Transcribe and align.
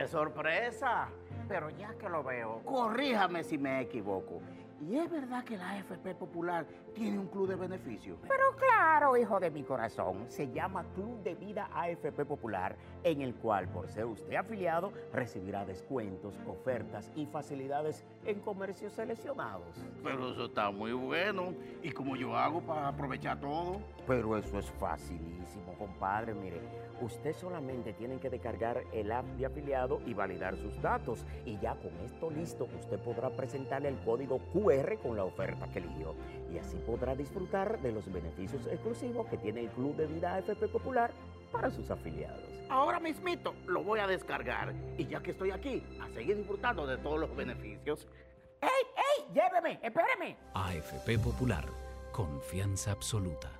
qué 0.00 0.08
sorpresa! 0.08 1.08
Pero 1.46 1.68
ya 1.70 1.92
que 1.94 2.08
lo 2.08 2.22
veo, 2.22 2.62
corríjame 2.64 3.44
si 3.44 3.58
me 3.58 3.82
equivoco. 3.82 4.40
¿Y 4.80 4.96
es 4.96 5.10
verdad 5.10 5.44
que 5.44 5.58
la 5.58 5.72
AFP 5.72 6.14
Popular 6.14 6.64
tiene 6.94 7.18
un 7.18 7.26
club 7.26 7.48
de 7.48 7.56
beneficio? 7.56 8.16
Pero 8.22 8.56
claro, 8.56 9.14
hijo 9.14 9.38
de 9.38 9.50
mi 9.50 9.62
corazón, 9.62 10.24
se 10.28 10.50
llama 10.50 10.86
Club 10.94 11.22
de 11.22 11.34
Vida 11.34 11.68
AFP 11.74 12.24
Popular, 12.24 12.76
en 13.02 13.20
el 13.20 13.34
cual, 13.34 13.68
por 13.68 13.88
ser 13.88 14.06
usted 14.06 14.36
afiliado, 14.36 14.90
recibirá 15.12 15.66
descuentos, 15.66 16.34
ofertas 16.46 17.12
y 17.14 17.26
facilidades 17.26 18.06
en 18.24 18.40
comercios 18.40 18.94
seleccionados. 18.94 19.84
Pero 20.02 20.32
eso 20.32 20.46
está 20.46 20.70
muy 20.70 20.92
bueno. 20.92 21.52
¿Y 21.82 21.90
cómo 21.90 22.16
yo 22.16 22.34
hago 22.34 22.62
para 22.62 22.88
aprovechar 22.88 23.38
todo? 23.38 23.82
Pero 24.06 24.38
eso 24.38 24.58
es 24.58 24.70
facilísimo, 24.70 25.74
compadre. 25.78 26.32
Mire, 26.32 26.62
usted 27.00 27.34
solamente 27.34 27.92
tiene 27.92 28.18
que 28.18 28.30
descargar 28.30 28.84
el 28.92 29.12
app 29.12 29.24
de 29.36 29.46
afiliado 29.46 30.00
y 30.06 30.14
validar 30.14 30.56
sus 30.56 30.80
datos. 30.80 31.24
Y 31.44 31.58
ya 31.58 31.74
con 31.74 31.92
esto 32.04 32.30
listo, 32.30 32.68
usted 32.78 32.98
podrá 32.98 33.30
presentarle 33.30 33.88
el 33.88 33.98
código 34.00 34.38
QR 34.52 34.98
con 35.02 35.16
la 35.16 35.24
oferta 35.24 35.68
que 35.72 35.78
eligió. 35.78 36.14
Y 36.52 36.58
así 36.58 36.76
podrá 36.86 37.14
disfrutar 37.14 37.80
de 37.80 37.92
los 37.92 38.10
beneficios 38.12 38.66
exclusivos 38.66 39.26
que 39.28 39.38
tiene 39.38 39.60
el 39.60 39.70
Club 39.70 39.96
de 39.96 40.06
Vida 40.06 40.34
AFP 40.34 40.68
Popular 40.68 41.10
para 41.52 41.70
sus 41.70 41.90
afiliados. 41.90 42.40
Ahora 42.68 43.00
mismito 43.00 43.54
lo 43.66 43.82
voy 43.82 44.00
a 44.00 44.06
descargar. 44.06 44.72
Y 44.96 45.06
ya 45.06 45.20
que 45.20 45.32
estoy 45.32 45.50
aquí, 45.50 45.82
a 46.00 46.08
seguir 46.10 46.36
disfrutando 46.36 46.86
de 46.86 46.98
todos 46.98 47.18
los 47.18 47.34
beneficios. 47.34 48.06
¡Ey, 48.60 48.68
ey! 48.68 49.34
¡Lléveme! 49.34 49.80
¡Espéreme! 49.82 50.36
AFP 50.54 51.18
Popular. 51.18 51.64
Confianza 52.12 52.92
absoluta. 52.92 53.59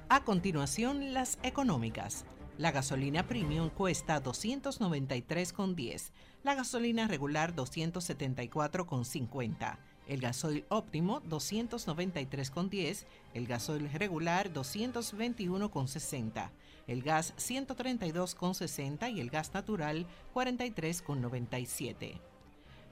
A 0.09 0.25
continuación, 0.25 1.13
las 1.13 1.37
económicas. 1.43 2.25
La 2.59 2.73
gasolina 2.73 3.29
premium 3.29 3.69
cuesta 3.69 4.23
293,10, 4.23 6.11
la 6.43 6.55
gasolina 6.55 7.07
regular 7.07 7.55
274,50, 7.55 9.77
el 10.09 10.23
gasoil 10.23 10.65
óptimo 10.71 11.21
293,10, 11.25 13.05
el 13.35 13.47
gasoil 13.47 13.93
regular 13.93 14.51
221,60, 14.55 16.49
el 16.87 17.03
gas 17.03 17.35
132,60 17.37 19.13
y 19.13 19.21
el 19.21 19.29
gas 19.29 19.53
natural 19.53 20.07
43,97. 20.35 22.19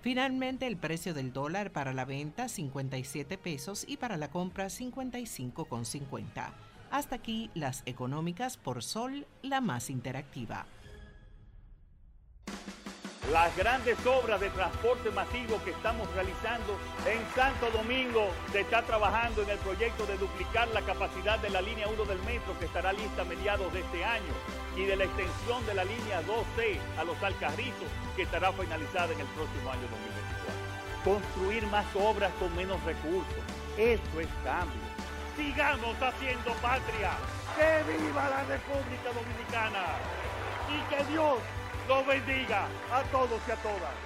Finalmente, 0.02 0.66
el 0.66 0.76
precio 0.76 1.14
del 1.14 1.32
dólar 1.32 1.72
para 1.72 1.94
la 1.94 2.04
venta 2.04 2.50
57 2.50 3.38
pesos 3.38 3.86
y 3.88 3.96
para 3.96 4.18
la 4.18 4.28
compra 4.28 4.66
55,50. 4.66 6.52
Hasta 6.94 7.16
aquí 7.16 7.50
las 7.54 7.82
económicas 7.86 8.56
por 8.56 8.84
Sol, 8.84 9.26
la 9.42 9.60
más 9.60 9.90
interactiva. 9.90 10.64
Las 13.32 13.56
grandes 13.56 13.98
obras 14.06 14.40
de 14.40 14.48
transporte 14.50 15.10
masivo 15.10 15.60
que 15.64 15.72
estamos 15.72 16.08
realizando 16.14 16.78
en 17.04 17.18
Santo 17.34 17.68
Domingo 17.72 18.28
se 18.52 18.60
está 18.60 18.82
trabajando 18.82 19.42
en 19.42 19.50
el 19.50 19.58
proyecto 19.58 20.06
de 20.06 20.18
duplicar 20.18 20.68
la 20.68 20.82
capacidad 20.82 21.40
de 21.40 21.50
la 21.50 21.62
línea 21.62 21.88
1 21.88 22.04
del 22.04 22.22
metro 22.22 22.56
que 22.60 22.66
estará 22.66 22.92
lista 22.92 23.22
a 23.22 23.24
mediados 23.24 23.72
de 23.72 23.80
este 23.80 24.04
año 24.04 24.32
y 24.76 24.84
de 24.84 24.94
la 24.94 25.02
extensión 25.02 25.66
de 25.66 25.74
la 25.74 25.82
línea 25.82 26.22
2C 26.22 26.78
a 26.96 27.02
los 27.02 27.20
Alcarrizos 27.24 27.90
que 28.14 28.22
estará 28.22 28.52
finalizada 28.52 29.12
en 29.12 29.18
el 29.18 29.26
próximo 29.34 29.68
año 29.68 29.82
2024. 31.02 31.02
Construir 31.02 31.66
más 31.72 31.86
obras 31.96 32.32
con 32.34 32.54
menos 32.54 32.80
recursos, 32.84 33.42
eso 33.76 34.20
es 34.20 34.28
cambio 34.44 34.93
sigamos 35.36 35.96
haciendo 36.00 36.52
patria. 36.62 37.12
¡Que 37.56 37.92
viva 37.92 38.28
la 38.28 38.44
República 38.44 39.12
Dominicana! 39.14 39.84
Y 40.68 40.80
que 40.88 41.04
Dios 41.12 41.38
los 41.88 42.06
bendiga 42.06 42.66
a 42.92 43.02
todos 43.12 43.40
y 43.46 43.50
a 43.50 43.56
todas. 43.56 44.03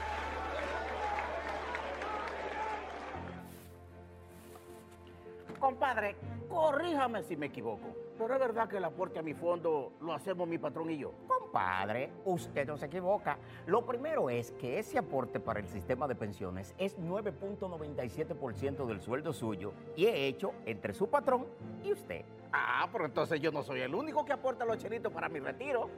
Compadre, 5.58 6.16
corríjame 6.48 7.22
si 7.22 7.36
me 7.36 7.46
equivoco. 7.46 7.94
Pero 8.16 8.34
es 8.34 8.40
verdad 8.40 8.68
que 8.68 8.78
el 8.78 8.84
aporte 8.84 9.18
a 9.20 9.22
mi 9.22 9.34
fondo 9.34 9.92
lo 10.00 10.12
hacemos 10.12 10.48
mi 10.48 10.58
patrón 10.58 10.90
y 10.90 10.98
yo. 10.98 11.12
Compadre, 11.26 12.10
usted 12.24 12.66
no 12.66 12.76
se 12.76 12.86
equivoca. 12.86 13.38
Lo 13.66 13.86
primero 13.86 14.28
es 14.28 14.50
que 14.52 14.78
ese 14.78 14.98
aporte 14.98 15.38
para 15.38 15.60
el 15.60 15.68
sistema 15.68 16.08
de 16.08 16.16
pensiones 16.16 16.74
es 16.78 16.98
9.97% 16.98 18.86
del 18.86 19.00
sueldo 19.00 19.32
suyo 19.32 19.72
y 19.94 20.06
es 20.06 20.14
hecho 20.14 20.52
entre 20.66 20.94
su 20.94 21.08
patrón 21.08 21.46
y 21.84 21.92
usted. 21.92 22.24
Ah, 22.52 22.88
pero 22.90 23.04
entonces 23.04 23.40
yo 23.40 23.52
no 23.52 23.62
soy 23.62 23.80
el 23.80 23.94
único 23.94 24.24
que 24.24 24.32
aporta 24.32 24.64
los 24.64 24.78
chelitos 24.78 25.12
para 25.12 25.28
mi 25.28 25.38
retiro. 25.38 25.90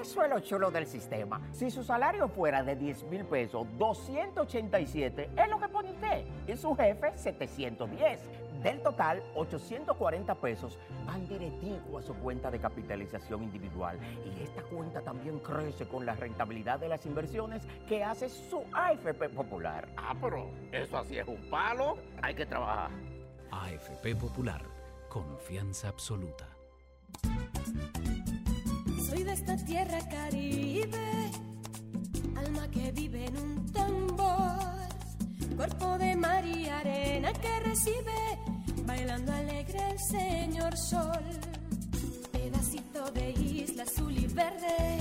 Eso 0.00 0.22
es 0.22 0.30
lo 0.30 0.40
chulo 0.40 0.70
del 0.70 0.86
sistema. 0.86 1.40
Si 1.52 1.70
su 1.70 1.82
salario 1.82 2.28
fuera 2.28 2.62
de 2.62 2.76
10 2.76 3.04
mil 3.04 3.24
pesos, 3.24 3.66
287 3.76 5.30
es 5.36 5.48
lo 5.48 5.58
que 5.58 5.68
pone 5.68 5.90
usted. 5.90 6.24
Y 6.46 6.56
su 6.56 6.74
jefe, 6.74 7.12
710. 7.16 8.45
Del 8.66 8.82
total, 8.82 9.22
840 9.36 10.34
pesos 10.40 10.76
van 11.06 11.28
directivo 11.28 11.98
a 11.98 12.02
su 12.02 12.12
cuenta 12.14 12.50
de 12.50 12.58
capitalización 12.58 13.44
individual. 13.44 13.96
Y 14.24 14.42
esta 14.42 14.60
cuenta 14.62 15.00
también 15.02 15.38
crece 15.38 15.86
con 15.86 16.04
la 16.04 16.16
rentabilidad 16.16 16.80
de 16.80 16.88
las 16.88 17.06
inversiones 17.06 17.62
que 17.88 18.02
hace 18.02 18.28
su 18.28 18.64
AFP 18.72 19.28
Popular. 19.28 19.86
Ah, 19.96 20.16
pero 20.20 20.50
eso 20.72 20.98
así 20.98 21.16
es 21.16 21.28
un 21.28 21.48
palo. 21.48 21.96
Hay 22.20 22.34
que 22.34 22.44
trabajar. 22.44 22.90
AFP 23.52 24.16
Popular. 24.16 24.62
Confianza 25.08 25.86
absoluta. 25.86 26.48
Soy 29.08 29.22
de 29.22 29.32
esta 29.32 29.56
tierra 29.64 30.00
caribe, 30.10 31.30
alma 32.34 32.68
que 32.72 32.90
vive 32.90 33.26
en 33.26 33.36
un 33.36 33.72
tambor, 33.72 34.58
cuerpo 35.56 35.98
de 35.98 36.16
mar 36.16 36.44
y 36.44 36.68
arena 36.68 37.32
que 37.32 37.60
recibe, 37.60 38.55
bailando 38.86 39.32
alegre 39.32 39.78
el 39.90 39.98
señor 39.98 40.76
sol, 40.76 41.24
pedacito 42.32 43.10
de 43.10 43.30
isla 43.32 43.82
azul 43.82 44.16
y 44.16 44.26
verde, 44.26 44.98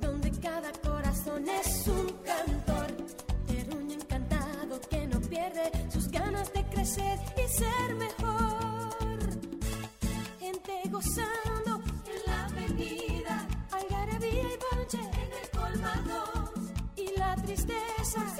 donde 0.00 0.30
cada 0.40 0.72
corazón 0.72 1.44
es 1.48 1.86
un 1.88 2.06
cantor, 2.24 2.86
terruño 3.46 3.94
encantado 3.94 4.80
que 4.88 5.06
no 5.06 5.20
pierde 5.20 5.70
sus 5.92 6.08
ganas 6.08 6.52
de 6.54 6.64
crecer 6.64 7.18
y 7.36 7.48
ser 7.48 7.94
mejor. 7.96 9.18
Gente 10.40 10.82
gozando 10.90 11.82
en 12.06 12.20
la 12.26 12.44
avenida, 12.46 13.46
algarabía 13.70 14.42
y 14.42 14.58
bonche 14.70 14.98
en 14.98 15.30
el 15.42 15.50
colmado. 15.60 16.52
Y 16.96 17.16
la 17.18 17.36
tristeza 17.36 18.37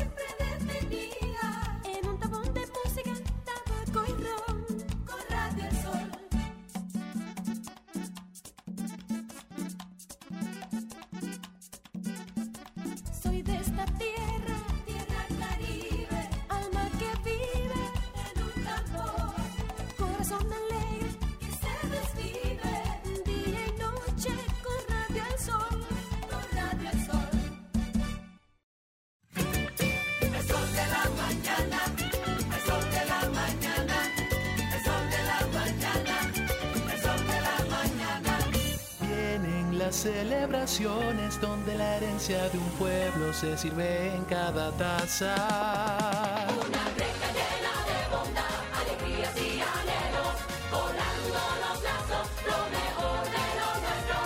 donde 41.40 41.74
la 41.74 41.96
herencia 41.96 42.48
de 42.50 42.56
un 42.56 42.70
pueblo 42.78 43.32
se 43.32 43.58
sirve 43.58 44.14
en 44.14 44.24
cada 44.26 44.70
taza. 44.70 45.34
Una 45.34 46.84
recta 46.96 47.26
llena 47.32 47.74
de 47.88 48.16
bondad, 48.16 48.44
alegrías 48.80 49.36
y 49.36 49.60
anhelos, 49.60 50.38
volando 50.70 51.40
los 51.64 51.82
lazos, 51.82 52.28
lo 52.46 52.58
mejor 52.70 53.24
de 53.24 53.46
lo 53.58 53.68
nuestro. 53.82 54.18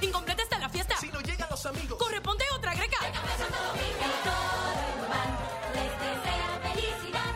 Incompleta 0.00 0.42
está 0.44 0.58
la 0.60 0.68
fiesta. 0.68 0.96
Si 1.00 1.08
no 1.08 1.20
llegan 1.22 1.48
los 1.50 1.66
amigos, 1.66 1.98
corresponde 1.98 2.44
otra 2.54 2.72
greca. 2.74 2.98
Déjame 3.00 3.36
Santo 3.36 3.58
Domingo. 3.66 4.06
Y 4.06 4.22
todo 4.22 4.78
el 4.86 5.74
les 5.74 5.92
desea 6.06 6.50
felicidad. 6.62 7.32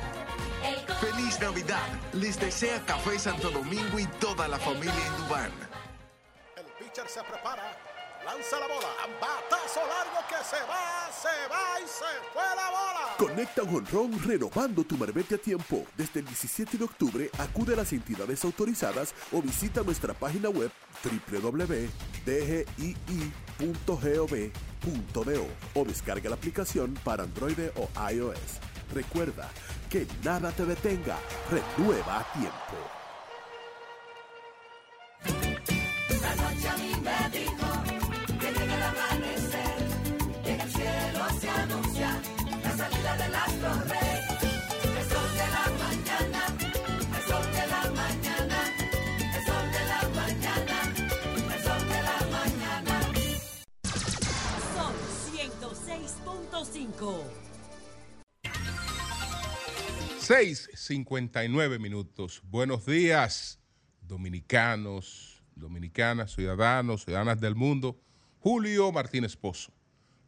El 0.63 1.11
Feliz 1.11 1.41
Navidad. 1.41 1.89
Les 2.13 2.39
desea 2.39 2.81
Café 2.87 3.19
Santo 3.19 3.51
Domingo 3.51 3.99
y 3.99 4.07
toda 4.21 4.47
la 4.47 4.61
familia 4.61 5.07
en 5.07 5.27
Dubán. 5.27 5.51
se 7.09 7.23
prepara 7.25 7.91
lanza 8.31 8.61
la 8.61 8.67
bola, 8.69 8.89
batazo 9.21 9.81
largo 9.81 10.21
que 10.29 10.37
se 10.45 10.61
va, 10.67 11.11
se 11.13 11.49
va 11.49 11.81
y 11.81 11.87
se 11.87 12.05
fue 12.33 12.43
la 12.57 12.71
bola. 12.71 13.17
Conecta 13.19 13.63
un 13.63 13.77
honrón 13.77 14.23
renovando 14.23 14.85
tu 14.85 14.97
marbete 14.97 15.35
a 15.35 15.39
tiempo. 15.39 15.85
Desde 15.97 16.21
el 16.21 16.27
17 16.27 16.79
de 16.79 16.85
octubre 16.85 17.31
acude 17.39 17.75
a 17.75 17.77
las 17.77 17.93
entidades 17.93 18.45
autorizadas 18.45 19.15
o 19.33 19.43
visita 19.43 19.83
nuestra 19.83 20.15
página 20.15 20.49
web 20.49 20.71
www.dgii.gov.do 21.03 21.81
o 25.75 25.85
descarga 25.85 26.31
la 26.31 26.37
aplicación 26.37 26.95
para 27.05 27.25
Android 27.25 27.59
o 27.77 27.89
iOS. 28.11 28.61
Recuerda 28.95 29.49
que 29.89 30.07
nada 30.25 30.53
te 30.53 30.65
detenga, 30.65 31.19
renueva 31.51 32.21
a 32.21 32.33
tiempo. 32.33 32.90
106.5. 57.01 57.25
6:59 60.19 61.79
minutos. 61.79 62.43
Buenos 62.45 62.85
días, 62.85 63.59
dominicanos, 64.03 65.43
dominicanas, 65.55 66.35
ciudadanos, 66.35 67.05
ciudadanas 67.05 67.41
del 67.41 67.55
mundo. 67.55 67.99
Julio 68.39 68.93
Martínez 68.93 69.35
Pozo. 69.37 69.73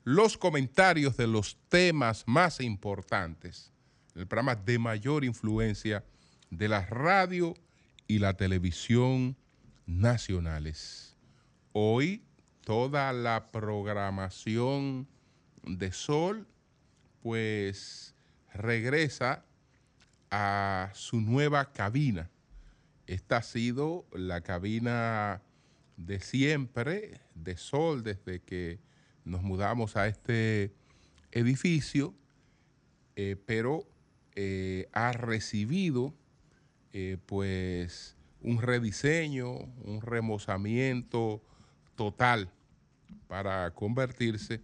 Los 0.04 0.38
comentarios 0.38 1.16
de 1.16 1.26
los 1.26 1.58
temas 1.68 2.24
más 2.26 2.60
importantes, 2.60 3.70
el 4.14 4.26
programa 4.26 4.56
de 4.56 4.78
mayor 4.78 5.24
influencia 5.24 6.04
de 6.50 6.68
la 6.68 6.86
radio 6.86 7.54
y 8.08 8.18
la 8.18 8.34
televisión 8.34 9.36
nacionales. 9.86 11.16
Hoy 11.72 12.24
toda 12.62 13.12
la 13.12 13.50
programación 13.50 15.06
de 15.62 15.92
Sol, 15.92 16.46
pues 17.22 18.14
regresa 18.52 19.44
a 20.30 20.90
su 20.94 21.20
nueva 21.20 21.72
cabina. 21.72 22.30
Esta 23.06 23.38
ha 23.38 23.42
sido 23.42 24.06
la 24.12 24.40
cabina 24.40 25.42
de 25.96 26.20
siempre, 26.20 27.20
de 27.34 27.56
Sol, 27.56 28.02
desde 28.02 28.40
que 28.40 28.80
nos 29.24 29.42
mudamos 29.42 29.96
a 29.96 30.08
este 30.08 30.74
edificio, 31.30 32.14
eh, 33.16 33.36
pero 33.46 33.86
eh, 34.34 34.88
ha 34.92 35.12
recibido 35.12 36.14
eh, 36.92 37.18
pues 37.26 38.16
un 38.40 38.60
rediseño, 38.60 39.52
un 39.84 40.00
remozamiento 40.00 41.42
total 41.94 42.50
para 43.28 43.70
convertirse 43.72 44.60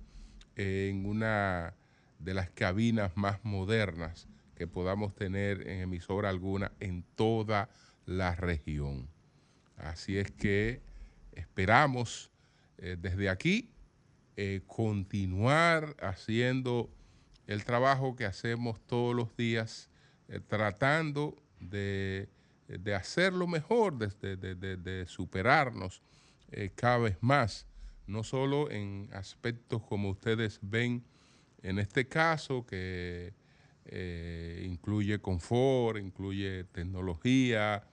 en 0.57 1.07
una 1.07 1.75
de 2.19 2.35
las 2.35 2.51
cabinas 2.51 3.17
más 3.17 3.45
modernas 3.45 4.29
que 4.55 4.67
podamos 4.67 5.15
tener 5.15 5.69
en 5.69 5.83
emisora 5.83 6.29
alguna 6.29 6.73
en 6.81 7.05
toda 7.15 7.71
la 8.07 8.35
región. 8.35 9.09
Así 9.77 10.19
es 10.19 10.31
que 10.33 10.83
esperamos 11.33 12.33
eh, 12.79 12.97
desde 13.01 13.29
aquí 13.29 13.71
eh, 14.37 14.63
continuar 14.67 15.97
haciendo 16.01 16.91
el 17.47 17.65
trabajo 17.65 18.17
que 18.17 18.25
hacemos 18.25 18.81
todos 18.87 19.15
los 19.15 19.37
días, 19.37 19.91
eh, 20.29 20.41
tratando 20.45 21.37
de, 21.61 22.29
de, 22.67 22.95
hacerlo 22.95 23.47
mejor, 23.47 23.97
de, 23.97 24.37
de, 24.37 24.77
de 24.77 25.07
superarnos 25.07 26.03
cada 26.77 26.99
vez 26.99 27.19
más, 27.21 27.67
no 28.07 28.25
solo 28.25 28.71
en 28.71 29.09
aspectos 29.13 29.83
como 29.83 30.11
ustedes 30.11 30.59
ven 30.63 31.05
en 31.63 31.79
este 31.79 32.09
caso, 32.09 32.65
que 32.67 33.33
eh, 33.91 34.67
incluye 34.67 35.19
confort, 35.21 35.99
incluye 35.99 36.65
tecnología, 36.65 37.87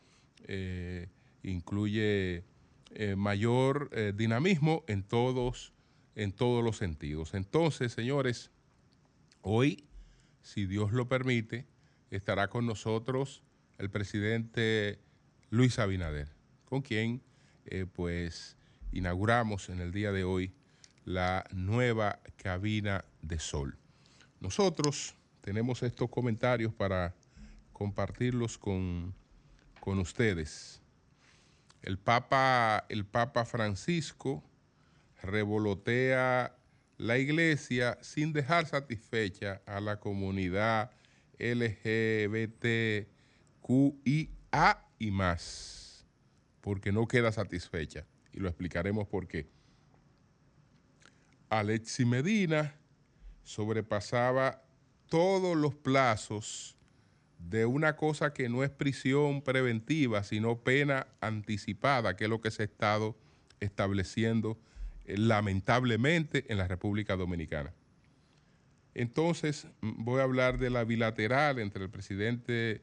eh, 0.48 1.08
incluye 1.44 2.44
eh, 2.92 3.16
mayor 3.16 3.90
dinamismo 4.16 4.84
en 4.88 5.04
todos, 5.04 5.74
en 6.16 6.32
todos 6.32 6.64
los 6.64 6.78
sentidos. 6.78 7.34
Entonces, 7.34 7.94
señores, 7.94 8.52
hoy, 9.42 9.86
si 10.42 10.66
Dios 10.66 10.92
lo 10.92 11.08
permite, 11.08 11.66
estará 12.12 12.50
con 12.50 12.66
nosotros 12.66 13.42
el 13.78 13.90
presidente 13.90 15.00
Luis 15.50 15.80
Abinader, 15.80 16.30
con 16.66 16.82
quien 16.82 17.22
pues 17.94 18.58
inauguramos 18.92 19.70
en 19.70 19.80
el 19.80 19.92
día 19.92 20.12
de 20.12 20.24
hoy 20.24 20.54
la 21.06 21.46
nueva 21.52 22.20
cabina 22.36 23.06
de 23.22 23.40
sol. 23.40 23.78
Nosotros 24.40 25.16
tenemos 25.42 25.84
estos 25.84 26.10
comentarios 26.10 26.74
para 26.74 27.16
compartirlos 27.72 28.58
con, 28.58 29.14
con 29.80 30.00
ustedes. 30.00 30.82
El 31.84 32.00
Papa, 32.00 32.86
el 32.90 33.06
Papa 33.06 33.46
Francisco 33.46 34.44
revolotea 35.22 36.56
la 36.98 37.18
iglesia 37.18 37.98
sin 38.02 38.34
dejar 38.34 38.66
satisfecha 38.66 39.62
a 39.66 39.80
la 39.80 40.00
comunidad 40.00 40.92
LGBTQIA 41.38 43.06
y 44.98 45.12
más, 45.12 46.06
porque 46.62 46.92
no 46.92 47.08
queda 47.08 47.32
satisfecha. 47.32 48.06
Y 48.32 48.40
lo 48.40 48.48
explicaremos 48.48 49.08
por 49.08 49.28
qué. 49.28 49.55
Alexi 51.50 52.06
Medina 52.06 52.76
sobrepasaba 53.44 54.64
todos 55.08 55.56
los 55.56 55.76
plazos 55.76 56.76
de 57.40 57.66
una 57.66 57.96
cosa 57.96 58.34
que 58.34 58.50
no 58.50 58.64
es 58.64 58.70
prisión 58.70 59.42
preventiva, 59.42 60.24
sino 60.24 60.60
pena 60.60 61.08
anticipada, 61.22 62.16
que 62.16 62.26
es 62.26 62.30
lo 62.30 62.42
que 62.42 62.52
se 62.52 62.64
ha 62.64 62.66
estado 62.66 63.16
estableciendo 63.60 64.58
eh, 65.06 65.18
lamentablemente 65.18 66.46
en 66.50 66.58
la 66.58 66.68
República 66.68 67.16
Dominicana. 67.16 67.74
Entonces, 68.94 69.68
voy 69.82 70.22
a 70.22 70.24
hablar 70.24 70.58
de 70.58 70.70
la 70.70 70.86
bilateral 70.86 71.60
entre 71.60 71.84
el 71.84 71.90
presidente 71.90 72.82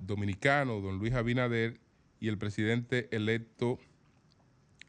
dominicano, 0.00 0.80
don 0.80 0.98
Luis 0.98 1.14
Abinader, 1.14 1.80
y 2.18 2.28
el 2.28 2.38
presidente 2.38 3.08
electo 3.14 3.78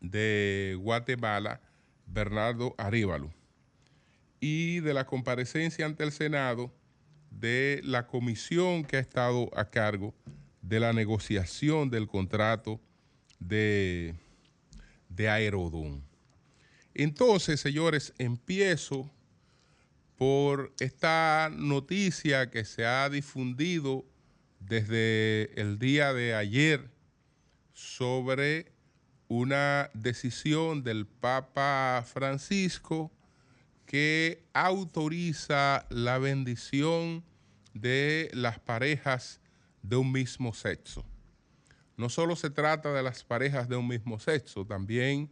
de 0.02 0.78
Guatemala, 0.80 1.62
Bernardo 2.08 2.74
Arévalo 2.78 3.32
y 4.40 4.80
de 4.80 4.94
la 4.94 5.06
comparecencia 5.06 5.86
ante 5.86 6.04
el 6.04 6.12
Senado 6.12 6.72
de 7.32 7.82
la 7.84 8.08
comisión 8.08 8.84
que 8.84 8.98
ha 8.98 9.00
estado 9.00 9.50
a 9.56 9.70
cargo 9.70 10.14
de 10.62 10.80
la 10.80 10.94
negociación 10.94 11.90
del 11.90 12.08
contrato 12.08 12.80
de, 13.40 14.16
de 15.10 15.30
Aerodón. 15.30 16.04
Entonces, 16.94 17.60
señores, 17.60 18.14
empiezo 18.18 19.10
por 20.18 20.74
esta 20.80 21.52
noticia 21.56 22.50
que 22.50 22.66
se 22.66 22.86
ha 22.86 23.08
difundido 23.10 24.04
desde 24.60 25.60
el 25.62 25.78
día 25.78 26.12
de 26.14 26.34
ayer 26.34 26.90
sobre 27.74 28.72
una 29.28 29.90
decisión 29.94 30.84
del 30.84 31.06
Papa 31.06 32.04
Francisco 32.06 33.12
que 33.86 34.44
autoriza 34.54 35.86
la 35.90 36.18
bendición 36.18 37.24
de 37.74 38.30
las 38.34 38.60
parejas 38.60 39.40
de 39.82 39.96
un 39.96 40.12
mismo 40.12 40.54
sexo. 40.54 41.06
No 41.96 42.10
solo 42.10 42.36
se 42.36 42.50
trata 42.50 42.94
de 42.94 43.04
las 43.04 43.24
parejas 43.24 43.68
de 43.70 43.76
un 43.76 43.88
mismo 43.88 44.20
sexo, 44.20 44.66
también 44.66 45.32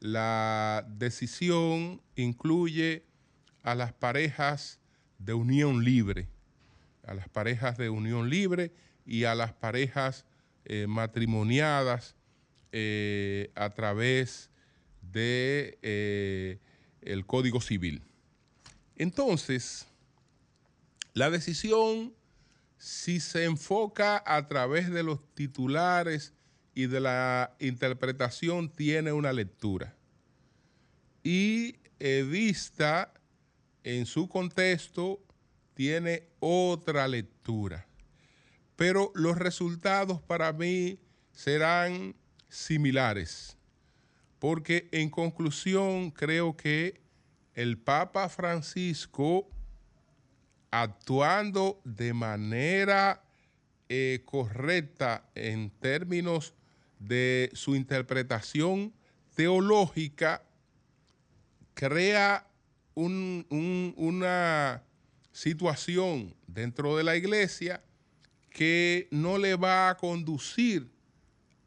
la 0.00 0.86
decisión 0.88 2.00
incluye 2.14 3.04
a 3.62 3.74
las 3.74 3.92
parejas 3.92 4.80
de 5.18 5.34
unión 5.34 5.84
libre, 5.84 6.28
a 7.04 7.14
las 7.14 7.28
parejas 7.28 7.76
de 7.76 7.90
unión 7.90 8.30
libre 8.30 8.72
y 9.04 9.24
a 9.24 9.34
las 9.34 9.52
parejas 9.52 10.24
eh, 10.64 10.86
matrimoniadas 10.88 12.15
eh, 12.78 13.52
a 13.54 13.70
través 13.70 14.50
de 15.00 15.78
eh, 15.80 16.60
Código 17.24 17.62
Civil. 17.62 18.02
Entonces, 18.96 19.86
la 21.14 21.30
decisión 21.30 22.12
si 22.76 23.20
se 23.20 23.44
enfoca 23.44 24.22
a 24.26 24.46
través 24.48 24.90
de 24.90 25.02
los 25.02 25.18
titulares 25.34 26.34
y 26.74 26.86
de 26.86 27.00
la 27.00 27.56
interpretación, 27.58 28.70
tiene 28.70 29.12
una 29.12 29.32
lectura. 29.32 29.96
Y 31.22 31.76
eh, 31.98 32.26
vista 32.28 33.14
en 33.82 34.04
su 34.04 34.28
contexto, 34.28 35.24
tiene 35.74 36.28
otra 36.40 37.08
lectura. 37.08 37.86
Pero 38.76 39.10
los 39.14 39.38
resultados 39.38 40.20
para 40.20 40.52
mí 40.52 41.00
serán 41.32 42.14
similares, 42.48 43.56
porque 44.38 44.88
en 44.92 45.10
conclusión 45.10 46.10
creo 46.10 46.56
que 46.56 47.00
el 47.54 47.78
Papa 47.78 48.28
Francisco, 48.28 49.48
actuando 50.70 51.80
de 51.84 52.12
manera 52.12 53.22
eh, 53.88 54.22
correcta 54.24 55.24
en 55.34 55.70
términos 55.70 56.54
de 56.98 57.50
su 57.54 57.74
interpretación 57.76 58.92
teológica, 59.34 60.42
crea 61.74 62.46
una 62.94 64.82
situación 65.32 66.34
dentro 66.46 66.96
de 66.96 67.04
la 67.04 67.16
iglesia 67.16 67.82
que 68.50 69.06
no 69.10 69.36
le 69.36 69.54
va 69.54 69.90
a 69.90 69.96
conducir 69.98 70.95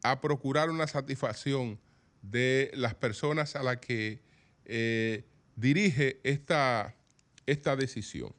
a 0.02 0.20
procurar 0.20 0.70
una 0.70 0.86
satisfacción 0.86 1.78
de 2.22 2.70
las 2.74 2.94
personas 2.94 3.56
a 3.56 3.62
las 3.62 3.78
que 3.78 4.20
eh, 4.64 5.24
dirige 5.56 6.20
esta, 6.22 6.94
esta 7.46 7.76
decisión. 7.76 8.34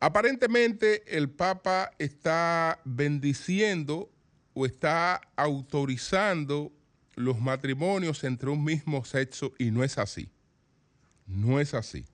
Aparentemente 0.00 1.16
el 1.16 1.30
Papa 1.30 1.92
está 1.98 2.80
bendiciendo 2.84 4.10
o 4.52 4.66
está 4.66 5.20
autorizando 5.36 6.72
los 7.14 7.40
matrimonios 7.40 8.24
entre 8.24 8.50
un 8.50 8.64
mismo 8.64 9.04
sexo 9.04 9.52
y 9.58 9.70
no 9.70 9.84
es 9.84 9.98
así. 9.98 10.30
No 11.26 11.60
es 11.60 11.74
así. 11.74 12.04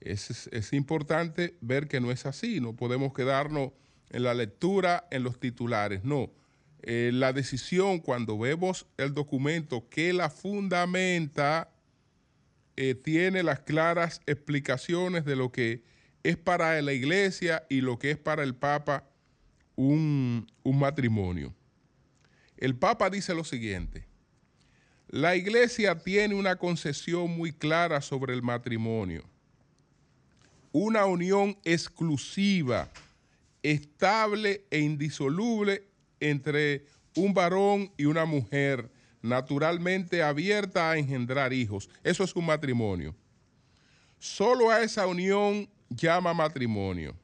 Es, 0.00 0.48
es, 0.52 0.72
importante 0.72 1.56
ver 1.60 1.88
que 1.88 2.00
no 2.00 2.10
es 2.10 2.26
así. 2.26 2.60
No 2.60 2.74
podemos 2.74 3.12
quedarnos 3.12 3.72
en 4.10 4.22
la 4.22 4.34
lectura, 4.34 5.06
en 5.10 5.22
los 5.22 5.38
titulares. 5.38 6.04
No. 6.04 6.30
Eh, 6.88 7.10
la 7.12 7.32
decisión, 7.32 7.98
cuando 7.98 8.38
vemos 8.38 8.86
el 8.96 9.12
documento 9.12 9.88
que 9.90 10.12
la 10.12 10.30
fundamenta, 10.30 11.68
eh, 12.76 12.94
tiene 12.94 13.42
las 13.42 13.58
claras 13.60 14.20
explicaciones 14.24 15.24
de 15.24 15.34
lo 15.34 15.50
que 15.50 15.82
es 16.22 16.36
para 16.36 16.80
la 16.82 16.92
iglesia 16.92 17.66
y 17.68 17.80
lo 17.80 17.98
que 17.98 18.12
es 18.12 18.18
para 18.18 18.44
el 18.44 18.54
Papa 18.54 19.10
un, 19.74 20.46
un 20.62 20.78
matrimonio. 20.78 21.52
El 22.56 22.76
Papa 22.76 23.10
dice 23.10 23.34
lo 23.34 23.42
siguiente. 23.42 24.06
La 25.08 25.34
iglesia 25.34 25.98
tiene 25.98 26.36
una 26.36 26.54
concesión 26.54 27.36
muy 27.36 27.52
clara 27.52 28.00
sobre 28.00 28.32
el 28.32 28.42
matrimonio. 28.42 29.24
Una 30.70 31.04
unión 31.06 31.58
exclusiva, 31.64 32.92
estable 33.64 34.64
e 34.70 34.78
indisoluble 34.78 35.88
entre 36.20 36.84
un 37.14 37.34
varón 37.34 37.92
y 37.96 38.04
una 38.04 38.24
mujer, 38.24 38.90
naturalmente 39.22 40.22
abierta 40.22 40.90
a 40.90 40.98
engendrar 40.98 41.52
hijos. 41.52 41.88
Eso 42.04 42.24
es 42.24 42.34
un 42.36 42.46
matrimonio. 42.46 43.14
Solo 44.18 44.70
a 44.70 44.82
esa 44.82 45.06
unión 45.06 45.68
llama 45.88 46.34
matrimonio. 46.34 47.14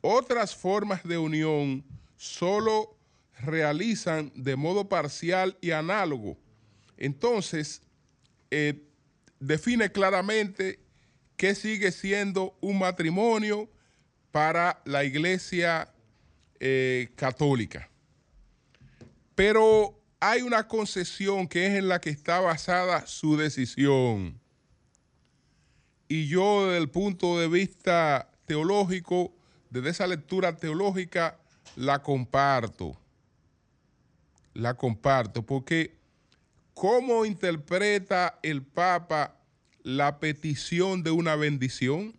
Otras 0.00 0.54
formas 0.54 1.02
de 1.04 1.18
unión 1.18 1.84
solo 2.16 2.96
realizan 3.40 4.32
de 4.34 4.56
modo 4.56 4.88
parcial 4.88 5.56
y 5.60 5.70
análogo 5.70 6.36
entonces, 7.02 7.82
eh, 8.52 8.80
define 9.40 9.90
claramente 9.90 10.78
qué 11.36 11.56
sigue 11.56 11.90
siendo 11.90 12.56
un 12.60 12.78
matrimonio 12.78 13.68
para 14.30 14.80
la 14.84 15.02
iglesia 15.02 15.92
eh, 16.60 17.10
católica. 17.16 17.90
Pero 19.34 19.98
hay 20.20 20.42
una 20.42 20.68
concesión 20.68 21.48
que 21.48 21.66
es 21.66 21.74
en 21.74 21.88
la 21.88 22.00
que 22.00 22.10
está 22.10 22.40
basada 22.40 23.06
su 23.06 23.36
decisión. 23.36 24.40
Y 26.08 26.28
yo 26.28 26.66
desde 26.66 26.78
el 26.78 26.90
punto 26.90 27.38
de 27.38 27.48
vista 27.48 28.30
teológico, 28.46 29.32
desde 29.70 29.90
esa 29.90 30.06
lectura 30.06 30.56
teológica, 30.56 31.38
la 31.76 32.02
comparto. 32.02 32.96
La 34.54 34.74
comparto 34.74 35.44
porque 35.46 36.02
¿Cómo 36.74 37.24
interpreta 37.24 38.38
el 38.42 38.62
Papa 38.62 39.36
la 39.82 40.18
petición 40.18 41.02
de 41.02 41.10
una 41.10 41.36
bendición? 41.36 42.16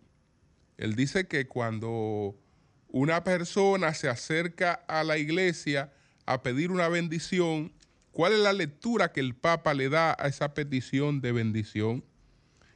Él 0.78 0.94
dice 0.94 1.26
que 1.26 1.46
cuando 1.46 2.34
una 2.88 3.24
persona 3.24 3.92
se 3.94 4.08
acerca 4.08 4.72
a 4.88 5.04
la 5.04 5.18
iglesia 5.18 5.92
a 6.26 6.42
pedir 6.42 6.70
una 6.70 6.88
bendición, 6.88 7.72
¿cuál 8.12 8.32
es 8.32 8.38
la 8.40 8.52
lectura 8.52 9.12
que 9.12 9.20
el 9.20 9.34
Papa 9.34 9.74
le 9.74 9.88
da 9.88 10.16
a 10.18 10.28
esa 10.28 10.54
petición 10.54 11.20
de 11.20 11.32
bendición? 11.32 12.04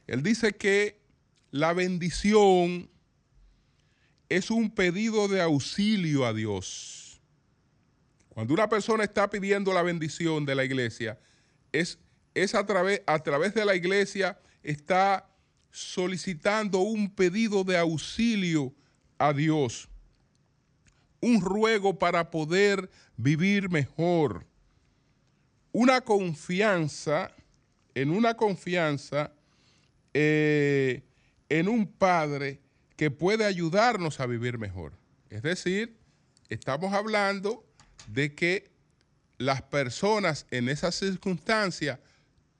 Él 0.07 0.23
dice 0.23 0.53
que 0.53 0.99
la 1.51 1.73
bendición 1.73 2.89
es 4.29 4.51
un 4.51 4.69
pedido 4.69 5.27
de 5.27 5.41
auxilio 5.41 6.25
a 6.25 6.33
Dios. 6.33 7.19
Cuando 8.29 8.53
una 8.53 8.69
persona 8.69 9.03
está 9.03 9.29
pidiendo 9.29 9.73
la 9.73 9.81
bendición 9.81 10.45
de 10.45 10.55
la 10.55 10.63
iglesia, 10.63 11.19
es, 11.71 11.99
es 12.33 12.55
a, 12.55 12.65
través, 12.65 13.01
a 13.05 13.19
través 13.19 13.53
de 13.53 13.65
la 13.65 13.75
iglesia, 13.75 14.39
está 14.63 15.27
solicitando 15.71 16.79
un 16.79 17.13
pedido 17.13 17.63
de 17.63 17.77
auxilio 17.77 18.73
a 19.17 19.33
Dios, 19.33 19.89
un 21.21 21.41
ruego 21.41 21.99
para 21.99 22.31
poder 22.31 22.89
vivir 23.17 23.69
mejor, 23.69 24.45
una 25.71 26.01
confianza, 26.01 27.31
en 27.93 28.11
una 28.11 28.35
confianza 28.35 29.31
eh, 30.13 31.03
en 31.49 31.67
un 31.67 31.87
Padre 31.87 32.59
que 32.95 33.11
puede 33.11 33.45
ayudarnos 33.45 34.19
a 34.19 34.25
vivir 34.25 34.57
mejor. 34.57 34.93
Es 35.29 35.41
decir, 35.41 35.97
estamos 36.49 36.93
hablando 36.93 37.65
de 38.07 38.33
que 38.33 38.71
las 39.37 39.61
personas 39.61 40.45
en 40.51 40.69
esas 40.69 40.95
circunstancias 40.95 41.99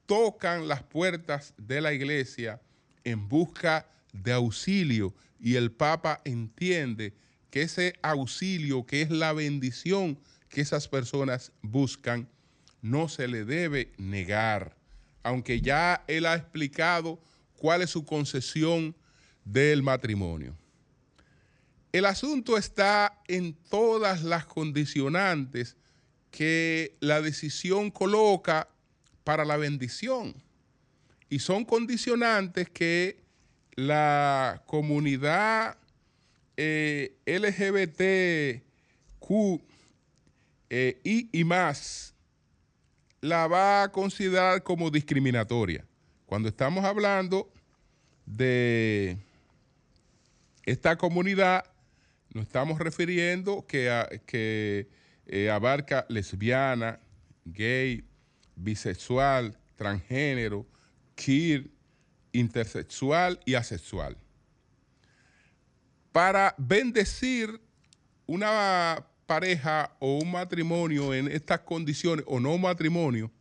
tocan 0.05 0.67
las 0.67 0.83
puertas 0.83 1.53
de 1.57 1.81
la 1.81 1.93
iglesia 1.93 2.61
en 3.03 3.27
busca 3.27 3.87
de 4.13 4.33
auxilio 4.33 5.13
y 5.39 5.55
el 5.55 5.71
Papa 5.71 6.21
entiende 6.25 7.13
que 7.49 7.63
ese 7.63 7.93
auxilio, 8.01 8.85
que 8.85 9.01
es 9.01 9.09
la 9.09 9.33
bendición 9.33 10.19
que 10.49 10.61
esas 10.61 10.87
personas 10.87 11.51
buscan, 11.61 12.27
no 12.81 13.09
se 13.09 13.27
le 13.27 13.45
debe 13.45 13.91
negar, 13.97 14.75
aunque 15.23 15.61
ya 15.61 16.03
él 16.07 16.25
ha 16.25 16.35
explicado 16.35 17.19
cuál 17.57 17.81
es 17.81 17.89
su 17.89 18.05
concesión 18.05 18.95
del 19.43 19.83
matrimonio. 19.83 20.55
El 21.91 22.05
asunto 22.05 22.57
está 22.57 23.19
en 23.27 23.53
todas 23.69 24.23
las 24.23 24.45
condicionantes 24.45 25.75
que 26.31 26.95
la 26.99 27.21
decisión 27.21 27.89
coloca 27.89 28.69
para 29.23 29.43
la 29.43 29.57
bendición. 29.57 30.35
Y 31.29 31.39
son 31.39 31.65
condicionantes 31.65 32.69
que 32.69 33.23
la 33.75 34.63
comunidad 34.67 35.77
eh, 36.61 37.15
LGBTQ 37.25 38.61
eh, 40.69 40.99
y, 41.31 41.43
más 41.45 42.13
la 43.21 43.47
va 43.47 43.83
a 43.83 43.91
considerar 43.93 44.61
como 44.63 44.91
discriminatoria. 44.91 45.85
Cuando 46.25 46.49
estamos 46.49 46.83
hablando 46.83 47.49
de 48.25 49.17
esta 50.65 50.97
comunidad, 50.97 51.63
nos 52.33 52.43
estamos 52.47 52.77
refiriendo 52.79 53.65
que, 53.65 54.21
que 54.25 54.89
eh, 55.27 55.49
abarca 55.49 56.05
lesbiana, 56.09 56.99
gay, 57.45 58.03
bisexual, 58.57 59.57
transgénero, 59.77 60.67
queer, 61.15 61.69
intersexual 62.33 63.39
y 63.45 63.53
asexual. 63.53 64.17
Para 66.11 66.55
bendecir 66.57 67.61
una 68.25 69.05
pareja 69.25 69.95
o 69.99 70.17
un 70.17 70.31
matrimonio 70.31 71.13
en 71.13 71.27
estas 71.27 71.59
condiciones, 71.61 72.25
o 72.27 72.39
no 72.39 72.53
un 72.53 72.61
matrimonio, 72.61 73.31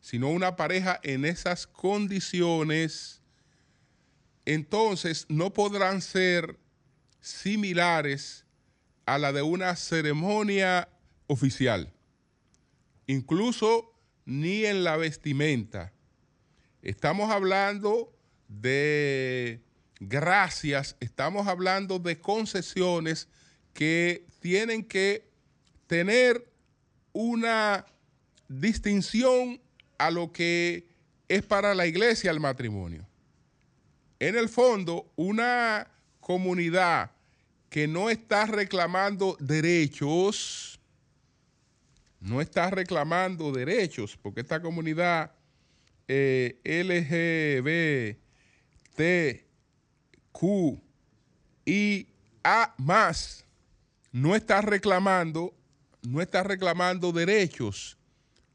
sino 0.00 0.30
una 0.30 0.56
pareja 0.56 0.98
en 1.02 1.24
esas 1.24 1.66
condiciones, 1.66 3.20
entonces 4.44 5.26
no 5.28 5.52
podrán 5.52 6.00
ser 6.02 6.58
similares 7.20 8.44
a 9.06 9.18
la 9.18 9.32
de 9.32 9.42
una 9.42 9.76
ceremonia 9.76 10.88
oficial. 11.26 11.92
Incluso 13.06 13.92
ni 14.24 14.64
en 14.64 14.84
la 14.84 14.96
vestimenta. 14.96 15.92
Estamos 16.82 17.30
hablando 17.30 18.12
de 18.48 19.60
gracias, 20.00 20.96
estamos 20.98 21.46
hablando 21.46 21.98
de 21.98 22.18
concesiones 22.18 23.28
que 23.74 24.26
tienen 24.40 24.82
que 24.82 25.30
tener 25.86 26.50
una 27.12 27.84
distinción 28.48 29.60
a 29.98 30.10
lo 30.10 30.32
que 30.32 30.88
es 31.28 31.42
para 31.42 31.74
la 31.74 31.86
iglesia 31.86 32.30
el 32.30 32.40
matrimonio. 32.40 33.06
En 34.18 34.36
el 34.36 34.48
fondo, 34.48 35.12
una 35.16 35.88
comunidad 36.20 37.12
que 37.68 37.86
no 37.86 38.10
está 38.10 38.46
reclamando 38.46 39.36
derechos, 39.38 40.80
no 42.20 42.40
está 42.40 42.70
reclamando 42.70 43.52
derechos, 43.52 44.16
porque 44.20 44.40
esta 44.40 44.60
comunidad 44.60 45.32
eh, 46.08 46.58
LGBTQIA 50.34 52.06
más 52.76 53.44
no 54.12 54.34
está 54.34 54.60
reclamando, 54.60 55.54
no 56.02 56.20
está 56.20 56.42
reclamando 56.42 57.12
derechos, 57.12 57.96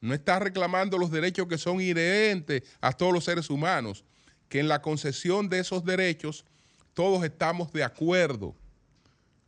no 0.01 0.13
está 0.13 0.39
reclamando 0.39 0.98
los 0.98 1.12
derechos 1.12 1.48
que 1.48 1.58
son 1.58 1.82
inherentes 1.82 2.63
a 2.82 2.91
todos 2.91 3.13
los 3.13 3.24
seres 3.24 3.50
humanos, 3.50 4.03
que 4.50 4.60
en 4.60 4.67
la 4.67 4.82
concesión 4.82 5.50
de 5.50 5.60
esos 5.60 5.86
derechos 5.86 6.46
todos 6.94 7.24
estamos 7.24 7.72
de 7.72 7.84
acuerdo. 7.84 8.55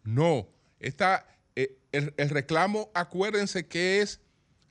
No, 0.03 0.47
está, 0.79 1.27
eh, 1.55 1.77
el 1.91 2.29
reclamo, 2.29 2.89
acuérdense 2.93 3.67
que 3.67 4.01
es 4.01 4.21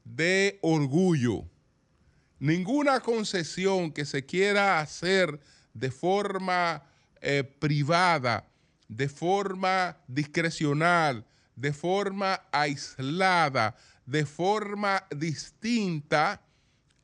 de 0.05 0.59
orgullo. 0.63 1.45
Ninguna 2.39 3.01
concesión 3.01 3.93
que 3.93 4.05
se 4.05 4.25
quiera 4.25 4.81
hacer 4.81 5.41
de 5.75 5.91
forma 5.91 6.86
eh, 7.21 7.45
privada, 7.45 8.49
de 8.89 9.09
forma 9.09 9.97
discrecional, 10.07 11.25
de 11.57 11.73
forma 11.73 12.43
aislada, 12.53 13.77
de 14.05 14.25
forma 14.25 15.05
distinta 15.11 16.43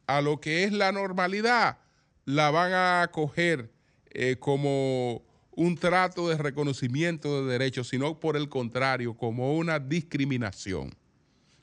a 0.06 0.20
lo 0.20 0.40
que 0.40 0.64
es 0.64 0.72
la 0.72 0.92
normalidad, 0.92 1.78
la 2.24 2.50
van 2.50 2.72
a 2.72 3.02
acoger 3.02 3.72
eh, 4.10 4.36
como 4.38 5.22
un 5.54 5.76
trato 5.76 6.28
de 6.28 6.36
reconocimiento 6.36 7.44
de 7.44 7.52
derechos, 7.52 7.88
sino 7.88 8.18
por 8.20 8.36
el 8.36 8.48
contrario, 8.48 9.14
como 9.14 9.56
una 9.56 9.78
discriminación. 9.78 10.94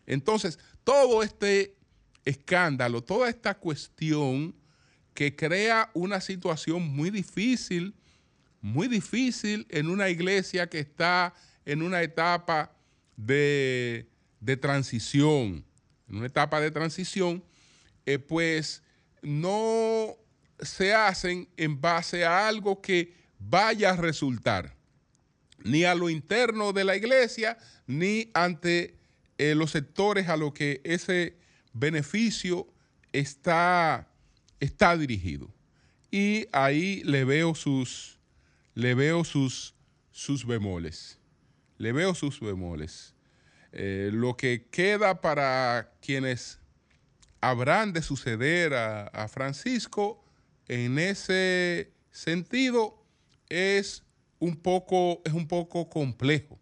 Entonces, 0.06 0.60
todo 0.84 1.24
este 1.24 1.76
escándalo, 2.26 3.04
toda 3.04 3.30
esta 3.30 3.56
cuestión 3.56 4.56
que 5.14 5.36
crea 5.36 5.90
una 5.94 6.22
situación 6.22 6.88
muy 6.88 7.10
difícil, 7.10 7.96
muy 8.62 8.88
difícil 8.88 9.66
en 9.70 9.90
una 9.90 10.10
iglesia 10.10 10.68
que 10.70 10.80
está 10.80 11.34
en 11.66 11.82
una 11.82 12.02
etapa 12.02 12.72
de, 13.16 14.08
transición, 14.62 15.66
en 16.10 16.16
una 16.16 16.28
etapa 16.28 16.60
de 16.60 16.72
transición, 16.72 17.44
eh, 18.06 18.20
pues 18.20 18.84
no 19.22 20.16
se 20.60 20.94
hacen 20.94 21.48
en 21.58 21.80
base 21.80 22.26
a 22.26 22.48
algo 22.48 22.82
que 22.82 23.14
vaya 23.38 23.92
a 23.92 23.96
resultar 23.96 24.76
ni 25.64 25.84
a 25.84 25.96
lo 25.96 26.10
interno 26.10 26.74
de 26.74 26.84
la 26.84 26.96
iglesia, 26.96 27.58
ni 27.88 28.30
ante 28.34 28.96
eh, 29.38 29.56
los 29.56 29.72
sectores 29.72 30.28
a 30.30 30.38
los 30.38 30.54
que 30.54 30.82
ese 30.84 31.38
beneficio 31.74 32.68
está, 33.12 34.08
está 34.60 34.98
dirigido. 34.98 35.54
Y 36.12 36.48
ahí 36.52 37.04
le 37.04 37.24
veo 37.24 37.56
sus, 37.56 38.19
le 38.80 38.96
veo 38.96 39.26
sus, 39.26 39.76
sus 40.12 40.46
bemoles. 40.46 41.20
Le 41.78 41.92
veo 41.92 42.16
sus 42.16 42.40
bemoles. 42.40 43.14
Eh, 43.74 44.10
lo 44.14 44.38
que 44.38 44.68
queda 44.72 45.20
para 45.20 45.92
quienes 46.02 46.60
habrán 47.42 47.92
de 47.92 48.02
suceder 48.02 48.74
a, 48.74 49.08
a 49.08 49.28
Francisco 49.28 50.24
en 50.68 50.98
ese 50.98 51.92
sentido 52.12 53.06
es 53.50 54.04
un 54.40 54.56
poco, 54.56 55.22
es 55.26 55.34
un 55.34 55.48
poco 55.48 55.90
complejo. 55.90 56.58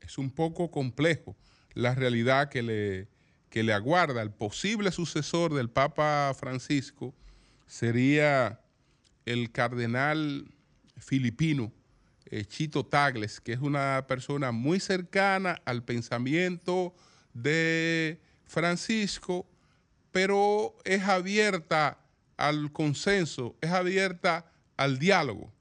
Es 0.00 0.16
un 0.16 0.30
poco 0.30 0.70
complejo 0.70 1.36
la 1.74 1.94
realidad 1.94 2.48
que 2.48 2.62
le, 2.62 3.08
que 3.50 3.62
le 3.62 3.74
aguarda. 3.74 4.22
El 4.22 4.30
posible 4.30 4.90
sucesor 4.90 5.52
del 5.52 5.68
Papa 5.68 6.32
Francisco 6.34 7.14
sería 7.66 8.62
el 9.26 9.52
cardenal 9.52 10.55
filipino 10.96 11.72
eh, 12.28 12.44
Chito 12.44 12.84
Tagles, 12.84 13.40
que 13.40 13.52
es 13.52 13.60
una 13.60 14.04
persona 14.08 14.50
muy 14.50 14.80
cercana 14.80 15.62
al 15.64 15.84
pensamiento 15.84 16.92
de 17.32 18.20
Francisco, 18.46 19.48
pero 20.10 20.76
es 20.84 21.04
abierta 21.04 22.00
al 22.36 22.72
consenso, 22.72 23.56
es 23.60 23.70
abierta 23.70 24.50
al 24.76 24.98
diálogo. 24.98 25.52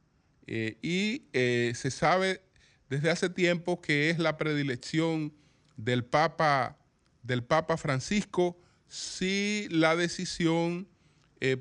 Eh, 0.48 0.78
y 0.82 1.28
eh, 1.34 1.74
se 1.76 1.92
sabe 1.92 2.42
desde 2.90 3.12
hace 3.12 3.30
tiempo 3.30 3.80
que 3.80 4.10
es 4.10 4.18
la 4.18 4.36
predilección 4.38 5.34
del 5.78 6.04
Papa, 6.04 6.80
del 7.22 7.44
Papa 7.44 7.78
Francisco 7.78 8.58
si 8.88 9.68
la 9.70 9.96
decisión 9.96 10.88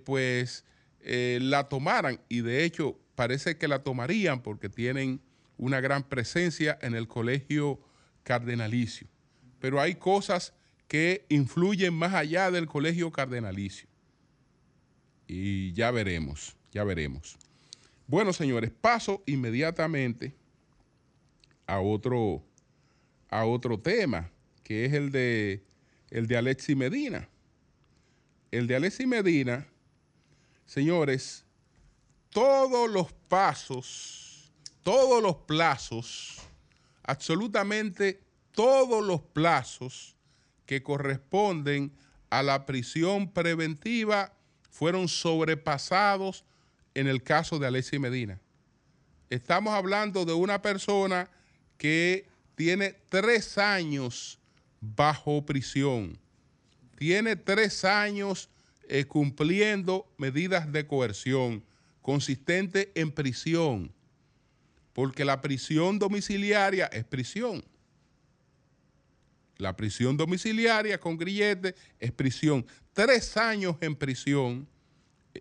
pues 0.07 0.65
la 1.03 1.69
tomaran 1.69 2.19
y 2.31 2.41
de 2.41 2.65
hecho 2.65 2.99
parece 3.15 3.57
que 3.57 3.69
la 3.69 3.83
tomarían 3.83 4.43
porque 4.43 4.69
tienen 4.69 5.21
una 5.57 5.81
gran 5.81 6.03
presencia 6.03 6.79
en 6.83 6.95
el 6.95 7.09
colegio 7.09 7.81
cardenalicio. 8.23 9.07
Pero 9.61 9.81
hay 9.81 9.95
cosas 9.95 10.53
que 10.89 11.25
influyen 11.29 11.95
más 11.95 12.15
allá 12.15 12.51
del 12.51 12.67
colegio 12.67 13.11
cardenalicio. 13.11 13.89
Y 15.27 15.73
ya 15.73 15.91
veremos, 15.91 16.57
ya 16.73 16.85
veremos. 16.85 17.37
Bueno, 18.07 18.33
señores, 18.33 18.71
paso 18.71 19.23
inmediatamente 19.27 20.35
a 21.67 21.81
otro, 21.81 22.45
a 23.31 23.45
otro 23.45 23.79
tema, 23.79 24.31
que 24.63 24.85
es 24.85 24.93
el 24.93 25.11
de, 25.11 25.63
el 26.11 26.27
de 26.27 26.37
Alexi 26.37 26.75
Medina. 26.75 27.29
El 28.51 28.67
de 28.67 28.77
Alexi 28.77 29.07
Medina, 29.07 29.67
señores, 30.67 31.44
todos 32.35 32.91
los 32.91 33.13
pasos, 33.29 34.51
todos 34.83 35.23
los 35.23 35.37
plazos, 35.37 36.39
absolutamente 37.05 38.21
todos 38.51 39.05
los 39.05 39.21
plazos 39.23 40.17
que 40.67 40.83
corresponden 40.83 41.93
a 42.31 42.43
la 42.43 42.67
prisión 42.67 43.31
preventiva 43.31 44.35
fueron 44.69 45.07
sobrepasados 45.07 46.45
en 46.95 47.07
el 47.07 47.23
caso 47.23 47.61
de 47.61 47.69
Alexi 47.69 48.01
Medina. 48.01 48.41
Estamos 49.31 49.73
hablando 49.73 50.25
de 50.25 50.33
una 50.33 50.61
persona 50.61 51.31
que 51.79 52.27
tiene 52.57 52.97
tres 53.11 53.59
años 53.59 54.41
bajo 54.81 55.47
prisión, 55.47 56.19
tiene 56.97 57.37
tres 57.37 57.85
años 57.85 58.49
eh, 58.89 59.05
cumpliendo 59.05 60.13
medidas 60.19 60.73
de 60.73 60.85
coerción 60.89 61.63
consistente 62.05 62.93
en 62.95 63.11
prisión, 63.11 63.91
porque 64.93 65.25
la 65.25 65.41
prisión 65.41 65.99
domiciliaria 65.99 66.85
es 66.89 67.03
prisión. 67.03 67.65
La 69.57 69.75
prisión 69.75 70.15
domiciliaria 70.15 71.01
con 71.01 71.17
grillete 71.17 71.75
es 71.99 72.13
prisión. 72.13 72.67
Tres 72.93 73.39
años 73.39 73.77
en 73.81 73.97
prisión 73.97 74.69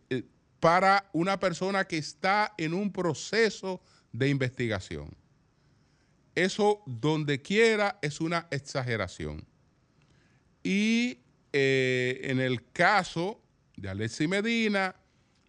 eh, 0.10 0.24
para 0.62 1.10
una 1.12 1.38
persona 1.38 1.84
que 1.84 1.98
está 1.98 2.54
en 2.58 2.74
un 2.74 2.94
proceso 2.94 3.82
de 4.14 4.30
investigación. 4.30 5.14
Eso 6.34 6.82
donde 6.86 7.42
quiera 7.42 8.00
es 8.02 8.22
una 8.22 8.48
exageración. 8.52 9.46
Y 10.64 11.20
eh, 11.52 12.22
en 12.24 12.40
el 12.40 12.72
caso 12.72 13.42
de 13.76 13.90
Alexi 13.90 14.30
Medina, 14.30 14.96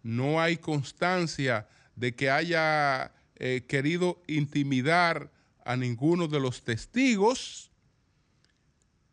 no 0.05 0.39
hay 0.39 0.57
constancia 0.57 1.67
de 1.95 2.13
que 2.13 2.29
haya 2.29 3.11
eh, 3.37 3.65
querido 3.67 4.21
intimidar 4.27 5.31
a 5.65 5.75
ninguno 5.75 6.27
de 6.27 6.39
los 6.39 6.63
testigos. 6.63 7.71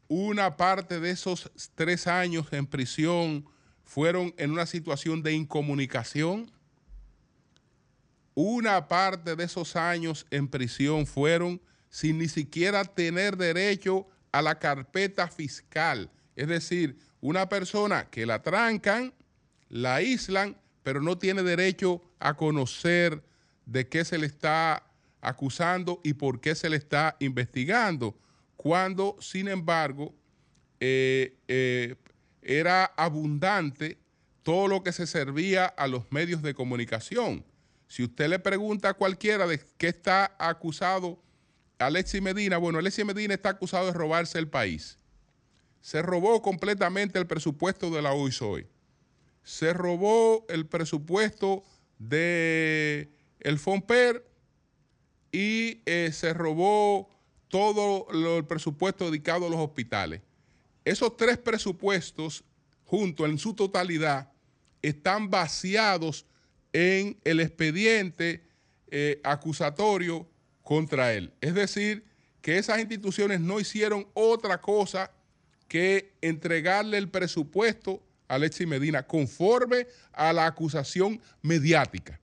Una 0.06 0.58
parte 0.58 1.00
de 1.00 1.12
esos 1.12 1.50
tres 1.74 2.06
años 2.06 2.46
en 2.52 2.66
prisión 2.66 3.46
fueron 3.84 4.34
en 4.36 4.50
una 4.50 4.66
situación 4.66 5.22
de 5.22 5.32
incomunicación. 5.32 6.52
Una 8.34 8.86
parte 8.86 9.34
de 9.34 9.44
esos 9.44 9.76
años 9.76 10.26
en 10.30 10.46
prisión 10.46 11.06
fueron 11.06 11.62
sin 11.88 12.18
ni 12.18 12.28
siquiera 12.28 12.84
tener 12.84 13.38
derecho 13.38 14.06
a 14.30 14.42
la 14.42 14.58
carpeta 14.58 15.26
fiscal. 15.26 16.10
Es 16.36 16.48
decir, 16.48 16.98
una 17.22 17.48
persona 17.48 18.10
que 18.10 18.26
la 18.26 18.42
trancan, 18.42 19.14
la 19.70 19.94
aíslan, 19.94 20.58
pero 20.82 21.00
no 21.00 21.18
tiene 21.18 21.42
derecho 21.42 22.02
a 22.18 22.34
conocer 22.34 23.22
de 23.66 23.88
qué 23.88 24.04
se 24.04 24.18
le 24.18 24.26
está 24.26 24.84
acusando 25.20 26.00
y 26.02 26.14
por 26.14 26.40
qué 26.40 26.54
se 26.54 26.68
le 26.68 26.76
está 26.76 27.16
investigando, 27.20 28.16
cuando, 28.56 29.16
sin 29.20 29.48
embargo, 29.48 30.14
eh, 30.80 31.36
eh, 31.48 31.96
era 32.42 32.86
abundante 32.96 33.98
todo 34.42 34.66
lo 34.66 34.82
que 34.82 34.92
se 34.92 35.06
servía 35.06 35.66
a 35.66 35.86
los 35.86 36.10
medios 36.10 36.42
de 36.42 36.54
comunicación. 36.54 37.44
Si 37.86 38.02
usted 38.02 38.28
le 38.28 38.38
pregunta 38.38 38.88
a 38.88 38.94
cualquiera 38.94 39.46
de 39.46 39.60
qué 39.78 39.88
está 39.88 40.34
acusado 40.38 41.22
Alexis 41.78 42.22
Medina, 42.22 42.58
bueno, 42.58 42.78
Alexis 42.78 43.04
Medina 43.04 43.34
está 43.34 43.50
acusado 43.50 43.86
de 43.86 43.92
robarse 43.92 44.38
el 44.38 44.48
país. 44.48 44.98
Se 45.80 46.00
robó 46.00 46.40
completamente 46.42 47.18
el 47.18 47.26
presupuesto 47.26 47.90
de 47.90 48.02
la 48.02 48.12
OISOI. 48.12 48.66
Se 49.42 49.72
robó 49.72 50.46
el 50.48 50.66
presupuesto 50.66 51.62
de 51.98 53.10
el 53.40 53.58
FONPER 53.58 54.24
y 55.32 55.82
eh, 55.86 56.10
se 56.12 56.32
robó 56.32 57.08
todo 57.48 58.06
el 58.10 58.44
presupuesto 58.46 59.10
dedicado 59.10 59.46
a 59.46 59.50
los 59.50 59.60
hospitales. 59.60 60.20
Esos 60.84 61.16
tres 61.16 61.38
presupuestos, 61.38 62.44
juntos 62.84 63.28
en 63.28 63.38
su 63.38 63.54
totalidad, 63.54 64.32
están 64.80 65.30
vaciados 65.30 66.26
en 66.72 67.18
el 67.24 67.40
expediente 67.40 68.42
eh, 68.90 69.20
acusatorio 69.22 70.28
contra 70.62 71.12
él. 71.14 71.32
Es 71.40 71.54
decir, 71.54 72.04
que 72.40 72.58
esas 72.58 72.80
instituciones 72.80 73.40
no 73.40 73.60
hicieron 73.60 74.06
otra 74.14 74.60
cosa 74.60 75.10
que 75.68 76.12
entregarle 76.20 76.98
el 76.98 77.08
presupuesto 77.08 78.02
Alexis 78.32 78.66
Medina 78.66 79.06
conforme 79.06 79.86
a 80.12 80.32
la 80.32 80.46
acusación 80.46 81.20
mediática. 81.42 82.18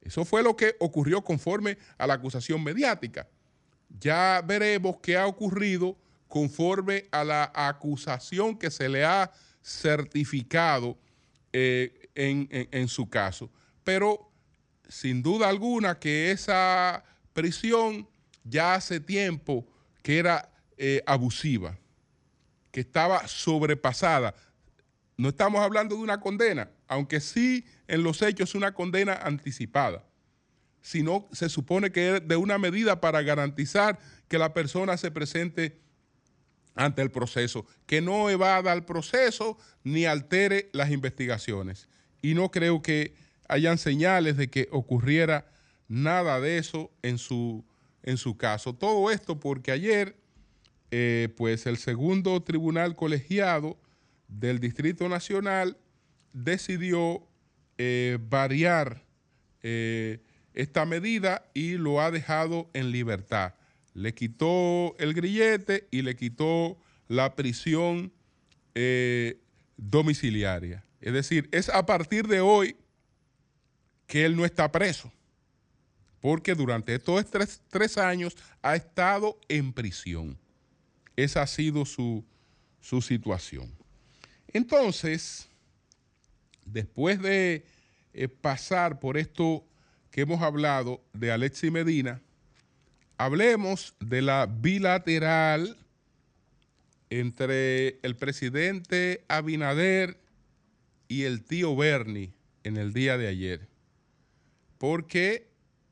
Eso 0.00 0.24
fue 0.24 0.42
lo 0.42 0.56
que 0.56 0.76
ocurrió 0.80 1.22
conforme 1.22 1.76
a 1.98 2.06
la 2.06 2.14
acusación 2.14 2.64
mediática. 2.64 3.28
Ya 4.00 4.42
veremos 4.42 4.96
qué 5.02 5.18
ha 5.18 5.26
ocurrido 5.26 5.98
conforme 6.26 7.06
a 7.10 7.22
la 7.22 7.52
acusación 7.54 8.56
que 8.56 8.70
se 8.70 8.88
le 8.88 9.04
ha 9.04 9.30
certificado 9.62 10.96
eh, 11.52 12.08
en, 12.14 12.88
su 12.88 13.10
caso. 13.10 13.50
Pero 13.84 14.32
sin 14.88 15.22
duda 15.22 15.50
alguna 15.50 15.98
que 15.98 16.30
esa 16.30 17.04
prisión 17.34 18.08
ya 18.42 18.74
hace 18.74 19.00
tiempo 19.00 19.66
que 20.02 20.18
era 20.18 20.50
eh, 20.78 21.02
abusiva, 21.06 21.78
que 22.70 22.80
estaba 22.80 23.28
sobrepasada. 23.28 24.34
No 25.18 25.30
estamos 25.30 25.60
hablando 25.60 25.96
de 25.96 26.02
una 26.02 26.20
condena, 26.20 26.70
aunque 26.86 27.18
sí 27.18 27.66
en 27.88 28.04
los 28.04 28.22
hechos 28.22 28.54
una 28.54 28.72
condena 28.72 29.14
anticipada, 29.14 30.04
sino 30.80 31.28
se 31.32 31.48
supone 31.48 31.90
que 31.90 32.16
es 32.16 32.28
de 32.28 32.36
una 32.36 32.56
medida 32.56 33.00
para 33.00 33.20
garantizar 33.22 33.98
que 34.28 34.38
la 34.38 34.54
persona 34.54 34.96
se 34.96 35.10
presente 35.10 35.80
ante 36.76 37.02
el 37.02 37.10
proceso, 37.10 37.66
que 37.84 38.00
no 38.00 38.30
evada 38.30 38.72
el 38.72 38.84
proceso 38.84 39.58
ni 39.82 40.04
altere 40.04 40.70
las 40.72 40.92
investigaciones. 40.92 41.88
Y 42.22 42.34
no 42.34 42.52
creo 42.52 42.80
que 42.80 43.14
hayan 43.48 43.76
señales 43.76 44.36
de 44.36 44.48
que 44.48 44.68
ocurriera 44.70 45.50
nada 45.88 46.38
de 46.40 46.58
eso 46.58 46.92
en 47.02 47.18
su, 47.18 47.64
en 48.04 48.18
su 48.18 48.36
caso. 48.36 48.72
Todo 48.72 49.10
esto 49.10 49.40
porque 49.40 49.72
ayer, 49.72 50.16
eh, 50.92 51.28
pues 51.36 51.66
el 51.66 51.76
segundo 51.76 52.40
tribunal 52.44 52.94
colegiado 52.94 53.76
del 54.28 54.60
Distrito 54.60 55.08
Nacional 55.08 55.76
decidió 56.32 57.26
eh, 57.78 58.18
variar 58.20 59.04
eh, 59.62 60.20
esta 60.54 60.84
medida 60.84 61.44
y 61.54 61.72
lo 61.72 62.00
ha 62.00 62.10
dejado 62.10 62.70
en 62.72 62.92
libertad 62.92 63.54
le 63.98 64.14
quitó 64.14 64.94
el 64.98 65.12
grillete 65.12 65.88
y 65.90 66.02
le 66.02 66.14
quitó 66.14 66.78
la 67.08 67.34
prisión 67.34 68.12
eh, 68.74 69.40
domiciliaria. 69.76 70.84
Es 71.00 71.12
decir, 71.12 71.48
es 71.50 71.68
a 71.68 71.84
partir 71.84 72.28
de 72.28 72.40
hoy 72.40 72.76
que 74.06 74.24
él 74.24 74.36
no 74.36 74.44
está 74.44 74.70
preso, 74.70 75.12
porque 76.20 76.54
durante 76.54 76.94
estos 76.94 77.26
tres, 77.68 77.98
años 77.98 78.36
ha 78.62 78.76
estado 78.76 79.36
en 79.48 79.72
prisión. 79.72 80.38
Esa 81.16 81.42
ha 81.42 81.46
sido 81.48 81.84
su, 81.84 82.24
su 82.80 83.02
situación. 83.02 83.77
Entonces, 84.52 85.48
después 86.64 87.20
de 87.20 87.64
eh, 88.14 88.28
pasar 88.28 89.00
por 89.00 89.16
esto 89.16 89.64
que 90.10 90.22
hemos 90.22 90.42
hablado 90.42 91.02
de 91.12 91.32
Alexi 91.32 91.70
Medina, 91.70 92.20
Hablemos 93.20 93.96
de 93.98 94.22
la 94.22 94.46
bilateral 94.46 95.76
entre 97.10 97.98
el 98.02 98.14
presidente 98.14 99.24
Abinader 99.26 100.20
y 101.08 101.24
el 101.24 101.42
tío 101.42 101.74
Bernie 101.74 102.32
en 102.62 102.76
el 102.76 102.92
día 102.92 103.18
de 103.18 103.26
ayer. 103.26 103.66
Porque 104.78 105.48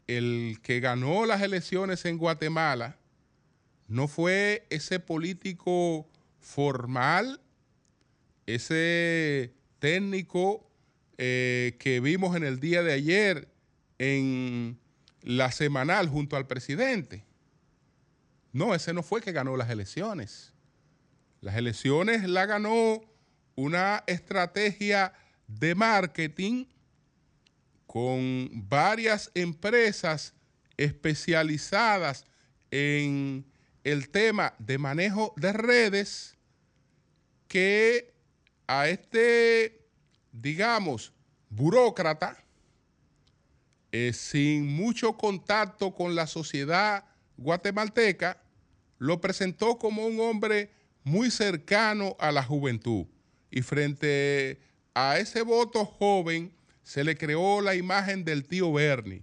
el 0.07 0.61
que 0.62 0.79
ganó 0.79 1.27
las 1.27 1.42
elecciones 1.42 2.05
en 2.05 2.16
Guatemala 2.16 2.97
no 3.88 4.07
fue 4.07 4.64
ese 4.71 5.01
político 5.01 6.09
formal, 6.38 7.40
ese 8.47 9.55
técnico 9.79 10.71
eh, 11.19 11.77
que 11.79 12.01
vimos 12.01 12.37
en 12.37 12.45
el 12.45 12.61
día 12.61 12.83
de 12.83 12.93
ayer 12.93 13.49
en 13.99 14.79
la 15.23 15.51
semanal 15.51 16.09
junto 16.09 16.37
al 16.37 16.47
presidente. 16.47 17.25
No, 18.53 18.75
ese 18.75 18.93
no 18.93 19.03
fue 19.03 19.21
que 19.21 19.33
ganó 19.33 19.57
las 19.57 19.71
elecciones. 19.71 20.53
Las 21.41 21.57
elecciones 21.57 22.29
la 22.29 22.47
ganó 22.47 23.03
una 23.55 24.05
estrategia 24.07 25.13
de 25.47 25.75
marketing 25.75 26.67
con 27.87 28.51
varias 28.69 29.31
empresas 29.35 30.35
especializadas 30.77 32.25
en 32.71 33.47
el 33.85 34.09
tema 34.11 34.55
de 34.59 34.79
manejo 34.79 35.33
de 35.37 35.53
redes 35.53 36.37
que 37.49 38.15
a 38.66 38.88
este, 38.88 39.81
digamos, 40.33 41.12
burócrata, 41.50 42.42
eh, 43.92 44.12
sin 44.12 44.66
mucho 44.66 45.16
contacto 45.16 45.94
con 45.94 46.14
la 46.14 46.26
sociedad 46.26 47.05
guatemalteca, 47.37 48.42
lo 48.98 49.20
presentó 49.20 49.79
como 49.79 50.07
un 50.07 50.20
hombre 50.20 50.70
muy 51.05 51.31
cercano 51.31 52.16
a 52.18 52.33
la 52.33 52.42
juventud. 52.42 53.07
Y 53.50 53.62
frente 53.62 54.59
a 54.94 55.18
ese 55.18 55.42
voto 55.42 55.85
joven 55.85 56.52
se 56.83 57.05
le 57.05 57.16
creó 57.16 57.61
la 57.61 57.74
imagen 57.74 58.24
del 58.24 58.44
tío 58.44 58.72
Bernie. 58.72 59.22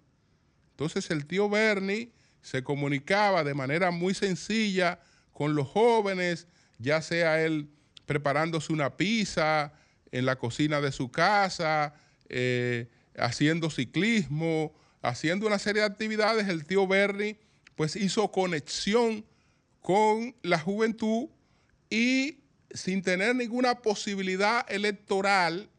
Entonces 0.71 1.11
el 1.11 1.25
tío 1.25 1.49
Bernie 1.49 2.11
se 2.41 2.63
comunicaba 2.63 3.43
de 3.43 3.53
manera 3.53 3.91
muy 3.91 4.13
sencilla 4.13 4.99
con 5.33 5.55
los 5.55 5.67
jóvenes, 5.67 6.47
ya 6.77 7.01
sea 7.01 7.43
él 7.43 7.69
preparándose 8.05 8.73
una 8.73 8.95
pizza 8.97 9.73
en 10.11 10.25
la 10.25 10.35
cocina 10.37 10.81
de 10.81 10.91
su 10.91 11.09
casa, 11.09 11.95
eh, 12.29 12.87
haciendo 13.17 13.69
ciclismo, 13.69 14.73
haciendo 15.01 15.47
una 15.47 15.59
serie 15.59 15.81
de 15.81 15.87
actividades, 15.87 16.47
el 16.47 16.65
tío 16.65 16.87
Bernie 16.87 17.37
pues 17.75 17.95
hizo 17.95 18.31
conexión 18.31 19.25
con 19.81 20.35
la 20.43 20.59
juventud 20.59 21.27
y 21.89 22.39
sin 22.71 23.01
tener 23.01 23.35
ninguna 23.35 23.81
posibilidad 23.81 24.65
electoral, 24.71 25.69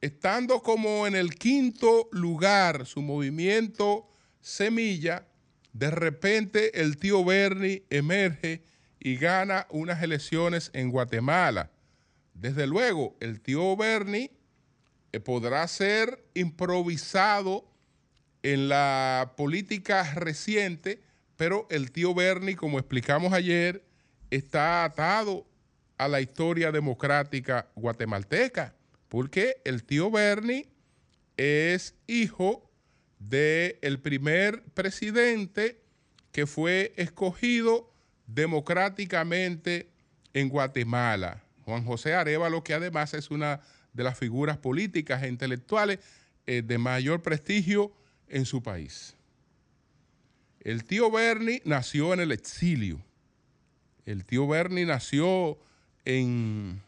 estando 0.00 0.62
como 0.62 1.06
en 1.06 1.14
el 1.14 1.34
quinto 1.34 2.08
lugar 2.12 2.86
su 2.86 3.02
movimiento 3.02 4.08
Semilla, 4.40 5.26
de 5.72 5.90
repente 5.90 6.80
el 6.80 6.96
tío 6.96 7.24
Bernie 7.24 7.84
emerge 7.90 8.62
y 9.06 9.14
gana 9.14 9.68
unas 9.70 10.02
elecciones 10.02 10.72
en 10.72 10.90
Guatemala. 10.90 11.70
Desde 12.34 12.66
luego, 12.66 13.16
el 13.20 13.40
tío 13.40 13.76
Bernie 13.76 14.32
eh, 15.12 15.20
podrá 15.20 15.68
ser 15.68 16.26
improvisado 16.34 17.70
en 18.42 18.68
la 18.68 19.34
política 19.36 20.12
reciente, 20.14 21.04
pero 21.36 21.68
el 21.70 21.92
tío 21.92 22.14
Bernie, 22.14 22.56
como 22.56 22.80
explicamos 22.80 23.32
ayer, 23.32 23.84
está 24.30 24.82
atado 24.82 25.46
a 25.98 26.08
la 26.08 26.20
historia 26.20 26.72
democrática 26.72 27.68
guatemalteca, 27.76 28.74
porque 29.08 29.58
el 29.64 29.84
tío 29.84 30.10
Bernie 30.10 30.66
es 31.36 31.94
hijo 32.08 32.68
del 33.20 33.78
el 33.82 34.00
primer 34.00 34.64
presidente 34.74 35.80
que 36.32 36.48
fue 36.48 36.92
escogido 36.96 37.92
democráticamente 38.26 39.88
en 40.34 40.48
Guatemala. 40.48 41.42
Juan 41.64 41.84
José 41.84 42.14
Arevalo, 42.14 42.62
que 42.62 42.74
además 42.74 43.14
es 43.14 43.30
una 43.30 43.60
de 43.92 44.04
las 44.04 44.18
figuras 44.18 44.58
políticas 44.58 45.22
e 45.22 45.28
intelectuales 45.28 45.98
eh, 46.46 46.62
de 46.62 46.78
mayor 46.78 47.22
prestigio 47.22 47.92
en 48.28 48.44
su 48.44 48.62
país. 48.62 49.14
El 50.60 50.84
tío 50.84 51.10
Bernie 51.10 51.62
nació 51.64 52.12
en 52.12 52.20
el 52.20 52.32
exilio. 52.32 53.00
El 54.04 54.24
tío 54.24 54.46
Bernie 54.46 54.84
nació 54.84 55.58
en, 56.04 56.80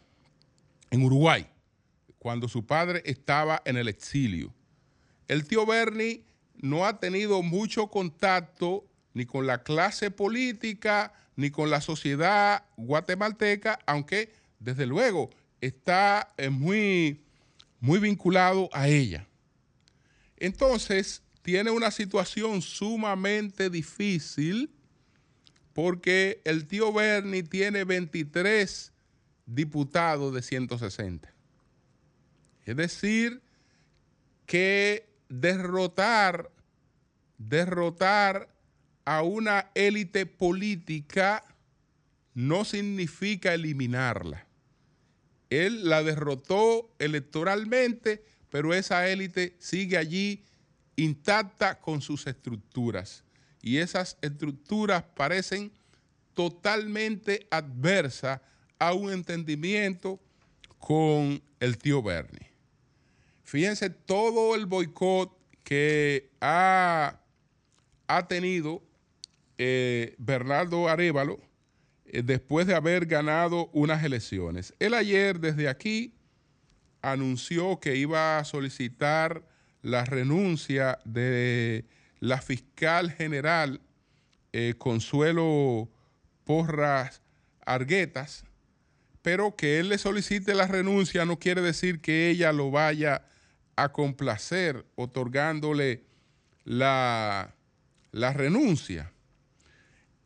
en 0.90 1.02
Uruguay, 1.02 1.46
cuando 2.18 2.48
su 2.48 2.66
padre 2.66 3.02
estaba 3.04 3.62
en 3.64 3.76
el 3.76 3.88
exilio. 3.88 4.52
El 5.26 5.46
tío 5.46 5.66
Bernie 5.66 6.22
no 6.56 6.86
ha 6.86 7.00
tenido 7.00 7.42
mucho 7.42 7.88
contacto 7.88 8.87
ni 9.18 9.26
con 9.26 9.48
la 9.48 9.64
clase 9.64 10.12
política, 10.12 11.12
ni 11.34 11.50
con 11.50 11.70
la 11.70 11.80
sociedad 11.80 12.62
guatemalteca, 12.76 13.80
aunque 13.84 14.32
desde 14.60 14.86
luego 14.86 15.30
está 15.60 16.32
eh, 16.36 16.50
muy, 16.50 17.24
muy 17.80 17.98
vinculado 17.98 18.70
a 18.72 18.86
ella. 18.86 19.26
Entonces, 20.36 21.24
tiene 21.42 21.72
una 21.72 21.90
situación 21.90 22.62
sumamente 22.62 23.70
difícil 23.70 24.70
porque 25.72 26.40
el 26.44 26.68
tío 26.68 26.92
Bernie 26.92 27.42
tiene 27.42 27.82
23 27.82 28.92
diputados 29.46 30.32
de 30.32 30.42
160. 30.42 31.34
Es 32.66 32.76
decir, 32.76 33.42
que 34.46 35.08
derrotar, 35.28 36.52
derrotar 37.36 38.56
a 39.08 39.22
una 39.22 39.70
élite 39.74 40.26
política 40.26 41.42
no 42.34 42.66
significa 42.66 43.54
eliminarla. 43.54 44.46
Él 45.48 45.88
la 45.88 46.02
derrotó 46.02 46.94
electoralmente, 46.98 48.22
pero 48.50 48.74
esa 48.74 49.08
élite 49.08 49.56
sigue 49.60 49.96
allí 49.96 50.44
intacta 50.96 51.80
con 51.80 52.02
sus 52.02 52.26
estructuras. 52.26 53.24
Y 53.62 53.78
esas 53.78 54.18
estructuras 54.20 55.04
parecen 55.16 55.72
totalmente 56.34 57.46
adversas 57.50 58.42
a 58.78 58.92
un 58.92 59.10
entendimiento 59.10 60.20
con 60.78 61.42
el 61.60 61.78
tío 61.78 62.02
Bernie. 62.02 62.50
Fíjense 63.42 63.88
todo 63.88 64.54
el 64.54 64.66
boicot 64.66 65.34
que 65.64 66.30
ha, 66.42 67.18
ha 68.06 68.28
tenido 68.28 68.82
eh, 69.58 70.14
Bernardo 70.18 70.88
Arevalo 70.88 71.40
eh, 72.06 72.22
después 72.22 72.66
de 72.66 72.74
haber 72.74 73.06
ganado 73.06 73.68
unas 73.72 74.02
elecciones. 74.04 74.72
Él 74.78 74.94
ayer 74.94 75.40
desde 75.40 75.68
aquí 75.68 76.14
anunció 77.02 77.80
que 77.80 77.96
iba 77.96 78.38
a 78.38 78.44
solicitar 78.44 79.42
la 79.82 80.04
renuncia 80.04 80.98
de 81.04 81.84
la 82.20 82.40
fiscal 82.40 83.12
general 83.12 83.80
eh, 84.52 84.74
Consuelo 84.78 85.88
Porras 86.44 87.20
Arguetas, 87.66 88.44
pero 89.22 89.56
que 89.56 89.78
él 89.78 89.90
le 89.90 89.98
solicite 89.98 90.54
la 90.54 90.66
renuncia 90.66 91.24
no 91.24 91.38
quiere 91.38 91.60
decir 91.60 92.00
que 92.00 92.30
ella 92.30 92.52
lo 92.52 92.70
vaya 92.70 93.24
a 93.76 93.90
complacer 93.90 94.86
otorgándole 94.96 96.02
la, 96.64 97.54
la 98.12 98.32
renuncia. 98.32 99.12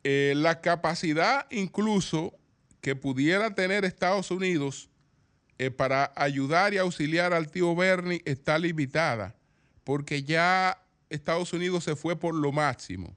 Eh, 0.04 0.34
la 0.36 0.60
capacidad 0.60 1.46
incluso 1.50 2.34
que 2.80 2.96
pudiera 2.96 3.54
tener 3.54 3.84
Estados 3.84 4.30
Unidos 4.30 4.90
eh, 5.58 5.70
para 5.70 6.12
ayudar 6.16 6.74
y 6.74 6.78
auxiliar 6.78 7.32
al 7.32 7.50
tío 7.50 7.76
Bernie 7.76 8.22
está 8.24 8.58
limitada, 8.58 9.36
porque 9.84 10.24
ya 10.24 10.82
Estados 11.08 11.52
Unidos 11.52 11.84
se 11.84 11.94
fue 11.94 12.18
por 12.18 12.34
lo 12.34 12.50
máximo. 12.50 13.16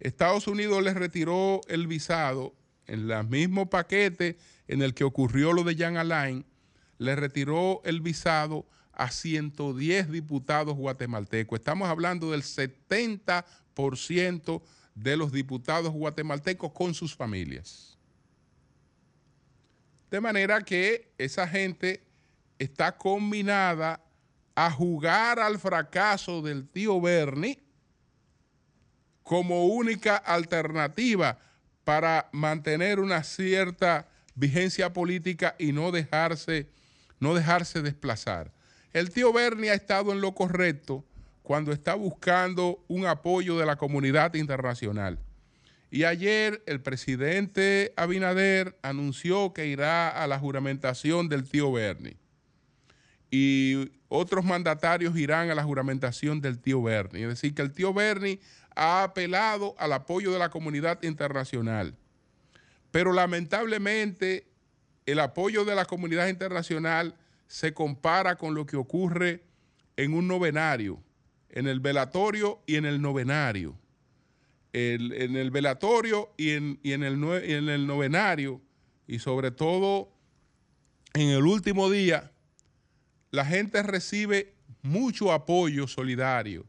Estados 0.00 0.46
Unidos 0.46 0.82
le 0.82 0.94
retiró 0.94 1.60
el 1.68 1.86
visado 1.86 2.54
en 2.86 3.10
el 3.10 3.28
mismo 3.28 3.68
paquete 3.68 4.38
en 4.68 4.80
el 4.80 4.94
que 4.94 5.04
ocurrió 5.04 5.52
lo 5.52 5.64
de 5.64 5.76
Jan 5.76 5.98
Alain, 5.98 6.46
le 6.98 7.16
retiró 7.16 7.82
el 7.84 8.00
visado 8.00 8.66
a 8.92 9.10
110 9.10 10.10
diputados 10.10 10.76
guatemaltecos. 10.76 11.58
Estamos 11.58 11.88
hablando 11.88 12.30
del 12.30 12.42
70% 12.42 14.62
de 14.94 15.16
los 15.16 15.32
diputados 15.32 15.92
guatemaltecos 15.92 16.72
con 16.72 16.94
sus 16.94 17.14
familias. 17.14 17.98
De 20.10 20.20
manera 20.20 20.62
que 20.62 21.12
esa 21.18 21.48
gente 21.48 22.04
está 22.58 22.96
combinada 22.96 24.00
a 24.54 24.70
jugar 24.70 25.40
al 25.40 25.58
fracaso 25.58 26.42
del 26.42 26.68
tío 26.68 27.00
Bernie 27.00 27.60
como 29.24 29.66
única 29.66 30.16
alternativa 30.16 31.38
para 31.82 32.28
mantener 32.32 33.00
una 33.00 33.24
cierta 33.24 34.08
vigencia 34.34 34.92
política 34.92 35.56
y 35.58 35.72
no 35.72 35.90
dejarse, 35.90 36.68
no 37.18 37.34
dejarse 37.34 37.82
desplazar. 37.82 38.52
El 38.92 39.10
tío 39.10 39.32
Bernie 39.32 39.70
ha 39.70 39.74
estado 39.74 40.12
en 40.12 40.20
lo 40.20 40.34
correcto 40.34 41.04
cuando 41.44 41.72
está 41.72 41.94
buscando 41.94 42.82
un 42.88 43.04
apoyo 43.04 43.58
de 43.58 43.66
la 43.66 43.76
comunidad 43.76 44.32
internacional. 44.32 45.18
Y 45.90 46.04
ayer 46.04 46.62
el 46.66 46.80
presidente 46.80 47.92
Abinader 47.96 48.78
anunció 48.80 49.52
que 49.52 49.66
irá 49.66 50.08
a 50.08 50.26
la 50.26 50.38
juramentación 50.38 51.28
del 51.28 51.46
tío 51.46 51.70
Bernie. 51.70 52.16
Y 53.30 53.92
otros 54.08 54.42
mandatarios 54.42 55.18
irán 55.18 55.50
a 55.50 55.54
la 55.54 55.62
juramentación 55.62 56.40
del 56.40 56.58
tío 56.58 56.82
Bernie. 56.82 57.24
Es 57.24 57.28
decir, 57.28 57.54
que 57.54 57.60
el 57.60 57.72
tío 57.72 57.92
Bernie 57.92 58.40
ha 58.74 59.02
apelado 59.02 59.74
al 59.76 59.92
apoyo 59.92 60.32
de 60.32 60.38
la 60.38 60.48
comunidad 60.48 61.02
internacional. 61.02 61.94
Pero 62.90 63.12
lamentablemente 63.12 64.46
el 65.04 65.20
apoyo 65.20 65.66
de 65.66 65.74
la 65.74 65.84
comunidad 65.84 66.28
internacional 66.28 67.14
se 67.48 67.74
compara 67.74 68.36
con 68.36 68.54
lo 68.54 68.64
que 68.64 68.78
ocurre 68.78 69.42
en 69.98 70.14
un 70.14 70.26
novenario 70.26 71.03
en 71.54 71.68
el 71.68 71.78
velatorio 71.78 72.60
y 72.66 72.74
en 72.74 72.84
el 72.84 73.00
novenario. 73.00 73.78
en 74.72 75.36
el 75.36 75.52
velatorio 75.52 76.30
y 76.36 76.50
en, 76.50 76.80
en, 76.82 77.04
el, 77.04 77.22
en 77.22 77.68
el 77.68 77.86
novenario, 77.86 78.60
y 79.06 79.20
sobre 79.20 79.52
todo 79.52 80.10
en 81.14 81.28
el 81.28 81.46
último 81.46 81.88
día, 81.88 82.32
la 83.30 83.46
gente 83.46 83.84
recibe 83.84 84.52
mucho 84.82 85.32
apoyo 85.32 85.86
solidario 85.86 86.66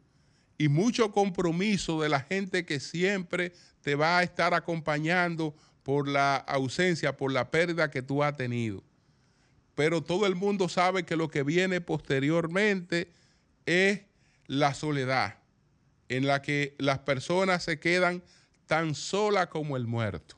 y 0.60 0.68
mucho 0.68 1.12
compromiso 1.12 2.00
de 2.02 2.10
la 2.10 2.20
gente 2.20 2.64
que 2.64 2.80
siempre 2.80 3.54
te 3.82 3.96
va 3.96 4.20
a 4.20 4.24
estar 4.24 4.54
acompañando 4.54 5.56
por 5.82 6.08
la 6.08 6.36
ausencia, 6.36 7.18
por 7.18 7.32
la 7.32 7.50
pérdida 7.50 7.90
que 7.90 8.04
tú 8.04 8.22
has 8.22 8.38
tenido. 8.38 8.84
Pero 9.74 10.04
todo 10.04 10.28
el 10.28 10.36
mundo 10.36 10.70
sabe 10.70 11.06
que 11.06 11.16
lo 11.16 11.28
que 11.28 11.42
viene 11.42 11.82
posteriormente 11.82 13.10
es 13.66 14.02
la 14.48 14.74
soledad, 14.74 15.40
en 16.10 16.28
la 16.28 16.42
que 16.42 16.76
las 16.78 17.00
personas 17.00 17.64
se 17.64 17.80
quedan 17.80 18.24
tan 18.68 18.96
sola 18.96 19.50
como 19.50 19.78
el 19.78 19.88
muerto. 19.88 20.38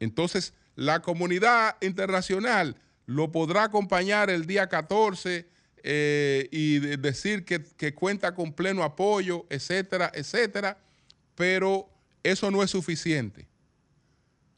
Entonces, 0.00 0.54
la 0.74 1.00
comunidad 1.00 1.76
internacional 1.80 2.76
lo 3.06 3.30
podrá 3.30 3.64
acompañar 3.64 4.30
el 4.30 4.46
día 4.46 4.68
14 4.68 5.48
eh, 5.84 6.48
y 6.50 6.78
decir 6.96 7.44
que, 7.44 7.62
que 7.62 7.94
cuenta 7.94 8.34
con 8.34 8.52
pleno 8.52 8.82
apoyo, 8.82 9.46
etcétera, 9.50 10.10
etcétera, 10.14 10.78
pero 11.34 11.88
eso 12.22 12.50
no 12.50 12.62
es 12.62 12.70
suficiente. 12.70 13.48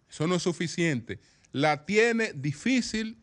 Eso 0.08 0.26
no 0.26 0.36
es 0.36 0.42
suficiente. 0.42 1.18
La 1.50 1.86
tiene 1.86 2.32
difícil 2.34 3.18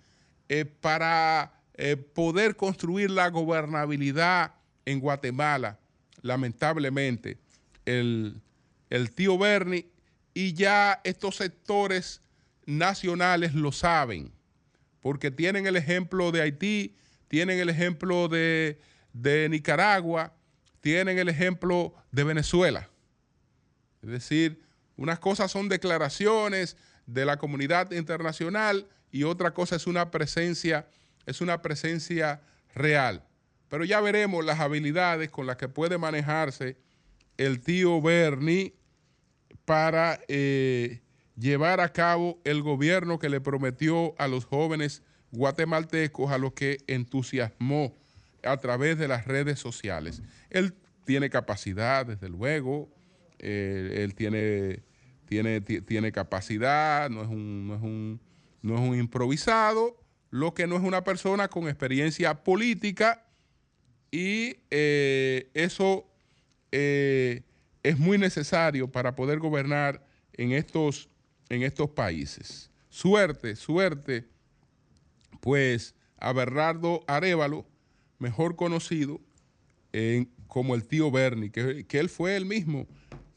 eh, 0.50 0.66
para 0.66 1.54
eh, 1.76 1.96
poder 1.96 2.56
construir 2.56 3.10
la 3.10 3.30
gobernabilidad 3.30 4.54
en 4.86 5.00
Guatemala, 5.00 5.80
lamentablemente, 6.22 7.38
el, 7.86 8.42
tío 9.16 9.38
Bernie, 9.38 9.90
y 10.34 10.54
ya 10.54 11.02
estos 11.04 11.38
sectores 11.38 12.22
nacionales 12.66 13.54
lo 13.54 13.72
saben, 13.72 14.32
porque 15.02 15.32
tienen 15.32 15.68
el 15.68 15.76
ejemplo 15.76 16.32
de 16.32 16.42
Haití, 16.42 16.96
tienen 17.28 17.60
el 17.60 17.70
ejemplo 17.70 18.28
de, 18.28 18.80
de 19.14 19.50
Nicaragua, 19.50 20.34
tienen 20.80 21.18
el 21.20 21.30
ejemplo 21.30 21.94
de 22.12 22.24
Venezuela. 22.24 22.90
Es 24.02 24.10
decir, 24.10 24.62
unas 24.98 25.20
cosas 25.20 25.52
son 25.52 25.70
declaraciones 25.70 26.78
de 27.06 27.26
la 27.26 27.38
comunidad 27.38 27.92
internacional 27.92 28.88
y 29.12 29.24
otra 29.24 29.54
cosa 29.54 29.76
es 29.76 29.88
una 29.88 30.12
presencia, 30.12 30.88
es 31.26 31.42
una 31.42 31.62
presencia 31.62 32.42
real. 32.74 33.24
Pero 33.72 33.86
ya 33.86 34.02
veremos 34.02 34.44
las 34.44 34.60
habilidades 34.60 35.30
con 35.32 35.48
las 35.48 35.56
que 35.56 35.70
puede 35.70 35.98
manejarse 35.98 36.76
el 37.38 37.62
tío 37.62 38.02
Bernie 38.02 38.76
para 39.64 40.20
eh, 40.28 41.00
llevar 41.38 41.80
a 41.80 41.94
cabo 41.94 42.42
el 42.44 42.62
gobierno 42.64 43.18
que 43.18 43.30
le 43.30 43.40
prometió 43.40 44.14
a 44.20 44.28
los 44.28 44.44
jóvenes 44.44 45.04
guatemaltecos, 45.32 46.32
a 46.32 46.38
los 46.38 46.52
que 46.52 46.80
entusiasmó 46.88 47.96
a 48.44 48.58
través 48.58 48.98
de 48.98 49.08
las 49.08 49.26
redes 49.26 49.60
sociales. 49.60 50.22
Él 50.50 50.74
tiene 51.06 51.30
capacidad, 51.30 52.06
desde 52.06 52.28
luego, 52.28 52.90
eh, 53.40 54.02
él 54.04 54.16
tiene, 54.16 54.84
tiene, 55.28 55.62
ti- 55.62 55.80
tiene 55.80 56.12
capacidad, 56.12 57.10
no 57.10 57.22
es, 57.22 57.30
un, 57.30 57.68
no, 57.68 57.76
es 57.76 57.82
un, 57.82 58.20
no 58.64 58.76
es 58.76 58.82
un 58.82 59.00
improvisado, 59.00 59.98
lo 60.30 60.54
que 60.54 60.68
no 60.68 60.76
es 60.76 60.82
una 60.84 61.06
persona 61.06 61.48
con 61.48 61.70
experiencia 61.70 62.44
política 62.44 63.26
y 64.12 64.58
eh, 64.70 65.50
eso 65.54 66.06
eh, 66.72 67.42
es 67.84 67.98
muy 67.98 68.18
necesario 68.18 68.92
para 68.92 69.16
poder 69.16 69.40
gobernar 69.40 70.06
en 70.34 70.52
estos, 70.52 71.10
en 71.50 71.64
estos 71.64 71.90
países. 71.90 72.70
Suerte, 72.90 73.56
suerte, 73.56 74.28
pues 75.40 75.96
a 76.18 76.34
Bernardo 76.34 77.04
Arevalo, 77.08 77.66
mejor 78.20 78.56
conocido 78.56 79.20
como 80.48 80.76
el 80.76 80.86
tío 80.86 81.10
Bernie, 81.12 81.50
que, 81.50 81.86
que 81.86 82.00
él 82.00 82.10
fue 82.10 82.36
el 82.36 82.46
mismo 82.46 82.88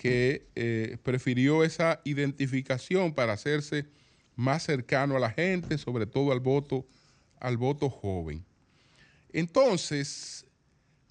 que 0.05 0.49
eh, 0.55 0.99
prefirió 1.03 1.65
esa 1.65 2.03
identificación 2.05 3.15
para 3.15 3.33
hacerse 3.33 3.87
más 4.37 4.65
cercano 4.65 5.17
a 5.17 5.19
la 5.19 5.31
gente, 5.31 5.79
sobre 5.79 6.05
todo 6.05 6.31
al 6.31 6.41
voto, 6.41 6.87
al 7.41 7.57
voto 7.57 7.89
joven. 7.89 8.45
Entonces, 9.33 10.45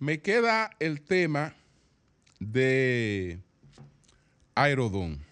me 0.04 0.20
queda 0.20 0.70
el 0.82 1.00
tema 1.00 1.56
de 2.38 3.39
Aerodón. 4.54 5.24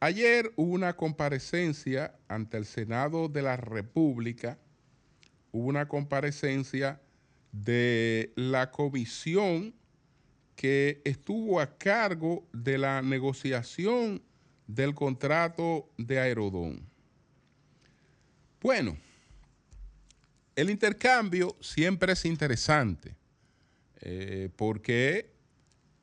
Ayer 0.00 0.52
hubo 0.54 0.74
una 0.74 0.94
comparecencia 0.94 2.14
ante 2.28 2.58
el 2.58 2.66
Senado 2.66 3.26
de 3.26 3.40
la 3.40 3.56
República, 3.56 4.58
hubo 5.50 5.66
una 5.66 5.88
comparecencia 5.88 7.00
de 7.50 8.34
la 8.36 8.70
comisión 8.70 9.74
que 10.54 11.00
estuvo 11.06 11.58
a 11.58 11.78
cargo 11.78 12.46
de 12.52 12.76
la 12.76 13.00
negociación 13.00 14.20
del 14.66 14.94
contrato 14.94 15.88
de 15.96 16.20
Aerodón. 16.20 16.86
Bueno, 18.60 18.98
el 20.54 20.68
intercambio 20.68 21.56
siempre 21.62 22.12
es 22.12 22.26
interesante, 22.26 23.16
eh, 24.00 24.50
porque 24.56 25.30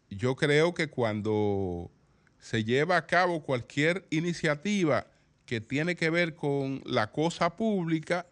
yo 0.10 0.36
creo 0.36 0.74
que 0.74 0.90
cuando 0.90 1.92
se 2.40 2.64
lleva 2.64 2.98
a 2.98 3.08
cabo 3.08 3.44
cualquier 3.44 4.06
iniciativa 4.10 5.08
que 5.46 5.62
tiene 5.62 5.96
que 5.96 6.10
ver 6.10 6.36
con 6.36 6.82
la 6.86 7.12
cosa 7.12 7.56
pública, 7.56 8.26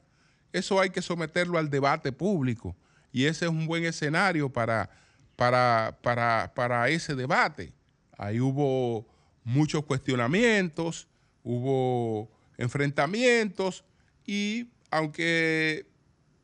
eso 0.52 0.80
hay 0.80 0.90
que 0.90 1.02
someterlo 1.02 1.58
al 1.58 1.70
debate 1.70 2.12
público. 2.12 2.76
Y 3.12 3.26
ese 3.26 3.46
es 3.46 3.52
un 3.52 3.68
buen 3.68 3.86
escenario 3.86 4.50
para, 4.50 4.90
para, 5.36 5.98
para, 6.02 6.54
para 6.56 6.90
ese 6.90 7.16
debate. 7.16 7.74
Ahí 8.18 8.40
hubo 8.40 9.06
muchos 9.44 9.84
cuestionamientos, 9.86 11.08
hubo 11.44 12.32
enfrentamientos 12.58 13.84
y 14.26 14.70
aunque 14.90 15.88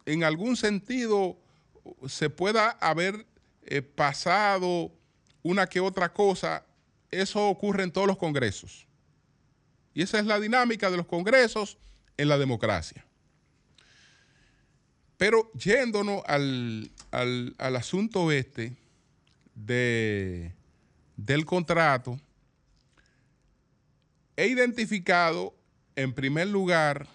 en 0.06 0.24
algún 0.24 0.56
sentido 0.58 1.38
se 2.08 2.30
pueda 2.30 2.72
haber 2.82 3.26
eh, 3.64 3.82
pasado 3.82 4.92
una 5.44 5.68
que 5.68 5.80
otra 5.80 6.12
cosa, 6.14 6.66
eso 7.12 7.48
ocurre 7.50 7.84
en 7.84 7.92
todos 7.92 8.08
los 8.08 8.18
congresos. 8.18 8.86
Y 9.94 10.02
esa 10.02 10.20
es 10.20 10.26
la 10.26 10.40
dinámica 10.40 10.90
de 10.92 10.98
los 10.98 11.06
congresos 11.08 11.78
en 12.18 12.28
la 12.30 12.38
democracia. 12.38 13.06
Pero 15.18 15.52
yéndonos 15.54 16.22
al, 16.28 16.92
al- 17.12 17.56
al 17.58 17.76
asunto 17.76 18.32
este 18.32 18.78
de, 19.56 20.54
del 21.18 21.46
contrato, 21.46 22.20
he 24.38 24.48
identificado 24.48 25.54
en 25.96 26.14
primer 26.14 26.48
lugar 26.48 27.08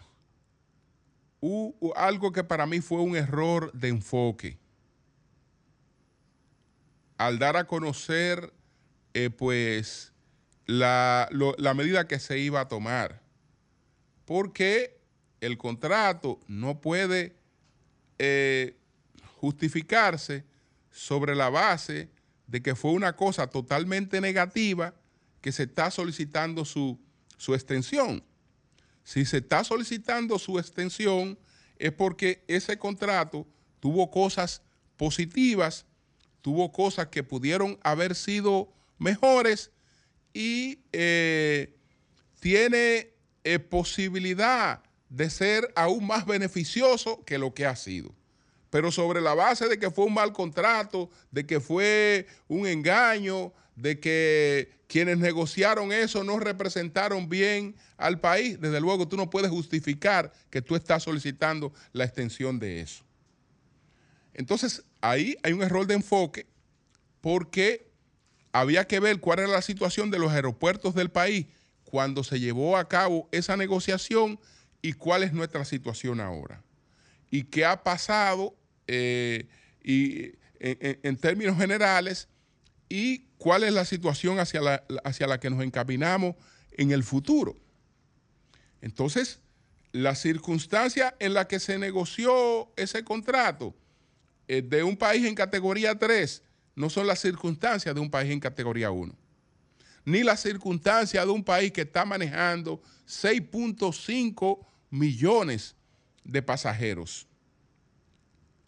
algo 1.97 2.33
que 2.33 2.45
para 2.45 2.67
mí 2.67 2.81
fue 2.81 3.01
un 3.01 3.17
error 3.17 3.73
de 3.73 3.89
enfoque. 3.89 4.59
Al 7.25 7.39
dar 7.39 7.57
a 7.57 7.67
conocer, 7.67 8.53
eh, 9.15 9.31
pues, 9.31 10.13
la, 10.67 11.29
la 11.31 11.73
medida 11.73 12.07
que 12.07 12.19
se 12.19 12.39
iba 12.39 12.61
a 12.61 12.69
tomar. 12.69 13.23
Porque 14.27 14.99
el 15.41 15.57
contrato 15.57 16.39
no 16.49 16.83
puede 16.83 17.35
eh, 18.19 18.77
justificarse 19.41 20.45
sobre 20.91 21.35
la 21.35 21.49
base 21.49 22.11
de 22.47 22.63
que 22.63 22.75
fue 22.75 22.93
una 22.93 23.17
cosa 23.17 23.47
totalmente 23.47 24.21
negativa 24.21 24.95
que 25.41 25.51
se 25.51 25.63
está 25.63 25.91
solicitando 25.91 26.67
su, 26.67 27.01
su 27.39 27.55
extensión. 27.55 28.23
Si 29.03 29.25
se 29.25 29.39
está 29.39 29.65
solicitando 29.65 30.39
su 30.39 30.59
extensión 30.59 31.39
es 31.79 31.93
porque 31.93 32.45
ese 32.49 32.79
contrato 32.79 33.47
tuvo 33.81 34.11
cosas 34.11 34.61
positivas, 34.97 35.87
tuvo 36.45 36.71
cosas 36.73 37.07
que 37.07 37.23
pudieron 37.23 37.79
haber 37.83 38.15
sido 38.15 38.71
mejores 38.99 39.71
y 40.35 40.81
eh, 40.93 41.75
tiene 42.39 43.15
eh, 43.45 43.59
posibilidad 43.59 44.83
de 45.09 45.31
ser 45.31 45.73
aún 45.75 46.07
más 46.07 46.27
beneficioso 46.27 47.25
que 47.25 47.39
lo 47.39 47.55
que 47.55 47.65
ha 47.65 47.75
sido. 47.77 48.15
Pero 48.69 48.93
sobre 48.93 49.23
la 49.23 49.33
base 49.33 49.71
de 49.71 49.79
que 49.79 49.91
fue 49.91 50.05
un 50.05 50.13
mal 50.13 50.35
contrato, 50.35 51.09
de 51.31 51.47
que 51.47 51.61
fue 51.61 52.27
un 52.47 52.67
engaño, 52.67 53.55
de 53.75 53.99
que 53.99 54.71
quienes 54.87 55.17
negociaron 55.17 55.93
eso 55.93 56.25
no 56.25 56.39
representaron 56.39 57.27
bien 57.27 57.75
al 57.97 58.21
país, 58.21 58.61
desde 58.61 58.83
luego 58.83 59.09
tú 59.09 59.17
no 59.17 59.31
puedes 59.31 59.51
justificar 59.51 60.31
que 60.51 60.61
tú 60.61 60.77
estás 60.77 61.05
solicitando 61.05 61.73
la 61.95 62.05
extensión 62.05 62.59
de 62.59 62.83
eso. 62.83 63.03
Entonces, 64.35 64.83
ahí 65.05 65.37
hay 65.43 65.53
un 65.53 65.63
error 65.63 65.87
de 65.87 65.95
enfoque 65.95 66.47
porque 67.21 67.91
había 68.53 68.87
que 68.87 69.01
ver 69.01 69.21
cuál 69.21 69.41
era 69.41 69.49
la 69.49 69.63
situación 69.63 70.11
de 70.11 70.19
los 70.19 70.33
aeropuertos 70.33 70.95
del 70.95 71.11
país 71.11 71.47
cuando 71.85 72.25
se 72.25 72.41
llevó 72.41 72.77
a 72.79 72.89
cabo 72.89 73.29
esa 73.31 73.57
negociación 73.57 74.41
y 74.81 74.95
cuál 74.95 75.23
es 75.23 75.33
nuestra 75.33 75.65
situación 75.65 76.21
ahora. 76.21 76.63
Y 77.31 77.45
qué 77.45 77.65
ha 77.67 77.83
pasado 77.83 78.57
eh, 78.87 79.47
y, 79.83 80.33
en, 80.59 81.17
términos 81.17 81.59
generales 81.59 82.29
y 82.89 83.27
cuál 83.37 83.65
es 83.65 83.75
la 83.75 83.85
situación 83.85 84.39
hacia 84.39 84.61
la, 84.63 84.85
hacia 85.05 85.27
la 85.27 85.39
que 85.39 85.51
nos 85.51 85.63
encaminamos 85.63 86.37
en 86.73 86.93
el 86.93 87.05
futuro. 87.05 87.57
Entonces, 88.81 89.41
la 89.93 90.15
circunstancia 90.15 91.15
en 91.19 91.35
la 91.35 91.47
que 91.47 91.61
se 91.61 91.79
negoció 91.79 92.73
ese 92.77 93.05
contrato 93.05 93.75
eh, 94.49 94.63
de 94.63 94.83
un 94.83 94.97
país 94.97 95.25
en 95.27 95.35
categoría 95.35 95.99
3 95.99 96.43
no 96.77 96.91
son 96.91 97.07
las 97.07 97.21
circunstancias 97.21 97.95
de 97.95 98.01
un 98.01 98.11
país 98.11 98.31
en 98.33 98.41
categoría 98.41 98.91
1, 98.91 99.15
ni 100.05 100.23
las 100.23 100.41
circunstancias 100.41 101.25
de 101.25 101.31
un 101.31 101.45
país 101.45 101.73
que 101.73 101.83
está 101.83 102.05
manejando 102.05 102.81
6.5 103.07 104.59
millones 104.91 105.75
de 106.25 106.43
pasajeros 106.43 107.27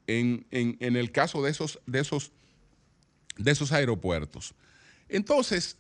en, 0.07 0.47
en- 0.51 0.77
en 0.81 0.97
el 0.97 1.11
caso 1.11 1.43
de 1.43 1.51
esos, 1.51 1.81
de, 1.87 2.01
esos, 2.01 2.31
de 3.37 3.51
esos 3.51 3.73
aeropuertos. 3.73 4.55
Entonces, 5.09 5.77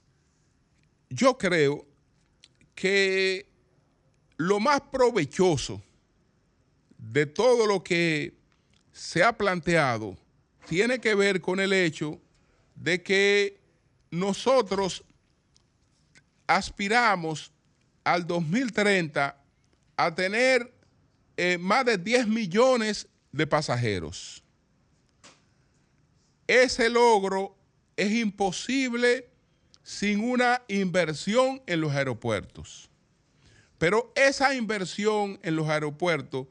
yo 1.11 1.39
creo 1.39 1.87
que 2.75 3.49
lo 4.37 4.59
más 4.61 4.81
provechoso 4.81 5.83
de 6.99 7.27
todo 7.27 7.67
lo 7.67 7.83
que 7.83 8.36
se 8.97 9.23
ha 9.23 9.37
planteado 9.37 10.17
tiene 10.67 10.99
que 10.99 11.15
ver 11.15 11.43
con 11.43 11.61
el 11.61 11.75
hecho 11.75 12.19
de 12.75 13.03
que 13.03 13.61
nosotros 14.11 15.05
aspiramos 16.47 17.53
al 18.05 18.27
2030 18.27 19.37
a 19.99 20.15
tener 20.15 20.73
eh, 21.37 21.59
más 21.59 21.85
de 21.85 21.99
10 21.99 22.27
millones 22.27 23.07
de 23.33 23.47
pasajeros. 23.47 24.43
Ese 26.47 26.89
logro 26.89 27.55
es 27.97 28.11
imposible 28.13 29.29
sin 29.83 30.25
una 30.25 30.63
inversión 30.69 31.63
en 31.67 31.83
los 31.83 31.93
aeropuertos. 31.93 32.89
Pero 33.77 34.11
esa 34.17 34.55
inversión 34.55 35.39
en 35.43 35.55
los 35.55 35.69
aeropuertos 35.69 36.47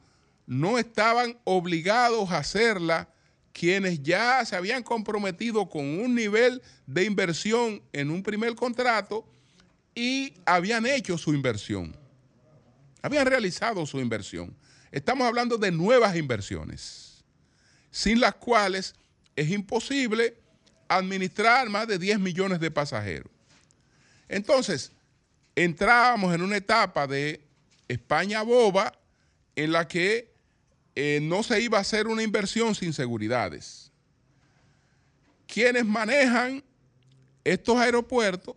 no 0.48 0.78
estaban 0.78 1.38
obligados 1.44 2.32
a 2.32 2.38
hacerla 2.38 3.10
quienes 3.54 4.04
ya 4.04 4.44
se 4.46 4.56
habían 4.56 4.84
comprometido 4.84 5.70
con 5.70 5.86
un 5.86 6.14
nivel 6.14 6.62
de 6.86 7.06
inversión 7.06 7.82
en 7.94 8.12
un 8.12 8.22
primer 8.22 8.54
contrato 8.56 9.26
y 9.96 10.34
habían 10.46 10.86
hecho 10.86 11.18
su 11.18 11.34
inversión. 11.34 11.96
Habían 13.02 13.26
realizado 13.26 13.86
su 13.86 14.00
inversión. 14.00 14.56
Estamos 14.92 15.26
hablando 15.26 15.58
de 15.58 15.72
nuevas 15.72 16.16
inversiones, 16.16 17.24
sin 17.92 18.20
las 18.20 18.36
cuales 18.36 18.94
es 19.36 19.50
imposible 19.50 20.38
administrar 20.88 21.70
más 21.70 21.88
de 21.88 21.98
10 21.98 22.20
millones 22.20 22.60
de 22.60 22.72
pasajeros. 22.72 23.32
Entonces, 24.28 24.92
entrábamos 25.56 26.34
en 26.36 26.42
una 26.42 26.58
etapa 26.58 27.08
de 27.08 27.42
España 27.88 28.42
boba 28.42 28.94
en 29.56 29.72
la 29.72 29.88
que 29.88 30.35
eh, 30.96 31.20
no 31.22 31.44
se 31.44 31.62
iba 31.62 31.78
a 31.78 31.82
hacer 31.82 32.08
una 32.08 32.24
inversión 32.24 32.74
sin 32.74 32.94
seguridades. 32.94 33.92
Quienes 35.46 35.86
manejan 35.86 36.64
estos 37.44 37.78
aeropuertos 37.78 38.56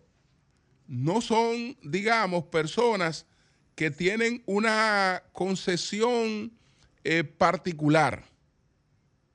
no 0.87 1.21
son, 1.21 1.77
digamos, 1.83 2.45
personas 2.45 3.27
que 3.75 3.91
tienen 3.91 4.43
una 4.47 5.23
concesión 5.33 6.53
eh, 7.05 7.25
particular. 7.25 8.25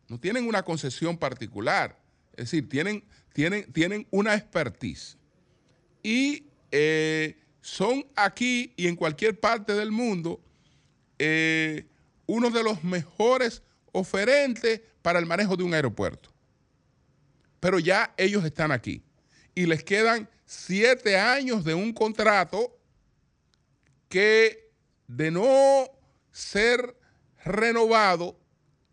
No 0.08 0.20
tienen 0.20 0.48
una 0.48 0.64
concesión 0.64 1.18
particular. 1.18 2.00
Es 2.32 2.46
decir, 2.46 2.68
tienen, 2.68 3.04
tienen, 3.34 3.72
tienen 3.72 4.08
una 4.12 4.34
expertise. 4.34 5.18
Y 6.02 6.46
eh, 6.72 7.38
son 7.62 8.06
aquí 8.16 8.74
y 8.76 8.88
en 8.88 8.96
cualquier 8.96 9.40
parte 9.40 9.74
del 9.74 9.92
mundo 9.92 10.42
uno 12.34 12.50
de 12.50 12.64
los 12.64 12.84
mejores 12.84 13.62
oferentes 13.92 14.82
para 15.04 15.20
el 15.20 15.28
manejo 15.28 15.56
de 15.56 15.64
un 15.64 15.74
aeropuerto. 15.76 16.34
Pero 17.60 17.78
ya 17.78 18.12
ellos 18.18 18.44
están 18.44 18.72
aquí 18.72 19.04
y 19.54 19.68
les 19.68 19.84
quedan 19.84 20.28
siete 20.44 21.16
años 21.16 21.64
de 21.64 21.76
un 21.76 21.94
contrato 21.94 22.76
que 24.10 24.72
de 25.08 25.30
no 25.30 25.88
ser 26.32 26.98
renovado 27.46 28.40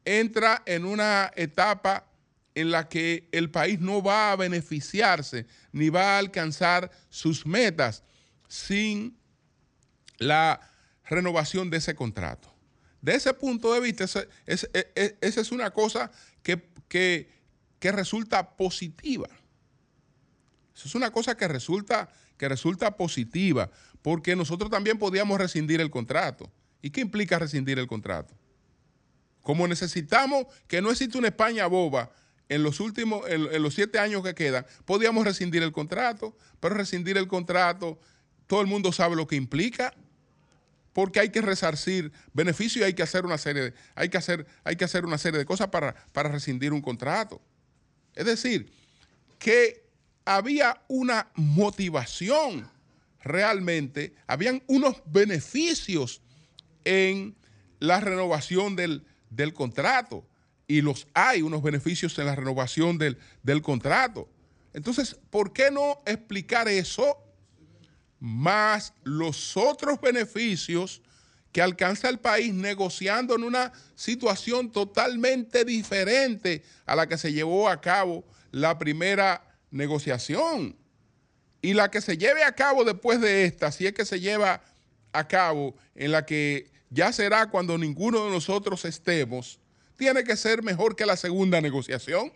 entra 0.04 0.62
en 0.66 0.84
una 0.84 1.32
etapa 1.34 2.06
en 2.54 2.70
la 2.70 2.90
que 2.90 3.26
el 3.32 3.50
país 3.50 3.80
no 3.80 4.02
va 4.02 4.32
a 4.32 4.36
beneficiarse 4.36 5.46
ni 5.72 5.88
va 5.88 6.16
a 6.16 6.18
alcanzar 6.18 6.90
sus 7.08 7.46
metas 7.46 8.04
sin 8.48 9.18
la 10.18 10.60
renovación 11.04 11.70
de 11.70 11.78
ese 11.78 11.94
contrato. 11.94 12.49
De 13.02 13.14
ese 13.14 13.32
punto 13.32 13.72
de 13.72 13.80
vista, 13.80 14.04
esa 14.04 14.26
es, 14.46 15.52
una 15.52 15.70
cosa 15.70 16.10
que, 16.42 16.62
que, 16.88 17.92
resulta 17.92 18.56
positiva. 18.56 19.28
Esa 20.74 20.88
es 20.88 20.94
una 20.94 21.10
cosa 21.10 21.36
que 21.36 21.48
resulta, 21.48 22.10
que 22.36 22.48
resulta 22.48 22.96
positiva, 22.96 23.70
porque 24.02 24.36
nosotros 24.36 24.70
también 24.70 24.98
podíamos 24.98 25.38
rescindir 25.38 25.80
el 25.80 25.90
contrato. 25.90 26.50
¿Y 26.82 26.90
qué 26.90 27.00
implica 27.00 27.38
rescindir 27.38 27.78
el 27.78 27.86
contrato? 27.86 28.34
Como 29.42 29.66
necesitamos 29.66 30.46
que 30.66 30.82
no 30.82 30.90
exista 30.90 31.18
una 31.18 31.28
España 31.28 31.66
boba 31.66 32.12
en 32.50 32.62
los 32.62 32.80
últimos, 32.80 33.28
en, 33.28 33.62
los 33.62 33.74
siete 33.74 33.98
años 33.98 34.22
que 34.22 34.34
quedan, 34.34 34.66
podíamos 34.84 35.24
rescindir 35.24 35.62
el 35.62 35.72
contrato, 35.72 36.36
pero 36.58 36.74
rescindir 36.74 37.16
el 37.16 37.28
contrato, 37.28 37.98
todo 38.46 38.60
el 38.60 38.66
mundo 38.66 38.92
sabe 38.92 39.16
lo 39.16 39.26
que 39.26 39.36
implica 39.36 39.94
porque 41.00 41.18
hay 41.18 41.30
que 41.30 41.40
resarcir 41.40 42.12
beneficios 42.34 42.82
y 42.82 42.84
hay 42.84 42.92
que 42.92 43.02
hacer 43.02 43.24
una 43.24 43.38
serie 43.38 43.62
de, 43.62 43.74
hay 43.94 44.10
que 44.10 44.18
hacer, 44.18 44.46
hay 44.64 44.76
que 44.76 44.84
hacer 44.84 45.06
una 45.06 45.16
serie 45.16 45.38
de 45.38 45.46
cosas 45.46 45.68
para, 45.68 45.94
para 46.12 46.28
rescindir 46.28 46.74
un 46.74 46.82
contrato. 46.82 47.40
Es 48.14 48.26
decir, 48.26 48.70
que 49.38 49.82
había 50.26 50.82
una 50.88 51.30
motivación 51.36 52.70
realmente, 53.22 54.12
habían 54.26 54.62
unos 54.66 55.00
beneficios 55.06 56.20
en 56.84 57.34
la 57.78 57.98
renovación 58.00 58.76
del, 58.76 59.06
del 59.30 59.54
contrato 59.54 60.26
y 60.68 60.82
los 60.82 61.06
hay, 61.14 61.40
unos 61.40 61.62
beneficios 61.62 62.18
en 62.18 62.26
la 62.26 62.36
renovación 62.36 62.98
del, 62.98 63.16
del 63.42 63.62
contrato. 63.62 64.28
Entonces, 64.74 65.16
¿por 65.30 65.54
qué 65.54 65.70
no 65.70 66.02
explicar 66.04 66.68
eso 66.68 67.16
más 68.20 68.92
los 69.02 69.56
otros 69.56 70.00
beneficios 70.00 71.02
que 71.52 71.62
alcanza 71.62 72.08
el 72.08 72.18
país 72.18 72.54
negociando 72.54 73.34
en 73.34 73.42
una 73.42 73.72
situación 73.96 74.70
totalmente 74.70 75.64
diferente 75.64 76.62
a 76.86 76.94
la 76.94 77.08
que 77.08 77.18
se 77.18 77.32
llevó 77.32 77.68
a 77.68 77.80
cabo 77.80 78.24
la 78.52 78.78
primera 78.78 79.42
negociación. 79.70 80.76
Y 81.62 81.74
la 81.74 81.90
que 81.90 82.00
se 82.00 82.16
lleve 82.16 82.44
a 82.44 82.54
cabo 82.54 82.84
después 82.84 83.20
de 83.20 83.44
esta, 83.44 83.72
si 83.72 83.86
es 83.86 83.92
que 83.92 84.04
se 84.04 84.20
lleva 84.20 84.62
a 85.12 85.26
cabo, 85.26 85.74
en 85.94 86.12
la 86.12 86.24
que 86.24 86.70
ya 86.88 87.12
será 87.12 87.50
cuando 87.50 87.76
ninguno 87.76 88.24
de 88.24 88.30
nosotros 88.30 88.84
estemos, 88.84 89.58
tiene 89.96 90.24
que 90.24 90.36
ser 90.36 90.62
mejor 90.62 90.96
que 90.96 91.04
la 91.04 91.16
segunda 91.16 91.60
negociación. 91.60 92.32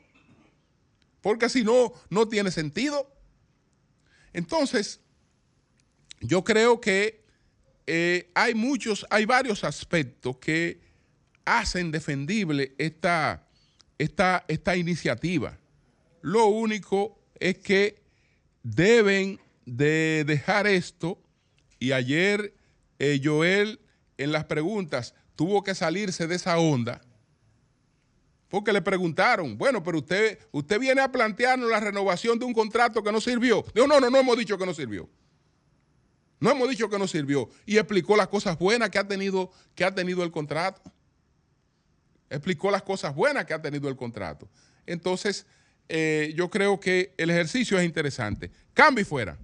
Porque 1.22 1.48
si 1.48 1.64
no, 1.64 1.92
no 2.10 2.28
tiene 2.28 2.50
sentido. 2.50 3.10
Entonces, 4.32 5.00
yo 6.24 6.42
creo 6.42 6.80
que 6.80 7.22
eh, 7.86 8.30
hay 8.34 8.54
muchos, 8.54 9.06
hay 9.10 9.26
varios 9.26 9.62
aspectos 9.62 10.38
que 10.38 10.80
hacen 11.44 11.90
defendible 11.90 12.74
esta, 12.78 13.46
esta, 13.98 14.44
esta 14.48 14.76
iniciativa. 14.76 15.58
Lo 16.22 16.46
único 16.46 17.18
es 17.38 17.58
que 17.58 18.02
deben 18.62 19.38
de 19.66 20.24
dejar 20.26 20.66
esto 20.66 21.20
y 21.78 21.92
ayer 21.92 22.54
eh, 22.98 23.20
Joel 23.22 23.80
en 24.16 24.32
las 24.32 24.44
preguntas 24.44 25.14
tuvo 25.36 25.62
que 25.62 25.74
salirse 25.74 26.26
de 26.26 26.36
esa 26.36 26.58
onda 26.58 27.02
porque 28.54 28.72
le 28.72 28.82
preguntaron, 28.82 29.58
bueno, 29.58 29.82
pero 29.82 29.98
usted, 29.98 30.38
usted 30.52 30.78
viene 30.78 31.00
a 31.00 31.10
plantearnos 31.10 31.68
la 31.68 31.80
renovación 31.80 32.38
de 32.38 32.44
un 32.44 32.54
contrato 32.54 33.02
que 33.02 33.10
no 33.10 33.20
sirvió. 33.20 33.64
Dijo, 33.74 33.88
no, 33.88 33.98
no, 33.98 34.08
no 34.08 34.16
hemos 34.16 34.38
dicho 34.38 34.56
que 34.56 34.64
no 34.64 34.72
sirvió. 34.72 35.10
No 36.44 36.50
hemos 36.50 36.68
dicho 36.68 36.90
que 36.90 36.98
no 36.98 37.08
sirvió. 37.08 37.48
Y 37.64 37.78
explicó 37.78 38.18
las 38.18 38.28
cosas 38.28 38.58
buenas 38.58 38.90
que 38.90 38.98
ha 38.98 39.08
tenido, 39.08 39.50
que 39.74 39.82
ha 39.82 39.94
tenido 39.94 40.22
el 40.22 40.30
contrato. 40.30 40.82
Explicó 42.28 42.70
las 42.70 42.82
cosas 42.82 43.14
buenas 43.14 43.46
que 43.46 43.54
ha 43.54 43.62
tenido 43.62 43.88
el 43.88 43.96
contrato. 43.96 44.46
Entonces, 44.84 45.46
eh, 45.88 46.34
yo 46.36 46.50
creo 46.50 46.78
que 46.78 47.14
el 47.16 47.30
ejercicio 47.30 47.78
es 47.78 47.86
interesante. 47.86 48.50
Cambio 48.74 49.06
fuera. 49.06 49.38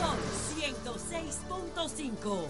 Son 0.00 0.16
106.5. 0.56 2.46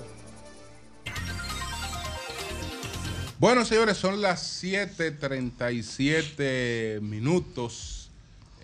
Bueno, 3.41 3.65
señores, 3.65 3.97
son 3.97 4.23
las 4.23 4.63
7:37 4.63 7.01
minutos 7.01 8.06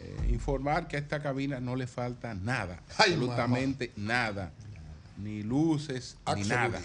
eh, 0.03 0.31
informar 0.31 0.89
que 0.89 0.97
a 0.97 0.99
esta 0.99 1.23
cabina 1.23 1.61
no 1.61 1.77
le 1.77 1.87
falta 1.87 2.35
nada, 2.35 2.83
absolutamente 2.99 3.93
nada, 3.97 4.53
ni 5.17 5.43
luces, 5.43 6.17
ni 6.35 6.43
nada. 6.43 6.81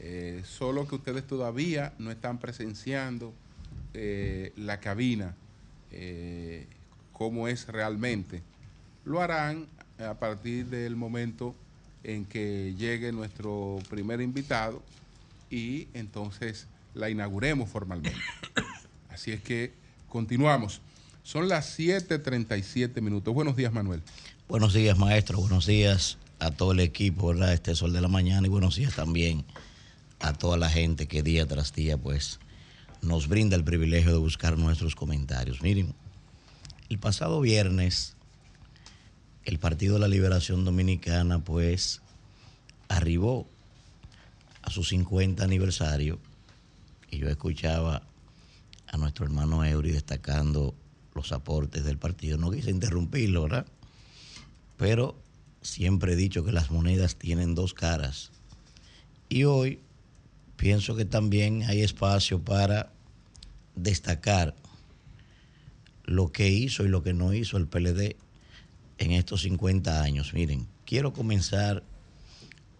Eh, 0.00 0.42
solo 0.44 0.88
que 0.88 0.96
ustedes 0.96 1.26
todavía 1.26 1.92
no 1.98 2.10
están 2.10 2.38
presenciando 2.38 3.32
eh, 3.94 4.52
la 4.56 4.80
cabina 4.80 5.34
como 7.12 7.48
es 7.48 7.66
realmente. 7.66 8.42
Lo 9.04 9.20
harán 9.20 9.66
a 9.98 10.14
partir 10.14 10.66
del 10.66 10.96
momento 10.96 11.54
en 12.04 12.24
que 12.24 12.74
llegue 12.78 13.12
nuestro 13.12 13.78
primer 13.90 14.20
invitado 14.20 14.82
y 15.50 15.88
entonces 15.94 16.66
la 16.94 17.10
inauguremos 17.10 17.68
formalmente. 17.68 18.18
Así 19.10 19.32
es 19.32 19.42
que 19.42 19.72
continuamos. 20.08 20.80
Son 21.22 21.48
las 21.48 21.78
7:37 21.78 23.00
minutos. 23.00 23.32
Buenos 23.34 23.56
días, 23.56 23.72
Manuel. 23.72 24.02
Buenos 24.48 24.72
días, 24.72 24.98
maestro. 24.98 25.38
Buenos 25.38 25.66
días 25.66 26.18
a 26.38 26.50
todo 26.50 26.72
el 26.72 26.80
equipo, 26.80 27.28
¿verdad? 27.28 27.52
Este 27.52 27.74
Sol 27.74 27.92
de 27.92 28.00
la 28.00 28.08
Mañana. 28.08 28.46
Y 28.46 28.50
buenos 28.50 28.76
días 28.76 28.94
también 28.94 29.44
a 30.18 30.32
toda 30.32 30.56
la 30.56 30.70
gente 30.70 31.06
que 31.06 31.22
día 31.22 31.46
tras 31.46 31.72
día, 31.74 31.96
pues, 31.98 32.40
nos 33.02 33.28
brinda 33.28 33.56
el 33.56 33.64
privilegio 33.64 34.12
de 34.12 34.18
buscar 34.18 34.58
nuestros 34.58 34.94
comentarios. 34.94 35.62
Miren, 35.62 35.94
el 36.88 36.98
pasado 36.98 37.40
viernes, 37.40 38.16
el 39.44 39.58
Partido 39.58 39.94
de 39.94 40.00
la 40.00 40.08
Liberación 40.08 40.64
Dominicana, 40.64 41.38
pues, 41.44 42.00
arribó 42.88 43.46
a 44.62 44.70
su 44.70 44.84
50 44.84 45.44
aniversario. 45.44 46.18
Y 47.10 47.18
yo 47.18 47.28
escuchaba 47.28 48.02
a 48.88 48.96
nuestro 48.96 49.24
hermano 49.24 49.64
Eury 49.64 49.92
destacando 49.92 50.74
los 51.14 51.32
aportes 51.32 51.84
del 51.84 51.98
partido. 51.98 52.38
No 52.38 52.50
quise 52.50 52.70
interrumpirlo, 52.70 53.42
¿verdad? 53.42 53.66
Pero 54.76 55.16
siempre 55.62 56.12
he 56.12 56.16
dicho 56.16 56.44
que 56.44 56.52
las 56.52 56.70
monedas 56.70 57.16
tienen 57.16 57.54
dos 57.54 57.74
caras. 57.74 58.30
Y 59.28 59.44
hoy 59.44 59.80
pienso 60.56 60.96
que 60.96 61.04
también 61.04 61.62
hay 61.64 61.82
espacio 61.82 62.40
para 62.40 62.92
destacar 63.76 64.54
lo 66.04 66.32
que 66.32 66.48
hizo 66.48 66.84
y 66.84 66.88
lo 66.88 67.02
que 67.02 67.12
no 67.12 67.32
hizo 67.32 67.56
el 67.56 67.66
PLD 67.66 68.16
en 68.98 69.12
estos 69.12 69.42
50 69.42 70.02
años. 70.02 70.34
Miren, 70.34 70.66
quiero 70.84 71.12
comenzar 71.12 71.82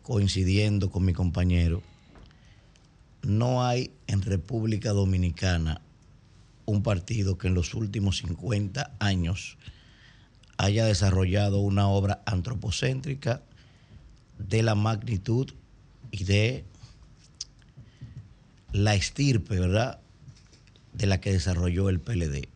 coincidiendo 0.02 0.90
con 0.90 1.04
mi 1.04 1.12
compañero. 1.12 1.82
No 3.22 3.64
hay 3.64 3.92
en 4.06 4.22
República 4.22 4.90
Dominicana 4.90 5.80
un 6.64 6.82
partido 6.82 7.38
que 7.38 7.48
en 7.48 7.54
los 7.54 7.74
últimos 7.74 8.18
50 8.18 8.92
años 8.98 9.58
haya 10.56 10.84
desarrollado 10.84 11.60
una 11.60 11.88
obra 11.88 12.22
antropocéntrica 12.26 13.42
de 14.38 14.62
la 14.62 14.74
magnitud 14.74 15.52
y 16.10 16.24
de 16.24 16.64
la 18.72 18.94
estirpe, 18.94 19.58
¿verdad?, 19.58 20.00
de 20.92 21.06
la 21.06 21.20
que 21.20 21.32
desarrolló 21.32 21.88
el 21.88 22.00
PLD. 22.00 22.48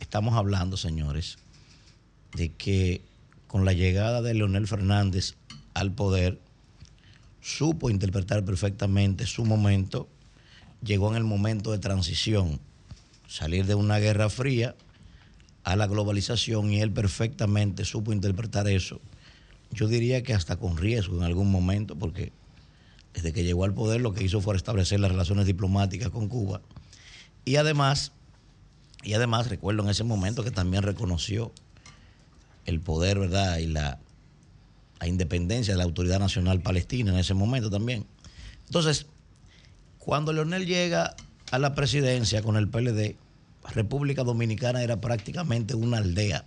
Estamos 0.00 0.34
hablando, 0.34 0.76
señores, 0.76 1.38
de 2.34 2.52
que 2.52 3.02
con 3.46 3.64
la 3.64 3.72
llegada 3.72 4.22
de 4.22 4.34
Leonel 4.34 4.66
Fernández 4.66 5.34
al 5.74 5.92
poder, 5.92 6.40
supo 7.40 7.90
interpretar 7.90 8.44
perfectamente 8.44 9.26
su 9.26 9.44
momento, 9.44 10.08
llegó 10.82 11.10
en 11.10 11.16
el 11.16 11.24
momento 11.24 11.72
de 11.72 11.78
transición, 11.78 12.60
salir 13.32 13.64
de 13.64 13.74
una 13.74 13.98
guerra 13.98 14.28
fría 14.28 14.76
a 15.64 15.74
la 15.74 15.86
globalización 15.86 16.70
y 16.70 16.80
él 16.82 16.92
perfectamente 16.92 17.86
supo 17.86 18.12
interpretar 18.12 18.68
eso. 18.68 19.00
Yo 19.70 19.88
diría 19.88 20.22
que 20.22 20.34
hasta 20.34 20.56
con 20.56 20.76
riesgo 20.76 21.16
en 21.16 21.22
algún 21.22 21.50
momento, 21.50 21.96
porque 21.96 22.30
desde 23.14 23.32
que 23.32 23.42
llegó 23.42 23.64
al 23.64 23.72
poder 23.72 24.02
lo 24.02 24.12
que 24.12 24.22
hizo 24.22 24.42
fue 24.42 24.54
establecer 24.54 25.00
las 25.00 25.12
relaciones 25.12 25.46
diplomáticas 25.46 26.10
con 26.10 26.28
Cuba. 26.28 26.60
Y 27.46 27.56
además, 27.56 28.12
y 29.02 29.14
además 29.14 29.48
recuerdo 29.48 29.82
en 29.82 29.88
ese 29.88 30.04
momento 30.04 30.44
que 30.44 30.50
también 30.50 30.82
reconoció 30.82 31.52
el 32.66 32.80
poder, 32.80 33.18
¿verdad? 33.18 33.56
Y 33.58 33.66
la, 33.66 33.98
la 35.00 35.08
independencia 35.08 35.72
de 35.72 35.78
la 35.78 35.84
Autoridad 35.84 36.18
Nacional 36.18 36.60
Palestina 36.60 37.12
en 37.12 37.18
ese 37.18 37.32
momento 37.32 37.70
también. 37.70 38.04
Entonces, 38.66 39.06
cuando 39.98 40.34
Leonel 40.34 40.66
llega 40.66 41.16
a 41.52 41.58
la 41.58 41.74
presidencia 41.74 42.42
con 42.42 42.56
el 42.56 42.66
PLD, 42.66 43.14
República 43.74 44.24
Dominicana 44.24 44.82
era 44.82 45.02
prácticamente 45.02 45.74
una 45.74 45.98
aldea 45.98 46.46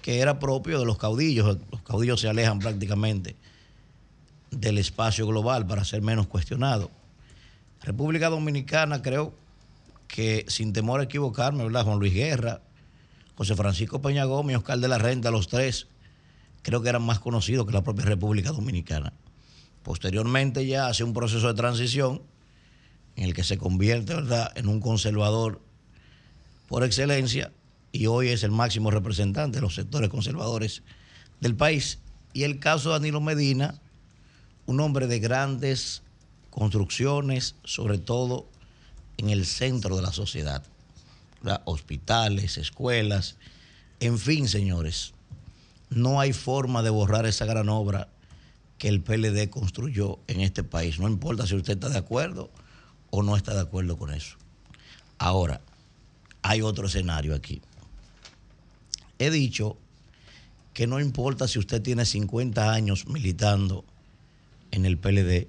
que 0.00 0.20
era 0.20 0.38
propio 0.38 0.78
de 0.78 0.86
los 0.86 0.96
caudillos. 0.96 1.58
Los 1.70 1.82
caudillos 1.82 2.18
se 2.18 2.30
alejan 2.30 2.60
prácticamente 2.60 3.36
del 4.50 4.78
espacio 4.78 5.26
global 5.26 5.66
para 5.66 5.84
ser 5.84 6.00
menos 6.00 6.28
cuestionados. 6.28 6.88
República 7.82 8.30
Dominicana 8.30 9.02
creo 9.02 9.34
que 10.08 10.46
sin 10.48 10.72
temor 10.72 11.00
a 11.00 11.04
equivocarme, 11.04 11.62
¿verdad? 11.62 11.84
Juan 11.84 11.98
Luis 11.98 12.14
Guerra, 12.14 12.62
José 13.34 13.54
Francisco 13.54 14.00
Peña 14.00 14.24
Gómez, 14.24 14.56
Oscar 14.56 14.78
de 14.78 14.88
la 14.88 14.96
Renta, 14.96 15.30
los 15.30 15.48
tres, 15.48 15.88
creo 16.62 16.80
que 16.82 16.88
eran 16.88 17.02
más 17.02 17.18
conocidos 17.18 17.66
que 17.66 17.74
la 17.74 17.84
propia 17.84 18.06
República 18.06 18.50
Dominicana. 18.50 19.12
Posteriormente 19.82 20.64
ya 20.64 20.86
hace 20.86 21.04
un 21.04 21.12
proceso 21.12 21.48
de 21.48 21.54
transición 21.54 22.22
en 23.16 23.24
el 23.24 23.34
que 23.34 23.44
se 23.44 23.58
convierte 23.58 24.14
¿verdad? 24.14 24.52
en 24.56 24.68
un 24.68 24.80
conservador 24.80 25.60
por 26.68 26.84
excelencia 26.84 27.52
y 27.92 28.06
hoy 28.06 28.28
es 28.28 28.42
el 28.42 28.50
máximo 28.50 28.90
representante 28.90 29.56
de 29.56 29.62
los 29.62 29.74
sectores 29.74 30.08
conservadores 30.08 30.82
del 31.40 31.54
país. 31.54 31.98
Y 32.32 32.44
el 32.44 32.58
caso 32.58 32.88
de 32.88 32.94
Danilo 32.94 33.20
Medina, 33.20 33.80
un 34.64 34.80
hombre 34.80 35.06
de 35.06 35.20
grandes 35.20 36.02
construcciones, 36.48 37.56
sobre 37.64 37.98
todo 37.98 38.48
en 39.18 39.28
el 39.28 39.44
centro 39.44 39.96
de 39.96 40.02
la 40.02 40.12
sociedad, 40.12 40.62
hospitales, 41.64 42.56
escuelas, 42.56 43.36
en 44.00 44.18
fin, 44.18 44.48
señores, 44.48 45.12
no 45.90 46.20
hay 46.20 46.32
forma 46.32 46.82
de 46.82 46.90
borrar 46.90 47.26
esa 47.26 47.44
gran 47.44 47.68
obra 47.68 48.08
que 48.78 48.88
el 48.88 49.02
PLD 49.02 49.50
construyó 49.50 50.18
en 50.26 50.40
este 50.40 50.64
país. 50.64 50.98
No 50.98 51.06
importa 51.06 51.46
si 51.46 51.54
usted 51.54 51.74
está 51.74 51.88
de 51.88 51.98
acuerdo 51.98 52.50
o 53.14 53.22
no 53.22 53.36
está 53.36 53.54
de 53.54 53.60
acuerdo 53.60 53.98
con 53.98 54.12
eso. 54.12 54.36
Ahora, 55.18 55.60
hay 56.40 56.62
otro 56.62 56.86
escenario 56.86 57.34
aquí. 57.34 57.60
He 59.18 59.30
dicho 59.30 59.76
que 60.72 60.86
no 60.86 60.98
importa 60.98 61.46
si 61.46 61.58
usted 61.58 61.82
tiene 61.82 62.06
50 62.06 62.72
años 62.72 63.06
militando 63.06 63.84
en 64.70 64.86
el 64.86 64.96
PLD, 64.96 65.46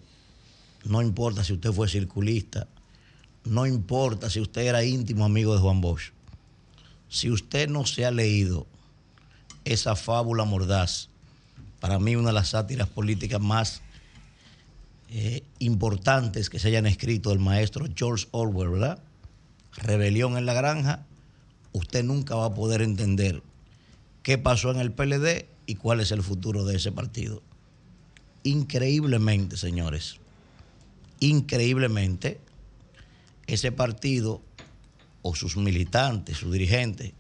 no 0.83 1.01
importa 1.01 1.45
si 1.45 1.53
usted 1.53 1.71
fue 1.71 1.87
circulista, 1.87 2.67
no 3.45 3.65
importa 3.65 4.29
si 4.29 4.41
usted 4.41 4.63
era 4.63 4.83
íntimo 4.83 5.23
amigo 5.23 5.55
de 5.55 5.61
Juan 5.61 5.79
Bosch, 5.79 6.11
si 7.07 7.31
usted 7.31 7.69
no 7.69 7.85
se 7.85 8.05
ha 8.05 8.11
leído 8.11 8.67
esa 9.63 9.95
fábula 9.95 10.43
mordaz, 10.43 11.07
para 11.79 11.97
mí 11.97 12.17
una 12.17 12.27
de 12.29 12.33
las 12.33 12.49
sátiras 12.49 12.89
políticas 12.89 13.39
más 13.39 13.82
eh, 15.15 15.43
importantes 15.59 16.49
que 16.49 16.57
se 16.57 16.69
hayan 16.69 16.87
escrito 16.87 17.29
del 17.29 17.37
maestro 17.37 17.85
George 17.95 18.25
Orwell, 18.31 18.71
¿verdad? 18.71 18.97
Rebelión 19.73 20.37
en 20.37 20.47
la 20.47 20.55
granja, 20.55 21.05
usted 21.71 22.03
nunca 22.03 22.33
va 22.33 22.45
a 22.45 22.53
poder 22.55 22.81
entender 22.81 23.43
qué 24.23 24.39
pasó 24.39 24.71
en 24.71 24.79
el 24.79 24.91
PLD 24.91 25.45
y 25.67 25.75
cuál 25.75 25.99
es 25.99 26.11
el 26.11 26.23
futuro 26.23 26.65
de 26.65 26.77
ese 26.77 26.91
partido. 26.91 27.43
Increíblemente, 28.41 29.55
señores, 29.55 30.19
increíblemente, 31.19 32.39
ese 33.45 33.71
partido 33.71 34.41
o 35.21 35.35
sus 35.35 35.57
militantes, 35.57 36.37
sus 36.37 36.51
dirigentes, 36.51 37.13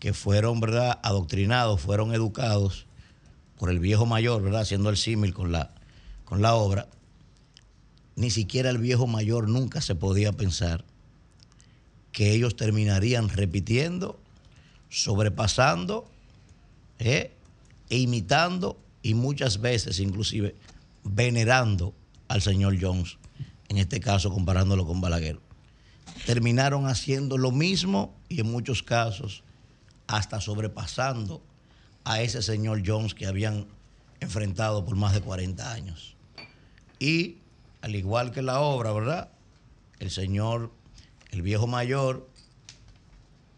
que 0.00 0.14
fueron, 0.14 0.58
¿verdad?, 0.58 0.98
adoctrinados, 1.04 1.80
fueron 1.80 2.12
educados 2.12 2.86
por 3.56 3.70
el 3.70 3.78
viejo 3.78 4.04
mayor, 4.04 4.42
¿verdad?, 4.42 4.62
haciendo 4.62 4.90
el 4.90 4.96
símil 4.96 5.32
con 5.32 5.52
la, 5.52 5.70
con 6.24 6.42
la 6.42 6.56
obra, 6.56 6.88
ni 8.16 8.30
siquiera 8.30 8.70
el 8.70 8.78
viejo 8.78 9.06
mayor 9.06 9.48
nunca 9.48 9.80
se 9.80 9.94
podía 9.94 10.32
pensar 10.32 10.84
que 12.12 12.32
ellos 12.32 12.56
terminarían 12.56 13.28
repitiendo, 13.28 14.20
sobrepasando 14.88 16.08
¿eh? 16.98 17.32
e 17.90 17.98
imitando 17.98 18.78
y 19.02 19.14
muchas 19.14 19.60
veces 19.60 19.98
inclusive 19.98 20.54
venerando 21.02 21.92
al 22.28 22.40
señor 22.40 22.76
Jones, 22.80 23.18
en 23.68 23.78
este 23.78 24.00
caso 24.00 24.30
comparándolo 24.30 24.86
con 24.86 25.00
Balaguer. 25.00 25.40
Terminaron 26.24 26.86
haciendo 26.86 27.36
lo 27.36 27.50
mismo 27.50 28.14
y 28.28 28.40
en 28.40 28.50
muchos 28.50 28.82
casos 28.82 29.42
hasta 30.06 30.40
sobrepasando 30.40 31.42
a 32.04 32.22
ese 32.22 32.42
señor 32.42 32.82
Jones 32.86 33.14
que 33.14 33.26
habían 33.26 33.66
enfrentado 34.20 34.84
por 34.84 34.96
más 34.96 35.14
de 35.14 35.20
40 35.20 35.72
años. 35.72 36.16
Y 36.98 37.38
al 37.84 37.94
igual 37.94 38.32
que 38.32 38.40
la 38.40 38.60
obra, 38.60 38.92
¿verdad? 38.92 39.28
El 39.98 40.10
señor, 40.10 40.72
el 41.30 41.42
viejo 41.42 41.66
mayor, 41.66 42.30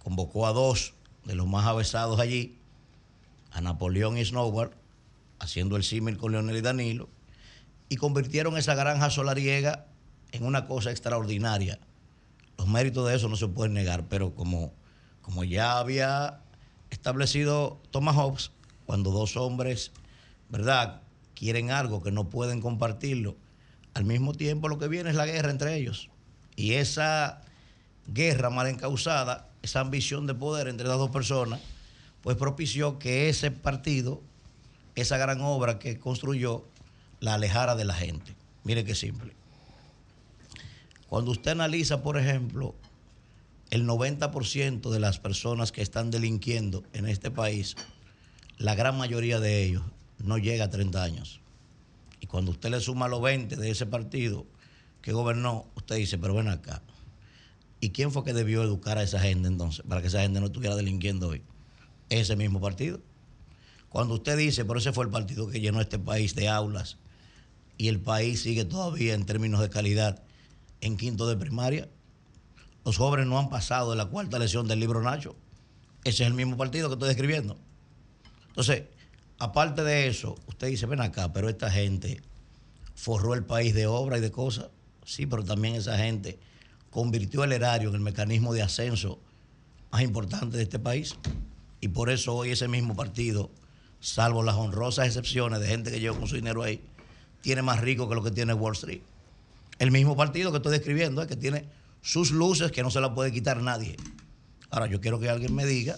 convocó 0.02 0.48
a 0.48 0.52
dos 0.52 0.94
de 1.24 1.36
los 1.36 1.46
más 1.46 1.64
avesados 1.64 2.18
allí, 2.18 2.58
a 3.52 3.60
Napoleón 3.60 4.18
y 4.18 4.24
Snowball, 4.24 4.72
haciendo 5.38 5.76
el 5.76 5.84
símil 5.84 6.16
con 6.16 6.32
Leonel 6.32 6.56
y 6.56 6.60
Danilo, 6.60 7.08
y 7.88 7.94
convirtieron 7.98 8.56
esa 8.56 8.74
granja 8.74 9.10
solariega 9.10 9.86
en 10.32 10.44
una 10.44 10.66
cosa 10.66 10.90
extraordinaria. 10.90 11.78
Los 12.58 12.66
méritos 12.66 13.06
de 13.06 13.14
eso 13.14 13.28
no 13.28 13.36
se 13.36 13.46
pueden 13.46 13.74
negar, 13.74 14.08
pero 14.08 14.34
como, 14.34 14.72
como 15.22 15.44
ya 15.44 15.78
había 15.78 16.40
establecido 16.90 17.80
Thomas 17.92 18.16
Hobbes, 18.16 18.50
cuando 18.86 19.12
dos 19.12 19.36
hombres, 19.36 19.92
¿verdad?, 20.48 21.02
quieren 21.36 21.70
algo 21.70 22.02
que 22.02 22.10
no 22.10 22.28
pueden 22.28 22.60
compartirlo, 22.60 23.36
al 23.96 24.04
mismo 24.04 24.34
tiempo 24.34 24.68
lo 24.68 24.78
que 24.78 24.88
viene 24.88 25.08
es 25.08 25.16
la 25.16 25.24
guerra 25.24 25.50
entre 25.50 25.74
ellos. 25.74 26.10
Y 26.54 26.74
esa 26.74 27.40
guerra 28.06 28.50
mal 28.50 28.66
encausada, 28.66 29.48
esa 29.62 29.80
ambición 29.80 30.26
de 30.26 30.34
poder 30.34 30.68
entre 30.68 30.86
las 30.86 30.98
dos 30.98 31.08
personas, 31.10 31.60
pues 32.20 32.36
propició 32.36 32.98
que 32.98 33.30
ese 33.30 33.50
partido, 33.50 34.20
esa 34.96 35.16
gran 35.16 35.40
obra 35.40 35.78
que 35.78 35.98
construyó, 35.98 36.66
la 37.20 37.34
alejara 37.34 37.74
de 37.74 37.86
la 37.86 37.94
gente. 37.94 38.36
Mire 38.64 38.84
qué 38.84 38.94
simple. 38.94 39.32
Cuando 41.08 41.30
usted 41.30 41.52
analiza, 41.52 42.02
por 42.02 42.18
ejemplo, 42.18 42.74
el 43.70 43.86
90% 43.86 44.90
de 44.90 45.00
las 45.00 45.18
personas 45.18 45.72
que 45.72 45.80
están 45.80 46.10
delinquiendo 46.10 46.84
en 46.92 47.06
este 47.06 47.30
país, 47.30 47.76
la 48.58 48.74
gran 48.74 48.98
mayoría 48.98 49.40
de 49.40 49.64
ellos 49.64 49.84
no 50.18 50.36
llega 50.36 50.66
a 50.66 50.70
30 50.70 51.02
años. 51.02 51.40
Cuando 52.28 52.50
usted 52.50 52.70
le 52.70 52.80
suma 52.80 53.08
los 53.08 53.22
20 53.22 53.56
de 53.56 53.70
ese 53.70 53.86
partido 53.86 54.46
que 55.02 55.12
gobernó, 55.12 55.66
usted 55.76 55.96
dice, 55.96 56.18
pero 56.18 56.34
ven 56.34 56.48
acá. 56.48 56.82
¿Y 57.80 57.90
quién 57.90 58.10
fue 58.10 58.24
que 58.24 58.32
debió 58.32 58.62
educar 58.62 58.98
a 58.98 59.02
esa 59.02 59.20
gente 59.20 59.48
entonces 59.48 59.84
para 59.86 60.00
que 60.00 60.08
esa 60.08 60.20
gente 60.20 60.40
no 60.40 60.46
estuviera 60.46 60.76
delinquiendo 60.76 61.28
hoy? 61.28 61.42
Ese 62.08 62.36
mismo 62.36 62.60
partido. 62.60 63.00
Cuando 63.88 64.14
usted 64.14 64.36
dice, 64.36 64.64
pero 64.64 64.78
ese 64.78 64.92
fue 64.92 65.04
el 65.04 65.10
partido 65.10 65.48
que 65.48 65.60
llenó 65.60 65.80
este 65.80 65.98
país 65.98 66.34
de 66.34 66.48
aulas 66.48 66.98
y 67.78 67.88
el 67.88 68.00
país 68.00 68.42
sigue 68.42 68.64
todavía 68.64 69.14
en 69.14 69.24
términos 69.26 69.60
de 69.60 69.70
calidad 69.70 70.22
en 70.80 70.96
quinto 70.96 71.28
de 71.28 71.36
primaria. 71.36 71.88
Los 72.84 72.96
jóvenes 72.96 73.26
no 73.26 73.38
han 73.38 73.48
pasado 73.48 73.90
de 73.90 73.96
la 73.96 74.06
cuarta 74.06 74.38
lección 74.38 74.68
del 74.68 74.80
libro 74.80 75.02
Nacho. 75.02 75.36
Ese 76.04 76.22
es 76.22 76.28
el 76.28 76.34
mismo 76.34 76.56
partido 76.56 76.88
que 76.88 76.94
estoy 76.94 77.08
describiendo. 77.08 77.58
Entonces, 78.48 78.84
aparte 79.38 79.82
de 79.82 80.08
eso, 80.08 80.36
usted 80.46 80.68
dice, 80.68 80.86
ven 80.86 81.00
acá, 81.00 81.32
pero 81.32 81.48
esta 81.48 81.70
gente 81.70 82.20
forró 82.94 83.34
el 83.34 83.44
país 83.44 83.74
de 83.74 83.86
obra 83.86 84.18
y 84.18 84.20
de 84.20 84.30
cosas. 84.30 84.66
Sí, 85.04 85.26
pero 85.26 85.44
también 85.44 85.74
esa 85.74 85.96
gente 85.96 86.38
convirtió 86.90 87.44
el 87.44 87.52
erario 87.52 87.90
en 87.90 87.94
el 87.94 88.00
mecanismo 88.00 88.52
de 88.54 88.62
ascenso 88.62 89.18
más 89.92 90.02
importante 90.02 90.56
de 90.56 90.62
este 90.62 90.78
país. 90.78 91.16
Y 91.80 91.88
por 91.88 92.10
eso 92.10 92.34
hoy 92.34 92.50
ese 92.50 92.68
mismo 92.68 92.96
partido, 92.96 93.50
salvo 94.00 94.42
las 94.42 94.56
honrosas 94.56 95.06
excepciones 95.06 95.60
de 95.60 95.68
gente 95.68 95.90
que 95.90 96.00
lleva 96.00 96.18
con 96.18 96.26
su 96.26 96.36
dinero 96.36 96.62
ahí, 96.62 96.80
tiene 97.42 97.62
más 97.62 97.80
rico 97.80 98.08
que 98.08 98.14
lo 98.14 98.22
que 98.22 98.30
tiene 98.30 98.54
Wall 98.54 98.74
Street. 98.74 99.02
El 99.78 99.90
mismo 99.90 100.16
partido 100.16 100.50
que 100.50 100.56
estoy 100.56 100.72
describiendo 100.72 101.20
es 101.22 101.28
que 101.28 101.36
tiene 101.36 101.66
sus 102.00 102.30
luces 102.30 102.72
que 102.72 102.82
no 102.82 102.90
se 102.90 103.00
las 103.00 103.10
puede 103.10 103.30
quitar 103.30 103.62
nadie. 103.62 103.96
Ahora, 104.70 104.86
yo 104.86 105.00
quiero 105.00 105.20
que 105.20 105.28
alguien 105.28 105.54
me 105.54 105.66
diga, 105.66 105.96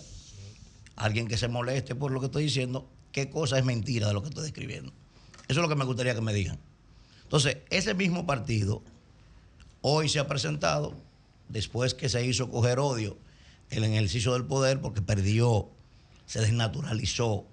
alguien 0.97 1.28
que 1.28 1.39
se 1.39 1.49
moleste 1.49 1.95
por 1.95 2.11
lo 2.11 2.20
que 2.20 2.26
estoy 2.26 2.45
diciendo, 2.45 2.89
qué 3.18 3.30
cosa 3.30 3.58
es 3.58 3.64
mentira 3.64 4.08
de 4.08 4.14
lo 4.14 4.22
que 4.22 4.28
estoy 4.28 4.44
describiendo. 4.44 4.92
Eso 5.48 5.60
es 5.60 5.62
lo 5.62 5.68
que 5.68 5.74
me 5.74 5.84
gustaría 5.84 6.14
que 6.14 6.20
me 6.20 6.32
digan. 6.32 6.58
Entonces, 7.24 7.58
ese 7.70 7.94
mismo 7.94 8.26
partido 8.26 8.82
hoy 9.80 10.08
se 10.08 10.18
ha 10.18 10.28
presentado, 10.28 10.94
después 11.48 11.94
que 11.94 12.08
se 12.08 12.24
hizo 12.24 12.50
coger 12.50 12.78
odio 12.78 13.16
en 13.70 13.84
el 13.84 13.92
ejercicio 13.92 14.32
del 14.34 14.44
poder, 14.44 14.80
porque 14.80 15.02
perdió, 15.02 15.68
se 16.26 16.40
desnaturalizó, 16.40 17.44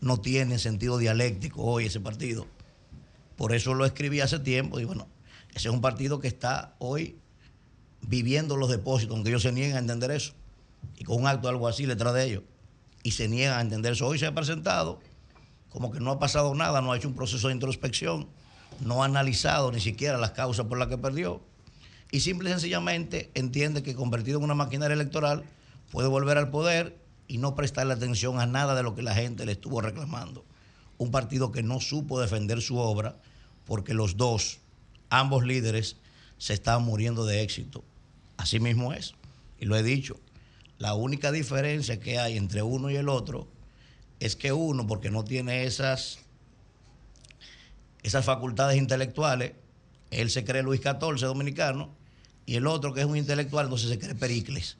no 0.00 0.20
tiene 0.20 0.58
sentido 0.58 0.98
dialéctico 0.98 1.62
hoy 1.62 1.86
ese 1.86 2.00
partido. 2.00 2.46
Por 3.36 3.54
eso 3.54 3.74
lo 3.74 3.84
escribí 3.84 4.20
hace 4.20 4.38
tiempo 4.38 4.78
y 4.78 4.84
bueno, 4.84 5.08
ese 5.50 5.68
es 5.68 5.74
un 5.74 5.80
partido 5.80 6.20
que 6.20 6.28
está 6.28 6.76
hoy 6.78 7.16
viviendo 8.02 8.56
los 8.56 8.70
depósitos, 8.70 9.14
aunque 9.14 9.30
ellos 9.30 9.42
se 9.42 9.52
niegan 9.52 9.76
a 9.76 9.80
entender 9.80 10.12
eso. 10.12 10.34
Y 10.96 11.04
con 11.04 11.20
un 11.20 11.26
acto 11.26 11.48
algo 11.48 11.66
así 11.66 11.84
detrás 11.84 12.14
de 12.14 12.24
ellos. 12.24 12.42
Y 13.04 13.12
se 13.12 13.28
niegan 13.28 13.58
a 13.58 13.60
entender 13.60 13.92
eso. 13.92 14.08
Hoy 14.08 14.18
se 14.18 14.26
ha 14.26 14.34
presentado 14.34 14.98
como 15.68 15.92
que 15.92 16.00
no 16.00 16.12
ha 16.12 16.18
pasado 16.18 16.54
nada, 16.54 16.80
no 16.80 16.92
ha 16.92 16.96
hecho 16.96 17.08
un 17.08 17.14
proceso 17.14 17.48
de 17.48 17.54
introspección, 17.54 18.28
no 18.80 19.02
ha 19.02 19.06
analizado 19.06 19.70
ni 19.72 19.80
siquiera 19.80 20.18
las 20.18 20.30
causas 20.30 20.66
por 20.66 20.78
las 20.78 20.88
que 20.88 20.98
perdió. 20.98 21.40
Y 22.10 22.20
simple 22.20 22.48
y 22.48 22.52
sencillamente 22.52 23.30
entiende 23.34 23.82
que 23.82 23.94
convertido 23.94 24.38
en 24.38 24.44
una 24.44 24.54
maquinaria 24.54 24.94
electoral 24.94 25.42
puede 25.90 26.08
volver 26.08 26.38
al 26.38 26.50
poder 26.50 26.96
y 27.26 27.38
no 27.38 27.56
prestarle 27.56 27.92
atención 27.92 28.38
a 28.38 28.46
nada 28.46 28.74
de 28.74 28.84
lo 28.84 28.94
que 28.94 29.02
la 29.02 29.14
gente 29.14 29.44
le 29.44 29.52
estuvo 29.52 29.80
reclamando. 29.80 30.44
Un 30.96 31.10
partido 31.10 31.50
que 31.50 31.62
no 31.62 31.80
supo 31.80 32.20
defender 32.20 32.62
su 32.62 32.78
obra 32.78 33.16
porque 33.66 33.94
los 33.94 34.16
dos, 34.16 34.60
ambos 35.10 35.44
líderes, 35.44 35.96
se 36.38 36.54
estaban 36.54 36.84
muriendo 36.84 37.26
de 37.26 37.42
éxito. 37.42 37.82
Así 38.36 38.60
mismo 38.60 38.92
es. 38.92 39.14
Y 39.58 39.64
lo 39.64 39.76
he 39.76 39.82
dicho. 39.82 40.20
La 40.84 40.92
única 40.92 41.32
diferencia 41.32 41.98
que 41.98 42.18
hay 42.18 42.36
entre 42.36 42.60
uno 42.60 42.90
y 42.90 42.96
el 42.96 43.08
otro 43.08 43.48
es 44.20 44.36
que 44.36 44.52
uno, 44.52 44.86
porque 44.86 45.10
no 45.10 45.24
tiene 45.24 45.64
esas, 45.64 46.18
esas 48.02 48.22
facultades 48.26 48.76
intelectuales, 48.76 49.52
él 50.10 50.28
se 50.28 50.44
cree 50.44 50.62
Luis 50.62 50.82
XIV 50.82 51.20
dominicano, 51.20 51.88
y 52.44 52.56
el 52.56 52.66
otro, 52.66 52.92
que 52.92 53.00
es 53.00 53.06
un 53.06 53.16
intelectual, 53.16 53.64
entonces 53.64 53.88
se 53.88 53.98
cree 53.98 54.14
Pericles. 54.14 54.76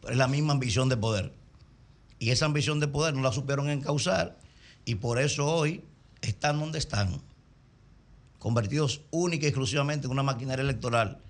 Pero 0.00 0.14
es 0.14 0.18
la 0.18 0.26
misma 0.26 0.54
ambición 0.54 0.88
de 0.88 0.96
poder. 0.96 1.32
Y 2.18 2.30
esa 2.30 2.46
ambición 2.46 2.80
de 2.80 2.88
poder 2.88 3.14
no 3.14 3.22
la 3.22 3.30
supieron 3.30 3.70
encauzar, 3.70 4.36
y 4.84 4.96
por 4.96 5.20
eso 5.20 5.46
hoy 5.46 5.84
están 6.20 6.58
donde 6.58 6.80
están, 6.80 7.22
convertidos 8.40 9.02
única 9.12 9.44
y 9.44 9.50
exclusivamente 9.50 10.08
en 10.08 10.10
una 10.10 10.24
maquinaria 10.24 10.64
electoral 10.64 11.20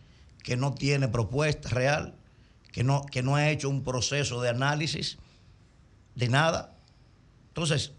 que 0.43 0.57
no 0.57 0.73
tiene 0.73 1.09
propuesta 1.09 1.69
real, 1.69 2.15
que 2.75 2.83
no, 2.83 3.07
que 3.07 3.23
no 3.23 3.37
ha 3.37 3.51
hecho 3.51 3.71
un 3.71 3.85
proceso 3.85 4.43
de 4.43 4.49
análisis 4.49 5.17
de 6.17 6.29
nada. 6.29 6.75
Entonces, 7.47 7.93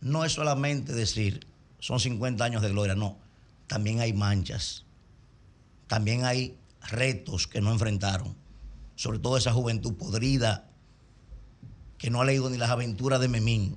no 0.00 0.24
es 0.24 0.30
solamente 0.30 0.92
decir, 0.92 1.44
son 1.80 1.98
50 1.98 2.44
años 2.44 2.62
de 2.62 2.68
gloria, 2.68 2.94
no, 2.94 3.18
también 3.66 3.98
hay 3.98 4.12
manchas, 4.12 4.84
también 5.88 6.24
hay 6.24 6.56
retos 6.88 7.48
que 7.48 7.60
no 7.60 7.72
enfrentaron, 7.72 8.36
sobre 8.94 9.18
todo 9.18 9.36
esa 9.36 9.52
juventud 9.52 9.94
podrida 9.94 10.70
que 11.98 12.10
no 12.10 12.20
ha 12.20 12.24
leído 12.24 12.50
ni 12.50 12.58
las 12.58 12.70
aventuras 12.70 13.18
de 13.18 13.26
Memín, 13.26 13.76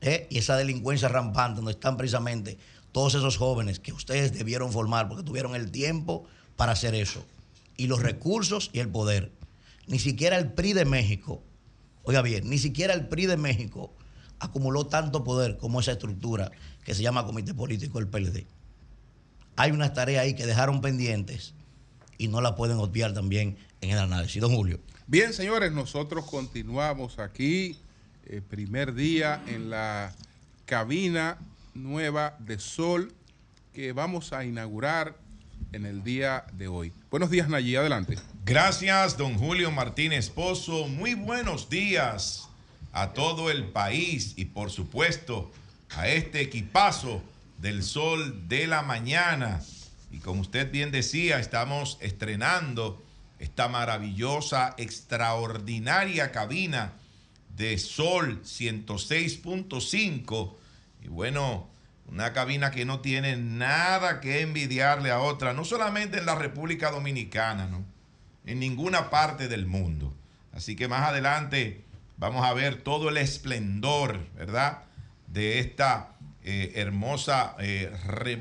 ¿eh? 0.00 0.26
y 0.30 0.38
esa 0.38 0.56
delincuencia 0.56 1.06
rampante, 1.06 1.58
donde 1.58 1.72
están 1.72 1.96
precisamente 1.96 2.58
todos 2.90 3.14
esos 3.14 3.36
jóvenes 3.36 3.78
que 3.78 3.92
ustedes 3.92 4.32
debieron 4.32 4.72
formar 4.72 5.06
porque 5.06 5.22
tuvieron 5.22 5.54
el 5.54 5.70
tiempo 5.70 6.24
para 6.56 6.72
hacer 6.72 6.96
eso, 6.96 7.24
y 7.80 7.86
los 7.86 8.02
recursos 8.02 8.68
y 8.74 8.80
el 8.80 8.90
poder. 8.90 9.32
Ni 9.86 9.98
siquiera 9.98 10.36
el 10.36 10.52
PRI 10.52 10.74
de 10.74 10.84
México, 10.84 11.42
oiga 12.02 12.20
bien, 12.20 12.48
ni 12.50 12.58
siquiera 12.58 12.92
el 12.92 13.08
PRI 13.08 13.24
de 13.24 13.38
México 13.38 13.94
acumuló 14.38 14.86
tanto 14.86 15.24
poder 15.24 15.56
como 15.56 15.80
esa 15.80 15.92
estructura 15.92 16.52
que 16.84 16.94
se 16.94 17.02
llama 17.02 17.24
Comité 17.24 17.54
Político 17.54 17.98
del 17.98 18.08
PLD. 18.08 18.44
Hay 19.56 19.70
unas 19.70 19.94
tareas 19.94 20.24
ahí 20.24 20.34
que 20.34 20.44
dejaron 20.44 20.82
pendientes 20.82 21.54
y 22.18 22.28
no 22.28 22.42
la 22.42 22.54
pueden 22.54 22.76
obviar 22.76 23.14
también 23.14 23.56
en 23.80 23.90
el 23.90 23.98
análisis. 23.98 24.42
Don 24.42 24.54
Julio. 24.54 24.78
Bien, 25.06 25.32
señores, 25.32 25.72
nosotros 25.72 26.26
continuamos 26.26 27.18
aquí, 27.18 27.78
eh, 28.26 28.42
primer 28.46 28.92
día 28.92 29.42
en 29.46 29.70
la 29.70 30.14
cabina 30.66 31.38
nueva 31.72 32.36
de 32.40 32.58
Sol 32.58 33.14
que 33.72 33.94
vamos 33.94 34.34
a 34.34 34.44
inaugurar 34.44 35.16
en 35.72 35.86
el 35.86 36.02
día 36.02 36.44
de 36.52 36.68
hoy. 36.68 36.92
Buenos 37.10 37.30
días, 37.30 37.48
Nayí, 37.48 37.76
adelante. 37.76 38.16
Gracias, 38.44 39.16
don 39.16 39.38
Julio 39.38 39.70
Martínez 39.70 40.28
Pozo. 40.30 40.88
Muy 40.88 41.14
buenos 41.14 41.70
días 41.70 42.48
a 42.92 43.12
todo 43.12 43.50
el 43.50 43.68
país 43.68 44.34
y 44.36 44.46
por 44.46 44.70
supuesto 44.70 45.52
a 45.96 46.08
este 46.08 46.40
equipazo 46.40 47.22
del 47.58 47.82
sol 47.82 48.48
de 48.48 48.66
la 48.66 48.82
mañana. 48.82 49.62
Y 50.10 50.18
como 50.18 50.40
usted 50.40 50.70
bien 50.70 50.90
decía, 50.90 51.38
estamos 51.38 51.98
estrenando 52.00 53.02
esta 53.38 53.68
maravillosa, 53.68 54.74
extraordinaria 54.76 56.32
cabina 56.32 56.94
de 57.56 57.78
Sol 57.78 58.42
106.5. 58.42 60.54
Y 61.02 61.08
bueno, 61.08 61.69
una 62.10 62.32
cabina 62.32 62.70
que 62.70 62.84
no 62.84 63.00
tiene 63.00 63.36
nada 63.36 64.20
que 64.20 64.40
envidiarle 64.40 65.10
a 65.10 65.20
otra, 65.20 65.52
no 65.52 65.64
solamente 65.64 66.18
en 66.18 66.26
la 66.26 66.34
República 66.34 66.90
Dominicana, 66.90 67.66
¿no? 67.66 67.84
en 68.44 68.58
ninguna 68.58 69.10
parte 69.10 69.48
del 69.48 69.66
mundo. 69.66 70.14
Así 70.52 70.74
que 70.74 70.88
más 70.88 71.08
adelante 71.08 71.84
vamos 72.16 72.44
a 72.44 72.52
ver 72.52 72.82
todo 72.82 73.08
el 73.08 73.16
esplendor, 73.16 74.18
¿verdad? 74.34 74.82
De 75.28 75.60
esta 75.60 76.16
eh, 76.42 76.72
hermosa, 76.74 77.54
eh, 77.60 77.92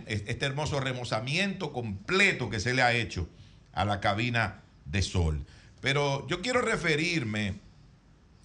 este 0.07 0.45
hermoso 0.45 0.79
remozamiento 0.79 1.71
completo 1.71 2.49
que 2.49 2.59
se 2.59 2.73
le 2.73 2.81
ha 2.81 2.93
hecho 2.93 3.29
a 3.73 3.85
la 3.85 3.99
cabina 3.99 4.61
de 4.85 5.03
sol. 5.03 5.45
Pero 5.79 6.27
yo 6.27 6.41
quiero 6.41 6.61
referirme 6.61 7.59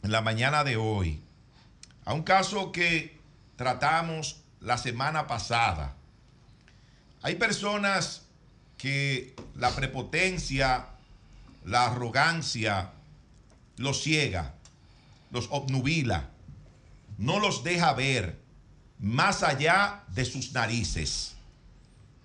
en 0.02 0.12
la 0.12 0.20
mañana 0.20 0.64
de 0.64 0.76
hoy 0.76 1.20
a 2.04 2.12
un 2.12 2.22
caso 2.22 2.72
que 2.72 3.18
tratamos 3.56 4.43
la 4.64 4.78
semana 4.78 5.26
pasada. 5.26 5.94
Hay 7.22 7.36
personas 7.36 8.22
que 8.78 9.34
la 9.54 9.70
prepotencia, 9.70 10.86
la 11.64 11.86
arrogancia 11.86 12.90
los 13.76 14.02
ciega, 14.02 14.54
los 15.30 15.48
obnubila, 15.50 16.30
no 17.18 17.40
los 17.40 17.64
deja 17.64 17.92
ver 17.92 18.40
más 18.98 19.42
allá 19.42 20.04
de 20.08 20.24
sus 20.24 20.52
narices. 20.52 21.34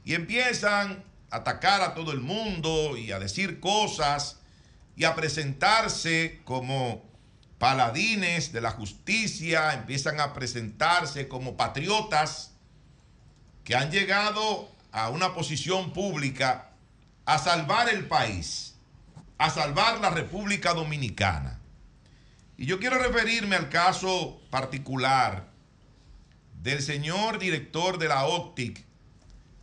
Y 0.06 0.14
empiezan 0.14 1.04
a 1.32 1.38
atacar 1.38 1.82
a 1.82 1.94
todo 1.94 2.12
el 2.12 2.22
mundo 2.22 2.98
y 2.98 3.12
a 3.12 3.20
decir 3.20 3.60
cosas 3.60 4.38
y 4.96 5.04
a 5.04 5.16
presentarse 5.16 6.42
como 6.46 7.09
paladines 7.60 8.54
de 8.54 8.62
la 8.62 8.72
justicia, 8.72 9.74
empiezan 9.74 10.20
a 10.20 10.34
presentarse 10.34 11.28
como 11.28 11.58
patriotas 11.58 12.54
que 13.66 13.76
han 13.76 13.92
llegado 13.92 14.72
a 14.92 15.10
una 15.10 15.36
posición 15.36 15.94
pública 15.94 16.72
a 17.26 17.38
salvar 17.38 17.90
el 17.90 18.08
país, 18.08 18.76
a 19.38 19.50
salvar 19.50 20.00
la 20.00 20.10
República 20.10 20.74
Dominicana. 20.74 21.60
Y 22.58 22.66
yo 22.66 22.80
quiero 22.80 22.98
referirme 22.98 23.56
al 23.56 23.70
caso 23.70 24.42
particular 24.50 25.50
del 26.62 26.82
señor 26.82 27.40
director 27.40 28.00
de 28.00 28.08
la 28.08 28.26
OPTIC, 28.26 28.84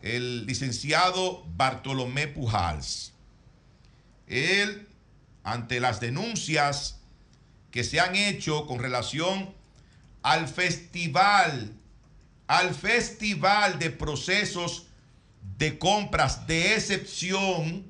el 0.03 0.47
licenciado 0.47 1.45
Bartolomé 1.57 2.29
Pujals. 2.29 3.15
Él, 4.27 4.89
ante 5.45 5.81
las 5.81 6.01
denuncias 6.01 6.96
que 7.77 7.85
se 7.85 8.01
han 8.01 8.17
hecho 8.17 8.67
con 8.67 8.79
relación 8.79 9.53
al 10.23 10.49
festival 10.49 11.75
al 12.47 12.75
festival 12.75 13.79
de 13.79 13.91
procesos 13.91 14.87
de 15.59 15.79
compras 15.79 16.47
de 16.47 16.75
excepción 16.75 17.85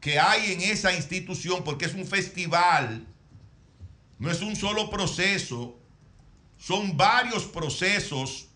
que 0.00 0.18
hay 0.18 0.54
en 0.54 0.62
esa 0.62 0.92
institución, 0.92 1.62
porque 1.62 1.84
es 1.84 1.94
un 1.94 2.04
festival, 2.04 3.06
no 4.18 4.28
es 4.28 4.40
un 4.40 4.56
solo 4.56 4.90
proceso, 4.90 5.78
son 6.58 6.96
varios 6.96 7.44
procesos 7.44 8.48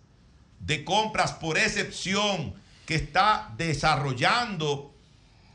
de 0.58 0.84
compras 0.84 1.30
por 1.30 1.58
excepción 1.58 2.56
que 2.86 2.96
está 2.96 3.54
desarrollando 3.56 4.92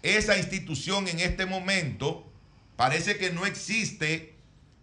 esa 0.03 0.37
institución 0.37 1.09
en 1.09 1.19
este 1.19 1.45
momento. 1.45 2.25
Parece 2.77 3.17
que 3.17 3.29
no 3.31 3.45
existe 3.45 4.31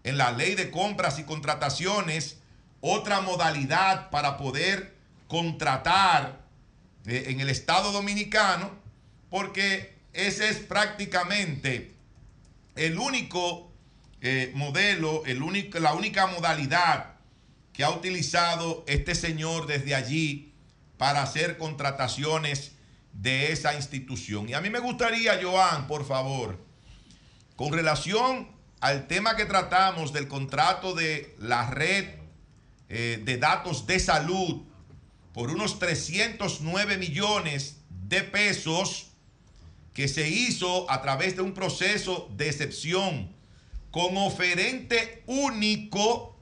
en 0.04 0.18
la 0.18 0.32
ley 0.32 0.54
de 0.54 0.70
compras 0.70 1.18
y 1.18 1.24
contrataciones 1.24 2.38
otra 2.80 3.20
modalidad 3.20 4.10
para 4.10 4.36
poder 4.36 4.96
contratar 5.26 6.40
eh, 7.06 7.24
en 7.28 7.40
el 7.40 7.48
Estado 7.50 7.92
Dominicano, 7.92 8.70
porque 9.30 9.98
ese 10.12 10.48
es 10.48 10.58
prácticamente 10.58 11.94
el 12.76 12.98
único 12.98 13.72
eh, 14.20 14.52
modelo, 14.54 15.24
el 15.26 15.42
único, 15.42 15.78
la 15.78 15.94
única 15.94 16.26
modalidad 16.26 17.14
que 17.72 17.84
ha 17.84 17.90
utilizado 17.90 18.84
este 18.88 19.14
señor 19.14 19.66
desde 19.66 19.94
allí 19.94 20.54
para 20.96 21.22
hacer 21.22 21.58
contrataciones 21.58 22.72
de 23.12 23.52
esa 23.52 23.74
institución. 23.74 24.48
Y 24.48 24.54
a 24.54 24.60
mí 24.60 24.70
me 24.70 24.80
gustaría, 24.80 25.38
Joan, 25.42 25.86
por 25.86 26.06
favor, 26.06 26.58
con 27.56 27.72
relación 27.72 28.48
al 28.80 29.06
tema 29.06 29.36
que 29.36 29.44
tratamos 29.44 30.12
del 30.12 30.28
contrato 30.28 30.94
de 30.94 31.34
la 31.38 31.68
red 31.70 32.06
eh, 32.88 33.20
de 33.24 33.36
datos 33.36 33.86
de 33.86 33.98
salud 33.98 34.62
por 35.32 35.50
unos 35.50 35.78
309 35.78 36.96
millones 36.96 37.80
de 37.90 38.22
pesos 38.22 39.10
que 39.94 40.08
se 40.08 40.28
hizo 40.28 40.90
a 40.90 41.02
través 41.02 41.36
de 41.36 41.42
un 41.42 41.54
proceso 41.54 42.30
de 42.36 42.48
excepción 42.48 43.34
con 43.90 44.16
oferente 44.16 45.22
único, 45.26 46.38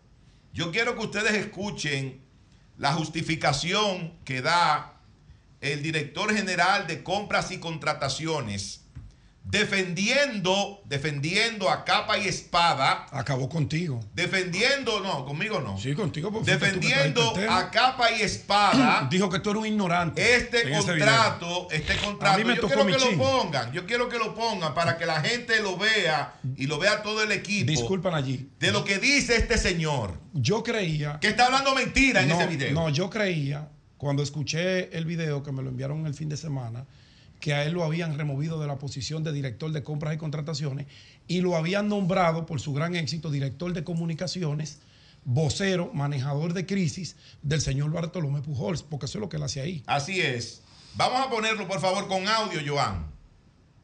yo 0.52 0.70
quiero 0.72 0.94
que 0.94 1.04
ustedes 1.04 1.34
escuchen 1.34 2.20
la 2.76 2.92
justificación 2.92 4.18
que 4.24 4.42
da 4.42 5.00
el 5.60 5.82
director 5.82 6.34
general 6.34 6.86
de 6.86 7.02
compras 7.02 7.50
y 7.50 7.58
contrataciones 7.58 8.85
defendiendo, 9.48 10.82
defendiendo 10.86 11.70
a 11.70 11.84
capa 11.84 12.18
y 12.18 12.26
espada. 12.26 13.06
Acabó 13.10 13.48
contigo. 13.48 14.04
Defendiendo, 14.12 15.00
no, 15.00 15.24
conmigo 15.24 15.60
no. 15.60 15.78
Sí, 15.78 15.94
contigo. 15.94 16.32
porque 16.32 16.50
Defendiendo 16.50 17.32
a 17.48 17.70
capa 17.70 18.10
y 18.10 18.22
espada. 18.22 19.06
Dijo 19.10 19.30
que 19.30 19.38
tú 19.38 19.50
eres 19.50 19.60
un 19.60 19.66
ignorante. 19.68 20.36
Este 20.36 20.70
contrato, 20.70 21.68
este 21.70 21.92
A 21.92 22.02
contrato, 22.02 22.38
mí 22.38 22.44
me 22.44 22.56
yo 22.56 22.62
tocó 22.62 22.84
quiero 22.84 22.98
que 22.98 23.12
lo 23.12 23.18
pongan, 23.18 23.72
yo 23.72 23.86
quiero 23.86 24.08
que 24.08 24.18
lo 24.18 24.34
pongan 24.34 24.74
para 24.74 24.98
que 24.98 25.06
la 25.06 25.20
gente 25.20 25.62
lo 25.62 25.76
vea 25.76 26.34
y 26.56 26.66
lo 26.66 26.78
vea 26.78 27.02
todo 27.02 27.22
el 27.22 27.30
equipo. 27.30 27.70
Disculpan 27.70 28.14
allí. 28.14 28.50
De 28.58 28.72
lo 28.72 28.84
que 28.84 28.98
dice 28.98 29.36
este 29.36 29.58
señor. 29.58 30.18
Yo 30.32 30.62
creía. 30.62 31.18
Que 31.20 31.28
está 31.28 31.46
hablando 31.46 31.74
mentira 31.74 32.22
en 32.22 32.30
ese 32.32 32.46
video. 32.46 32.72
No, 32.72 32.90
yo 32.90 33.08
creía, 33.08 33.68
cuando 33.96 34.22
escuché 34.22 34.96
el 34.96 35.04
video 35.04 35.42
que 35.42 35.52
me 35.52 35.62
lo 35.62 35.70
enviaron 35.70 36.04
el 36.06 36.14
fin 36.14 36.28
de 36.28 36.36
semana, 36.36 36.84
que 37.40 37.54
a 37.54 37.64
él 37.64 37.74
lo 37.74 37.84
habían 37.84 38.16
removido 38.16 38.60
de 38.60 38.66
la 38.66 38.78
posición 38.78 39.22
de 39.22 39.32
director 39.32 39.70
de 39.72 39.82
compras 39.82 40.14
y 40.14 40.18
contrataciones 40.18 40.86
y 41.28 41.40
lo 41.40 41.56
habían 41.56 41.88
nombrado 41.88 42.46
por 42.46 42.60
su 42.60 42.72
gran 42.72 42.94
éxito 42.96 43.30
director 43.30 43.72
de 43.72 43.84
comunicaciones, 43.84 44.80
vocero, 45.24 45.90
manejador 45.92 46.52
de 46.52 46.66
crisis 46.66 47.16
del 47.42 47.60
señor 47.60 47.90
Bartolomé 47.90 48.42
Pujols, 48.42 48.82
porque 48.82 49.06
eso 49.06 49.18
es 49.18 49.20
lo 49.20 49.28
que 49.28 49.36
él 49.36 49.42
hace 49.42 49.60
ahí. 49.60 49.82
Así 49.86 50.20
es. 50.20 50.62
Vamos 50.96 51.26
a 51.26 51.28
ponerlo, 51.28 51.68
por 51.68 51.80
favor, 51.80 52.08
con 52.08 52.26
audio, 52.26 52.60
Joan. 52.66 53.06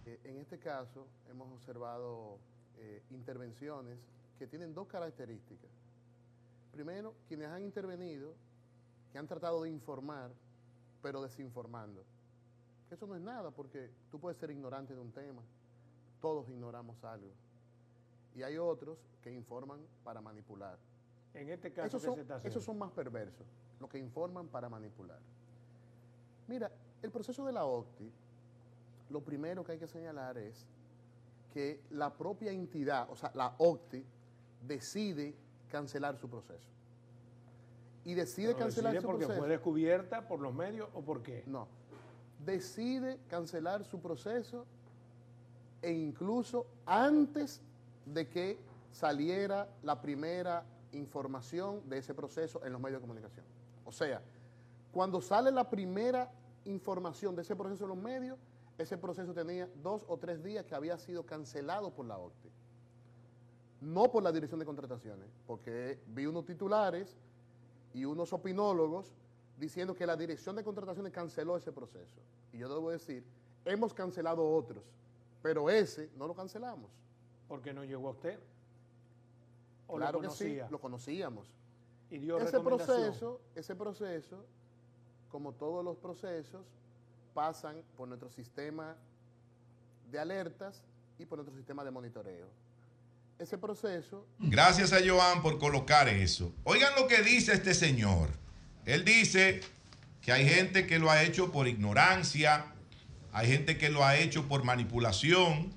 Eh, 0.07 0.18
En 0.24 0.38
este 0.38 0.59
caso 0.59 1.07
hemos 1.30 1.53
observado 1.53 2.38
eh, 2.78 3.03
intervenciones 3.11 3.98
que 4.38 4.46
tienen 4.46 4.72
dos 4.74 4.86
características. 4.86 5.70
Primero, 6.72 7.14
quienes 7.28 7.48
han 7.48 7.62
intervenido, 7.62 8.34
que 9.12 9.18
han 9.18 9.28
tratado 9.28 9.62
de 9.62 9.68
informar, 9.68 10.30
pero 11.03 11.22
desinformando. 11.22 12.03
Eso 12.93 13.07
no 13.07 13.16
es 13.16 13.22
nada 13.22 13.51
porque 13.51 13.88
tú 14.11 14.20
puedes 14.20 14.36
ser 14.36 14.51
ignorante 14.51 14.93
de 14.93 15.01
un 15.01 15.11
tema, 15.12 15.40
todos 16.20 16.47
ignoramos 16.51 17.03
algo. 17.03 17.32
Y 18.34 18.43
hay 18.43 18.59
otros 18.59 18.99
que 19.22 19.32
informan 19.32 19.80
para 20.05 20.20
manipular. 20.20 20.78
En 21.32 21.49
este 21.49 21.72
caso, 21.72 21.97
Esos 21.97 22.03
¿qué 22.03 22.07
son, 22.07 22.14
se 22.16 22.20
está 22.20 22.36
esos 22.47 22.62
son 22.62 22.78
más 22.78 22.93
perversos, 22.93 23.47
los 23.80 23.88
que 23.88 23.99
informan 23.99 24.47
para 24.49 24.68
manipular. 24.68 25.18
Mira, 26.47 26.70
el 27.01 27.11
proceso 27.11 27.47
de 27.47 27.53
la 27.53 27.64
OCTI, 27.64 28.12
lo 29.09 29.22
primero 29.22 29.64
que 29.64 29.72
hay 29.72 29.78
que 29.78 29.88
señalar 29.88 30.36
es 30.36 30.66
que 31.55 31.80
la 31.93 32.12
propia 32.12 32.53
entidad, 32.53 33.09
o 33.11 33.16
sea, 33.16 33.32
la 33.34 33.55
OCTI, 33.57 34.05
decide 34.66 35.34
cancelar 35.70 36.18
su 36.18 36.28
proceso. 36.28 36.68
Y 38.05 38.12
decide 38.12 38.55
cancelar 38.55 38.93
decide 38.93 39.01
su 39.01 39.07
porque 39.07 39.24
proceso. 39.24 39.40
fue 39.40 39.49
descubierta 39.49 40.28
por 40.28 40.40
los 40.40 40.53
medios 40.53 40.90
o 40.93 41.01
por 41.01 41.22
qué? 41.22 41.43
No. 41.47 41.80
Decide 42.45 43.18
cancelar 43.28 43.84
su 43.84 44.01
proceso 44.01 44.66
e 45.80 45.93
incluso 45.93 46.66
antes 46.86 47.61
de 48.07 48.28
que 48.28 48.59
saliera 48.90 49.68
la 49.82 50.01
primera 50.01 50.64
información 50.93 51.88
de 51.88 51.99
ese 51.99 52.14
proceso 52.14 52.64
en 52.64 52.72
los 52.72 52.80
medios 52.80 53.01
de 53.01 53.07
comunicación. 53.07 53.45
O 53.84 53.93
sea, 53.93 54.20
cuando 54.93 55.20
sale 55.20 55.51
la 55.51 55.68
primera 55.68 56.30
información 56.64 57.34
de 57.34 57.43
ese 57.43 57.57
proceso 57.57 57.84
en 57.84 57.90
los 57.90 57.99
medios, 57.99 58.38
ese 58.78 58.99
proceso 58.99 59.32
tenía 59.32 59.68
dos 59.82 60.05
o 60.09 60.16
tres 60.18 60.43
días 60.43 60.64
que 60.64 60.74
había 60.74 60.99
sido 60.99 61.24
cancelado 61.24 61.90
por 61.90 62.07
la 62.07 62.18
OCTE. 62.18 62.51
No 63.80 64.11
por 64.11 64.22
la 64.22 64.32
Dirección 64.32 64.61
de 64.61 64.66
Contrataciones, 64.66 65.28
porque 65.47 65.99
vi 66.09 66.26
unos 66.26 66.45
titulares 66.45 67.16
y 67.95 68.05
unos 68.05 68.32
opinólogos 68.32 69.12
diciendo 69.63 69.95
que 69.95 70.05
la 70.05 70.17
Dirección 70.17 70.57
de 70.57 70.65
Contrataciones 70.65 71.13
canceló 71.13 71.57
ese 71.57 71.71
proceso. 71.71 72.17
Y 72.53 72.59
yo 72.59 72.69
debo 72.69 72.91
decir, 72.91 73.25
hemos 73.65 73.95
cancelado 73.95 74.45
otros, 74.45 74.83
pero 75.41 75.71
ese 75.71 76.11
no 76.17 76.27
lo 76.27 76.35
cancelamos. 76.35 76.91
Porque 77.47 77.73
no 77.73 77.85
llegó 77.85 78.09
a 78.09 78.11
usted. 78.11 78.41
¿O 79.87 79.97
claro 79.99 80.21
lo 80.21 80.29
que 80.29 80.35
sí, 80.35 80.59
lo 80.69 80.81
conocíamos. 80.81 81.47
Y 82.11 82.19
dio 82.19 82.39
ese 82.39 82.59
proceso, 82.59 83.41
ese 83.55 83.77
proceso, 83.77 84.45
como 85.31 85.53
todos 85.53 85.85
los 85.85 85.97
procesos, 85.97 86.67
pasan 87.33 87.83
por 87.97 88.09
nuestro 88.09 88.31
sistema 88.31 88.97
de 90.11 90.19
alertas 90.19 90.83
y 91.21 91.25
por 91.25 91.39
nuestro 91.39 91.57
sistema 91.57 91.85
de 91.85 91.93
monitoreo. 91.93 92.49
Ese 93.39 93.57
proceso 93.59 94.27
Gracias 94.41 94.93
a 94.93 94.99
Joan 95.07 95.41
por 95.41 95.59
colocar 95.61 96.09
eso. 96.09 96.53
Oigan 96.65 96.93
lo 96.97 97.07
que 97.07 97.23
dice 97.23 97.53
este 97.53 97.75
señor. 97.75 98.41
Él 98.87 99.05
dice 99.05 99.61
que 100.22 100.33
hay 100.33 100.49
gente 100.49 100.87
que 100.87 100.99
lo 100.99 101.11
ha 101.11 101.22
hecho 101.22 101.53
por 101.53 101.68
ignorancia, 101.68 102.66
hay 103.33 103.49
gente 103.49 103.78
que 103.78 103.89
lo 103.89 104.05
ha 104.05 104.16
hecho 104.16 104.49
por 104.49 104.64
manipulación. 104.64 105.72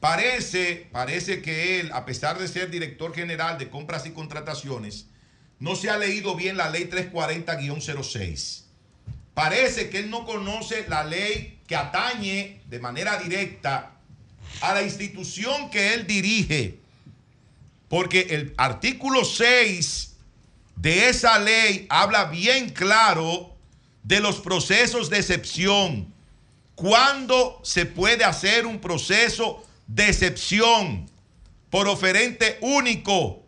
Parece, 0.00 0.88
parece 0.92 1.40
que 1.40 1.80
él, 1.80 1.90
a 1.92 2.04
pesar 2.04 2.38
de 2.38 2.46
ser 2.46 2.70
director 2.70 3.14
general 3.14 3.56
de 3.58 3.70
compras 3.70 4.04
y 4.06 4.10
contrataciones, 4.10 5.06
no 5.58 5.76
se 5.76 5.88
ha 5.88 5.96
leído 5.96 6.34
bien 6.34 6.56
la 6.56 6.68
ley 6.68 6.90
340-06. 6.90 8.64
Parece 9.32 9.88
que 9.88 10.00
él 10.00 10.10
no 10.10 10.26
conoce 10.26 10.84
la 10.88 11.04
ley 11.04 11.58
que 11.66 11.76
atañe 11.76 12.60
de 12.68 12.78
manera 12.78 13.16
directa 13.16 13.92
a 14.60 14.74
la 14.74 14.82
institución 14.82 15.70
que 15.70 15.94
él 15.94 16.06
dirige. 16.06 16.78
Porque 17.88 18.26
el 18.30 18.54
artículo 18.56 19.24
6 19.24 20.13
de 20.76 21.08
esa 21.08 21.38
ley 21.38 21.86
habla 21.88 22.26
bien 22.26 22.70
claro 22.70 23.54
de 24.02 24.20
los 24.20 24.40
procesos 24.40 25.10
de 25.10 25.18
excepción. 25.18 26.12
¿Cuándo 26.74 27.60
se 27.62 27.86
puede 27.86 28.24
hacer 28.24 28.66
un 28.66 28.80
proceso 28.80 29.64
de 29.86 30.08
excepción 30.08 31.10
por 31.70 31.88
oferente 31.88 32.58
único? 32.60 33.44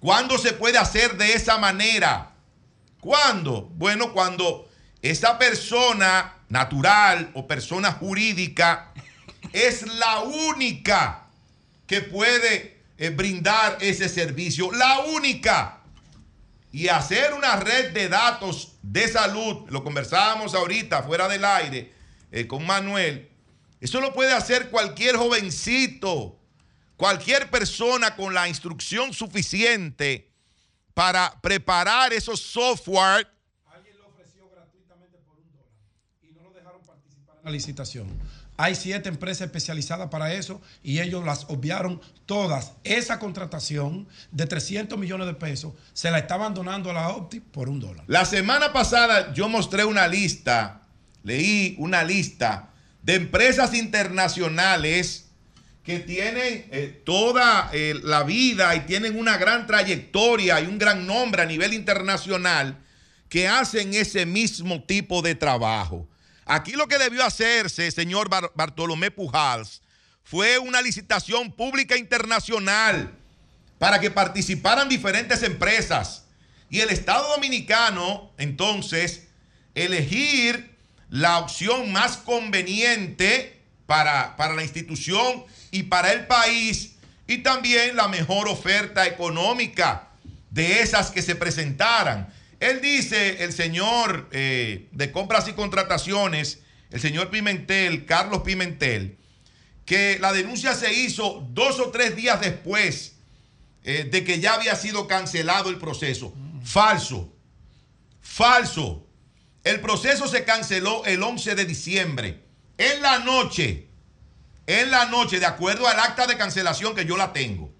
¿Cuándo 0.00 0.38
se 0.38 0.52
puede 0.52 0.78
hacer 0.78 1.16
de 1.16 1.32
esa 1.32 1.56
manera? 1.56 2.32
¿Cuándo? 3.00 3.70
Bueno, 3.74 4.12
cuando 4.12 4.68
esa 5.00 5.38
persona 5.38 6.34
natural 6.48 7.30
o 7.34 7.46
persona 7.46 7.92
jurídica 7.92 8.92
es 9.52 9.86
la 9.86 10.20
única 10.20 11.26
que 11.86 12.00
puede 12.00 12.82
eh, 12.98 13.10
brindar 13.10 13.78
ese 13.80 14.08
servicio. 14.08 14.72
La 14.72 15.00
única 15.00 15.80
y 16.74 16.88
hacer 16.88 17.32
una 17.34 17.54
red 17.54 17.92
de 17.92 18.08
datos 18.08 18.72
de 18.82 19.06
salud, 19.06 19.64
lo 19.70 19.84
conversábamos 19.84 20.54
ahorita 20.54 21.04
fuera 21.04 21.28
del 21.28 21.44
aire 21.44 21.92
eh, 22.32 22.48
con 22.48 22.66
Manuel, 22.66 23.30
eso 23.80 24.00
lo 24.00 24.12
puede 24.12 24.32
hacer 24.32 24.70
cualquier 24.70 25.14
jovencito, 25.14 26.36
cualquier 26.96 27.48
persona 27.48 28.16
con 28.16 28.34
la 28.34 28.48
instrucción 28.48 29.14
suficiente 29.14 30.32
para 30.94 31.40
preparar 31.40 32.12
esos 32.12 32.40
software. 32.40 33.28
Alguien 33.66 33.96
lo 33.98 34.08
ofreció 34.08 34.50
gratuitamente 34.50 35.18
por 35.18 35.38
un 35.38 35.52
dólar 35.52 35.68
y 36.22 36.32
no 36.32 36.42
lo 36.42 36.50
dejaron 36.50 36.82
participar 36.82 37.36
en 37.38 37.44
la 37.44 37.50
licitación. 37.52 38.08
Hay 38.56 38.76
siete 38.76 39.08
empresas 39.08 39.46
especializadas 39.46 40.08
para 40.10 40.32
eso 40.32 40.60
y 40.82 41.00
ellos 41.00 41.24
las 41.24 41.44
obviaron 41.48 42.00
todas. 42.24 42.72
Esa 42.84 43.18
contratación 43.18 44.06
de 44.30 44.46
300 44.46 44.98
millones 44.98 45.26
de 45.26 45.34
pesos 45.34 45.72
se 45.92 46.10
la 46.10 46.18
estaban 46.18 46.54
donando 46.54 46.90
a 46.90 46.92
la 46.92 47.08
Opti 47.08 47.40
por 47.40 47.68
un 47.68 47.80
dólar. 47.80 48.04
La 48.06 48.24
semana 48.24 48.72
pasada 48.72 49.32
yo 49.32 49.48
mostré 49.48 49.84
una 49.84 50.06
lista, 50.06 50.82
leí 51.24 51.74
una 51.78 52.04
lista 52.04 52.70
de 53.02 53.14
empresas 53.16 53.74
internacionales 53.74 55.26
que 55.82 55.98
tienen 55.98 56.66
eh, 56.70 57.02
toda 57.04 57.70
eh, 57.72 57.94
la 58.02 58.22
vida 58.22 58.74
y 58.74 58.80
tienen 58.80 59.18
una 59.18 59.36
gran 59.36 59.66
trayectoria 59.66 60.60
y 60.60 60.66
un 60.66 60.78
gran 60.78 61.06
nombre 61.06 61.42
a 61.42 61.46
nivel 61.46 61.74
internacional 61.74 62.78
que 63.28 63.48
hacen 63.48 63.92
ese 63.94 64.24
mismo 64.24 64.82
tipo 64.84 65.20
de 65.20 65.34
trabajo. 65.34 66.08
Aquí 66.46 66.72
lo 66.72 66.86
que 66.88 66.98
debió 66.98 67.24
hacerse, 67.24 67.90
señor 67.90 68.28
Bar- 68.28 68.52
Bartolomé 68.54 69.10
Pujals, 69.10 69.80
fue 70.22 70.58
una 70.58 70.80
licitación 70.82 71.52
pública 71.52 71.96
internacional 71.96 73.12
para 73.78 74.00
que 74.00 74.10
participaran 74.10 74.88
diferentes 74.88 75.42
empresas. 75.42 76.24
Y 76.70 76.80
el 76.80 76.90
Estado 76.90 77.28
Dominicano, 77.30 78.32
entonces, 78.38 79.28
elegir 79.74 80.74
la 81.10 81.38
opción 81.38 81.92
más 81.92 82.16
conveniente 82.16 83.60
para, 83.86 84.36
para 84.36 84.54
la 84.54 84.62
institución 84.62 85.44
y 85.70 85.84
para 85.84 86.12
el 86.12 86.26
país 86.26 86.92
y 87.26 87.38
también 87.38 87.96
la 87.96 88.08
mejor 88.08 88.48
oferta 88.48 89.06
económica 89.06 90.08
de 90.50 90.80
esas 90.80 91.10
que 91.10 91.22
se 91.22 91.34
presentaran. 91.34 92.32
Él 92.64 92.80
dice, 92.80 93.44
el 93.44 93.52
señor 93.52 94.26
eh, 94.32 94.88
de 94.90 95.12
compras 95.12 95.46
y 95.48 95.52
contrataciones, 95.52 96.60
el 96.90 96.98
señor 96.98 97.28
Pimentel, 97.28 98.06
Carlos 98.06 98.40
Pimentel, 98.40 99.18
que 99.84 100.18
la 100.18 100.32
denuncia 100.32 100.72
se 100.72 100.90
hizo 100.94 101.46
dos 101.50 101.78
o 101.78 101.90
tres 101.90 102.16
días 102.16 102.40
después 102.40 103.16
eh, 103.82 104.08
de 104.10 104.24
que 104.24 104.40
ya 104.40 104.54
había 104.54 104.76
sido 104.76 105.06
cancelado 105.06 105.68
el 105.68 105.76
proceso. 105.76 106.32
Falso. 106.64 107.34
Falso. 108.22 109.06
El 109.62 109.82
proceso 109.82 110.26
se 110.26 110.44
canceló 110.44 111.04
el 111.04 111.22
11 111.22 111.56
de 111.56 111.66
diciembre. 111.66 112.44
En 112.78 113.02
la 113.02 113.18
noche. 113.18 113.88
En 114.66 114.90
la 114.90 115.04
noche, 115.04 115.38
de 115.38 115.44
acuerdo 115.44 115.86
al 115.86 116.00
acta 116.00 116.26
de 116.26 116.38
cancelación 116.38 116.94
que 116.94 117.04
yo 117.04 117.18
la 117.18 117.34
tengo. 117.34 117.70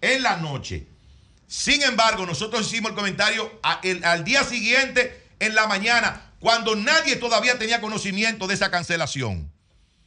En 0.00 0.24
la 0.24 0.38
noche. 0.38 0.88
Sin 1.56 1.82
embargo, 1.82 2.26
nosotros 2.26 2.66
hicimos 2.66 2.90
el 2.90 2.96
comentario 2.96 3.60
al 3.62 4.24
día 4.24 4.42
siguiente, 4.42 5.24
en 5.38 5.54
la 5.54 5.68
mañana, 5.68 6.32
cuando 6.40 6.74
nadie 6.74 7.14
todavía 7.14 7.60
tenía 7.60 7.80
conocimiento 7.80 8.48
de 8.48 8.54
esa 8.54 8.72
cancelación. 8.72 9.52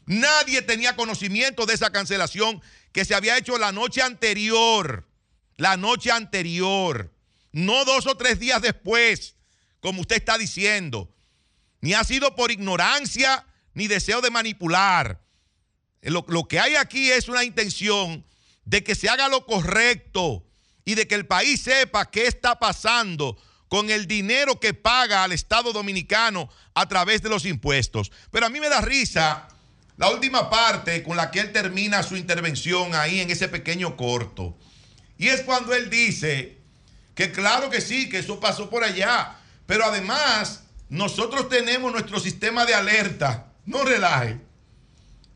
Nadie 0.06 0.62
tenía 0.62 0.98
conocimiento 0.98 1.66
de 1.66 1.74
esa 1.74 1.90
cancelación 1.90 2.62
que 2.92 3.06
se 3.06 3.16
había 3.16 3.38
hecho 3.38 3.58
la 3.58 3.72
noche 3.72 4.02
anterior. 4.02 5.08
La 5.56 5.78
noche 5.78 6.12
anterior. 6.12 7.14
No 7.54 7.86
dos 7.86 8.08
o 8.08 8.18
tres 8.18 8.40
días 8.40 8.62
después, 8.62 9.36
como 9.80 10.02
usted 10.02 10.18
está 10.18 10.38
diciendo. 10.38 11.16
Ni 11.80 11.94
ha 11.94 12.04
sido 12.04 12.36
por 12.36 12.52
ignorancia 12.52 13.48
ni 13.74 13.88
deseo 13.88 14.20
de 14.20 14.32
manipular. 14.32 15.22
Lo 16.02 16.48
que 16.50 16.60
hay 16.60 16.76
aquí 16.76 17.10
es 17.10 17.30
una 17.30 17.46
intención 17.46 18.26
de 18.66 18.84
que 18.84 18.96
se 18.96 19.08
haga 19.08 19.30
lo 19.30 19.46
correcto 19.46 20.44
y 20.88 20.96
de 20.96 21.06
que 21.06 21.16
el 21.16 21.28
país 21.28 21.64
sepa 21.64 22.10
qué 22.10 22.28
está 22.28 22.60
pasando 22.60 23.38
con 23.68 23.90
el 23.90 24.08
dinero 24.08 24.58
que 24.58 24.74
paga 24.74 25.26
al 25.26 25.34
Estado 25.34 25.74
dominicano 25.74 26.50
a 26.74 26.88
través 26.88 27.22
de 27.22 27.28
los 27.28 27.44
impuestos. 27.44 28.10
Pero 28.32 28.46
a 28.46 28.50
mí 28.50 28.62
me 28.62 28.70
da 28.70 28.80
risa 28.80 29.50
la 29.98 30.10
última 30.10 30.50
parte 30.50 31.04
con 31.04 31.18
la 31.18 31.30
que 31.30 31.42
él 31.42 31.52
termina 31.52 32.04
su 32.04 32.16
intervención 32.16 32.96
ahí 32.96 33.20
en 33.20 33.30
ese 33.30 33.50
pequeño 33.50 33.98
corto. 33.98 34.58
Y 35.18 35.28
es 35.28 35.42
cuando 35.42 35.74
él 35.74 35.90
dice 35.90 36.58
que 37.16 37.34
claro 37.34 37.70
que 37.70 37.82
sí, 37.82 38.08
que 38.08 38.20
eso 38.20 38.40
pasó 38.40 38.70
por 38.70 38.86
allá. 38.86 39.36
Pero 39.66 39.84
además, 39.84 40.64
nosotros 40.88 41.50
tenemos 41.50 41.92
nuestro 41.92 42.22
sistema 42.22 42.66
de 42.66 42.76
alerta. 42.76 43.48
No 43.66 43.84
relaje. 43.84 44.40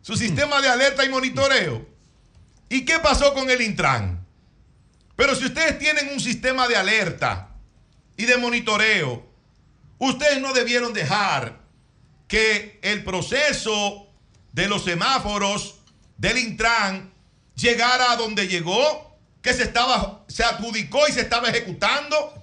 Su 0.02 0.16
sistema 0.16 0.62
de 0.62 0.70
alerta 0.70 1.04
y 1.04 1.10
monitoreo. 1.10 1.86
¿Y 2.70 2.86
qué 2.86 3.00
pasó 3.00 3.34
con 3.34 3.50
el 3.50 3.60
Intran? 3.60 4.21
Pero 5.22 5.36
si 5.36 5.46
ustedes 5.46 5.78
tienen 5.78 6.10
un 6.12 6.20
sistema 6.20 6.68
de 6.68 6.76
alerta 6.76 7.50
y 8.18 8.26
de 8.26 8.38
monitoreo, 8.38 9.24
ustedes 10.00 10.42
no 10.42 10.52
debieron 10.52 10.94
dejar 10.94 11.60
que 12.28 12.80
el 12.82 13.04
proceso 13.04 14.08
de 14.52 14.68
los 14.68 14.84
semáforos 14.84 15.76
del 16.18 16.40
Intran 16.40 17.14
llegara 17.54 18.14
a 18.14 18.16
donde 18.16 18.48
llegó, 18.48 19.16
que 19.44 19.54
se 19.54 19.62
estaba, 19.62 20.26
se 20.28 20.44
adjudicó 20.44 21.08
y 21.08 21.12
se 21.12 21.22
estaba 21.22 21.50
ejecutando 21.50 22.34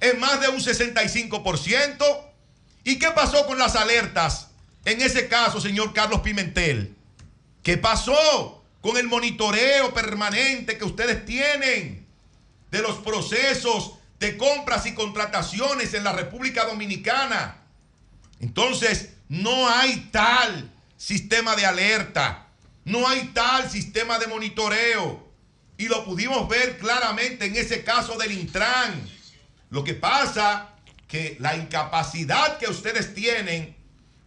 en 0.00 0.20
más 0.20 0.40
de 0.40 0.50
un 0.50 0.60
65%. 0.60 2.20
¿Y 2.84 3.00
qué 3.00 3.10
pasó 3.10 3.44
con 3.44 3.58
las 3.58 3.74
alertas? 3.74 4.50
En 4.84 5.00
ese 5.00 5.26
caso, 5.26 5.60
señor 5.60 5.92
Carlos 5.92 6.20
Pimentel, 6.20 6.94
¿qué 7.64 7.76
pasó 7.76 8.62
con 8.82 8.96
el 8.98 9.08
monitoreo 9.08 9.92
permanente 9.92 10.78
que 10.78 10.84
ustedes 10.84 11.24
tienen 11.26 11.99
de 12.70 12.82
los 12.82 12.98
procesos 12.98 13.92
de 14.18 14.36
compras 14.36 14.86
y 14.86 14.94
contrataciones 14.94 15.94
en 15.94 16.04
la 16.04 16.12
República 16.12 16.64
Dominicana? 16.64 17.56
Entonces, 18.40 19.10
no 19.28 19.68
hay 19.68 20.08
tal 20.10 20.70
sistema 20.96 21.56
de 21.56 21.66
alerta, 21.66 22.48
no 22.84 23.08
hay 23.08 23.30
tal 23.34 23.70
sistema 23.70 24.18
de 24.18 24.26
monitoreo. 24.26 25.28
Y 25.78 25.88
lo 25.88 26.04
pudimos 26.04 26.48
ver 26.48 26.78
claramente 26.78 27.46
en 27.46 27.56
ese 27.56 27.82
caso 27.82 28.18
del 28.18 28.32
Intran. 28.32 29.08
Lo 29.70 29.82
que 29.82 29.94
pasa 29.94 30.74
que 31.08 31.36
la 31.40 31.56
incapacidad 31.56 32.58
que 32.58 32.68
ustedes 32.68 33.14
tienen 33.14 33.76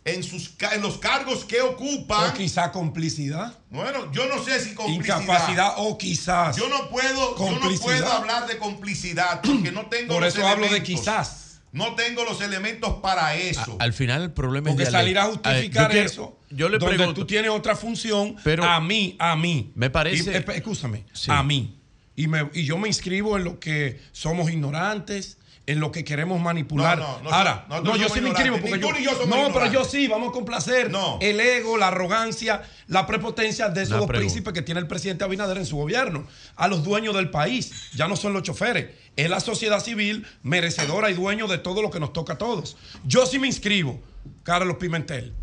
en, 0.05 0.21
sus, 0.23 0.53
en 0.73 0.81
los 0.81 0.97
cargos 0.97 1.45
que 1.45 1.61
ocupan. 1.61 2.29
O 2.31 2.33
quizá 2.33 2.71
complicidad. 2.71 3.57
Bueno, 3.69 4.11
yo 4.11 4.27
no 4.27 4.43
sé 4.43 4.59
si 4.59 4.73
complicidad. 4.75 5.21
Incapacidad 5.21 5.73
o 5.77 5.97
quizás. 5.97 6.55
Yo 6.57 6.67
no 6.69 6.89
puedo, 6.89 7.37
yo 7.37 7.59
no 7.59 7.79
puedo 7.79 8.11
hablar 8.11 8.47
de 8.47 8.57
complicidad 8.57 9.41
porque 9.41 9.71
no 9.71 9.85
tengo 9.87 10.13
Por 10.15 10.23
los 10.23 10.35
eso 10.35 10.45
hablo 10.45 10.63
de 10.65 10.77
elementos. 10.77 11.01
quizás. 11.01 11.39
No 11.71 11.95
tengo 11.95 12.23
los 12.23 12.39
elementos 12.41 12.95
para 13.01 13.35
eso. 13.35 13.77
Al 13.79 13.93
final 13.93 14.21
el 14.21 14.31
problema 14.31 14.69
Porque 14.69 14.83
es 14.83 14.91
salir 14.91 15.17
a 15.17 15.23
justificar 15.25 15.55
Eh, 15.63 15.69
yo 15.69 15.89
quiero- 15.89 16.05
eso, 16.05 16.39
Yo 16.51 16.69
le 16.69 16.77
donde 16.77 16.95
pregunto. 16.97 17.21
tú 17.21 17.25
tienes 17.25 17.49
otra 17.49 17.75
función, 17.75 18.35
Pero- 18.43 18.63
a 18.63 18.79
mí, 18.79 19.15
a 19.17 19.35
mí. 19.35 19.71
Me 19.73 19.89
parece- 19.89 20.31
Y, 20.31 20.51
escúchame, 20.51 21.05
Sí. 21.13 21.31
a 21.31 21.41
mí. 21.41 21.79
Y, 22.15 22.27
me- 22.27 22.47
y 22.53 22.63
yo 22.65 22.77
me 22.77 22.87
inscribo 22.89 23.37
en 23.37 23.43
lo 23.45 23.59
que 23.59 23.99
somos 24.11 24.51
ignorantes, 24.51 25.37
en 25.65 25.79
lo 25.79 25.91
que 25.91 26.03
queremos 26.03 26.41
manipular. 26.41 26.97
No, 26.97 27.17
no, 27.19 27.23
no 27.23 27.29
Ahora, 27.29 27.65
no, 27.69 27.83
yo 27.83 27.93
somos 27.93 28.13
sí 28.13 28.21
me 28.21 28.29
inscribo 28.29 28.57
porque 28.59 28.79
yo, 28.79 28.97
yo 28.99 29.11
somos 29.11 29.29
No, 29.29 29.53
pero 29.53 29.71
yo 29.71 29.85
sí, 29.85 30.07
vamos 30.07 30.29
a 30.29 30.31
complacer 30.31 30.91
el 31.21 31.39
ego, 31.39 31.77
la 31.77 31.87
arrogancia, 31.87 32.63
la 32.87 33.07
prepotencia 33.07 33.69
de 33.69 33.83
esos 33.83 33.97
dos 33.99 34.07
príncipes 34.07 34.53
que 34.53 34.61
tiene 34.61 34.81
el 34.81 34.87
presidente 34.87 35.23
Abinader 35.23 35.57
en 35.57 35.65
su 35.65 35.77
gobierno. 35.77 36.25
A 36.55 36.67
los 36.67 36.83
dueños 36.83 37.15
del 37.15 37.29
país, 37.29 37.91
ya 37.93 38.07
no 38.07 38.15
son 38.15 38.33
los 38.33 38.43
choferes, 38.43 38.89
es 39.15 39.29
la 39.29 39.39
sociedad 39.39 39.79
civil 39.79 40.27
merecedora 40.41 41.09
y 41.09 41.13
dueño 41.13 41.47
de 41.47 41.57
todo 41.57 41.81
lo 41.81 41.89
que 41.89 41.99
nos 41.99 42.11
toca 42.11 42.33
a 42.33 42.37
todos. 42.37 42.75
Yo 43.05 43.25
sí 43.25 43.39
me 43.39 43.47
inscribo, 43.47 44.01
Carlos 44.43 44.77
Pimentel. 44.77 45.33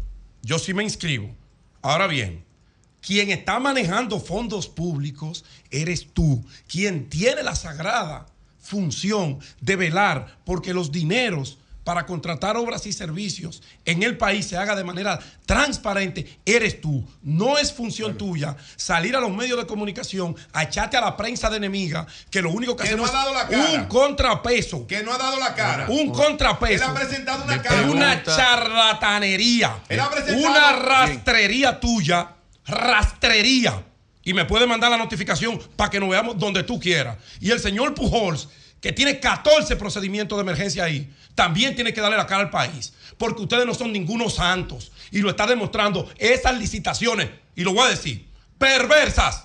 Yo 0.42 0.58
sí 0.58 0.74
me 0.74 0.82
inscribo. 0.82 1.34
Ahora 1.82 2.06
bien, 2.06 2.44
quien 3.00 3.30
está 3.30 3.58
manejando 3.58 4.20
fondos 4.20 4.68
públicos 4.68 5.44
eres 5.70 6.12
tú, 6.12 6.44
quien 6.68 7.08
tiene 7.08 7.42
la 7.42 7.54
sagrada 7.54 8.26
función 8.60 9.38
de 9.60 9.76
velar 9.76 10.38
porque 10.44 10.74
los 10.74 10.92
dineros 10.92 11.56
para 11.82 12.04
contratar 12.04 12.58
obras 12.58 12.84
y 12.86 12.92
servicios 12.92 13.62
en 13.86 14.02
el 14.02 14.18
país 14.18 14.46
se 14.46 14.56
haga 14.56 14.76
de 14.76 14.84
manera 14.84 15.18
transparente, 15.46 16.38
eres 16.44 16.80
tú. 16.80 17.04
No 17.22 17.56
es 17.58 17.72
función 17.72 18.16
tuya 18.18 18.54
salir 18.76 19.16
a 19.16 19.20
los 19.20 19.30
medios 19.34 19.58
de 19.58 19.66
comunicación 19.66 20.36
a 20.52 20.64
echarte 20.64 20.98
a 20.98 21.00
la 21.00 21.16
prensa 21.16 21.48
de 21.48 21.56
enemiga, 21.56 22.06
que 22.30 22.42
lo 22.42 22.50
único 22.50 22.76
que, 22.76 22.86
Que 22.86 22.96
no 22.96 23.06
ha 23.06 23.10
dado 23.10 23.32
la 23.32 23.40
es 23.42 23.48
cara. 23.48 23.72
un 23.82 23.84
contrapeso. 23.86 24.86
Que 24.86 25.02
no 25.02 25.12
ha 25.14 25.18
dado 25.18 25.38
la 25.40 25.54
cara. 25.54 25.86
Un 25.88 26.10
contrapeso. 26.10 26.84
Él 26.84 26.90
ha 26.90 26.94
presentado 26.94 27.44
una 27.44 27.62
cara. 27.62 27.82
una 27.90 28.22
charlatanería. 28.22 29.78
Él 29.88 30.00
ha 30.00 30.10
presentado- 30.10 30.48
Una 30.50 30.72
rastrería 30.72 31.80
tuya. 31.80 32.28
Rastrería. 32.66 33.82
Y 34.22 34.34
me 34.34 34.44
puede 34.44 34.66
mandar 34.66 34.90
la 34.90 34.96
notificación 34.98 35.58
para 35.76 35.90
que 35.90 35.98
nos 36.00 36.10
veamos 36.10 36.38
donde 36.38 36.62
tú 36.62 36.78
quieras. 36.78 37.16
Y 37.40 37.50
el 37.50 37.60
señor 37.60 37.94
Pujols, 37.94 38.48
que 38.80 38.92
tiene 38.92 39.18
14 39.18 39.76
procedimientos 39.76 40.36
de 40.38 40.42
emergencia 40.42 40.84
ahí, 40.84 41.10
también 41.34 41.74
tiene 41.74 41.92
que 41.92 42.00
darle 42.00 42.16
la 42.18 42.26
cara 42.26 42.42
al 42.42 42.50
país. 42.50 42.92
Porque 43.16 43.42
ustedes 43.42 43.64
no 43.66 43.74
son 43.74 43.92
ningunos 43.92 44.34
santos. 44.34 44.92
Y 45.10 45.20
lo 45.20 45.30
está 45.30 45.46
demostrando 45.46 46.10
esas 46.18 46.58
licitaciones. 46.58 47.30
Y 47.56 47.62
lo 47.64 47.72
voy 47.72 47.86
a 47.86 47.90
decir. 47.90 48.26
Perversas. 48.58 49.44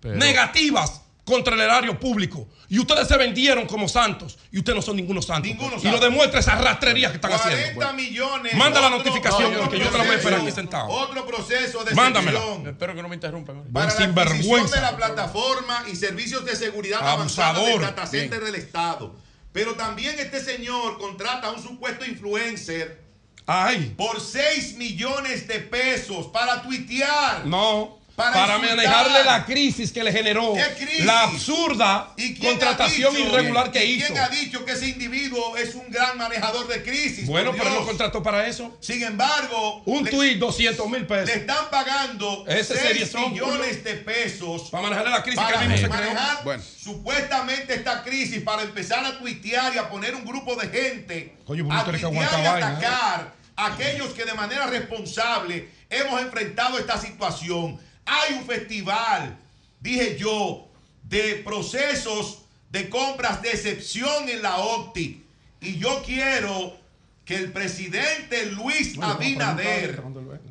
Pero- 0.00 0.16
Negativas 0.16 1.02
contra 1.24 1.54
el 1.54 1.60
erario 1.60 1.98
público. 2.00 2.48
Y 2.70 2.78
ustedes 2.78 3.08
se 3.08 3.16
vendieron 3.16 3.66
como 3.66 3.88
santos. 3.88 4.38
Y 4.52 4.58
ustedes 4.58 4.76
no 4.76 4.82
son 4.82 4.96
ninguno 4.96 5.22
santos. 5.22 5.50
y 5.82 5.88
lo 5.90 5.98
demuestra 5.98 6.40
esa 6.40 6.54
rastrería 6.56 7.08
que 7.08 7.14
están 7.14 7.30
40 7.30 7.58
haciendo. 7.62 7.92
millones. 7.94 8.54
Manda 8.54 8.80
la 8.80 8.90
notificación, 8.90 9.54
otro 9.54 9.70
que 9.70 9.78
yo 9.78 9.88
te 9.88 9.96
la 9.96 10.04
voy 10.04 10.12
a 10.14 10.18
esperar 10.18 10.40
aquí 10.40 10.50
sentado. 10.50 10.86
Otro 10.88 11.26
proceso 11.26 11.82
de 11.84 11.94
Mándamela. 11.94 12.40
Espero 12.66 12.94
que 12.94 13.02
no 13.02 13.08
me 13.08 13.14
interrumpan. 13.14 13.64
para 13.72 13.86
la 13.86 13.92
adquisición 13.92 14.14
sinvergüenza. 14.14 14.76
de 14.76 14.82
la 14.82 14.96
plataforma 14.96 15.84
y 15.90 15.96
servicios 15.96 16.44
de 16.44 16.56
seguridad 16.56 16.98
Abusador. 17.00 17.56
avanzada 17.56 17.64
del 17.64 17.80
data 17.80 18.06
center 18.06 18.40
Bien. 18.40 18.52
del 18.52 18.62
Estado. 18.62 19.16
Pero 19.52 19.74
también 19.74 20.18
este 20.18 20.44
señor 20.44 20.98
contrata 20.98 21.48
a 21.48 21.52
un 21.52 21.62
supuesto 21.62 22.04
influencer 22.04 23.02
Ay. 23.46 23.94
por 23.96 24.20
6 24.20 24.76
millones 24.76 25.48
de 25.48 25.58
pesos 25.60 26.26
para 26.26 26.60
tuitear. 26.62 27.46
No. 27.46 27.98
Para 28.18 28.58
manejarle 28.58 29.22
la 29.24 29.46
crisis 29.46 29.92
que 29.92 30.02
le 30.02 30.10
generó. 30.10 30.52
¿Qué 30.54 30.84
crisis? 30.84 31.04
La 31.04 31.22
absurda 31.22 32.12
¿Y 32.16 32.34
contratación 32.34 33.14
dicho- 33.14 33.28
irregular 33.28 33.70
que 33.70 33.84
y 33.84 33.92
hizo. 33.94 34.08
¿Quién 34.08 34.18
ha 34.18 34.28
dicho 34.28 34.64
que 34.64 34.72
ese 34.72 34.88
individuo 34.88 35.56
es 35.56 35.76
un 35.76 35.88
gran 35.88 36.18
manejador 36.18 36.66
de 36.66 36.82
crisis? 36.82 37.26
Bueno, 37.28 37.52
pero 37.56 37.70
lo 37.70 37.86
contrató 37.86 38.20
para 38.20 38.48
eso. 38.48 38.76
Sin 38.80 39.04
embargo, 39.04 39.82
Un 39.84 40.04
le- 40.04 40.10
tuit, 40.10 40.36
200 40.38 40.88
mil 40.90 41.06
pesos. 41.06 41.26
le 41.28 41.34
están 41.42 41.70
pagando 41.70 42.44
Ese 42.48 42.74
6 42.74 42.80
serie 42.80 43.06
son 43.06 43.30
millones 43.32 43.84
de 43.84 43.94
pesos 43.94 44.62
Para 44.70 44.82
manejarle 44.82 45.10
la 45.12 45.22
crisis 45.22 45.40
para 45.40 45.58
que 45.58 45.64
él 45.64 45.70
mismo 45.70 45.86
se 45.86 45.92
creó. 45.92 46.10
manejar 46.14 46.44
Bueno. 46.44 46.62
supuestamente 46.82 47.74
esta 47.74 48.02
crisis 48.02 48.42
para 48.42 48.62
empezar 48.62 49.04
a 49.04 49.16
tuitear 49.18 49.72
y 49.76 49.78
a 49.78 49.88
poner 49.88 50.16
un 50.16 50.24
grupo 50.24 50.56
de 50.56 50.68
gente 50.68 51.36
Coño, 51.46 51.68
a 51.72 51.84
tuitear 51.84 52.12
y 52.12 52.16
¿eh? 52.16 52.48
atacar 52.48 53.32
a 53.54 53.66
aquellos 53.66 54.08
que 54.10 54.24
de 54.24 54.34
manera 54.34 54.66
responsable 54.66 55.68
hemos 55.90 56.20
enfrentado 56.20 56.78
esta 56.78 56.98
situación. 57.00 57.78
Hay 58.08 58.34
un 58.34 58.44
festival, 58.46 59.36
dije 59.80 60.16
yo, 60.18 60.66
de 61.02 61.42
procesos 61.44 62.42
de 62.70 62.88
compras 62.88 63.42
de 63.42 63.50
excepción 63.50 64.28
en 64.28 64.42
la 64.42 64.56
OCTI. 64.58 65.24
Y 65.60 65.78
yo 65.78 66.02
quiero 66.04 66.76
que 67.24 67.36
el 67.36 67.52
presidente 67.52 68.46
Luis 68.46 68.96
Bueno, 68.96 69.12
Abinader 69.12 70.02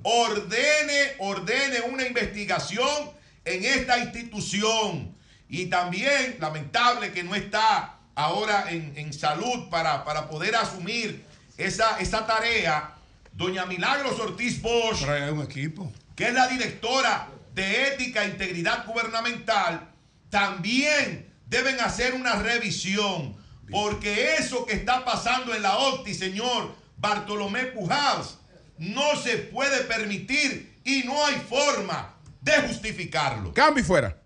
ordene, 0.03 1.14
ordene 1.20 1.82
una 1.91 2.05
investigación 2.05 3.12
en 3.45 3.66
esta 3.66 3.97
institución. 3.99 5.16
Y 5.49 5.68
también, 5.68 6.38
lamentable 6.39 7.12
que 7.12 7.24
no 7.24 7.34
está 7.34 7.97
ahora 8.16 8.70
en, 8.72 8.93
en 8.97 9.14
salud 9.14 9.70
para, 9.70 10.03
para 10.03 10.28
poder 10.30 10.55
asumir 10.55 11.24
esa, 11.58 11.99
esa 11.99 12.26
tarea, 12.28 12.93
doña 13.34 13.66
Milagros 13.66 14.20
Ortiz 14.20 14.62
Bosch, 14.62 14.99
Trae 15.01 15.32
un 15.32 15.41
equipo. 15.43 15.91
que 16.16 16.28
es 16.28 16.34
la 16.34 16.47
directora 16.47 17.30
de 17.58 17.88
Ética 17.88 18.24
e 18.24 18.30
Integridad 18.30 18.86
Gubernamental, 18.86 19.89
también 20.30 21.34
deben 21.47 21.80
hacer 21.80 22.14
una 22.14 22.36
revisión. 22.36 23.36
Porque 23.70 24.36
eso 24.36 24.66
que 24.66 24.74
está 24.74 25.03
pasando 25.03 25.53
en 25.55 25.64
la 25.64 25.78
OCTI, 25.78 26.14
señor 26.14 26.76
Bartolomé 26.97 27.64
Pujadas, 27.66 28.38
no 28.78 29.16
se 29.16 29.38
puede 29.38 29.84
permitir 29.86 30.80
y 30.86 31.01
no 31.03 31.26
hay 31.26 31.36
forma 31.36 32.16
de 32.39 32.53
justificarlo. 32.62 33.53
Cambio 33.53 33.84
y 33.84 33.86
fuera. 33.86 34.24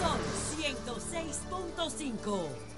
Son 0.00 0.18
106.5. 0.56 2.69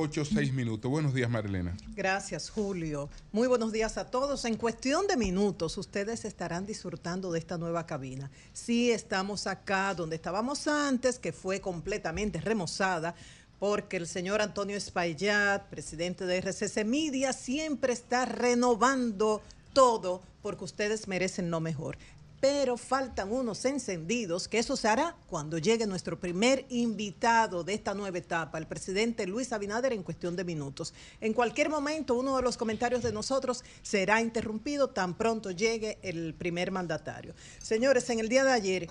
8 0.00 0.24
6 0.24 0.52
minutos. 0.52 0.88
Buenos 0.88 1.12
días, 1.12 1.28
Marilena. 1.28 1.76
Gracias, 1.96 2.50
Julio. 2.50 3.10
Muy 3.32 3.48
buenos 3.48 3.72
días 3.72 3.98
a 3.98 4.08
todos. 4.08 4.44
En 4.44 4.56
cuestión 4.56 5.08
de 5.08 5.16
minutos, 5.16 5.76
ustedes 5.76 6.24
estarán 6.24 6.66
disfrutando 6.66 7.32
de 7.32 7.40
esta 7.40 7.58
nueva 7.58 7.84
cabina. 7.84 8.30
Sí, 8.52 8.92
estamos 8.92 9.48
acá 9.48 9.94
donde 9.94 10.14
estábamos 10.14 10.68
antes, 10.68 11.18
que 11.18 11.32
fue 11.32 11.60
completamente 11.60 12.40
remozada, 12.40 13.16
porque 13.58 13.96
el 13.96 14.06
señor 14.06 14.40
Antonio 14.40 14.76
Espaillat, 14.76 15.64
presidente 15.64 16.26
de 16.26 16.42
RCC 16.42 16.84
Media, 16.84 17.32
siempre 17.32 17.92
está 17.92 18.24
renovando 18.24 19.42
todo 19.72 20.22
porque 20.42 20.64
ustedes 20.64 21.08
merecen 21.08 21.50
lo 21.50 21.58
mejor. 21.58 21.98
Pero 22.40 22.76
faltan 22.76 23.32
unos 23.32 23.64
encendidos, 23.64 24.46
que 24.46 24.58
eso 24.58 24.76
se 24.76 24.86
hará 24.86 25.16
cuando 25.26 25.58
llegue 25.58 25.86
nuestro 25.86 26.20
primer 26.20 26.64
invitado 26.68 27.64
de 27.64 27.74
esta 27.74 27.94
nueva 27.94 28.18
etapa, 28.18 28.58
el 28.58 28.66
presidente 28.66 29.26
Luis 29.26 29.52
Abinader, 29.52 29.92
en 29.92 30.04
cuestión 30.04 30.36
de 30.36 30.44
minutos. 30.44 30.94
En 31.20 31.32
cualquier 31.32 31.68
momento, 31.68 32.14
uno 32.14 32.36
de 32.36 32.42
los 32.42 32.56
comentarios 32.56 33.02
de 33.02 33.12
nosotros 33.12 33.64
será 33.82 34.20
interrumpido 34.20 34.88
tan 34.90 35.14
pronto 35.14 35.50
llegue 35.50 35.98
el 36.02 36.34
primer 36.34 36.70
mandatario. 36.70 37.34
Señores, 37.60 38.08
en 38.10 38.20
el 38.20 38.28
día 38.28 38.44
de 38.44 38.52
ayer 38.52 38.88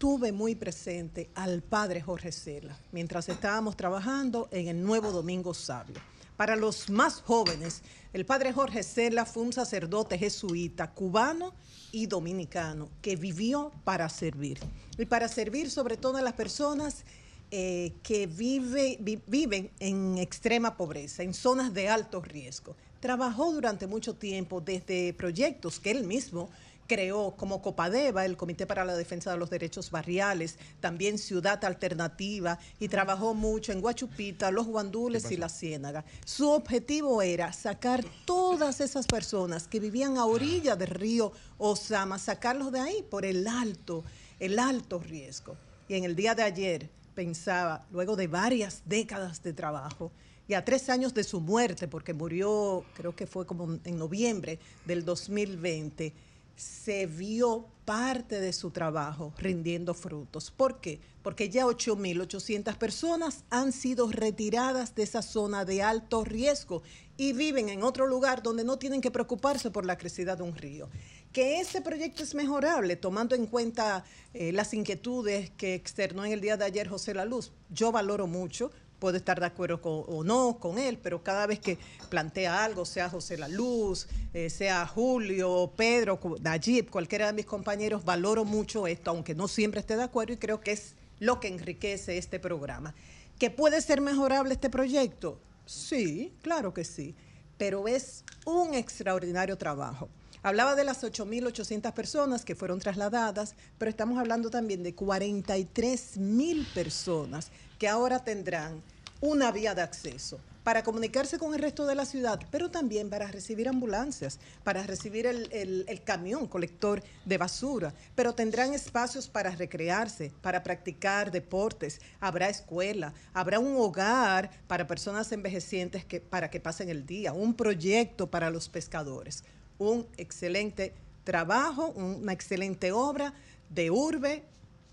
tuve 0.00 0.32
muy 0.32 0.54
presente 0.54 1.28
al 1.34 1.62
padre 1.62 2.00
Jorge 2.00 2.32
Cela 2.32 2.74
mientras 2.90 3.28
estábamos 3.28 3.76
trabajando 3.76 4.48
en 4.50 4.68
el 4.68 4.82
Nuevo 4.82 5.12
Domingo 5.12 5.52
Sabio. 5.52 5.96
Para 6.38 6.56
los 6.56 6.88
más 6.88 7.20
jóvenes, 7.20 7.82
el 8.12 8.24
padre 8.26 8.52
Jorge 8.52 8.82
Cela 8.82 9.24
fue 9.24 9.42
un 9.44 9.52
sacerdote 9.52 10.18
jesuita 10.18 10.90
cubano 10.92 11.52
y 11.92 12.06
dominicano 12.06 12.88
que 13.02 13.16
vivió 13.16 13.72
para 13.84 14.08
servir. 14.08 14.58
Y 14.98 15.04
para 15.06 15.28
servir 15.28 15.70
sobre 15.70 15.96
todo 15.96 16.16
a 16.16 16.22
las 16.22 16.34
personas 16.34 17.04
eh, 17.52 17.92
que 18.02 18.26
vive- 18.28 18.96
vi- 19.00 19.20
viven 19.26 19.70
en 19.80 20.18
extrema 20.18 20.76
pobreza, 20.76 21.22
en 21.22 21.34
zonas 21.34 21.72
de 21.74 21.88
alto 21.88 22.20
riesgo. 22.20 22.76
Trabajó 23.00 23.52
durante 23.52 23.86
mucho 23.86 24.14
tiempo 24.14 24.60
desde 24.60 25.12
proyectos 25.14 25.80
que 25.80 25.90
él 25.90 26.04
mismo 26.04 26.48
creó 26.90 27.36
como 27.36 27.62
Copadeva, 27.62 28.24
el 28.24 28.36
Comité 28.36 28.66
para 28.66 28.84
la 28.84 28.96
Defensa 28.96 29.30
de 29.30 29.38
los 29.38 29.48
Derechos 29.48 29.92
Barriales, 29.92 30.56
también 30.80 31.18
Ciudad 31.18 31.64
Alternativa, 31.64 32.58
y 32.80 32.88
trabajó 32.88 33.32
mucho 33.32 33.70
en 33.70 33.80
Guachupita, 33.80 34.50
Los 34.50 34.66
Guandules 34.66 35.30
y 35.30 35.36
La 35.36 35.48
Ciénaga. 35.48 36.04
Su 36.24 36.50
objetivo 36.50 37.22
era 37.22 37.52
sacar 37.52 38.04
todas 38.24 38.80
esas 38.80 39.06
personas 39.06 39.68
que 39.68 39.78
vivían 39.78 40.18
a 40.18 40.24
orilla 40.24 40.74
del 40.74 40.88
río 40.88 41.30
Osama, 41.58 42.18
sacarlos 42.18 42.72
de 42.72 42.80
ahí 42.80 43.04
por 43.08 43.24
el 43.24 43.46
alto, 43.46 44.02
el 44.40 44.58
alto 44.58 44.98
riesgo. 44.98 45.54
Y 45.86 45.94
en 45.94 46.02
el 46.02 46.16
día 46.16 46.34
de 46.34 46.42
ayer 46.42 46.90
pensaba, 47.14 47.86
luego 47.92 48.16
de 48.16 48.26
varias 48.26 48.82
décadas 48.84 49.44
de 49.44 49.52
trabajo, 49.52 50.10
y 50.48 50.54
a 50.54 50.64
tres 50.64 50.88
años 50.88 51.14
de 51.14 51.22
su 51.22 51.40
muerte, 51.40 51.86
porque 51.86 52.12
murió, 52.14 52.84
creo 52.94 53.14
que 53.14 53.28
fue 53.28 53.46
como 53.46 53.78
en 53.84 53.96
noviembre 53.96 54.58
del 54.84 55.04
2020, 55.04 56.12
se 56.60 57.06
vio 57.06 57.68
parte 57.86 58.38
de 58.38 58.52
su 58.52 58.70
trabajo 58.70 59.32
rindiendo 59.38 59.94
frutos. 59.94 60.50
¿Por 60.50 60.80
qué? 60.80 61.00
Porque 61.22 61.48
ya 61.48 61.64
8.800 61.64 62.76
personas 62.76 63.44
han 63.48 63.72
sido 63.72 64.10
retiradas 64.10 64.94
de 64.94 65.02
esa 65.02 65.22
zona 65.22 65.64
de 65.64 65.82
alto 65.82 66.22
riesgo 66.22 66.82
y 67.16 67.32
viven 67.32 67.70
en 67.70 67.82
otro 67.82 68.06
lugar 68.06 68.42
donde 68.42 68.64
no 68.64 68.78
tienen 68.78 69.00
que 69.00 69.10
preocuparse 69.10 69.70
por 69.70 69.86
la 69.86 69.96
crecida 69.96 70.36
de 70.36 70.42
un 70.42 70.54
río. 70.54 70.90
Que 71.32 71.60
ese 71.60 71.80
proyecto 71.80 72.22
es 72.22 72.34
mejorable, 72.34 72.96
tomando 72.96 73.34
en 73.34 73.46
cuenta 73.46 74.04
eh, 74.34 74.52
las 74.52 74.74
inquietudes 74.74 75.50
que 75.50 75.74
externó 75.74 76.26
en 76.26 76.32
el 76.32 76.42
día 76.42 76.58
de 76.58 76.66
ayer 76.66 76.88
José 76.88 77.14
La 77.14 77.24
Luz. 77.24 77.52
Yo 77.70 77.90
valoro 77.90 78.26
mucho, 78.26 78.70
puedo 79.00 79.16
estar 79.16 79.40
de 79.40 79.46
acuerdo 79.46 79.80
con- 79.80 80.04
o 80.06 80.22
no 80.22 80.58
con 80.60 80.78
él, 80.78 80.98
pero 81.02 81.22
cada 81.24 81.46
vez 81.46 81.58
que 81.58 81.78
plantea 82.10 82.62
algo, 82.64 82.84
sea 82.84 83.10
José 83.10 83.36
La 83.38 83.48
Luz, 83.48 84.06
eh, 84.34 84.48
sea 84.50 84.86
Julio, 84.86 85.72
Pedro, 85.76 86.20
Nayib, 86.40 86.90
cualquiera 86.90 87.26
de 87.26 87.32
mis 87.32 87.46
compañeros, 87.46 88.04
valoro 88.04 88.44
mucho 88.44 88.86
esto, 88.86 89.10
aunque 89.10 89.34
no 89.34 89.48
siempre 89.48 89.80
esté 89.80 89.96
de 89.96 90.04
acuerdo 90.04 90.34
y 90.34 90.36
creo 90.36 90.60
que 90.60 90.72
es 90.72 90.94
lo 91.18 91.40
que 91.40 91.48
enriquece 91.48 92.18
este 92.18 92.38
programa. 92.38 92.94
¿Que 93.38 93.50
puede 93.50 93.80
ser 93.80 94.00
mejorable 94.00 94.52
este 94.54 94.70
proyecto? 94.70 95.40
Sí, 95.66 96.32
claro 96.42 96.72
que 96.74 96.84
sí, 96.84 97.14
pero 97.58 97.88
es 97.88 98.24
un 98.44 98.74
extraordinario 98.74 99.56
trabajo. 99.56 100.08
Hablaba 100.42 100.74
de 100.74 100.84
las 100.84 101.04
8.800 101.04 101.92
personas 101.92 102.46
que 102.46 102.54
fueron 102.54 102.78
trasladadas, 102.80 103.54
pero 103.76 103.90
estamos 103.90 104.18
hablando 104.18 104.48
también 104.48 104.82
de 104.82 104.94
43.000 104.94 106.66
personas 106.74 107.50
que 107.78 107.88
ahora 107.88 108.24
tendrán 108.24 108.82
una 109.20 109.50
vía 109.52 109.74
de 109.74 109.82
acceso 109.82 110.40
para 110.64 110.82
comunicarse 110.82 111.38
con 111.38 111.54
el 111.54 111.60
resto 111.60 111.86
de 111.86 111.94
la 111.94 112.04
ciudad, 112.04 112.38
pero 112.50 112.70
también 112.70 113.08
para 113.08 113.26
recibir 113.28 113.66
ambulancias, 113.68 114.38
para 114.62 114.82
recibir 114.82 115.26
el, 115.26 115.50
el- 115.52 116.02
camión 116.04 116.46
colector 116.46 117.02
de 117.24 117.38
basura, 117.38 117.94
pero 118.14 118.34
tendrán 118.34 118.74
espacios 118.74 119.28
para 119.28 119.50
recrearse, 119.56 120.32
para 120.42 120.62
practicar 120.62 121.30
deportes, 121.30 122.00
habrá 122.20 122.48
escuela, 122.48 123.14
habrá 123.32 123.58
un 123.58 123.74
hogar 123.76 124.50
para 124.66 124.86
personas 124.86 125.32
envejecientes 125.32 126.04
que, 126.04 126.20
para 126.20 126.50
que 126.50 126.60
pasen 126.60 126.88
el 126.90 127.06
día, 127.06 127.32
un 127.32 127.54
proyecto 127.54 128.30
para 128.30 128.50
los 128.50 128.68
pescadores, 128.68 129.44
un 129.78 130.06
excelente 130.18 130.92
trabajo, 131.24 131.88
una 131.88 132.32
excelente 132.32 132.92
obra 132.92 133.32
de 133.70 133.90
urbe, 133.90 134.44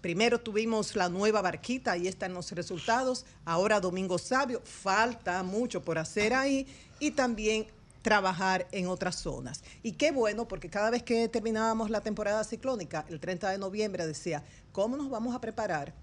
Primero 0.01 0.39
tuvimos 0.39 0.95
la 0.95 1.09
nueva 1.09 1.41
barquita, 1.41 1.93
ahí 1.93 2.07
están 2.07 2.33
los 2.33 2.51
resultados. 2.51 3.25
Ahora 3.45 3.79
Domingo 3.79 4.17
Sabio, 4.17 4.61
falta 4.63 5.41
mucho 5.43 5.81
por 5.81 5.97
hacer 5.97 6.33
ahí. 6.33 6.67
Y 6.99 7.11
también 7.11 7.67
trabajar 8.01 8.67
en 8.71 8.87
otras 8.87 9.15
zonas. 9.15 9.63
Y 9.83 9.93
qué 9.93 10.11
bueno, 10.11 10.47
porque 10.47 10.69
cada 10.69 10.89
vez 10.89 11.03
que 11.03 11.27
terminábamos 11.27 11.89
la 11.89 12.01
temporada 12.01 12.43
ciclónica, 12.43 13.05
el 13.09 13.19
30 13.19 13.49
de 13.51 13.57
noviembre 13.57 14.07
decía, 14.07 14.43
¿cómo 14.71 14.95
nos 14.95 15.09
vamos 15.09 15.35
a 15.35 15.41
preparar 15.41 15.93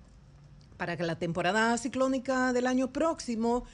para 0.76 0.96
que 0.96 1.04
la 1.04 1.16
temporada 1.16 1.76
ciclónica 1.78 2.52
del 2.52 2.66
año 2.66 2.92
próximo 2.92 3.64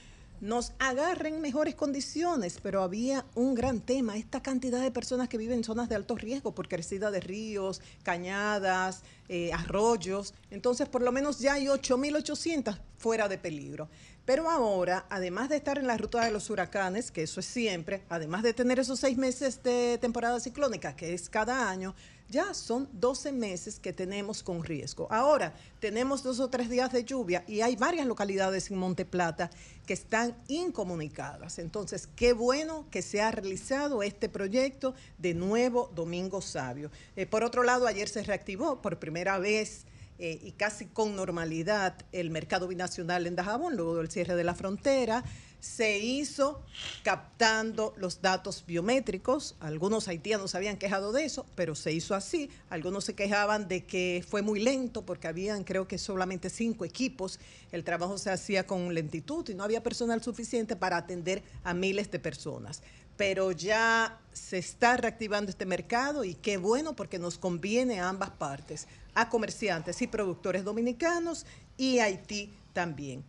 nos 0.41 0.73
agarren 0.79 1.41
mejores 1.41 1.75
condiciones, 1.75 2.59
pero 2.63 2.83
había 2.83 3.27
un 3.35 3.55
gran 3.55 3.81
tema, 3.81 4.17
esta 4.17 4.43
cantidad 4.43 4.81
de 4.81 4.91
personas 4.91 5.29
que 5.29 5.39
viven 5.39 5.59
en 5.59 5.65
zonas 5.65 5.89
de 5.89 5.95
alto 5.95 6.15
riesgo 6.17 6.55
por 6.55 6.69
crecida 6.69 7.11
de 7.11 7.21
ríos, 7.21 7.81
cañadas, 8.03 9.03
eh, 9.29 9.53
arroyos, 9.53 10.35
entonces 10.51 10.89
por 10.89 11.03
lo 11.03 11.13
menos 11.13 11.39
ya 11.39 11.55
hay 11.55 11.67
8.800 11.67 12.79
fuera 12.97 13.29
de 13.29 13.39
peligro. 13.39 13.89
Pero 14.25 14.51
ahora, 14.51 15.07
además 15.11 15.49
de 15.49 15.57
estar 15.57 15.79
en 15.79 15.87
la 15.87 15.97
ruta 15.97 16.25
de 16.25 16.31
los 16.31 16.51
huracanes, 16.51 17.11
que 17.11 17.23
eso 17.23 17.41
es 17.41 17.47
siempre, 17.47 18.03
además 18.09 18.43
de 18.43 18.55
tener 18.55 18.79
esos 18.79 19.01
seis 19.01 19.17
meses 19.17 19.63
de 19.63 19.99
temporada 19.99 20.39
ciclónica, 20.41 20.95
que 20.95 21.15
es 21.15 21.29
cada 21.29 21.69
año, 21.69 21.95
ya 22.31 22.55
son 22.55 22.89
12 22.93 23.33
meses 23.33 23.81
que 23.81 23.93
tenemos 23.93 24.43
con 24.43 24.63
riesgo. 24.63 25.09
Ahora, 25.11 25.53
tenemos 25.81 26.23
dos 26.23 26.39
o 26.39 26.49
tres 26.49 26.71
días 26.71 26.93
de 26.93 27.05
lluvia 27.05 27.45
y 27.47 27.61
hay 27.61 27.77
varias 27.77 28.07
localidades 28.07 28.71
en 28.71 28.79
Monte 28.79 29.05
Plata 29.05 29.51
que 29.85 29.93
están 29.93 30.37
incomunicadas. 30.47 31.59
Entonces, 31.59 32.09
qué 32.15 32.33
bueno 32.33 32.87
que 32.91 33.03
se 33.03 33.21
ha 33.21 33.33
realizado 33.33 34.05
este 34.05 34.29
proyecto 34.29 34.95
de 35.19 35.35
nuevo 35.35 35.91
Domingo 35.95 36.41
Sabio. 36.41 36.91
Eh, 37.17 37.27
por 37.27 37.43
otro 37.43 37.65
lado, 37.65 37.87
ayer 37.87 38.09
se 38.09 38.23
reactivó 38.23 38.81
por 38.81 39.01
primera 39.01 39.39
vez 39.39 39.85
eh, 40.21 40.39
y 40.43 40.53
casi 40.53 40.87
con 40.87 41.17
normalidad 41.17 41.95
el 42.13 42.31
mercado 42.31 42.69
binacional 42.69 43.27
en 43.27 43.37
Dajabón, 43.37 43.75
luego 43.75 43.97
del 43.97 44.11
cierre 44.11 44.37
de 44.37 44.45
la 44.45 44.55
frontera. 44.55 45.25
Se 45.61 45.99
hizo 45.99 46.63
captando 47.03 47.93
los 47.99 48.23
datos 48.23 48.65
biométricos. 48.67 49.57
Algunos 49.61 50.09
haitianos 50.09 50.55
habían 50.55 50.79
quejado 50.79 51.13
de 51.13 51.27
eso, 51.27 51.45
pero 51.55 51.75
se 51.75 51.93
hizo 51.93 52.15
así. 52.15 52.51
Algunos 52.71 53.05
se 53.05 53.15
quejaban 53.15 53.69
de 53.69 53.85
que 53.85 54.25
fue 54.27 54.41
muy 54.41 54.61
lento 54.61 55.03
porque 55.03 55.29
habían, 55.29 55.65
creo 55.65 55.87
que 55.87 55.99
solamente 55.99 56.49
cinco 56.49 56.87
equipos. 56.87 57.39
El 57.73 57.85
trabajo 57.85 58.17
se 58.17 58.31
hacía 58.31 58.67
con 58.67 58.95
lentitud 58.95 59.47
y 59.51 59.55
no 59.55 59.63
había 59.63 59.83
personal 59.83 60.23
suficiente 60.23 60.77
para 60.77 60.97
atender 60.97 61.43
a 61.63 61.75
miles 61.75 62.11
de 62.11 62.19
personas 62.19 62.83
pero 63.21 63.53
ya 63.53 64.19
se 64.33 64.57
está 64.57 64.97
reactivando 64.97 65.51
este 65.51 65.67
mercado 65.67 66.25
y 66.25 66.33
qué 66.33 66.57
bueno 66.57 66.97
porque 66.97 67.19
nos 67.19 67.37
conviene 67.37 68.01
a 68.01 68.09
ambas 68.09 68.31
partes, 68.31 68.87
a 69.13 69.29
comerciantes 69.29 70.01
y 70.01 70.07
productores 70.07 70.65
dominicanos 70.65 71.45
y 71.77 71.99
Haití 71.99 72.51
también. 72.73 73.23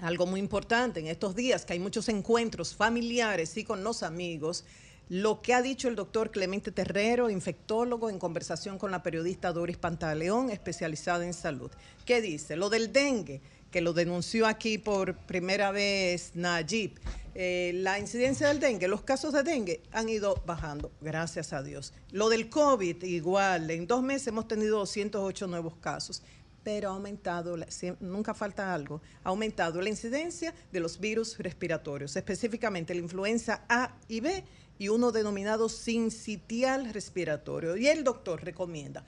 Algo 0.00 0.26
muy 0.26 0.40
importante 0.40 1.00
en 1.00 1.08
estos 1.08 1.34
días, 1.34 1.64
que 1.64 1.74
hay 1.74 1.78
muchos 1.78 2.08
encuentros 2.08 2.74
familiares 2.74 3.56
y 3.56 3.64
con 3.64 3.84
los 3.84 4.02
amigos, 4.02 4.64
lo 5.10 5.42
que 5.42 5.52
ha 5.52 5.60
dicho 5.60 5.88
el 5.88 5.96
doctor 5.96 6.30
Clemente 6.30 6.70
Terrero, 6.70 7.28
infectólogo, 7.28 8.08
en 8.08 8.18
conversación 8.18 8.78
con 8.78 8.92
la 8.92 9.02
periodista 9.02 9.52
Doris 9.52 9.76
Pantaleón, 9.76 10.50
especializada 10.50 11.26
en 11.26 11.34
salud. 11.34 11.70
¿Qué 12.06 12.22
dice? 12.22 12.56
Lo 12.56 12.70
del 12.70 12.92
dengue, 12.92 13.42
que 13.70 13.80
lo 13.80 13.92
denunció 13.92 14.46
aquí 14.46 14.78
por 14.78 15.16
primera 15.16 15.70
vez 15.70 16.30
Najib. 16.34 16.98
Eh, 17.34 17.72
la 17.74 17.98
incidencia 17.98 18.48
del 18.48 18.58
dengue, 18.58 18.88
los 18.88 19.02
casos 19.02 19.32
de 19.32 19.42
dengue 19.42 19.82
han 19.92 20.08
ido 20.08 20.42
bajando, 20.46 20.90
gracias 21.00 21.52
a 21.52 21.62
Dios. 21.62 21.92
Lo 22.10 22.28
del 22.28 22.48
COVID, 22.48 23.02
igual, 23.04 23.70
en 23.70 23.86
dos 23.86 24.02
meses 24.02 24.28
hemos 24.28 24.48
tenido 24.48 24.78
208 24.78 25.46
nuevos 25.46 25.76
casos, 25.76 26.22
pero 26.62 26.90
ha 26.90 26.92
aumentado, 26.92 27.56
nunca 28.00 28.34
falta 28.34 28.74
algo, 28.74 29.00
ha 29.24 29.30
aumentado 29.30 29.80
la 29.80 29.88
incidencia 29.88 30.54
de 30.72 30.80
los 30.80 31.00
virus 31.00 31.38
respiratorios, 31.38 32.16
específicamente 32.16 32.94
la 32.94 33.00
influenza 33.00 33.64
A 33.68 33.96
y 34.08 34.20
B 34.20 34.44
y 34.78 34.88
uno 34.88 35.12
denominado 35.12 35.68
sincitial 35.68 36.92
respiratorio. 36.92 37.76
Y 37.76 37.88
el 37.88 38.04
doctor 38.04 38.42
recomienda, 38.42 39.04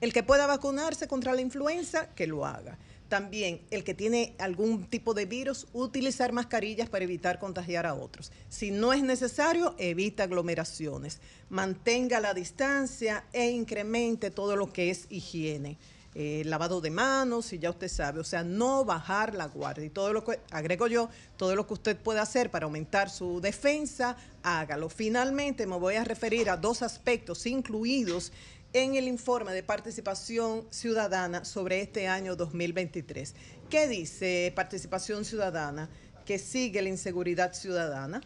el 0.00 0.12
que 0.12 0.22
pueda 0.22 0.46
vacunarse 0.46 1.08
contra 1.08 1.34
la 1.34 1.40
influenza, 1.40 2.14
que 2.14 2.26
lo 2.26 2.46
haga 2.46 2.78
también 3.08 3.60
el 3.70 3.84
que 3.84 3.94
tiene 3.94 4.34
algún 4.38 4.86
tipo 4.86 5.14
de 5.14 5.26
virus, 5.26 5.66
utilizar 5.72 6.32
mascarillas 6.32 6.88
para 6.88 7.04
evitar 7.04 7.38
contagiar 7.38 7.86
a 7.86 7.94
otros. 7.94 8.32
Si 8.48 8.70
no 8.70 8.92
es 8.92 9.02
necesario, 9.02 9.74
evita 9.78 10.24
aglomeraciones, 10.24 11.20
mantenga 11.48 12.20
la 12.20 12.34
distancia 12.34 13.24
e 13.32 13.50
incremente 13.50 14.30
todo 14.30 14.56
lo 14.56 14.72
que 14.72 14.90
es 14.90 15.06
higiene. 15.08 15.78
Eh, 16.18 16.44
lavado 16.46 16.80
de 16.80 16.88
manos, 16.88 17.52
y 17.52 17.58
ya 17.58 17.68
usted 17.68 17.88
sabe, 17.88 18.20
o 18.20 18.24
sea, 18.24 18.42
no 18.42 18.86
bajar 18.86 19.34
la 19.34 19.48
guardia. 19.48 19.84
Y 19.84 19.90
todo 19.90 20.14
lo 20.14 20.24
que, 20.24 20.40
agrego 20.50 20.86
yo, 20.86 21.10
todo 21.36 21.54
lo 21.54 21.66
que 21.66 21.74
usted 21.74 21.94
pueda 21.94 22.22
hacer 22.22 22.50
para 22.50 22.64
aumentar 22.64 23.10
su 23.10 23.42
defensa, 23.42 24.16
hágalo. 24.42 24.88
Finalmente, 24.88 25.66
me 25.66 25.76
voy 25.76 25.96
a 25.96 26.04
referir 26.04 26.48
a 26.48 26.56
dos 26.56 26.80
aspectos 26.80 27.44
incluidos 27.44 28.32
en 28.72 28.94
el 28.94 29.08
informe 29.08 29.52
de 29.52 29.62
participación 29.62 30.66
ciudadana 30.70 31.44
sobre 31.44 31.82
este 31.82 32.08
año 32.08 32.34
2023. 32.34 33.34
¿Qué 33.68 33.86
dice 33.86 34.54
participación 34.56 35.22
ciudadana? 35.22 35.90
Que 36.24 36.38
sigue 36.38 36.80
la 36.80 36.88
inseguridad 36.88 37.52
ciudadana, 37.52 38.22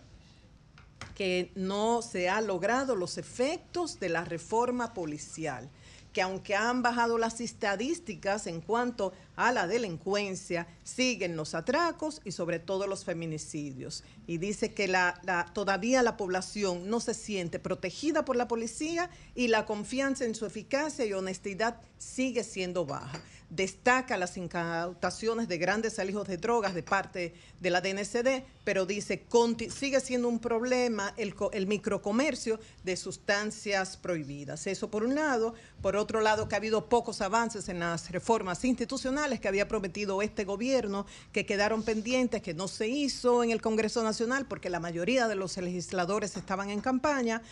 que 1.17 1.51
no 1.57 2.03
se 2.03 2.29
han 2.29 2.47
logrado 2.47 2.95
los 2.95 3.19
efectos 3.19 3.99
de 3.99 4.11
la 4.11 4.25
reforma 4.25 4.95
policial 4.95 5.69
que 6.13 6.23
aunque 6.23 6.55
han 6.57 6.83
bajado 6.83 7.19
las 7.19 7.41
estadísticas 7.41 8.47
en 8.47 8.61
cuanto 8.61 9.13
a 9.47 9.53
la 9.53 9.67
delincuencia, 9.67 10.67
siguen 10.85 11.37
los 11.37 11.55
atracos 11.55 12.21
y 12.25 12.33
sobre 12.33 12.59
todo 12.59 12.87
los 12.87 13.05
feminicidios. 13.05 14.05
Y 14.27 14.39
dice 14.39 14.75
que 14.75 14.89
la, 14.89 15.51
todavía 15.55 16.03
la 16.03 16.17
población 16.17 16.89
no 16.89 17.01
se 17.01 17.15
siente 17.15 17.59
protegida 17.59 18.25
por 18.25 18.37
la 18.37 18.49
policía 18.49 19.11
y 19.35 19.49
la 19.49 19.67
confianza 19.67 20.25
en 20.25 20.35
su 20.35 20.47
eficacia 20.47 21.07
y 21.07 21.13
honestidad 21.13 21.81
sigue 21.99 22.45
siendo 22.45 22.85
baja 22.85 23.21
destaca 23.51 24.17
las 24.17 24.37
incautaciones 24.37 25.49
de 25.49 25.59
grandes 25.59 25.99
alijos 25.99 26.27
de 26.29 26.37
drogas 26.37 26.73
de 26.73 26.85
parte 26.85 27.35
de 27.59 27.71
la 27.71 27.81
DNCD, 27.81 28.45
pero 28.65 28.87
dice 28.87 29.27
sigue 29.69 30.01
siendo 30.01 30.29
un 30.29 30.39
problema 30.39 31.13
el, 31.17 31.35
el, 31.53 31.67
microcomercio 31.67 32.61
de 32.85 32.97
sustancias 32.97 33.97
prohibidas. 33.97 34.67
Eso 34.69 34.91
por 34.91 35.03
un 35.03 35.17
lado. 35.17 35.55
Por 35.83 35.97
otro 35.97 36.21
lado, 36.21 36.49
que 36.49 36.55
ha 36.55 36.59
habido 36.59 36.89
pocos 36.89 37.21
avances 37.21 37.69
en 37.69 37.81
las 37.81 38.11
reformas 38.11 38.65
institucionales 38.65 39.30
que 39.39 39.47
había 39.47 39.69
prometido 39.69 40.23
este 40.23 40.45
gobierno, 40.45 41.07
que 41.33 41.47
quedaron 41.47 41.85
pendientes, 41.85 42.43
que 42.43 42.55
no 42.55 42.67
se 42.67 42.89
hizo 42.89 43.45
en 43.45 43.51
el 43.51 43.61
Congreso 43.61 44.03
Nacional 44.03 44.47
porque 44.47 44.71
la 44.71 44.81
mayoría 44.81 45.29
de 45.29 45.37
los 45.37 45.57
legisladores 45.59 46.37
estaban 46.37 46.71
en 46.71 46.81
campaña. 46.81 47.43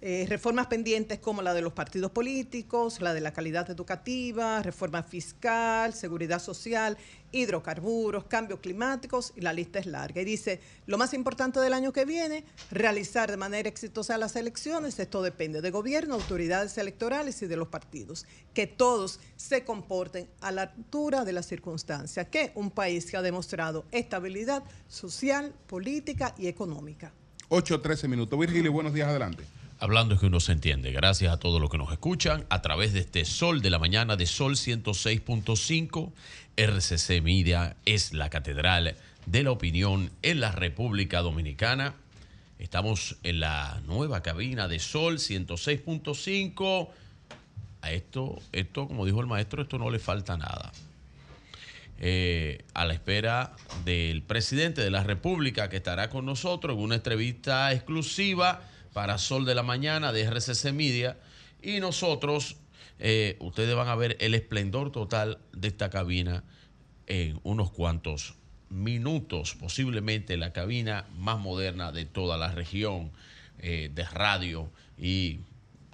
Eh, 0.00 0.26
reformas 0.28 0.68
pendientes 0.68 1.18
como 1.18 1.42
la 1.42 1.54
de 1.54 1.60
los 1.60 1.72
partidos 1.72 2.12
políticos, 2.12 3.00
la 3.00 3.14
de 3.14 3.20
la 3.20 3.32
calidad 3.32 3.68
educativa, 3.68 4.62
reforma 4.62 5.02
fiscal, 5.02 5.92
seguridad 5.92 6.40
social, 6.40 6.96
hidrocarburos, 7.32 8.22
cambios 8.26 8.60
climáticos 8.60 9.32
y 9.34 9.40
la 9.40 9.52
lista 9.52 9.80
es 9.80 9.86
larga. 9.86 10.22
Y 10.22 10.24
dice, 10.24 10.60
lo 10.86 10.98
más 10.98 11.14
importante 11.14 11.58
del 11.58 11.72
año 11.72 11.92
que 11.92 12.04
viene, 12.04 12.44
realizar 12.70 13.28
de 13.28 13.38
manera 13.38 13.68
exitosa 13.68 14.16
las 14.18 14.36
elecciones, 14.36 15.00
esto 15.00 15.20
depende 15.20 15.60
de 15.60 15.72
gobierno, 15.72 16.14
autoridades 16.14 16.78
electorales 16.78 17.42
y 17.42 17.48
de 17.48 17.56
los 17.56 17.66
partidos, 17.66 18.24
que 18.54 18.68
todos 18.68 19.18
se 19.34 19.64
comporten 19.64 20.28
a 20.40 20.52
la 20.52 20.62
altura 20.62 21.24
de 21.24 21.32
las 21.32 21.46
circunstancias, 21.46 22.28
que 22.28 22.52
un 22.54 22.70
país 22.70 23.10
que 23.10 23.16
ha 23.16 23.22
demostrado 23.22 23.84
estabilidad 23.90 24.62
social, 24.86 25.52
política 25.66 26.36
y 26.38 26.46
económica. 26.46 27.12
8 27.48 27.80
13 27.80 28.06
minutos. 28.06 28.38
Virgilio, 28.38 28.70
buenos 28.70 28.94
días, 28.94 29.08
adelante. 29.08 29.57
Hablando 29.80 30.14
es 30.14 30.20
que 30.20 30.26
uno 30.26 30.40
se 30.40 30.50
entiende. 30.50 30.90
Gracias 30.90 31.32
a 31.32 31.38
todos 31.38 31.60
los 31.60 31.70
que 31.70 31.78
nos 31.78 31.92
escuchan 31.92 32.44
a 32.48 32.62
través 32.62 32.92
de 32.92 32.98
este 32.98 33.24
Sol 33.24 33.62
de 33.62 33.70
la 33.70 33.78
Mañana 33.78 34.16
de 34.16 34.26
Sol 34.26 34.56
106.5. 34.56 36.12
RCC 36.56 37.22
Media 37.22 37.76
es 37.84 38.12
la 38.12 38.28
catedral 38.28 38.96
de 39.26 39.42
la 39.44 39.52
opinión 39.52 40.10
en 40.22 40.40
la 40.40 40.50
República 40.50 41.20
Dominicana. 41.20 41.94
Estamos 42.58 43.18
en 43.22 43.38
la 43.38 43.80
nueva 43.86 44.20
cabina 44.20 44.66
de 44.66 44.80
Sol 44.80 45.18
106.5. 45.18 46.88
A 47.80 47.92
esto, 47.92 48.42
esto, 48.50 48.88
como 48.88 49.06
dijo 49.06 49.20
el 49.20 49.28
maestro, 49.28 49.62
esto 49.62 49.78
no 49.78 49.90
le 49.90 50.00
falta 50.00 50.36
nada. 50.36 50.72
Eh, 52.00 52.64
a 52.74 52.84
la 52.84 52.94
espera 52.94 53.54
del 53.84 54.22
presidente 54.22 54.80
de 54.80 54.90
la 54.90 55.04
República 55.04 55.68
que 55.68 55.76
estará 55.76 56.10
con 56.10 56.26
nosotros 56.26 56.76
en 56.76 56.82
una 56.82 56.96
entrevista 56.96 57.72
exclusiva 57.72 58.60
para 58.98 59.16
Sol 59.16 59.44
de 59.44 59.54
la 59.54 59.62
Mañana 59.62 60.12
de 60.12 60.22
RCC 60.22 60.72
Media. 60.72 61.16
Y 61.62 61.78
nosotros, 61.78 62.56
eh, 62.98 63.36
ustedes 63.38 63.76
van 63.76 63.86
a 63.86 63.94
ver 63.94 64.16
el 64.18 64.34
esplendor 64.34 64.90
total 64.90 65.38
de 65.52 65.68
esta 65.68 65.88
cabina 65.88 66.42
en 67.06 67.38
unos 67.44 67.70
cuantos 67.70 68.34
minutos, 68.70 69.54
posiblemente 69.54 70.36
la 70.36 70.52
cabina 70.52 71.06
más 71.16 71.38
moderna 71.38 71.92
de 71.92 72.06
toda 72.06 72.36
la 72.36 72.50
región 72.50 73.12
eh, 73.60 73.88
de 73.94 74.02
radio 74.02 74.68
y 74.98 75.42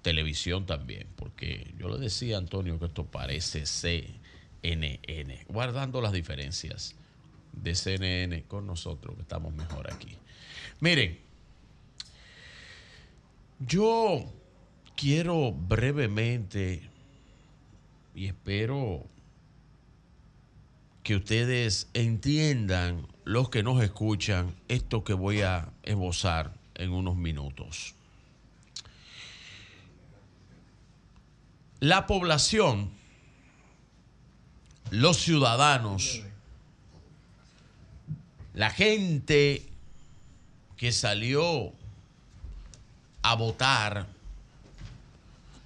televisión 0.01 0.65
también, 0.65 1.07
porque 1.15 1.75
yo 1.77 1.91
le 1.91 1.99
decía 1.99 2.37
a 2.37 2.39
Antonio 2.39 2.79
que 2.79 2.87
esto 2.87 3.05
parece 3.05 3.67
CNN, 3.67 5.45
guardando 5.49 6.01
las 6.01 6.13
diferencias 6.13 6.97
de 7.53 7.75
CNN 7.75 8.45
con 8.45 8.67
nosotros, 8.67 9.15
que 9.15 9.21
estamos 9.21 9.53
mejor 9.53 9.93
aquí. 9.93 10.17
Miren, 10.81 11.23
Yo 13.67 14.25
quiero 14.97 15.53
brevemente 15.53 16.83
y 18.15 18.27
espero 18.27 19.07
que 21.03 21.17
ustedes 21.17 21.89
entiendan, 21.95 23.07
los 23.25 23.49
que 23.49 23.63
nos 23.63 23.83
escuchan, 23.83 24.55
esto 24.69 25.05
que 25.05 25.15
voy 25.15 25.43
a 25.43 25.71
esbozar 25.83 26.55
en 26.75 26.93
unos 26.93 27.17
minutos. 27.17 27.95
La 31.81 32.07
población, 32.07 32.91
los 34.91 35.19
ciudadanos, 35.19 36.23
la 38.55 38.71
gente 38.71 39.67
que 40.77 40.93
salió 40.93 41.73
a 43.25 43.35
votar 43.35 44.07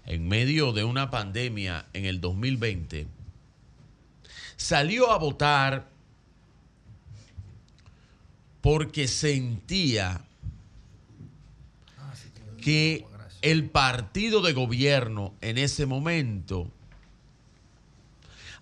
en 0.06 0.28
medio 0.28 0.72
de 0.72 0.84
una 0.84 1.10
pandemia 1.10 1.86
en 1.92 2.04
el 2.04 2.20
2020, 2.20 3.08
salió 4.56 5.10
a 5.10 5.18
votar 5.18 5.88
porque 8.60 9.08
sentía 9.08 10.20
que 12.62 13.04
el 13.42 13.68
partido 13.68 14.40
de 14.40 14.52
gobierno 14.52 15.34
en 15.40 15.58
ese 15.58 15.84
momento 15.84 16.70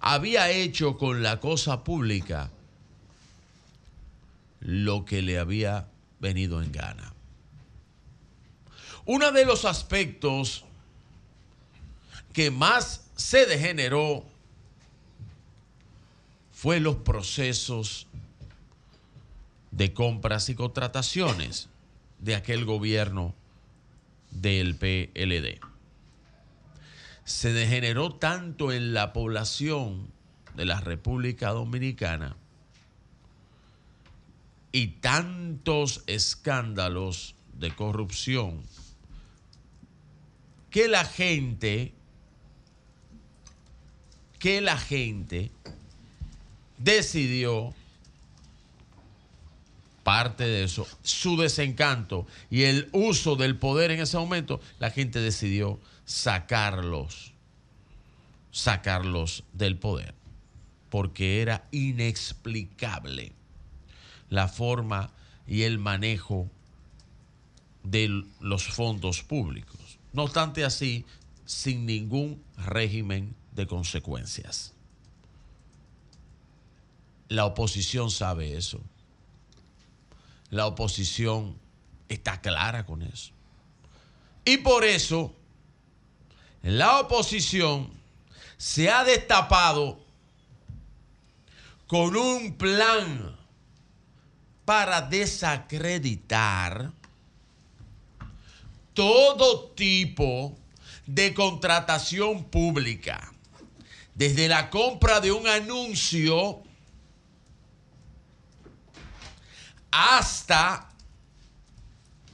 había 0.01 0.51
hecho 0.51 0.97
con 0.97 1.23
la 1.23 1.39
cosa 1.39 1.85
pública 1.85 2.51
lo 4.61 5.05
que 5.05 5.21
le 5.21 5.39
había 5.39 5.87
venido 6.19 6.63
en 6.63 6.73
gana. 6.73 7.16
Uno 9.07 9.31
de 9.31 9.45
los 9.45 9.65
aspectos 9.65 10.65
que 12.33 12.51
más 12.51 13.09
se 13.15 13.47
degeneró 13.47 14.25
fue 16.53 16.81
los 16.81 16.97
procesos 16.97 18.09
de 19.71 19.93
compras 19.95 20.49
y 20.49 20.57
contrataciones 20.57 21.69
de 22.19 22.35
aquel 22.35 22.65
gobierno 22.65 23.33
del 24.33 24.75
PLD. 24.75 25.61
Se 27.25 27.53
degeneró 27.53 28.17
tanto 28.17 28.73
en 28.73 28.93
la 28.93 29.13
población 29.13 30.09
de 30.57 30.65
la 30.65 30.81
República 30.81 31.51
Dominicana 31.51 32.37
y 34.73 34.89
tantos 34.89 36.03
escándalos 36.07 37.37
de 37.55 37.75
corrupción 37.75 38.63
que 40.71 40.89
la 40.89 41.05
gente 41.05 41.93
que 44.39 44.61
la 44.61 44.77
gente 44.77 45.51
decidió 46.79 47.75
parte 50.03 50.45
de 50.45 50.63
eso, 50.63 50.87
su 51.03 51.37
desencanto 51.37 52.27
y 52.49 52.63
el 52.63 52.89
uso 52.93 53.35
del 53.35 53.57
poder 53.57 53.91
en 53.91 54.01
ese 54.01 54.17
momento, 54.17 54.61
la 54.79 54.91
gente 54.91 55.21
decidió 55.21 55.81
sacarlos, 56.05 57.33
sacarlos 58.53 59.43
del 59.53 59.77
poder, 59.79 60.15
porque 60.91 61.43
era 61.43 61.67
inexplicable 61.73 63.33
la 64.31 64.47
forma 64.47 65.11
y 65.49 65.63
el 65.63 65.79
manejo 65.79 66.49
de 67.83 68.25
los 68.39 68.69
fondos 68.69 69.25
públicos. 69.25 69.86
No 70.17 70.23
obstante 70.23 70.65
así, 70.65 71.05
sin 71.45 71.85
ningún 71.85 72.43
régimen 72.57 73.37
de 73.53 73.67
consecuencias. 73.67 74.73
La 77.29 77.45
oposición 77.45 78.11
sabe 78.11 78.57
eso. 78.57 78.81
La 80.49 80.67
oposición 80.67 81.59
está 82.09 82.41
clara 82.41 82.87
con 82.87 83.03
eso. 83.03 83.33
Y 84.47 84.57
por 84.57 84.87
eso 84.87 85.35
la 86.63 87.01
oposición 87.01 87.91
se 88.57 88.89
ha 88.91 89.05
destapado 89.05 90.01
con 91.87 92.17
un 92.17 92.57
plan 92.57 93.37
para 94.65 95.03
desacreditar 95.03 96.96
todo 98.97 99.73
tipo 99.73 100.57
de 101.07 101.35
contratación 101.35 102.45
pública 102.45 103.31
desde 104.15 104.49
la 104.49 104.71
compra 104.71 105.21
de 105.21 105.31
un 105.31 105.47
anuncio 105.47 106.63
hasta 109.91 110.91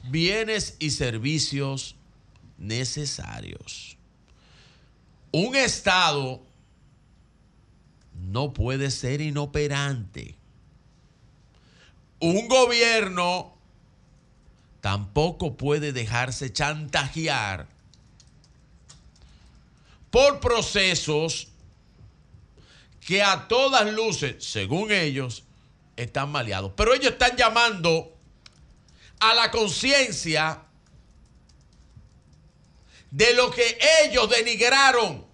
bienes 0.05 0.77
y 0.79 0.91
servicios 0.91 1.97
necesarios. 2.59 3.97
Un 5.33 5.57
Estado 5.57 6.47
no 8.15 8.53
puede 8.53 8.93
ser 8.93 9.21
inoperante. 9.21 10.37
Un 12.21 12.47
gobierno 12.47 13.59
tampoco 14.83 15.57
puede 15.57 15.93
dejarse 15.93 16.53
chantajear 16.53 17.69
por 20.11 20.41
procesos 20.41 21.49
que 23.01 23.23
a 23.23 23.47
todas 23.47 23.93
luces, 23.93 24.45
según 24.45 24.91
ellos, 24.91 25.45
están 25.97 26.31
maleados. 26.31 26.73
Pero 26.77 26.95
ellos 26.95 27.13
están 27.13 27.37
llamando 27.37 28.13
a 29.21 29.35
la 29.35 29.53
conciencia 29.53 30.63
de 33.13 33.35
lo 33.35 33.53
que 33.53 33.79
ellos 34.05 34.29
denigraron 34.29 35.25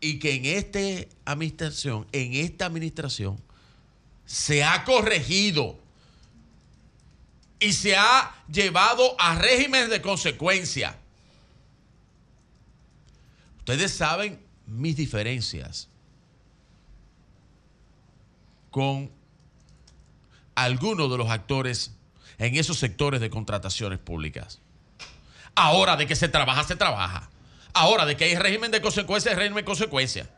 y 0.00 0.18
que 0.18 0.36
en 0.36 0.46
esta 0.46 0.78
administración, 1.26 2.06
en 2.12 2.32
esta 2.32 2.64
administración, 2.64 3.38
se 4.24 4.64
ha 4.64 4.84
corregido 4.84 5.83
y 7.58 7.72
se 7.72 7.96
ha 7.96 8.34
llevado 8.50 9.16
a 9.18 9.36
regímenes 9.36 9.90
de 9.90 10.02
consecuencia. 10.02 10.96
Ustedes 13.58 13.94
saben 13.94 14.44
mis 14.66 14.96
diferencias 14.96 15.88
con 18.70 19.10
algunos 20.54 21.10
de 21.10 21.16
los 21.16 21.30
actores 21.30 21.92
en 22.38 22.56
esos 22.56 22.78
sectores 22.78 23.20
de 23.20 23.30
contrataciones 23.30 23.98
públicas. 23.98 24.60
Ahora 25.54 25.96
de 25.96 26.06
que 26.06 26.16
se 26.16 26.28
trabaja, 26.28 26.64
se 26.64 26.76
trabaja. 26.76 27.30
Ahora 27.72 28.04
de 28.06 28.16
que 28.16 28.24
hay 28.24 28.36
régimen 28.36 28.70
de 28.70 28.80
consecuencias, 28.80 29.36
régimen 29.36 29.58
de 29.58 29.64
consecuencias. 29.64 30.28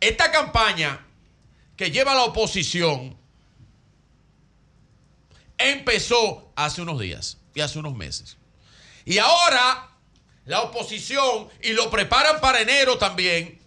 Esta 0.00 0.30
campaña 0.30 1.00
que 1.76 1.90
lleva 1.90 2.14
la 2.14 2.24
oposición 2.24 3.16
empezó 5.58 6.52
hace 6.56 6.82
unos 6.82 7.00
días 7.00 7.38
y 7.54 7.60
hace 7.60 7.78
unos 7.78 7.94
meses. 7.94 8.36
Y 9.04 9.18
ahora 9.18 9.90
la 10.46 10.62
oposición, 10.62 11.48
y 11.60 11.72
lo 11.72 11.90
preparan 11.90 12.40
para 12.40 12.60
enero 12.60 12.96
también, 12.98 13.58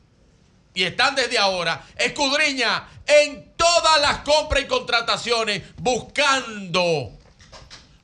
y 0.74 0.84
están 0.84 1.14
desde 1.14 1.38
ahora, 1.38 1.86
escudriña 1.98 2.88
en 3.06 3.53
todas 3.57 3.99
las 4.02 4.20
compras 4.20 4.64
y 4.64 4.68
contrataciones 4.68 5.64
buscando, 5.78 7.18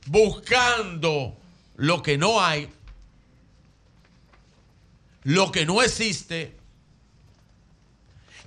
buscando 0.06 1.38
lo 1.76 2.02
que 2.02 2.18
no 2.18 2.44
hay, 2.44 2.70
lo 5.22 5.50
que 5.50 5.64
no 5.64 5.82
existe, 5.82 6.54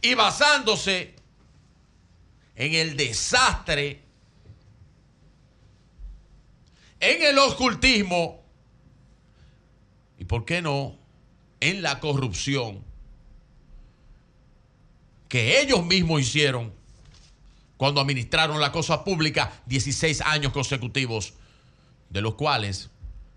y 0.02 0.14
basándose 0.14 1.16
en 2.56 2.76
el 2.76 2.96
desastre, 2.96 4.04
en 7.00 7.24
el 7.24 7.38
ocultismo, 7.38 8.44
y 10.18 10.26
por 10.26 10.46
qué 10.46 10.62
no, 10.62 10.98
en 11.60 11.82
la 11.82 12.00
corrupción 12.00 12.84
que 15.28 15.62
ellos 15.62 15.86
mismos 15.86 16.22
hicieron 16.22 16.74
cuando 17.78 18.02
administraron 18.02 18.60
la 18.60 18.72
cosa 18.72 19.04
pública 19.06 19.62
16 19.68 20.22
años 20.22 20.52
consecutivos, 20.52 21.34
de 22.10 22.22
los 22.22 22.36
cuales 22.36 22.90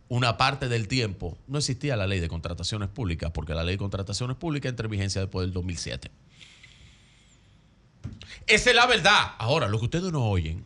una 0.09 0.37
parte 0.37 0.69
del 0.69 0.89
tiempo 0.89 1.39
no 1.47 1.59
existía 1.59 1.97
la 1.97 2.07
ley 2.07 2.19
de 2.19 2.29
contrataciones 2.29 2.89
públicas, 2.89 3.31
porque 3.33 3.55
la 3.55 3.63
ley 3.63 3.75
de 3.75 3.79
contrataciones 3.79 4.37
públicas 4.37 4.71
entra 4.71 4.87
en 4.87 4.91
vigencia 4.91 5.21
después 5.21 5.47
del 5.47 5.53
2007. 5.53 6.11
Esa 8.47 8.71
es 8.71 8.77
la 8.77 8.87
verdad. 8.87 9.35
Ahora, 9.39 9.69
lo 9.69 9.79
que 9.79 9.85
ustedes 9.85 10.11
no 10.13 10.29
oyen 10.29 10.65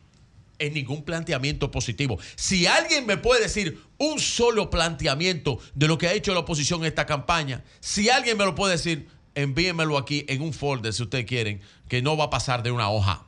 en 0.59 0.75
ningún 0.75 1.05
planteamiento 1.05 1.71
positivo. 1.71 2.19
Si 2.35 2.67
alguien 2.67 3.07
me 3.07 3.17
puede 3.17 3.43
decir 3.43 3.81
un 3.99 4.19
solo 4.21 4.71
planteamiento 4.71 5.59
de 5.75 5.89
lo 5.89 5.99
que 5.99 6.09
ha 6.09 6.13
hecho 6.13 6.33
la 6.33 6.41
oposición 6.41 6.81
en 6.81 6.87
esta 6.87 7.07
campaña, 7.07 7.65
si 7.81 8.09
alguien 8.09 8.37
me 8.37 8.45
lo 8.45 8.55
puede 8.55 8.73
decir, 8.73 9.09
envíenmelo 9.35 9.99
aquí 9.99 10.25
en 10.29 10.43
un 10.43 10.53
folder 10.53 10.93
si 10.93 11.03
ustedes 11.03 11.27
quieren, 11.27 11.61
que 11.89 12.03
no 12.03 12.17
va 12.17 12.25
a 12.25 12.31
pasar 12.31 12.63
de 12.63 12.73
una 12.73 12.91
hoja. 12.91 13.27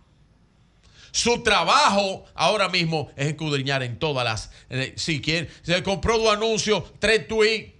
Su 1.11 1.43
trabajo 1.43 2.25
ahora 2.35 2.69
mismo 2.69 3.11
es 3.17 3.29
escudriñar 3.29 3.83
en 3.83 3.99
todas 3.99 4.25
las. 4.25 4.51
eh, 4.71 4.93
si 4.97 5.21
quieren, 5.21 5.49
se 5.63 5.83
compró 5.83 6.19
dos 6.19 6.35
anuncios, 6.35 6.85
tres 6.99 7.27
tweets. 7.27 7.75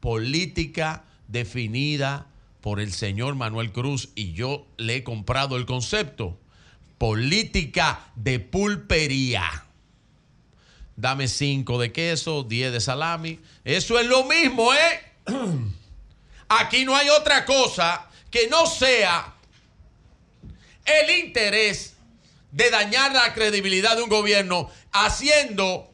Política 0.00 1.04
definida 1.28 2.26
por 2.60 2.78
el 2.78 2.92
señor 2.92 3.36
Manuel 3.36 3.72
Cruz 3.72 4.10
y 4.14 4.32
yo 4.32 4.66
le 4.76 4.96
he 4.96 5.04
comprado 5.04 5.56
el 5.56 5.64
concepto. 5.64 6.38
Política 6.98 8.12
de 8.14 8.40
pulpería. 8.40 9.64
Dame 10.96 11.28
cinco 11.28 11.78
de 11.78 11.92
queso, 11.92 12.44
10 12.44 12.72
de 12.72 12.80
salami. 12.80 13.40
Eso 13.64 13.98
es 13.98 14.06
lo 14.06 14.24
mismo, 14.24 14.72
¿eh? 14.72 15.00
Aquí 16.48 16.84
no 16.84 16.96
hay 16.96 17.08
otra 17.08 17.44
cosa 17.44 18.08
que 18.30 18.48
no 18.48 18.66
sea 18.66 19.34
el 20.84 21.18
interés 21.24 21.94
de 22.52 22.70
dañar 22.70 23.12
la 23.12 23.34
credibilidad 23.34 23.96
de 23.96 24.02
un 24.02 24.08
gobierno 24.08 24.70
haciendo 24.92 25.90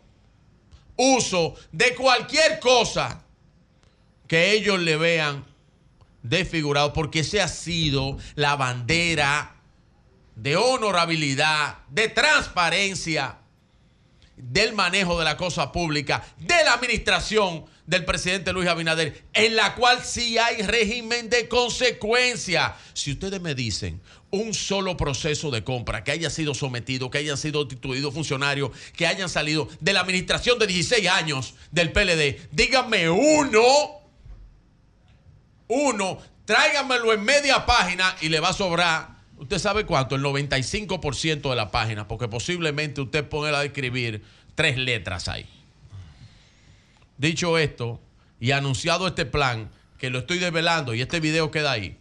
uso 0.97 1.55
de 1.73 1.95
cualquier 1.95 2.61
cosa 2.61 3.23
que 4.29 4.53
ellos 4.53 4.79
le 4.79 4.97
vean 4.97 5.45
desfigurado, 6.23 6.93
porque 6.93 7.21
esa 7.21 7.45
ha 7.45 7.49
sido 7.49 8.19
la 8.35 8.57
bandera 8.57 9.60
de 10.41 10.57
honorabilidad, 10.57 11.79
de 11.91 12.09
transparencia, 12.09 13.37
del 14.37 14.73
manejo 14.73 15.19
de 15.19 15.27
la 15.27 15.37
cosa 15.37 15.71
pública, 15.71 16.25
de 16.39 16.65
la 16.65 16.73
administración 16.73 17.67
del 17.87 18.07
presidente 18.07 18.55
Luis 18.55 18.67
Abinader, 18.67 19.23
en 19.35 19.55
la 19.55 19.75
cual 19.75 20.03
sí 20.03 20.39
hay 20.39 20.63
régimen 20.63 21.29
de 21.29 21.47
consecuencia. 21.47 22.75
Si 22.95 23.13
ustedes 23.13 23.39
me 23.43 23.55
dicen 23.55 24.01
un 24.31 24.55
solo 24.55 24.97
proceso 24.97 25.51
de 25.51 25.63
compra 25.63 26.05
que 26.05 26.13
haya 26.13 26.31
sido 26.31 26.55
sometido, 26.55 27.11
que 27.11 27.19
hayan 27.19 27.37
sido 27.37 27.65
destituidos 27.65 28.15
funcionarios, 28.15 28.71
que 28.97 29.07
hayan 29.07 29.29
salido 29.29 29.69
de 29.81 29.93
la 29.93 30.01
administración 30.01 30.59
de 30.59 30.69
16 30.69 31.07
años 31.07 31.55
del 31.71 31.93
PLD, 31.93 32.49
díganme 32.51 33.11
uno, 33.11 33.63
uno, 35.69 36.19
tráiganmelo 36.47 37.13
en 37.13 37.25
media 37.25 37.67
página 37.67 38.17
y 38.23 38.31
le 38.31 38.41
va 38.41 38.49
a 38.49 38.55
sobrar 38.55 39.20
¿Usted 39.41 39.59
sabe 39.59 39.87
cuánto? 39.87 40.17
El 40.17 40.23
95% 40.23 41.49
de 41.49 41.57
la 41.57 41.71
página, 41.71 42.07
porque 42.07 42.29
posiblemente 42.29 43.01
usted 43.01 43.27
pone 43.27 43.57
a 43.57 43.65
escribir 43.65 44.23
tres 44.55 44.77
letras 44.77 45.29
ahí. 45.29 45.49
Dicho 47.17 47.57
esto, 47.57 47.99
y 48.39 48.51
anunciado 48.51 49.07
este 49.07 49.25
plan, 49.25 49.71
que 49.97 50.11
lo 50.11 50.19
estoy 50.19 50.39
desvelando 50.39 50.95
y 50.95 51.01
este 51.01 51.21
video 51.21 51.51
queda 51.51 51.73
ahí. 51.73 51.97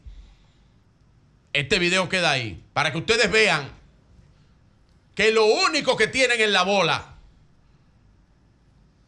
Este 1.53 1.79
video 1.79 2.09
queda 2.09 2.31
ahí. 2.31 2.61
Para 2.73 2.91
que 2.91 2.97
ustedes 2.97 3.31
vean 3.31 3.71
que 5.15 5.31
lo 5.31 5.45
único 5.45 5.95
que 5.95 6.07
tienen 6.07 6.41
en 6.41 6.51
la 6.51 6.63
bola, 6.63 7.15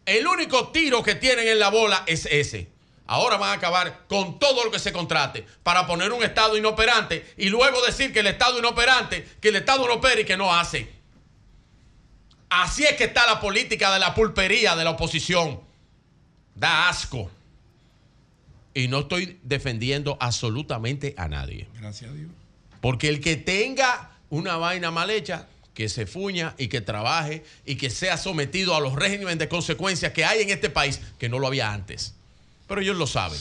el 0.05 0.25
único 0.25 0.69
tiro 0.69 1.03
que 1.03 1.15
tienen 1.15 1.49
en 1.49 1.59
la 1.59 1.69
bola 1.69 2.05
es 2.07 2.25
ese. 2.31 2.69
Ahora 3.07 3.37
van 3.37 3.49
a 3.49 3.53
acabar 3.53 4.05
con 4.07 4.39
todo 4.39 4.63
lo 4.63 4.71
que 4.71 4.79
se 4.79 4.93
contrate 4.93 5.45
para 5.63 5.85
poner 5.85 6.13
un 6.13 6.23
Estado 6.23 6.55
inoperante 6.55 7.33
y 7.37 7.49
luego 7.49 7.85
decir 7.85 8.13
que 8.13 8.19
el 8.19 8.27
Estado 8.27 8.59
inoperante, 8.59 9.27
que 9.41 9.49
el 9.49 9.57
Estado 9.57 9.85
no 9.87 9.95
opera 9.95 10.21
y 10.21 10.25
que 10.25 10.37
no 10.37 10.53
hace. 10.53 10.89
Así 12.49 12.83
es 12.83 12.93
que 12.93 13.05
está 13.05 13.25
la 13.25 13.39
política 13.39 13.93
de 13.93 13.99
la 13.99 14.13
pulpería 14.13 14.75
de 14.75 14.83
la 14.83 14.91
oposición. 14.91 15.61
Da 16.55 16.89
asco. 16.89 17.29
Y 18.73 18.87
no 18.87 18.99
estoy 18.99 19.39
defendiendo 19.43 20.17
absolutamente 20.19 21.13
a 21.17 21.27
nadie. 21.27 21.67
Gracias 21.79 22.11
a 22.11 22.13
Dios. 22.13 22.29
Porque 22.81 23.09
el 23.09 23.19
que 23.19 23.35
tenga 23.35 24.11
una 24.29 24.57
vaina 24.57 24.91
mal 24.91 25.09
hecha, 25.09 25.47
que 25.73 25.87
se 25.89 26.05
fuña 26.05 26.55
y 26.57 26.67
que 26.67 26.81
trabaje 26.81 27.43
y 27.65 27.75
que 27.75 27.89
sea 27.89 28.17
sometido 28.17 28.75
a 28.75 28.81
los 28.81 28.93
regímenes 28.93 29.39
de 29.39 29.47
consecuencias 29.47 30.11
que 30.11 30.25
hay 30.25 30.41
en 30.41 30.49
este 30.49 30.69
país, 30.69 30.99
que 31.17 31.29
no 31.29 31.39
lo 31.39 31.47
había 31.47 31.71
antes. 31.71 32.15
Pero 32.71 32.79
ellos 32.83 32.95
lo 32.95 33.05
saben. 33.05 33.37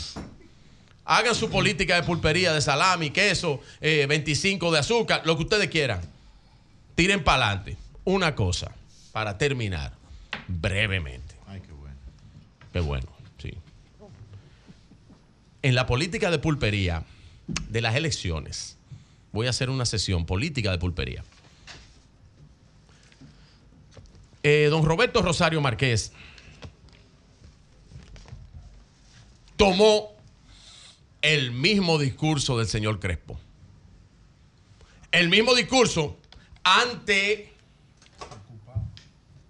Hagan 1.04 1.36
su 1.36 1.50
política 1.50 1.94
de 1.94 2.02
pulpería, 2.02 2.52
de 2.52 2.60
salami, 2.60 3.10
queso, 3.10 3.60
eh, 3.80 4.06
25 4.08 4.72
de 4.72 4.80
azúcar, 4.80 5.22
lo 5.24 5.36
que 5.36 5.44
ustedes 5.44 5.70
quieran. 5.70 6.00
Tiren 6.96 7.22
para 7.22 7.46
adelante. 7.46 7.76
Una 8.02 8.34
cosa, 8.34 8.74
para 9.12 9.38
terminar, 9.38 9.92
brevemente. 10.48 11.36
Ay, 11.46 11.60
qué 11.60 11.70
bueno. 11.70 11.96
Qué 12.72 12.80
bueno, 12.80 13.06
sí. 13.40 13.54
En 15.62 15.76
la 15.76 15.86
política 15.86 16.32
de 16.32 16.40
pulpería 16.40 17.04
de 17.46 17.80
las 17.82 17.94
elecciones, 17.94 18.78
voy 19.30 19.46
a 19.46 19.50
hacer 19.50 19.70
una 19.70 19.86
sesión 19.86 20.26
política 20.26 20.72
de 20.72 20.78
pulpería. 20.78 21.22
Eh, 24.42 24.66
don 24.70 24.84
Roberto 24.84 25.22
Rosario 25.22 25.60
Márquez 25.60 26.10
tomó 29.60 30.16
el 31.20 31.50
mismo 31.52 31.98
discurso 31.98 32.56
del 32.56 32.66
señor 32.66 32.98
Crespo. 32.98 33.38
El 35.12 35.28
mismo 35.28 35.54
discurso 35.54 36.16
ante, 36.64 37.52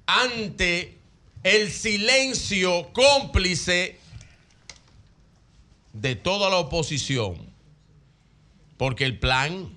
ante 0.07 0.99
el 1.45 1.71
silencio 1.71 2.93
cómplice 2.93 4.01
de 5.93 6.17
toda 6.17 6.51
la 6.51 6.57
oposición. 6.57 7.49
Porque 8.77 9.05
el 9.05 9.17
plan, 9.21 9.77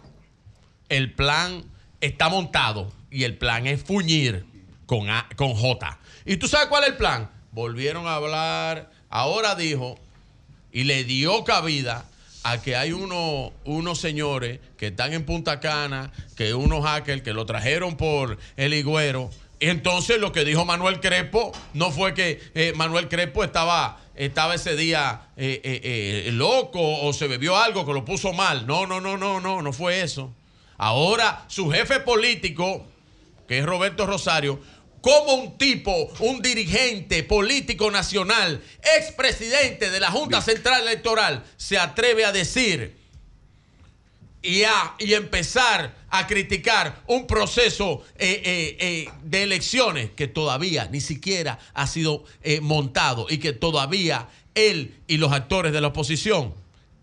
el 0.89 1.13
plan 1.13 1.63
está 2.01 2.29
montado 2.29 2.91
y 3.11 3.23
el 3.25 3.37
plan 3.37 3.67
es 3.67 3.83
fuñir 3.83 4.45
con, 4.87 5.11
A- 5.11 5.29
con 5.35 5.53
J. 5.53 5.99
¿Y 6.25 6.37
tú 6.37 6.47
sabes 6.47 6.69
cuál 6.69 6.85
es 6.85 6.89
el 6.91 6.97
plan? 6.97 7.29
Volvieron 7.51 8.07
a 8.07 8.15
hablar, 8.15 8.91
ahora 9.09 9.53
dijo, 9.53 9.99
y 10.73 10.83
le 10.83 11.03
dio 11.05 11.43
cabida 11.45 12.05
a 12.43 12.61
que 12.61 12.75
hay 12.75 12.91
uno- 12.91 13.53
unos 13.63 13.99
señores 13.99 14.59
que 14.77 14.87
están 14.87 15.13
en 15.13 15.25
Punta 15.25 15.61
Cana, 15.61 16.11
que 16.35 16.53
unos 16.53 16.83
hackers 16.83 17.21
que 17.21 17.31
lo 17.31 17.45
trajeron 17.45 17.95
por 17.95 18.37
el 18.57 18.73
higüero. 18.73 19.29
Entonces 19.61 20.19
lo 20.19 20.33
que 20.33 20.43
dijo 20.43 20.65
Manuel 20.65 20.99
Crespo 20.99 21.53
no 21.73 21.89
fue 21.91 22.13
que 22.13 22.41
eh, 22.53 22.73
Manuel 22.75 23.07
Crespo 23.07 23.45
estaba, 23.45 24.01
estaba 24.15 24.55
ese 24.55 24.75
día 24.75 25.29
eh, 25.37 25.61
eh, 25.63 26.31
loco 26.33 26.81
o 26.81 27.13
se 27.13 27.27
bebió 27.29 27.55
algo 27.55 27.85
que 27.85 27.93
lo 27.93 28.03
puso 28.03 28.33
mal. 28.33 28.67
No, 28.67 28.85
no, 28.87 28.99
no, 28.99 29.15
no, 29.17 29.39
no, 29.39 29.61
no 29.61 29.71
fue 29.71 30.01
eso. 30.01 30.33
Ahora 30.77 31.45
su 31.47 31.71
jefe 31.71 32.01
político, 32.01 32.85
que 33.47 33.59
es 33.59 33.65
Roberto 33.65 34.05
Rosario, 34.05 34.59
como 35.03 35.33
un 35.33 35.57
tipo, 35.57 35.91
un 36.19 36.41
dirigente 36.41 37.23
político 37.23 37.91
nacional, 37.91 38.63
expresidente 38.97 39.91
de 39.91 39.99
la 39.99 40.09
Junta 40.09 40.41
Central 40.41 40.83
Electoral, 40.83 41.43
se 41.57 41.77
atreve 41.77 42.23
a 42.23 42.31
decir 42.31 42.95
y, 44.41 44.63
a, 44.63 44.95
y 44.99 45.13
empezar 45.13 45.93
a 46.09 46.25
criticar 46.25 47.03
un 47.07 47.27
proceso 47.27 48.05
eh, 48.17 48.41
eh, 48.45 48.77
eh, 48.79 49.09
de 49.23 49.43
elecciones 49.43 50.11
que 50.11 50.27
todavía 50.27 50.87
ni 50.89 51.01
siquiera 51.01 51.59
ha 51.73 51.85
sido 51.85 52.23
eh, 52.41 52.61
montado 52.61 53.25
y 53.29 53.39
que 53.39 53.51
todavía 53.51 54.29
él 54.55 54.95
y 55.07 55.17
los 55.17 55.33
actores 55.33 55.73
de 55.73 55.81
la 55.81 55.87
oposición 55.89 56.53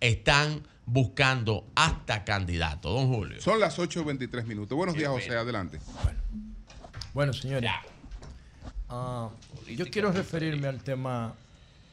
están 0.01 0.67
buscando 0.87 1.67
hasta 1.75 2.25
candidato, 2.25 2.95
don 2.95 3.13
Julio. 3.13 3.43
Son 3.43 3.61
las 3.61 3.79
8.23 3.79 4.47
minutos. 4.47 4.75
Buenos 4.75 4.97
días, 4.97 5.11
José. 5.11 5.37
Adelante. 5.37 5.79
Bueno, 7.13 7.33
señores, 7.33 7.71
ah, 8.91 9.31
yo 9.77 9.89
quiero 9.91 10.13
referirme 10.13 10.67
al 10.69 10.81
tema, 10.83 11.35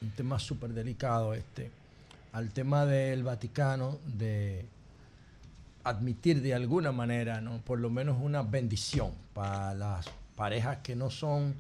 un 0.02 0.10
tema 0.12 0.38
súper 0.40 0.74
delicado 0.74 1.34
este, 1.34 1.72
al 2.34 2.50
tema 2.52 2.86
del 2.86 3.24
Vaticano 3.24 3.98
de 4.06 4.66
admitir 5.84 6.42
de 6.42 6.54
alguna 6.54 6.92
manera, 6.92 7.40
¿no? 7.42 7.60
por 7.60 7.80
lo 7.80 7.90
menos 7.90 8.18
una 8.22 8.42
bendición 8.42 9.12
para 9.34 9.74
las 9.74 10.06
parejas 10.36 10.80
que 10.84 10.96
no 10.96 11.10
son 11.10 11.56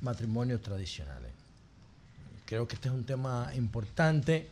matrimonios 0.00 0.60
tradicionales. 0.62 1.30
Creo 2.44 2.66
que 2.66 2.74
este 2.74 2.88
es 2.88 2.94
un 2.94 3.04
tema 3.04 3.50
importante 3.54 4.48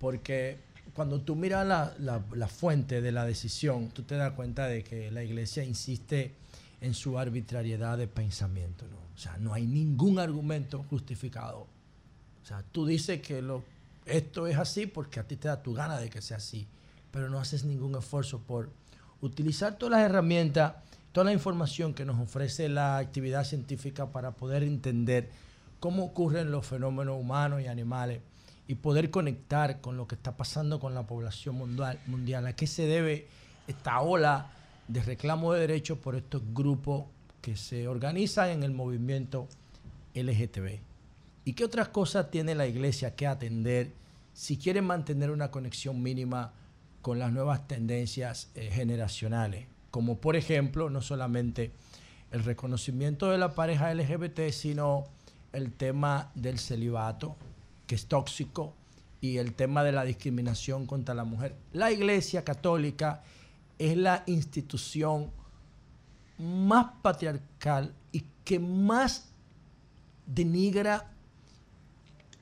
porque 0.00 0.56
cuando 0.94 1.20
tú 1.20 1.36
miras 1.36 1.66
la, 1.66 1.92
la- 1.98 2.22
la 2.32 2.48
fuente 2.48 3.00
de 3.00 3.12
la 3.12 3.24
decisión, 3.24 3.88
tú 3.90 4.02
te 4.02 4.14
das 4.16 4.32
cuenta 4.32 4.66
de 4.66 4.82
que 4.82 5.10
la 5.10 5.22
iglesia 5.22 5.62
insiste 5.64 6.32
en 6.80 6.94
su 6.94 7.18
arbitrariedad 7.18 7.98
de 7.98 8.06
pensamiento. 8.08 8.84
¿no? 8.90 9.07
O 9.18 9.20
sea, 9.20 9.36
no 9.38 9.52
hay 9.52 9.66
ningún 9.66 10.20
argumento 10.20 10.84
justificado. 10.84 11.66
O 12.40 12.46
sea, 12.46 12.62
tú 12.70 12.86
dices 12.86 13.20
que 13.20 13.42
lo, 13.42 13.64
esto 14.06 14.46
es 14.46 14.56
así 14.56 14.86
porque 14.86 15.18
a 15.18 15.24
ti 15.24 15.34
te 15.34 15.48
da 15.48 15.60
tu 15.60 15.74
gana 15.74 15.98
de 15.98 16.08
que 16.08 16.22
sea 16.22 16.36
así, 16.36 16.68
pero 17.10 17.28
no 17.28 17.40
haces 17.40 17.64
ningún 17.64 17.96
esfuerzo 17.96 18.38
por 18.38 18.70
utilizar 19.20 19.76
todas 19.76 19.98
las 19.98 20.08
herramientas, 20.08 20.74
toda 21.10 21.24
la 21.24 21.32
información 21.32 21.94
que 21.94 22.04
nos 22.04 22.20
ofrece 22.20 22.68
la 22.68 22.98
actividad 22.98 23.42
científica 23.42 24.06
para 24.12 24.30
poder 24.36 24.62
entender 24.62 25.32
cómo 25.80 26.04
ocurren 26.04 26.52
los 26.52 26.64
fenómenos 26.64 27.20
humanos 27.20 27.60
y 27.60 27.66
animales 27.66 28.20
y 28.68 28.76
poder 28.76 29.10
conectar 29.10 29.80
con 29.80 29.96
lo 29.96 30.06
que 30.06 30.14
está 30.14 30.36
pasando 30.36 30.78
con 30.78 30.94
la 30.94 31.08
población 31.08 31.56
mundial, 31.56 31.98
mundial. 32.06 32.46
¿A 32.46 32.52
qué 32.52 32.68
se 32.68 32.86
debe 32.86 33.26
esta 33.66 34.00
ola 34.00 34.52
de 34.86 35.02
reclamo 35.02 35.54
de 35.54 35.62
derechos 35.62 35.98
por 35.98 36.14
estos 36.14 36.40
grupos 36.54 37.06
que 37.40 37.56
se 37.56 37.88
organizan 37.88 38.50
en 38.50 38.62
el 38.62 38.72
movimiento 38.72 39.48
LGTB? 40.14 40.80
¿Y 41.44 41.52
qué 41.54 41.64
otras 41.64 41.88
cosas 41.88 42.30
tiene 42.30 42.54
la 42.54 42.66
iglesia 42.66 43.14
que 43.14 43.26
atender 43.26 43.92
si 44.34 44.56
quiere 44.56 44.82
mantener 44.82 45.30
una 45.30 45.50
conexión 45.50 46.02
mínima 46.02 46.52
con 47.00 47.18
las 47.18 47.32
nuevas 47.32 47.66
tendencias 47.66 48.50
eh, 48.54 48.70
generacionales? 48.70 49.66
Como 49.90 50.18
por 50.18 50.36
ejemplo, 50.36 50.90
no 50.90 51.00
solamente 51.00 51.72
el 52.30 52.44
reconocimiento 52.44 53.30
de 53.30 53.38
la 53.38 53.54
pareja 53.54 53.92
LGBT, 53.94 54.50
sino 54.50 55.04
el 55.52 55.72
tema 55.72 56.30
del 56.34 56.58
celibato, 56.58 57.36
que 57.86 57.94
es 57.94 58.06
tóxico, 58.06 58.74
y 59.20 59.38
el 59.38 59.54
tema 59.54 59.82
de 59.82 59.92
la 59.92 60.04
discriminación 60.04 60.86
contra 60.86 61.14
la 61.14 61.24
mujer. 61.24 61.54
La 61.72 61.90
Iglesia 61.90 62.44
Católica 62.44 63.22
es 63.78 63.96
la 63.96 64.22
institución 64.26 65.30
más 66.38 66.92
patriarcal 67.02 67.94
y 68.12 68.24
que 68.44 68.58
más 68.58 69.28
denigra 70.26 71.10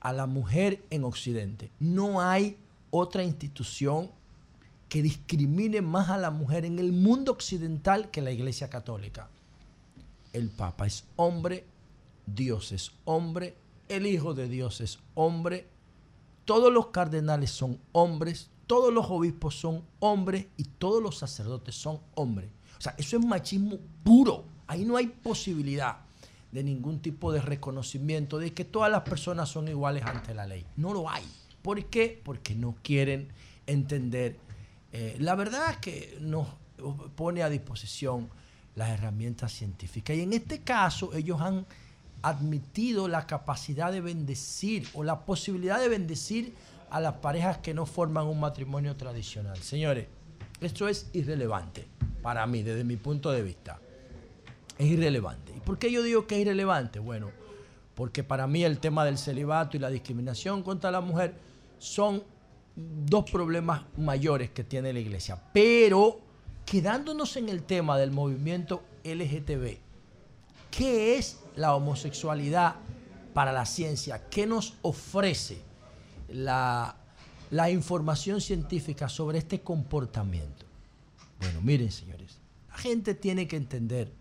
a 0.01 0.13
la 0.13 0.27
mujer 0.27 0.85
en 0.91 1.05
Occidente. 1.05 1.71
No 1.81 2.21
hay 2.21 2.59
otra 2.91 3.25
institución 3.25 4.11
que 4.89 5.03
discrimine 5.03 5.83
más 5.83 6.11
a 6.11 6.19
la 6.19 6.31
mujer 6.31 6.65
en 6.65 6.79
el 6.79 6.93
mundo 6.93 7.33
occidental 7.33 8.11
que 8.11 8.23
la 8.23 8.31
Iglesia 8.31 8.71
Católica. 8.71 9.29
El 10.33 10.51
Papa 10.51 10.87
es 10.87 11.05
hombre, 11.17 11.65
Dios 12.27 12.73
es 12.73 12.93
hombre, 13.05 13.57
el 13.89 14.07
Hijo 14.07 14.35
de 14.35 14.49
Dios 14.49 14.81
es 14.81 14.99
hombre, 15.15 15.69
todos 16.45 16.73
los 16.73 16.89
cardenales 16.89 17.51
son 17.51 17.81
hombres, 17.93 18.51
todos 18.67 18.93
los 18.93 19.07
obispos 19.11 19.59
son 19.59 19.85
hombres 19.99 20.47
y 20.57 20.65
todos 20.65 21.03
los 21.03 21.19
sacerdotes 21.19 21.75
son 21.75 22.01
hombres. 22.15 22.51
O 22.79 22.81
sea, 22.81 22.95
eso 22.99 23.17
es 23.17 23.25
machismo 23.25 23.79
puro. 24.03 24.45
Ahí 24.67 24.85
no 24.85 24.97
hay 24.97 25.07
posibilidad 25.07 25.99
de 26.53 26.63
ningún 26.63 27.01
tipo 27.01 27.33
de 27.33 27.41
reconocimiento 27.41 28.39
de 28.39 28.53
que 28.53 28.65
todas 28.65 28.91
las 28.91 29.03
personas 29.03 29.49
son 29.49 29.69
iguales 29.69 30.03
ante 30.05 30.35
la 30.35 30.47
ley. 30.47 30.65
No 30.77 30.93
lo 30.93 31.09
hay. 31.09 31.25
¿Por 31.63 31.85
qué? 31.87 32.21
Porque 32.25 32.55
no 32.55 32.77
quieren 32.83 33.29
entender. 33.67 34.39
Eh, 34.93 35.17
la 35.19 35.35
verdad 35.35 35.71
es 35.71 35.77
que 35.79 36.19
nos 36.21 36.49
pone 37.15 37.43
a 37.43 37.49
disposición 37.49 38.29
las 38.75 38.91
herramientas 38.91 39.53
científicas. 39.53 40.17
Y 40.17 40.23
en 40.23 40.33
este 40.33 40.61
caso 40.61 41.13
ellos 41.15 41.41
han 41.41 41.67
admitido 42.23 43.09
la 43.09 43.27
capacidad 43.27 43.93
de 43.93 44.01
bendecir 44.01 44.89
o 44.95 45.05
la 45.05 45.25
posibilidad 45.25 45.81
de 45.81 45.89
bendecir 45.89 46.55
a 46.91 47.01
las 47.01 47.15
parejas 47.15 47.59
que 47.59 47.75
no 47.75 47.87
forman 47.87 48.27
un 48.27 48.41
matrimonio 48.41 48.97
tradicional. 48.97 49.57
Señores, 49.59 50.07
esto 50.61 50.89
es 50.89 51.11
irrelevante 51.13 51.87
para 52.23 52.47
mí, 52.47 52.63
desde 52.63 52.85
mi 52.85 52.97
punto 52.97 53.31
de 53.31 53.43
vista. 53.43 53.79
Es 54.79 54.87
irrelevante. 54.87 55.53
¿Y 55.57 55.61
por 55.61 55.79
qué 55.79 55.91
yo 55.91 56.03
digo 56.03 56.27
que 56.27 56.37
es 56.37 56.41
irrelevante? 56.43 56.99
Bueno, 56.99 57.31
porque 57.95 58.25
para 58.25 58.47
mí 58.47 58.65
el 58.65 58.79
tema 58.79 59.05
del 59.05 59.19
celibato 59.19 59.77
y 59.77 59.81
la 59.81 59.91
discriminación 59.91 60.63
contra 60.63 60.91
la 60.91 61.01
mujer 61.01 61.35
son 61.79 62.23
dos 62.75 63.31
problemas 63.31 63.83
mayores 63.97 64.51
que 64.51 64.65
tiene 64.65 64.93
la 64.93 64.99
iglesia. 64.99 65.41
Pero 65.53 66.21
quedándonos 66.65 67.37
en 67.37 67.49
el 67.49 67.63
tema 67.63 67.97
del 67.97 68.11
movimiento 68.11 68.83
LGTB, 69.05 69.79
¿qué 70.71 71.17
es 71.17 71.41
la 71.55 71.75
homosexualidad 71.75 72.77
para 73.33 73.53
la 73.53 73.65
ciencia? 73.65 74.29
¿Qué 74.29 74.47
nos 74.47 74.75
ofrece 74.83 75.59
la, 76.29 76.97
la 77.51 77.71
información 77.71 78.41
científica 78.41 79.09
sobre 79.09 79.39
este 79.39 79.61
comportamiento? 79.61 80.65
Bueno, 81.41 81.61
miren 81.61 81.93
señores, 81.93 82.39
la 82.69 82.79
gente 82.79 83.15
tiene 83.15 83.47
que 83.47 83.57
entender 83.57 84.13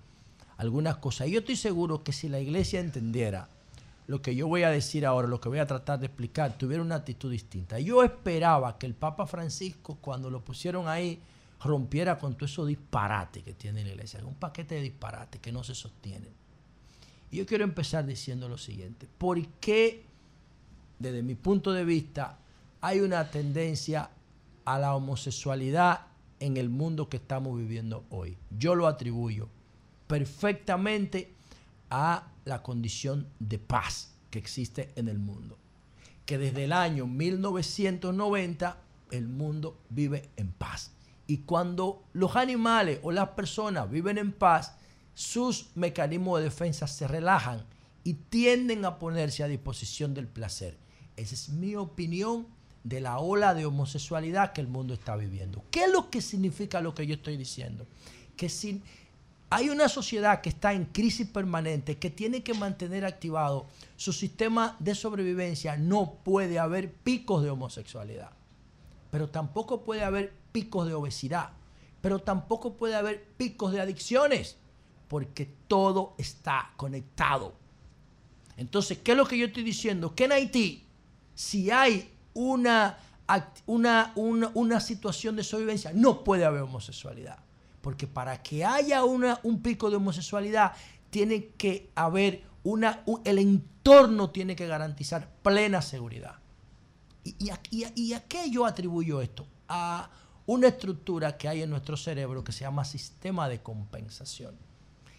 algunas 0.58 0.98
cosas. 0.98 1.28
Y 1.28 1.32
yo 1.32 1.40
estoy 1.40 1.56
seguro 1.56 2.04
que 2.04 2.14
si 2.14 2.30
la 2.30 2.40
iglesia 2.40 2.80
entendiera 2.80 3.50
lo 4.08 4.22
que 4.22 4.36
yo 4.36 4.48
voy 4.48 4.64
a 4.64 4.70
decir 4.70 5.06
ahora, 5.06 5.28
lo 5.28 5.42
que 5.42 5.50
voy 5.50 5.60
a 5.60 5.66
tratar 5.66 6.00
de 6.00 6.06
explicar, 6.06 6.58
tuviera 6.58 6.84
una 6.84 6.96
actitud 6.96 7.32
distinta. 7.32 7.80
Yo 7.80 8.04
esperaba 8.04 8.78
que 8.78 8.86
el 8.86 8.94
Papa 8.94 9.26
Francisco, 9.26 9.98
cuando 10.00 10.30
lo 10.30 10.42
pusieron 10.42 10.88
ahí, 10.88 11.20
rompiera 11.64 12.20
con 12.20 12.36
todo 12.36 12.46
eso 12.46 12.66
disparate 12.66 13.42
que 13.42 13.54
tiene 13.54 13.84
la 13.84 13.92
iglesia. 13.92 14.24
Un 14.24 14.36
paquete 14.36 14.76
de 14.76 14.82
disparate 14.82 15.40
que 15.40 15.52
no 15.52 15.64
se 15.64 15.74
sostienen. 15.74 16.30
Y 17.32 17.38
yo 17.38 17.46
quiero 17.48 17.64
empezar 17.64 18.06
diciendo 18.06 18.48
lo 18.48 18.60
siguiente. 18.60 19.08
¿Por 19.18 19.44
qué, 19.60 20.04
desde 21.00 21.24
mi 21.24 21.34
punto 21.34 21.74
de 21.74 21.84
vista, 21.84 22.38
hay 22.86 23.00
una 23.00 23.32
tendencia 23.32 24.12
a 24.64 24.78
la 24.78 24.94
homosexualidad 24.94 26.02
en 26.40 26.56
el 26.56 26.70
mundo 26.70 27.10
que 27.10 27.18
estamos 27.18 27.58
viviendo 27.58 28.06
hoy? 28.12 28.38
Yo 28.56 28.76
lo 28.76 28.86
atribuyo 28.86 29.50
perfectamente 30.06 31.34
a 31.90 32.28
la 32.44 32.62
condición 32.62 33.28
de 33.40 33.58
paz 33.58 34.14
que 34.30 34.38
existe 34.38 34.92
en 34.98 35.08
el 35.08 35.18
mundo. 35.18 35.58
Que 36.28 36.38
desde 36.38 36.66
el 36.66 36.74
año 36.74 37.08
1990 37.08 38.78
el 39.10 39.30
mundo 39.30 39.80
vive 39.90 40.30
en 40.38 40.52
paz. 40.52 40.92
Y 41.26 41.38
cuando 41.38 42.04
los 42.14 42.36
animales 42.36 43.00
o 43.02 43.12
las 43.12 43.30
personas 43.30 43.90
viven 43.90 44.20
en 44.20 44.32
paz, 44.32 44.76
sus 45.16 45.72
mecanismos 45.74 46.38
de 46.38 46.44
defensa 46.44 46.86
se 46.86 47.08
relajan 47.08 47.66
y 48.04 48.14
tienden 48.14 48.86
a 48.86 49.00
ponerse 49.00 49.42
a 49.42 49.48
disposición 49.48 50.14
del 50.14 50.28
placer. 50.28 50.78
Esa 51.18 51.34
es 51.34 51.50
mi 51.50 51.76
opinión 51.76 52.54
de 52.86 53.02
la 53.02 53.18
ola 53.18 53.56
de 53.56 53.66
homosexualidad 53.66 54.54
que 54.54 54.62
el 54.62 54.68
mundo 54.68 54.94
está 54.94 55.16
viviendo. 55.16 55.64
¿Qué 55.72 55.86
es 55.86 55.92
lo 55.92 56.12
que 56.12 56.22
significa 56.22 56.82
lo 56.82 56.94
que 56.94 57.08
yo 57.08 57.16
estoy 57.16 57.36
diciendo? 57.36 57.88
Que 58.38 58.48
si 58.48 58.84
hay 59.50 59.70
una 59.70 59.90
sociedad 59.90 60.40
que 60.40 60.50
está 60.50 60.72
en 60.72 60.86
crisis 60.86 61.28
permanente, 61.28 61.98
que 61.98 62.12
tiene 62.12 62.44
que 62.44 62.54
mantener 62.54 63.04
activado 63.04 63.66
su 63.96 64.14
sistema 64.14 64.76
de 64.80 64.94
sobrevivencia, 64.94 65.78
no 65.78 66.20
puede 66.24 66.60
haber 66.60 66.94
picos 66.94 67.42
de 67.42 67.50
homosexualidad, 67.50 68.30
pero 69.10 69.30
tampoco 69.30 69.84
puede 69.84 70.04
haber 70.04 70.32
picos 70.52 70.86
de 70.86 70.94
obesidad, 70.94 71.54
pero 72.02 72.20
tampoco 72.20 72.74
puede 72.78 72.94
haber 72.94 73.24
picos 73.36 73.72
de 73.72 73.82
adicciones, 73.82 74.58
porque 75.08 75.50
todo 75.68 76.14
está 76.20 76.72
conectado. 76.78 77.56
Entonces, 78.58 79.00
¿qué 79.00 79.14
es 79.14 79.18
lo 79.18 79.26
que 79.26 79.40
yo 79.40 79.48
estoy 79.48 79.64
diciendo? 79.64 80.14
Que 80.14 80.26
en 80.26 80.34
Haití, 80.34 80.86
si 81.34 81.72
hay 81.72 82.12
una, 82.36 83.00
una, 83.66 84.12
una, 84.16 84.52
una 84.54 84.80
situación 84.80 85.36
de 85.36 85.44
sobrevivencia, 85.44 85.92
no 85.94 86.24
puede 86.24 86.46
haber 86.46 86.62
homosexualidad. 86.62 87.40
Porque 87.82 88.06
para 88.06 88.44
que 88.44 88.64
haya 88.64 89.04
una, 89.04 89.40
un 89.44 89.62
pico 89.62 89.90
de 89.90 89.96
homosexualidad, 89.96 90.74
tiene 91.10 91.48
que 91.58 91.90
haber 91.96 92.44
una, 92.64 93.04
el 93.24 93.40
entorno 93.40 94.30
tiene 94.30 94.56
que 94.56 94.68
garantizar 94.68 95.32
plena 95.42 95.82
seguridad. 95.82 96.36
¿Y, 97.24 97.36
y, 97.40 97.50
a, 97.50 97.92
y 97.96 98.14
a 98.14 98.24
qué 98.28 98.52
yo 98.52 98.66
atribuyo 98.66 99.22
esto? 99.22 99.48
A 99.68 100.10
una 100.46 100.68
estructura 100.68 101.38
que 101.38 101.48
hay 101.48 101.64
en 101.64 101.70
nuestro 101.70 101.98
cerebro 101.98 102.44
que 102.44 102.52
se 102.52 102.62
llama 102.62 102.86
sistema 102.86 103.50
de 103.50 103.62
compensación. 103.62 104.56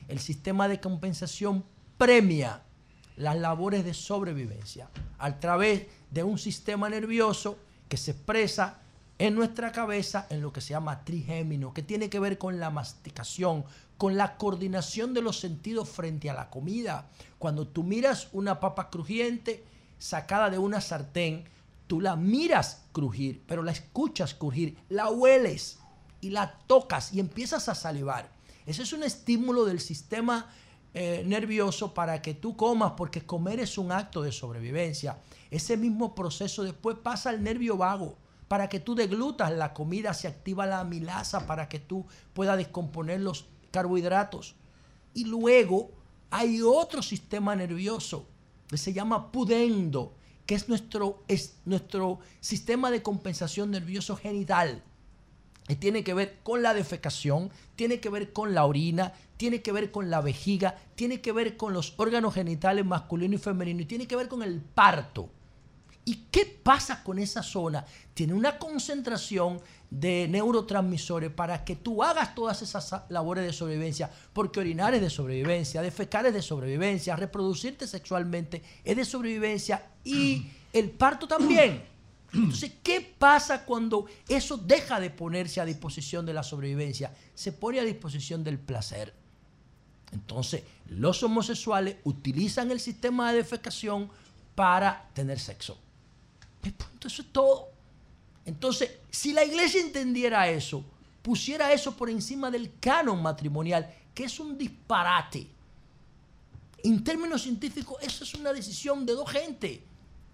El 0.07 0.21
sistema 0.21 0.69
de 0.69 0.81
compensación 0.81 1.65
premia 1.99 2.63
las 3.17 3.37
labores 3.37 3.85
de 3.85 3.95
sobrevivencia 3.95 4.89
a 5.19 5.39
través 5.41 5.87
de 6.11 6.23
un 6.23 6.39
sistema 6.39 6.89
nervioso 6.89 7.59
que 7.89 7.97
se 7.97 8.13
expresa 8.13 8.81
en 9.19 9.35
nuestra 9.35 9.73
cabeza 9.73 10.27
en 10.29 10.43
lo 10.43 10.53
que 10.53 10.61
se 10.61 10.71
llama 10.71 11.05
trigémino, 11.05 11.73
que 11.73 11.83
tiene 11.83 12.11
que 12.11 12.21
ver 12.21 12.37
con 12.37 12.61
la 12.61 12.71
masticación, 12.71 13.65
con 13.97 14.17
la 14.17 14.37
coordinación 14.37 15.15
de 15.15 15.23
los 15.23 15.41
sentidos 15.41 15.89
frente 15.89 16.29
a 16.29 16.35
la 16.35 16.51
comida. 16.51 17.09
Cuando 17.39 17.67
tú 17.67 17.83
miras 17.83 18.29
una 18.33 18.61
papa 18.61 18.91
crujiente 18.91 19.65
sacada 19.99 20.51
de 20.51 20.59
una 20.59 20.83
sartén, 20.83 21.45
tú 21.87 22.01
la 22.01 22.17
miras 22.17 22.83
crujir, 22.93 23.43
pero 23.47 23.63
la 23.63 23.73
escuchas 23.73 24.35
crujir, 24.35 24.77
la 24.91 25.09
hueles 25.09 25.79
y 26.21 26.31
la 26.31 26.59
tocas 26.67 27.13
y 27.15 27.21
empiezas 27.21 27.69
a 27.69 27.75
salivar. 27.75 28.29
Ese 28.67 28.83
es 28.83 28.93
un 28.93 29.03
estímulo 29.03 29.65
del 29.65 29.81
sistema 29.81 30.51
eh, 30.99 31.25
nervioso 31.27 31.93
para 31.93 32.23
que 32.23 32.33
tú 32.33 32.57
comas, 32.57 32.93
porque 32.97 33.21
comer 33.21 33.61
es 33.61 33.77
un 33.77 33.93
acto 33.93 34.23
de 34.23 34.33
sobrevivencia. 34.33 35.19
Ese 35.51 35.77
mismo 35.77 36.15
proceso 36.15 36.63
después 36.63 36.97
pasa 36.97 37.29
al 37.29 37.43
nervio 37.43 37.77
vago 37.77 38.17
para 38.49 38.71
que 38.71 38.81
tú 38.81 38.95
deglutas 38.95 39.53
la 39.53 39.75
comida, 39.75 40.15
se 40.15 40.27
activa 40.27 40.65
la 40.65 40.81
amilasa 40.81 41.47
para 41.47 41.69
que 41.69 41.81
tú 41.81 42.07
puedas 42.33 42.57
descomponer 42.57 43.21
los 43.21 43.45
carbohidratos. 43.73 44.55
Y 45.13 45.27
luego 45.27 45.91
hay 46.31 46.63
otro 46.63 47.03
sistema 47.03 47.55
nervioso 47.55 48.27
que 48.67 48.79
se 48.79 48.95
llama 48.95 49.31
pudendo, 49.31 50.15
que 50.47 50.55
es 50.55 50.67
nuestro, 50.67 51.23
es 51.29 51.59
nuestro 51.67 52.21
sistema 52.41 52.91
de 52.91 53.03
compensación 53.03 53.71
nervioso 53.71 54.17
genital. 54.17 54.83
Y 55.69 55.75
tiene 55.75 56.03
que 56.05 56.15
ver 56.15 56.39
con 56.43 56.63
la 56.63 56.73
defecación, 56.73 57.51
tiene 57.77 58.01
que 58.01 58.09
ver 58.09 58.33
con 58.33 58.55
la 58.55 58.65
orina, 58.65 59.13
tiene 59.37 59.63
que 59.63 59.73
ver 59.73 59.91
con 59.91 60.11
la 60.11 60.21
vejiga, 60.21 60.77
tiene 60.95 61.21
que 61.21 61.33
ver 61.33 61.57
con 61.57 61.73
los 61.73 61.95
órganos 61.99 62.35
genitales 62.35 62.85
masculino 62.85 63.35
y 63.35 63.39
femenino 63.39 63.83
y 63.83 63.87
tiene 63.87 64.07
que 64.07 64.17
ver 64.17 64.29
con 64.29 64.43
el 64.43 64.61
parto. 64.61 65.31
¿Y 66.09 66.27
qué 66.31 66.47
pasa 66.47 67.03
con 67.03 67.19
esa 67.19 67.43
zona? 67.43 67.85
Tiene 68.15 68.33
una 68.33 68.59
concentración 68.59 69.61
de 69.91 70.29
neurotransmisores 70.29 71.33
para 71.33 71.65
que 71.65 71.75
tú 71.75 72.01
hagas 72.01 72.33
todas 72.33 72.63
esas 72.63 73.03
labores 73.09 73.45
de 73.45 73.53
sobrevivencia, 73.53 74.09
porque 74.33 74.61
orinar 74.61 74.95
es 74.95 75.01
de 75.01 75.11
sobrevivencia, 75.11 75.83
defecar 75.83 76.25
es 76.27 76.33
de 76.33 76.43
sobrevivencia, 76.43 77.17
reproducirte 77.17 77.89
sexualmente 77.89 78.63
es 78.85 78.97
de 78.97 79.05
sobrevivencia 79.05 79.85
y 80.05 80.47
el 80.73 80.91
parto 80.91 81.27
también. 81.27 81.96
Entonces, 82.37 82.73
¿qué 82.83 83.01
pasa 83.01 83.65
cuando 83.65 84.07
eso 84.29 84.57
deja 84.57 85.01
de 85.01 85.11
ponerse 85.11 85.61
a 85.61 85.65
disposición 85.65 86.27
de 86.27 86.35
la 86.35 86.43
sobrevivencia? 86.43 87.15
Se 87.35 87.53
pone 87.53 87.81
a 87.81 87.85
disposición 87.85 88.45
del 88.45 88.59
placer. 88.59 89.15
Entonces, 90.13 90.63
los 90.89 91.23
homosexuales 91.23 91.97
utilizan 92.05 92.71
el 92.71 92.81
sistema 92.81 93.31
de 93.31 93.39
defecación 93.39 94.11
para 94.55 95.09
tener 95.15 95.39
sexo. 95.39 95.79
Y 96.63 96.71
punto, 96.71 97.09
eso 97.09 97.23
es 97.23 97.33
todo. 97.33 97.69
Entonces, 98.45 98.91
si 99.11 99.33
la 99.33 99.45
iglesia 99.45 99.81
entendiera 99.81 100.49
eso, 100.49 100.85
pusiera 101.23 101.73
eso 101.73 101.97
por 101.97 102.09
encima 102.09 102.51
del 102.51 102.73
canon 102.79 103.21
matrimonial, 103.23 103.93
que 104.15 104.25
es 104.25 104.39
un 104.39 104.57
disparate. 104.57 105.47
En 106.85 107.03
términos 107.03 107.43
científicos, 107.43 107.97
eso 108.01 108.25
es 108.25 108.35
una 108.35 108.53
decisión 108.53 109.05
de 109.05 109.13
dos 109.15 109.29
gente. 109.31 109.83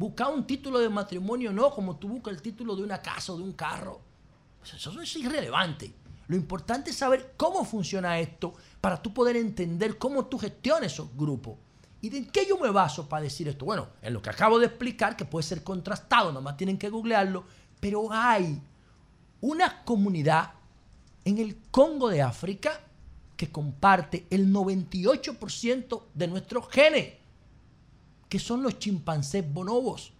Buscar 0.02 0.34
un 0.34 0.44
título 0.44 0.80
de 0.80 0.88
matrimonio 0.88 1.52
no 1.52 1.70
como 1.70 1.94
tú 1.94 2.08
buscas 2.08 2.34
el 2.34 2.42
título 2.42 2.74
de 2.74 2.82
una 2.82 3.00
casa 3.00 3.34
o 3.34 3.36
de 3.36 3.44
un 3.44 3.52
carro. 3.52 4.00
Eso 4.64 5.00
es 5.00 5.14
irrelevante. 5.14 5.94
Lo 6.26 6.34
importante 6.34 6.90
es 6.90 6.96
saber 6.96 7.34
cómo 7.36 7.64
funciona 7.64 8.18
esto 8.18 8.52
para 8.80 9.00
tú 9.00 9.14
poder 9.14 9.36
entender 9.36 9.98
cómo 9.98 10.24
tú 10.26 10.38
gestionas 10.38 10.92
esos 10.92 11.16
grupos. 11.16 11.54
¿Y 12.00 12.08
de 12.08 12.26
qué 12.26 12.44
yo 12.48 12.58
me 12.58 12.70
baso 12.70 13.08
para 13.08 13.22
decir 13.22 13.46
esto? 13.46 13.64
Bueno, 13.64 13.90
en 14.02 14.12
lo 14.12 14.20
que 14.20 14.30
acabo 14.30 14.58
de 14.58 14.66
explicar, 14.66 15.16
que 15.16 15.24
puede 15.24 15.44
ser 15.44 15.62
contrastado, 15.62 16.30
nada 16.30 16.40
más 16.40 16.56
tienen 16.56 16.78
que 16.78 16.90
googlearlo, 16.90 17.44
pero 17.78 18.12
hay 18.12 18.60
una 19.40 19.84
comunidad 19.84 20.50
en 21.24 21.38
el 21.38 21.58
Congo 21.70 22.08
de 22.08 22.22
África 22.22 22.80
que 23.36 23.52
comparte 23.52 24.26
el 24.30 24.52
98% 24.52 26.02
de 26.12 26.26
nuestros 26.26 26.68
genes, 26.70 27.21
que 28.32 28.38
son 28.38 28.62
los 28.62 28.78
chimpancés 28.78 29.44
bonobos. 29.52 30.10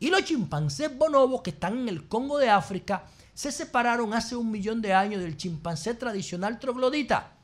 Y 0.00 0.10
los 0.10 0.24
chimpancés 0.24 0.98
bonobos 0.98 1.42
que 1.42 1.50
están 1.50 1.78
en 1.78 1.88
el 1.88 2.08
Congo 2.08 2.36
de 2.38 2.50
África 2.50 3.04
se 3.34 3.52
separaron 3.52 4.12
hace 4.14 4.34
un 4.34 4.50
millón 4.50 4.82
de 4.82 4.92
años 4.92 5.22
del 5.22 5.36
chimpancé 5.36 5.94
tradicional 5.94 6.58
troglodita. 6.58 7.34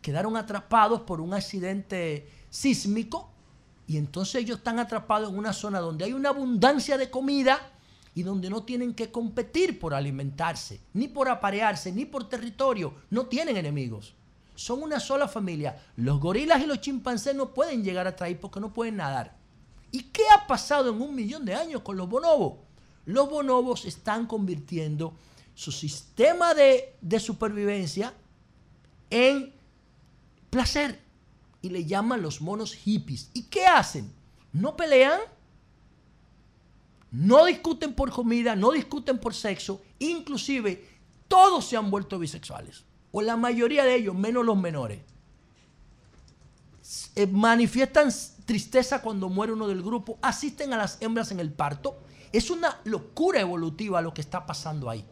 Quedaron 0.00 0.34
atrapados 0.38 1.02
por 1.02 1.20
un 1.20 1.34
accidente 1.34 2.26
sísmico 2.48 3.28
y 3.86 3.98
entonces 3.98 4.36
ellos 4.36 4.56
están 4.60 4.78
atrapados 4.78 5.28
en 5.28 5.36
una 5.36 5.52
zona 5.52 5.78
donde 5.78 6.06
hay 6.06 6.14
una 6.14 6.30
abundancia 6.30 6.96
de 6.96 7.10
comida 7.10 7.60
y 8.14 8.22
donde 8.22 8.48
no 8.48 8.62
tienen 8.62 8.94
que 8.94 9.10
competir 9.10 9.78
por 9.78 9.92
alimentarse, 9.92 10.80
ni 10.94 11.06
por 11.06 11.28
aparearse, 11.28 11.92
ni 11.92 12.06
por 12.06 12.30
territorio. 12.30 12.94
No 13.10 13.26
tienen 13.26 13.58
enemigos. 13.58 14.14
Son 14.54 14.82
una 14.82 15.00
sola 15.00 15.28
familia. 15.28 15.78
Los 15.96 16.18
gorilas 16.18 16.62
y 16.62 16.66
los 16.66 16.80
chimpancés 16.80 17.34
no 17.34 17.52
pueden 17.52 17.84
llegar 17.84 18.06
hasta 18.06 18.24
ahí 18.24 18.36
porque 18.36 18.58
no 18.58 18.72
pueden 18.72 18.96
nadar. 18.96 19.35
¿Y 19.96 20.02
qué 20.12 20.24
ha 20.28 20.46
pasado 20.46 20.90
en 20.90 21.00
un 21.00 21.14
millón 21.14 21.46
de 21.46 21.54
años 21.54 21.80
con 21.80 21.96
los 21.96 22.06
bonobos? 22.06 22.58
Los 23.06 23.30
bonobos 23.30 23.86
están 23.86 24.26
convirtiendo 24.26 25.14
su 25.54 25.72
sistema 25.72 26.52
de, 26.52 26.98
supervivencia 27.18 28.12
en 29.08 29.54
placer. 30.50 31.00
Y 31.62 31.70
le 31.70 31.86
llaman 31.86 32.20
los 32.20 32.42
monos 32.42 32.74
hippies. 32.74 33.30
¿Y 33.32 33.44
qué 33.44 33.64
hacen? 33.64 34.12
No 34.52 34.76
pelean, 34.76 35.18
no 37.10 37.46
discuten 37.46 37.94
por 37.94 38.10
comida, 38.10 38.54
no 38.54 38.72
discuten 38.72 39.18
por 39.18 39.32
sexo, 39.32 39.80
inclusive 39.98 40.86
todos 41.26 41.64
se 41.64 41.78
han 41.78 41.90
vuelto 41.90 42.18
bisexuales, 42.18 42.84
o 43.12 43.22
la 43.22 43.38
mayoría 43.38 43.82
de 43.84 43.94
ellos, 43.94 44.14
menos 44.14 44.44
los 44.44 44.58
menores. 44.58 45.00
Eh, 47.14 47.26
manifiestan 47.26 48.10
tristeza 48.46 49.02
cuando 49.02 49.28
muere 49.28 49.52
uno 49.52 49.68
del 49.68 49.82
grupo, 49.82 50.18
asisten 50.22 50.72
a 50.72 50.78
las 50.78 50.96
hembras 51.02 51.30
en 51.32 51.40
el 51.40 51.52
parto. 51.52 51.98
Es 52.32 52.50
una 52.50 52.78
locura 52.84 53.40
evolutiva 53.40 54.00
lo 54.00 54.14
que 54.14 54.22
está 54.22 54.46
pasando 54.46 54.88
ahí. 54.88 55.04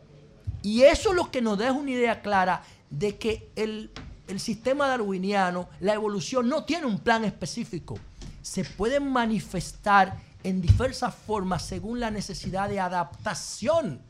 Y 0.62 0.82
eso 0.82 1.10
es 1.10 1.16
lo 1.16 1.30
que 1.30 1.42
nos 1.42 1.58
da 1.58 1.72
una 1.72 1.90
idea 1.90 2.22
clara 2.22 2.62
de 2.88 3.18
que 3.18 3.50
el, 3.56 3.90
el 4.28 4.40
sistema 4.40 4.88
darwiniano, 4.88 5.68
la 5.80 5.92
evolución 5.92 6.48
no 6.48 6.64
tiene 6.64 6.86
un 6.86 7.00
plan 7.00 7.24
específico. 7.24 7.98
Se 8.40 8.64
pueden 8.64 9.10
manifestar 9.12 10.18
en 10.42 10.62
diversas 10.62 11.14
formas 11.14 11.64
según 11.64 12.00
la 12.00 12.10
necesidad 12.10 12.68
de 12.68 12.80
adaptación 12.80 14.00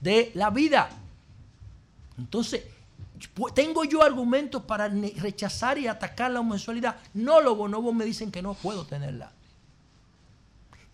de 0.00 0.30
la 0.34 0.50
vida. 0.50 0.88
Entonces, 2.18 2.62
¿tengo 3.54 3.84
yo 3.84 4.02
argumentos 4.02 4.62
para 4.62 4.88
rechazar 4.88 5.78
y 5.78 5.86
atacar 5.86 6.30
la 6.30 6.40
homosexualidad? 6.40 6.96
No, 7.14 7.40
los 7.40 7.56
bonobos 7.56 7.94
me 7.94 8.04
dicen 8.04 8.30
que 8.30 8.42
no 8.42 8.54
puedo 8.54 8.84
tenerla. 8.84 9.30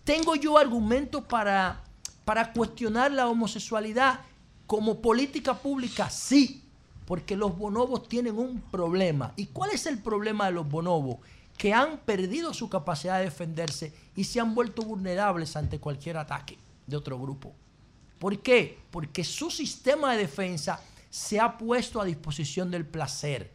¿Tengo 0.03 0.35
yo 0.35 0.57
argumentos 0.57 1.23
para, 1.23 1.81
para 2.25 2.51
cuestionar 2.51 3.11
la 3.11 3.27
homosexualidad 3.27 4.19
como 4.67 5.01
política 5.01 5.53
pública? 5.53 6.09
Sí, 6.09 6.63
porque 7.05 7.35
los 7.35 7.57
bonobos 7.57 8.07
tienen 8.07 8.37
un 8.37 8.59
problema. 8.61 9.33
¿Y 9.35 9.47
cuál 9.47 9.71
es 9.71 9.85
el 9.85 9.99
problema 9.99 10.47
de 10.47 10.51
los 10.53 10.67
bonobos? 10.69 11.17
que 11.57 11.73
han 11.73 11.99
perdido 11.99 12.53
su 12.53 12.69
capacidad 12.69 13.19
de 13.19 13.25
defenderse 13.25 13.93
y 14.15 14.23
se 14.23 14.39
han 14.39 14.55
vuelto 14.55 14.81
vulnerables 14.81 15.55
ante 15.55 15.79
cualquier 15.79 16.17
ataque 16.17 16.57
de 16.87 16.97
otro 16.97 17.19
grupo. 17.19 17.53
¿Por 18.19 18.39
qué? 18.39 18.79
Porque 18.91 19.23
su 19.23 19.51
sistema 19.51 20.13
de 20.13 20.19
defensa 20.19 20.81
se 21.13 21.39
ha 21.39 21.59
puesto 21.59 22.01
a 22.01 22.05
disposición 22.05 22.71
del 22.71 22.87
placer 22.87 23.51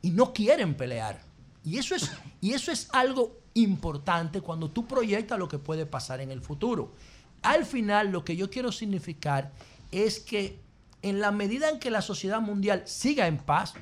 y 0.00 0.12
no 0.12 0.32
quieren 0.32 0.74
pelear. 0.74 1.20
Y 1.62 1.76
eso 1.76 1.94
es, 1.94 2.10
y 2.40 2.54
eso 2.54 2.72
es 2.72 2.88
algo 2.92 3.36
importante 3.52 4.40
cuando 4.40 4.70
tú 4.70 4.86
proyectas 4.86 5.38
lo 5.38 5.46
que 5.46 5.58
puede 5.58 5.84
pasar 5.84 6.22
en 6.22 6.30
el 6.30 6.40
futuro. 6.40 6.94
Al 7.42 7.66
final, 7.66 8.10
lo 8.10 8.24
que 8.24 8.34
yo 8.34 8.48
quiero 8.48 8.72
significar 8.72 9.52
es 9.92 10.20
que 10.20 10.58
en 11.02 11.20
la 11.20 11.32
medida 11.32 11.68
en 11.68 11.80
que 11.80 11.90
la 11.90 12.00
sociedad 12.00 12.40
mundial 12.40 12.84
siga 12.86 13.26
en 13.26 13.36
paz, 13.36 13.74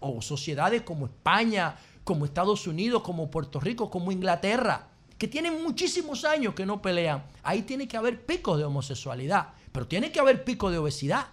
o, 0.00 0.22
sociedades 0.22 0.80
como 0.80 1.04
España, 1.04 1.76
como 2.04 2.24
Estados 2.24 2.66
Unidos, 2.66 3.02
como 3.02 3.30
Puerto 3.30 3.60
Rico, 3.60 3.90
como 3.90 4.12
Inglaterra, 4.12 4.88
que 5.18 5.28
tienen 5.28 5.62
muchísimos 5.62 6.24
años 6.24 6.54
que 6.54 6.64
no 6.64 6.80
pelean. 6.80 7.22
Ahí 7.42 7.60
tiene 7.60 7.86
que 7.86 7.98
haber 7.98 8.24
picos 8.24 8.56
de 8.56 8.64
homosexualidad, 8.64 9.48
pero 9.72 9.86
tiene 9.86 10.10
que 10.10 10.20
haber 10.20 10.42
pico 10.42 10.70
de 10.70 10.78
obesidad, 10.78 11.26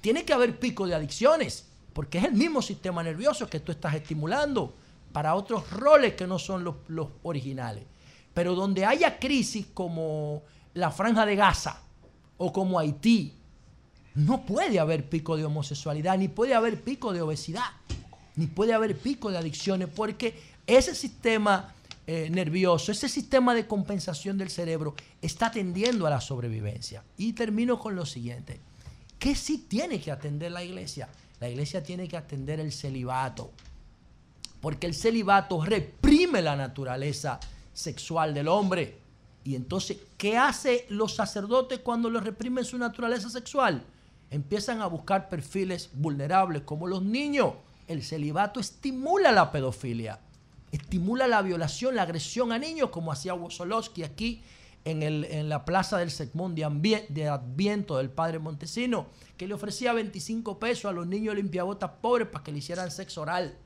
tiene 0.00 0.24
que 0.24 0.32
haber 0.32 0.58
pico 0.58 0.86
de 0.86 0.94
adicciones, 0.94 1.66
porque 1.92 2.18
es 2.18 2.24
el 2.24 2.32
mismo 2.32 2.62
sistema 2.62 3.02
nervioso 3.02 3.48
que 3.48 3.60
tú 3.60 3.72
estás 3.72 3.94
estimulando 3.94 4.74
para 5.12 5.34
otros 5.34 5.70
roles 5.70 6.14
que 6.14 6.26
no 6.26 6.38
son 6.38 6.64
los, 6.64 7.08
originales. 7.22 7.84
Pero 8.34 8.54
donde 8.54 8.84
haya 8.84 9.18
crisis 9.18 9.66
como 9.74 10.42
la 10.74 10.90
franja 10.90 11.26
de 11.26 11.36
Gaza 11.36 11.80
o 12.36 12.52
como 12.52 12.78
Haití, 12.78 13.34
no 14.14 14.44
puede 14.44 14.78
haber 14.78 15.08
pico 15.08 15.36
de 15.36 15.44
homosexualidad, 15.44 16.18
ni 16.18 16.28
puede 16.28 16.54
haber 16.54 16.82
pico 16.82 17.12
de 17.12 17.22
obesidad 17.22 17.70
ni 18.38 18.46
puede 18.46 18.72
haber 18.72 18.96
pico 18.96 19.32
de 19.32 19.38
adicciones, 19.38 19.88
porque 19.88 20.40
ese 20.64 20.94
sistema 20.94 21.74
eh, 22.06 22.30
nervioso, 22.30 22.92
ese 22.92 23.08
sistema 23.08 23.52
de 23.52 23.66
compensación 23.66 24.38
del 24.38 24.48
cerebro 24.48 24.94
está 25.20 25.50
tendiendo 25.50 26.06
a 26.06 26.10
la 26.10 26.20
sobrevivencia. 26.20 27.02
Y 27.16 27.32
termino 27.32 27.80
con 27.80 27.96
lo 27.96 28.06
siguiente. 28.06 28.60
¿Qué 29.18 29.34
sí 29.34 29.66
tiene 29.68 30.00
que 30.00 30.10
atender 30.10 30.52
la 30.52 30.64
iglesia? 30.64 31.08
La 31.40 31.48
iglesia 31.48 31.82
tiene 31.82 32.08
que 32.08 32.16
atender 32.16 32.60
el 32.60 32.72
celibato, 32.72 33.50
porque 34.60 34.86
el 34.86 34.94
celibato 34.94 35.64
reprime 35.64 36.42
la 36.42 36.56
naturaleza 36.56 37.38
sexual 37.72 38.34
del 38.34 38.48
hombre. 38.48 38.98
Y 39.44 39.54
entonces, 39.54 39.98
¿qué 40.16 40.36
hacen 40.36 40.80
los 40.88 41.14
sacerdotes 41.14 41.78
cuando 41.80 42.10
le 42.10 42.20
reprimen 42.20 42.64
su 42.64 42.76
naturaleza 42.76 43.30
sexual? 43.30 43.82
Empiezan 44.30 44.82
a 44.82 44.86
buscar 44.86 45.28
perfiles 45.28 45.90
vulnerables 45.94 46.62
como 46.62 46.86
los 46.86 47.02
niños 47.02 47.54
el 47.88 48.04
celibato 48.04 48.60
estimula 48.60 49.32
la 49.32 49.50
pedofilia, 49.50 50.20
estimula 50.70 51.26
la 51.26 51.40
violación, 51.40 51.96
la 51.96 52.02
agresión 52.02 52.52
a 52.52 52.58
niños, 52.58 52.90
como 52.90 53.10
hacía 53.10 53.32
Wosolowski 53.32 54.02
aquí 54.04 54.42
en, 54.90 55.48
la 55.48 55.64
plaza 55.64 55.98
del 55.98 56.10
Segmón 56.10 56.54
de, 56.54 57.06
de, 57.08 57.28
Adviento 57.28 57.98
del 57.98 58.10
padre 58.10 58.38
Montesino, 58.38 59.06
que 59.36 59.46
le 59.46 59.54
ofrecía 59.54 59.92
25 59.92 60.58
pesos 60.58 60.86
a 60.86 60.92
los 60.92 61.06
niños 61.06 61.34
limpiabotas 61.34 61.90
pobres 62.00 62.28
para 62.28 62.44
que 62.44 62.52
le 62.52 62.58
hicieran 62.58 62.90
sexo 62.90 63.22
oral. 63.22 63.56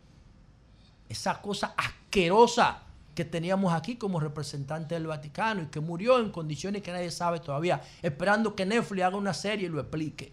Esa 1.08 1.40
cosa 1.40 1.74
asquerosa 1.76 2.82
que 3.14 3.24
teníamos 3.24 3.72
aquí 3.74 3.96
como 3.96 4.20
representante 4.20 4.94
del 4.94 5.06
Vaticano 5.06 5.62
y 5.62 5.66
que 5.66 5.80
murió 5.80 6.18
en 6.18 6.30
condiciones 6.30 6.82
que 6.82 6.92
nadie 6.92 7.10
sabe 7.10 7.40
todavía, 7.40 7.82
esperando 8.00 8.54
que 8.54 8.64
Netflix 8.64 9.04
haga 9.04 9.16
una 9.16 9.34
serie 9.34 9.66
y 9.66 9.70
lo 9.70 9.80
explique. 9.80 10.32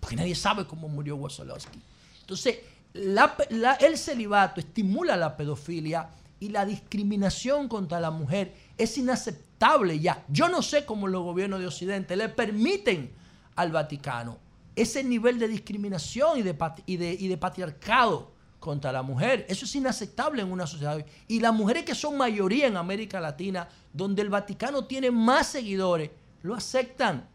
porque 0.00 0.16
nadie 0.16 0.34
sabe 0.34 0.66
cómo 0.66 0.86
murió 0.86 1.16
Wosolowski. 1.16 1.80
Entonces, 2.20 2.58
la- 2.92 3.78
el 3.80 3.96
celibato 3.96 4.60
estimula 4.60 5.16
la 5.16 5.34
pedofilia 5.34 6.10
y 6.40 6.48
la 6.48 6.64
discriminación 6.64 7.68
contra 7.68 8.00
la 8.00 8.10
mujer 8.10 8.54
es 8.76 8.98
inaceptable 8.98 9.98
ya. 9.98 10.24
Yo 10.28 10.48
no 10.48 10.62
sé 10.62 10.84
cómo 10.84 11.08
los 11.08 11.22
gobiernos 11.22 11.60
de 11.60 11.66
Occidente 11.66 12.16
le 12.16 12.28
permiten 12.28 13.12
al 13.56 13.72
Vaticano 13.72 14.38
ese 14.76 15.04
nivel 15.04 15.38
de 15.38 15.48
discriminación 15.48 16.38
y 16.38 16.42
de, 16.42 16.56
y 16.86 16.96
de, 16.96 17.12
y 17.12 17.28
de 17.28 17.36
patriarcado 17.36 18.32
contra 18.58 18.92
la 18.92 19.02
mujer. 19.02 19.46
Eso 19.48 19.66
es 19.66 19.74
inaceptable 19.76 20.42
en 20.42 20.50
una 20.50 20.66
sociedad. 20.66 21.04
Y 21.28 21.40
las 21.40 21.54
mujeres 21.54 21.84
que 21.84 21.94
son 21.94 22.16
mayoría 22.16 22.66
en 22.66 22.76
América 22.76 23.20
Latina, 23.20 23.68
donde 23.92 24.22
el 24.22 24.30
Vaticano 24.30 24.84
tiene 24.86 25.10
más 25.10 25.48
seguidores, 25.48 26.10
lo 26.42 26.54
aceptan 26.54 27.28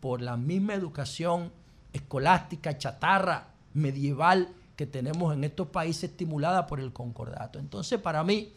por 0.00 0.20
la 0.20 0.36
misma 0.36 0.74
educación 0.74 1.52
escolástica, 1.92 2.76
chatarra, 2.78 3.48
medieval 3.74 4.48
que 4.78 4.86
tenemos 4.86 5.34
en 5.34 5.42
estos 5.42 5.66
países 5.70 6.04
estimulada 6.04 6.68
por 6.68 6.78
el 6.78 6.92
concordato. 6.92 7.58
Entonces, 7.58 8.00
para 8.00 8.22
mí, 8.22 8.52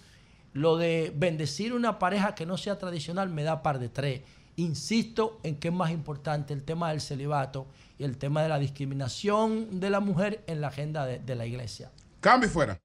lo 0.53 0.77
de 0.77 1.11
bendecir 1.15 1.73
una 1.73 1.97
pareja 1.97 2.35
que 2.35 2.45
no 2.45 2.57
sea 2.57 2.77
tradicional 2.77 3.29
me 3.29 3.41
da 3.41 3.63
par 3.63 3.79
de 3.79 3.89
tres. 3.89 4.21
Insisto 4.55 5.39
en 5.41 5.55
que 5.55 5.69
es 5.69 5.73
más 5.73 5.89
importante 5.89 6.53
el 6.53 6.61
tema 6.61 6.91
del 6.91 7.01
celibato 7.01 7.65
y 7.97 8.03
el 8.03 8.19
tema 8.19 8.43
de 8.43 8.49
la 8.49 8.59
discriminación 8.59 9.79
de 9.79 9.89
la 9.89 9.99
mujer 9.99 10.43
en 10.45 10.61
la 10.61 10.67
agenda 10.67 11.07
de, 11.07 11.17
de 11.17 11.35
la 11.35 11.47
iglesia. 11.47 11.89
Cambio 12.19 12.47
y 12.47 12.51
fuera. 12.51 12.79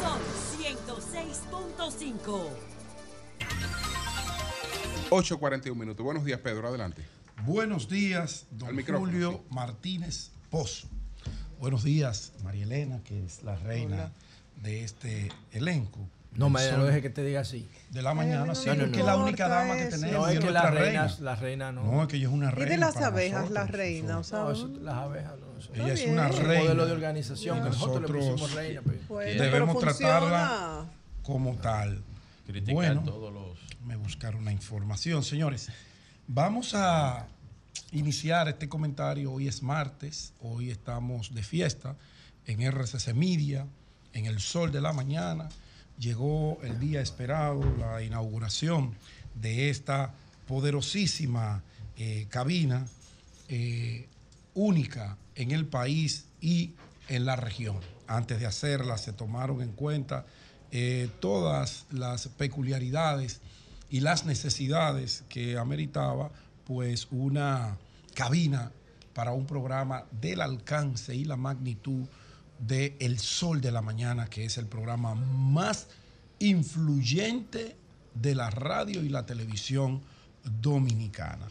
Son 0.00 0.18
106.5. 0.58 2.48
8.41 5.10 5.74
minutos. 5.74 6.02
Buenos 6.02 6.24
días, 6.24 6.40
Pedro. 6.40 6.68
Adelante. 6.68 7.11
Buenos 7.44 7.88
días, 7.88 8.46
don 8.52 8.80
Julio 8.84 9.42
Martínez 9.50 10.30
Pozo. 10.50 10.86
Buenos 11.58 11.82
días, 11.84 12.32
María 12.44 12.64
Elena, 12.64 13.00
que 13.04 13.24
es 13.24 13.42
la 13.42 13.56
reina 13.56 14.12
de 14.62 14.84
este 14.84 15.30
elenco. 15.52 15.98
No 16.34 16.48
me 16.48 16.60
Sol 16.60 16.86
deje 16.86 17.02
que 17.02 17.10
te 17.10 17.22
diga 17.24 17.40
así. 17.40 17.68
De 17.90 18.00
la 18.00 18.14
mañana, 18.14 18.54
sí, 18.54 18.66
No, 18.68 18.74
no, 18.76 18.84
es 18.84 18.90
que 18.90 18.96
no. 18.96 19.00
es 19.00 19.06
la 19.06 19.16
única 19.16 19.48
dama 19.48 19.76
que 19.76 19.84
tenemos. 19.86 20.12
No, 20.12 20.28
es 20.28 20.36
y 20.36 20.38
que 20.38 20.46
reinas, 20.50 20.72
reina. 20.74 21.16
las 21.20 21.40
reinas 21.40 21.74
no. 21.74 21.84
No, 21.84 22.02
es 22.02 22.08
que 22.08 22.16
ella 22.16 22.28
es 22.28 22.32
una 22.32 22.48
Y 22.48 22.50
reina. 22.52 22.70
de 22.70 22.76
las 22.78 22.96
abejas, 22.96 23.32
nosotros. 23.42 23.54
las 23.64 23.70
reinas, 23.70 24.16
o 24.16 24.24
sea, 24.24 24.38
No, 24.38 24.50
eso- 24.52 24.68
las 24.80 24.94
abejas 24.94 25.32
no. 25.38 25.58
eso- 25.58 25.74
Ella 25.74 25.92
es 25.92 26.06
una 26.06 26.28
Es 26.28 26.38
un 26.38 26.44
reina. 26.46 26.62
modelo 26.64 26.86
de 26.86 26.92
organización 26.92 27.58
que 27.62 27.68
nosotros 27.68 27.94
le 27.94 28.00
Nosotros 28.18 28.40
pusimos 28.40 28.54
reina, 28.54 28.80
pues. 28.82 29.08
Bueno, 29.08 29.42
debemos 29.42 29.76
pero 29.78 29.92
tratarla 29.94 30.84
como 31.22 31.54
tal. 31.56 32.02
Criticar 32.46 32.74
bueno, 32.74 33.02
todos 33.04 33.32
los. 33.32 33.58
me 33.84 33.96
buscaron 33.96 34.44
la 34.44 34.52
información. 34.52 35.22
Señores, 35.24 35.68
vamos 36.26 36.74
a 36.74 37.26
iniciar 37.90 38.48
este 38.48 38.68
comentario. 38.68 39.32
Hoy 39.32 39.48
es 39.48 39.62
martes, 39.62 40.32
hoy 40.40 40.70
estamos 40.70 41.34
de 41.34 41.42
fiesta 41.42 41.96
en 42.46 42.60
RCC 42.62 43.14
Media, 43.14 43.66
en 44.12 44.26
el 44.26 44.40
sol 44.40 44.72
de 44.72 44.80
la 44.80 44.92
mañana. 44.92 45.48
Llegó 45.98 46.58
el 46.62 46.78
día 46.78 47.00
esperado, 47.00 47.62
la 47.76 48.02
inauguración 48.02 48.94
de 49.34 49.70
esta 49.70 50.14
poderosísima 50.46 51.62
eh, 51.96 52.26
cabina 52.28 52.86
eh, 53.48 54.08
única 54.54 55.16
en 55.34 55.50
el 55.50 55.66
país 55.66 56.26
y 56.40 56.74
en 57.08 57.24
la 57.24 57.36
región. 57.36 57.78
Antes 58.06 58.40
de 58.40 58.46
hacerla 58.46 58.98
se 58.98 59.12
tomaron 59.12 59.62
en 59.62 59.72
cuenta 59.72 60.26
eh, 60.70 61.08
todas 61.20 61.84
las 61.90 62.28
peculiaridades 62.28 63.40
y 63.92 64.00
las 64.00 64.24
necesidades 64.24 65.22
que 65.28 65.58
ameritaba 65.58 66.32
pues 66.64 67.08
una 67.10 67.76
cabina 68.14 68.72
para 69.12 69.32
un 69.32 69.44
programa 69.44 70.06
del 70.18 70.40
alcance 70.40 71.14
y 71.14 71.26
la 71.26 71.36
magnitud 71.36 72.06
de 72.58 72.96
El 73.00 73.18
Sol 73.18 73.60
de 73.60 73.70
la 73.70 73.82
Mañana, 73.82 74.28
que 74.28 74.46
es 74.46 74.56
el 74.56 74.64
programa 74.64 75.14
más 75.14 75.88
influyente 76.38 77.76
de 78.14 78.34
la 78.34 78.48
radio 78.48 79.04
y 79.04 79.10
la 79.10 79.26
televisión 79.26 80.00
dominicana. 80.62 81.46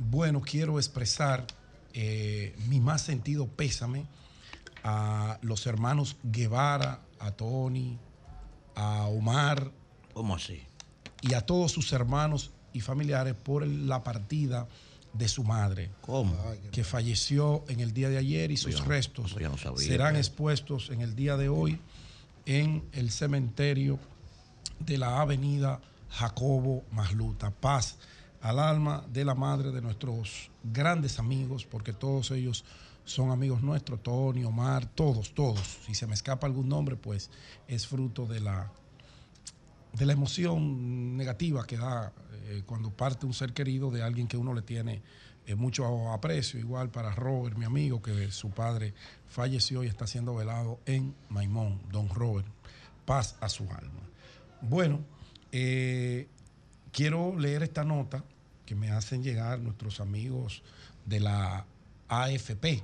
Bueno, 0.00 0.40
quiero 0.40 0.80
expresar 0.80 1.46
eh, 1.94 2.56
mi 2.66 2.80
más 2.80 3.02
sentido 3.02 3.46
pésame 3.46 4.04
a 4.82 5.38
los 5.42 5.64
hermanos 5.68 6.16
Guevara, 6.24 7.02
a 7.20 7.30
Tony, 7.30 7.96
a 8.74 9.06
Omar. 9.06 9.70
¿Cómo 10.12 10.34
así? 10.34 10.67
Y 11.22 11.34
a 11.34 11.40
todos 11.40 11.72
sus 11.72 11.92
hermanos 11.92 12.50
y 12.72 12.80
familiares 12.80 13.34
por 13.34 13.66
la 13.66 14.02
partida 14.02 14.68
de 15.12 15.28
su 15.28 15.42
madre. 15.42 15.90
¿Cómo? 16.02 16.36
Que 16.70 16.84
falleció 16.84 17.64
en 17.68 17.80
el 17.80 17.92
día 17.92 18.08
de 18.08 18.18
ayer 18.18 18.50
y 18.50 18.56
sus 18.56 18.76
yo 18.76 18.84
restos 18.84 19.30
eso 19.32 19.40
yo 19.40 19.48
no 19.48 19.56
sabía. 19.56 19.86
serán 19.86 20.16
expuestos 20.16 20.90
en 20.90 21.00
el 21.00 21.16
día 21.16 21.36
de 21.36 21.48
hoy 21.48 21.80
en 22.46 22.84
el 22.92 23.10
cementerio 23.10 23.98
de 24.78 24.98
la 24.98 25.20
avenida 25.20 25.80
Jacobo 26.10 26.84
Masluta. 26.92 27.50
Paz 27.50 27.96
al 28.40 28.58
alma 28.58 29.04
de 29.12 29.24
la 29.24 29.34
madre 29.34 29.72
de 29.72 29.82
nuestros 29.82 30.50
grandes 30.62 31.18
amigos, 31.18 31.64
porque 31.64 31.92
todos 31.92 32.30
ellos 32.30 32.64
son 33.04 33.30
amigos 33.30 33.62
nuestros, 33.62 34.02
Tony, 34.02 34.44
Omar, 34.44 34.86
todos, 34.86 35.34
todos. 35.34 35.78
Si 35.86 35.94
se 35.94 36.06
me 36.06 36.14
escapa 36.14 36.46
algún 36.46 36.68
nombre, 36.68 36.96
pues 36.96 37.30
es 37.66 37.86
fruto 37.86 38.26
de 38.26 38.40
la, 38.40 38.70
de 39.98 40.06
la 40.06 40.12
emoción 40.12 41.16
negativa 41.16 41.66
que 41.66 41.76
da 41.76 42.12
eh, 42.44 42.62
cuando 42.64 42.90
parte 42.90 43.26
un 43.26 43.34
ser 43.34 43.52
querido 43.52 43.90
de 43.90 44.02
alguien 44.02 44.28
que 44.28 44.36
uno 44.36 44.54
le 44.54 44.62
tiene 44.62 45.02
eh, 45.46 45.54
mucho 45.54 46.12
aprecio. 46.12 46.60
Igual 46.60 46.90
para 46.90 47.14
Robert, 47.14 47.56
mi 47.56 47.64
amigo, 47.64 48.00
que 48.00 48.30
su 48.30 48.50
padre 48.50 48.94
falleció 49.26 49.82
y 49.82 49.88
está 49.88 50.06
siendo 50.06 50.34
velado 50.34 50.78
en 50.86 51.14
Maimón, 51.28 51.80
don 51.90 52.08
Robert. 52.08 52.46
Paz 53.04 53.36
a 53.40 53.48
su 53.48 53.64
alma. 53.64 54.00
Bueno, 54.60 55.00
eh, 55.50 56.28
quiero 56.92 57.38
leer 57.38 57.62
esta 57.62 57.82
nota 57.82 58.24
que 58.66 58.74
me 58.74 58.90
hacen 58.90 59.22
llegar 59.22 59.58
nuestros 59.60 60.00
amigos 60.00 60.62
de 61.06 61.20
la 61.20 61.64
AFP, 62.08 62.82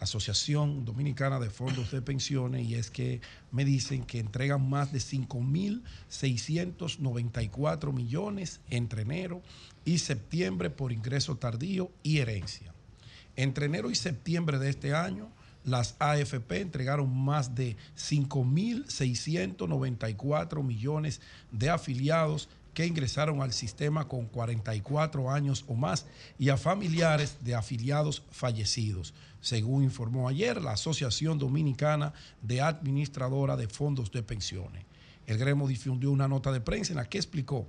Asociación 0.00 0.84
Dominicana 0.84 1.38
de 1.38 1.48
Fondos 1.50 1.90
de 1.90 2.02
Pensiones, 2.02 2.66
y 2.66 2.74
es 2.74 2.90
que 2.90 3.20
me 3.52 3.66
dicen 3.66 4.04
que 4.04 4.18
entregan 4.18 4.68
más 4.68 4.92
de 4.92 4.98
5.694 4.98 7.92
millones 7.92 8.60
entre 8.70 9.02
enero 9.02 9.42
y 9.84 9.98
septiembre 9.98 10.70
por 10.70 10.90
ingreso 10.90 11.36
tardío 11.36 11.92
y 12.02 12.18
herencia. 12.18 12.74
Entre 13.36 13.66
enero 13.66 13.90
y 13.90 13.94
septiembre 13.94 14.58
de 14.58 14.70
este 14.70 14.94
año, 14.94 15.28
las 15.64 15.96
AFP 15.98 16.62
entregaron 16.62 17.14
más 17.14 17.54
de 17.54 17.76
5.694 17.96 20.64
millones 20.64 21.20
de 21.52 21.68
afiliados 21.68 22.48
que 22.74 22.86
ingresaron 22.86 23.42
al 23.42 23.52
sistema 23.52 24.08
con 24.08 24.26
44 24.26 25.30
años 25.30 25.64
o 25.68 25.74
más 25.74 26.06
y 26.38 26.48
a 26.50 26.56
familiares 26.56 27.36
de 27.42 27.54
afiliados 27.54 28.22
fallecidos, 28.30 29.14
según 29.40 29.84
informó 29.84 30.28
ayer 30.28 30.60
la 30.60 30.72
Asociación 30.72 31.38
Dominicana 31.38 32.12
de 32.42 32.60
Administradora 32.60 33.56
de 33.56 33.68
Fondos 33.68 34.10
de 34.10 34.22
Pensiones. 34.22 34.84
El 35.26 35.38
gremio 35.38 35.66
difundió 35.66 36.10
una 36.10 36.28
nota 36.28 36.52
de 36.52 36.60
prensa 36.60 36.92
en 36.92 36.96
la 36.96 37.08
que 37.08 37.18
explicó 37.18 37.68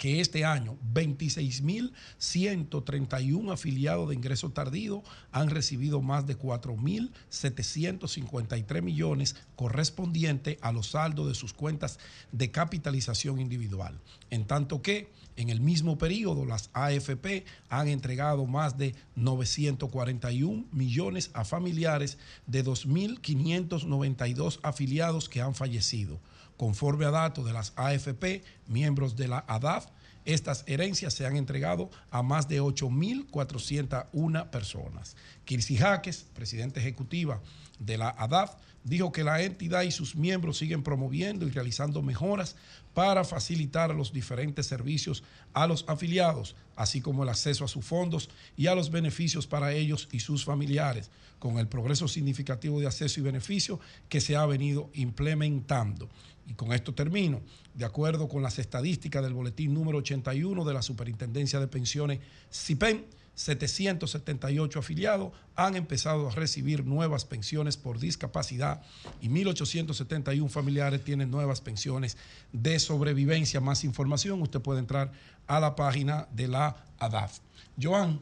que 0.00 0.20
este 0.20 0.44
año 0.46 0.78
26.131 0.94 3.52
afiliados 3.52 4.08
de 4.08 4.14
ingreso 4.14 4.48
tardío 4.48 5.02
han 5.30 5.50
recibido 5.50 6.00
más 6.00 6.26
de 6.26 6.38
4.753 6.38 8.80
millones 8.80 9.36
correspondiente 9.56 10.58
a 10.62 10.72
los 10.72 10.92
saldos 10.92 11.28
de 11.28 11.34
sus 11.34 11.52
cuentas 11.52 11.98
de 12.32 12.50
capitalización 12.50 13.40
individual. 13.40 14.00
En 14.30 14.46
tanto 14.46 14.80
que 14.80 15.12
en 15.40 15.48
el 15.48 15.60
mismo 15.60 15.96
periodo 15.96 16.44
las 16.44 16.68
AFP 16.74 17.46
han 17.70 17.88
entregado 17.88 18.44
más 18.44 18.76
de 18.76 18.94
941 19.16 20.66
millones 20.70 21.30
a 21.32 21.46
familiares 21.46 22.18
de 22.46 22.62
2.592 22.62 24.60
afiliados 24.62 25.30
que 25.30 25.40
han 25.40 25.54
fallecido. 25.54 26.20
Conforme 26.58 27.06
a 27.06 27.10
datos 27.10 27.46
de 27.46 27.54
las 27.54 27.72
AFP, 27.76 28.44
miembros 28.66 29.16
de 29.16 29.28
la 29.28 29.42
ADAF, 29.48 29.86
estas 30.26 30.62
herencias 30.66 31.14
se 31.14 31.24
han 31.24 31.36
entregado 31.36 31.90
a 32.10 32.22
más 32.22 32.46
de 32.46 32.60
8.401 32.60 34.50
personas. 34.50 35.16
Kirsi 35.46 35.78
Jaques, 35.78 36.26
presidenta 36.34 36.80
ejecutiva 36.80 37.40
de 37.78 37.96
la 37.96 38.10
ADAF, 38.10 38.56
dijo 38.84 39.12
que 39.12 39.24
la 39.24 39.42
entidad 39.42 39.82
y 39.82 39.90
sus 39.90 40.16
miembros 40.16 40.58
siguen 40.58 40.82
promoviendo 40.82 41.46
y 41.46 41.50
realizando 41.50 42.02
mejoras 42.02 42.56
para 43.00 43.24
facilitar 43.24 43.94
los 43.94 44.12
diferentes 44.12 44.66
servicios 44.66 45.22
a 45.54 45.66
los 45.66 45.86
afiliados, 45.88 46.54
así 46.76 47.00
como 47.00 47.22
el 47.22 47.30
acceso 47.30 47.64
a 47.64 47.68
sus 47.68 47.82
fondos 47.82 48.28
y 48.58 48.66
a 48.66 48.74
los 48.74 48.90
beneficios 48.90 49.46
para 49.46 49.72
ellos 49.72 50.06
y 50.12 50.20
sus 50.20 50.44
familiares, 50.44 51.10
con 51.38 51.56
el 51.56 51.66
progreso 51.66 52.08
significativo 52.08 52.78
de 52.78 52.86
acceso 52.86 53.18
y 53.18 53.22
beneficio 53.22 53.80
que 54.10 54.20
se 54.20 54.36
ha 54.36 54.44
venido 54.44 54.90
implementando. 54.92 56.10
Y 56.46 56.52
con 56.52 56.74
esto 56.74 56.92
termino. 56.92 57.40
De 57.72 57.86
acuerdo 57.86 58.28
con 58.28 58.42
las 58.42 58.58
estadísticas 58.58 59.22
del 59.22 59.32
boletín 59.32 59.72
número 59.72 59.96
81 59.96 60.62
de 60.62 60.74
la 60.74 60.82
Superintendencia 60.82 61.58
de 61.58 61.68
Pensiones 61.68 62.20
CIPEN, 62.52 63.06
778 63.40 64.78
afiliados 64.78 65.32
han 65.56 65.74
empezado 65.74 66.28
a 66.28 66.30
recibir 66.32 66.84
nuevas 66.84 67.24
pensiones 67.24 67.78
por 67.78 67.98
discapacidad 67.98 68.82
y 69.22 69.30
1.871 69.30 70.46
familiares 70.50 71.02
tienen 71.02 71.30
nuevas 71.30 71.62
pensiones 71.62 72.18
de 72.52 72.78
sobrevivencia. 72.78 73.60
Más 73.60 73.82
información, 73.84 74.42
usted 74.42 74.60
puede 74.60 74.80
entrar 74.80 75.12
a 75.46 75.58
la 75.58 75.74
página 75.74 76.28
de 76.32 76.48
la 76.48 76.84
ADAF. 76.98 77.38
Joan, 77.80 78.20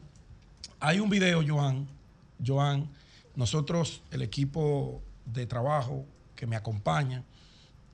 hay 0.79 1.01
un 1.01 1.09
video, 1.09 1.43
Joan, 1.45 1.85
Joan, 2.45 2.89
nosotros, 3.35 4.01
el 4.11 4.21
equipo 4.21 5.01
de 5.25 5.45
trabajo 5.45 6.05
que 6.33 6.47
me 6.47 6.55
acompaña, 6.55 7.25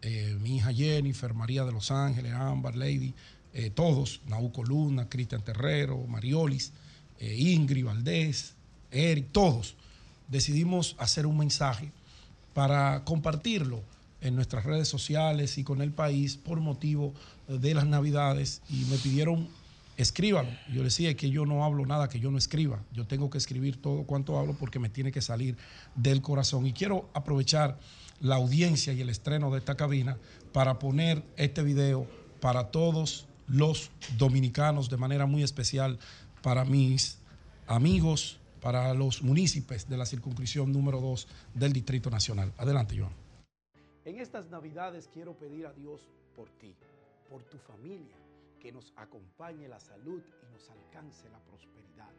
eh, 0.04 0.38
mi 0.40 0.58
hija 0.58 0.72
Jennifer, 0.72 1.34
María 1.34 1.66
de 1.66 1.72
Los 1.72 1.90
Ángeles, 1.90 2.34
Ámbar, 2.34 2.76
Lady, 2.76 3.16
eh, 3.52 3.72
todos, 3.72 4.22
Nauco 4.28 4.64
Luna, 4.64 5.10
Cristian 5.10 5.42
Terrero, 5.42 6.06
Mariolis, 6.06 6.72
eh, 7.20 7.36
Ingrid 7.36 7.86
Valdés, 7.86 8.56
Eric, 8.92 9.28
todos, 9.32 9.76
decidimos 10.28 10.96
hacer 11.00 11.26
un 11.26 11.38
mensaje 11.38 11.92
para 12.54 13.04
compartirlo 13.04 13.82
en 14.22 14.36
nuestras 14.36 14.66
redes 14.66 14.88
sociales 14.88 15.58
y 15.58 15.64
con 15.64 15.82
el 15.82 15.92
país 15.92 16.38
por 16.38 16.60
motivo 16.60 17.14
de 17.48 17.74
las 17.74 17.86
navidades 17.86 18.62
y 18.70 18.86
me 18.86 18.98
pidieron 18.98 19.48
escríbalo. 19.98 20.50
Yo 20.74 20.84
decía 20.84 21.16
que 21.16 21.30
yo 21.30 21.46
no 21.46 21.64
hablo 21.64 21.86
nada 21.86 22.10
que 22.10 22.20
yo 22.20 22.32
no 22.32 22.38
escriba. 22.38 22.84
Yo 22.94 23.06
tengo 23.06 23.30
que 23.30 23.38
escribir 23.38 23.82
todo 23.82 24.04
cuanto 24.04 24.38
hablo 24.38 24.56
porque 24.58 24.80
me 24.80 24.90
tiene 24.90 25.12
que 25.12 25.22
salir 25.22 25.58
del 25.96 26.22
corazón. 26.22 26.66
Y 26.66 26.74
quiero 26.74 27.10
aprovechar 27.14 27.78
la 28.20 28.36
audiencia 28.36 28.94
y 28.94 29.02
el 29.02 29.10
estreno 29.10 29.52
de 29.52 29.60
esta 29.60 29.76
cabina 29.76 30.18
para 30.52 30.80
poner 30.80 31.24
este 31.38 31.64
video 31.64 32.08
para 32.40 32.72
todos 32.72 33.26
los 33.48 33.92
dominicanos 34.18 34.90
de 34.90 34.98
manera 34.98 35.26
muy 35.26 35.44
especial 35.44 36.00
para 36.46 36.64
mis 36.64 37.18
amigos, 37.66 38.40
para 38.62 38.94
los 38.94 39.24
municipios 39.24 39.90
de 39.90 39.98
la 39.98 40.06
circunscripción 40.06 40.72
número 40.72 41.02
2 41.02 41.28
del 41.56 41.74
Distrito 41.74 42.12
Nacional. 42.12 42.54
Adelante, 42.60 42.96
Joan. 43.00 43.14
En 44.06 44.20
estas 44.20 44.52
Navidades 44.52 45.10
quiero 45.12 45.34
pedir 45.34 45.66
a 45.66 45.74
Dios 45.74 46.08
por 46.36 46.52
ti, 46.52 46.76
por 47.28 47.42
tu 47.46 47.58
familia, 47.58 48.16
que 48.60 48.72
nos 48.72 48.94
acompañe 48.96 49.68
la 49.68 49.80
salud 49.80 50.22
y 50.22 50.54
nos 50.54 50.70
alcance 50.70 51.28
la 51.32 51.40
prosperidad. 51.40 52.14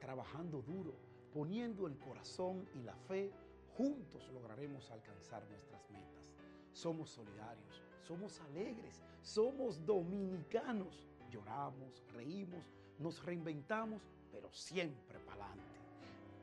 Trabajando 0.00 0.62
duro, 0.62 0.94
poniendo 1.34 1.86
el 1.86 1.98
corazón 1.98 2.66
y 2.80 2.82
la 2.82 2.96
fe, 2.96 3.30
juntos 3.76 4.26
lograremos 4.32 4.90
alcanzar 4.90 5.46
nuestras 5.50 5.82
metas. 5.90 6.32
Somos 6.72 7.10
solidarios, 7.10 7.82
somos 8.08 8.40
alegres, 8.40 9.02
somos 9.20 9.84
dominicanos. 9.84 11.06
Lloramos, 11.30 12.02
reímos, 12.14 12.64
nos 12.98 13.24
reinventamos, 13.24 14.02
pero 14.32 14.50
siempre 14.52 15.18
para 15.20 15.44
adelante. 15.46 15.62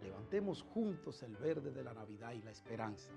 Levantemos 0.02 0.64
juntos 0.74 1.24
el 1.24 1.36
verde 1.38 1.72
de 1.72 1.84
la 1.84 1.94
Navidad 1.94 2.34
y 2.34 2.42
la 2.42 2.52
esperanza. 2.52 3.12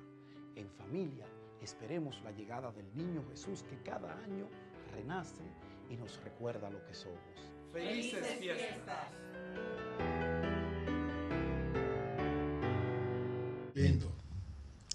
En 0.55 0.71
familia, 0.71 1.27
esperemos 1.61 2.21
la 2.23 2.31
llegada 2.31 2.71
del 2.73 2.87
niño 2.95 3.25
Jesús 3.31 3.63
que 3.65 3.83
cada 3.83 4.17
año 4.23 4.49
renace 4.93 5.43
y 5.91 5.97
nos 5.97 6.23
recuerda 6.23 6.71
lo 6.71 6.85
que 6.87 6.95
somos. 6.95 7.19
¡Felices 7.73 8.27
fiestas! 8.39 9.11
Lindo. 13.75 14.11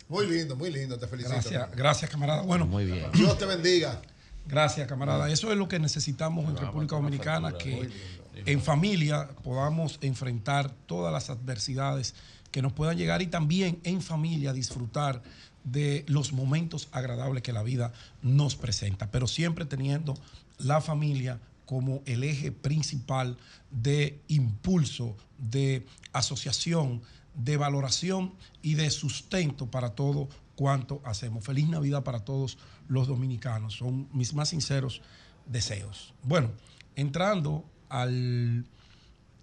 Muy 0.07 0.27
lindo, 0.27 0.55
muy 0.55 0.71
lindo, 0.71 0.97
te 0.97 1.07
felicito. 1.07 1.33
Gracias, 1.33 1.75
gracias 1.75 2.11
camarada. 2.11 2.41
Bueno, 2.41 2.65
muy 2.65 2.85
bien. 2.85 3.11
Dios 3.13 3.37
te 3.37 3.45
bendiga. 3.45 4.01
Gracias, 4.47 4.87
camarada. 4.87 5.29
Eso 5.29 5.51
es 5.51 5.57
lo 5.57 5.67
que 5.67 5.79
necesitamos 5.79 6.49
en 6.49 6.57
República 6.57 6.95
Dominicana, 6.95 7.53
que 7.53 7.89
en 8.33 8.61
familia 8.61 9.29
podamos 9.43 9.99
enfrentar 10.01 10.71
todas 10.85 11.11
las 11.11 11.29
adversidades 11.29 12.15
que 12.51 12.61
nos 12.61 12.73
puedan 12.73 12.97
llegar 12.97 13.21
y 13.21 13.27
también 13.27 13.79
en 13.83 14.01
familia 14.01 14.53
disfrutar 14.53 15.21
de 15.63 16.03
los 16.07 16.33
momentos 16.33 16.89
agradables 16.91 17.43
que 17.43 17.53
la 17.53 17.63
vida 17.63 17.93
nos 18.21 18.55
presenta, 18.55 19.11
pero 19.11 19.27
siempre 19.27 19.65
teniendo 19.65 20.15
la 20.57 20.81
familia 20.81 21.39
como 21.65 22.01
el 22.05 22.23
eje 22.23 22.51
principal 22.51 23.37
de 23.69 24.19
impulso, 24.27 25.15
de 25.37 25.85
asociación, 26.11 27.01
de 27.33 27.57
valoración 27.57 28.33
y 28.61 28.73
de 28.73 28.89
sustento 28.89 29.67
para 29.67 29.91
todo 29.91 30.27
cuanto 30.55 31.01
hacemos. 31.05 31.45
Feliz 31.45 31.69
Navidad 31.69 32.03
para 32.03 32.19
todos 32.25 32.57
los 32.89 33.07
dominicanos. 33.07 33.75
Son 33.75 34.09
mis 34.11 34.33
más 34.33 34.49
sinceros 34.49 35.01
deseos. 35.45 36.13
Bueno, 36.23 36.49
entrando 36.95 37.63
al 37.91 38.65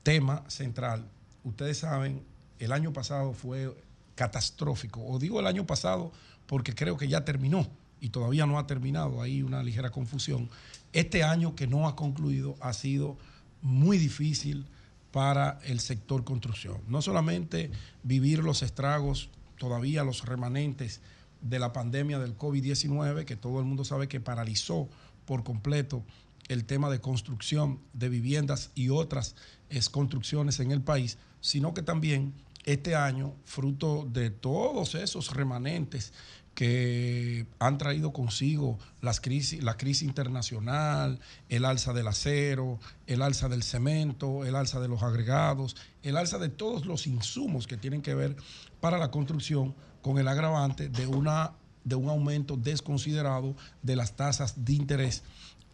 tema 0.03 0.43
central, 0.49 1.05
ustedes 1.45 1.79
saben, 1.79 2.23
el 2.59 2.73
año 2.73 2.93
pasado 2.93 3.33
fue 3.35 3.73
catastrófico. 4.15 5.05
O 5.07 5.19
digo 5.19 5.39
el 5.39 5.47
año 5.47 5.66
pasado 5.66 6.12
porque 6.47 6.75
creo 6.75 6.97
que 6.97 7.09
ya 7.09 7.25
terminó 7.25 7.69
y 8.01 8.09
todavía 8.09 8.47
no 8.47 8.59
ha 8.59 8.66
terminado. 8.66 9.23
Hay 9.23 9.43
una 9.43 9.62
ligera 9.62 9.91
confusión. 9.91 10.49
Este 10.93 11.23
año 11.23 11.55
que 11.55 11.66
no 11.66 11.87
ha 11.87 11.95
concluido 11.95 12.57
ha 12.61 12.73
sido 12.73 13.16
muy 13.62 13.99
difícil 13.99 14.66
para 15.12 15.59
el 15.65 15.81
sector 15.81 16.25
construcción. 16.25 16.79
No 16.89 17.03
solamente 17.03 17.70
vivir 18.03 18.41
los 18.41 18.62
estragos, 18.62 19.31
todavía 19.59 20.05
los 20.05 20.25
remanentes 20.25 21.01
de 21.41 21.59
la 21.59 21.73
pandemia 21.73 22.19
del 22.19 22.37
COVID-19, 22.37 23.25
que 23.25 23.37
todo 23.37 23.61
el 23.61 23.66
mundo 23.66 23.85
sabe 23.85 24.09
que 24.09 24.20
paralizó 24.20 24.89
por 25.27 25.45
completo 25.45 26.03
el 26.49 26.65
tema 26.65 26.91
de 26.91 27.01
construcción 27.01 27.81
de 27.93 28.09
viviendas 28.09 28.70
y 28.75 28.89
otras 28.89 29.37
es, 29.69 29.89
construcciones 29.89 30.61
en 30.61 30.70
el 30.73 30.83
país, 30.83 31.19
sino 31.41 31.75
que 31.75 31.83
también 31.83 32.35
este 32.65 32.95
año, 32.95 33.35
fruto 33.45 34.07
de 34.11 34.31
todos 34.31 34.95
esos 34.95 35.35
remanentes 35.35 36.12
que 36.55 37.47
han 37.61 37.79
traído 37.79 38.12
consigo 38.12 38.79
las 39.01 39.20
crisis, 39.20 39.62
la 39.62 39.77
crisis 39.77 40.03
internacional, 40.03 41.20
el 41.49 41.65
alza 41.65 41.93
del 41.93 42.09
acero, 42.09 42.81
el 43.07 43.23
alza 43.23 43.49
del 43.49 43.62
cemento, 43.62 44.45
el 44.45 44.57
alza 44.57 44.81
de 44.81 44.89
los 44.89 45.03
agregados, 45.05 45.77
el 46.03 46.16
alza 46.16 46.39
de 46.39 46.49
todos 46.49 46.85
los 46.85 47.07
insumos 47.07 47.69
que 47.69 47.77
tienen 47.77 48.03
que 48.03 48.15
ver 48.15 48.35
para 48.81 48.99
la 48.99 49.11
construcción, 49.12 49.75
con 50.03 50.19
el 50.19 50.27
agravante 50.27 50.89
de, 50.89 51.07
una, 51.07 51.53
de 51.85 51.95
un 51.95 52.09
aumento 52.09 52.57
desconsiderado 52.57 53.55
de 53.83 53.97
las 53.97 54.16
tasas 54.16 54.65
de 54.65 54.73
interés. 54.73 55.23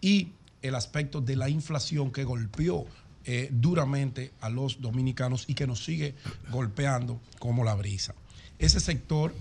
Y 0.01 0.33
el 0.65 0.75
aspecto 0.75 1.21
de 1.21 1.37
la 1.37 1.49
inflación 1.49 2.11
que 2.11 2.25
golpeó 2.25 2.87
eh, 3.27 3.49
duramente 3.53 4.33
a 4.41 4.49
los 4.49 4.81
dominicanos 4.81 5.45
y 5.47 5.55
que 5.55 5.67
nos 5.67 5.85
sigue 5.85 6.15
golpeando 6.51 7.21
como 7.39 7.65
la 7.65 7.75
brisa. 7.75 8.15
Ese 8.59 8.81
sector 8.81 9.35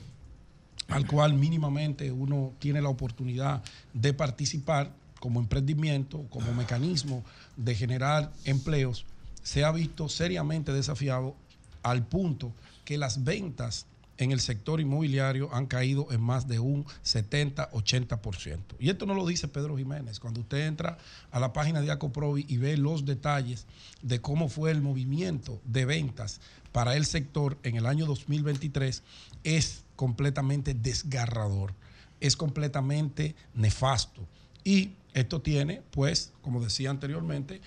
al 0.89 1.07
cual 1.07 1.33
mínimamente 1.33 2.11
uno 2.11 2.53
tiene 2.59 2.81
la 2.81 2.89
oportunidad 2.89 3.63
de 3.93 4.13
participar 4.13 4.91
como 5.21 5.39
emprendimiento, 5.39 6.25
como 6.29 6.53
mecanismo 6.53 7.23
de 7.55 7.73
generar 7.73 8.33
empleos, 8.43 9.05
se 9.41 9.63
ha 9.63 9.71
visto 9.71 10.09
seriamente 10.09 10.73
desafiado 10.73 11.37
al 11.83 12.05
punto 12.05 12.51
que 12.83 12.97
las 12.97 13.23
ventas 13.23 13.85
en 14.18 14.31
el 14.31 14.40
sector 14.40 14.80
inmobiliario 14.80 15.53
han 15.53 15.65
caído 15.65 16.07
en 16.11 16.22
más 16.22 16.48
de 16.48 16.60
un 16.60 16.85
70-80%. 17.03 18.60
Y 18.80 18.90
esto 18.90 19.06
no 19.06 19.14
lo 19.14 19.26
dice 19.26 19.48
Pedro 19.48 19.77
Jiménez. 19.77 20.19
Cuando 20.19 20.41
usted 20.41 20.68
entra 20.68 20.98
a 21.31 21.40
la 21.40 21.53
página 21.53 21.81
de 21.81 21.91
Acoprovi 21.91 22.45
y 22.48 22.57
ve 22.57 22.77
los 22.77 23.06
detalles 23.06 23.65
de 24.02 24.22
cómo 24.22 24.49
fue 24.49 24.72
el 24.72 24.81
movimiento 24.81 25.60
de 25.65 25.85
ventas 25.85 26.41
para 26.72 26.95
el 26.95 27.06
sector 27.06 27.57
en 27.64 27.76
el 27.76 27.85
año 27.85 28.06
2023, 28.06 29.03
es 29.44 29.84
completamente 29.95 30.73
desgarrador, 30.73 31.73
es 32.19 32.35
completamente 32.35 33.35
nefasto. 33.53 34.27
Y 34.64 34.91
esto 35.14 35.41
tiene, 35.41 35.81
pues, 35.91 36.31
como 36.41 36.64
decía 36.64 36.90
anteriormente, 36.90 37.61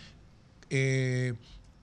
eh, 0.71 1.35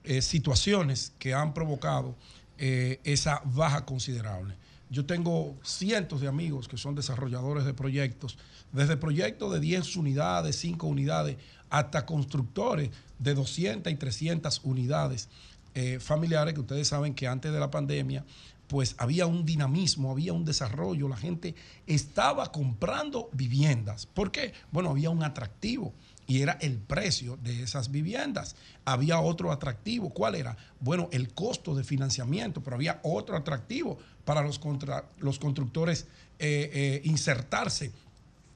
eh, 0.04 0.20
situaciones 0.20 1.12
que 1.18 1.32
han 1.32 1.54
provocado 1.54 2.14
eh, 2.58 3.00
esa 3.04 3.42
baja 3.44 3.84
considerable. 3.84 4.54
Yo 4.90 5.06
tengo 5.06 5.56
cientos 5.62 6.20
de 6.20 6.28
amigos 6.28 6.68
que 6.68 6.76
son 6.76 6.94
desarrolladores 6.94 7.64
de 7.64 7.74
proyectos, 7.74 8.38
desde 8.72 8.96
proyectos 8.96 9.52
de 9.52 9.60
10 9.60 9.96
unidades, 9.96 10.56
5 10.56 10.86
unidades, 10.86 11.36
hasta 11.70 12.06
constructores 12.06 12.90
de 13.18 13.34
200 13.34 13.92
y 13.92 13.96
300 13.96 14.60
unidades 14.64 15.28
eh, 15.74 15.98
familiares, 15.98 16.54
que 16.54 16.60
ustedes 16.60 16.86
saben 16.86 17.14
que 17.14 17.26
antes 17.26 17.52
de 17.52 17.58
la 17.58 17.70
pandemia, 17.70 18.24
pues 18.68 18.94
había 18.98 19.26
un 19.26 19.44
dinamismo, 19.44 20.12
había 20.12 20.32
un 20.32 20.44
desarrollo, 20.44 21.08
la 21.08 21.16
gente 21.16 21.54
estaba 21.86 22.52
comprando 22.52 23.28
viviendas. 23.32 24.06
¿Por 24.06 24.30
qué? 24.30 24.52
Bueno, 24.70 24.90
había 24.90 25.10
un 25.10 25.22
atractivo 25.22 25.92
y 26.26 26.40
era 26.42 26.52
el 26.60 26.78
precio 26.78 27.36
de 27.42 27.62
esas 27.62 27.90
viviendas. 27.90 28.56
Había 28.84 29.20
otro 29.20 29.52
atractivo. 29.52 30.10
¿Cuál 30.10 30.34
era? 30.34 30.56
Bueno, 30.80 31.08
el 31.12 31.32
costo 31.34 31.74
de 31.74 31.84
financiamiento, 31.84 32.62
pero 32.62 32.76
había 32.76 33.00
otro 33.02 33.36
atractivo 33.36 33.98
para 34.24 34.42
los, 34.42 34.58
contra- 34.58 35.04
los 35.18 35.38
constructores 35.38 36.06
eh, 36.38 36.70
eh, 36.72 37.00
insertarse 37.04 37.92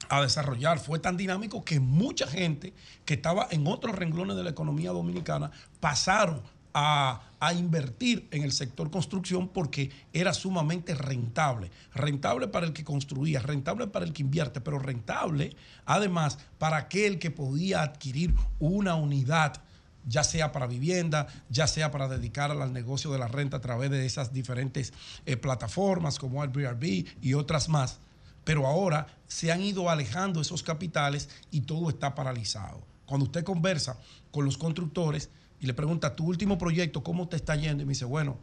a 0.09 0.21
desarrollar. 0.21 0.79
Fue 0.79 0.97
tan 0.99 1.17
dinámico 1.17 1.63
que 1.63 1.79
mucha 1.79 2.25
gente 2.25 2.73
que 3.05 3.13
estaba 3.15 3.47
en 3.51 3.67
otros 3.67 3.95
renglones 3.95 4.35
de 4.35 4.43
la 4.43 4.49
economía 4.49 4.91
dominicana 4.91 5.51
pasaron 5.79 6.41
a, 6.73 7.21
invertir 7.57 8.27
en 8.31 8.43
el 8.43 8.51
sector 8.51 8.91
construcción 8.91 9.47
porque 9.47 9.91
era 10.13 10.33
sumamente 10.33 10.93
rentable. 10.93 11.71
Rentable 11.95 12.47
para 12.47 12.65
el 12.65 12.73
que 12.73 12.83
construía, 12.83 13.39
rentable 13.39 13.87
para 13.87 14.05
el 14.05 14.13
que 14.13 14.23
invierte, 14.23 14.61
pero 14.61 14.77
rentable 14.77 15.55
además 15.85 16.37
para 16.57 16.77
aquel 16.77 17.17
que 17.17 17.31
podía 17.31 17.81
adquirir 17.81 18.33
una 18.59 18.95
unidad 18.95 19.61
ya 20.05 20.23
sea 20.23 20.51
para 20.51 20.65
vivienda, 20.65 21.27
ya 21.49 21.67
sea 21.67 21.91
para 21.91 22.07
dedicarla 22.07 22.63
al 22.63 22.73
negocio 22.73 23.11
de 23.11 23.19
la 23.19 23.27
renta 23.27 23.57
a 23.57 23.61
través 23.61 23.91
de 23.91 24.05
esas 24.05 24.33
diferentes 24.33 24.93
eh, 25.25 25.37
plataformas 25.37 26.17
como 26.17 26.41
Airbnb 26.41 27.05
y 27.21 27.33
otras 27.35 27.69
más. 27.69 27.99
Pero 28.43 28.65
ahora 28.65 29.07
se 29.27 29.51
han 29.51 29.61
ido 29.61 29.89
alejando 29.89 30.41
esos 30.41 30.63
capitales 30.63 31.29
y 31.51 31.61
todo 31.61 31.89
está 31.89 32.15
paralizado. 32.15 32.81
Cuando 33.05 33.25
usted 33.25 33.43
conversa 33.43 33.99
con 34.31 34.45
los 34.45 34.57
constructores 34.57 35.29
y 35.59 35.67
le 35.67 35.73
pregunta, 35.73 36.15
tu 36.15 36.25
último 36.25 36.57
proyecto, 36.57 37.03
¿cómo 37.03 37.27
te 37.27 37.35
está 37.35 37.55
yendo? 37.55 37.83
Y 37.83 37.85
me 37.85 37.91
dice, 37.91 38.05
bueno, 38.05 38.37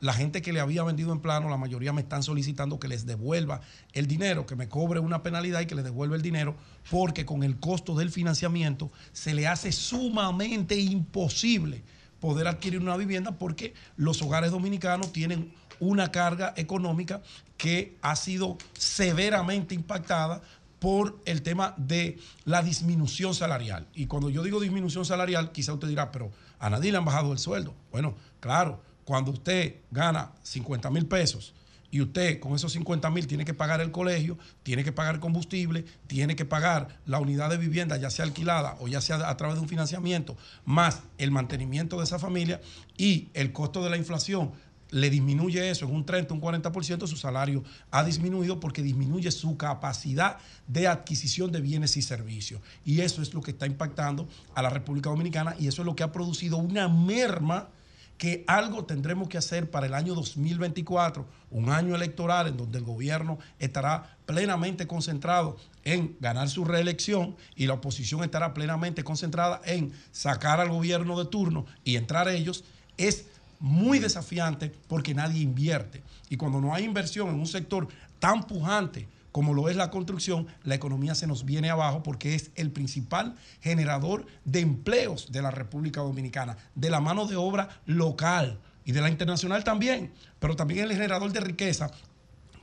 la 0.00 0.12
gente 0.12 0.42
que 0.42 0.52
le 0.52 0.58
había 0.60 0.82
vendido 0.82 1.12
en 1.12 1.20
plano, 1.20 1.48
la 1.48 1.56
mayoría 1.56 1.92
me 1.92 2.00
están 2.00 2.24
solicitando 2.24 2.80
que 2.80 2.88
les 2.88 3.06
devuelva 3.06 3.60
el 3.92 4.08
dinero, 4.08 4.46
que 4.46 4.56
me 4.56 4.68
cobre 4.68 4.98
una 4.98 5.22
penalidad 5.22 5.60
y 5.60 5.66
que 5.66 5.76
les 5.76 5.84
devuelva 5.84 6.16
el 6.16 6.22
dinero, 6.22 6.56
porque 6.90 7.24
con 7.24 7.44
el 7.44 7.60
costo 7.60 7.94
del 7.94 8.10
financiamiento 8.10 8.90
se 9.12 9.32
le 9.32 9.46
hace 9.46 9.70
sumamente 9.70 10.76
imposible 10.76 11.84
poder 12.18 12.48
adquirir 12.48 12.80
una 12.80 12.96
vivienda 12.96 13.32
porque 13.32 13.74
los 13.96 14.22
hogares 14.22 14.50
dominicanos 14.50 15.12
tienen 15.12 15.52
una 15.78 16.10
carga 16.10 16.52
económica 16.56 17.22
que 17.56 17.96
ha 18.02 18.16
sido 18.16 18.58
severamente 18.72 19.74
impactada 19.74 20.42
por 20.80 21.20
el 21.26 21.42
tema 21.42 21.74
de 21.76 22.18
la 22.44 22.60
disminución 22.60 23.36
salarial. 23.36 23.86
Y 23.94 24.06
cuando 24.06 24.30
yo 24.30 24.42
digo 24.42 24.58
disminución 24.58 25.04
salarial, 25.04 25.52
quizá 25.52 25.74
usted 25.74 25.86
dirá, 25.86 26.10
pero 26.10 26.32
a 26.62 26.70
nadie 26.70 26.92
le 26.92 26.98
han 26.98 27.04
bajado 27.04 27.32
el 27.32 27.40
sueldo. 27.40 27.74
Bueno, 27.90 28.14
claro, 28.38 28.80
cuando 29.04 29.32
usted 29.32 29.80
gana 29.90 30.30
50 30.44 30.90
mil 30.90 31.06
pesos 31.06 31.54
y 31.90 32.00
usted 32.00 32.38
con 32.38 32.54
esos 32.54 32.72
50 32.72 33.10
mil 33.10 33.26
tiene 33.26 33.44
que 33.44 33.52
pagar 33.52 33.80
el 33.80 33.90
colegio, 33.90 34.38
tiene 34.62 34.84
que 34.84 34.92
pagar 34.92 35.18
combustible, 35.18 35.84
tiene 36.06 36.36
que 36.36 36.44
pagar 36.44 37.00
la 37.04 37.18
unidad 37.18 37.50
de 37.50 37.56
vivienda, 37.56 37.96
ya 37.96 38.10
sea 38.10 38.24
alquilada 38.24 38.76
o 38.78 38.86
ya 38.86 39.00
sea 39.00 39.28
a 39.28 39.36
través 39.36 39.56
de 39.56 39.62
un 39.62 39.68
financiamiento, 39.68 40.36
más 40.64 41.02
el 41.18 41.32
mantenimiento 41.32 41.98
de 41.98 42.04
esa 42.04 42.20
familia 42.20 42.60
y 42.96 43.28
el 43.34 43.52
costo 43.52 43.82
de 43.82 43.90
la 43.90 43.96
inflación 43.96 44.52
le 44.92 45.10
disminuye 45.10 45.70
eso 45.70 45.86
en 45.86 45.94
un 45.94 46.04
30, 46.04 46.34
un 46.34 46.40
40%, 46.40 47.06
su 47.06 47.16
salario 47.16 47.64
ha 47.90 48.04
disminuido 48.04 48.60
porque 48.60 48.82
disminuye 48.82 49.30
su 49.30 49.56
capacidad 49.56 50.36
de 50.68 50.86
adquisición 50.86 51.50
de 51.50 51.60
bienes 51.60 51.96
y 51.96 52.02
servicios. 52.02 52.60
Y 52.84 53.00
eso 53.00 53.22
es 53.22 53.34
lo 53.34 53.40
que 53.40 53.52
está 53.52 53.66
impactando 53.66 54.28
a 54.54 54.62
la 54.62 54.70
República 54.70 55.10
Dominicana 55.10 55.56
y 55.58 55.66
eso 55.66 55.82
es 55.82 55.86
lo 55.86 55.96
que 55.96 56.02
ha 56.02 56.12
producido 56.12 56.58
una 56.58 56.88
merma 56.88 57.70
que 58.18 58.44
algo 58.46 58.84
tendremos 58.84 59.28
que 59.28 59.38
hacer 59.38 59.70
para 59.70 59.86
el 59.86 59.94
año 59.94 60.14
2024, 60.14 61.26
un 61.50 61.70
año 61.70 61.96
electoral 61.96 62.46
en 62.46 62.56
donde 62.56 62.78
el 62.78 62.84
gobierno 62.84 63.38
estará 63.58 64.16
plenamente 64.26 64.86
concentrado 64.86 65.56
en 65.84 66.16
ganar 66.20 66.48
su 66.48 66.64
reelección 66.64 67.34
y 67.56 67.66
la 67.66 67.74
oposición 67.74 68.22
estará 68.22 68.54
plenamente 68.54 69.02
concentrada 69.02 69.60
en 69.64 69.92
sacar 70.12 70.60
al 70.60 70.68
gobierno 70.68 71.18
de 71.18 71.30
turno 71.30 71.64
y 71.82 71.96
entrar 71.96 72.28
ellos, 72.28 72.62
es 72.96 73.24
muy 73.62 74.00
desafiante 74.00 74.72
porque 74.88 75.14
nadie 75.14 75.40
invierte. 75.40 76.02
Y 76.28 76.36
cuando 76.36 76.60
no 76.60 76.74
hay 76.74 76.84
inversión 76.84 77.28
en 77.28 77.36
un 77.36 77.46
sector 77.46 77.88
tan 78.18 78.42
pujante 78.42 79.08
como 79.30 79.54
lo 79.54 79.70
es 79.70 79.76
la 79.76 79.90
construcción, 79.90 80.46
la 80.62 80.74
economía 80.74 81.14
se 81.14 81.26
nos 81.26 81.46
viene 81.46 81.70
abajo 81.70 82.02
porque 82.02 82.34
es 82.34 82.50
el 82.54 82.70
principal 82.70 83.34
generador 83.62 84.26
de 84.44 84.60
empleos 84.60 85.32
de 85.32 85.40
la 85.40 85.50
República 85.50 86.02
Dominicana, 86.02 86.58
de 86.74 86.90
la 86.90 87.00
mano 87.00 87.26
de 87.26 87.36
obra 87.36 87.80
local 87.86 88.58
y 88.84 88.92
de 88.92 89.00
la 89.00 89.08
internacional 89.08 89.64
también, 89.64 90.12
pero 90.38 90.54
también 90.54 90.84
el 90.84 90.92
generador 90.92 91.32
de 91.32 91.40
riqueza 91.40 91.90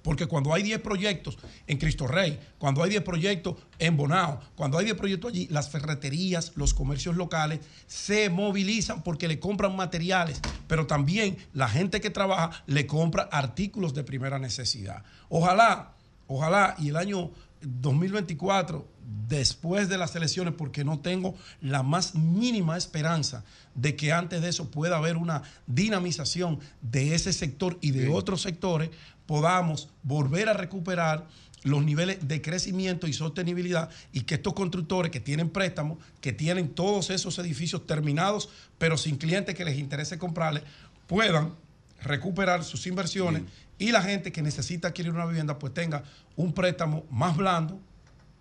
porque 0.02 0.28
cuando 0.28 0.54
hay 0.54 0.64
10 0.64 0.80
proyectos 0.82 1.38
en 1.68 1.78
Cristo 1.78 2.08
Rey, 2.08 2.40
cuando 2.58 2.84
hay 2.84 2.90
10 2.90 3.04
proyectos 3.04 3.56
en 3.78 3.98
Bonao, 3.98 4.40
cuando 4.56 4.78
hay 4.78 4.86
10 4.86 4.98
proyectos 4.98 5.32
allí, 5.32 5.48
las 5.50 5.70
ferreterías, 5.70 6.54
los 6.56 6.74
comercios 6.74 7.16
locales 7.16 7.60
se 7.88 8.30
movilizan 8.30 9.04
porque 9.04 9.28
le 9.28 9.40
compran 9.40 9.76
materiales, 9.76 10.40
pero 10.68 10.88
también 10.88 11.38
la 11.54 11.70
gente 11.70 12.02
que 12.02 12.10
trabaja 12.10 12.64
le 12.68 12.88
compra 12.88 13.24
artículos 13.32 13.94
de 13.94 14.04
primera 14.04 14.40
necesidad. 14.40 15.04
Ojalá, 15.30 15.94
ojalá, 16.28 16.76
y 16.80 16.90
el 16.90 16.98
año 16.98 17.32
2024, 17.62 18.88
después 19.28 19.90
de 19.90 19.98
las 19.98 20.16
elecciones, 20.16 20.54
porque 20.54 20.84
no 20.84 21.00
tengo 21.00 21.36
la 21.62 21.84
más 21.84 22.16
mínima 22.16 22.78
esperanza 22.78 23.44
de 23.76 23.96
que 23.96 24.12
antes 24.12 24.42
de 24.42 24.50
eso 24.50 24.72
pueda 24.72 24.98
haber 24.98 25.18
una 25.18 25.44
dinamización 25.68 26.60
de 26.82 27.16
ese 27.16 27.34
sector 27.34 27.78
y 27.82 27.92
de 27.92 28.10
otros 28.10 28.42
sectores, 28.42 28.90
podamos 29.30 29.90
volver 30.02 30.50
a 30.50 30.54
recuperar 30.54 31.28
los 31.62 31.86
niveles 31.86 32.28
de 32.28 32.42
crecimiento 32.42 33.06
y 33.06 33.14
sostenibilidad 33.14 33.92
y 34.12 34.22
que 34.22 34.34
estos 34.34 34.56
constructores 34.56 35.12
que 35.12 35.20
tienen 35.20 35.52
préstamos, 35.52 36.00
que 36.20 36.34
tienen 36.34 36.70
todos 36.70 37.12
esos 37.12 37.38
edificios 37.38 37.86
terminados, 37.86 38.50
pero 38.80 38.98
sin 38.98 39.18
clientes 39.18 39.54
que 39.54 39.64
les 39.64 39.78
interese 39.78 40.18
comprarles, 40.18 40.64
puedan 41.06 41.54
recuperar 42.02 42.64
sus 42.64 42.88
inversiones 42.88 43.44
y 43.78 43.92
la 43.92 44.02
gente 44.02 44.32
que 44.32 44.42
necesita 44.42 44.88
adquirir 44.88 45.12
una 45.12 45.28
vivienda 45.28 45.60
pues 45.60 45.76
tenga 45.76 46.04
un 46.36 46.52
préstamo 46.52 47.06
más 47.12 47.38
blando, 47.38 47.80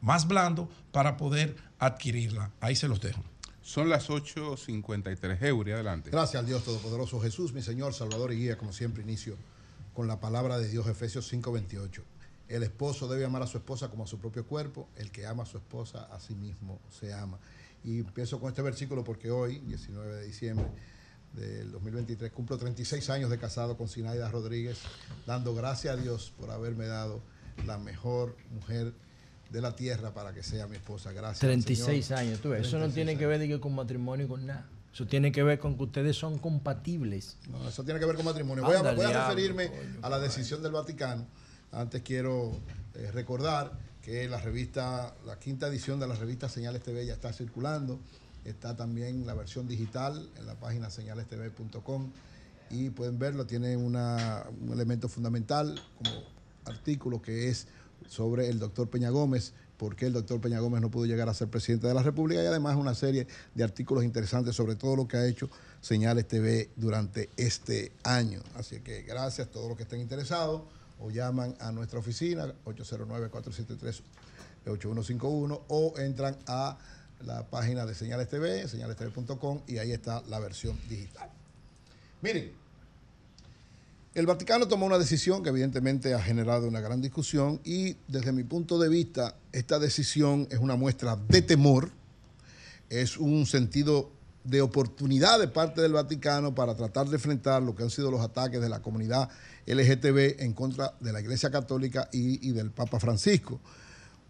más 0.01 0.27
blando 0.27 0.71
para 0.91 1.19
poder 1.19 1.55
adquirirla. 1.79 2.51
Ahí 2.63 2.77
se 2.77 2.89
los 2.89 3.03
dejo. 3.03 3.23
Son 3.61 3.91
las 3.91 4.09
8.53 4.09 5.43
euros. 5.45 5.75
Adelante. 5.75 6.09
Gracias 6.09 6.41
al 6.41 6.47
Dios 6.47 6.65
Todopoderoso 6.65 7.21
Jesús, 7.21 7.53
mi 7.53 7.61
Señor, 7.61 7.93
Salvador 7.93 8.33
y 8.33 8.37
Guía, 8.37 8.57
como 8.57 8.73
siempre 8.73 9.03
inicio 9.03 9.37
con 9.99 10.07
la 10.07 10.21
palabra 10.21 10.59
de 10.59 10.69
Dios, 10.69 10.87
Efesios 10.87 11.27
5:28. 11.27 12.05
El 12.47 12.63
esposo 12.63 13.09
debe 13.09 13.25
amar 13.25 13.43
a 13.43 13.49
su 13.49 13.59
esposa 13.59 13.91
como 13.91 14.05
a 14.05 14.07
su 14.07 14.21
propio 14.21 14.47
cuerpo, 14.47 14.89
el 14.95 15.11
que 15.11 15.27
ama 15.27 15.43
a 15.43 15.47
su 15.47 15.59
esposa 15.59 16.05
a 16.13 16.21
sí 16.21 16.37
mismo 16.37 16.81
se 16.89 17.13
ama. 17.13 17.41
Y 17.83 17.99
empiezo 17.99 18.39
con 18.39 18.49
este 18.49 18.63
versículo 18.63 19.03
porque 19.03 19.33
hoy, 19.33 19.59
19 19.59 20.15
de 20.15 20.25
diciembre 20.25 20.69
del 21.33 21.73
2023, 21.73 22.31
cumplo 22.31 22.57
36 22.57 23.11
años 23.11 23.29
de 23.29 23.39
casado 23.39 23.77
con 23.77 23.89
Sinaida 23.89 24.31
Rodríguez, 24.31 24.79
dando 25.27 25.53
gracias 25.53 25.99
a 25.99 26.01
Dios 26.01 26.33
por 26.39 26.53
haberme 26.53 26.87
dado 26.87 27.21
la 27.67 27.77
mejor 27.77 28.37
mujer 28.53 28.95
de 29.51 29.61
la 29.61 29.75
tierra 29.75 30.15
para 30.15 30.33
que 30.33 30.45
sea 30.45 30.69
mi 30.69 30.77
esposa. 30.77 31.11
Gracias. 31.11 31.43
al 31.43 31.49
36 31.49 32.07
Señor. 32.07 32.21
años, 32.21 32.41
tú 32.41 32.51
ves. 32.51 32.69
Eso 32.69 32.79
no 32.79 32.85
36 32.85 32.95
tiene 32.95 33.19
que 33.19 33.27
ver 33.27 33.49
que 33.49 33.59
con 33.59 33.75
matrimonio 33.75 34.27
y 34.27 34.29
con 34.29 34.47
nada. 34.47 34.69
Eso 34.99 35.07
tiene 35.07 35.31
que 35.31 35.45
ver 35.45 35.61
con 35.61 35.77
que 35.77 35.85
ustedes 35.85 36.17
son 36.17 36.39
compatibles. 36.39 37.37
No, 37.49 37.69
eso 37.69 37.85
tiene 37.85 38.01
que 38.01 38.07
ver 38.07 38.17
con 38.17 38.25
matrimonio. 38.25 38.65
Voy 38.65 38.75
a, 38.75 38.83
voy 38.95 39.07
referirme 39.29 39.71
a 40.03 40.09
la 40.11 40.19
decisión 40.19 40.61
del 40.61 40.73
Vaticano. 40.73 41.25
Antes 41.71 42.03
quiero 42.03 42.51
eh, 42.97 43.09
recordar 43.13 43.79
que 44.03 44.29
la 44.29 44.41
revista, 44.41 45.15
la 45.25 45.39
quinta 45.39 45.69
edición 45.69 46.01
de 46.01 46.09
la 46.09 46.17
revista 46.17 46.49
Señales 46.49 46.83
TV 46.83 47.07
ya 47.07 47.13
está 47.13 47.33
circulando. 47.33 48.01
Está 48.45 48.75
también 48.75 49.25
la 49.25 49.35
versión 49.35 49.69
digital 49.69 50.29
en 50.37 50.47
la 50.47 50.57
página 50.57 50.91
señalestv.com 50.91 52.11
y 52.71 52.91
pueden 52.91 53.21
verlo. 53.21 53.47
Tiene 53.47 53.77
una- 53.77 54.47
un 54.61 54.73
elemento 54.73 55.09
fundamental 55.09 55.81
como 55.97 56.11
artículo 56.65 57.23
que 57.23 57.51
es 57.51 57.69
sobre 58.09 58.49
el 58.49 58.59
doctor 58.59 58.91
Peña 58.91 59.11
Gómez, 59.11 59.53
por 59.79 59.97
qué 59.97 60.07
el 60.07 60.13
doctor 60.13 60.41
Peña 60.41 60.59
Gómez 60.59 60.83
no 60.83 60.91
pudo 60.91 61.07
llegar 61.07 61.29
a 61.29 61.35
ser 61.35 61.49
presidente 61.49 61.87
de 61.87 61.95
la 61.95 62.03
República 62.03 62.43
y 62.43 62.47
además 62.47 62.77
una 62.77 62.95
serie 62.95 63.27
de 63.55 63.65
artículos 63.65 64.05
interesantes 64.05 64.55
sobre 64.55 64.75
todo 64.75 64.97
lo 64.97 65.09
que 65.09 65.17
ha 65.17 65.27
hecho 65.27 65.49
Señales 65.81 66.27
TV 66.27 66.71
durante 66.77 67.31
este 67.37 67.93
año. 68.03 68.41
Así 68.57 68.81
que 68.81 69.03
gracias 69.03 69.47
a 69.47 69.51
todos 69.51 69.69
los 69.69 69.77
que 69.77 69.85
estén 69.85 70.01
interesados 70.01 70.63
o 71.01 71.11
llaman 71.11 71.55
a 71.61 71.71
nuestra 71.71 72.01
oficina 72.01 72.53
809-473-8151 72.65 75.61
o 75.69 75.95
entran 75.99 76.37
a 76.49 76.77
la 77.25 77.47
página 77.47 77.87
de 77.87 77.95
Señales 77.95 78.29
TV, 78.29 78.67
señalestv.com 78.69 79.61
y 79.69 79.79
ahí 79.79 79.93
está 79.93 80.23
la 80.29 80.41
versión 80.41 80.77
digital. 80.89 81.31
Miren, 82.21 82.53
el 84.15 84.27
Vaticano 84.27 84.67
tomó 84.67 84.87
una 84.87 84.99
decisión 84.99 85.43
que 85.43 85.51
evidentemente 85.51 86.15
ha 86.15 86.21
generado 86.21 86.67
una 86.67 86.81
gran 86.81 87.01
discusión 87.01 87.61
y 87.65 87.97
desde 88.09 88.33
mi 88.33 88.43
punto 88.43 88.79
de 88.79 88.89
vista 88.89 89.37
esta 89.53 89.79
decisión 89.79 90.49
es 90.51 90.59
una 90.59 90.77
muestra 90.77 91.17
de 91.29 91.43
temor, 91.43 91.91
es 92.89 93.19
un 93.19 93.47
sentido 93.47 94.11
de 94.45 94.63
oportunidad 94.63 95.39
de 95.39 95.49
parte 95.49 95.83
del 95.83 95.93
Vaticano 95.93 96.55
para 96.55 96.75
tratar 96.75 97.07
de 97.09 97.17
enfrentar 97.17 97.63
lo 97.63 97.75
que 97.75 97.83
han 97.83 97.91
sido 97.91 98.11
los 98.11 98.23
ataques 98.23 98.61
de 98.61 98.69
la 98.69 98.81
comunidad 98.81 99.29
LGTB 99.67 100.41
en 100.43 100.55
contra 100.55 100.95
de 101.01 101.13
la 101.13 101.21
Iglesia 101.21 101.51
Católica 101.51 102.09
y, 102.11 102.49
y 102.49 102.53
del 102.53 102.71
Papa 102.71 102.99
Francisco. 102.99 103.61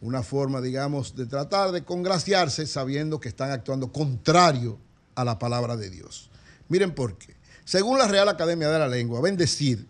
una 0.01 0.23
forma, 0.23 0.61
digamos, 0.61 1.15
de 1.15 1.27
tratar 1.27 1.71
de 1.71 1.85
congraciarse 1.85 2.67
sabiendo 2.67 3.21
que 3.21 3.29
están 3.29 3.53
actuando 3.53 3.93
contrario 3.93 4.79
a 5.15 5.25
la 5.25 5.39
palabra 5.39 5.77
de 5.77 5.91
Dios. 5.91 6.31
Miren 6.69 6.95
por 6.95 7.17
qué. 7.17 7.38
Según 7.69 7.99
la 7.99 8.09
Real 8.09 8.27
Academia 8.31 8.71
de 8.71 8.79
la 8.79 8.89
Lengua, 8.89 9.21
bendecir 9.21 9.87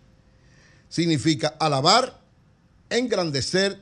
significa 0.88 1.54
alabar, 1.60 2.20
engrandecer 2.90 3.80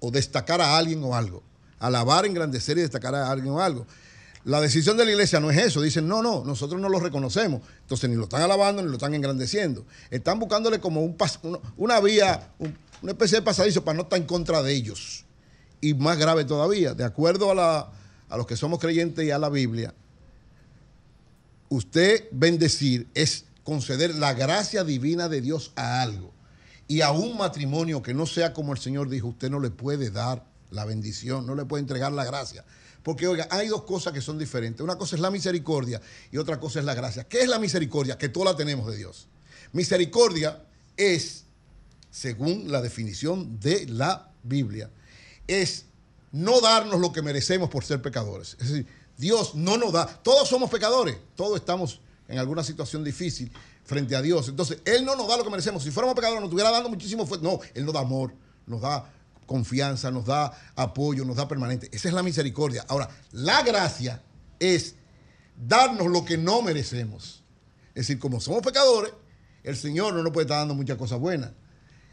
o 0.00 0.10
destacar 0.10 0.62
a 0.62 0.78
alguien 0.78 1.04
o 1.04 1.14
algo. 1.14 1.42
Alabar, 1.78 2.24
engrandecer 2.24 2.78
y 2.78 2.80
destacar 2.80 3.14
a 3.14 3.30
alguien 3.30 3.52
o 3.52 3.60
algo. 3.60 3.86
La 4.44 4.62
decisión 4.62 4.96
de 4.96 5.04
la 5.04 5.10
iglesia 5.10 5.40
no 5.40 5.50
es 5.50 5.58
eso. 5.58 5.82
Dicen, 5.82 6.08
no, 6.08 6.22
no, 6.22 6.42
nosotros 6.46 6.80
no 6.80 6.88
lo 6.88 6.98
reconocemos. 6.98 7.60
Entonces 7.82 8.08
ni 8.08 8.16
lo 8.16 8.22
están 8.22 8.40
alabando 8.40 8.80
ni 8.80 8.88
lo 8.88 8.94
están 8.94 9.12
engrandeciendo. 9.12 9.84
Están 10.10 10.38
buscándole 10.38 10.80
como 10.80 11.02
un 11.02 11.18
pas- 11.18 11.38
una 11.76 12.00
vía, 12.00 12.48
un- 12.58 12.78
una 13.02 13.12
especie 13.12 13.40
de 13.40 13.42
pasadizo 13.42 13.84
para 13.84 13.96
no 13.98 14.04
estar 14.04 14.18
en 14.18 14.24
contra 14.24 14.62
de 14.62 14.72
ellos. 14.72 15.26
Y 15.82 15.92
más 15.92 16.16
grave 16.16 16.46
todavía, 16.46 16.94
de 16.94 17.04
acuerdo 17.04 17.50
a 17.50 17.92
los 18.38 18.46
que 18.46 18.56
somos 18.56 18.78
creyentes 18.78 19.22
y 19.22 19.32
a 19.32 19.38
la 19.38 19.50
Biblia, 19.50 19.92
usted 21.68 22.28
bendecir 22.32 23.08
es 23.14 23.44
conceder 23.64 24.14
la 24.14 24.34
gracia 24.34 24.84
divina 24.84 25.28
de 25.28 25.40
Dios 25.40 25.72
a 25.76 26.02
algo. 26.02 26.32
Y 26.88 27.00
a 27.00 27.10
un 27.10 27.36
matrimonio 27.36 28.02
que 28.02 28.14
no 28.14 28.26
sea 28.26 28.52
como 28.52 28.72
el 28.72 28.78
Señor 28.78 29.08
dijo, 29.08 29.28
usted 29.28 29.50
no 29.50 29.58
le 29.58 29.70
puede 29.70 30.10
dar 30.10 30.46
la 30.70 30.84
bendición, 30.84 31.46
no 31.46 31.54
le 31.54 31.64
puede 31.64 31.80
entregar 31.80 32.12
la 32.12 32.24
gracia. 32.24 32.64
Porque, 33.02 33.26
oiga, 33.26 33.48
hay 33.50 33.68
dos 33.68 33.82
cosas 33.82 34.12
que 34.12 34.20
son 34.20 34.38
diferentes. 34.38 34.80
Una 34.82 34.96
cosa 34.96 35.16
es 35.16 35.22
la 35.22 35.30
misericordia 35.30 36.00
y 36.30 36.38
otra 36.38 36.58
cosa 36.58 36.80
es 36.80 36.84
la 36.84 36.94
gracia. 36.94 37.24
¿Qué 37.24 37.40
es 37.40 37.48
la 37.48 37.58
misericordia? 37.58 38.18
Que 38.18 38.28
toda 38.28 38.52
la 38.52 38.56
tenemos 38.56 38.90
de 38.90 38.96
Dios. 38.96 39.28
Misericordia 39.72 40.64
es, 40.96 41.44
según 42.10 42.70
la 42.70 42.80
definición 42.80 43.58
de 43.60 43.86
la 43.86 44.32
Biblia, 44.42 44.90
es 45.46 45.86
no 46.32 46.60
darnos 46.60 47.00
lo 47.00 47.12
que 47.12 47.22
merecemos 47.22 47.70
por 47.70 47.84
ser 47.84 48.02
pecadores. 48.02 48.56
Es 48.60 48.70
decir, 48.70 48.86
Dios 49.16 49.54
no 49.54 49.76
nos 49.76 49.92
da. 49.92 50.06
Todos 50.06 50.48
somos 50.48 50.70
pecadores. 50.70 51.16
Todos 51.34 51.56
estamos 51.58 52.00
en 52.28 52.38
alguna 52.38 52.62
situación 52.64 53.02
difícil 53.04 53.50
frente 53.84 54.16
a 54.16 54.22
Dios. 54.22 54.48
Entonces, 54.48 54.78
Él 54.84 55.04
no 55.04 55.14
nos 55.16 55.28
da 55.28 55.36
lo 55.36 55.44
que 55.44 55.50
merecemos. 55.50 55.82
Si 55.82 55.90
fuéramos 55.90 56.14
pecadores, 56.16 56.40
nos 56.40 56.48
estuviera 56.48 56.70
dando 56.70 56.88
muchísimo. 56.88 57.26
fue- 57.26 57.38
No, 57.38 57.60
Él 57.74 57.84
nos 57.84 57.94
da 57.94 58.00
amor, 58.00 58.32
nos 58.66 58.80
da 58.80 59.10
confianza, 59.46 60.10
nos 60.10 60.26
da 60.26 60.52
apoyo, 60.74 61.24
nos 61.24 61.36
da 61.36 61.46
permanente. 61.46 61.88
Esa 61.92 62.08
es 62.08 62.14
la 62.14 62.22
misericordia. 62.22 62.84
Ahora, 62.88 63.08
la 63.32 63.62
gracia 63.62 64.22
es 64.58 64.96
darnos 65.56 66.08
lo 66.08 66.24
que 66.24 66.36
no 66.36 66.62
merecemos. 66.62 67.42
Es 67.94 68.06
decir, 68.08 68.18
como 68.18 68.40
somos 68.40 68.62
pecadores, 68.62 69.12
el 69.62 69.76
Señor 69.76 70.14
no 70.14 70.22
nos 70.22 70.32
puede 70.32 70.44
estar 70.46 70.58
dando 70.58 70.74
muchas 70.74 70.98
cosas 70.98 71.18
buenas. 71.20 71.52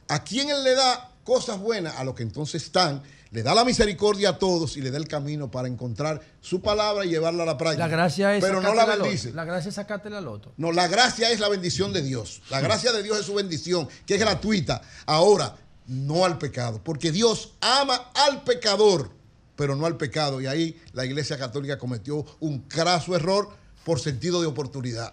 ¿A 0.08 0.24
quién 0.24 0.50
Él 0.50 0.64
le 0.64 0.76
da 0.76 1.12
cosas 1.24 1.60
buenas? 1.60 1.96
A 1.98 2.04
los 2.04 2.14
que 2.16 2.24
entonces 2.24 2.64
están, 2.64 3.02
le 3.34 3.42
da 3.42 3.56
la 3.56 3.66
misericordia 3.66 4.30
a 4.30 4.38
todos 4.38 4.78
y 4.78 4.82
le 4.82 4.92
da 4.92 4.98
el 5.00 5.08
camino 5.08 5.50
para 5.50 5.68
encontrar 5.68 6.22
su 6.40 6.62
palabra 6.62 7.04
y 7.04 7.10
llevarla 7.10 7.42
a 7.42 7.46
la 7.48 7.58
práctica. 7.58 7.88
La 7.88 7.92
gracia 7.92 8.36
es 8.36 8.44
Pero 8.44 8.62
no 8.62 8.76
la 8.76 8.86
bendice. 8.86 9.34
La 9.34 9.44
gracia 9.44 9.70
es 9.70 9.76
sacarte 9.76 10.12
la 10.12 10.22
loto. 10.22 10.54
No, 10.58 10.72
la 10.72 10.88
gracia 10.88 11.32
es 11.32 11.40
la 11.40 11.50
bendición 11.50 11.92
de 11.94 12.04
Dios. 12.04 12.44
La 12.52 12.62
gracia 12.62 12.92
de 12.92 13.02
Dios 13.02 13.20
es 13.20 13.26
su 13.26 13.34
bendición, 13.34 13.90
que 14.06 14.14
es 14.14 14.20
gratuita. 14.20 14.84
Ahora, 15.08 15.56
no 15.88 16.26
al 16.26 16.38
pecado, 16.38 16.80
porque 16.84 17.12
Dios 17.12 17.54
ama 17.60 18.12
al 18.14 18.44
pecador, 18.44 19.10
pero 19.56 19.76
no 19.76 19.88
al 19.88 19.98
pecado. 19.98 20.40
Y 20.40 20.46
ahí 20.46 20.80
la 20.94 21.04
Iglesia 21.04 21.36
Católica 21.40 21.80
cometió 21.80 22.24
un 22.40 22.60
craso 22.60 23.16
error 23.16 23.50
por 23.84 24.00
sentido 24.00 24.42
de 24.42 24.48
oportunidad. 24.48 25.12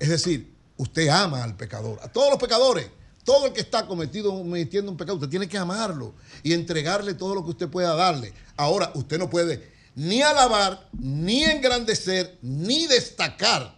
Es 0.00 0.08
decir, 0.08 0.52
usted 0.76 1.06
ama 1.08 1.44
al 1.44 1.56
pecador, 1.56 2.00
a 2.02 2.08
todos 2.08 2.30
los 2.30 2.38
pecadores. 2.40 2.90
Todo 3.24 3.46
el 3.46 3.52
que 3.52 3.62
está 3.62 3.86
cometido, 3.86 4.30
cometiendo 4.30 4.90
un 4.90 4.96
pecado, 4.96 5.16
usted 5.16 5.30
tiene 5.30 5.48
que 5.48 5.56
amarlo 5.56 6.14
y 6.42 6.52
entregarle 6.52 7.14
todo 7.14 7.34
lo 7.34 7.42
que 7.42 7.50
usted 7.50 7.68
pueda 7.68 7.94
darle. 7.94 8.32
Ahora, 8.56 8.92
usted 8.94 9.18
no 9.18 9.30
puede 9.30 9.72
ni 9.94 10.22
alabar, 10.22 10.88
ni 10.92 11.44
engrandecer, 11.44 12.38
ni 12.42 12.86
destacar 12.86 13.74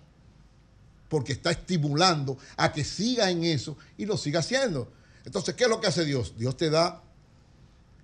porque 1.09 1.33
está 1.33 1.51
estimulando 1.51 2.37
a 2.57 2.73
que 2.73 2.85
siga 2.85 3.31
en 3.31 3.45
eso 3.45 3.77
y 3.97 4.07
lo 4.07 4.17
siga 4.17 4.41
haciendo. 4.41 4.91
Entonces, 5.25 5.55
¿qué 5.55 5.65
es 5.65 5.71
lo 5.71 5.81
que 5.81 5.87
hace 5.87 6.05
Dios? 6.05 6.35
Dios 6.37 6.57
te 6.57 6.71
da 6.71 7.03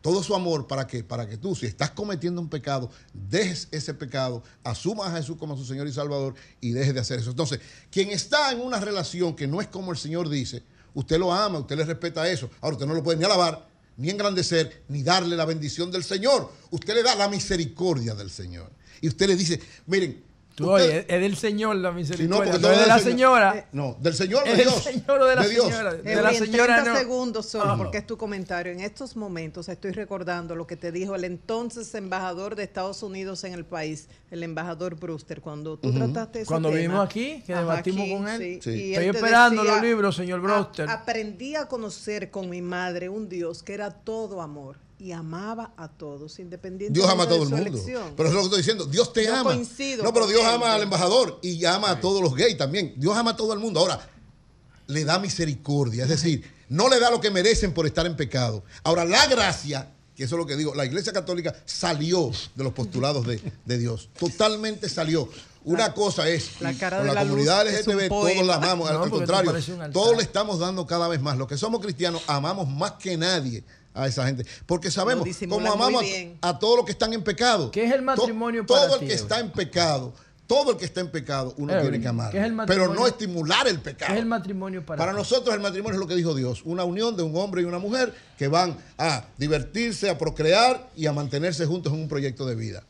todo 0.03 0.23
su 0.23 0.35
amor 0.35 0.67
para 0.67 0.87
que, 0.87 1.05
para 1.05 1.29
que 1.29 1.37
tú, 1.37 1.55
si 1.55 1.67
estás 1.67 1.91
cometiendo 1.91 2.41
un 2.41 2.49
pecado, 2.49 2.91
dejes 3.13 3.69
ese 3.71 3.95
pecado, 3.95 4.43
asumas 4.65 5.09
a 5.13 5.17
Jesús 5.17 5.37
como 5.39 5.57
su 5.57 5.65
Señor 5.65 5.87
y 5.87 5.93
Salvador 5.93 6.35
y 6.61 6.73
dejes 6.73 6.95
de 6.95 7.01
hacer 7.01 7.21
eso. 7.21 7.31
Entonces, 7.31 7.61
quien 7.91 8.11
está 8.11 8.51
en 8.53 8.61
una 8.61 8.81
relación 8.81 9.35
que 9.35 9.47
no 9.47 9.61
es 9.61 9.69
como 9.69 9.93
el 9.93 9.99
Señor 9.99 10.29
dice, 10.29 10.65
usted 10.95 11.19
lo 11.19 11.33
ama, 11.33 11.61
usted 11.61 11.77
le 11.77 11.85
respeta 11.85 12.29
eso. 12.31 12.51
Ahora, 12.61 12.77
usted 12.77 12.87
no 12.87 12.95
lo 12.95 13.03
puede 13.03 13.19
ni 13.19 13.25
alabar, 13.25 13.69
ni 13.97 14.11
engrandecer, 14.11 14.83
ni 14.89 15.03
darle 15.03 15.37
la 15.37 15.45
bendición 15.45 15.91
del 15.91 16.05
Señor. 16.05 16.51
Usted 16.71 16.95
le 16.95 17.03
da 17.03 17.15
la 17.15 17.29
misericordia 17.29 18.15
del 18.15 18.31
Señor. 18.31 18.71
Y 19.01 19.09
usted 19.09 19.27
le 19.29 19.37
dice, 19.37 19.61
miren, 19.87 20.23
Tú, 20.55 20.71
usted- 20.71 20.85
oye, 20.87 20.99
es 21.09 21.21
del 21.23 21.37
Señor 21.37 21.77
la 21.77 21.89
si 21.89 21.93
no, 21.95 21.99
misericordia. 21.99 22.59
no, 22.59 22.71
es 22.71 22.79
de 22.81 22.87
la 22.87 22.99
señora. 22.99 23.67
No, 23.73 23.97
del 24.01 24.13
Señor, 24.15 24.45
de 24.45 24.51
Es 24.51 24.57
del 24.59 24.67
Dios. 24.69 24.83
Señor 24.83 25.21
o 25.23 25.27
de 25.27 25.35
la 25.37 25.47
Dios. 25.47 25.65
señora. 25.67 25.95
De 25.95 26.23
la 26.23 26.33
señora 26.35 26.75
30 26.83 26.93
no. 26.93 26.99
segundos 26.99 27.47
solo, 27.47 27.77
porque 27.79 27.99
es 27.99 28.07
tu 28.07 28.19
comentario. 28.19 28.71
En 28.73 28.81
estos 28.81 29.17
momentos 29.17 29.69
estoy 29.71 29.93
recordando 29.93 30.55
lo 30.55 30.67
que 30.67 30.77
te 30.77 30.93
dijo 30.93 31.15
el 31.15 31.25
entonces 31.25 31.95
embajador 31.95 32.55
de 32.55 32.65
Estados 32.65 33.03
Unidos 33.03 33.45
en 33.45 33.55
el 33.55 33.65
país, 33.65 34.09
el 34.31 34.43
embajador 34.43 34.95
Brewster, 34.97 35.41
cuando 35.41 35.79
tú 35.79 35.89
Ujú. 35.89 35.99
trataste 35.99 36.41
ese 36.41 36.49
Cuando 36.49 36.69
tema. 36.69 36.81
vinimos 36.81 37.05
aquí, 37.07 37.43
que 37.47 37.55
debatimos 37.55 38.01
aquí, 38.03 38.13
con 38.13 38.29
él. 38.29 38.39
sí. 38.41 38.61
Sí. 38.63 38.71
Y 38.71 38.93
Estoy 38.95 39.09
él 39.09 39.17
esperando 39.17 39.63
decía, 39.63 39.75
los 39.77 39.83
libros, 39.85 40.17
señor 40.17 40.41
"A- 40.41 40.43
Brewster. 40.43 40.91
Aprendí 40.91 41.57
a 41.57 41.67
conocer 41.67 42.31
con 42.31 42.51
mi 42.51 42.61
madre 42.61 43.09
un 43.09 43.29
Dios 43.29 43.63
que 43.63 43.73
era 43.75 43.91
todo 43.91 44.43
amor 44.43 44.77
y 45.03 45.11
amaba 45.11 45.73
a 45.77 45.89
todos, 45.89 46.39
independientemente 46.39 47.01
Dios 47.01 47.11
ama 47.13 47.25
a 47.25 47.27
de 47.27 47.33
todo 47.33 47.43
el 47.43 47.49
mundo. 47.49 47.67
elección. 47.67 48.15
Pero 48.17 48.29
eso 48.29 48.39
es 48.39 48.45
lo 48.45 48.51
que 48.51 48.57
estoy 48.57 48.59
diciendo. 48.59 48.85
Dios 48.87 49.13
te 49.13 49.25
Yo 49.25 49.35
ama. 49.35 49.55
coincido 49.55 50.05
no, 50.05 50.15
pero 50.15 50.29
Dios 50.29 50.43
él, 50.43 50.47
ama 50.47 50.75
al 50.75 50.83
embajador 50.83 51.41
y 51.43 51.65
ama 51.65 51.91
a 51.91 52.01
todos 52.01 52.23
los 52.23 52.37
gays 52.37 52.57
también. 52.57 52.95
Dios 52.97 53.17
ama 53.17 53.33
a 53.33 53.37
todo 53.37 53.53
el 53.53 53.59
mundo. 53.59 53.81
Ahora, 53.81 54.09
le 54.87 55.05
da 55.05 55.19
misericordia. 55.19 56.05
Es 56.05 56.09
decir, 56.09 56.45
no 56.69 56.89
le 56.89 57.01
da 57.01 57.11
lo 57.11 57.21
que 57.21 57.33
merecen 57.33 57.75
por 57.75 57.85
estar 57.85 58.07
en 58.07 58.15
pecado. 58.15 58.63
Ahora, 58.85 59.05
la 59.05 59.27
gracia, 59.27 59.91
que 60.15 60.23
eso 60.23 60.37
es 60.37 60.39
lo 60.39 60.47
que 60.47 60.57
digo, 60.57 60.73
la 60.73 60.85
Iglesia 60.85 61.13
Católica 61.13 61.53
salió 61.65 62.31
de 62.55 62.63
los 62.63 62.73
postulados 62.73 63.27
de, 63.27 63.41
de 63.65 63.79
Dios. 63.79 64.09
Totalmente 64.17 64.89
salió. 64.89 65.29
Una 65.65 65.95
cosa 65.95 66.29
es, 66.29 66.61
la 66.61 66.75
cara 66.75 66.99
con 66.99 67.09
de 67.09 67.15
la, 67.15 67.23
la 67.23 67.29
comunidad 67.29 67.67
LGTB, 67.69 68.09
todos 68.09 68.47
la 68.47 68.55
amamos. 68.55 68.89
No, 68.91 69.03
al 69.03 69.11
contrario, 69.11 69.53
todos 69.93 70.17
le 70.17 70.23
estamos 70.23 70.61
dando 70.61 70.87
cada 70.87 71.09
vez 71.09 71.21
más. 71.21 71.37
Los 71.37 71.49
que 71.49 71.57
somos 71.57 71.81
cristianos 71.81 72.23
amamos 72.29 72.69
más 72.69 72.93
que 72.93 73.17
nadie 73.17 73.65
a 73.95 74.07
esa 74.07 74.27
gente. 74.27 74.45
Porque 74.67 74.91
sabemos 74.91 75.27
muy 75.47 75.67
amamos 75.67 76.05
a, 76.43 76.49
a 76.51 76.59
todos 76.59 76.77
los 76.77 76.87
que 76.87 76.93
están 76.93 77.13
en 77.13 77.23
pecado. 77.23 77.71
¿Qué 77.71 77.85
es 77.85 77.93
el 77.93 77.99
To- 78.01 78.05
matrimonio 78.05 78.65
Todo, 78.67 78.79
para 78.81 78.95
el 78.95 79.01
ti, 79.01 79.07
que 79.07 79.15
está 79.15 79.39
en 79.41 79.51
pecado, 79.53 80.13
todo 80.47 80.73
el 80.73 80.77
que 80.77 80.85
está 80.85 81.01
en 81.01 81.11
pecado, 81.11 81.55
uno 81.59 81.79
tiene 81.81 82.01
que 82.01 82.09
amar. 82.09 82.31
¿qué 82.31 82.39
es 82.39 82.45
el 82.45 82.57
Pero 82.67 82.93
no 82.93 83.07
estimular 83.07 83.67
el 83.69 83.81
pecado. 83.81 84.09
¿Qué 84.09 84.15
es 84.15 84.21
el 84.21 84.27
matrimonio 84.27 84.85
para, 84.85 84.99
Para 84.99 85.13
ti? 85.13 85.19
nosotros 85.19 85.55
el 85.55 85.61
matrimonio 85.61 85.95
es 85.95 86.01
lo 86.01 86.07
que 86.07 86.15
dijo 86.15 86.35
Dios, 86.35 86.63
una 86.65 86.85
unión 86.85 87.17
de 87.17 87.23
un 87.23 87.37
hombre 87.37 87.63
y 87.63 87.65
una 87.65 87.79
mujer 87.79 88.15
que 88.39 88.49
van 88.49 88.77
a 88.99 89.25
divertirse, 89.39 90.11
a 90.11 90.19
procrear 90.19 90.91
y 90.97 91.07
a 91.07 91.13
mantenerse 91.13 91.65
juntos 91.67 91.93
en 91.93 92.01
un 92.01 92.09
proyecto 92.09 92.45
de 92.47 92.55
vida. 92.55 92.85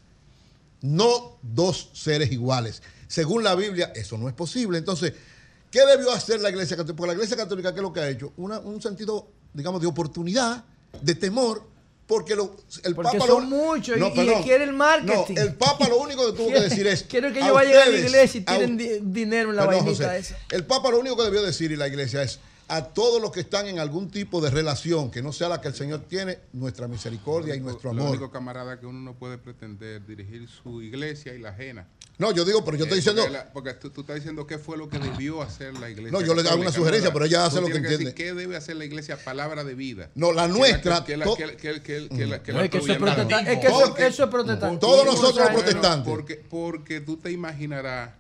No 0.81 1.39
dos 1.43 1.91
seres 1.93 2.33
iguales. 2.33 2.83
Según 3.07 3.45
la 3.45 3.55
Biblia, 3.55 3.93
eso 3.95 4.19
no 4.19 4.29
es 4.29 4.35
posible. 4.35 4.79
Entonces, 4.79 5.13
¿qué 5.71 5.85
debió 5.87 6.11
hacer 6.13 6.41
la 6.41 6.51
Iglesia 6.51 6.77
Católica? 6.77 6.97
Porque 6.97 7.09
la 7.09 7.15
Iglesia 7.15 7.37
Católica, 7.37 7.73
¿qué 7.73 7.79
es 7.79 7.83
lo 7.83 7.93
que 7.93 8.01
ha 8.01 8.09
hecho? 8.09 8.33
Una- 8.39 8.59
un 8.59 8.81
sentido, 8.83 9.29
digamos, 9.53 9.81
de 9.81 9.87
oportunidad, 9.87 10.65
de 11.01 11.15
temor, 11.15 11.63
porque 12.07 12.35
lo- 12.37 12.57
el 12.85 12.95
Porque 12.95 13.19
Papa... 13.19 13.27
son 13.27 13.49
lo- 13.49 13.57
muchos 13.57 13.97
y- 13.97 14.01
No, 14.01 14.09
y 14.09 14.11
perdón. 14.17 14.43
quiere 14.43 14.65
el 14.65 14.73
marketing. 14.73 15.35
No, 15.35 15.41
el 15.41 15.55
Papa 15.55 15.89
lo 15.89 15.99
único 15.99 16.27
que 16.27 16.37
tuvo 16.37 16.49
que 16.53 16.61
decir 16.69 16.87
es... 16.87 17.05
Quiero 17.05 17.33
que 17.33 17.41
yo 17.41 17.55
vaya 17.55 17.83
a 17.83 17.89
la 17.89 17.97
iglesia 17.99 18.41
y 18.41 18.45
tienen 18.45 18.77
di- 18.77 18.99
dinero 19.01 19.51
en 19.51 19.57
la 19.57 19.67
Perdón, 19.67 19.85
vainita 19.87 20.05
José. 20.09 20.19
esa. 20.19 20.37
El 20.51 20.65
Papa 20.65 20.91
lo 20.91 20.99
único 21.01 21.17
que 21.17 21.23
debió 21.25 21.43
decir 21.43 21.73
y 21.73 21.77
la 21.77 21.89
iglesia 21.89 22.23
es 22.23 22.39
a 22.69 22.85
todos 22.85 23.21
los 23.21 23.33
que 23.33 23.41
están 23.41 23.67
en 23.67 23.79
algún 23.79 24.11
tipo 24.11 24.41
de 24.41 24.49
relación 24.51 25.11
que 25.11 25.21
no 25.23 25.33
sea 25.33 25.49
la 25.49 25.61
que 25.61 25.69
el 25.69 25.75
Señor 25.75 26.05
tiene, 26.09 26.39
nuestra 26.53 26.89
misericordia 26.89 27.55
y 27.55 27.61
nuestro 27.61 27.93
Lo 27.93 28.01
amor. 28.03 28.13
único, 28.17 28.31
camarada, 28.31 28.79
que 28.81 28.87
uno 28.87 28.99
no 29.01 29.15
puede 29.15 29.37
pretender 29.39 30.05
dirigir 30.07 30.49
su 30.49 30.81
iglesia 30.83 31.35
y 31.35 31.39
la 31.39 31.51
ajena. 31.51 31.87
No, 32.23 32.31
yo 32.33 32.45
digo, 32.45 32.65
pero 32.65 32.77
yo 32.77 32.85
estoy 32.85 32.99
Eh, 32.99 33.01
diciendo, 33.01 33.23
Porque, 33.23 33.37
la- 33.37 33.53
porque 33.53 33.75
tú, 33.75 33.91
tú 33.91 34.01
estás 34.03 34.15
diciendo 34.17 34.47
qué 34.47 34.57
fue 34.57 34.77
lo 34.77 34.89
que 34.89 34.99
debió 34.99 35.43
hacer 35.43 35.75
la 35.79 35.91
iglesia. 35.91 36.13
No, 36.13 36.25
yo 36.25 36.35
le 36.35 36.49
hago 36.49 36.61
una 36.61 36.71
sugerencia, 36.71 37.13
pero 37.13 37.25
ella 37.25 37.47
hace 37.47 37.57
Tú 37.57 37.63
lo 37.63 37.67
que 37.67 37.73
decir 37.81 37.93
entiende. 37.95 38.15
¿Qué 38.15 38.33
debe 38.33 38.57
hacer 38.57 38.77
la 38.77 38.85
iglesia? 38.85 39.17
Palabra 39.23 39.65
de 39.65 39.75
vida. 39.75 40.09
No, 40.15 40.33
la 40.33 40.47
Que 40.47 40.53
nuestra, 40.53 41.05
Que 41.05 41.15
que 41.15 41.57
que 41.57 41.83
que 41.83 41.83
que 41.83 41.83
que 41.83 42.23
es 42.23 42.41
que 42.41 42.53
eso 42.53 42.61
es 42.79 42.81
tuya, 42.87 42.99
protestan- 42.99 43.29
no. 43.45 43.51
es 43.51 43.59
que 43.59 43.67
eso- 43.67 43.81
Porque- 43.81 44.07
eso 44.07 44.25
es 44.25 44.31
protestantismo. 44.31 44.79
Todos 44.79 45.05
nosotros 45.05 45.35
Bueno, 45.35 45.59
protestantes. 45.59 46.09
Porque, 46.13 46.37
porque 46.49 47.01
tú 47.01 47.17
te 47.17 47.33
imaginarás, 47.33 48.11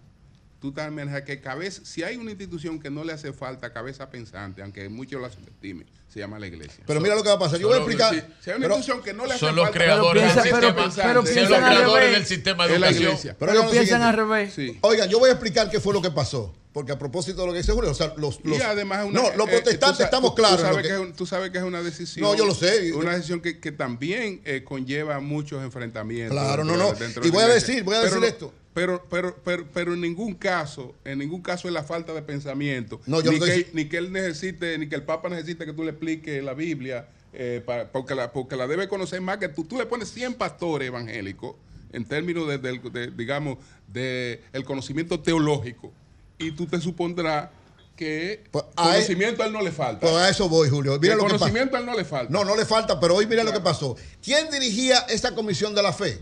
tú 0.62 0.72
te 0.72 0.82
imaginas 0.82 1.22
que 1.22 1.40
cabeza, 1.40 1.82
si 1.84 2.02
hay 2.04 2.16
una 2.16 2.30
institución 2.30 2.78
que 2.80 2.88
no 2.88 3.04
le 3.04 3.12
hace 3.12 3.32
falta 3.34 3.72
cabeza 3.72 4.08
pensante, 4.08 4.62
aunque 4.62 4.88
muchos 4.88 5.20
la 5.20 5.28
subestimen, 5.28 5.86
se 6.08 6.20
llama 6.20 6.38
la 6.38 6.46
iglesia. 6.46 6.84
Pero 6.86 7.00
mira 7.00 7.14
lo 7.16 7.22
que 7.22 7.28
va 7.28 7.34
a 7.34 7.38
pasar. 7.38 7.58
Yo 7.58 7.66
voy 7.68 7.76
a 7.76 7.80
explicar. 7.80 8.14
Si, 8.14 8.20
si 8.44 8.50
hay 8.50 8.56
una 8.56 8.66
pero- 8.66 8.76
institución 8.76 9.02
que 9.02 9.12
no 9.12 9.26
le 9.26 9.32
hace 9.34 9.40
Son 9.40 9.56
los 9.56 9.64
falta 9.64 9.78
creadores 9.78 10.22
cabeza 10.22 10.42
del 10.42 10.52
sistema. 10.52 10.68
pero 11.08 11.24
piensan 11.24 11.64
al 11.64 11.76
revés. 11.78 12.28
de 12.28 12.54
la 12.54 12.64
educación. 12.88 13.02
iglesia. 13.02 13.36
Pero, 13.38 13.70
piensan 13.70 14.02
al 14.02 14.14
revés. 14.16 14.54
Sí. 14.54 14.78
Oigan, 14.82 15.08
yo 15.10 15.18
voy 15.18 15.28
a 15.30 15.32
explicar 15.32 15.68
qué 15.68 15.80
fue 15.80 15.92
lo 15.92 16.00
que 16.00 16.10
pasó. 16.10 16.54
Porque 16.72 16.90
a 16.92 16.98
propósito 16.98 17.42
de 17.42 17.46
lo 17.48 17.52
que 17.52 17.58
dice 17.58 17.72
Julio, 17.72 17.90
o 17.90 17.94
sea, 17.94 18.14
los, 18.16 18.42
los- 18.44 18.58
y 18.58 18.62
además 18.62 19.00
es 19.00 19.10
una- 19.10 19.20
no, 19.20 19.36
los 19.36 19.46
eh, 19.48 19.50
protestantes 19.50 19.90
tú 19.90 19.96
sa- 19.98 20.04
estamos 20.04 20.34
claros. 20.34 20.56
Tú 20.56 20.62
sabes, 20.62 20.76
que- 20.78 20.88
que, 20.88 20.94
es 20.94 21.00
un- 21.00 21.12
tú 21.12 21.26
sabes 21.26 21.50
que 21.50 21.58
es 21.58 21.64
una 21.64 21.82
decisión. 21.82 22.24
No, 22.24 22.34
yo 22.34 22.46
lo 22.46 22.54
sé. 22.54 22.94
Una 22.94 23.12
decisión 23.14 23.42
que, 23.42 23.60
que 23.60 23.72
también 23.72 24.40
eh, 24.46 24.64
conlleva 24.64 25.20
muchos 25.20 25.62
enfrentamientos. 25.62 26.32
Claro, 26.34 26.64
no, 26.64 26.72
dentro 26.72 26.92
no. 26.94 26.98
dentro 26.98 27.26
Y 27.26 27.30
voy 27.30 27.42
a 27.42 27.48
decir, 27.48 27.82
voy 27.82 27.96
a 27.96 28.00
decir 28.00 28.24
esto. 28.24 28.54
Pero, 28.74 29.04
pero, 29.10 29.36
pero, 29.44 29.66
pero 29.72 29.92
en 29.94 30.00
ningún 30.00 30.34
caso, 30.34 30.94
en 31.04 31.18
ningún 31.18 31.42
caso 31.42 31.68
es 31.68 31.74
la 31.74 31.82
falta 31.84 32.14
de 32.14 32.22
pensamiento. 32.22 33.00
No, 33.06 33.20
yo 33.20 33.30
ni, 33.32 33.38
no 33.38 33.44
que, 33.44 33.54
estoy- 33.54 33.74
ni 33.74 33.84
que 33.88 33.98
él 33.98 34.10
necesite, 34.12 34.78
ni 34.78 34.88
que 34.88 34.94
el 34.94 35.02
Papa 35.02 35.28
necesite 35.28 35.66
que 35.66 35.72
tú 35.74 35.84
le 35.84 35.90
expliques 35.90 36.42
la 36.42 36.54
Biblia, 36.54 37.06
eh, 37.34 37.62
porque, 37.92 38.14
la, 38.14 38.32
porque 38.32 38.56
la 38.56 38.66
debe 38.66 38.88
conocer 38.88 39.20
más 39.20 39.36
que 39.38 39.48
tú. 39.48 39.64
Tú 39.64 39.76
le 39.76 39.84
pones 39.86 40.08
100 40.10 40.34
pastores 40.34 40.88
evangélicos 40.88 41.54
en 41.92 42.06
términos 42.06 42.48
de, 42.48 43.10
digamos, 43.14 43.58
de 43.88 44.40
el 44.54 44.64
conocimiento 44.64 45.20
teológico. 45.20 45.92
Y 46.38 46.52
tú 46.52 46.66
te 46.66 46.80
supondrás 46.80 47.50
que 47.94 48.42
Pues, 48.50 48.64
a 48.76 48.84
él- 48.88 48.92
conocimiento 48.94 49.42
a 49.42 49.46
él 49.46 49.52
no 49.52 49.60
le 49.60 49.70
falta. 49.70 50.00
Pues 50.00 50.14
a 50.14 50.30
eso 50.30 50.48
voy, 50.48 50.70
Julio. 50.70 50.98
Mira 50.98 51.12
el 51.12 51.18
lo 51.18 51.26
que 51.26 51.32
conocimiento 51.32 51.76
a 51.76 51.80
él 51.80 51.86
no 51.86 51.94
le 51.94 52.04
falta. 52.06 52.32
No, 52.32 52.42
no 52.42 52.56
le 52.56 52.64
falta, 52.64 52.98
pero 52.98 53.16
hoy 53.16 53.26
mira 53.26 53.44
lo 53.44 53.52
que 53.52 53.60
pasó. 53.60 53.96
¿Quién 54.24 54.50
dirigía 54.50 55.00
esa 55.10 55.34
comisión 55.34 55.74
de 55.74 55.82
la 55.82 55.92
fe? 55.92 56.18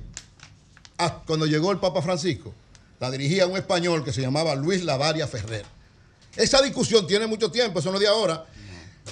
Cuando 1.26 1.46
llegó 1.46 1.70
el 1.72 1.78
Papa 1.78 2.02
Francisco. 2.02 2.52
La 2.98 3.10
dirigía 3.10 3.46
un 3.46 3.56
español 3.56 4.04
que 4.04 4.12
se 4.12 4.20
llamaba 4.20 4.54
Luis 4.54 4.84
Lavaria 4.84 5.26
Ferrer. 5.26 5.64
Esa 6.36 6.60
discusión 6.60 7.06
tiene 7.06 7.26
mucho 7.26 7.50
tiempo, 7.50 7.78
eso 7.80 7.90
no 7.90 7.96
es 7.96 8.02
de 8.02 8.08
ahora. 8.08 8.44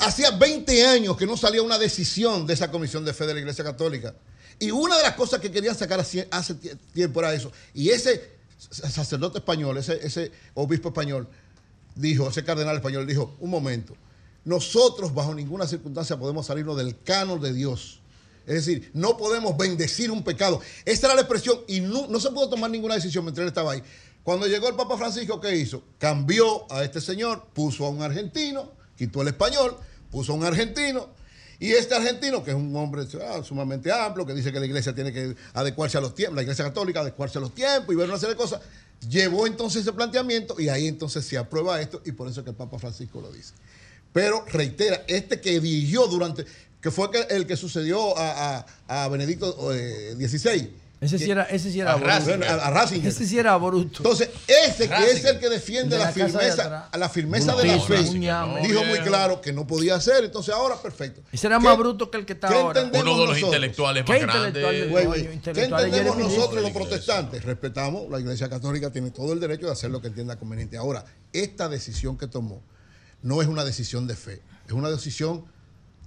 Hacía 0.01 0.31
20 0.31 0.87
años 0.87 1.17
que 1.17 1.27
no 1.27 1.37
salía 1.37 1.63
una 1.63 1.79
decisión 1.79 2.47
de 2.47 2.53
esa 2.55 2.71
comisión 2.71 3.05
de 3.05 3.15
fe 3.15 3.27
de 3.27 3.35
la 3.35 3.41
Iglesia 3.41 3.65
Católica. 3.65 4.15
Y 4.59 4.71
una 4.71 4.97
de 4.99 5.03
las 5.05 5.15
cosas 5.15 5.41
que 5.41 5.51
querían 5.51 5.75
sacar 5.75 5.99
hace 6.01 6.29
hace 6.31 6.55
tie- 6.55 6.77
tiempo 6.93 7.21
era 7.21 7.33
eso. 7.33 7.51
Y 7.75 7.89
ese 7.89 8.31
sacerdote 8.59 9.39
español, 9.39 9.79
ese, 9.79 9.99
ese 10.07 10.31
obispo 10.55 10.89
español, 10.89 11.27
dijo, 11.95 12.29
ese 12.29 12.45
cardenal 12.45 12.77
español 12.77 13.07
dijo, 13.07 13.37
un 13.41 13.51
momento, 13.51 13.97
nosotros 14.45 15.15
bajo 15.15 15.35
ninguna 15.35 15.67
circunstancia 15.67 16.19
podemos 16.19 16.47
salirnos 16.47 16.77
del 16.77 17.01
canon 17.03 17.41
de 17.41 17.53
Dios. 17.53 17.98
Es 18.49 18.65
decir, 18.65 18.91
no 18.95 19.17
podemos 19.19 19.57
bendecir 19.57 20.11
un 20.11 20.25
pecado. 20.25 20.61
Esa 20.87 21.07
era 21.07 21.15
la 21.15 21.21
expresión 21.21 21.61
y 21.69 21.81
no, 21.81 22.07
no 22.07 22.19
se 22.19 22.31
pudo 22.31 22.49
tomar 22.49 22.71
ninguna 22.71 22.95
decisión 22.95 23.25
mientras 23.25 23.43
él 23.43 23.49
estaba 23.49 23.73
ahí. 23.73 23.83
Cuando 24.23 24.47
llegó 24.47 24.69
el 24.69 24.75
Papa 24.75 24.97
Francisco, 24.97 25.39
¿qué 25.39 25.55
hizo? 25.55 25.83
Cambió 25.99 26.71
a 26.73 26.83
este 26.83 27.01
señor, 27.01 27.47
puso 27.53 27.85
a 27.85 27.91
un 27.91 28.03
argentino, 28.03 28.73
quitó 28.97 29.21
el 29.21 29.29
español, 29.29 29.77
puso 30.11 30.33
a 30.33 30.37
un 30.37 30.45
argentino. 30.45 31.11
Y 31.61 31.73
este 31.73 31.95
argentino, 31.95 32.43
que 32.43 32.53
es 32.53 32.57
un 32.57 32.75
hombre 32.75 33.03
ah, 33.27 33.43
sumamente 33.43 33.93
amplio, 33.93 34.25
que 34.25 34.33
dice 34.33 34.51
que 34.51 34.61
la 34.61 34.67
iglesia 34.67 34.95
tiene 34.95 35.13
que 35.13 35.35
adecuarse 35.55 35.99
a 35.99 36.01
los 36.01 36.15
tiempos, 36.15 36.37
la 36.37 36.43
iglesia 36.43 36.65
católica 36.65 37.01
adecuarse 37.01 37.39
a 37.39 37.41
los 37.41 37.55
tiempos 37.55 37.93
y 37.93 37.97
ver 37.97 38.09
una 38.09 38.19
serie 38.19 38.35
de 38.35 38.41
cosas, 38.41 38.61
llevó 39.09 39.47
entonces 39.47 39.83
ese 39.83 39.93
planteamiento 39.93 40.59
y 40.59 40.69
ahí 40.69 40.87
entonces 40.87 41.25
se 41.25 41.37
aprueba 41.37 41.81
esto 41.81 42.01
y 42.05 42.13
por 42.13 42.29
eso 42.29 42.41
es 42.41 42.45
que 42.45 42.51
el 42.51 42.57
Papa 42.57 42.79
Francisco 42.79 43.21
lo 43.21 43.31
dice. 43.31 43.53
Pero 44.13 44.45
reitera, 44.47 45.05
este 45.07 45.41
que 45.41 45.61
dirigió 45.61 46.07
durante, 46.07 46.47
que 46.81 46.91
fue 46.91 47.09
el 47.31 47.47
que 47.47 47.57
sucedió 47.57 48.17
a, 48.17 48.65
a- 48.89 49.05
a 49.05 49.09
Benedicto 49.09 49.73
eh, 49.75 50.15
XVI. 50.19 50.73
Ese 51.01 51.17
sí 51.17 51.31
era, 51.31 51.45
ese 51.45 51.71
sí 51.71 51.79
era 51.79 51.93
a 51.93 51.97
Ratzinger. 52.71 53.09
Ese 53.09 53.25
sí 53.25 53.39
era 53.39 53.57
bruto. 53.57 53.99
Entonces, 53.99 54.31
ese 54.49 54.89
que 54.89 55.11
es 55.13 55.25
el 55.25 55.39
que 55.39 55.49
defiende 55.49 55.95
De 55.97 55.99
la, 56.01 56.07
la 56.07 56.13
firmeza, 56.13 56.89
la 56.93 57.09
firmeza 57.09 57.55
de 57.55 57.67
la 57.69 57.81
fe, 57.81 58.03
dijo 58.03 58.85
muy 58.85 58.99
claro 59.05 59.41
que 59.41 59.53
no 59.53 59.65
podía 59.65 59.95
hacer. 59.95 60.25
Entonces, 60.25 60.53
ahora 60.53 60.75
perfecto. 60.83 61.21
Ese 61.31 61.47
era 61.47 61.59
¿Qué- 61.59 61.65
más 61.67 61.79
bruto 61.79 62.11
que 62.11 62.19
el 62.19 62.27
que 62.27 62.33
está 62.33 62.49
ahora. 62.49 62.83
Uno 62.83 62.91
de 62.91 62.99
los 63.05 63.17
nosotros? 63.17 63.39
intelectuales 63.43 64.05
¿Qué 64.05 64.13
más 64.13 64.21
grandes. 64.23 64.91
Güey, 64.91 65.41
¿Qué 65.41 65.65
entendemos 65.65 66.17
nosotros 66.17 66.63
los 66.63 66.73
protestantes? 66.73 67.45
Respetamos, 67.45 68.11
la 68.11 68.19
Iglesia 68.19 68.49
Católica 68.49 68.91
tiene 68.91 69.13
todo 69.13 69.33
el 69.33 69.39
derecho 69.39 69.67
de 69.67 69.73
hacer 69.75 69.91
lo 69.93 70.01
que 70.03 70.09
entienda 70.09 70.35
conveniente. 70.37 70.77
Ahora, 70.79 71.05
esta 71.33 71.69
decisión 71.69 72.19
que 72.19 72.27
tomó 72.27 72.61
no 73.23 73.41
es 73.41 73.47
una 73.47 73.65
decisión 73.65 74.09
de 74.09 74.17
fe, 74.17 74.43
es 74.67 74.73
una 74.73 74.91
decisión, 74.91 75.45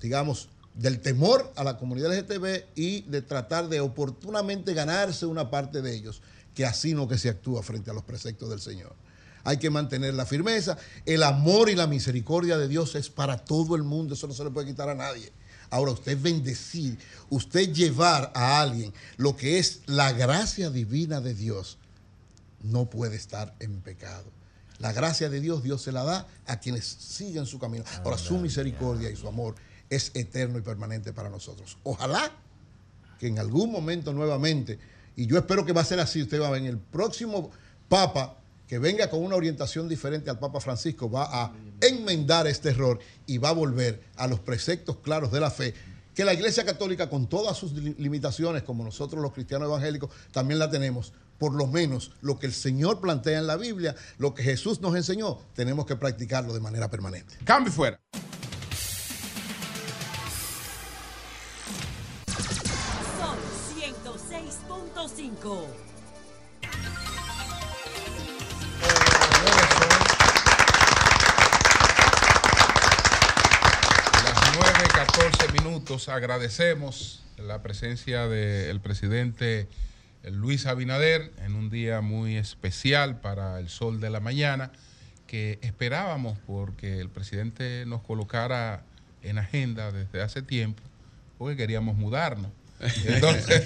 digamos, 0.02 0.50
del 0.74 1.00
temor 1.00 1.52
a 1.56 1.64
la 1.64 1.78
comunidad 1.78 2.14
LGTB 2.14 2.64
y 2.76 3.02
de 3.02 3.22
tratar 3.22 3.68
de 3.68 3.82
oportunamente 3.82 4.74
ganarse 4.74 5.26
una 5.26 5.50
parte 5.50 5.82
de 5.82 5.94
ellos, 5.94 6.22
que 6.56 6.66
así 6.66 6.94
no 6.94 7.08
que 7.08 7.18
se 7.18 7.30
actúa 7.30 7.64
frente 7.64 7.92
a 7.92 7.94
los 7.94 8.04
preceptos 8.04 8.50
del 8.50 8.62
Señor. 8.62 8.96
Hay 9.44 9.58
que 9.58 9.70
mantener 9.70 10.14
la 10.14 10.26
firmeza. 10.26 10.78
El 11.06 11.24
amor 11.24 11.70
y 11.70 11.76
la 11.76 11.88
misericordia 11.88 12.58
de 12.58 12.68
Dios 12.68 12.96
es 12.96 13.10
para 13.10 13.38
todo 13.38 13.76
el 13.76 13.84
mundo. 13.84 14.14
Eso 14.14 14.28
no 14.28 14.34
se 14.34 14.44
le 14.44 14.52
puede 14.52 14.68
quitar 14.68 14.90
a 14.90 14.96
nadie. 14.96 15.32
Ahora, 15.72 15.92
usted 15.92 16.20
bendecir, 16.22 17.00
usted 17.30 17.72
llevar 17.74 18.32
a 18.36 18.62
alguien 18.62 18.94
lo 19.18 19.36
que 19.36 19.58
es 19.58 19.82
la 19.86 20.12
gracia 20.12 20.70
divina 20.70 21.22
de 21.22 21.34
Dios, 21.34 21.78
no 22.62 22.90
puede 22.90 23.16
estar 23.16 23.56
en 23.60 23.82
pecado. 23.82 24.26
La 24.80 24.92
gracia 24.92 25.30
de 25.30 25.40
Dios, 25.40 25.64
Dios 25.64 25.82
se 25.82 25.92
la 25.92 26.04
da 26.04 26.28
a 26.46 26.60
quienes 26.60 26.86
siguen 26.86 27.46
su 27.46 27.58
camino. 27.58 27.86
Ahora, 28.04 28.18
su 28.18 28.38
misericordia 28.38 29.10
y 29.10 29.16
su 29.16 29.28
amor 29.28 29.56
es 29.92 30.10
eterno 30.16 30.58
y 30.58 30.62
permanente 30.62 31.14
para 31.14 31.30
nosotros. 31.30 31.78
Ojalá 31.84 32.32
que 33.20 33.28
en 33.28 33.38
algún 33.38 33.72
momento 33.72 34.12
nuevamente, 34.14 34.80
y 35.16 35.28
yo 35.28 35.38
espero 35.38 35.64
que 35.64 35.74
va 35.74 35.82
a 35.82 35.86
ser 35.86 36.00
así, 36.00 36.24
usted 36.24 36.42
va 36.42 36.48
a 36.48 36.52
ver 36.52 36.66
el 36.66 36.80
próximo 36.80 37.52
Papa 37.88 38.38
que 38.68 38.80
venga 38.80 39.10
con 39.10 39.22
una 39.24 39.36
orientación 39.36 39.88
diferente 39.90 40.30
al 40.30 40.40
Papa 40.40 40.62
Francisco, 40.62 41.12
va 41.12 41.28
a 41.30 41.54
enmendar 41.82 42.48
este 42.48 42.70
error 42.70 43.00
y 43.28 43.38
va 43.38 43.50
a 43.50 43.54
volver 43.54 44.02
a 44.16 44.28
los 44.28 44.40
preceptos 44.40 44.98
claros 45.04 45.32
de 45.32 45.42
la 45.42 45.52
fe, 45.52 45.74
que 46.16 46.24
la 46.24 46.34
Iglesia 46.34 46.64
Católica 46.64 47.10
con 47.10 47.28
todas 47.28 47.58
sus 47.58 47.74
li- 47.74 47.96
limitaciones, 47.98 48.64
como 48.64 48.84
nosotros 48.86 49.22
los 49.22 49.34
cristianos 49.34 49.68
evangélicos, 49.68 50.10
también 50.32 50.58
la 50.58 50.72
tenemos. 50.72 51.12
Por 51.38 51.54
lo 51.54 51.68
menos 51.68 52.12
lo 52.22 52.40
que 52.40 52.46
el 52.48 52.54
Señor 52.54 53.02
plantea 53.02 53.40
en 53.40 53.48
la 53.48 53.58
Biblia, 53.58 53.96
lo 54.20 54.34
que 54.34 54.44
Jesús 54.44 54.80
nos 54.80 54.96
enseñó, 54.96 55.38
tenemos 55.54 55.86
que 55.86 55.96
practicarlo 55.98 56.54
de 56.54 56.60
manera 56.62 56.90
permanente. 56.90 57.36
Cambio 57.44 57.74
fuera. 57.74 58.00
106.5. 65.22 65.68
Las 74.24 74.38
9.14 74.58 75.54
minutos 75.54 76.10
agradecemos 76.10 77.24
la 77.38 77.62
presencia 77.62 78.28
del 78.28 78.80
presidente 78.82 79.68
Luis 80.24 80.66
Abinader 80.66 81.32
en 81.40 81.56
un 81.56 81.70
día 81.70 82.02
muy 82.02 82.38
especial 82.38 83.20
para 83.20 83.60
el 83.60 83.70
sol 83.70 84.00
de 84.00 84.10
la 84.10 84.20
mañana 84.20 84.72
que 85.28 85.60
esperábamos 85.62 86.38
porque 86.48 87.00
el 87.00 87.10
presidente 87.10 87.86
nos 87.86 88.02
colocara 88.02 88.84
en 89.22 89.38
agenda 89.38 89.92
desde 89.92 90.22
hace 90.22 90.42
tiempo 90.42 90.82
porque 91.38 91.56
queríamos 91.58 91.96
mudarnos. 91.96 92.52
Entonces- 93.06 93.64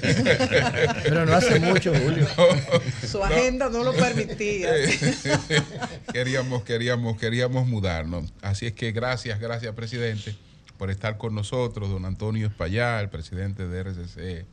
Pero 1.03 1.25
no 1.25 1.33
hace 1.35 1.59
mucho, 1.59 1.93
Julio. 1.95 2.27
Su 3.07 3.23
agenda 3.23 3.69
no 3.69 3.83
lo 3.83 3.93
permitía. 3.93 4.69
queríamos, 6.13 6.63
queríamos, 6.63 7.17
queríamos 7.17 7.67
mudarnos. 7.67 8.33
Así 8.41 8.65
es 8.65 8.73
que 8.73 8.91
gracias, 8.91 9.39
gracias, 9.39 9.73
presidente, 9.75 10.35
por 10.77 10.91
estar 10.91 11.17
con 11.17 11.33
nosotros. 11.35 11.89
Don 11.89 12.05
Antonio 12.05 12.47
Espallá, 12.47 12.99
el 13.01 13.09
presidente 13.09 13.67
de 13.67 13.79
RCC 13.83 14.45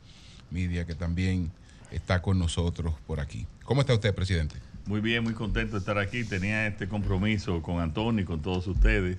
Media, 0.51 0.85
que 0.85 0.95
también 0.95 1.51
está 1.91 2.21
con 2.21 2.39
nosotros 2.39 2.93
por 3.07 3.19
aquí. 3.19 3.45
¿Cómo 3.63 3.81
está 3.81 3.93
usted, 3.93 4.13
presidente? 4.13 4.55
Muy 4.85 4.99
bien, 4.99 5.23
muy 5.23 5.33
contento 5.33 5.73
de 5.73 5.79
estar 5.79 5.97
aquí. 5.97 6.23
Tenía 6.23 6.67
este 6.67 6.87
compromiso 6.87 7.61
con 7.61 7.79
Antonio 7.79 8.23
y 8.23 8.25
con 8.25 8.41
todos 8.41 8.67
ustedes 8.67 9.17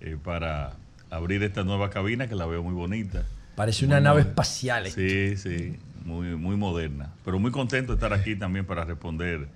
eh, 0.00 0.16
para 0.22 0.74
abrir 1.10 1.42
esta 1.42 1.64
nueva 1.64 1.90
cabina 1.90 2.28
que 2.28 2.34
la 2.34 2.46
veo 2.46 2.62
muy 2.62 2.74
bonita. 2.74 3.24
Parece 3.56 3.86
Muy 3.86 3.92
una 3.92 4.00
nave 4.00 4.22
espacial. 4.22 4.90
Sí, 4.90 5.36
sí, 5.36 5.76
muy, 6.04 6.36
muy 6.36 6.56
moderna. 6.56 7.12
Pero 7.24 7.38
muy 7.38 7.50
contento 7.50 7.92
de 7.92 7.96
estar 7.96 8.12
aquí 8.12 8.36
también 8.36 8.64
para 8.64 8.84
responder 8.84 9.48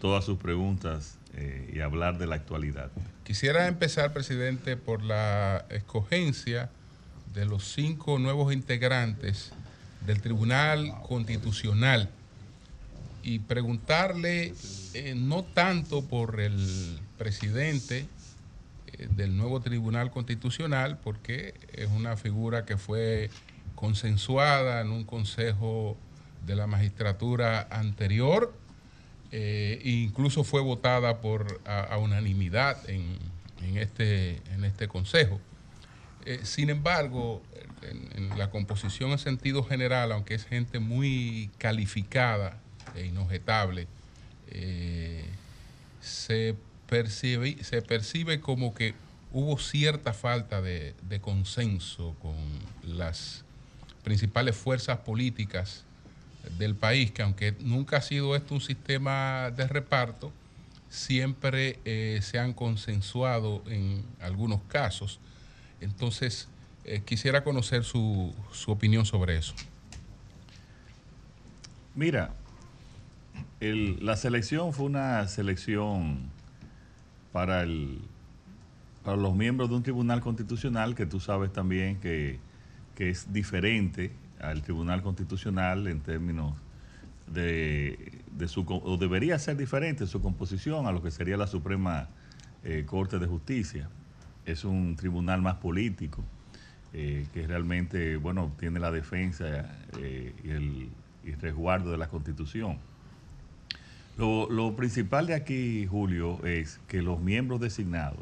todas 0.00 0.24
sus 0.24 0.38
preguntas 0.38 1.16
eh, 1.34 1.72
y 1.74 1.80
hablar 1.80 2.18
de 2.18 2.26
la 2.26 2.36
actualidad. 2.36 2.90
Quisiera 3.24 3.66
empezar, 3.68 4.12
presidente, 4.12 4.76
por 4.76 5.02
la 5.02 5.64
escogencia 5.70 6.70
de 7.32 7.46
los 7.46 7.72
cinco 7.72 8.18
nuevos 8.18 8.52
integrantes 8.52 9.52
del 10.06 10.20
Tribunal 10.20 10.92
Constitucional 11.06 12.10
y 13.22 13.40
preguntarle 13.40 14.54
eh, 14.94 15.14
no 15.16 15.44
tanto 15.44 16.02
por 16.02 16.40
el 16.40 16.98
presidente 17.18 18.06
del 19.10 19.36
nuevo 19.36 19.60
Tribunal 19.60 20.10
Constitucional, 20.10 20.98
porque 20.98 21.54
es 21.72 21.88
una 21.88 22.16
figura 22.16 22.64
que 22.64 22.76
fue 22.76 23.30
consensuada 23.74 24.80
en 24.80 24.90
un 24.90 25.04
consejo 25.04 25.96
de 26.46 26.56
la 26.56 26.66
magistratura 26.66 27.66
anterior, 27.70 28.54
eh, 29.32 29.80
incluso 29.84 30.44
fue 30.44 30.60
votada 30.60 31.20
por 31.20 31.60
a, 31.64 31.96
unanimidad 31.98 32.78
en, 32.88 33.18
este, 33.76 34.40
en 34.52 34.64
este 34.64 34.88
consejo. 34.88 35.40
Eh, 36.26 36.40
sin 36.42 36.68
embargo, 36.68 37.42
en, 37.82 38.30
en 38.30 38.38
la 38.38 38.50
composición 38.50 39.12
en 39.12 39.18
sentido 39.18 39.62
general, 39.62 40.12
aunque 40.12 40.34
es 40.34 40.44
gente 40.44 40.78
muy 40.78 41.50
calificada 41.58 42.58
e 42.94 43.06
inobjetable, 43.06 43.86
eh, 44.50 45.24
se 46.00 46.56
percibe- 46.90 47.62
se 47.62 47.80
percibe 47.82 48.40
como 48.40 48.74
que 48.74 48.94
hubo 49.32 49.58
cierta 49.58 50.12
falta 50.12 50.60
de, 50.60 50.94
de 51.08 51.20
consenso 51.20 52.16
con 52.20 52.34
las 52.82 53.44
principales 54.02 54.56
fuerzas 54.56 54.98
políticas 54.98 55.84
del 56.58 56.74
país, 56.74 57.12
que 57.12 57.22
aunque 57.22 57.54
nunca 57.60 57.98
ha 57.98 58.00
sido 58.02 58.34
esto 58.34 58.54
un 58.54 58.60
sistema 58.60 59.50
de 59.56 59.68
reparto, 59.68 60.32
siempre 60.88 61.78
eh, 61.84 62.18
se 62.22 62.38
han 62.38 62.52
consensuado 62.52 63.62
en 63.68 64.02
algunos 64.20 64.60
casos. 64.64 65.20
Entonces, 65.80 66.48
eh, 66.84 67.02
quisiera 67.04 67.44
conocer 67.44 67.84
su, 67.84 68.34
su 68.52 68.72
opinión 68.72 69.06
sobre 69.06 69.36
eso. 69.38 69.54
Mira, 71.94 72.32
la 73.60 74.16
selección 74.16 74.72
fue 74.72 74.86
una 74.86 75.28
selección 75.28 76.30
para, 77.32 77.62
el, 77.62 78.00
para 79.04 79.16
los 79.16 79.34
miembros 79.34 79.70
de 79.70 79.76
un 79.76 79.82
tribunal 79.82 80.20
constitucional 80.20 80.94
que 80.94 81.06
tú 81.06 81.20
sabes 81.20 81.52
también 81.52 82.00
que, 82.00 82.38
que 82.94 83.10
es 83.10 83.32
diferente 83.32 84.12
al 84.40 84.62
tribunal 84.62 85.02
constitucional 85.02 85.86
en 85.86 86.00
términos 86.00 86.54
de, 87.26 88.22
de 88.32 88.48
su, 88.48 88.64
o 88.68 88.96
debería 88.96 89.38
ser 89.38 89.56
diferente 89.56 90.06
su 90.06 90.20
composición 90.20 90.86
a 90.86 90.92
lo 90.92 91.02
que 91.02 91.10
sería 91.10 91.36
la 91.36 91.46
Suprema 91.46 92.08
eh, 92.64 92.84
Corte 92.86 93.18
de 93.18 93.26
Justicia. 93.26 93.88
Es 94.44 94.64
un 94.64 94.96
tribunal 94.96 95.42
más 95.42 95.56
político 95.56 96.24
eh, 96.92 97.26
que 97.32 97.46
realmente, 97.46 98.16
bueno, 98.16 98.52
tiene 98.58 98.80
la 98.80 98.90
defensa 98.90 99.44
eh, 99.98 100.34
y 100.42 100.50
el 100.50 100.90
resguardo 101.40 101.92
de 101.92 101.98
la 101.98 102.08
Constitución. 102.08 102.78
Lo, 104.16 104.76
principal 104.76 105.26
de 105.26 105.34
aquí, 105.34 105.86
Julio, 105.86 106.44
es 106.44 106.80
que 106.88 107.00
los 107.00 107.20
miembros 107.20 107.60
designados 107.60 108.20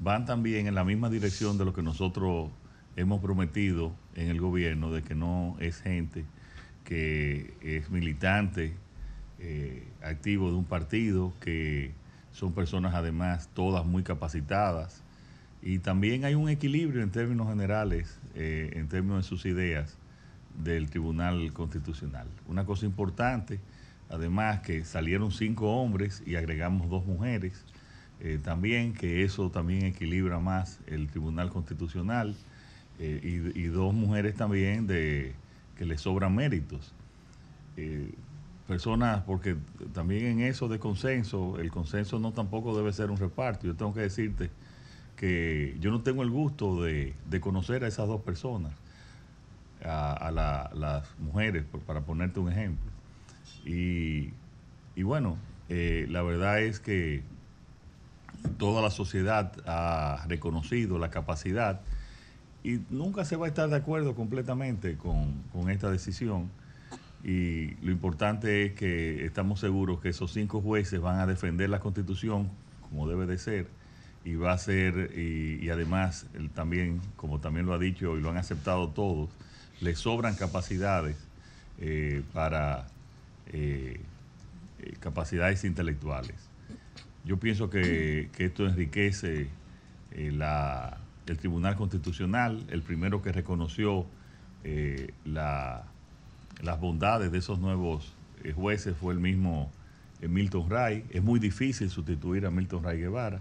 van 0.00 0.24
también 0.24 0.66
en 0.66 0.74
la 0.74 0.84
misma 0.84 1.08
dirección 1.08 1.56
de 1.58 1.64
lo 1.64 1.72
que 1.72 1.82
nosotros 1.82 2.50
hemos 2.96 3.20
prometido 3.20 3.92
en 4.16 4.28
el 4.28 4.40
gobierno, 4.40 4.90
de 4.90 5.02
que 5.02 5.14
no 5.14 5.56
es 5.60 5.80
gente 5.80 6.24
que 6.84 7.54
es 7.62 7.90
militante, 7.90 8.74
eh, 9.38 9.86
activo 10.02 10.50
de 10.50 10.56
un 10.56 10.64
partido, 10.64 11.32
que 11.40 11.92
son 12.32 12.52
personas 12.52 12.94
además 12.94 13.48
todas 13.54 13.86
muy 13.86 14.02
capacitadas. 14.02 15.02
Y 15.62 15.78
también 15.78 16.24
hay 16.24 16.34
un 16.34 16.48
equilibrio 16.48 17.02
en 17.02 17.10
términos 17.10 17.48
generales, 17.48 18.18
eh, 18.34 18.72
en 18.74 18.88
términos 18.88 19.18
de 19.18 19.28
sus 19.28 19.46
ideas 19.46 19.96
del 20.62 20.90
Tribunal 20.90 21.52
Constitucional. 21.52 22.26
Una 22.48 22.64
cosa 22.64 22.86
importante, 22.86 23.60
además 24.10 24.60
que 24.60 24.84
salieron 24.84 25.32
cinco 25.32 25.72
hombres 25.76 26.22
y 26.26 26.36
agregamos 26.36 26.88
dos 26.90 27.04
mujeres, 27.06 27.64
eh, 28.20 28.38
también 28.42 28.92
que 28.92 29.22
eso 29.24 29.50
también 29.50 29.84
equilibra 29.86 30.38
más 30.40 30.78
el 30.86 31.08
Tribunal 31.08 31.50
Constitucional 31.50 32.34
eh, 32.98 33.52
y, 33.54 33.64
dos 33.66 33.94
mujeres 33.94 34.34
también 34.36 34.86
de 34.86 35.34
que 35.78 35.86
le 35.86 35.96
sobran 35.96 36.34
méritos. 36.34 36.92
Eh, 37.76 38.12
personas, 38.68 39.22
porque 39.24 39.56
también 39.94 40.26
en 40.26 40.40
eso 40.42 40.68
de 40.68 40.78
consenso, 40.78 41.58
el 41.58 41.70
consenso 41.72 42.18
no 42.20 42.32
tampoco 42.32 42.76
debe 42.76 42.92
ser 42.92 43.10
un 43.10 43.16
reparto. 43.16 43.66
Yo 43.66 43.74
tengo 43.74 43.92
que 43.94 44.00
decirte 44.00 44.50
que 45.16 45.76
yo 45.80 45.90
no 45.90 46.02
tengo 46.02 46.22
el 46.22 46.30
gusto 46.30 46.82
de, 46.82 47.14
de 47.28 47.40
conocer 47.40 47.84
a 47.84 47.88
esas 47.88 48.06
dos 48.08 48.22
personas 48.22 48.72
a, 49.84 50.12
a 50.12 50.30
la- 50.30 50.70
las 50.74 51.18
mujeres, 51.18 51.64
para 51.86 52.00
ponerte 52.02 52.40
un 52.40 52.50
ejemplo. 52.52 52.89
Y, 53.74 55.02
bueno, 55.02 55.36
eh, 55.68 56.06
la 56.08 56.22
verdad 56.22 56.60
es 56.60 56.80
que 56.80 57.22
toda 58.58 58.82
la 58.82 58.90
sociedad 58.90 59.52
ha 59.66 60.24
reconocido 60.28 60.98
la 60.98 61.10
capacidad 61.10 61.80
y 62.62 62.80
nunca 62.90 63.24
se 63.24 63.36
va 63.36 63.46
a 63.46 63.48
estar 63.48 63.68
de 63.68 63.76
acuerdo 63.76 64.14
completamente 64.14 64.96
con, 64.96 65.70
esta 65.70 65.90
decisión. 65.90 66.50
Y 67.22 67.74
lo 67.84 67.92
importante 67.92 68.64
es 68.64 68.72
que 68.72 69.24
estamos 69.26 69.60
seguros 69.60 70.00
que 70.00 70.08
esos 70.08 70.32
cinco 70.32 70.60
jueces 70.60 71.00
van 71.00 71.18
a 71.18 71.26
defender 71.26 71.68
la 71.68 71.80
constitución 71.80 72.48
como 72.88 73.08
debe 73.08 73.26
de 73.26 73.38
ser 73.38 73.68
y 74.24 74.34
va 74.34 74.52
a 74.52 74.58
ser, 74.58 75.16
y, 75.18 75.68
además 75.70 76.26
también, 76.54 77.00
como 77.16 77.40
también 77.40 77.66
lo 77.66 77.74
ha 77.74 77.78
dicho 77.78 78.16
y 78.16 78.20
lo 78.20 78.30
han 78.30 78.36
aceptado 78.36 78.88
todos, 78.88 79.30
le 79.80 79.94
sobran 79.94 80.34
capacidades 80.34 81.16
eh, 81.78 82.22
para 82.34 82.86
eh, 83.52 84.00
eh, 84.80 84.92
capacidades 85.00 85.64
intelectuales. 85.64 86.34
Yo 87.24 87.36
pienso 87.38 87.68
que, 87.68 88.30
que 88.36 88.46
esto 88.46 88.66
enriquece 88.66 89.48
eh, 90.12 90.32
la- 90.32 90.98
el 91.26 91.36
Tribunal 91.38 91.76
Constitucional, 91.76 92.64
el 92.70 92.82
primero 92.82 93.22
que 93.22 93.30
reconoció 93.32 94.06
la- 95.24 95.84
las 96.62 96.80
bondades 96.80 97.30
de 97.32 97.38
esos 97.38 97.58
nuevos 97.60 98.12
jueces 98.54 98.96
fue 98.96 99.14
el 99.14 99.20
mismo 99.20 99.70
Milton 100.20 100.68
Ray. 100.68 101.04
Es 101.10 101.22
muy 101.22 101.38
difícil 101.40 101.88
sustituir 101.90 102.46
a 102.46 102.50
Milton 102.50 102.82
Ray 102.82 102.98
Guevara, 102.98 103.40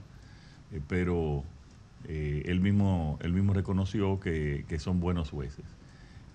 pero 0.87 1.43
él, 2.07 2.59
mismo, 2.61 3.17
mismo 3.33 3.53
reconoció 3.53 4.19
que, 4.19 4.65
que 4.69 4.79
son 4.79 4.99
buenos 4.99 5.29
jueces. 5.29 5.65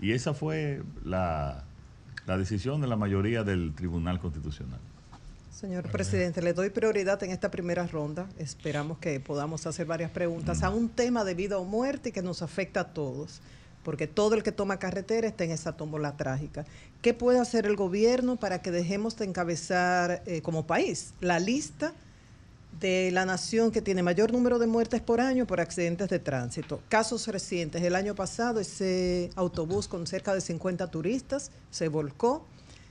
Y 0.00 0.12
esa 0.12 0.34
fue 0.34 0.82
la, 1.04 1.64
la 2.26 2.38
decisión 2.38 2.80
de 2.80 2.86
la 2.86 2.96
mayoría 2.96 3.44
del 3.44 3.74
Tribunal 3.74 4.20
Constitucional. 4.20 4.80
Señor 5.50 5.88
presidente, 5.90 6.42
le 6.42 6.52
doy 6.52 6.70
prioridad 6.70 7.22
en 7.22 7.30
esta 7.30 7.50
primera 7.50 7.86
ronda. 7.86 8.26
Esperamos 8.38 8.98
que 8.98 9.20
podamos 9.20 9.66
hacer 9.66 9.86
varias 9.86 10.10
preguntas 10.10 10.62
a 10.62 10.70
un 10.70 10.88
tema 10.88 11.24
de 11.24 11.34
vida 11.34 11.58
o 11.58 11.64
muerte 11.64 12.12
que 12.12 12.22
nos 12.22 12.42
afecta 12.42 12.80
a 12.80 12.92
todos, 12.92 13.40
porque 13.84 14.06
todo 14.06 14.34
el 14.34 14.42
que 14.42 14.52
toma 14.52 14.78
carretera 14.78 15.28
está 15.28 15.44
en 15.44 15.52
esa 15.52 15.76
tómbola 15.76 16.16
trágica. 16.16 16.66
¿Qué 17.02 17.14
puede 17.14 17.38
hacer 17.38 17.66
el 17.66 17.76
gobierno 17.76 18.36
para 18.36 18.62
que 18.62 18.72
dejemos 18.72 19.16
de 19.16 19.26
encabezar 19.26 20.22
eh, 20.26 20.42
como 20.42 20.66
país 20.66 21.14
la 21.20 21.38
lista 21.38 21.92
de 22.80 23.10
la 23.12 23.24
nación 23.24 23.70
que 23.70 23.82
tiene 23.82 24.02
mayor 24.02 24.32
número 24.32 24.58
de 24.58 24.66
muertes 24.66 25.00
por 25.00 25.20
año 25.20 25.46
por 25.46 25.60
accidentes 25.60 26.08
de 26.08 26.18
tránsito. 26.18 26.80
Casos 26.88 27.26
recientes, 27.28 27.82
el 27.82 27.94
año 27.94 28.14
pasado 28.14 28.60
ese 28.60 29.30
autobús 29.36 29.88
con 29.88 30.06
cerca 30.06 30.34
de 30.34 30.40
50 30.40 30.90
turistas 30.90 31.50
se 31.70 31.88
volcó. 31.88 32.46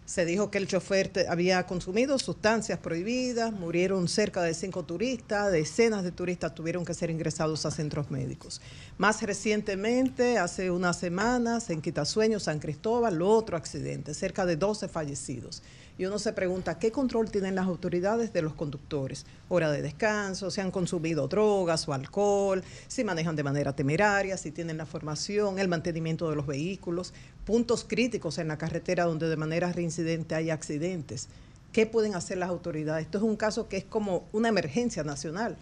Se 0.06 0.26
dijo 0.26 0.52
que 0.52 0.58
el 0.58 0.68
chofer 0.68 1.12
había 1.30 1.66
consumido 1.66 2.20
sustancias 2.20 2.78
prohibidas, 2.78 3.54
murieron 3.54 4.10
cerca 4.10 4.42
de 4.42 4.54
cinco 4.54 4.84
turistas, 4.84 5.50
decenas 5.50 6.04
de 6.04 6.12
turistas 6.12 6.54
tuvieron 6.54 6.84
que 6.84 6.94
ser 6.94 7.10
ingresados 7.10 7.66
a 7.66 7.72
centros 7.72 8.12
médicos. 8.12 8.60
Más 8.98 9.22
recientemente, 9.22 10.38
hace 10.40 10.72
unas 10.72 11.00
semanas, 11.00 11.70
en 11.70 11.82
Quitasueño, 11.82 12.42
San 12.42 12.60
Cristóbal, 12.60 13.22
otro 13.22 13.56
accidente, 13.56 14.14
cerca 14.14 14.46
de 14.46 14.58
12 14.58 14.90
fallecidos. 14.90 15.64
Y 15.98 16.06
uno 16.06 16.18
se 16.18 16.34
pregunta, 16.34 16.80
¿qué 16.80 16.92
control 16.92 17.30
tienen 17.30 17.54
las 17.54 17.68
autoridades 17.68 18.34
de 18.34 18.42
los 18.42 18.54
conductores? 18.54 19.26
Hora 19.48 19.72
de 19.72 19.84
descanso, 19.84 20.50
si 20.50 20.60
han 20.60 20.72
consumido 20.72 21.28
drogas 21.28 21.88
o 21.88 21.94
alcohol, 21.94 22.64
si 22.88 23.04
manejan 23.04 23.36
de 23.36 23.44
manera 23.44 23.74
temeraria, 23.76 24.38
si 24.38 24.52
tienen 24.52 24.78
la 24.78 24.88
formación, 24.88 25.60
el 25.60 25.68
mantenimiento 25.68 26.30
de 26.30 26.36
los 26.36 26.48
vehículos, 26.48 27.14
puntos 27.46 27.84
críticos 27.88 28.40
en 28.40 28.48
la 28.48 28.58
carretera 28.58 29.06
donde 29.06 29.30
de 29.30 29.38
manera 29.38 29.72
reincidente 29.72 30.34
hay 30.34 30.50
accidentes. 30.50 31.30
¿Qué 31.72 31.86
pueden 31.86 32.16
hacer 32.16 32.40
las 32.40 32.50
autoridades? 32.50 33.06
Esto 33.06 33.20
es 33.20 33.24
un 33.24 33.36
caso 33.36 33.68
que 33.70 33.78
es 33.78 33.84
como 33.84 34.28
una 34.32 34.50
emergencia 34.50 35.04
nacional. 35.04 35.58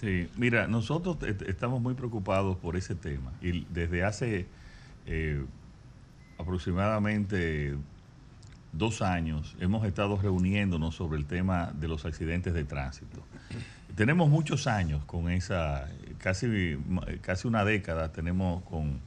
Sí, 0.00 0.28
mira, 0.36 0.66
nosotros 0.66 1.16
est- 1.22 1.42
estamos 1.42 1.80
muy 1.80 1.94
preocupados 1.94 2.56
por 2.56 2.76
ese 2.76 2.94
tema 2.94 3.32
y 3.40 3.64
desde 3.72 4.02
hace 4.02 4.46
eh, 5.06 5.44
aproximadamente 6.38 7.76
dos 8.72 9.02
años 9.02 9.56
hemos 9.60 9.86
estado 9.86 10.16
reuniéndonos 10.16 10.94
sobre 10.94 11.18
el 11.18 11.26
tema 11.26 11.72
de 11.74 11.88
los 11.88 12.04
accidentes 12.04 12.54
de 12.54 12.64
tránsito. 12.64 13.22
Tenemos 13.96 14.28
muchos 14.28 14.66
años 14.66 15.04
con 15.04 15.30
esa, 15.30 15.88
casi, 16.18 16.78
casi 17.20 17.48
una 17.48 17.64
década 17.64 18.12
tenemos 18.12 18.62
con 18.64 19.00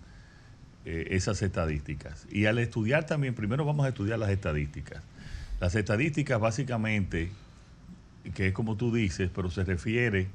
eh, 0.86 1.08
esas 1.12 1.42
estadísticas. 1.42 2.28
Y 2.30 2.46
al 2.46 2.60
estudiar 2.60 3.06
también, 3.06 3.34
primero 3.34 3.66
vamos 3.66 3.86
a 3.86 3.90
estudiar 3.90 4.20
las 4.20 4.30
estadísticas. 4.30 5.02
Las 5.60 5.76
estadísticas 5.76 6.40
básicamente, 6.40 7.32
que 8.34 8.48
es 8.48 8.54
como 8.54 8.76
tú 8.76 8.94
dices, 8.94 9.30
pero 9.34 9.50
se 9.50 9.64
refiere, 9.64 10.28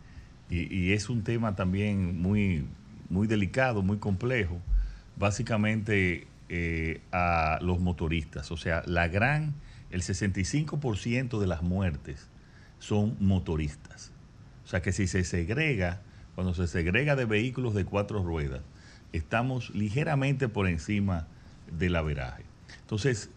y, 0.48 0.74
y 0.74 0.92
es 0.92 1.10
un 1.10 1.22
tema 1.22 1.54
también 1.54 2.20
muy, 2.20 2.64
muy 3.10 3.26
delicado, 3.26 3.82
muy 3.82 3.98
complejo, 3.98 4.58
básicamente 5.16 6.26
eh, 6.48 7.00
a 7.12 7.58
los 7.62 7.80
motoristas. 7.80 8.50
O 8.50 8.56
sea, 8.56 8.82
la 8.86 9.08
gran, 9.08 9.54
el 9.90 10.02
65% 10.02 11.38
de 11.38 11.46
las 11.46 11.62
muertes 11.62 12.28
son 12.78 13.16
motoristas. 13.20 14.12
O 14.64 14.68
sea 14.68 14.82
que 14.82 14.92
si 14.92 15.06
se 15.06 15.24
segrega, 15.24 16.00
cuando 16.34 16.54
se 16.54 16.66
segrega 16.66 17.16
de 17.16 17.24
vehículos 17.24 17.74
de 17.74 17.84
cuatro 17.84 18.22
ruedas, 18.22 18.60
estamos 19.12 19.70
ligeramente 19.74 20.48
por 20.48 20.68
encima 20.68 21.26
del 21.76 21.96
averaje. 21.96 22.44
Entonces, 22.80 23.30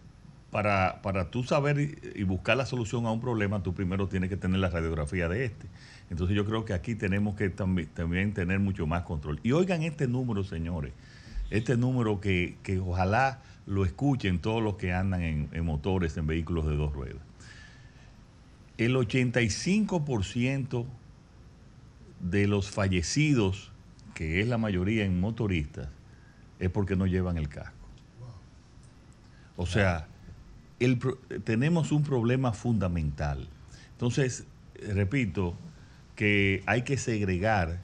para, 0.50 1.00
para 1.02 1.30
tú 1.30 1.42
saber 1.44 1.98
y, 2.14 2.22
buscar 2.24 2.58
la 2.58 2.66
solución 2.66 3.06
a 3.06 3.10
un 3.10 3.20
problema, 3.20 3.62
tú 3.62 3.72
primero 3.72 4.08
tienes 4.08 4.28
que 4.28 4.36
tener 4.36 4.60
la 4.60 4.68
radiografía 4.68 5.26
de 5.28 5.46
este. 5.46 5.66
Entonces 6.10 6.36
yo 6.36 6.44
creo 6.44 6.66
que 6.66 6.74
aquí 6.74 6.94
tenemos 6.94 7.36
que 7.36 7.54
tambi- 7.54 7.88
también 7.88 8.34
tener 8.34 8.58
mucho 8.60 8.86
más 8.86 9.02
control. 9.04 9.40
Y 9.42 9.52
oigan 9.52 9.82
este 9.82 10.06
número, 10.06 10.44
señores, 10.44 10.92
este 11.52 11.76
número 11.76 12.20
que, 12.20 12.56
que 12.62 12.78
ojalá 12.78 13.42
lo 13.66 13.84
escuchen 13.84 14.38
todos 14.40 14.62
los 14.62 14.76
que 14.76 14.92
andan 14.94 15.22
en, 15.22 15.64
motores, 15.64 16.16
en 16.16 16.26
vehículos 16.26 16.66
de 16.66 16.76
dos 16.76 16.92
ruedas. 16.94 17.20
El 18.78 18.96
85% 18.96 20.86
de 22.20 22.46
los 22.46 22.70
fallecidos, 22.70 23.70
que 24.14 24.40
es 24.40 24.48
la 24.48 24.56
mayoría 24.56 25.04
en 25.04 25.20
motoristas, 25.20 25.88
es 26.58 26.70
porque 26.70 26.96
no 26.96 27.06
llevan 27.06 27.36
el 27.36 27.48
casco. 27.50 27.76
O 29.56 29.66
sea, 29.66 30.08
tenemos 31.44 31.92
un 31.92 32.02
problema 32.02 32.52
fundamental. 32.52 33.46
Entonces, 33.92 34.46
repito, 34.74 35.54
que 36.16 36.62
hay 36.66 36.82
que 36.82 36.96
segregar, 36.96 37.82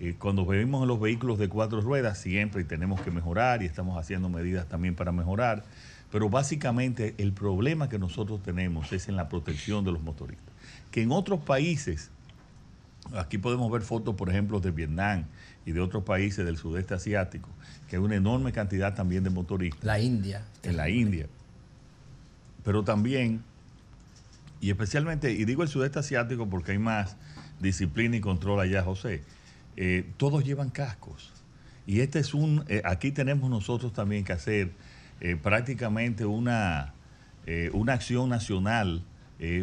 eh, 0.00 0.14
cuando 0.18 0.46
vemos 0.46 0.86
los 0.86 1.00
vehículos 1.00 1.38
de 1.38 1.48
cuatro 1.48 1.80
ruedas, 1.80 2.18
siempre 2.18 2.64
tenemos 2.64 3.00
que 3.00 3.10
mejorar 3.10 3.62
y 3.62 3.66
estamos 3.66 3.98
haciendo 3.98 4.28
medidas 4.28 4.68
también 4.68 4.94
para 4.94 5.12
mejorar, 5.12 5.64
pero 6.10 6.28
básicamente 6.28 7.14
el 7.18 7.32
problema 7.32 7.88
que 7.88 7.98
nosotros 7.98 8.42
tenemos 8.42 8.92
es 8.92 9.08
en 9.08 9.16
la 9.16 9.28
protección 9.28 9.84
de 9.84 9.92
los 9.92 10.02
motoristas. 10.02 10.54
Que 10.90 11.02
en 11.02 11.12
otros 11.12 11.40
países, 11.40 12.10
Aquí 13.14 13.38
podemos 13.38 13.70
ver 13.70 13.82
fotos, 13.82 14.14
por 14.14 14.28
ejemplo, 14.28 14.60
de 14.60 14.70
Vietnam 14.70 15.24
y 15.64 15.72
de 15.72 15.80
otros 15.80 16.04
países 16.04 16.44
del 16.44 16.56
sudeste 16.56 16.94
asiático, 16.94 17.48
que 17.88 17.96
hay 17.96 18.02
una 18.02 18.16
enorme 18.16 18.52
cantidad 18.52 18.94
también 18.94 19.24
de 19.24 19.30
motoristas. 19.30 19.84
La 19.84 19.98
India. 19.98 20.42
En 20.62 20.76
la 20.76 20.90
India. 20.90 21.26
Pero 22.64 22.84
también, 22.84 23.42
y 24.60 24.70
especialmente, 24.70 25.32
y 25.32 25.44
digo 25.44 25.62
el 25.62 25.68
sudeste 25.68 25.98
asiático 25.98 26.48
porque 26.48 26.72
hay 26.72 26.78
más 26.78 27.16
disciplina 27.60 28.16
y 28.16 28.20
control 28.20 28.60
allá, 28.60 28.82
José, 28.82 29.22
eh, 29.80 30.04
todos 30.16 30.44
llevan 30.44 30.70
cascos. 30.70 31.32
Y 31.86 32.00
este 32.00 32.18
es 32.18 32.34
un, 32.34 32.64
eh, 32.68 32.82
aquí 32.84 33.12
tenemos 33.12 33.48
nosotros 33.48 33.94
también 33.94 34.22
que 34.22 34.34
hacer 34.34 34.72
eh, 35.20 35.36
prácticamente 35.36 36.26
una, 36.26 36.92
eh, 37.46 37.70
una 37.72 37.94
acción 37.94 38.28
nacional 38.28 39.02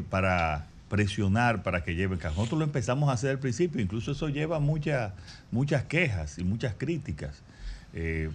para 0.10 0.68
presionar 0.88 1.62
para 1.62 1.84
que 1.84 1.96
lleven 1.96 2.18
casco. 2.18 2.40
Nosotros 2.40 2.60
lo 2.60 2.66
empezamos 2.66 3.10
a 3.10 3.12
hacer 3.12 3.32
al 3.32 3.40
principio, 3.40 3.82
incluso 3.82 4.14
eso 4.14 4.30
lleva 4.30 4.60
muchas 4.62 5.12
muchas 5.52 5.84
quejas 5.84 6.40
y 6.40 6.46
muchas 6.46 6.76
críticas, 6.76 7.42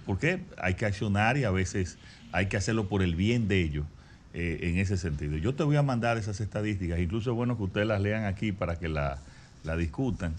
porque 0.04 0.40
hay 0.58 0.74
que 0.74 0.84
accionar 0.84 1.38
y 1.38 1.44
a 1.44 1.50
veces 1.50 1.96
hay 2.30 2.48
que 2.48 2.58
hacerlo 2.58 2.88
por 2.88 3.00
el 3.02 3.14
bien 3.14 3.48
de 3.48 3.62
ellos 3.62 3.86
en 4.34 4.76
ese 4.76 4.98
sentido. 4.98 5.38
Yo 5.38 5.54
te 5.54 5.62
voy 5.62 5.76
a 5.76 5.82
mandar 5.82 6.18
esas 6.18 6.42
estadísticas, 6.42 7.00
incluso 7.00 7.30
es 7.30 7.36
bueno 7.36 7.56
que 7.56 7.62
ustedes 7.62 7.86
las 7.86 8.02
lean 8.02 8.24
aquí 8.24 8.52
para 8.52 8.78
que 8.78 8.88
la, 8.88 9.16
la 9.64 9.78
discutan. 9.78 10.34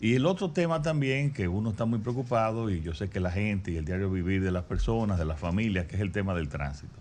Y 0.00 0.14
el 0.14 0.24
otro 0.24 0.50
tema 0.50 0.80
también 0.80 1.30
que 1.30 1.46
uno 1.46 1.70
está 1.70 1.84
muy 1.84 1.98
preocupado, 1.98 2.70
y 2.70 2.80
yo 2.80 2.94
sé 2.94 3.10
que 3.10 3.20
la 3.20 3.30
gente 3.30 3.70
y 3.70 3.76
el 3.76 3.84
diario 3.84 4.10
vivir 4.10 4.42
de 4.42 4.50
las 4.50 4.64
personas, 4.64 5.18
de 5.18 5.26
las 5.26 5.38
familias, 5.38 5.86
que 5.86 5.96
es 5.96 6.02
el 6.02 6.10
tema 6.10 6.34
del 6.34 6.48
tránsito. 6.48 6.98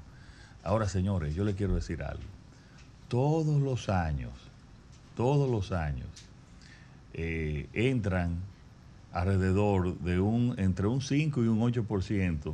Ahora, 0.63 0.89
señores, 0.89 1.33
yo 1.33 1.45
les 1.45 1.55
quiero 1.55 1.75
decir 1.75 2.03
algo. 2.03 2.23
Todos 3.07 3.61
los 3.61 3.87
años, 3.87 4.33
todos 5.15 5.49
los 5.49 5.71
años, 5.71 6.07
eh, 7.13 7.69
entran 7.73 8.37
alrededor 9.13 9.97
de 9.99 10.19
un, 10.19 10.55
entre 10.57 10.87
un 10.87 11.01
5 11.01 11.43
y 11.43 11.47
un 11.47 11.59
8% 11.59 12.53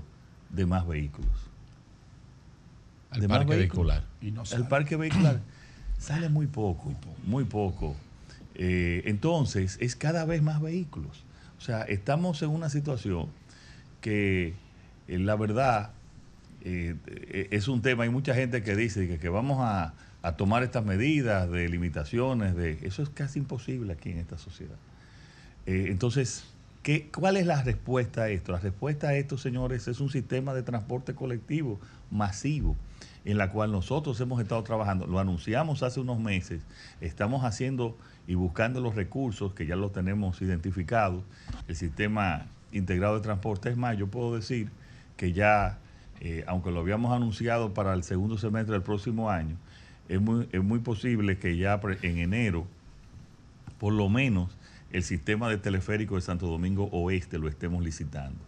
de 0.51 0.65
más 0.67 0.87
vehículos. 0.87 1.31
Al 3.09 3.21
De 3.21 3.27
más 3.27 3.39
parque 3.39 3.55
vehículos. 3.55 3.87
vehicular. 3.87 4.03
Y 4.21 4.31
no 4.31 4.43
El 4.55 4.67
parque 4.67 4.95
vehicular 4.95 5.41
sale 5.97 6.29
muy 6.29 6.45
poco, 6.45 6.93
muy 7.25 7.45
poco. 7.45 7.95
Eh, 8.55 9.03
entonces, 9.05 9.77
es 9.81 9.95
cada 9.95 10.25
vez 10.25 10.41
más 10.41 10.61
vehículos. 10.61 11.23
O 11.57 11.61
sea, 11.61 11.83
estamos 11.83 12.41
en 12.41 12.49
una 12.49 12.69
situación 12.69 13.27
que 14.01 14.53
eh, 15.07 15.19
la 15.19 15.35
verdad 15.35 15.91
eh, 16.63 16.95
eh, 17.07 17.47
es 17.51 17.67
un 17.67 17.81
tema. 17.81 18.03
Hay 18.03 18.09
mucha 18.09 18.33
gente 18.33 18.63
que 18.63 18.75
dice 18.75 19.07
que, 19.07 19.19
que 19.19 19.29
vamos 19.29 19.59
a, 19.61 19.93
a 20.25 20.35
tomar 20.35 20.63
estas 20.63 20.83
medidas 20.83 21.49
de 21.51 21.69
limitaciones. 21.69 22.55
de 22.55 22.79
Eso 22.81 23.03
es 23.03 23.09
casi 23.09 23.39
imposible 23.39 23.93
aquí 23.93 24.09
en 24.09 24.17
esta 24.17 24.39
sociedad. 24.39 24.77
Eh, 25.67 25.85
entonces, 25.89 26.45
¿qué, 26.81 27.09
¿cuál 27.11 27.37
es 27.37 27.45
la 27.45 27.61
respuesta 27.61 28.23
a 28.23 28.29
esto? 28.29 28.51
La 28.51 28.59
respuesta 28.59 29.09
a 29.09 29.15
esto, 29.15 29.37
señores, 29.37 29.87
es 29.87 29.99
un 29.99 30.09
sistema 30.09 30.55
de 30.55 30.63
transporte 30.63 31.13
colectivo 31.13 31.79
masivo 32.09 32.75
en 33.23 33.37
la 33.37 33.51
cual 33.51 33.71
nosotros 33.71 34.19
hemos 34.19 34.41
estado 34.41 34.63
trabajando. 34.63 35.05
Lo 35.05 35.19
anunciamos 35.19 35.83
hace 35.83 35.99
unos 35.99 36.19
meses, 36.19 36.61
estamos 37.01 37.43
haciendo 37.43 37.95
y 38.27 38.35
buscando 38.35 38.81
los 38.81 38.95
recursos 38.95 39.53
que 39.53 39.65
ya 39.65 39.75
los 39.75 39.91
tenemos 39.93 40.41
identificados. 40.41 41.23
El 41.67 41.75
sistema 41.75 42.47
integrado 42.71 43.15
de 43.15 43.21
transporte 43.21 43.69
es 43.69 43.77
más, 43.77 43.97
yo 43.97 44.07
puedo 44.07 44.35
decir 44.35 44.69
que 45.15 45.31
ya, 45.31 45.77
eh, 46.19 46.43
aunque 46.47 46.71
lo 46.71 46.79
habíamos 46.79 47.13
anunciado 47.15 47.73
para 47.73 47.93
el 47.93 48.03
segundo 48.03 48.37
semestre 48.37 48.73
del 48.73 48.81
próximo 48.81 49.29
año, 49.29 49.55
es 50.09 50.19
muy, 50.19 50.47
es 50.51 50.63
muy 50.63 50.79
posible 50.79 51.37
que 51.37 51.57
ya 51.57 51.79
en 52.01 52.17
enero 52.17 52.67
por 53.79 53.93
lo 53.93 54.09
menos 54.09 54.57
el 54.91 55.03
sistema 55.03 55.49
de 55.49 55.57
teleférico 55.57 56.15
de 56.15 56.21
Santo 56.21 56.47
Domingo 56.47 56.89
Oeste 56.91 57.37
lo 57.37 57.47
estemos 57.47 57.83
licitando. 57.83 58.39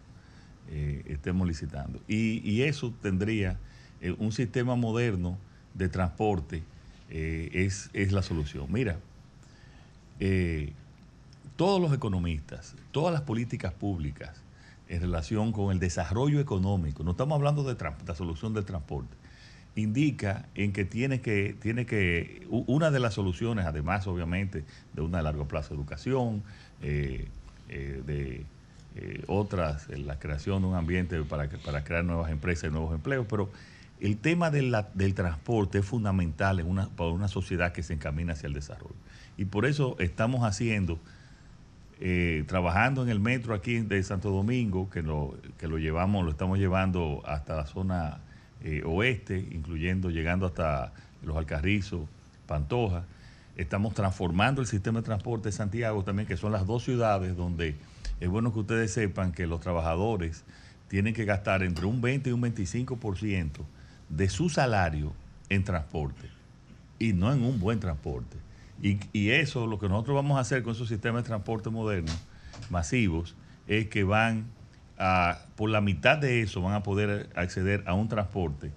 eh, 0.70 1.02
estemos 1.06 1.46
licitando. 1.46 2.00
Y, 2.08 2.40
y 2.48 2.62
eso 2.62 2.92
tendría 3.02 3.58
eh, 4.00 4.14
un 4.18 4.32
sistema 4.32 4.76
moderno 4.76 5.38
de 5.74 5.88
transporte, 5.88 6.62
es, 7.10 7.88
es 7.94 8.12
la 8.12 8.20
solución. 8.22 8.66
Mira, 8.70 8.98
eh, 10.20 10.72
todos 11.56 11.80
los 11.80 11.92
economistas, 11.92 12.74
todas 12.92 13.12
las 13.12 13.22
políticas 13.22 13.72
públicas 13.72 14.42
en 14.88 15.00
relación 15.00 15.52
con 15.52 15.72
el 15.72 15.78
desarrollo 15.78 16.40
económico, 16.40 17.02
no 17.04 17.10
estamos 17.12 17.36
hablando 17.36 17.62
de 17.62 17.76
la 18.06 18.14
solución 18.14 18.54
del 18.54 18.64
transporte, 18.64 19.14
indica 19.76 20.46
en 20.54 20.72
que 20.72 20.84
tiene 20.84 21.20
que, 21.20 21.54
tiene 21.60 21.84
que, 21.84 22.46
una 22.48 22.90
de 22.90 23.00
las 23.00 23.14
soluciones, 23.14 23.66
además 23.66 24.06
obviamente 24.06 24.64
de 24.94 25.02
una 25.02 25.18
de 25.18 25.24
largo 25.24 25.46
plazo 25.46 25.74
educación, 25.74 26.42
eh, 26.82 27.28
eh, 27.68 28.02
de 28.06 28.44
otras, 29.28 29.88
la 29.90 30.18
creación 30.18 30.62
de 30.62 30.68
un 30.68 30.74
ambiente 30.74 31.22
para, 31.22 31.48
crear 31.48 32.04
nuevas 32.04 32.32
empresas 32.32 32.70
y 32.70 32.72
nuevos 32.72 32.92
empleos, 32.94 33.26
pero 33.28 33.48
el 34.00 34.16
tema 34.16 34.50
del 34.50 35.14
transporte 35.14 35.78
es 35.78 35.84
fundamental 35.84 36.58
en 36.58 36.74
para 36.96 37.10
una 37.10 37.28
sociedad 37.28 37.72
que 37.72 37.82
se 37.82 37.94
encamina 37.94 38.32
hacia 38.32 38.48
el 38.48 38.54
desarrollo. 38.54 38.94
Y 39.38 39.44
por 39.44 39.64
eso 39.64 39.96
estamos 40.00 40.44
haciendo, 40.44 40.98
eh, 42.00 42.44
trabajando 42.48 43.04
en 43.04 43.08
el 43.08 43.20
metro 43.20 43.54
aquí 43.54 43.78
de 43.78 44.02
Santo 44.02 44.30
Domingo, 44.30 44.90
que 44.90 45.00
lo, 45.00 45.36
que 45.58 45.68
lo 45.68 45.78
llevamos, 45.78 46.24
lo 46.24 46.32
estamos 46.32 46.58
llevando 46.58 47.22
hasta 47.24 47.54
la 47.54 47.66
zona 47.66 48.18
eh, 48.64 48.82
oeste, 48.84 49.38
incluyendo 49.52 50.10
llegando 50.10 50.44
hasta 50.44 50.92
los 51.22 51.36
Alcarrizos, 51.36 52.00
Pantoja. 52.48 53.04
Estamos 53.56 53.94
transformando 53.94 54.60
el 54.60 54.66
sistema 54.66 54.98
de 55.00 55.04
transporte 55.04 55.48
de 55.48 55.52
Santiago 55.52 56.02
también, 56.02 56.26
que 56.26 56.36
son 56.36 56.50
las 56.50 56.66
dos 56.66 56.82
ciudades 56.82 57.36
donde 57.36 57.76
es 58.20 58.28
bueno 58.28 58.52
que 58.52 58.58
ustedes 58.58 58.92
sepan 58.92 59.30
que 59.30 59.46
los 59.46 59.60
trabajadores 59.60 60.44
tienen 60.88 61.14
que 61.14 61.24
gastar 61.24 61.62
entre 61.62 61.86
un 61.86 62.00
20 62.00 62.30
y 62.30 62.32
un 62.32 62.42
25% 62.42 63.50
de 64.08 64.28
su 64.28 64.48
salario 64.48 65.12
en 65.48 65.62
transporte 65.62 66.28
y 66.98 67.12
no 67.12 67.32
en 67.32 67.44
un 67.44 67.60
buen 67.60 67.78
transporte. 67.78 68.47
Y, 68.82 68.98
y 69.12 69.30
eso, 69.30 69.66
lo 69.66 69.78
que 69.78 69.88
nosotros 69.88 70.14
vamos 70.14 70.38
a 70.38 70.40
hacer 70.40 70.62
con 70.62 70.72
esos 70.72 70.88
sistemas 70.88 71.22
de 71.22 71.28
transporte 71.28 71.70
modernos, 71.70 72.16
masivos, 72.70 73.34
es 73.66 73.88
que 73.88 74.04
van 74.04 74.46
a, 74.98 75.38
por 75.56 75.70
la 75.70 75.80
mitad 75.80 76.18
de 76.18 76.42
eso, 76.42 76.62
van 76.62 76.74
a 76.74 76.82
poder 76.82 77.30
acceder 77.34 77.84
a 77.86 77.94
un 77.94 78.08
transporte, 78.08 78.72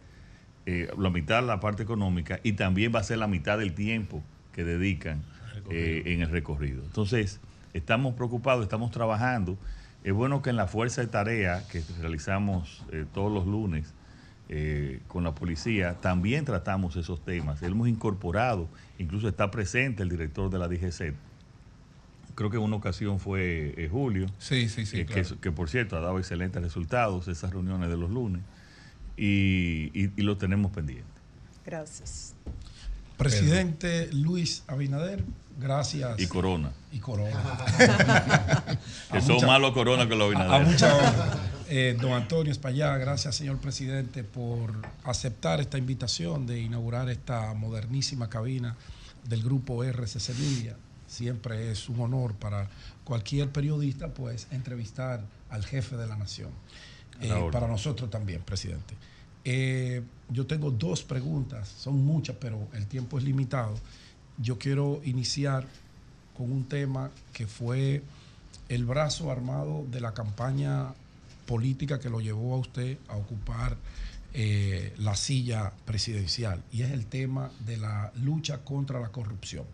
eh, 0.66 0.90
la 0.98 1.10
mitad 1.10 1.44
la 1.44 1.60
parte 1.60 1.84
económica, 1.84 2.40
y 2.44 2.54
también 2.54 2.94
va 2.94 3.00
a 3.00 3.04
ser 3.04 3.18
la 3.18 3.28
mitad 3.28 3.58
del 3.58 3.74
tiempo 3.74 4.24
que 4.54 4.64
dedican 4.64 5.24
eh, 5.70 6.04
en 6.06 6.22
el 6.22 6.30
recorrido. 6.30 6.84
Entonces, 6.84 7.40
estamos 7.74 8.16
preocupados, 8.16 8.64
estamos 8.64 8.92
trabajando. 8.92 9.58
Es 10.04 10.14
bueno 10.14 10.42
que 10.42 10.50
en 10.50 10.56
la 10.56 10.68
fuerza 10.68 11.02
de 11.02 11.08
tarea 11.08 11.64
que 11.72 11.84
realizamos 12.00 12.84
eh, 12.92 13.06
todos 13.14 13.32
los 13.32 13.46
lunes, 13.46 13.94
eh, 14.54 15.00
con 15.08 15.24
la 15.24 15.34
policía, 15.34 15.96
también 16.02 16.44
tratamos 16.44 16.98
esos 16.98 17.24
temas. 17.24 17.64
Hemos 17.64 17.88
incorporado, 17.88 18.68
incluso 19.00 19.28
está 19.30 19.50
presente 19.50 20.04
el 20.04 20.10
director 20.10 20.50
de 20.50 20.60
la 20.60 20.68
DGC. 20.68 21.14
Creo 22.36 22.50
que 22.50 22.58
en 22.58 22.64
una 22.64 22.76
ocasión 22.76 23.20
fue 23.20 23.74
eh, 23.78 23.88
Julio. 23.90 24.28
Sí, 24.40 24.68
sí, 24.70 24.86
sí, 24.86 25.00
eh, 25.02 25.06
claro. 25.06 25.24
que, 25.28 25.36
que, 25.38 25.52
por 25.52 25.70
cierto 25.70 25.96
ha 25.98 26.02
dado 26.02 26.18
excelentes 26.20 26.62
resultados 26.62 27.28
esas 27.30 27.52
reuniones 27.52 27.90
de 27.90 27.96
los 27.98 28.10
lunes 28.10 28.42
y, 29.18 29.90
y- 29.94 30.12
y 30.18 30.22
lo 30.22 30.36
tenemos 30.38 30.72
pendiente. 30.72 31.06
Gracias. 31.66 32.36
Presidente 33.18 34.10
Luis 34.14 34.64
Abinader, 34.68 35.24
gracias. 35.60 36.20
Y 36.20 36.28
Corona. 36.28 36.72
Y 36.92 37.00
Corona. 37.00 37.30
Que 39.12 39.22
son 39.22 39.46
malos 39.46 39.72
Corona 39.74 40.08
que 40.10 40.16
los 40.16 40.28
Abinader. 40.34 40.62
A, 40.62 40.66
mucha 40.66 40.96
honra. 40.96 41.38
Eh, 41.74 41.96
don 41.98 42.12
Antonio 42.12 42.52
Espallá, 42.52 42.98
gracias 42.98 43.34
señor 43.34 43.58
presidente 43.58 44.26
por 44.26 44.74
aceptar 45.06 45.62
esta 45.62 45.78
invitación 45.78 46.46
de 46.46 46.60
inaugurar 46.60 47.10
esta 47.10 47.54
modernísima 47.54 48.28
cabina 48.30 48.76
del 49.24 49.42
grupo 49.42 49.82
RCC 49.82 50.38
Media. 50.38 50.76
Siempre 51.08 51.72
es 51.72 51.88
un 51.88 52.02
honor 52.02 52.34
para 52.34 52.68
cualquier 53.06 53.52
periodista 53.52 54.10
pues 54.10 54.48
entrevistar 54.52 55.24
al 55.50 55.64
jefe 55.66 55.96
de 55.96 56.08
la 56.08 56.18
nación. 56.18 56.50
Eh, 57.22 57.34
para 57.54 57.70
nosotros 57.70 58.10
también, 58.10 58.42
presidente. 58.42 58.94
Eh, 59.46 60.04
yo 60.28 60.46
tengo 60.46 60.72
dos 60.72 61.04
preguntas, 61.04 61.70
son 61.70 62.04
muchas, 62.04 62.36
pero 62.38 62.68
el 62.74 62.86
tiempo 62.88 63.18
es 63.18 63.24
limitado. 63.24 63.76
Yo 64.38 64.60
quiero 64.60 65.00
iniciar 65.06 65.66
con 66.36 66.52
un 66.52 66.66
tema 66.66 67.12
que 67.32 67.48
fue 67.48 68.04
el 68.68 68.84
brazo 68.84 69.32
armado 69.32 69.86
de 69.90 70.02
la 70.02 70.14
campaña 70.14 70.94
política 71.52 72.00
que 72.00 72.10
lo 72.10 72.22
llevó 72.22 72.56
a 72.56 72.60
usted 72.60 72.98
a 73.10 73.18
ocupar 73.18 73.76
eh, 74.34 74.94
la 75.00 75.18
silla 75.18 75.74
presidencial 75.84 76.64
y 76.72 76.84
es 76.84 76.92
el 76.92 77.08
tema 77.08 77.52
de 77.66 77.76
la 77.76 78.14
lucha 78.24 78.60
contra 78.60 79.02
la 79.02 79.10
corrupción. 79.10 79.66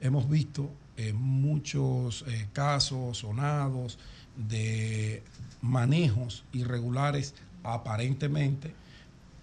Hemos 0.00 0.30
visto 0.30 0.70
eh, 0.96 1.12
muchos 1.12 2.24
eh, 2.26 2.48
casos 2.54 3.18
sonados 3.18 3.98
de 4.34 5.22
manejos 5.60 6.42
irregulares 6.54 7.34
aparentemente 7.64 8.72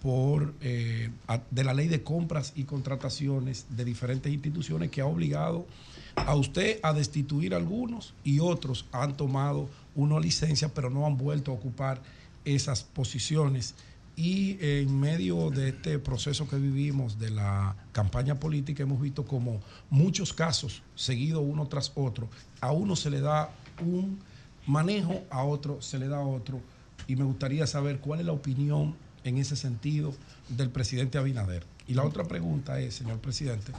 por 0.02 0.54
de 0.58 1.64
la 1.64 1.74
ley 1.74 1.88
de 1.88 2.02
compras 2.02 2.52
y 2.56 2.64
contrataciones 2.64 3.66
de 3.70 3.84
diferentes 3.84 4.32
instituciones 4.32 4.90
que 4.90 5.00
ha 5.00 5.06
obligado 5.06 5.66
a 6.14 6.34
usted 6.34 6.80
a 6.82 6.92
destituir 6.92 7.54
algunos 7.54 8.14
y 8.24 8.40
otros 8.40 8.86
han 8.92 9.16
tomado 9.16 9.68
una 10.02 10.20
licencia 10.20 10.68
pero 10.72 10.90
no 10.90 11.06
han 11.06 11.16
vuelto 11.16 11.50
a 11.50 11.54
ocupar 11.54 12.00
esas 12.44 12.82
posiciones 12.82 13.74
y 14.16 14.56
en 14.60 14.98
medio 14.98 15.50
de 15.50 15.68
este 15.68 15.98
proceso 15.98 16.48
que 16.48 16.56
vivimos 16.56 17.18
de 17.18 17.30
la 17.30 17.76
campaña 17.92 18.40
política 18.40 18.82
hemos 18.82 19.00
visto 19.00 19.24
como 19.24 19.60
muchos 19.90 20.32
casos 20.32 20.82
seguidos 20.94 21.42
uno 21.46 21.66
tras 21.68 21.92
otro 21.94 22.28
a 22.60 22.72
uno 22.72 22.96
se 22.96 23.10
le 23.10 23.20
da 23.20 23.50
un 23.84 24.18
manejo, 24.66 25.22
a 25.30 25.42
otro 25.42 25.80
se 25.82 25.98
le 25.98 26.08
da 26.08 26.20
otro 26.20 26.60
y 27.06 27.16
me 27.16 27.24
gustaría 27.24 27.66
saber 27.66 28.00
cuál 28.00 28.20
es 28.20 28.26
la 28.26 28.32
opinión 28.32 28.94
en 29.24 29.38
ese 29.38 29.56
sentido 29.56 30.14
del 30.48 30.70
presidente 30.70 31.18
Abinader. 31.18 31.64
Y 31.86 31.94
la 31.94 32.04
otra 32.04 32.24
pregunta 32.24 32.80
es, 32.80 32.94
señor 32.94 33.18
presidente, 33.18 33.72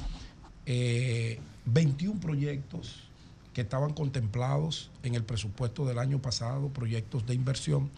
eh, 0.66 1.40
21 1.66 2.20
proyectos 2.20 3.09
que 3.54 3.62
estaban 3.62 3.94
contemplados 3.94 4.90
en 5.04 5.16
el 5.16 5.24
presupuesto 5.24 5.86
del 5.86 6.00
año 6.00 6.20
pasado, 6.22 6.70
proyectos 6.70 7.26
de 7.26 7.34
inversión, 7.34 7.90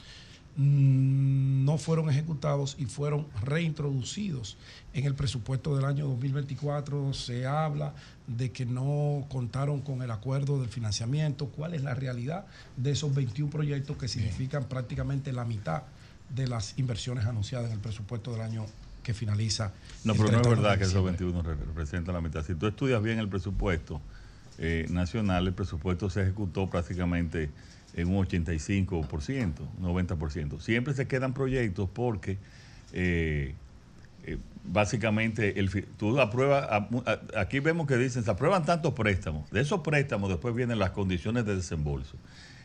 mm, 0.58 1.66
no 1.66 1.78
fueron 1.78 2.10
ejecutados 2.10 2.76
y 2.80 2.86
fueron 2.86 3.28
reintroducidos 3.44 4.58
en 4.94 5.06
el 5.06 5.16
presupuesto 5.16 5.76
del 5.76 5.86
año 5.86 6.08
2024. 6.08 7.14
Se 7.14 7.46
habla 7.46 7.94
de 8.28 8.52
que 8.52 8.66
no 8.66 9.26
contaron 9.30 9.82
con 9.82 10.02
el 10.02 10.12
acuerdo 10.12 10.60
del 10.60 10.70
financiamiento. 10.70 11.48
¿Cuál 11.48 11.74
es 11.74 11.84
la 11.84 11.94
realidad 11.96 12.46
de 12.78 12.92
esos 12.92 13.14
21 13.14 13.50
proyectos 13.52 13.98
que 13.98 14.08
significan 14.08 14.66
prácticamente 14.66 15.32
la 15.34 15.46
mitad 15.46 15.84
de 16.34 16.48
las 16.48 16.78
inversiones 16.80 17.26
anunciadas 17.26 17.68
en 17.68 17.74
el 17.74 17.80
presupuesto 17.80 18.32
del 18.32 18.42
año 18.42 18.66
que 19.04 19.14
finaliza? 19.14 19.74
No, 20.06 20.14
pero 20.14 20.32
no 20.32 20.38
es 20.38 20.42
31 20.44 20.50
de 20.50 20.62
verdad 20.62 20.78
que 20.78 20.84
esos 20.86 20.94
diciembre? 21.12 21.26
21 21.26 21.42
re- 21.44 21.66
representan 21.66 22.14
la 22.16 22.22
mitad. 22.22 22.46
Si 22.46 22.56
tú 22.56 22.68
estudias 22.68 23.02
bien 23.02 23.20
el 23.20 23.28
presupuesto 23.28 24.00
eh, 24.64 24.86
nacional, 24.92 25.48
el 25.48 25.54
presupuesto 25.54 26.12
se 26.12 26.22
ejecutó 26.22 26.70
prácticamente 26.70 27.50
en 27.96 28.10
un 28.10 28.24
85%, 28.24 29.54
90%. 29.82 30.60
Siempre 30.60 30.94
se 30.94 31.08
quedan 31.08 31.34
proyectos 31.34 31.90
porque 31.92 32.38
eh, 32.94 33.56
eh, 34.24 34.38
básicamente 34.64 35.60
el, 35.60 35.88
tú 35.98 36.22
apruebas, 36.22 36.86
aquí 37.36 37.60
vemos 37.60 37.88
que 37.88 37.98
dicen, 37.98 38.24
se 38.24 38.30
aprueban 38.30 38.64
tantos 38.64 38.94
préstamos. 38.94 39.50
De 39.50 39.62
esos 39.62 39.82
préstamos 39.82 40.30
después 40.30 40.54
vienen 40.54 40.78
las 40.78 40.92
condiciones 40.92 41.44
de 41.44 41.56
desembolso. 41.56 42.16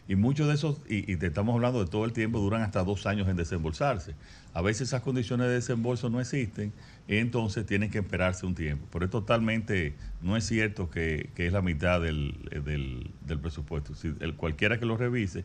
Y 0.08 0.14
muchos 0.14 0.46
de 0.46 0.54
esos, 0.54 0.80
y, 0.88 1.16
te 1.16 1.26
estamos 1.26 1.54
hablando 1.54 1.82
de 1.82 1.90
todo 1.90 2.04
el 2.04 2.12
tiempo, 2.12 2.38
duran 2.38 2.62
hasta 2.62 2.84
dos 2.84 3.06
años 3.06 3.26
en 3.28 3.36
desembolsarse. 3.36 4.14
A 4.54 4.62
veces 4.62 4.88
esas 4.88 5.02
condiciones 5.02 5.48
de 5.48 5.54
desembolso 5.54 6.10
no 6.10 6.20
existen, 6.20 6.72
entonces 7.08 7.66
tienen 7.66 7.90
que 7.90 7.98
esperarse 7.98 8.46
un 8.46 8.54
tiempo. 8.54 8.86
Pero 8.92 9.06
es 9.06 9.10
totalmente, 9.10 9.94
no 10.22 10.36
es 10.36 10.44
cierto 10.46 10.90
que, 10.90 11.30
que 11.34 11.48
es 11.48 11.52
la 11.52 11.60
mitad 11.60 12.00
del, 12.00 12.36
eh, 12.52 12.60
del- 12.60 13.38
presupuesto. 13.40 13.94
El, 14.20 14.34
cualquiera 14.34 14.78
que 14.78 14.86
lo 14.86 14.96
revise 14.96 15.44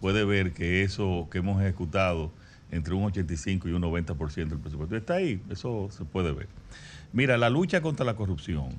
puede 0.00 0.24
ver 0.24 0.52
que 0.52 0.82
eso 0.82 1.28
que 1.30 1.38
hemos 1.38 1.62
ejecutado 1.62 2.32
entre 2.72 2.94
un 2.94 3.04
85 3.04 3.68
y 3.68 3.72
un 3.72 3.82
90% 3.82 4.34
del 4.48 4.58
presupuesto 4.58 4.96
está 4.96 5.14
ahí, 5.14 5.40
eso 5.50 5.88
se 5.90 6.04
puede 6.04 6.32
ver. 6.32 6.48
Mira, 7.12 7.36
la 7.38 7.50
lucha 7.50 7.80
contra 7.80 8.04
la 8.04 8.14
corrupción, 8.14 8.70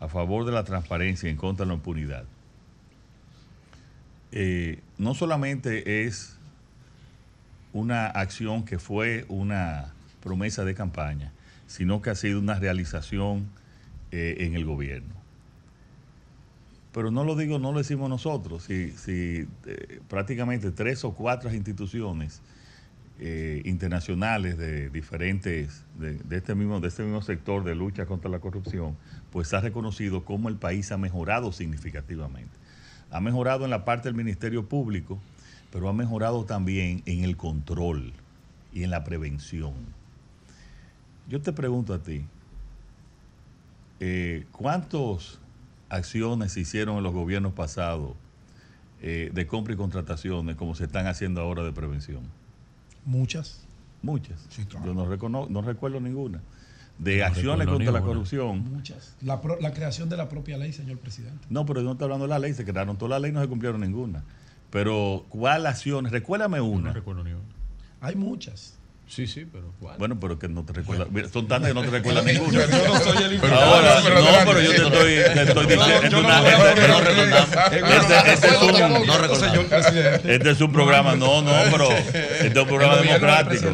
a 0.00 0.08
favor 0.08 0.44
de 0.44 0.52
la 0.52 0.64
transparencia 0.64 1.28
y 1.28 1.32
en 1.32 1.36
contra 1.36 1.64
de 1.64 1.68
la 1.68 1.74
impunidad, 1.74 2.24
eh, 4.32 4.80
no 4.98 5.14
solamente 5.14 6.04
es 6.06 6.36
una 7.72 8.06
acción 8.06 8.64
que 8.64 8.78
fue 8.78 9.24
una 9.28 9.94
promesa 10.22 10.64
de 10.64 10.74
campaña, 10.74 11.32
sino 11.66 12.02
que 12.02 12.10
ha 12.10 12.14
sido 12.14 12.38
una 12.38 12.58
realización 12.58 13.48
eh, 14.10 14.36
en 14.40 14.54
el 14.54 14.64
gobierno. 14.64 15.14
Pero 16.92 17.10
no 17.10 17.24
lo 17.24 17.36
digo, 17.36 17.58
no 17.58 17.72
lo 17.72 17.78
decimos 17.78 18.08
nosotros, 18.10 18.64
si, 18.64 18.90
si 18.92 19.46
eh, 19.66 20.00
prácticamente 20.08 20.70
tres 20.72 21.04
o 21.04 21.12
cuatro 21.12 21.52
instituciones 21.52 22.40
internacionales 23.64 24.56
de 24.58 24.90
diferentes, 24.90 25.84
de 25.98 26.36
este 26.36 26.54
mismo, 26.54 26.78
de 26.78 26.86
este 26.86 27.02
mismo 27.02 27.20
sector 27.20 27.64
de 27.64 27.74
lucha 27.74 28.06
contra 28.06 28.30
la 28.30 28.38
corrupción, 28.38 28.96
pues 29.32 29.52
ha 29.54 29.60
reconocido 29.60 30.24
cómo 30.24 30.48
el 30.48 30.54
país 30.54 30.92
ha 30.92 30.98
mejorado 30.98 31.50
significativamente. 31.50 32.52
Ha 33.10 33.20
mejorado 33.20 33.64
en 33.64 33.70
la 33.70 33.84
parte 33.84 34.08
del 34.08 34.14
Ministerio 34.14 34.66
Público, 34.66 35.18
pero 35.72 35.88
ha 35.88 35.92
mejorado 35.92 36.44
también 36.44 37.02
en 37.06 37.24
el 37.24 37.36
control 37.36 38.12
y 38.72 38.82
en 38.82 38.90
la 38.90 39.04
prevención. 39.04 39.74
Yo 41.28 41.40
te 41.40 41.52
pregunto 41.52 41.94
a 41.94 42.02
ti, 42.02 42.24
eh, 44.00 44.46
¿cuántas 44.52 45.38
acciones 45.88 46.52
se 46.52 46.60
hicieron 46.60 46.98
en 46.98 47.02
los 47.02 47.12
gobiernos 47.12 47.52
pasados 47.52 48.12
eh, 49.00 49.30
de 49.32 49.46
compra 49.46 49.74
y 49.74 49.76
contrataciones 49.76 50.56
como 50.56 50.74
se 50.74 50.84
están 50.84 51.06
haciendo 51.06 51.40
ahora 51.40 51.62
de 51.64 51.72
prevención? 51.72 52.22
Muchas. 53.04 53.64
Muchas. 54.02 54.46
Sí, 54.50 54.64
claro. 54.64 54.86
Yo 54.86 55.28
no, 55.28 55.46
no 55.48 55.62
recuerdo 55.62 56.00
ninguna. 56.00 56.40
De 56.98 57.18
No 57.18 57.26
acciones 57.26 57.66
contra 57.68 57.92
la 57.92 58.00
corrupción. 58.00 58.72
Muchas. 58.72 59.14
La, 59.22 59.40
pro- 59.40 59.58
la 59.60 59.72
creación 59.72 60.08
de 60.08 60.16
la 60.16 60.28
propia 60.28 60.58
ley, 60.58 60.72
señor 60.72 60.98
presidente. 60.98 61.46
No, 61.48 61.64
pero 61.64 61.80
yo 61.80 61.86
no 61.86 61.92
estoy 61.92 62.06
hablando 62.06 62.24
de 62.24 62.30
la 62.30 62.38
ley, 62.38 62.54
se 62.54 62.64
crearon 62.64 62.96
todas 62.96 63.10
las 63.10 63.20
leyes, 63.22 63.34
no 63.34 63.40
se 63.40 63.48
cumplieron 63.48 63.80
ninguna. 63.80 64.24
Pero, 64.70 65.24
¿cuál 65.28 65.66
acciones? 65.66 66.10
Recuérdame 66.12 66.60
una. 66.60 66.92
recuerdo 66.92 67.22
ni 67.24 67.32
una. 67.32 67.42
Hay 68.00 68.16
muchas. 68.16 68.77
Sí, 69.08 69.26
sí, 69.26 69.46
pero 69.50 69.72
¿cuál? 69.80 69.96
Bueno, 69.98 70.20
pero 70.20 70.38
que 70.38 70.48
no 70.48 70.64
te 70.64 70.74
recuerdas. 70.74 71.08
Mira, 71.10 71.28
son 71.30 71.48
tantas 71.48 71.68
que 71.70 71.74
no 71.74 71.80
te 71.82 71.90
recuerdas 71.90 72.24
Pero 72.26 72.40
ninguna. 72.44 72.66
yo 72.66 72.88
no 72.88 73.00
soy 73.00 73.22
el 73.24 73.40
Pero 73.40 73.54
ahora, 73.54 74.00
Pero 74.04 74.14
no, 74.20 74.26
pero 74.46 74.60
yo 74.60 74.70
te 74.70 74.76
estoy, 74.76 75.14
te 75.34 75.42
estoy 75.42 75.66
Yo 75.70 75.76
no- 75.76 75.86
diciendo. 75.86 76.22
no 76.22 76.46
este- 76.46 76.88
no 76.88 77.00
recordamos. 77.00 77.48
Este- 77.72 78.32
este 78.32 78.46
es 78.48 78.62
un- 78.62 79.06
No 79.06 79.18
recordamos. 79.18 80.24
Este 80.24 80.50
es 80.50 80.60
un 80.60 80.72
programa, 80.72 81.16
no, 81.16 81.40
no, 81.42 81.52
pero 81.72 81.90
este 81.90 82.46
es 82.48 82.56
un 82.56 82.66
programa 82.68 82.96
democrático. 82.98 83.70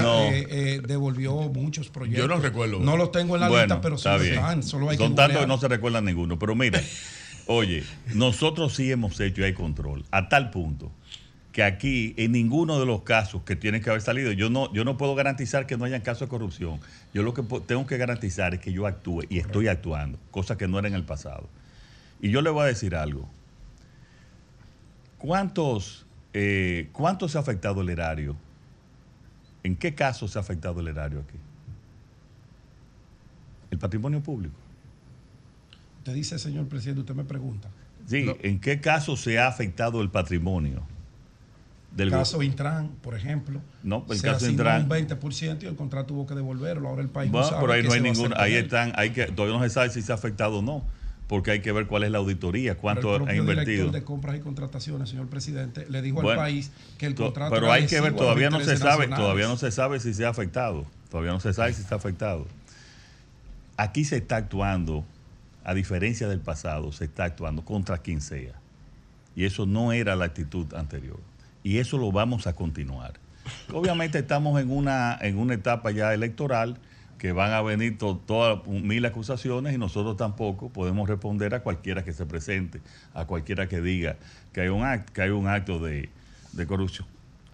No. 0.00 0.22
eh, 0.30 0.46
eh, 0.48 0.80
devolvió 0.86 1.32
muchos 1.34 1.88
proyectos. 1.88 2.22
Yo 2.22 2.28
no 2.28 2.40
recuerdo. 2.40 2.78
No 2.78 2.96
los 2.96 3.10
tengo 3.10 3.34
en 3.34 3.40
la 3.40 3.48
Bueno, 3.48 3.64
lista, 3.64 3.80
pero 3.80 3.98
sí 3.98 4.08
están. 4.28 4.62
Solo 4.62 4.90
hay 4.90 4.96
Son 4.96 5.14
tantos 5.14 5.40
que 5.40 5.46
no 5.46 5.58
se 5.58 5.68
recuerdan 5.68 6.04
ninguno. 6.04 6.38
Pero 6.38 6.54
mira, 6.54 6.80
oye, 7.46 7.82
nosotros 8.14 8.74
sí 8.76 8.92
hemos 8.92 9.18
hecho 9.20 9.40
y 9.40 9.44
hay 9.44 9.54
control. 9.54 10.04
A 10.12 10.28
tal 10.28 10.50
punto 10.50 10.92
que 11.52 11.62
aquí, 11.62 12.14
en 12.16 12.32
ninguno 12.32 12.80
de 12.80 12.86
los 12.86 13.02
casos 13.02 13.42
que 13.42 13.56
tienen 13.56 13.82
que 13.82 13.90
haber 13.90 14.00
salido, 14.00 14.32
yo 14.32 14.48
no, 14.48 14.72
yo 14.72 14.84
no 14.84 14.96
puedo 14.96 15.14
garantizar 15.14 15.66
que 15.66 15.76
no 15.76 15.84
hayan 15.84 16.00
casos 16.00 16.22
de 16.22 16.28
corrupción. 16.28 16.80
Yo 17.12 17.22
lo 17.22 17.34
que 17.34 17.42
tengo 17.66 17.86
que 17.86 17.98
garantizar 17.98 18.54
es 18.54 18.60
que 18.60 18.72
yo 18.72 18.86
actúe 18.86 19.24
y 19.28 19.38
estoy 19.38 19.68
actuando, 19.68 20.18
cosa 20.30 20.56
que 20.56 20.66
no 20.66 20.78
era 20.78 20.88
en 20.88 20.94
el 20.94 21.04
pasado. 21.04 21.48
Y 22.22 22.30
yo 22.30 22.40
le 22.40 22.48
voy 22.48 22.62
a 22.62 22.66
decir 22.66 22.94
algo. 22.94 23.28
¿Cuántos, 25.18 26.06
eh, 26.32 26.88
¿Cuánto 26.92 27.28
se 27.28 27.36
ha 27.36 27.42
afectado 27.42 27.82
el 27.82 27.90
erario? 27.90 28.34
¿En 29.62 29.76
qué 29.76 29.94
casos 29.94 30.32
se 30.32 30.38
ha 30.38 30.40
afectado 30.40 30.80
el 30.80 30.88
erario 30.88 31.20
aquí? 31.20 31.38
El 33.70 33.78
patrimonio 33.78 34.22
público. 34.22 34.54
Te 36.02 36.14
dice, 36.14 36.38
señor 36.38 36.66
presidente, 36.66 37.02
usted 37.02 37.14
me 37.14 37.24
pregunta. 37.24 37.68
Sí, 38.06 38.26
¿en 38.42 38.58
qué 38.58 38.80
caso 38.80 39.16
se 39.16 39.38
ha 39.38 39.46
afectado 39.46 40.00
el 40.00 40.10
patrimonio? 40.10 40.82
El 41.98 42.10
go- 42.10 42.16
caso 42.18 42.42
Intran, 42.42 42.88
por 43.02 43.14
ejemplo. 43.14 43.60
No, 43.82 44.04
el 44.10 44.18
se 44.18 44.26
caso 44.26 44.46
Intran- 44.46 44.82
un 44.84 44.88
20% 44.88 45.62
y 45.64 45.66
el 45.66 45.76
contrato 45.76 46.06
tuvo 46.08 46.26
que 46.26 46.34
devolverlo. 46.34 46.88
Ahora 46.88 47.02
el 47.02 47.08
país 47.08 47.30
no 47.30 47.42
sabe 47.44 47.60
pero 47.60 47.72
ahí 47.74 47.82
no 47.82 47.92
hay 47.92 48.14
con 48.14 48.40
ahí 48.40 48.54
están, 48.54 48.92
hay 48.96 49.10
que, 49.10 49.26
todavía 49.26 49.58
no 49.58 49.62
se 49.64 49.70
sabe 49.70 49.90
si 49.90 50.00
se 50.02 50.10
ha 50.12 50.14
afectado 50.14 50.58
o 50.58 50.62
no. 50.62 50.84
porque 51.28 51.50
hay 51.50 51.60
que 51.60 51.72
ver 51.72 51.86
cuál 51.86 52.02
es 52.04 52.10
la 52.10 52.18
auditoría, 52.18 52.76
cuánto 52.76 53.16
el 53.16 53.22
ha 53.26 53.34
invertido. 53.34 53.64
director 53.64 53.90
de 53.92 54.02
compras 54.04 54.36
y 54.36 54.40
contrataciones, 54.40 55.08
señor 55.08 55.28
presidente, 55.28 55.86
le 55.88 56.02
dijo 56.02 56.16
Bueno, 56.16 56.30
al 56.30 56.36
país 56.36 56.70
que 56.98 57.06
el 57.06 57.14
To- 57.14 57.24
contrato 57.24 57.54
Pero 57.54 57.72
hay 57.72 57.86
que 57.86 58.00
ver, 58.02 58.14
todavía 58.14 58.50
no 58.50 58.60
se 58.60 58.76
sabe, 58.76 59.08
todavía 59.08 59.46
no 59.48 59.56
se 59.56 59.70
sabe 59.70 59.98
si 60.00 60.12
se 60.12 60.26
ha 60.26 60.28
afectado. 60.28 60.84
Todavía 61.10 61.32
no 61.32 61.40
se 61.40 61.54
sabe 61.54 61.72
si 61.72 61.80
está 61.80 61.94
afectado. 61.94 62.46
Aquí 63.76 64.04
se 64.04 64.16
está 64.16 64.36
actuando, 64.36 65.04
a 65.64 65.72
diferencia 65.74 66.28
del 66.28 66.40
pasado, 66.40 66.92
se 66.92 67.04
está 67.04 67.24
actuando 67.24 67.64
contra 67.64 67.98
quien 67.98 68.20
sea. 68.20 68.52
Y 69.34 69.44
eso 69.44 69.64
no 69.64 69.92
era 69.92 70.14
la 70.16 70.26
actitud 70.26 70.74
anterior. 70.74 71.18
Y 71.62 71.78
eso 71.78 71.98
lo 71.98 72.10
vamos 72.12 72.46
a 72.46 72.54
continuar. 72.54 73.14
Obviamente 73.72 74.18
estamos 74.18 74.60
en 74.60 74.70
una, 74.70 75.18
en 75.20 75.38
una 75.38 75.54
etapa 75.54 75.90
ya 75.90 76.12
electoral 76.14 76.76
que 77.18 77.32
van 77.32 77.52
a 77.52 77.62
venir 77.62 77.98
to- 77.98 78.20
todas 78.26 78.66
mil 78.66 79.04
acusaciones 79.06 79.74
y 79.74 79.78
nosotros 79.78 80.16
tampoco 80.16 80.70
podemos 80.70 81.08
responder 81.08 81.54
a 81.54 81.60
cualquiera 81.62 82.04
que 82.04 82.12
se 82.12 82.26
presente, 82.26 82.80
a 83.14 83.26
cualquiera 83.26 83.68
que 83.68 83.80
diga 83.80 84.16
que 84.52 84.62
hay 84.62 84.68
un 84.68 84.82
acto, 84.84 85.12
que 85.12 85.22
hay 85.22 85.30
un 85.30 85.46
acto 85.46 85.78
de, 85.78 86.08
de 86.52 86.66
corrupción. 86.66 87.06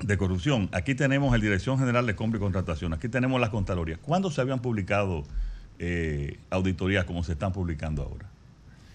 De 0.03 0.17
corrupción. 0.17 0.69
Aquí 0.73 0.95
tenemos 0.95 1.35
el 1.35 1.41
Dirección 1.41 1.79
General 1.79 2.07
de 2.07 2.15
Compra 2.15 2.39
y 2.39 2.41
Contratación, 2.41 2.93
aquí 2.95 3.09
tenemos 3.09 3.41
las 3.41 3.51
Contralorías. 3.51 3.99
¿Cuándo 3.99 4.31
se 4.31 4.41
habían 4.41 4.61
publicado 4.61 5.25
eh, 5.79 6.39
auditorías 6.51 7.05
como 7.05 7.23
se 7.25 7.33
están 7.33 7.53
publicando 7.53 8.03
ahora? 8.03 8.27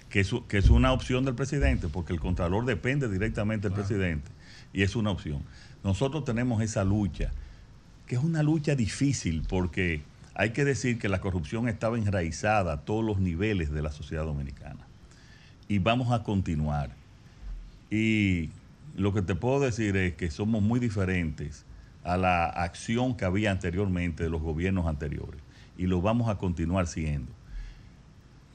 Que 0.10 0.22
es, 0.22 0.32
que 0.48 0.58
es 0.58 0.70
una 0.70 0.92
opción 0.94 1.26
del 1.26 1.36
presidente, 1.36 1.88
porque 1.88 2.14
el 2.14 2.20
Contralor 2.20 2.66
depende 2.66 3.10
directamente 3.10 3.68
del 3.70 3.76
presidente 3.76 4.32
y 4.74 4.82
es 4.82 4.96
una 4.96 5.12
opción. 5.12 5.42
Nosotros 5.84 6.26
tenemos 6.26 6.62
esa 6.62 6.84
lucha, 6.84 7.32
que 8.08 8.16
es 8.16 8.24
una 8.24 8.44
lucha 8.44 8.76
difícil 8.76 9.44
porque 9.48 10.02
hay 10.36 10.50
que 10.52 10.66
decir 10.66 10.98
que 10.98 11.10
la 11.10 11.22
corrupción 11.22 11.70
estaba 11.70 11.98
enraizada 11.98 12.74
a 12.74 12.82
todos 12.82 13.06
los 13.06 13.20
niveles 13.20 13.72
de 13.72 13.82
la 13.82 13.92
sociedad 13.92 14.26
dominicana. 14.26 14.88
Y 15.68 15.80
vamos 15.80 16.12
a 16.12 16.24
continuar. 16.24 16.92
Y 17.90 18.50
lo 18.98 19.14
que 19.14 19.22
te 19.22 19.36
puedo 19.36 19.60
decir 19.60 19.96
es 19.96 20.16
que 20.16 20.32
somos 20.32 20.62
muy 20.62 20.80
diferentes 20.80 21.66
a 22.04 22.18
la 22.18 22.46
acción 22.48 23.16
que 23.16 23.26
había 23.26 23.52
anteriormente 23.52 24.24
de 24.24 24.30
los 24.30 24.42
gobiernos 24.42 24.88
anteriores. 24.88 25.40
Y 25.78 25.88
lo 25.88 26.02
vamos 26.02 26.30
a 26.30 26.36
continuar 26.38 26.88
siendo. 26.88 27.32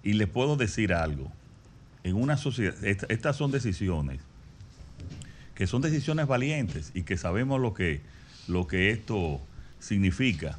Y 0.03 0.15
les 0.15 0.29
puedo 0.29 0.57
decir 0.57 0.93
algo. 0.93 1.31
En 2.05 2.17
una 2.17 2.37
sociedad, 2.37 2.75
esta- 2.85 3.07
estas 3.09 3.37
son 3.37 3.51
decisiones 3.51 4.21
que 5.59 5.67
son 5.67 5.83
decisiones 5.83 6.29
valientes 6.29 6.93
y 6.95 7.03
que 7.03 7.17
sabemos 7.17 7.61
lo 7.61 7.75
que, 7.75 8.01
lo 8.47 8.69
que 8.69 8.91
esto 8.91 9.41
significa. 9.81 10.57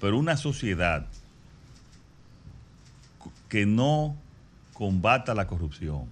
Pero 0.00 0.16
una 0.16 0.38
sociedad 0.38 1.04
que 3.50 3.66
no 3.66 4.16
combata 4.72 5.34
la 5.34 5.46
corrupción 5.46 6.06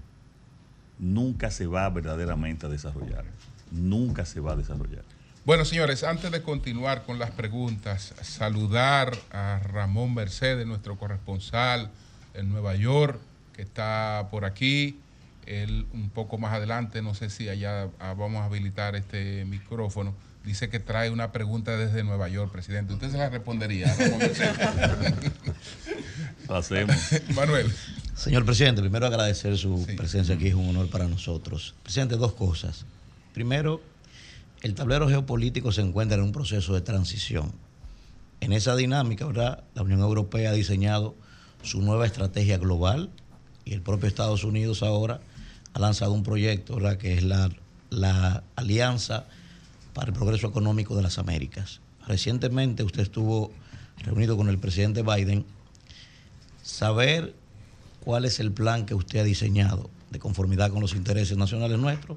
nunca 0.98 1.50
se 1.50 1.66
va 1.66 1.88
verdaderamente 1.88 2.66
a 2.66 2.68
desarrollar. 2.68 3.24
Nunca 3.70 4.26
se 4.26 4.40
va 4.40 4.52
a 4.52 4.56
desarrollar. 4.56 5.02
Bueno, 5.46 5.64
señores, 5.64 6.04
antes 6.04 6.30
de 6.30 6.42
continuar 6.42 7.04
con 7.04 7.18
las 7.18 7.30
preguntas, 7.30 8.12
saludar 8.20 9.16
a 9.32 9.60
Ramón 9.60 10.12
Mercedes, 10.12 10.66
nuestro 10.66 10.98
corresponsal 10.98 11.90
en 12.34 12.50
Nueva 12.50 12.74
York, 12.74 13.18
que 13.54 13.62
está 13.62 14.28
por 14.30 14.44
aquí. 14.44 15.00
Él 15.46 15.86
un 15.92 16.10
poco 16.10 16.38
más 16.38 16.52
adelante, 16.52 17.02
no 17.02 17.14
sé 17.14 17.30
si 17.30 17.48
allá 17.48 17.88
ah, 18.00 18.14
vamos 18.14 18.42
a 18.42 18.46
habilitar 18.46 18.96
este 18.96 19.44
micrófono. 19.44 20.14
Dice 20.44 20.68
que 20.68 20.78
trae 20.78 21.10
una 21.10 21.32
pregunta 21.32 21.76
desde 21.76 22.04
Nueva 22.04 22.28
York, 22.28 22.52
presidente. 22.52 22.94
Usted 22.94 23.10
se 23.10 23.18
la 23.18 23.28
respondería, 23.30 23.92
hacemos. 26.48 26.96
Manuel. 27.34 27.72
Señor 28.14 28.44
presidente, 28.44 28.80
primero 28.80 29.06
agradecer 29.06 29.56
su 29.58 29.86
presencia 29.96 30.34
aquí, 30.36 30.48
es 30.48 30.54
un 30.54 30.68
honor 30.68 30.88
para 30.88 31.06
nosotros. 31.08 31.74
Presidente, 31.82 32.16
dos 32.16 32.32
cosas. 32.32 32.86
Primero, 33.34 33.80
el 34.62 34.74
tablero 34.74 35.08
geopolítico 35.08 35.72
se 35.72 35.82
encuentra 35.82 36.16
en 36.16 36.24
un 36.24 36.32
proceso 36.32 36.74
de 36.74 36.80
transición. 36.80 37.52
En 38.40 38.52
esa 38.52 38.74
dinámica, 38.76 39.26
¿verdad? 39.26 39.64
La 39.74 39.82
Unión 39.82 40.00
Europea 40.00 40.50
ha 40.50 40.54
diseñado 40.54 41.14
su 41.62 41.82
nueva 41.82 42.06
estrategia 42.06 42.58
global 42.58 43.10
y 43.64 43.74
el 43.74 43.82
propio 43.82 44.08
Estados 44.08 44.44
Unidos 44.44 44.82
ahora 44.82 45.20
ha 45.76 45.78
lanzado 45.78 46.12
un 46.12 46.22
proyecto. 46.22 46.78
Que 46.98 47.18
es 47.18 47.22
la, 47.22 47.50
la 47.90 48.42
Alianza 48.56 49.26
para 49.92 50.08
el 50.08 50.14
Progreso 50.14 50.46
Económico 50.46 50.96
de 50.96 51.02
las 51.02 51.18
Américas. 51.18 51.80
Recientemente 52.06 52.82
usted 52.82 53.02
estuvo 53.02 53.52
reunido 53.98 54.38
con 54.38 54.48
el 54.48 54.58
presidente 54.58 55.02
Biden. 55.02 55.44
Saber 56.62 57.34
cuál 58.00 58.24
es 58.24 58.40
el 58.40 58.52
plan 58.52 58.86
que 58.86 58.94
usted 58.94 59.18
ha 59.18 59.24
diseñado 59.24 59.90
de 60.10 60.18
conformidad 60.18 60.70
con 60.70 60.80
los 60.80 60.94
intereses 60.94 61.36
nacionales 61.36 61.78
nuestros 61.78 62.16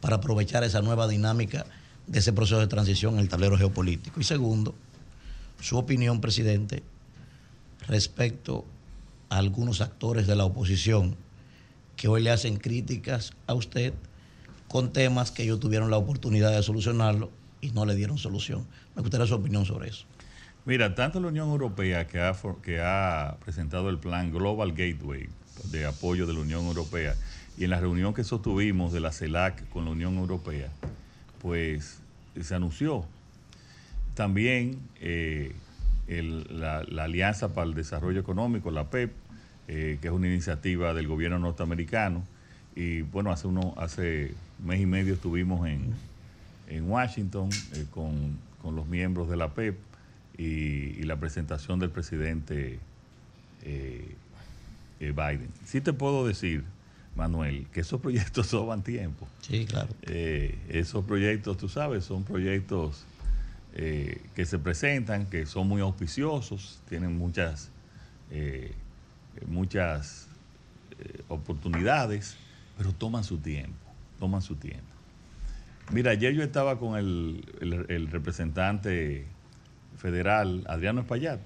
para 0.00 0.16
aprovechar 0.16 0.64
esa 0.64 0.80
nueva 0.80 1.06
dinámica 1.06 1.66
de 2.06 2.20
ese 2.20 2.32
proceso 2.32 2.58
de 2.58 2.68
transición 2.68 3.14
en 3.14 3.20
el 3.20 3.28
tablero 3.28 3.58
geopolítico. 3.58 4.18
Y 4.18 4.24
segundo, 4.24 4.74
su 5.60 5.76
opinión, 5.76 6.22
presidente, 6.22 6.82
respecto 7.86 8.64
a 9.28 9.36
algunos 9.36 9.82
actores 9.82 10.26
de 10.26 10.36
la 10.36 10.46
oposición 10.46 11.16
que 11.96 12.08
hoy 12.08 12.22
le 12.22 12.30
hacen 12.30 12.56
críticas 12.56 13.32
a 13.46 13.54
usted 13.54 13.94
con 14.68 14.92
temas 14.92 15.30
que 15.30 15.44
ellos 15.44 15.60
tuvieron 15.60 15.90
la 15.90 15.96
oportunidad 15.96 16.50
de 16.50 16.62
solucionarlo 16.62 17.30
y 17.60 17.70
no 17.70 17.86
le 17.86 17.94
dieron 17.94 18.18
solución. 18.18 18.66
Me 18.94 19.02
gustaría 19.02 19.26
su 19.26 19.34
opinión 19.34 19.64
sobre 19.64 19.88
eso. 19.88 20.04
Mira, 20.64 20.94
tanto 20.94 21.20
la 21.20 21.28
Unión 21.28 21.50
Europea 21.50 22.06
que 22.06 22.20
ha, 22.20 22.34
que 22.62 22.80
ha 22.80 23.36
presentado 23.44 23.90
el 23.90 23.98
plan 23.98 24.32
Global 24.32 24.72
Gateway 24.72 25.28
de 25.70 25.86
apoyo 25.86 26.26
de 26.26 26.32
la 26.32 26.40
Unión 26.40 26.64
Europea 26.66 27.14
y 27.56 27.64
en 27.64 27.70
la 27.70 27.80
reunión 27.80 28.14
que 28.14 28.24
sostuvimos 28.24 28.92
de 28.92 29.00
la 29.00 29.12
CELAC 29.12 29.68
con 29.68 29.84
la 29.84 29.90
Unión 29.92 30.16
Europea, 30.16 30.70
pues 31.40 32.00
se 32.40 32.54
anunció 32.54 33.04
también 34.14 34.78
eh, 35.00 35.54
la, 36.08 36.82
la 36.84 37.04
Alianza 37.04 37.54
para 37.54 37.66
el 37.66 37.74
Desarrollo 37.74 38.20
Económico, 38.20 38.70
la 38.70 38.90
PEP, 38.90 39.12
eh, 39.68 39.98
que 40.00 40.08
es 40.08 40.12
una 40.12 40.26
iniciativa 40.26 40.94
del 40.94 41.08
gobierno 41.08 41.38
norteamericano. 41.38 42.24
Y 42.76 43.02
bueno, 43.02 43.30
hace, 43.30 43.46
uno, 43.46 43.74
hace 43.76 44.34
mes 44.64 44.80
y 44.80 44.86
medio 44.86 45.14
estuvimos 45.14 45.66
en, 45.68 45.94
en 46.68 46.90
Washington 46.90 47.50
eh, 47.74 47.86
con, 47.90 48.38
con 48.62 48.74
los 48.76 48.86
miembros 48.86 49.28
de 49.28 49.36
la 49.36 49.54
PEP 49.54 49.76
y, 50.36 50.44
y 50.44 51.02
la 51.04 51.16
presentación 51.16 51.78
del 51.78 51.90
presidente 51.90 52.78
eh, 53.62 54.14
Biden. 55.00 55.48
Sí 55.64 55.80
te 55.80 55.92
puedo 55.92 56.26
decir, 56.26 56.64
Manuel, 57.14 57.66
que 57.72 57.80
esos 57.80 58.00
proyectos 58.00 58.48
toman 58.50 58.82
tiempo. 58.82 59.28
Sí, 59.40 59.66
claro. 59.66 59.88
Esos 60.02 61.04
proyectos, 61.04 61.56
tú 61.58 61.68
sabes, 61.68 62.04
son 62.04 62.24
proyectos 62.24 63.04
eh, 63.76 64.20
que 64.36 64.46
se 64.46 64.60
presentan, 64.60 65.26
que 65.26 65.46
son 65.46 65.66
muy 65.66 65.80
auspiciosos, 65.80 66.80
tienen 66.88 67.18
muchas, 67.18 67.70
eh, 68.30 68.72
muchas 69.46 70.28
eh, 70.98 71.22
oportunidades, 71.28 72.36
pero 72.76 72.92
toman 72.92 73.24
su 73.24 73.38
tiempo, 73.38 73.76
toman 74.18 74.42
su 74.42 74.56
tiempo. 74.56 74.94
Mira, 75.92 76.12
ayer 76.12 76.34
yo 76.34 76.42
estaba 76.42 76.78
con 76.78 76.96
el, 76.96 77.44
representante 78.10 79.26
federal, 79.98 80.64
Adriano 80.68 81.02
Espaillat, 81.02 81.40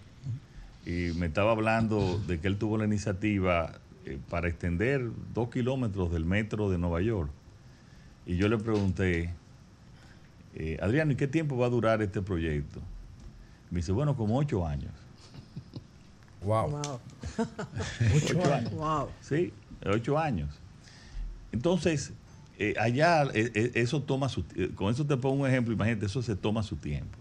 y 0.86 1.12
me 1.16 1.26
estaba 1.26 1.52
hablando 1.52 2.18
de 2.26 2.38
que 2.38 2.46
él 2.46 2.56
tuvo 2.56 2.78
la 2.78 2.84
iniciativa 2.84 3.72
eh, 4.06 4.18
para 4.30 4.48
extender 4.48 5.10
dos 5.34 5.50
kilómetros 5.50 6.12
del 6.12 6.24
metro 6.24 6.70
de 6.70 6.78
Nueva 6.78 7.02
York. 7.02 7.30
Y 8.26 8.36
yo 8.36 8.48
le 8.48 8.58
pregunté, 8.58 9.34
eh, 10.54 10.78
Adriano, 10.80 11.12
¿y 11.12 11.16
qué 11.16 11.26
tiempo 11.26 11.56
va 11.56 11.66
a 11.66 11.70
durar 11.70 12.00
este 12.00 12.22
proyecto? 12.22 12.80
Me 13.70 13.78
dice, 13.78 13.92
bueno, 13.92 14.16
como 14.16 14.38
ocho 14.38 14.66
años. 14.66 14.92
Wow. 16.42 16.80
Ocho 18.14 18.54
años. 18.54 18.72
Wow. 18.72 19.08
Sí, 19.20 19.52
ocho 19.84 20.18
años. 20.18 20.50
Entonces, 21.52 22.12
eh, 22.58 22.74
allá 22.78 23.24
eh, 23.34 23.50
eh, 23.54 23.72
eso 23.74 24.02
toma 24.02 24.28
su 24.28 24.44
eh, 24.56 24.70
con 24.74 24.90
eso 24.92 25.06
te 25.06 25.16
pongo 25.16 25.42
un 25.42 25.48
ejemplo, 25.48 25.72
imagínate, 25.72 26.06
eso 26.06 26.22
se 26.22 26.36
toma 26.36 26.62
su 26.62 26.76
tiempo. 26.76 27.18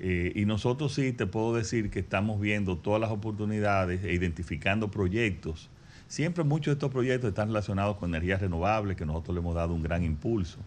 Eh, 0.00 0.32
y 0.34 0.44
nosotros 0.44 0.94
sí 0.94 1.12
te 1.12 1.26
puedo 1.26 1.54
decir 1.54 1.90
que 1.90 2.00
estamos 2.00 2.40
viendo 2.40 2.76
todas 2.76 3.00
las 3.00 3.10
oportunidades 3.10 4.04
e 4.04 4.12
identificando 4.12 4.90
proyectos. 4.90 5.70
Siempre 6.08 6.44
muchos 6.44 6.66
de 6.66 6.72
estos 6.72 6.90
proyectos 6.90 7.28
están 7.28 7.48
relacionados 7.48 7.96
con 7.96 8.10
energías 8.10 8.40
renovables, 8.40 8.96
que 8.96 9.06
nosotros 9.06 9.34
le 9.34 9.40
hemos 9.40 9.54
dado 9.54 9.72
un 9.74 9.82
gran 9.82 10.04
impulso. 10.04 10.58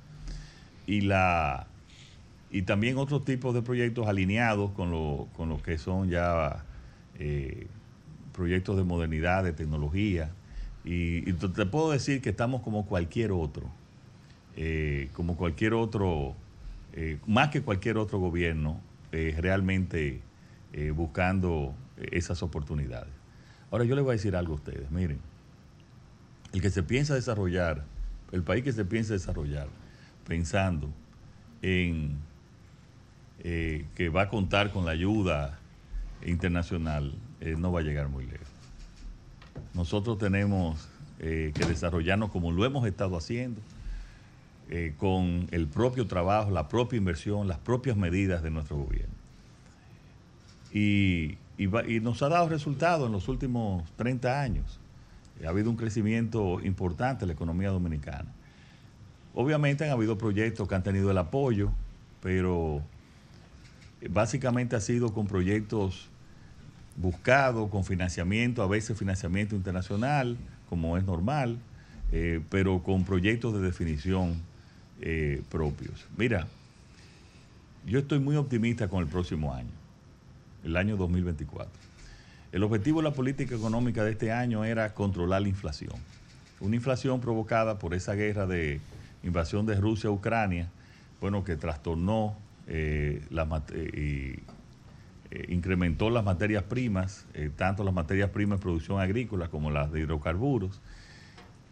Y, 0.87 1.01
la, 1.01 1.67
y 2.51 2.63
también 2.63 2.97
otros 2.97 3.25
tipos 3.25 3.53
de 3.53 3.61
proyectos 3.61 4.07
alineados 4.07 4.71
con 4.71 4.91
lo, 4.91 5.27
con 5.35 5.49
lo 5.49 5.61
que 5.61 5.77
son 5.77 6.09
ya 6.09 6.63
eh, 7.19 7.67
proyectos 8.33 8.77
de 8.77 8.83
modernidad, 8.83 9.43
de 9.43 9.53
tecnología. 9.53 10.29
Y, 10.83 11.33
te 11.33 11.65
puedo 11.65 11.91
decir 11.91 12.21
que 12.21 12.29
estamos 12.29 12.61
como 12.61 12.85
cualquier 12.85 13.31
otro, 13.31 13.69
eh, 14.55 15.09
como 15.13 15.35
cualquier 15.35 15.73
otro, 15.73 16.35
eh, 16.93 17.17
más 17.25 17.49
que 17.49 17.61
cualquier 17.61 17.97
otro 17.97 18.19
gobierno, 18.19 18.79
realmente 19.11 20.21
buscando 20.93 21.73
esas 22.11 22.43
oportunidades. 22.43 23.09
Ahora 23.71 23.83
yo 23.83 23.95
les 23.95 24.03
voy 24.03 24.11
a 24.11 24.15
decir 24.17 24.35
algo 24.35 24.53
a 24.53 24.55
ustedes, 24.57 24.91
miren, 24.91 25.17
el 26.53 26.61
que 26.61 26.69
se 26.69 26.83
piensa 26.83 27.15
desarrollar, 27.15 27.83
el 28.31 28.43
país 28.43 28.63
que 28.63 28.73
se 28.73 28.85
piensa 28.85 29.13
desarrollar, 29.13 29.69
pensando 30.27 30.89
en 31.63 32.17
que 33.41 34.09
va 34.13 34.23
a 34.23 34.29
contar 34.29 34.71
con 34.71 34.85
la 34.85 34.91
ayuda 34.91 35.57
internacional, 36.25 37.13
eh, 37.41 37.55
no 37.57 37.71
va 37.71 37.81
a 37.81 37.83
llegar 37.83 38.09
muy 38.09 38.25
lejos. 38.25 38.47
Nosotros 39.73 40.17
tenemos 40.17 40.87
eh, 41.19 41.51
que 41.55 41.65
desarrollarnos 41.65 42.31
como 42.31 42.51
lo 42.51 42.65
hemos 42.65 42.85
estado 42.87 43.17
haciendo, 43.17 43.61
eh, 44.69 44.93
con 44.97 45.47
el 45.51 45.67
propio 45.67 46.07
trabajo, 46.07 46.51
la 46.51 46.67
propia 46.67 46.97
inversión, 46.97 47.47
las 47.47 47.57
propias 47.57 47.95
medidas 47.95 48.43
de 48.43 48.51
nuestro 48.51 48.77
gobierno. 48.77 49.15
Y, 50.73 51.37
y 51.57 51.99
nos 52.01 52.21
ha 52.21 52.29
dado 52.29 52.49
resultados 52.49 53.07
en 53.07 53.13
los 53.13 53.27
últimos 53.29 53.89
30 53.95 54.41
años. 54.41 54.79
Ha 55.45 55.49
habido 55.49 55.69
un 55.69 55.77
crecimiento 55.77 56.59
importante 56.61 57.23
en 57.23 57.27
la 57.27 57.33
economía 57.33 57.69
dominicana. 57.69 58.33
Obviamente 59.33 59.85
han 59.85 59.91
habido 59.91 60.17
proyectos 60.17 60.67
que 60.67 60.75
han 60.75 60.83
tenido 60.83 61.11
el 61.11 61.17
apoyo, 61.17 61.71
pero 62.21 62.81
básicamente 64.09 64.75
ha 64.75 64.81
sido 64.81 65.13
con 65.13 65.27
proyectos 65.27 66.09
buscados, 66.97 67.69
con 67.69 67.83
financiamiento, 67.83 68.63
a 68.63 68.67
veces 68.67 68.97
financiamiento 68.97 69.55
internacional, 69.55 70.37
como 70.69 70.97
es 70.97 71.05
normal, 71.05 71.57
eh, 72.11 72.41
pero 72.49 72.83
con 72.83 73.05
proyectos 73.05 73.53
de 73.53 73.61
definición 73.61 74.35
eh, 75.01 75.41
propios. 75.49 76.05
Mira, 76.17 76.47
yo 77.85 77.99
estoy 77.99 78.19
muy 78.19 78.35
optimista 78.35 78.87
con 78.87 79.01
el 79.01 79.07
próximo 79.07 79.53
año, 79.53 79.71
el 80.63 80.75
año 80.75 80.97
2024. 80.97 81.71
El 82.51 82.63
objetivo 82.63 83.01
de 83.01 83.09
la 83.09 83.13
política 83.13 83.55
económica 83.55 84.03
de 84.03 84.11
este 84.11 84.31
año 84.31 84.65
era 84.65 84.93
controlar 84.93 85.41
la 85.41 85.49
inflación. 85.49 85.93
Una 86.59 86.75
inflación 86.75 87.21
provocada 87.21 87.77
por 87.77 87.93
esa 87.93 88.13
guerra 88.13 88.47
de 88.47 88.79
invasión 89.23 89.65
de 89.65 89.75
Rusia 89.75 90.09
a 90.09 90.13
Ucrania, 90.13 90.69
bueno, 91.21 91.43
que 91.43 91.55
trastornó 91.55 92.35
eh, 92.67 93.21
eh, 93.31 94.39
eh, 95.31 95.45
incrementó 95.49 96.09
las 96.09 96.23
materias 96.23 96.63
primas, 96.63 97.25
tanto 97.55 97.83
las 97.83 97.93
materias 97.93 98.29
primas 98.29 98.59
de 98.59 98.63
producción 98.63 98.99
agrícola 98.99 99.47
como 99.49 99.71
las 99.71 99.91
de 99.91 100.01
hidrocarburos, 100.01 100.81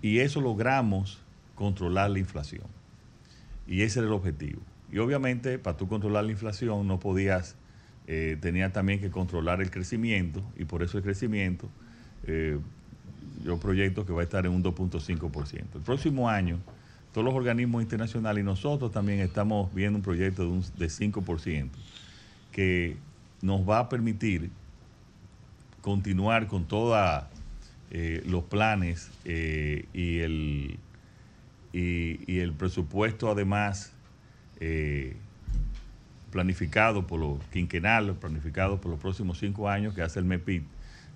y 0.02 0.20
eso 0.20 0.42
logramos 0.42 1.22
controlar 1.56 2.12
la 2.12 2.20
inflación. 2.20 2.66
Y 3.68 3.82
ese 3.82 4.00
era 4.00 4.08
el 4.08 4.14
objetivo. 4.14 4.62
Y 4.92 5.00
obviamente, 5.00 5.58
para 5.58 5.78
tú 5.78 5.88
controlar 5.88 6.26
la 6.26 6.32
inflación, 6.32 6.88
no 6.88 7.00
podías, 7.00 7.56
eh, 8.08 8.38
tenía 8.40 8.72
también 8.72 9.00
que 9.00 9.10
controlar 9.10 9.62
el 9.62 9.72
crecimiento, 9.72 10.44
y 10.58 10.66
por 10.66 10.84
eso 10.84 10.98
el 10.98 11.04
crecimiento, 11.04 11.70
yo 13.44 13.60
proyecto 13.60 14.06
que 14.06 14.14
va 14.14 14.22
a 14.22 14.24
estar 14.24 14.46
en 14.46 14.52
un 14.52 14.64
2.5%. 14.64 15.76
El 15.76 15.82
próximo 15.82 16.28
año, 16.30 16.60
todos 17.16 17.24
los 17.24 17.34
organismos 17.34 17.82
internacionales 17.82 18.42
y 18.42 18.46
nosotros 18.46 18.92
también 18.92 19.22
estamos 19.22 19.74
viendo 19.74 20.00
un 20.00 20.04
proyecto 20.04 20.42
de, 20.42 20.50
un, 20.50 20.62
de 20.78 20.88
5%, 20.88 21.70
que 22.52 22.98
nos 23.42 23.62
va 23.62 23.80
a 23.80 23.88
permitir 23.88 24.50
continuar 25.80 26.48
con 26.48 26.66
todos 26.66 27.24
los 28.26 28.44
planes 28.44 29.12
eh, 29.24 29.86
y, 29.94 30.20
el, 30.20 30.78
y, 31.72 32.40
el 32.40 32.52
presupuesto 32.52 33.32
además 33.32 33.94
eh, 34.60 35.16
planificado 36.32 37.08
por 37.08 37.22
los 37.22 37.42
quinquenal, 37.46 38.14
planificado 38.16 38.82
por 38.82 38.92
los 38.92 39.00
próximos 39.00 39.40
cinco 39.40 39.70
años 39.70 39.94
que 39.94 40.02
hace 40.02 40.20
el 40.20 40.26
MEPIT 40.26 40.64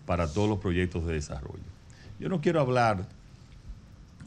para 0.06 0.32
todos 0.32 0.48
los 0.48 0.60
proyectos 0.60 1.06
de 1.06 1.16
desarrollo. 1.16 1.60
Yo 2.22 2.30
no 2.30 2.40
quiero 2.40 2.62
hablar 2.62 3.19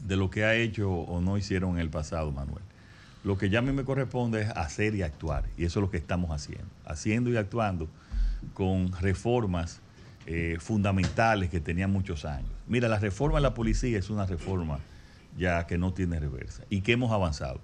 de 0.05 0.15
lo 0.17 0.29
que 0.29 0.43
ha 0.45 0.55
hecho 0.55 0.91
o 0.91 1.21
no 1.21 1.37
hicieron 1.37 1.71
en 1.75 1.79
el 1.79 1.89
pasado, 1.89 2.31
Manuel. 2.31 2.63
Lo 3.23 3.37
que 3.37 3.49
ya 3.49 3.59
a 3.59 3.61
mí 3.61 3.71
me 3.71 3.83
corresponde 3.85 4.41
es 4.41 4.49
hacer 4.49 4.95
y 4.95 5.01
actuar, 5.01 5.45
y 5.57 5.63
eso 5.65 5.79
es 5.79 5.81
lo 5.81 5.89
que 5.89 5.97
estamos 5.97 6.31
haciendo, 6.31 6.67
haciendo 6.85 7.29
y 7.29 7.37
actuando 7.37 7.87
con 8.53 8.91
reformas 8.99 9.79
eh, 10.25 10.57
fundamentales 10.59 11.49
que 11.49 11.59
tenían 11.61 11.91
muchos 11.91 12.25
años. 12.25 12.49
Mira, 12.67 12.87
la 12.89 12.99
reforma 12.99 13.37
de 13.37 13.43
la 13.43 13.53
policía 13.53 13.97
es 13.97 14.09
una 14.09 14.25
reforma 14.25 14.79
ya 15.37 15.65
que 15.65 15.77
no 15.77 15.93
tiene 15.93 16.19
reversa 16.19 16.63
y 16.69 16.81
que 16.81 16.91
hemos 16.93 17.11
avanzado. 17.11 17.59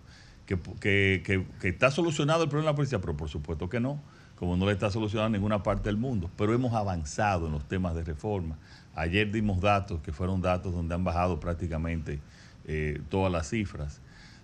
Que, 0.45 0.57
que- 0.79 1.21
que- 1.23 1.45
que 1.61 1.67
está 1.69 1.91
solucionado 1.91 2.41
el 2.43 2.49
problema 2.49 2.69
de 2.69 2.73
la 2.73 2.75
policía, 2.75 2.99
pero 2.99 3.15
por 3.15 3.29
supuesto 3.29 3.69
que 3.69 3.79
no, 3.79 4.01
como 4.35 4.57
no 4.57 4.65
le 4.65 4.71
está 4.71 4.89
solucionado 4.89 5.27
en 5.27 5.33
ninguna 5.33 5.61
parte 5.61 5.83
del 5.89 5.97
mundo, 5.97 6.31
pero 6.37 6.53
hemos 6.55 6.73
avanzado 6.73 7.45
en 7.47 7.51
los 7.51 7.67
temas 7.67 7.93
de 7.93 8.03
reforma. 8.03 8.57
Ayer 8.95 9.31
dimos 9.31 9.61
datos 9.61 10.01
que 10.01 10.11
fueron 10.11 10.41
datos 10.41 10.73
donde 10.73 10.95
han 10.95 11.03
bajado 11.03 11.39
prácticamente 11.39 12.19
eh, 12.65 13.01
todas 13.09 13.31
las 13.31 13.49
cifras. 13.49 14.01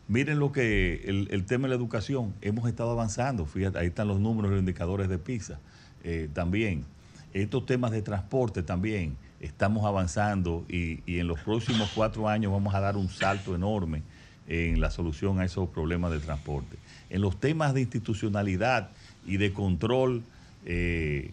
Miren 0.07 0.39
lo 0.39 0.51
que 0.51 1.03
el, 1.05 1.27
el 1.31 1.45
tema 1.45 1.63
de 1.63 1.69
la 1.69 1.75
educación, 1.75 2.33
hemos 2.41 2.67
estado 2.67 2.91
avanzando, 2.91 3.45
fíjate, 3.45 3.79
ahí 3.79 3.87
están 3.87 4.07
los 4.07 4.19
números, 4.19 4.51
los 4.51 4.59
indicadores 4.59 5.09
de 5.09 5.17
PISA 5.17 5.59
eh, 6.03 6.29
también. 6.33 6.85
Estos 7.33 7.65
temas 7.65 7.91
de 7.91 8.01
transporte 8.01 8.63
también, 8.63 9.17
estamos 9.39 9.85
avanzando 9.85 10.63
y, 10.69 11.01
y 11.05 11.19
en 11.19 11.27
los 11.27 11.39
próximos 11.39 11.91
cuatro 11.93 12.29
años 12.29 12.51
vamos 12.51 12.73
a 12.75 12.79
dar 12.79 12.97
un 12.97 13.09
salto 13.09 13.55
enorme 13.55 14.03
en 14.47 14.79
la 14.79 14.91
solución 14.91 15.39
a 15.39 15.45
esos 15.45 15.69
problemas 15.69 16.11
de 16.11 16.19
transporte. 16.19 16.77
En 17.09 17.21
los 17.21 17.39
temas 17.39 17.73
de 17.73 17.81
institucionalidad 17.81 18.89
y 19.25 19.37
de 19.37 19.53
control 19.53 20.23
eh, 20.65 21.31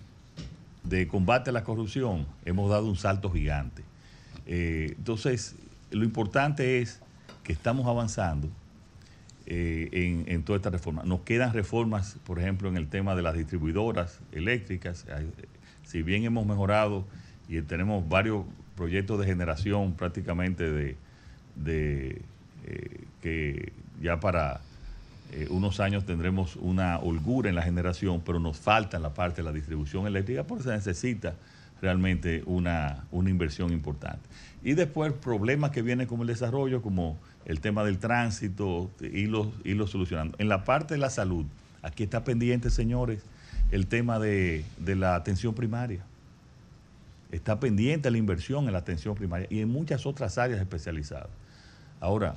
de 0.85 1.09
combate 1.09 1.51
a 1.51 1.53
la 1.53 1.65
corrupción, 1.65 2.27
hemos 2.45 2.71
dado 2.71 2.87
un 2.87 2.97
salto 2.97 3.31
gigante. 3.31 3.83
Eh, 4.47 4.95
entonces, 4.99 5.57
lo 5.91 6.05
importante 6.05 6.81
es 6.81 7.01
que 7.45 7.53
estamos 7.53 7.87
avanzando 7.87 8.49
eh, 9.47 9.89
en, 9.93 10.25
en 10.27 10.43
toda 10.43 10.57
esta 10.57 10.71
reforma. 10.71 11.03
Nos 11.05 11.21
quedan 11.21 11.53
reformas, 11.53 12.17
por 12.25 12.39
ejemplo, 12.39 12.69
en 12.69 12.77
el 12.77 12.89
tema 12.89 13.15
de 13.15 13.23
las 13.23 13.35
distribuidoras 13.37 14.21
eléctricas. 14.33 15.07
Si 15.85 16.03
bien 16.03 16.25
hemos 16.25 16.47
mejorado 16.47 17.05
y 17.49 17.61
tenemos 17.63 18.09
varios 18.09 18.45
proyectos 18.77 19.21
de 19.21 19.27
generación 19.27 19.95
prácticamente 19.95 20.71
de, 20.71 20.97
de, 21.57 22.23
eh, 22.65 23.05
que 23.21 23.73
ya 24.01 24.21
para 24.21 24.61
eh, 25.33 25.47
unos 25.49 25.81
años 25.81 26.05
tendremos 26.05 26.57
una 26.57 26.99
holgura 26.99 27.49
en 27.49 27.55
la 27.55 27.63
generación, 27.63 28.23
pero 28.25 28.39
nos 28.39 28.59
falta 28.59 28.99
en 28.99 29.03
la 29.03 29.15
parte 29.15 29.37
de 29.37 29.45
la 29.45 29.53
distribución 29.53 30.07
eléctrica 30.07 30.45
porque 30.45 30.65
se 30.65 30.71
necesita 30.71 31.35
realmente 31.81 32.43
una, 32.45 33.05
una 33.11 33.31
inversión 33.31 33.73
importante. 33.73 34.29
Y 34.63 34.75
después 34.75 35.13
problemas 35.15 35.71
que 35.71 35.81
vienen 35.81 36.07
con 36.07 36.21
el 36.21 36.27
desarrollo, 36.27 36.83
como 36.83 37.19
el 37.47 37.61
tema 37.61 37.83
del 37.83 37.99
tránsito, 37.99 38.91
irlos, 39.01 39.49
irlos 39.65 39.91
solucionando. 39.91 40.37
En 40.39 40.49
la 40.49 40.65
parte 40.65 40.95
de 40.95 40.99
la 40.99 41.11
salud, 41.11 41.47
aquí 41.83 42.03
está 42.05 42.25
pendiente, 42.25 42.69
señores, 42.71 43.23
el 43.71 43.87
tema 43.87 44.19
de, 44.19 44.65
de 44.79 44.97
la 44.97 45.15
atención 45.15 45.55
primaria. 45.55 46.05
Está 47.33 47.59
pendiente 47.59 48.11
la 48.11 48.19
inversión 48.19 48.67
en 48.67 48.73
la 48.75 48.81
atención 48.81 49.15
primaria 49.15 49.47
y 49.51 49.61
en 49.61 49.71
muchas 49.71 50.05
otras 50.05 50.37
áreas 50.37 50.61
especializadas. 50.61 51.31
Ahora, 52.01 52.37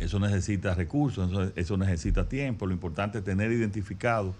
eso 0.00 0.18
necesita 0.18 0.74
recursos, 0.74 1.52
eso, 1.56 1.76
necesita 1.76 2.28
tiempo. 2.28 2.66
Lo 2.66 2.72
importante 2.72 3.18
es 3.18 3.24
tener 3.24 3.52
identificados 3.52 4.34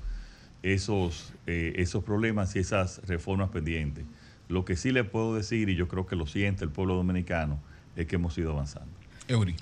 esos, 0.63 1.33
eh, 1.47 1.75
esos 1.77 2.05
problemas 2.05 2.55
y 2.57 2.61
esas 2.61 3.01
reformas 3.07 3.51
pendientes. 3.51 4.05
Lo 4.49 4.65
que 4.65 4.77
sí 4.77 4.91
le 4.91 5.05
puedo 5.05 5.35
decir, 5.35 5.69
y 5.69 5.77
yo 5.77 5.87
creo 5.89 6.07
que 6.07 6.17
lo 6.17 6.27
siente 6.27 6.65
el 6.65 6.71
pueblo 6.71 6.95
dominicano, 6.95 7.59
es 7.97 8.07
que 8.07 8.17
hemos 8.17 8.37
ido 8.37 8.53
avanzando. 8.53 9.00
Eury. 9.31 9.55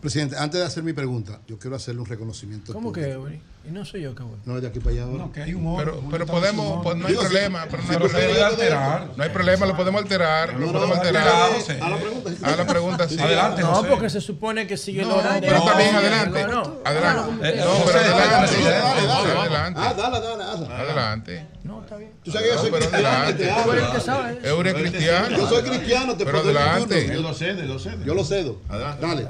Presidente, 0.00 0.36
antes 0.38 0.60
de 0.60 0.66
hacer 0.66 0.82
mi 0.82 0.92
pregunta, 0.94 1.40
yo 1.46 1.58
quiero 1.58 1.76
hacerle 1.76 2.00
un 2.00 2.06
reconocimiento. 2.06 2.72
¿Cómo 2.72 2.90
que, 2.92 3.02
público. 3.02 3.20
Eury? 3.26 3.40
Y 3.68 3.70
no 3.72 3.84
soy 3.84 4.00
yo 4.00 4.14
que 4.14 4.22
voy. 4.22 4.38
No, 4.46 4.58
de 4.58 4.66
aquí 4.66 4.78
para 4.80 4.92
allá 4.92 5.02
ahora. 5.04 5.18
No, 5.18 5.32
que 5.32 5.42
hay 5.42 5.52
humor. 5.52 5.84
Pero, 5.84 6.02
pero 6.10 6.24
está 6.24 6.32
podemos, 6.32 6.66
humor. 6.66 6.82
pues, 6.82 6.96
no 6.96 7.06
hay 7.06 7.12
Digo, 7.12 7.22
sí. 7.22 7.28
problema, 7.28 7.66
pero 7.70 7.82
no 7.82 7.88
hay 7.90 7.96
Sí, 7.96 8.00
puede 8.16 8.42
alterar. 8.42 9.10
No 9.16 9.22
hay 9.22 9.28
problema, 9.28 9.66
lo 9.66 9.76
podemos 9.76 10.00
alterar. 10.02 10.52
Lo 10.54 10.58
No, 10.60 10.66
no, 10.66 10.72
podemos 10.72 10.98
alterar. 10.98 11.28
alterar. 11.52 11.82
A 11.82 11.90
la 11.90 11.96
pregunta, 11.98 12.30
sí. 12.30 12.36
A 12.42 12.56
la 12.56 12.66
pregunta, 12.66 13.08
sí. 13.08 13.20
Adelante, 13.20 13.60
No, 13.62 13.68
José. 13.74 13.88
porque 13.90 14.08
se 14.10 14.20
supone 14.22 14.66
que 14.66 14.76
sigue 14.78 15.02
el 15.02 15.08
No, 15.08 15.16
orden. 15.16 15.40
Pero 15.40 15.62
también 15.64 15.92
No, 15.92 15.98
adelante. 15.98 16.42
no, 16.44 16.50
no. 16.64 16.76
Adelante. 16.84 17.48
Eh, 17.50 17.56
No, 17.62 17.84
pero 17.84 17.98
adelante. 17.98 18.56
Adelante. 19.38 19.80
Ah, 19.82 19.94
dale, 19.94 20.20
dale, 20.20 20.44
dale. 20.44 20.66
Adelante. 20.74 21.46
No, 21.90 21.90
está 21.90 21.96
bien. 21.96 22.10
Tú 22.22 22.30
sabes 22.30 22.48
que 22.48 22.54
yo 22.54 22.60
soy 22.60 22.70
pero 22.70 22.86
cristiano, 22.90 23.08
adelante. 23.08 23.44
te 23.44 23.50
Tú 23.50 23.58
hablo. 23.58 23.72
eres 24.60 24.74
el 24.74 24.82
que 24.84 24.90
cristiano. 24.90 25.36
Yo 25.36 25.48
soy 25.48 25.62
cristiano, 25.62 26.12
te 26.16 26.24
Pero 26.24 26.38
puedo 26.42 26.52
decir 26.54 26.68
adelante. 26.68 27.12
Él 27.14 27.22
lo 27.22 27.34
cede, 27.34 27.66
lo 27.66 27.78
cede. 27.78 28.04
Yo 28.06 28.14
lo 28.14 28.24
cedo. 28.24 28.60
Adelante. 28.68 29.06
Dale. 29.06 29.26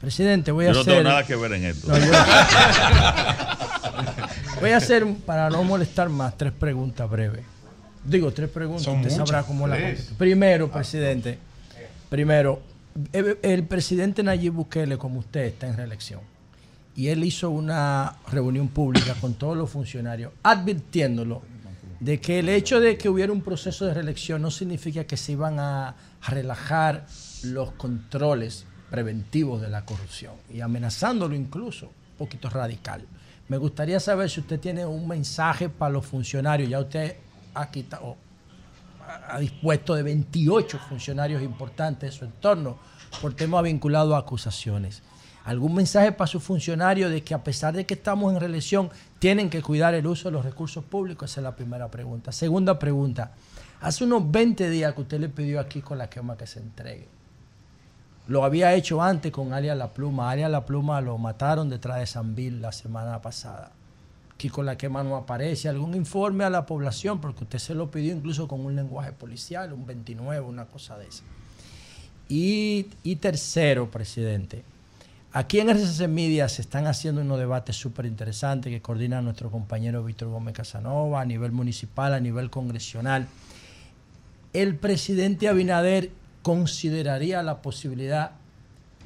Presidente, 0.00 0.52
voy 0.52 0.66
a 0.66 0.68
Yo 0.68 0.74
no 0.74 0.80
hacer. 0.82 0.92
tengo 0.94 1.08
nada 1.08 1.26
que 1.26 1.34
ver 1.36 1.52
en 1.54 1.64
esto. 1.64 1.88
No, 1.88 1.98
yo- 1.98 2.04
Voy 4.60 4.70
a 4.70 4.76
hacer, 4.76 5.06
para 5.26 5.50
no 5.50 5.62
molestar 5.64 6.08
más, 6.08 6.36
tres 6.36 6.52
preguntas 6.52 7.08
breves. 7.08 7.42
Digo, 8.04 8.32
tres 8.32 8.48
preguntas. 8.50 8.84
Son 8.84 8.96
Usted 8.96 9.10
sabrá 9.10 9.24
muchas. 9.38 9.44
cómo 9.46 9.68
la 9.68 9.76
contesto. 9.76 10.14
Primero, 10.18 10.70
presidente. 10.70 11.38
Primero, 12.08 12.60
el, 13.12 13.38
el 13.42 13.64
presidente 13.64 14.22
Nayib 14.22 14.52
Bukele, 14.54 14.96
como 14.98 15.20
usted, 15.20 15.42
está 15.44 15.68
en 15.68 15.76
reelección. 15.76 16.20
Y 16.96 17.08
él 17.08 17.22
hizo 17.24 17.50
una 17.50 18.16
reunión 18.32 18.68
pública 18.68 19.14
con 19.20 19.34
todos 19.34 19.56
los 19.56 19.70
funcionarios, 19.70 20.32
advirtiéndolo 20.42 21.42
de 22.00 22.20
que 22.20 22.38
el 22.38 22.48
hecho 22.48 22.80
de 22.80 22.96
que 22.96 23.08
hubiera 23.08 23.32
un 23.32 23.42
proceso 23.42 23.84
de 23.84 23.94
reelección 23.94 24.42
no 24.42 24.50
significa 24.50 25.04
que 25.04 25.16
se 25.16 25.32
iban 25.32 25.58
a 25.58 25.94
relajar 26.26 27.06
los 27.42 27.72
controles 27.72 28.66
preventivos 28.90 29.60
de 29.60 29.68
la 29.68 29.84
corrupción 29.84 30.34
y 30.50 30.60
amenazándolo 30.60 31.34
incluso, 31.34 31.86
un 31.86 32.16
poquito 32.18 32.48
radical. 32.48 33.04
Me 33.48 33.56
gustaría 33.56 33.98
saber 33.98 34.28
si 34.28 34.40
usted 34.40 34.60
tiene 34.60 34.84
un 34.84 35.08
mensaje 35.08 35.68
para 35.68 35.92
los 35.92 36.06
funcionarios. 36.06 36.68
Ya 36.68 36.80
usted 36.80 37.16
ha 37.54 37.70
quitado, 37.70 38.16
ha 39.28 39.38
dispuesto 39.38 39.94
de 39.94 40.02
28 40.02 40.78
funcionarios 40.88 41.42
importantes 41.42 42.10
de 42.10 42.18
su 42.18 42.24
entorno 42.24 42.78
por 43.22 43.34
temas 43.34 43.62
vinculados 43.62 44.14
a 44.14 44.18
acusaciones. 44.18 45.02
¿Algún 45.44 45.74
mensaje 45.74 46.12
para 46.12 46.28
sus 46.28 46.42
funcionarios 46.42 47.10
de 47.10 47.22
que 47.22 47.32
a 47.32 47.42
pesar 47.42 47.74
de 47.74 47.86
que 47.86 47.94
estamos 47.94 48.34
en 48.34 48.38
reelección, 48.38 48.90
tienen 49.18 49.50
que 49.50 49.62
cuidar 49.62 49.94
el 49.94 50.06
uso 50.06 50.28
de 50.28 50.32
los 50.32 50.44
recursos 50.44 50.84
públicos? 50.84 51.30
Esa 51.30 51.40
es 51.40 51.44
la 51.44 51.56
primera 51.56 51.90
pregunta. 51.90 52.32
Segunda 52.32 52.78
pregunta. 52.78 53.32
Hace 53.80 54.04
unos 54.04 54.30
20 54.30 54.70
días 54.70 54.94
que 54.94 55.00
usted 55.00 55.20
le 55.20 55.28
pidió 55.28 55.60
aquí 55.60 55.80
con 55.80 55.98
la 55.98 56.08
quema 56.10 56.36
que 56.36 56.46
se 56.46 56.60
entregue. 56.60 57.06
Lo 58.28 58.44
había 58.44 58.74
hecho 58.74 59.00
antes 59.02 59.32
con 59.32 59.52
Alia 59.52 59.74
La 59.74 59.92
Pluma. 59.92 60.30
Alia 60.30 60.48
La 60.48 60.64
Pluma 60.64 61.00
lo 61.00 61.16
mataron 61.16 61.70
detrás 61.70 61.98
de 61.98 62.06
San 62.06 62.34
Bill 62.34 62.60
la 62.60 62.72
semana 62.72 63.22
pasada. 63.22 63.72
Kiko 64.36 64.62
La 64.62 64.76
Quema 64.76 65.02
no 65.02 65.16
aparece. 65.16 65.68
¿Algún 65.68 65.94
informe 65.94 66.44
a 66.44 66.50
la 66.50 66.66
población? 66.66 67.20
Porque 67.20 67.44
usted 67.44 67.58
se 67.58 67.74
lo 67.74 67.90
pidió 67.90 68.14
incluso 68.14 68.46
con 68.46 68.64
un 68.64 68.76
lenguaje 68.76 69.12
policial, 69.12 69.72
un 69.72 69.86
29, 69.86 70.40
una 70.40 70.66
cosa 70.66 70.98
de 70.98 71.08
esa. 71.08 71.24
Y, 72.28 72.88
y 73.02 73.16
tercero, 73.16 73.90
presidente, 73.90 74.62
aquí 75.32 75.60
en 75.60 75.70
RCC 75.70 76.08
Media 76.08 76.48
se 76.48 76.62
están 76.62 76.86
haciendo 76.86 77.20
unos 77.20 77.38
debates 77.38 77.76
súper 77.76 78.06
interesantes 78.06 78.72
que 78.72 78.82
coordina 78.82 79.22
nuestro 79.22 79.50
compañero 79.50 80.04
Víctor 80.04 80.28
Gómez 80.28 80.54
Casanova 80.54 81.20
a 81.20 81.24
nivel 81.24 81.52
municipal, 81.52 82.14
a 82.14 82.20
nivel 82.20 82.50
congresional. 82.50 83.26
El 84.52 84.76
presidente 84.76 85.48
Abinader 85.48 86.10
consideraría 86.42 87.42
la 87.42 87.60
posibilidad 87.60 88.32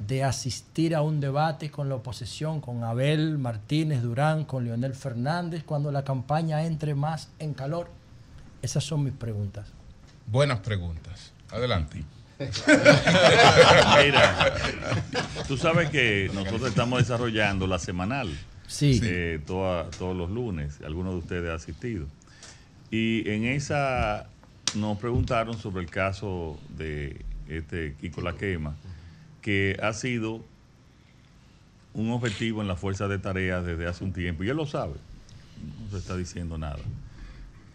de 0.07 0.23
asistir 0.23 0.95
a 0.95 1.01
un 1.01 1.19
debate 1.19 1.69
con 1.69 1.89
la 1.89 1.95
oposición, 1.95 2.61
con 2.61 2.83
Abel 2.83 3.37
Martínez 3.37 4.01
Durán, 4.01 4.45
con 4.45 4.65
Leonel 4.65 4.95
Fernández, 4.95 5.63
cuando 5.63 5.91
la 5.91 6.03
campaña 6.03 6.65
entre 6.65 6.95
más 6.95 7.29
en 7.39 7.53
calor? 7.53 7.89
Esas 8.61 8.83
son 8.83 9.03
mis 9.03 9.13
preguntas. 9.13 9.67
Buenas 10.27 10.59
preguntas. 10.59 11.31
Adelante. 11.51 12.03
Mira, 14.03 14.53
tú 15.47 15.57
sabes 15.57 15.89
que 15.89 16.29
nosotros 16.33 16.69
estamos 16.69 16.99
desarrollando 16.99 17.67
la 17.67 17.79
semanal. 17.79 18.29
Sí. 18.67 18.99
eh, 19.03 19.39
toda- 19.45 19.89
todos 19.91 20.15
los 20.15 20.29
lunes. 20.31 20.79
Algunos 20.85 21.13
de 21.13 21.19
ustedes 21.19 21.49
han 21.49 21.55
asistido. 21.55 22.07
Y 22.91 23.29
en 23.29 23.45
esa 23.45 24.27
nos 24.75 24.97
preguntaron 24.97 25.57
sobre 25.59 25.83
el 25.83 25.89
caso 25.89 26.59
de 26.77 27.21
este 27.47 27.95
Kiko 28.01 28.21
La 28.21 28.33
Quema, 28.33 28.75
que 29.41 29.77
ha 29.81 29.93
sido 29.93 30.43
un 31.93 32.11
objetivo 32.11 32.61
en 32.61 32.67
la 32.67 32.75
fuerza 32.75 33.07
de 33.07 33.19
tareas 33.19 33.63
desde 33.65 33.85
hace 33.87 34.03
un 34.03 34.13
tiempo. 34.13 34.43
Y 34.43 34.49
él 34.49 34.57
lo 34.57 34.65
sabe. 34.65 34.93
No 35.83 35.91
se 35.91 35.97
está 35.97 36.17
diciendo 36.17 36.57
nada. 36.57 36.79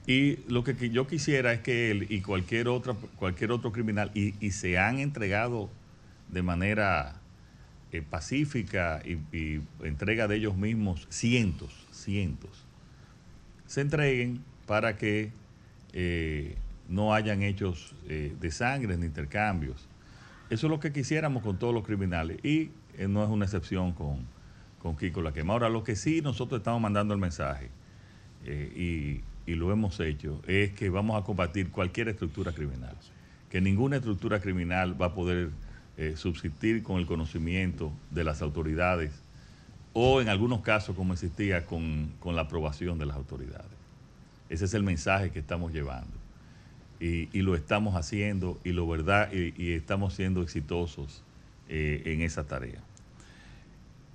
Y 0.08 0.38
lo 0.48 0.64
que 0.64 0.88
yo 0.88 1.06
quisiera 1.06 1.52
es 1.52 1.60
que 1.60 1.90
él 1.90 2.06
y 2.08 2.22
cualquier, 2.22 2.68
otra, 2.68 2.94
cualquier 3.16 3.52
otro 3.52 3.72
criminal, 3.72 4.10
y, 4.14 4.32
se 4.52 4.78
han 4.78 5.00
entregado 5.00 5.68
de 6.28 6.40
manera 6.40 7.16
eh, 7.92 8.00
pacífica 8.00 9.02
y, 9.04 9.60
entrega 9.82 10.26
de 10.26 10.36
ellos 10.36 10.56
mismos 10.56 11.06
cientos, 11.10 11.86
cientos, 11.92 12.64
se 13.66 13.82
entreguen 13.82 14.42
para 14.64 14.96
que 14.96 15.30
eh, 15.92 16.56
no 16.88 17.12
hayan 17.12 17.42
hechos 17.42 17.94
eh, 18.08 18.34
de 18.40 18.50
sangre 18.50 18.96
ni 18.96 19.04
intercambios. 19.04 19.88
Eso 20.48 20.68
es 20.68 20.70
lo 20.70 20.80
que 20.80 20.90
quisiéramos 20.90 21.42
con 21.42 21.58
todos 21.58 21.74
los 21.74 21.84
criminales 21.84 22.42
y 22.42 22.70
no 22.98 23.22
es 23.22 23.28
una 23.28 23.44
excepción 23.44 23.92
con, 23.92 24.20
con 24.80 24.96
Kiko 24.96 25.20
La 25.20 25.34
Quema. 25.34 25.52
Ahora, 25.52 25.68
lo 25.68 25.84
que 25.84 25.96
sí 25.96 26.22
nosotros 26.22 26.60
estamos 26.60 26.80
mandando 26.80 27.12
el 27.12 27.20
mensaje 27.20 27.68
y, 28.46 29.20
y 29.48 29.54
lo 29.54 29.72
hemos 29.72 29.98
hecho 30.00 30.42
es 30.46 30.74
que 30.74 30.90
vamos 30.90 31.18
a 31.18 31.24
combatir 31.24 31.70
cualquier 31.70 32.08
estructura 32.08 32.52
criminal. 32.52 32.94
Que 33.48 33.62
ninguna 33.62 33.96
estructura 33.96 34.40
criminal 34.40 35.00
va 35.00 35.06
a 35.06 35.14
poder 35.14 35.48
eh, 35.96 36.16
subsistir 36.18 36.82
con 36.82 36.98
el 36.98 37.06
conocimiento 37.06 37.90
de 38.10 38.24
las 38.24 38.42
autoridades 38.42 39.22
o 39.94 40.20
en 40.20 40.28
algunos 40.28 40.60
casos, 40.60 40.94
como 40.94 41.14
existía, 41.14 41.64
con, 41.64 42.12
con 42.20 42.36
la 42.36 42.42
aprobación 42.42 42.98
de 42.98 43.06
las 43.06 43.16
autoridades. 43.16 43.72
Ese 44.50 44.66
es 44.66 44.74
el 44.74 44.82
mensaje 44.82 45.30
que 45.30 45.38
estamos 45.38 45.72
llevando. 45.72 46.12
Y, 47.00 47.30
y 47.32 47.40
lo 47.40 47.54
estamos 47.54 47.96
haciendo 47.96 48.60
y 48.64 48.72
lo 48.72 48.86
verdad 48.86 49.32
y, 49.32 49.72
estamos 49.72 50.12
siendo 50.12 50.42
exitosos 50.42 51.22
eh, 51.70 52.02
en 52.04 52.20
esa 52.20 52.46
tarea. 52.46 52.82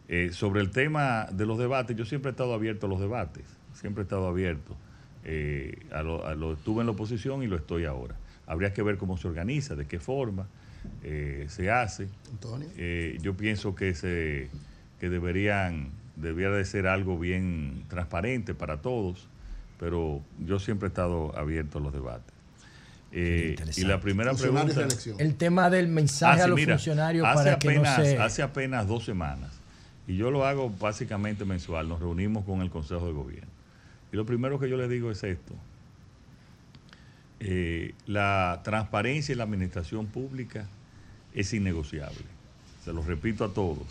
Eh, 0.10 0.30
sobre 0.32 0.62
el 0.62 0.70
tema 0.70 1.26
de 1.32 1.48
los 1.48 1.58
debates, 1.58 1.98
yo 1.98 2.06
siempre 2.06 2.30
he 2.30 2.34
estado 2.34 2.54
abierto 2.54 2.86
a 2.86 2.90
los 2.90 3.00
debates, 3.00 3.46
siempre 3.74 4.02
he 4.02 4.04
estado 4.04 4.28
abierto. 4.28 4.78
Eh, 5.26 5.78
a 5.92 6.02
lo, 6.04 6.26
a 6.28 6.36
lo- 6.36 6.54
estuve 6.54 6.82
en 6.82 6.88
la 6.88 6.92
oposición 6.92 7.44
y 7.44 7.48
lo 7.48 7.56
estoy 7.56 7.86
ahora. 7.86 8.16
Habría 8.46 8.74
que 8.74 8.82
ver 8.84 8.98
cómo 8.98 9.18
se 9.18 9.28
organiza, 9.28 9.76
de 9.76 9.86
qué 9.86 10.00
forma 10.00 10.48
eh, 11.04 11.46
se 11.50 11.72
hace. 11.72 12.10
Antonio. 12.32 12.68
Eh, 12.78 13.18
yo 13.22 13.36
pienso 13.36 13.74
que 13.76 13.96
se 13.96 14.50
que 15.00 15.10
deberían 15.10 15.92
debiera 16.16 16.56
de 16.56 16.64
ser 16.66 16.88
algo 16.88 17.18
bien 17.18 17.84
transparente 17.90 18.54
para 18.54 18.82
todos, 18.82 19.28
pero 19.80 20.22
yo 20.46 20.60
siempre 20.60 20.88
he 20.88 20.90
estado 20.90 21.38
abierto 21.38 21.80
a 21.80 21.82
los 21.82 21.94
debates. 21.94 22.34
Eh, 23.12 23.56
y 23.78 23.82
la 23.84 24.00
primera 24.00 24.34
pregunta. 24.34 24.88
El 25.20 25.36
tema 25.36 25.70
del 25.70 25.88
mensaje 25.88 26.42
Ah, 26.42 26.46
a 26.46 26.48
los 26.48 26.56
mira, 26.56 26.76
funcionarios 26.76 27.26
hace 27.28 27.36
para 27.36 27.60
que 27.60 27.68
apenas, 27.70 27.98
no 28.00 28.04
se... 28.06 28.18
Hace 28.18 28.42
apenas 28.42 28.88
dos 28.88 29.06
semanas, 29.06 29.52
y 30.08 30.16
yo 30.18 30.32
lo 30.32 30.46
hago 30.46 30.70
básicamente 30.70 31.46
mensual, 31.46 31.88
nos 31.88 32.00
reunimos 32.00 32.44
con 32.44 32.62
el 32.62 32.70
Consejo 32.70 33.06
de 33.06 33.14
Gobierno. 33.14 33.50
Y 34.14 34.16
lo 34.16 34.28
primero 34.28 34.60
que 34.60 34.70
yo 34.70 34.78
les 34.78 34.90
digo 34.90 35.10
es 35.10 35.24
esto. 35.24 35.56
Eh, 37.40 37.96
la 38.06 38.62
transparencia 38.64 39.34
en 39.34 39.40
la 39.40 39.44
administración 39.44 40.06
pública 40.06 40.68
es 41.34 41.52
innegociable. 41.52 42.24
Se 42.86 42.94
lo 42.94 43.02
repito 43.02 43.44
a 43.44 43.54
todos. 43.54 43.88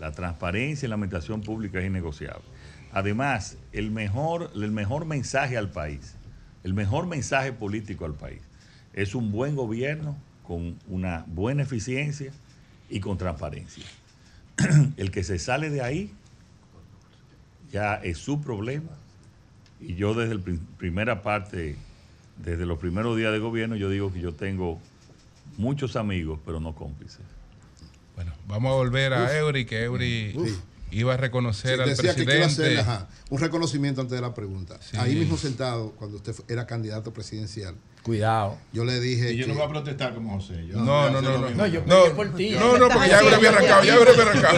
La 0.00 0.12
transparencia 0.12 0.86
en 0.86 0.90
la 0.90 0.94
administración 0.94 1.42
pública 1.42 1.78
es 1.78 1.86
innegociable. 1.86 2.42
Además, 2.90 3.58
el 3.72 3.90
mejor, 3.90 4.50
el 4.54 4.70
mejor 4.70 5.04
mensaje 5.04 5.58
al 5.58 5.70
país, 5.70 6.14
el 6.62 6.72
mejor 6.72 7.06
mensaje 7.06 7.52
político 7.52 8.06
al 8.06 8.14
país, 8.14 8.40
es 8.94 9.14
un 9.14 9.30
buen 9.30 9.56
gobierno 9.56 10.16
con 10.42 10.78
una 10.88 11.26
buena 11.28 11.64
eficiencia 11.64 12.32
y 12.88 13.00
con 13.00 13.18
transparencia. 13.18 13.84
el 14.96 15.10
que 15.10 15.22
se 15.22 15.38
sale 15.38 15.68
de 15.68 15.82
ahí 15.82 16.14
ya 17.70 17.96
es 17.96 18.16
su 18.16 18.40
problema. 18.40 19.03
Y 19.80 19.94
yo 19.96 20.14
desde 20.14 20.34
la 20.36 20.40
primera 20.78 21.22
parte, 21.22 21.76
desde 22.42 22.64
los 22.66 22.78
primeros 22.78 23.16
días 23.16 23.32
de 23.32 23.38
gobierno, 23.38 23.76
yo 23.76 23.90
digo 23.90 24.12
que 24.12 24.20
yo 24.20 24.32
tengo 24.34 24.80
muchos 25.56 25.96
amigos, 25.96 26.40
pero 26.44 26.60
no 26.60 26.74
cómplices. 26.74 27.20
Bueno, 28.14 28.32
vamos 28.46 28.70
a 28.72 28.74
volver 28.76 29.12
a 29.12 29.24
Uf. 29.24 29.30
Eury, 29.32 29.64
que 29.66 29.82
Eury 29.84 30.32
Uf. 30.36 30.50
iba 30.90 31.14
a 31.14 31.16
reconocer 31.16 31.76
Sí, 31.76 31.82
al 31.82 31.88
decía 31.88 32.14
que 32.14 32.24
quiero 32.24 32.44
presidente. 32.44 32.78
hacer 32.78 32.90
ajá, 32.90 33.08
un 33.30 33.40
reconocimiento 33.40 34.00
antes 34.00 34.14
de 34.14 34.20
la 34.22 34.32
pregunta. 34.34 34.78
Sí. 34.80 34.96
Ahí 34.98 35.16
mismo 35.16 35.36
sentado, 35.36 35.90
cuando 35.92 36.16
usted 36.18 36.34
era 36.48 36.66
candidato 36.66 37.12
presidencial. 37.12 37.74
Cuidado. 38.04 38.58
Yo 38.72 38.84
le 38.84 39.00
dije. 39.00 39.32
Y 39.32 39.38
yo 39.38 39.46
que- 39.46 39.52
no 39.52 39.58
voy 39.58 39.64
a 39.66 39.68
protestar 39.70 40.14
como 40.14 40.34
José. 40.38 40.66
Yo 40.66 40.76
No, 40.76 41.08
no, 41.10 41.22
no, 41.22 41.38
no. 41.38 41.46
mismo. 41.48 41.56
No, 41.56 41.66
yo 41.66 41.82
peleé 41.84 42.10
por 42.10 42.34
ti. 42.36 42.50
No, 42.50 42.76
no, 42.76 42.88
porque 42.90 43.08
ya 43.08 43.18
había 43.18 43.48
arrancado, 43.48 43.82
ya 43.84 43.94
había 43.94 44.12
arrancado. 44.12 44.56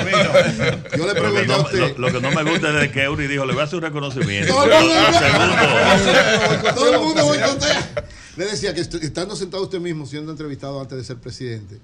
Yo 0.97 0.99
le 0.99 1.07
Lo 1.07 1.15
que, 1.15 1.21
pregunté 1.21 1.43
a 1.45 1.57
no, 1.57 1.63
usted. 1.63 1.79
lo- 1.97 1.99
lo 1.99 2.13
que 2.13 2.21
no 2.21 2.31
me 2.33 2.51
gusta 2.51 2.69
es 2.75 2.81
de 2.81 2.91
que 2.91 3.03
Eury 3.05 3.29
dijo, 3.29 3.47
le 3.47 3.53
voy 3.53 3.61
a 3.63 3.65
hacer 3.67 3.77
un 3.77 3.83
reconocimiento. 3.83 4.53
No, 4.53 4.67
no, 4.67 4.81
no, 4.81 6.63
no. 6.63 6.75
Todo 6.75 6.93
el 6.95 7.01
mundo 7.01 7.25
boicotea. 7.25 8.05
Le 8.37 8.45
decía 8.47 8.75
que 8.75 8.81
estando 8.81 9.37
sentado 9.37 9.63
usted 9.63 9.79
mismo, 9.81 10.07
siendo 10.07 10.33
entrevistado 10.33 10.81
antes 10.81 10.99
de 10.99 11.05
ser 11.05 11.17
presidente, 11.19 11.79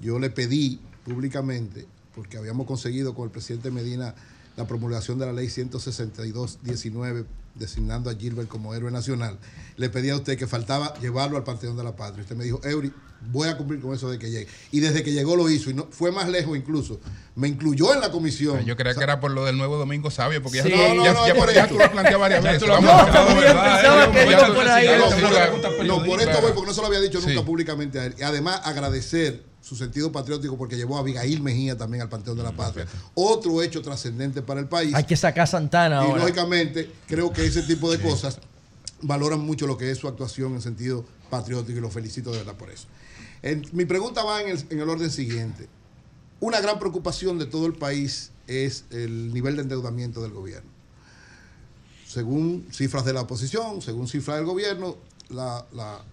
yo 0.00 0.18
le 0.18 0.28
pedí 0.30 0.80
públicamente, 1.04 1.86
porque 2.16 2.36
habíamos 2.36 2.66
conseguido 2.66 3.14
con 3.14 3.26
el 3.26 3.30
presidente 3.30 3.70
Medina 3.70 4.14
la 4.56 4.66
promulgación 4.66 5.18
de 5.20 5.26
la 5.26 5.32
ley 5.32 5.48
162-19, 5.48 7.24
designando 7.58 8.10
a 8.10 8.14
Gilbert 8.14 8.48
como 8.48 8.74
héroe 8.74 8.90
nacional, 8.90 9.38
le 9.76 9.88
pedí 9.88 10.10
a 10.10 10.16
usted 10.16 10.36
que 10.38 10.46
faltaba 10.46 10.94
llevarlo 11.00 11.36
al 11.36 11.44
Panteón 11.44 11.76
de 11.76 11.84
la 11.84 11.96
Patria. 11.96 12.22
Usted 12.22 12.36
me 12.36 12.44
dijo, 12.44 12.60
Eury, 12.64 12.92
voy 13.32 13.48
a 13.48 13.56
cumplir 13.56 13.80
con 13.80 13.94
eso 13.94 14.10
de 14.10 14.18
que 14.18 14.30
llegue. 14.30 14.46
Y 14.72 14.80
desde 14.80 15.02
que 15.02 15.12
llegó 15.12 15.36
lo 15.36 15.48
hizo, 15.50 15.70
y 15.70 15.74
no, 15.74 15.88
fue 15.90 16.12
más 16.12 16.28
lejos 16.28 16.56
incluso. 16.56 17.00
Me 17.34 17.48
incluyó 17.48 17.92
en 17.94 18.00
la 18.00 18.10
comisión. 18.10 18.64
Yo 18.64 18.76
creía 18.76 18.94
que 18.94 19.02
era 19.02 19.20
por 19.20 19.30
lo 19.30 19.44
del 19.44 19.56
nuevo 19.58 19.76
Domingo 19.78 20.10
Sabio, 20.10 20.42
porque 20.42 20.62
Sí. 20.62 20.70
ya, 20.70 20.76
No, 20.88 20.94
no, 20.94 21.04
ya, 21.04 21.12
no, 21.12 21.26
ya, 21.26 21.34
por 21.34 21.52
ya 21.52 21.66
tú 21.68 21.76
lo 21.78 21.84
has 21.84 21.90
planteado 21.90 22.20
varias 22.20 22.42
Ya 22.44 22.52
veces. 22.52 22.68
claro, 22.68 22.80
No, 25.84 26.04
por- 26.04 26.20
esto 26.20 26.40
voy, 26.40 26.52
porque 26.52 26.66
no 26.68 26.74
se 26.74 26.80
lo 26.80 26.86
había 26.86 27.00
dicho 27.00 27.20
nunca 27.20 27.42
públicamente 27.44 27.98
a 28.00 28.06
él. 28.06 28.14
Y 28.18 28.22
además 28.22 28.60
agradecer 28.64 29.42
su 29.66 29.74
sentido 29.74 30.12
patriótico 30.12 30.56
porque 30.56 30.76
llevó 30.76 30.96
a 30.96 31.00
Abigail 31.00 31.42
Mejía 31.42 31.76
también 31.76 32.00
al 32.02 32.08
Panteón 32.08 32.36
de 32.36 32.44
la 32.44 32.52
Patria. 32.52 32.86
Otro 33.14 33.60
hecho 33.62 33.82
trascendente 33.82 34.40
para 34.40 34.60
el 34.60 34.68
país. 34.68 34.94
Hay 34.94 35.02
que 35.02 35.16
sacar 35.16 35.42
a 35.42 35.46
Santana 35.48 35.96
Y 36.04 36.06
ahora. 36.06 36.22
lógicamente 36.22 36.88
creo 37.08 37.32
que 37.32 37.44
ese 37.44 37.62
tipo 37.62 37.90
de 37.90 38.00
cosas 38.00 38.38
valoran 39.02 39.40
mucho 39.40 39.66
lo 39.66 39.76
que 39.76 39.90
es 39.90 39.98
su 39.98 40.06
actuación 40.06 40.54
en 40.54 40.62
sentido 40.62 41.04
patriótico 41.30 41.78
y 41.78 41.80
los 41.80 41.92
felicito 41.92 42.30
de 42.30 42.38
verdad 42.38 42.54
por 42.54 42.70
eso. 42.70 42.86
En- 43.42 43.66
mi 43.72 43.84
pregunta 43.86 44.22
va 44.22 44.40
en 44.40 44.50
el, 44.50 44.64
en 44.70 44.78
el 44.78 44.88
orden 44.88 45.10
siguiente. 45.10 45.68
Una 46.38 46.60
gran 46.60 46.78
preocupación 46.78 47.36
de 47.40 47.46
todo 47.46 47.66
el 47.66 47.72
país 47.72 48.30
es 48.46 48.84
el 48.90 49.34
nivel 49.34 49.56
de 49.56 49.62
endeudamiento 49.62 50.22
del 50.22 50.30
gobierno. 50.30 50.70
Según 52.06 52.68
cifras 52.72 53.04
de 53.04 53.12
la 53.12 53.22
oposición, 53.22 53.82
según 53.82 54.06
cifras 54.06 54.36
del 54.36 54.46
gobierno, 54.46 54.96
la, 55.28 55.66
la- 55.72 56.04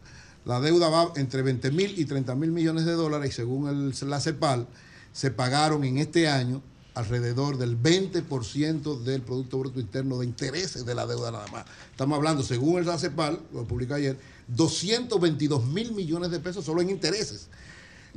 la 0.45 0.59
deuda 0.59 0.89
va 0.89 1.11
entre 1.15 1.41
20 1.41 1.71
mil 1.71 1.97
y 1.99 2.05
30 2.05 2.35
mil 2.35 2.51
millones 2.51 2.85
de 2.85 2.93
dólares 2.93 3.29
y 3.29 3.33
según 3.33 3.69
el- 3.69 4.09
la 4.09 4.19
CEPAL, 4.19 4.67
se 5.11 5.31
pagaron 5.31 5.83
en 5.83 5.97
este 5.99 6.27
año 6.27 6.61
alrededor 6.95 7.57
del 7.57 7.75
20% 7.81 9.01
del 9.03 9.21
Producto 9.21 9.57
Bruto 9.59 9.79
Interno 9.79 10.19
de 10.19 10.25
intereses 10.25 10.85
de 10.85 10.93
la 10.95 11.07
deuda 11.07 11.31
nada 11.31 11.47
más. 11.47 11.65
Estamos 11.91 12.15
hablando, 12.17 12.43
según 12.43 12.77
el 12.79 12.99
CEPAL, 12.99 13.39
lo 13.53 13.63
publicó 13.65 13.95
ayer, 13.95 14.17
222 14.47 15.65
mil 15.65 15.93
millones 15.93 16.31
de 16.31 16.39
pesos 16.39 16.65
solo 16.65 16.81
en 16.81 16.89
intereses. 16.89 17.47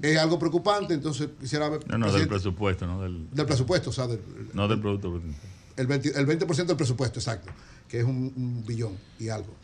Es 0.03 0.19
algo 0.19 0.39
preocupante, 0.39 0.93
entonces 0.93 1.29
quisiera 1.41 1.69
ver... 1.71 1.89
No, 1.89 1.97
no, 1.97 2.13
del 2.13 2.29
presupuesto, 2.29 2.87
no 2.87 3.01
del, 3.01 3.29
del 3.31 3.47
presupuesto, 3.47 3.91
o 3.91 3.93
sea, 3.93 4.07
del, 4.07 4.21
no 4.53 4.69
del 4.69 4.79
Producto 4.81 5.11
Bruto 5.11 5.27
Interno. 5.27 5.49
el 5.77 5.89
20%, 5.89 6.17
el 6.17 6.27
20% 6.27 6.67
del 6.67 6.77
presupuesto, 6.77 7.19
exacto, 7.19 7.51
que 7.89 8.01
es 8.01 8.05
un, 8.05 8.31
un 8.37 8.65
billón 8.67 8.93
y 9.19 9.31
algo. 9.31 9.55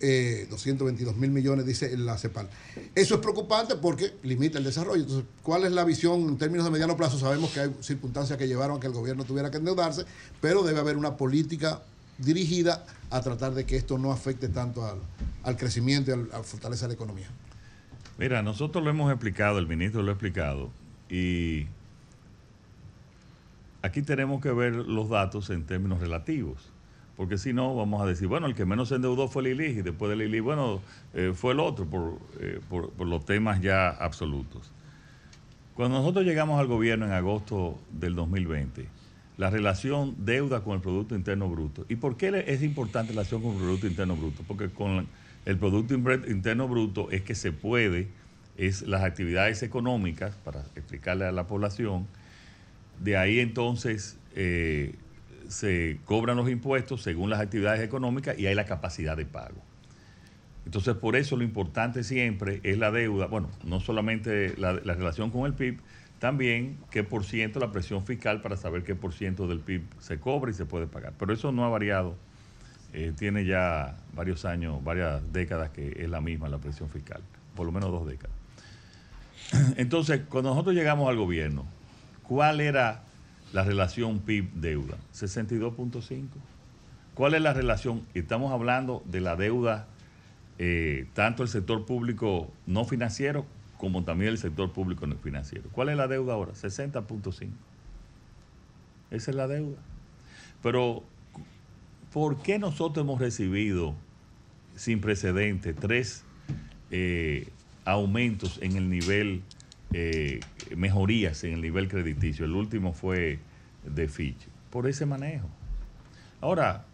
Eh, 0.00 0.46
222 0.50 1.16
mil 1.16 1.30
millones, 1.30 1.64
dice 1.64 1.96
la 1.96 2.18
CEPAL. 2.18 2.48
Eso 2.94 3.14
es 3.14 3.20
preocupante 3.20 3.76
porque 3.76 4.12
limita 4.24 4.58
el 4.58 4.64
desarrollo. 4.64 5.02
Entonces, 5.02 5.24
¿cuál 5.42 5.64
es 5.64 5.72
la 5.72 5.84
visión 5.84 6.20
en 6.28 6.36
términos 6.36 6.64
de 6.64 6.70
mediano 6.72 6.96
plazo? 6.96 7.18
Sabemos 7.18 7.50
que 7.52 7.60
hay 7.60 7.70
circunstancias 7.80 8.36
que 8.38 8.46
llevaron 8.48 8.76
a 8.76 8.80
que 8.80 8.88
el 8.88 8.92
gobierno 8.92 9.24
tuviera 9.24 9.50
que 9.50 9.58
endeudarse, 9.58 10.04
pero 10.40 10.62
debe 10.64 10.80
haber 10.80 10.96
una 10.96 11.16
política 11.16 11.80
dirigida 12.18 12.84
a 13.10 13.20
tratar 13.22 13.54
de 13.54 13.64
que 13.66 13.76
esto 13.76 13.96
no 13.98 14.12
afecte 14.12 14.48
tanto 14.48 14.84
al, 14.84 14.98
al 15.44 15.56
crecimiento 15.56 16.10
y 16.10 16.14
al- 16.14 16.28
a 16.32 16.42
fortalecer 16.42 16.88
la 16.88 16.94
economía. 16.94 17.28
Mira, 18.18 18.42
nosotros 18.42 18.82
lo 18.84 18.90
hemos 18.90 19.10
explicado, 19.10 19.58
el 19.58 19.66
ministro 19.66 20.02
lo 20.02 20.10
ha 20.10 20.14
explicado, 20.14 20.70
y 21.08 21.66
aquí 23.82 24.02
tenemos 24.02 24.40
que 24.42 24.50
ver 24.52 24.72
los 24.74 25.08
datos 25.08 25.50
en 25.50 25.64
términos 25.66 26.00
relativos, 26.00 26.58
porque 27.16 27.38
si 27.38 27.52
no 27.52 27.74
vamos 27.76 28.02
a 28.02 28.06
decir, 28.06 28.26
bueno, 28.28 28.46
el 28.46 28.54
que 28.54 28.64
menos 28.64 28.88
se 28.88 28.96
endeudó 28.96 29.28
fue 29.28 29.42
el 29.42 29.60
ILI, 29.60 29.78
y 29.78 29.82
después 29.82 30.10
del 30.10 30.22
ILI, 30.22 30.40
bueno, 30.40 30.80
eh, 31.14 31.32
fue 31.34 31.52
el 31.52 31.60
otro, 31.60 31.86
por, 31.86 32.18
eh, 32.40 32.60
por- 32.68 32.90
por 32.90 33.06
los 33.06 33.24
temas 33.24 33.60
ya 33.60 33.88
absolutos. 33.88 34.70
Cuando 35.74 35.98
nosotros 35.98 36.24
llegamos 36.24 36.60
al 36.60 36.66
gobierno 36.66 37.06
en 37.06 37.12
agosto 37.12 37.78
del 37.92 38.14
2020, 38.14 38.86
la 39.36 39.50
relación 39.50 40.14
deuda 40.18 40.62
con 40.62 40.74
el 40.74 40.80
Producto 40.80 41.16
Interno 41.16 41.48
Bruto. 41.48 41.84
¿Y 41.88 41.96
por 41.96 42.16
qué 42.16 42.44
es 42.46 42.62
importante 42.62 43.12
la 43.12 43.22
relación 43.22 43.42
con 43.42 43.52
el 43.52 43.58
Producto 43.58 43.86
Interno 43.88 44.14
Bruto? 44.16 44.42
Porque 44.46 44.70
con 44.70 45.08
el 45.44 45.56
Producto 45.58 45.94
Interno 45.94 46.68
Bruto 46.68 47.10
es 47.10 47.22
que 47.22 47.34
se 47.34 47.50
puede, 47.50 48.08
es 48.56 48.82
las 48.82 49.02
actividades 49.02 49.64
económicas, 49.64 50.36
para 50.44 50.60
explicarle 50.76 51.24
a 51.26 51.32
la 51.32 51.48
población, 51.48 52.06
de 53.02 53.16
ahí 53.16 53.40
entonces 53.40 54.16
eh, 54.36 54.94
se 55.48 55.98
cobran 56.04 56.36
los 56.36 56.50
impuestos 56.50 57.02
según 57.02 57.30
las 57.30 57.40
actividades 57.40 57.80
económicas 57.80 58.38
y 58.38 58.46
hay 58.46 58.54
la 58.54 58.64
capacidad 58.64 59.16
de 59.16 59.26
pago. 59.26 59.62
Entonces, 60.66 60.94
por 60.94 61.16
eso 61.16 61.36
lo 61.36 61.44
importante 61.44 62.02
siempre 62.02 62.60
es 62.62 62.78
la 62.78 62.90
deuda, 62.90 63.26
bueno, 63.26 63.50
no 63.64 63.80
solamente 63.80 64.54
la, 64.56 64.72
la 64.72 64.94
relación 64.94 65.30
con 65.30 65.44
el 65.46 65.52
PIB, 65.52 65.78
también 66.18 66.78
qué 66.90 67.04
por 67.04 67.24
ciento 67.24 67.60
la 67.60 67.70
presión 67.70 68.04
fiscal 68.06 68.40
para 68.40 68.56
saber 68.56 68.82
qué 68.82 68.94
por 68.94 69.12
ciento 69.12 69.46
del 69.46 69.60
PIB 69.60 69.82
se 69.98 70.18
cobra 70.18 70.50
y 70.50 70.54
se 70.54 70.64
puede 70.64 70.86
pagar. 70.86 71.12
Pero 71.18 71.34
eso 71.34 71.52
no 71.52 71.64
ha 71.64 71.68
variado, 71.68 72.16
eh, 72.94 73.12
tiene 73.14 73.44
ya 73.44 73.96
varios 74.14 74.46
años, 74.46 74.82
varias 74.82 75.20
décadas 75.32 75.70
que 75.70 76.02
es 76.02 76.08
la 76.08 76.22
misma 76.22 76.48
la 76.48 76.58
presión 76.58 76.88
fiscal, 76.88 77.20
por 77.54 77.66
lo 77.66 77.72
menos 77.72 77.90
dos 77.90 78.06
décadas. 78.06 78.34
Entonces, 79.76 80.22
cuando 80.28 80.50
nosotros 80.50 80.74
llegamos 80.74 81.10
al 81.10 81.16
gobierno, 81.16 81.66
¿cuál 82.22 82.62
era 82.62 83.02
la 83.54 83.62
relación 83.62 84.18
PIB-deuda? 84.18 84.96
62.5. 85.14 86.26
¿Cuál 87.14 87.34
es 87.34 87.40
la 87.40 87.54
relación? 87.54 88.02
Estamos 88.12 88.52
hablando 88.52 89.02
de 89.06 89.20
la 89.20 89.36
deuda, 89.36 89.86
eh, 90.58 91.06
tanto 91.14 91.44
el 91.44 91.48
sector 91.48 91.86
público 91.86 92.50
no 92.66 92.84
financiero 92.84 93.46
como 93.78 94.02
también 94.02 94.32
el 94.32 94.38
sector 94.38 94.72
público 94.72 95.06
no 95.06 95.16
financiero. 95.16 95.68
¿Cuál 95.70 95.90
es 95.90 95.96
la 95.96 96.08
deuda 96.08 96.34
ahora? 96.34 96.52
60.5. 96.52 97.48
Esa 99.12 99.30
es 99.30 99.36
la 99.36 99.46
deuda. 99.46 99.78
Pero, 100.60 101.04
¿por 102.12 102.42
qué 102.42 102.58
nosotros 102.58 103.04
hemos 103.04 103.20
recibido 103.20 103.94
sin 104.74 105.00
precedentes 105.00 105.76
tres 105.76 106.24
eh, 106.90 107.48
aumentos 107.84 108.58
en 108.62 108.76
el 108.76 108.90
nivel, 108.90 109.42
eh, 109.96 110.40
mejorías 110.76 111.44
en 111.44 111.52
el 111.52 111.60
nivel 111.60 111.88
crediticio? 111.88 112.44
El 112.44 112.52
último 112.52 112.92
fue 112.92 113.38
de 113.84 114.08
Fitch. 114.08 114.48
Por 114.70 114.88
ese 114.88 115.06
manejo. 115.06 115.48
Ahora, 116.40 116.84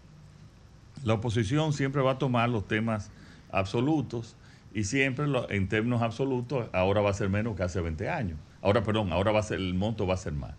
la 1.02 1.14
oposición 1.14 1.72
siempre 1.72 2.02
va 2.02 2.12
a 2.12 2.18
tomar 2.18 2.50
los 2.50 2.68
temas 2.68 3.10
absolutos 3.50 4.36
y 4.74 4.84
siempre 4.84 5.26
en 5.48 5.68
términos 5.68 6.02
absolutos 6.02 6.68
ahora 6.72 7.00
va 7.00 7.10
a 7.10 7.14
ser 7.14 7.30
menos 7.30 7.56
que 7.56 7.62
hace 7.62 7.80
20 7.80 8.08
años. 8.08 8.38
Ahora, 8.62 8.82
perdón, 8.82 9.12
ahora 9.12 9.32
va 9.32 9.40
a 9.40 9.44
ser, 9.44 9.58
el 9.58 9.74
monto 9.74 10.06
va 10.06 10.14
a 10.14 10.18
ser 10.18 10.34
más. 10.34 10.54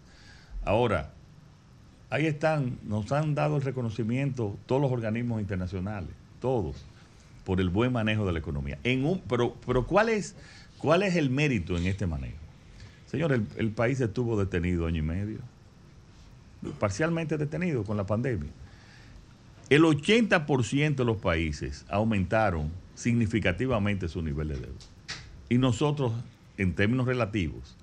Ahora, 0.65 1.11
ahí 2.09 2.25
están, 2.25 2.79
nos 2.83 3.11
han 3.11 3.35
dado 3.35 3.57
el 3.57 3.61
reconocimiento 3.61 4.57
todos 4.65 4.81
los 4.81 4.91
organismos 4.91 5.39
internacionales, 5.41 6.09
todos, 6.39 6.83
por 7.45 7.61
el 7.61 7.69
buen 7.69 7.93
manejo 7.93 8.25
de 8.25 8.33
la 8.33 8.39
economía. 8.39 8.79
En 8.83 9.05
un, 9.05 9.19
pero, 9.21 9.55
pero 9.65 9.85
¿cuál 9.85 10.09
es, 10.09 10.35
cuál 10.81 11.03
es 11.03 11.15
el 11.15 11.29
mérito 11.29 11.77
en 11.77 11.85
este 11.85 12.07
manejo? 12.07 12.37
Señor, 13.07 13.33
el, 13.33 13.71
país 13.71 13.99
estuvo 13.99 14.39
detenido 14.39 14.87
año 14.87 14.99
y 14.99 15.01
medio, 15.01 15.39
parcialmente 16.79 17.37
detenido 17.37 17.83
con 17.83 17.97
la 17.97 18.05
pandemia. 18.05 18.49
El 19.69 19.83
80% 19.83 20.95
de 20.95 21.05
los 21.05 21.17
países 21.17 21.85
aumentaron 21.89 22.71
significativamente 22.95 24.07
su 24.07 24.21
nivel 24.21 24.49
de 24.49 24.55
deuda. 24.55 24.79
Y 25.49 25.57
nosotros, 25.57 26.13
en 26.57 26.73
términos 26.73 27.05
relativos, 27.05 27.75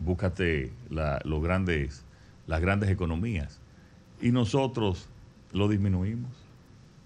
búscate 0.00 0.72
los 0.90 1.42
grandes, 1.42 2.02
las 2.46 2.60
grandes 2.60 2.90
economías, 2.90 3.60
y 4.20 4.32
nosotros 4.32 5.08
lo 5.52 5.68
disminuimos. 5.68 6.30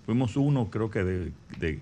Fuimos 0.06 0.36
uno, 0.36 0.70
creo 0.70 0.90
que 0.90 1.04
de- 1.04 1.80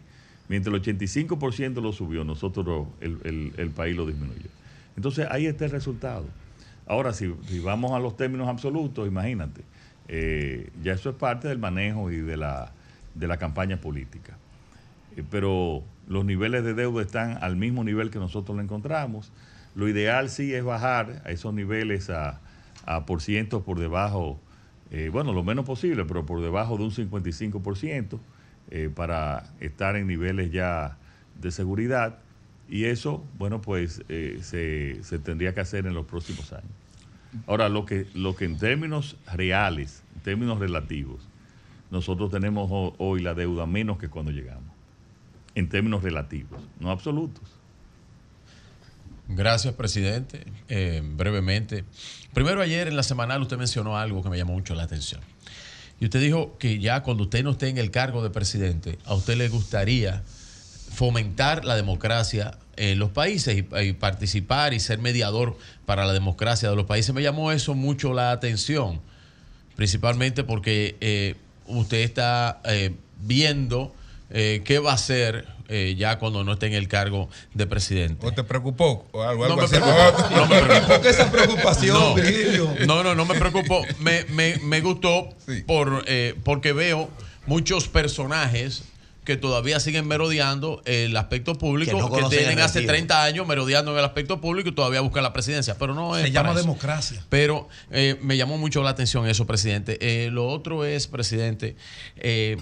mientras 0.50 0.74
el 0.74 0.82
85% 0.82 1.80
lo 1.80 1.92
subió, 1.92 2.24
nosotros 2.24 2.88
el, 3.00 3.52
el- 3.56 3.70
país 3.70 3.94
lo 3.96 4.04
disminuyó. 4.04 4.50
Entonces 4.96 5.28
ahí 5.30 5.46
está 5.46 5.64
el 5.66 5.70
resultado. 5.70 6.24
Ahora, 6.88 7.12
si, 7.12 7.32
si 7.46 7.60
vamos 7.60 7.92
a 7.92 8.00
los 8.00 8.16
términos 8.16 8.48
absolutos, 8.48 9.06
imagínate, 9.06 9.60
eh, 10.08 10.68
ya 10.82 10.94
eso 10.94 11.10
es 11.10 11.14
parte 11.14 11.46
del 11.46 11.58
manejo 11.58 12.10
y 12.10 12.16
de 12.16 12.36
la, 12.36 12.72
de 13.14 13.28
la 13.28 13.36
campaña 13.36 13.76
política. 13.80 14.36
Eh, 15.16 15.22
pero 15.30 15.84
los 16.08 16.24
niveles 16.24 16.64
de 16.64 16.74
deuda 16.74 17.00
están 17.02 17.38
al 17.40 17.54
mismo 17.54 17.84
nivel 17.84 18.10
que 18.10 18.18
nosotros 18.18 18.56
lo 18.56 18.62
encontramos. 18.62 19.30
Lo 19.76 19.88
ideal 19.88 20.30
sí 20.30 20.52
es 20.52 20.64
bajar 20.64 21.22
a 21.24 21.30
esos 21.30 21.54
niveles 21.54 22.10
a, 22.10 22.40
a 22.86 23.06
por 23.06 23.22
cientos 23.22 23.62
por 23.62 23.78
debajo, 23.78 24.40
eh, 24.90 25.10
bueno, 25.12 25.32
lo 25.32 25.44
menos 25.44 25.64
posible, 25.64 26.04
pero 26.06 26.26
por 26.26 26.40
debajo 26.40 26.76
de 26.76 26.82
un 26.82 26.90
55% 26.90 28.18
eh, 28.70 28.90
para 28.94 29.50
estar 29.60 29.96
en 29.96 30.06
niveles 30.06 30.50
ya 30.52 30.96
de 31.40 31.50
seguridad. 31.50 32.18
Y 32.68 32.84
eso, 32.84 33.24
bueno, 33.38 33.60
pues 33.60 34.02
eh, 34.08 34.38
se, 34.42 35.02
se 35.02 35.18
tendría 35.18 35.54
que 35.54 35.60
hacer 35.60 35.86
en 35.86 35.94
los 35.94 36.06
próximos 36.06 36.52
años. 36.52 36.70
Ahora, 37.46 37.68
lo 37.68 37.84
que, 37.84 38.06
lo 38.14 38.34
que 38.36 38.44
en 38.44 38.58
términos 38.58 39.16
reales, 39.32 40.02
en 40.16 40.20
términos 40.22 40.58
relativos, 40.58 41.20
nosotros 41.90 42.30
tenemos 42.30 42.68
ho- 42.70 42.94
hoy 42.98 43.20
la 43.22 43.34
deuda 43.34 43.66
menos 43.66 43.98
que 43.98 44.08
cuando 44.08 44.30
llegamos, 44.32 44.72
en 45.54 45.68
términos 45.68 46.02
relativos, 46.02 46.60
no 46.78 46.90
absolutos. 46.90 47.42
Gracias, 49.28 49.74
presidente. 49.74 50.44
Eh, 50.68 51.02
brevemente. 51.04 51.84
Primero, 52.32 52.60
ayer 52.62 52.88
en 52.88 52.96
la 52.96 53.02
semanal 53.04 53.40
usted 53.42 53.56
mencionó 53.58 53.96
algo 53.96 54.22
que 54.22 54.28
me 54.28 54.36
llamó 54.36 54.54
mucho 54.54 54.74
la 54.74 54.82
atención. 54.84 55.20
Y 56.00 56.06
usted 56.06 56.20
dijo 56.20 56.56
que 56.58 56.78
ya 56.78 57.02
cuando 57.02 57.24
usted 57.24 57.44
no 57.44 57.50
esté 57.50 57.68
en 57.68 57.76
el 57.78 57.90
cargo 57.90 58.22
de 58.22 58.30
presidente, 58.30 58.98
a 59.04 59.14
usted 59.14 59.36
le 59.36 59.48
gustaría 59.48 60.22
fomentar 60.90 61.64
la 61.64 61.76
democracia 61.76 62.58
en 62.76 62.98
los 62.98 63.10
países 63.10 63.56
y, 63.58 63.92
participar 63.92 64.72
y 64.72 64.80
ser 64.80 64.98
mediador 64.98 65.58
para 65.84 66.06
la 66.06 66.14
democracia 66.14 66.70
de 66.70 66.76
los 66.76 66.86
países. 66.86 67.14
Me 67.14 67.22
llamó 67.22 67.52
eso 67.52 67.74
mucho 67.74 68.14
la 68.14 68.32
atención, 68.32 69.00
principalmente 69.76 70.42
porque 70.42 70.96
eh, 71.02 71.34
usted 71.66 71.98
está 71.98 72.62
eh, 72.64 72.94
viendo 73.20 73.94
eh, 74.30 74.62
qué 74.64 74.78
va 74.78 74.92
a 74.92 74.94
hacer 74.94 75.46
eh, 75.68 75.94
ya 75.96 76.18
cuando 76.18 76.42
no 76.42 76.54
esté 76.54 76.66
en 76.66 76.72
el 76.74 76.88
cargo 76.88 77.28
de 77.54 77.66
presidente. 77.66 78.26
¿O 78.26 78.32
te 78.32 78.42
preocupó? 78.42 79.06
O 79.12 79.22
algo, 79.22 79.44
algo 79.44 79.56
me 79.58 79.64
así. 79.64 79.76
preocupó. 79.76 80.30
No 80.34 80.46
me 80.46 80.60
preocupó. 80.62 80.92
¿Por 80.94 81.00
qué 81.02 81.08
esa 81.10 81.30
preocupación, 81.30 81.98
no, 81.98 82.14
Virgilio? 82.14 82.74
No, 82.86 83.02
no, 83.04 83.14
no 83.14 83.24
me 83.24 83.34
preocupó. 83.38 83.82
Me, 84.00 84.24
me- 84.30 84.56
me 84.58 84.80
gustó 84.80 85.28
por, 85.66 86.02
eh, 86.06 86.34
porque 86.44 86.72
veo 86.72 87.08
muchos 87.46 87.88
personajes 87.88 88.82
que 88.82 88.90
que 89.30 89.36
todavía 89.36 89.78
siguen 89.78 90.08
merodeando 90.08 90.82
el 90.86 91.14
aspecto 91.16 91.54
público, 91.54 91.90
Que 91.92 91.96
que, 91.98 92.02
no 92.02 92.08
conocen 92.08 92.38
tienen 92.38 92.58
hace 92.58 92.78
retiro. 92.80 92.94
30 92.94 93.22
años 93.22 93.46
merodeando 93.46 93.92
en 93.92 93.98
el 93.98 94.04
aspecto 94.04 94.40
público 94.40 94.70
y 94.70 94.72
todavía 94.72 95.02
buscan 95.02 95.22
la 95.22 95.32
presidencia. 95.32 95.76
Pero 95.78 95.94
no 95.94 96.16
es 96.16 96.24
Se 96.24 96.30
llama 96.32 96.50
eso. 96.52 96.60
democracia. 96.62 97.22
Pero 97.28 97.68
eh, 97.92 98.16
me 98.22 98.36
llamó 98.36 98.56
mucho 98.58 98.82
la 98.82 98.90
atención 98.90 99.28
eso, 99.28 99.46
presidente. 99.46 99.98
Eh, 100.00 100.30
lo 100.32 100.48
otro 100.48 100.84
es, 100.84 101.06
presidente, 101.06 101.76
eh, 102.16 102.56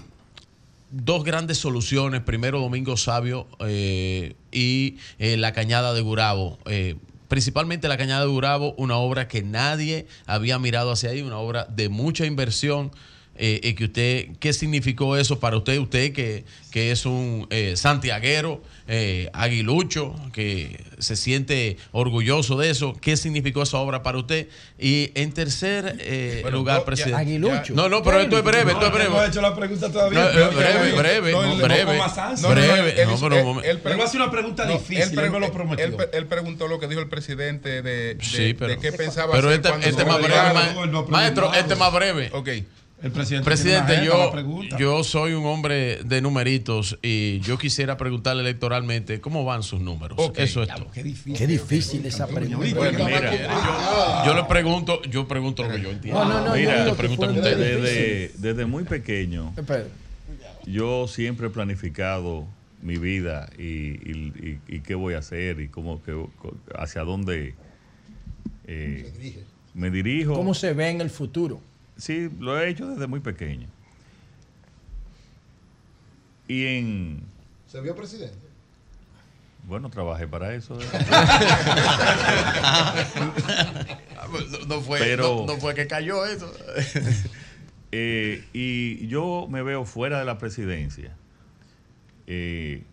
dos 0.91 1.23
grandes 1.23 1.57
soluciones. 1.57 2.21
Primero, 2.21 2.59
Domingo 2.59 2.97
Sabio 2.97 3.47
eh, 3.59 4.35
y 4.51 4.97
eh, 5.19 5.37
la 5.37 5.53
Cañada 5.53 5.93
de 5.93 6.01
Gurabo. 6.01 6.57
Eh, 6.65 6.95
principalmente 7.27 7.87
la 7.87 7.97
Cañada 7.97 8.21
de 8.21 8.27
Gurabo, 8.27 8.73
una 8.77 8.97
obra 8.97 9.27
que 9.27 9.43
nadie 9.43 10.07
había 10.25 10.59
mirado 10.59 10.91
hacia 10.91 11.11
ahí, 11.11 11.21
una 11.21 11.37
obra 11.37 11.65
de 11.65 11.89
mucha 11.89 12.25
inversión. 12.25 12.91
que 13.37 13.83
usted, 13.83 14.37
¿Qué 14.39 14.51
significó 14.51 15.15
eso 15.15 15.39
para 15.39 15.57
usted? 15.57 15.79
Usted 15.79 16.11
que, 16.11 16.43
que 16.71 16.91
es 16.91 17.05
un 17.05 17.47
santiaguero, 17.75 18.61
eh, 18.91 19.29
aguilucho, 19.33 20.15
que 20.33 20.83
se 20.97 21.15
siente 21.15 21.77
orgulloso 21.91 22.57
de 22.57 22.71
eso. 22.71 22.95
¿Qué 22.99 23.15
significó 23.17 23.61
esa 23.61 23.77
obra 23.77 24.01
para 24.01 24.17
usted? 24.17 24.47
Y 24.79 25.11
en 25.13 25.31
tercer 25.31 25.95
eh, 25.99 26.39
Bueno, 26.41 26.57
lugar, 26.57 26.75
no, 26.77 26.81
ya- 26.81 26.85
presidente. 26.87 27.17
Aguilucho. 27.21 27.73
No, 27.75 27.87
no, 27.87 28.01
pero 28.01 28.19
esto 28.19 28.37
es 28.39 28.43
breve, 28.43 28.71
esto 28.71 28.87
es 28.87 28.91
breve. 28.91 29.09
no 29.11 29.19
ha 29.19 29.27
hecho 29.27 29.41
la 29.41 29.55
pregunta 29.55 29.91
todavía. 29.91 30.19
No, 30.19 30.25
eh, 30.27 30.31
pero- 30.33 30.49
breve, 30.57 30.91
breve, 30.93 31.31
No, 31.31 31.55
breve. 31.57 31.83
no, 31.93 31.99
más 31.99 32.17
ansia. 32.17 32.49
No, 32.49 32.55
no, 32.55 32.61
no, 32.61 32.67
Breve, 32.73 33.01
él 33.01 33.07
no, 33.09 33.19
pero 33.19 33.35
él- 33.61 33.79
él 33.85 33.99
va 33.99 34.03
a 34.03 34.07
hacer 34.07 34.21
una 34.21 34.31
pregunta 34.31 34.65
No, 34.65 34.73
difícil, 34.73 35.19
él, 35.19 35.25
él 35.25 35.31
me 35.31 35.39
lo 35.39 35.45
él- 35.45 35.51
prometió. 35.51 35.85
él- 35.85 35.95
él 36.11 36.25
preguntó 36.25 36.67
lo 36.67 36.79
que 36.79 36.87
dijo 36.87 36.99
el 37.01 37.09
presidente 37.09 37.83
de, 37.83 38.15
de- 38.15 38.23
Sí, 38.25 38.55
pero, 38.55 38.71
de 38.73 38.79
qué 38.79 38.91
pensaba 38.91 39.33
pero 39.33 39.49
hacer 39.49 39.61
este, 39.63 39.89
este 39.89 40.03
más 40.05 40.17
breve, 40.19 41.05
maestro, 41.09 41.53
este 41.53 41.75
más 41.75 41.93
breve. 41.93 42.29
Ok. 42.33 42.49
El 43.01 43.11
presidente. 43.11 43.45
Presidente, 43.45 44.01
yo, 44.05 44.31
yo 44.77 45.03
soy 45.05 45.31
un 45.33 45.45
hombre 45.45 46.03
de 46.03 46.21
numeritos 46.21 46.99
y 47.01 47.39
yo 47.39 47.57
quisiera 47.57 47.95
preguntarle 47.95 48.41
electoralmente 48.41 49.21
cómo 49.21 49.45
van 49.45 49.63
sus 49.63 49.79
números. 49.79 50.17
Eso 50.35 50.63
es 50.63 50.69
todo. 50.69 50.91
Qué 50.91 51.03
difícil. 51.03 51.37
Qué 51.37 51.47
difícil 51.47 52.05
esa 52.05 52.27
pregunta. 52.27 52.75
Bueno, 52.75 53.05
mira, 53.05 53.31
yo, 53.31 54.25
yo 54.25 54.33
le 54.35 54.43
pregunto, 54.43 55.01
yo 55.03 55.27
pregunto 55.29 55.63
lo 55.63 55.69
que 55.71 55.81
yo 55.81 55.91
entiendo. 55.91 56.25
No, 56.25 56.29
no, 56.29 56.39
no, 56.41 56.55
yo 56.57 56.61
mira, 56.61 56.85
le 56.85 56.93
pregunto 56.93 57.23
a 57.23 57.29
fue 57.29 57.37
usted. 57.37 57.57
Desde, 57.57 58.31
desde 58.37 58.65
muy 58.65 58.83
pequeño, 58.83 59.53
yo 60.65 61.07
siempre 61.07 61.47
he 61.47 61.49
planificado 61.49 62.47
mi 62.81 62.97
vida 62.97 63.49
y, 63.57 63.63
y- 63.63 64.59
y- 64.67 64.75
y 64.75 64.79
qué 64.81 64.95
voy 64.95 65.13
a 65.13 65.19
hacer 65.19 65.61
y 65.61 65.69
cómo 65.69 66.03
que, 66.03 66.15
hacia 66.77 67.03
dónde 67.03 67.55
eh, 68.67 69.43
me 69.73 69.89
dirijo. 69.89 70.33
¿Cómo 70.33 70.53
se 70.53 70.73
ve 70.73 70.89
en 70.89 71.01
el 71.01 71.09
futuro? 71.09 71.61
Sí, 71.99 72.29
lo 72.39 72.59
he 72.59 72.69
hecho 72.69 72.87
desde 72.87 73.05
muy 73.07 73.19
pequeño. 73.19 73.67
Y 76.47 76.65
en, 76.65 77.21
¿Se 77.67 77.79
vio 77.81 77.95
presidente? 77.95 78.37
bueno, 79.67 79.89
trabajé 79.91 80.27
para 80.27 80.53
eso. 80.55 80.79
¿eh? 80.81 80.85
No, 84.29 84.65
no 84.75 84.81
fue, 84.81 84.99
Pero- 84.99 85.43
no, 85.47 85.53
no 85.53 85.59
fue 85.59 85.73
que 85.75 85.87
cayó 85.87 86.25
eso. 86.25 86.51
Eh, 87.91 88.45
y 88.53 89.07
yo 89.07 89.47
me 89.49 89.63
veo 89.63 89.83
fuera 89.83 90.19
de 90.19 90.25
la 90.25 90.37
presidencia 90.37 91.11
eh, 92.27 92.83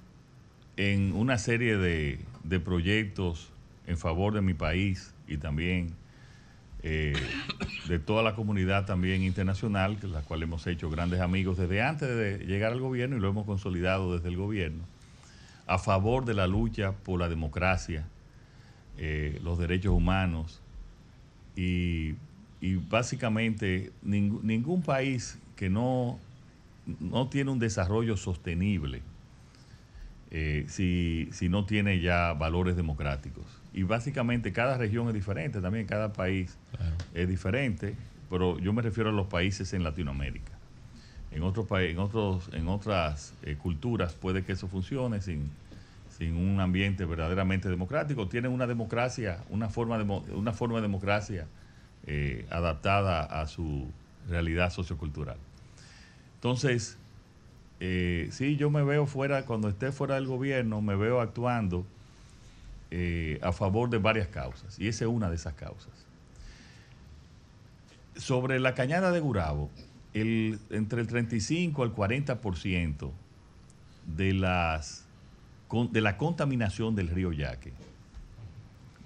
en 0.78 1.12
una 1.12 1.36
serie 1.36 1.76
de, 1.76 2.18
de 2.44 2.60
proyectos 2.60 3.50
en 3.86 3.98
favor 3.98 4.32
de 4.32 4.40
mi 4.40 4.54
país 4.54 5.12
y 5.28 5.36
también 5.36 5.92
eh, 6.82 7.14
de 7.88 7.98
toda 7.98 8.22
la 8.22 8.34
comunidad 8.34 8.84
también 8.86 9.22
internacional, 9.22 9.98
la 10.02 10.22
cual 10.22 10.42
hemos 10.42 10.66
hecho 10.66 10.90
grandes 10.90 11.20
amigos 11.20 11.56
desde 11.56 11.82
antes 11.82 12.08
de 12.08 12.38
llegar 12.46 12.72
al 12.72 12.80
gobierno 12.80 13.16
y 13.16 13.20
lo 13.20 13.28
hemos 13.28 13.46
consolidado 13.46 14.14
desde 14.14 14.28
el 14.28 14.36
gobierno, 14.36 14.84
a 15.66 15.78
favor 15.78 16.24
de 16.24 16.34
la 16.34 16.46
lucha 16.46 16.92
por 16.92 17.18
la 17.20 17.28
democracia, 17.28 18.06
eh, 18.98 19.38
los 19.42 19.58
derechos 19.58 19.92
humanos 19.92 20.60
y, 21.56 22.14
básicamente 22.88 23.92
ning- 24.05 24.40
ningún 24.42 24.82
país 24.82 25.38
que 25.56 25.70
no, 25.70 26.18
no 27.00 27.28
tiene 27.28 27.50
un 27.50 27.58
desarrollo 27.58 28.16
sostenible 28.16 29.02
eh, 30.30 30.66
si, 30.68 31.28
si 31.32 31.48
no 31.48 31.64
tiene 31.64 32.00
ya 32.00 32.32
valores 32.32 32.76
democráticos. 32.76 33.44
Y 33.76 33.82
básicamente 33.82 34.55
cada 34.55 34.78
región 34.78 35.06
es 35.08 35.14
diferente, 35.14 35.60
también 35.60 35.86
cada 35.86 36.10
país 36.10 36.56
es 37.12 37.28
diferente, 37.28 37.94
pero 38.30 38.58
yo 38.58 38.72
me 38.72 38.80
refiero 38.80 39.10
a 39.10 39.12
los 39.12 39.26
países 39.26 39.74
en 39.74 39.84
Latinoamérica. 39.84 40.52
En 41.30 41.42
otros 41.42 41.66
en 41.82 41.98
otros, 41.98 42.48
en 42.55 42.68
otras 42.68 43.34
eh, 43.42 43.56
culturas 43.56 44.14
puede 44.14 44.42
que 44.44 44.52
eso 44.52 44.66
funcione 44.66 45.20
sin, 45.20 45.50
sin 46.16 46.36
un 46.36 46.58
ambiente 46.58 47.05
verdaderamente 47.05 47.68
democrático. 47.68 48.28
Tienen 48.28 48.50
una 48.50 48.66
democracia, 48.66 49.44
una 49.50 49.68
forma 49.68 49.98
de, 49.98 50.05
una 50.05 50.55
forma 50.55 50.76
de 50.76 50.82
democracia 50.82 51.46
eh, 52.06 52.46
adaptada 52.48 53.24
a 53.24 53.46
su 53.46 53.90
realidad 54.26 54.70
sociocultural. 54.70 55.36
Entonces, 56.36 56.96
eh, 57.80 58.28
sí, 58.30 58.56
yo 58.56 58.70
me 58.70 58.82
veo 58.82 59.05
fuera, 59.05 59.44
cuando 59.44 59.68
esté 59.68 59.92
fuera 59.92 60.14
del 60.14 60.26
gobierno, 60.26 60.80
me 60.80 60.96
veo 60.96 61.20
actuando 61.20 61.84
eh, 62.90 63.39
a 63.42 63.52
favor 63.52 63.90
de 63.90 63.98
varias 63.98 64.28
causas, 64.28 64.78
y 64.78 64.89
esa 64.89 65.05
es 65.05 65.10
una 65.10 65.28
de 65.31 65.36
esas 65.36 65.55
causas. 65.55 65.92
Sobre 68.16 68.58
la 68.60 68.74
cañada 68.74 69.12
de 69.12 69.20
Gurabo, 69.20 69.70
el, 70.15 70.58
entre 70.70 71.00
el 71.02 71.06
35 71.06 71.82
al 71.82 71.94
40% 71.94 73.10
de, 74.16 74.32
las, 74.32 75.05
con- 75.68 75.92
de 75.92 76.00
la 76.00 76.16
contaminación 76.16 76.94
del 76.97 77.08
río 77.08 77.32
Yaque 77.32 77.73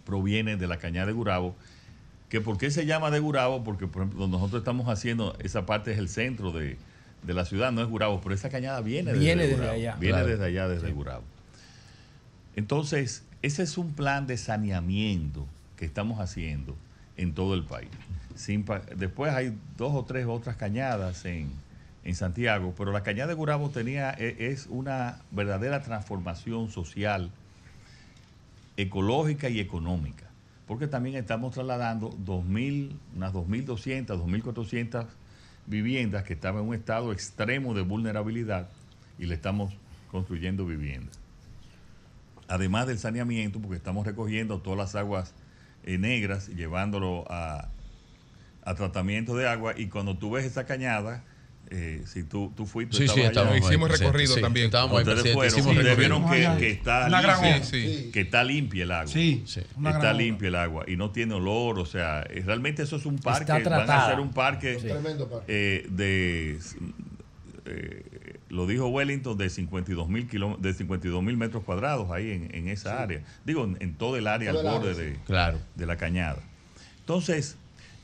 proviene 0.04 0.56
de 0.56 0.66
la 0.66 0.78
cañada 0.78 1.06
de 1.06 1.12
Gurabo, 1.12 1.56
que 2.28 2.40
¿por 2.40 2.58
qué 2.58 2.70
se 2.70 2.86
llama 2.86 3.10
de 3.10 3.18
Gurabo? 3.18 3.64
Porque, 3.64 3.86
por 3.88 4.02
ejemplo, 4.02 4.20
donde 4.20 4.36
nosotros 4.38 4.60
estamos 4.60 4.88
haciendo, 4.88 5.36
esa 5.40 5.66
parte 5.66 5.92
es 5.92 5.98
el 5.98 6.08
centro 6.08 6.52
de, 6.52 6.76
de 7.24 7.34
la 7.34 7.44
ciudad, 7.44 7.72
no 7.72 7.80
es 7.82 7.88
Gurabo, 7.88 8.20
pero 8.20 8.34
esa 8.34 8.48
cañada 8.48 8.80
viene, 8.80 9.12
Viene 9.14 9.42
desde, 9.42 9.48
desde 9.48 9.56
Gurabo, 9.56 9.74
allá. 9.76 9.96
Viene 9.96 10.14
Claro. 10.18 10.28
desde 10.28 10.44
allá, 10.44 10.68
desde 10.68 10.92
Gurabo. 10.92 11.24
Entonces, 12.56 13.24
ese 13.42 13.62
es 13.62 13.78
un 13.78 13.92
plan 13.94 14.26
de 14.26 14.36
saneamiento 14.36 15.46
que 15.76 15.86
estamos 15.86 16.20
haciendo 16.20 16.76
en 17.16 17.32
todo 17.32 17.54
el 17.54 17.64
país. 17.64 17.88
Después 18.96 19.32
hay 19.32 19.56
dos 19.76 19.94
o 19.94 20.04
tres 20.04 20.26
otras 20.26 20.56
cañadas 20.56 21.24
en, 21.24 21.50
en 22.04 22.14
Santiago, 22.14 22.74
pero 22.76 22.92
la 22.92 23.02
cañada 23.02 23.28
de 23.28 23.34
Gurabo 23.34 23.70
tenía, 23.70 24.12
e- 24.12 24.50
es 24.52 24.66
una 24.66 25.20
verdadera 25.30 25.82
transformación 25.82 26.70
social, 26.70 27.30
ecológica 28.76 29.48
y 29.48 29.60
económica, 29.60 30.26
porque 30.66 30.86
también 30.86 31.16
estamos 31.16 31.52
trasladando 31.54 32.10
2.000, 32.24 32.92
unas 33.16 33.32
2.200, 33.32 34.06
2.400 34.06 35.06
viviendas 35.66 36.24
que 36.24 36.32
estaban 36.32 36.62
en 36.62 36.68
un 36.68 36.74
estado 36.74 37.12
extremo 37.12 37.74
de 37.74 37.82
vulnerabilidad 37.82 38.68
y 39.18 39.26
le 39.26 39.34
estamos 39.34 39.72
construyendo 40.10 40.64
viviendas 40.66 41.19
además 42.50 42.86
del 42.86 42.98
saneamiento, 42.98 43.60
porque 43.60 43.76
estamos 43.76 44.06
recogiendo 44.06 44.60
todas 44.60 44.78
las 44.78 44.94
aguas 44.94 45.34
eh, 45.84 45.96
negras 45.96 46.48
y 46.50 46.54
llevándolo 46.56 47.24
a, 47.30 47.68
a 48.64 48.74
tratamiento 48.74 49.34
de 49.36 49.48
agua. 49.48 49.74
Y 49.76 49.86
cuando 49.86 50.18
tú 50.18 50.32
ves 50.32 50.44
esa 50.44 50.66
cañada, 50.66 51.24
eh, 51.72 52.02
si 52.04 52.24
tú, 52.24 52.52
tú 52.56 52.66
fuiste, 52.66 52.96
Sí, 52.96 53.06
sí, 53.06 53.20
allá. 53.22 53.56
Hicimos 53.56 53.88
recorrido 53.88 54.34
sí. 54.34 54.40
también. 54.40 54.66
Estábamos 54.66 54.98
ahí, 54.98 55.06
Ustedes 55.06 55.32
fueron, 55.32 55.76
recorrido. 55.76 55.96
vieron 55.96 56.28
que, 56.28 56.58
que 56.58 56.70
está 56.72 57.08
limpia, 57.08 58.10
que 58.12 58.20
está 58.20 58.42
limpia 58.44 58.82
el 58.82 58.90
agua. 58.90 59.06
Sí, 59.06 59.44
una 59.76 59.90
gran 59.90 60.02
está 60.02 60.12
limpia 60.12 60.48
el 60.48 60.54
agua 60.56 60.84
y 60.88 60.96
no 60.96 61.10
tiene 61.12 61.34
olor, 61.34 61.78
o 61.78 61.86
sea, 61.86 62.22
realmente 62.24 62.82
eso 62.82 62.96
es 62.96 63.06
un 63.06 63.18
parque, 63.20 63.52
Está 63.56 63.70
van 63.70 63.88
a 63.88 64.06
hacer 64.06 64.18
un 64.18 64.32
parque 64.32 64.74
parque. 64.74 65.42
eh, 65.46 65.86
de 65.88 66.58
eh, 67.66 68.09
lo 68.50 68.66
dijo 68.66 68.88
Wellington 68.88 69.38
de 69.38 69.48
52 69.48 70.08
mil 70.08 70.28
de 70.58 70.74
52 70.74 71.22
mil 71.22 71.36
metros 71.36 71.64
cuadrados 71.64 72.10
ahí 72.10 72.32
en, 72.32 72.54
en 72.54 72.68
esa 72.68 73.00
área. 73.02 73.22
Digo 73.44 73.64
en, 73.64 73.76
en 73.80 73.94
todo 73.94 74.16
el 74.16 74.26
área 74.26 74.52
Todo 74.52 74.60
al 74.60 74.66
el 74.66 74.72
borde 74.72 74.90
área, 74.90 75.04
de, 75.04 75.14
sí. 75.14 75.20
Claro. 75.24 75.58
de 75.76 75.86
la 75.86 75.96
cañada. 75.96 76.40
Entonces 76.98 77.56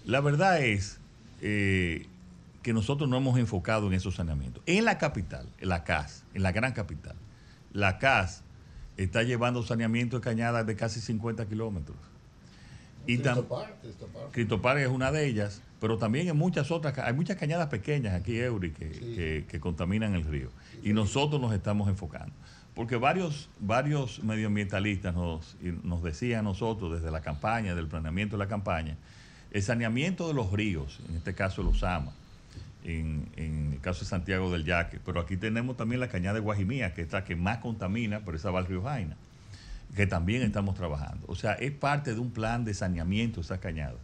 la 0.04 0.20
verdad 0.20 0.62
es 0.62 0.98
eh, 1.42 2.06
que 2.62 2.72
nosotros 2.72 3.10
no 3.10 3.16
hemos 3.16 3.38
enfocado 3.38 3.88
en 3.88 3.92
esos 3.92 4.14
saneamientos. 4.14 4.62
En 4.66 4.84
la 4.84 4.98
capital 4.98 5.48
en 5.60 5.68
la 5.68 5.84
CAS 5.84 6.24
en 6.32 6.42
la 6.42 6.52
gran 6.52 6.72
capital 6.72 7.16
la 7.72 7.98
CAS 7.98 8.42
está 8.96 9.22
llevando 9.24 9.62
saneamiento 9.62 10.16
de 10.16 10.22
cañadas 10.22 10.66
de 10.66 10.76
casi 10.76 11.00
50 11.00 11.46
kilómetros 11.46 11.96
y 14.34 14.82
es 14.82 14.88
una 14.88 15.12
de 15.12 15.26
ellas, 15.26 15.62
pero 15.80 15.98
también 15.98 16.28
en 16.28 16.36
muchas 16.36 16.70
otras, 16.70 16.98
hay 16.98 17.12
muchas 17.12 17.36
cañadas 17.36 17.68
pequeñas 17.68 18.14
aquí, 18.14 18.38
Eury, 18.38 18.70
que, 18.72 18.90
que- 18.90 19.44
que 19.48 19.60
contaminan 19.60 20.14
el 20.14 20.24
río. 20.24 20.50
Y 20.82 20.92
nosotros 20.92 21.40
nos 21.40 21.52
estamos 21.52 21.88
enfocando. 21.88 22.32
Porque 22.74 22.96
varios, 22.96 23.48
varios 23.58 24.22
medioambientalistas 24.22 25.14
nos, 25.14 25.56
nos 25.82 26.02
decían 26.02 26.40
a 26.40 26.42
nosotros 26.42 26.92
desde 26.92 27.10
la 27.10 27.20
campaña, 27.22 27.74
del 27.74 27.86
planeamiento 27.86 28.36
de 28.36 28.44
la 28.44 28.48
campaña, 28.48 28.96
el 29.50 29.62
saneamiento 29.62 30.28
de 30.28 30.34
los 30.34 30.52
ríos, 30.52 31.00
en 31.08 31.16
este 31.16 31.34
caso 31.34 31.62
el 31.62 31.68
Osama, 31.68 32.12
en, 32.84 33.28
en 33.36 33.72
el 33.74 33.80
caso 33.80 34.00
de 34.00 34.06
Santiago 34.06 34.50
del 34.52 34.64
Yaque, 34.64 34.98
pero 35.04 35.20
aquí 35.20 35.36
tenemos 35.36 35.76
también 35.76 36.00
la 36.00 36.08
cañada 36.08 36.34
de 36.34 36.40
Guajimía, 36.40 36.92
que 36.94 37.02
es 37.02 37.12
la 37.12 37.24
que 37.24 37.34
más 37.34 37.58
contamina, 37.58 38.20
pero 38.24 38.36
esa 38.36 38.50
va 38.50 38.58
al 38.60 38.66
río 38.66 38.82
Jaina, 38.82 39.16
que 39.96 40.06
también 40.06 40.42
estamos 40.42 40.74
trabajando. 40.74 41.26
O 41.26 41.34
sea, 41.34 41.54
es 41.54 41.72
parte 41.72 42.14
de 42.14 42.20
un 42.20 42.30
plan 42.30 42.64
de 42.64 42.74
saneamiento 42.74 43.40
de 43.40 43.46
esa 43.46 43.58
cañada, 43.58 43.96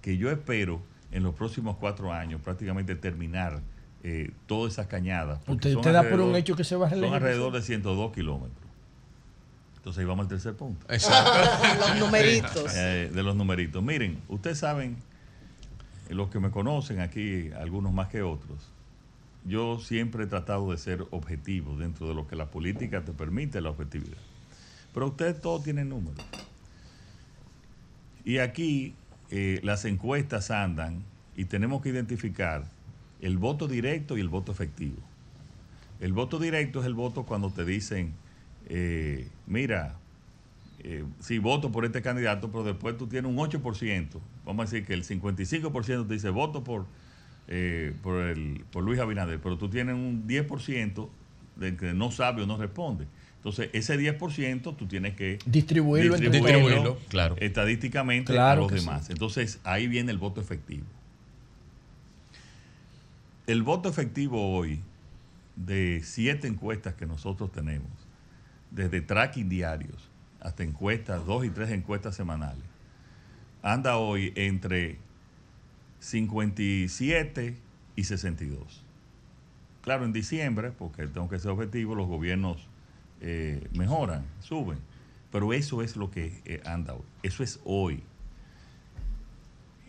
que 0.00 0.16
yo 0.16 0.30
espero 0.30 0.80
en 1.10 1.24
los 1.24 1.34
próximos 1.34 1.76
cuatro 1.76 2.12
años 2.12 2.40
prácticamente 2.40 2.94
terminar 2.94 3.60
eh, 4.04 4.30
todas 4.46 4.74
esas 4.74 4.86
cañadas. 4.86 5.40
Usted 5.48 5.76
te 5.78 5.92
da 5.92 6.08
por 6.08 6.20
un 6.20 6.36
hecho 6.36 6.54
que 6.54 6.62
se 6.62 6.76
va 6.76 6.86
a 6.86 6.90
Son 6.90 7.12
alrededor 7.12 7.52
de 7.52 7.62
102 7.62 8.12
kilómetros. 8.12 8.70
Entonces 9.76 10.00
ahí 10.00 10.06
vamos 10.06 10.24
al 10.24 10.28
tercer 10.28 10.54
punto. 10.54 10.86
Los 10.88 11.98
numeritos. 11.98 12.72
Eh, 12.76 13.10
de 13.12 13.22
los 13.22 13.34
numeritos. 13.34 13.82
Miren, 13.82 14.20
ustedes 14.28 14.58
saben, 14.58 14.96
los 16.08 16.30
que 16.30 16.38
me 16.38 16.50
conocen 16.50 17.00
aquí, 17.00 17.50
algunos 17.58 17.92
más 17.92 18.08
que 18.08 18.22
otros, 18.22 18.70
yo 19.44 19.80
siempre 19.80 20.24
he 20.24 20.26
tratado 20.26 20.70
de 20.70 20.78
ser 20.78 21.06
objetivo 21.10 21.76
dentro 21.76 22.06
de 22.06 22.14
lo 22.14 22.28
que 22.28 22.36
la 22.36 22.46
política 22.46 23.04
te 23.04 23.12
permite, 23.12 23.60
la 23.60 23.70
objetividad. 23.70 24.18
Pero 24.92 25.08
ustedes 25.08 25.40
todos 25.40 25.62
tienen 25.62 25.88
números. 25.88 26.24
Y 28.24 28.38
aquí 28.38 28.94
eh, 29.30 29.60
las 29.62 29.84
encuestas 29.84 30.50
andan 30.50 31.02
y 31.36 31.44
tenemos 31.44 31.82
que 31.82 31.88
identificar 31.88 32.64
el 33.20 33.38
voto 33.38 33.68
directo 33.68 34.16
y 34.16 34.20
el 34.20 34.28
voto 34.28 34.52
efectivo. 34.52 34.96
El 36.00 36.12
voto 36.12 36.38
directo 36.38 36.80
es 36.80 36.86
el 36.86 36.94
voto 36.94 37.24
cuando 37.24 37.50
te 37.50 37.64
dicen, 37.64 38.14
eh, 38.68 39.28
mira, 39.46 39.96
eh, 40.82 41.04
sí, 41.18 41.38
voto 41.38 41.70
por 41.70 41.84
este 41.84 42.00
candidato, 42.00 42.50
pero 42.50 42.64
después 42.64 42.96
tú 42.96 43.06
tienes 43.06 43.30
un 43.30 43.36
8%. 43.36 44.06
Vamos 44.46 44.62
a 44.62 44.70
decir 44.70 44.86
que 44.86 44.94
el 44.94 45.04
55% 45.04 46.06
te 46.06 46.14
dice 46.14 46.30
voto 46.30 46.64
por, 46.64 46.86
eh, 47.48 47.94
por, 48.02 48.22
el, 48.22 48.64
por 48.72 48.82
Luis 48.82 48.98
Abinader, 48.98 49.40
pero 49.40 49.58
tú 49.58 49.68
tienes 49.68 49.94
un 49.94 50.26
10% 50.26 51.08
de 51.56 51.76
que 51.76 51.92
no 51.92 52.10
sabe 52.10 52.42
o 52.42 52.46
no 52.46 52.56
responde. 52.56 53.06
Entonces, 53.40 53.70
ese 53.72 53.98
10% 53.98 54.76
tú 54.76 54.86
tienes 54.86 55.16
que 55.16 55.38
Distribuirlo 55.46 56.14
entre 56.14 56.28
distribuirlo 56.28 56.82
todos. 56.82 56.98
claro. 57.08 57.36
estadísticamente 57.38 58.34
Claro 58.34 58.66
a 58.66 58.70
los 58.70 58.72
demás. 58.72 59.06
sí. 59.06 59.12
Entonces, 59.12 59.60
ahí 59.64 59.86
viene 59.86 60.12
el 60.12 60.18
voto 60.18 60.42
efectivo. 60.42 60.84
El 63.46 63.62
voto 63.62 63.88
efectivo 63.88 64.54
hoy, 64.54 64.80
de 65.56 66.02
siete 66.04 66.48
encuestas 66.48 66.94
que 66.94 67.06
nosotros 67.06 67.50
tenemos, 67.50 67.90
desde 68.70 69.00
tracking 69.00 69.48
diarios 69.48 70.10
hasta 70.40 70.62
encuestas, 70.62 71.24
dos 71.24 71.44
y 71.46 71.50
tres 71.50 71.70
encuestas 71.70 72.14
semanales, 72.14 72.64
anda 73.62 73.96
hoy 73.96 74.34
entre 74.36 74.98
57 76.00 77.56
y 77.96 78.04
62. 78.04 78.84
Claro, 79.82 80.04
en 80.04 80.12
diciembre, 80.12 80.72
porque 80.72 81.06
tengo 81.06 81.28
que 81.28 81.38
ser 81.38 81.50
objetivo, 81.50 81.94
los 81.94 82.06
gobiernos 82.06 82.69
eh, 83.20 83.68
mejoran, 83.72 84.24
suben. 84.40 84.78
Pero 85.30 85.52
eso 85.52 85.82
es 85.82 85.96
lo 85.96 86.10
que 86.10 86.42
eh, 86.44 86.60
anda 86.64 86.94
hoy. 86.94 87.04
Eso 87.22 87.42
es 87.42 87.60
hoy. 87.64 88.02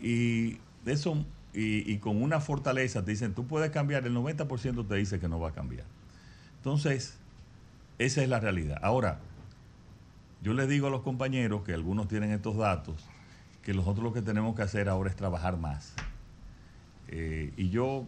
Y 0.00 0.58
eso 0.86 1.24
y, 1.54 1.98
con 1.98 2.22
una 2.22 2.40
fortaleza 2.40 3.04
te 3.04 3.10
dicen, 3.10 3.34
tú 3.34 3.46
puedes 3.46 3.70
cambiar, 3.70 4.06
el 4.06 4.14
90% 4.14 4.88
te 4.88 4.94
dice 4.94 5.20
que 5.20 5.28
no 5.28 5.38
va 5.38 5.50
a 5.50 5.52
cambiar. 5.52 5.84
Entonces, 6.56 7.18
esa 7.98 8.22
es 8.22 8.28
la 8.28 8.40
realidad. 8.40 8.78
Ahora, 8.82 9.20
yo 10.42 10.54
les 10.54 10.68
digo 10.68 10.86
a 10.86 10.90
los 10.90 11.02
compañeros 11.02 11.62
que 11.62 11.74
algunos 11.74 12.08
tienen 12.08 12.30
estos 12.30 12.56
datos, 12.56 13.04
que 13.62 13.74
nosotros 13.74 14.02
lo 14.02 14.12
que 14.12 14.22
tenemos 14.22 14.56
que 14.56 14.62
hacer 14.62 14.88
ahora 14.88 15.10
es 15.10 15.16
trabajar 15.16 15.58
más. 15.58 15.92
Eh, 17.08 17.52
y 17.56 17.68
yo 17.68 18.06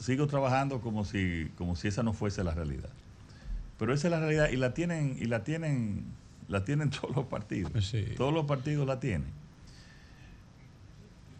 sigo 0.00 0.26
trabajando 0.26 0.80
como 0.80 1.04
si, 1.04 1.50
como 1.56 1.76
si 1.76 1.88
esa 1.88 2.02
no 2.02 2.12
fuese 2.12 2.42
la 2.42 2.52
realidad. 2.54 2.90
Pero 3.80 3.94
esa 3.94 4.06
es 4.08 4.10
la 4.12 4.20
realidad 4.20 4.50
y 4.50 4.56
la 4.56 4.74
tienen, 4.74 5.16
y 5.18 5.24
la 5.24 5.42
tienen, 5.42 6.04
la 6.48 6.64
tienen 6.64 6.90
todos 7.00 7.16
los 7.16 7.24
partidos. 7.26 7.72
Todos 8.16 8.32
los 8.32 8.44
partidos 8.44 8.86
la 8.86 9.00
tienen. 9.00 9.28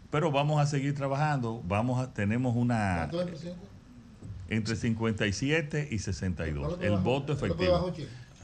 Pero 0.09 0.31
vamos 0.31 0.59
a 0.59 0.65
seguir 0.65 0.93
trabajando. 0.95 1.61
Vamos 1.67 2.01
a, 2.01 2.11
tenemos 2.13 2.55
una 2.55 3.07
¿Cuánto 3.09 3.21
es, 3.21 3.27
presidente? 3.27 3.61
entre 4.49 4.75
57 4.75 5.87
y 5.91 5.99
62. 5.99 6.67
¿Cuánto 6.67 6.83
El 6.85 6.91
bajó? 6.91 7.03
voto 7.03 7.37
¿Cuánto 7.37 7.45
efectivo. 7.63 7.93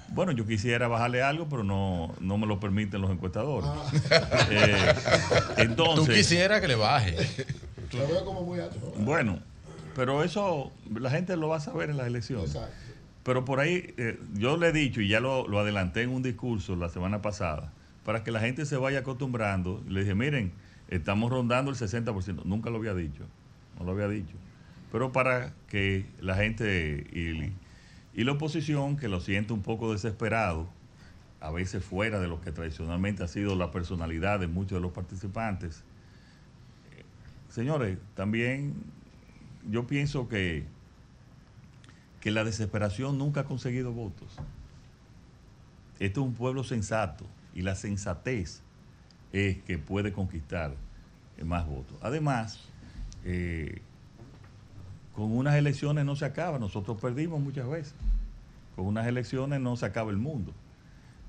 Bueno, 0.09 0.31
yo 0.31 0.45
quisiera 0.47 0.87
bajarle 0.87 1.21
algo, 1.21 1.49
pero 1.49 1.63
no, 1.65 2.13
no 2.21 2.37
me 2.37 2.47
lo 2.47 2.61
permiten 2.61 3.01
los 3.01 3.11
encuestadores. 3.11 3.69
Ah. 3.69 4.47
Eh, 4.49 4.93
entonces, 5.57 6.05
Tú 6.05 6.13
quisieras 6.13 6.61
que 6.61 6.67
le 6.69 6.75
baje. 6.75 7.17
Lo 7.91 8.07
veo 8.07 8.23
como 8.23 8.43
muy 8.43 8.59
alto. 8.59 8.93
bueno, 8.99 9.39
pero 9.95 10.23
eso 10.23 10.71
la 10.97 11.09
gente 11.09 11.35
lo 11.35 11.49
va 11.49 11.57
a 11.57 11.59
saber 11.59 11.89
en 11.89 11.97
las 11.97 12.07
elecciones. 12.07 12.53
Exacto. 12.55 12.86
Pero 13.27 13.43
por 13.43 13.59
ahí, 13.59 13.93
eh, 13.97 14.17
yo 14.35 14.55
le 14.55 14.69
he 14.69 14.71
dicho, 14.71 15.01
y 15.01 15.09
ya 15.09 15.19
lo, 15.19 15.49
lo 15.49 15.59
adelanté 15.59 16.01
en 16.03 16.11
un 16.11 16.23
discurso 16.23 16.77
la 16.77 16.87
semana 16.87 17.21
pasada, 17.21 17.73
para 18.05 18.23
que 18.23 18.31
la 18.31 18.39
gente 18.39 18.65
se 18.65 18.77
vaya 18.77 18.99
acostumbrando, 18.99 19.83
le 19.85 19.99
dije, 19.99 20.15
miren, 20.15 20.53
estamos 20.87 21.29
rondando 21.29 21.69
el 21.69 21.75
60%. 21.75 22.45
Nunca 22.45 22.69
lo 22.69 22.77
había 22.77 22.93
dicho, 22.93 23.25
no 23.77 23.83
lo 23.83 23.91
había 23.91 24.07
dicho. 24.07 24.33
Pero 24.93 25.11
para 25.11 25.53
que 25.67 26.05
la 26.21 26.35
gente 26.35 27.05
y, 27.11 27.51
y 28.17 28.23
la 28.23 28.31
oposición, 28.31 28.95
que 28.95 29.09
lo 29.09 29.19
siente 29.19 29.51
un 29.51 29.61
poco 29.61 29.91
desesperado, 29.91 30.69
a 31.41 31.51
veces 31.51 31.83
fuera 31.83 32.21
de 32.21 32.29
lo 32.29 32.39
que 32.39 32.53
tradicionalmente 32.53 33.25
ha 33.25 33.27
sido 33.27 33.57
la 33.57 33.71
personalidad 33.71 34.39
de 34.39 34.47
muchos 34.47 34.77
de 34.77 34.81
los 34.81 34.93
participantes, 34.93 35.83
eh, 36.95 37.03
señores, 37.49 37.97
también 38.15 38.73
yo 39.69 39.85
pienso 39.85 40.29
que 40.29 40.76
que 42.27 42.31
la 42.31 42.43
desesperación 42.43 43.17
nunca 43.17 43.39
ha 43.39 43.43
conseguido 43.45 43.93
votos. 43.93 44.27
Esto 45.97 46.19
es 46.19 46.27
un 46.27 46.33
pueblo 46.33 46.65
sensato 46.65 47.25
y 47.55 47.61
la 47.61 47.73
sensatez 47.73 48.63
es 49.31 49.59
que 49.63 49.77
puede 49.77 50.11
conquistar 50.11 50.75
más 51.45 51.65
votos. 51.65 51.97
Además, 52.01 52.59
eh, 53.23 53.79
con 55.15 55.37
unas 55.37 55.55
elecciones 55.55 56.03
no 56.03 56.17
se 56.17 56.25
acaba, 56.25 56.59
nosotros 56.59 56.99
perdimos 56.99 57.39
muchas 57.39 57.65
veces. 57.69 57.95
Con 58.75 58.87
unas 58.87 59.07
elecciones 59.07 59.61
no 59.61 59.77
se 59.77 59.85
acaba 59.85 60.11
el 60.11 60.17
mundo. 60.17 60.51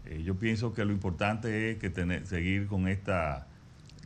Eh, 0.05 0.25
yo 0.25 0.35
pienso 0.35 0.75
que 0.75 0.85
lo 0.85 0.93
importante 0.93 1.71
es 1.71 1.79
que 1.79 1.91
tener, 1.91 2.27
seguir 2.27 2.67
con 2.67 2.89
esta 2.89 3.47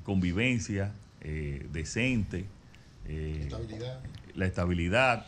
convivencia 0.03 0.93
eh, 1.23 1.67
decente, 1.73 2.45
Estabilidad. 3.09 3.99
la 4.35 4.45
estabilidad, 4.45 5.27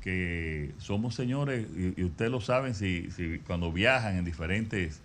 que 0.00 0.72
somos 0.78 1.14
señores, 1.14 1.66
y, 1.76 2.02
ustedes 2.02 2.30
lo 2.30 2.40
saben 2.40 2.74
si, 2.74 3.10
si 3.10 3.38
cuando 3.40 3.72
viajan 3.72 4.16
en 4.16 4.24
diferentes 4.24 5.00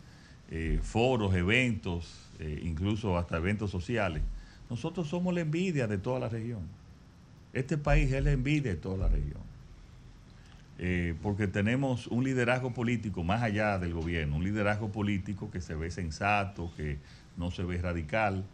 eh, 0.52 0.80
foros, 0.82 1.34
eventos, 1.36 2.30
eh, 2.40 2.62
incluso 2.64 3.18
hasta 3.18 3.38
eventos 3.38 3.72
sociales, 3.72 4.22
nosotros 4.70 5.08
somos 5.08 5.34
la 5.34 5.42
envidia 5.42 5.88
de 5.88 5.98
toda 5.98 6.20
la 6.20 6.30
región. 6.30 6.62
Este 7.54 7.78
país 7.78 8.12
es 8.12 8.24
la 8.24 8.32
envidia 8.32 8.72
de 8.72 8.78
toda 8.78 8.98
la 8.98 9.08
región. 9.08 9.44
Eh, 10.78 11.16
porque 11.24 11.48
tenemos 11.48 12.08
un 12.08 12.26
liderazgo 12.26 12.74
político 12.74 13.24
más 13.24 13.42
allá 13.42 13.80
del 13.80 13.94
gobierno, 13.94 14.36
un 14.36 14.44
liderazgo 14.44 14.92
político 14.92 15.50
que 15.50 15.62
se 15.62 15.74
ve 15.74 15.90
sensato, 15.90 16.72
que 16.76 16.98
no 17.38 17.50
se 17.50 17.64
ve 17.64 17.78
radical, 17.78 18.46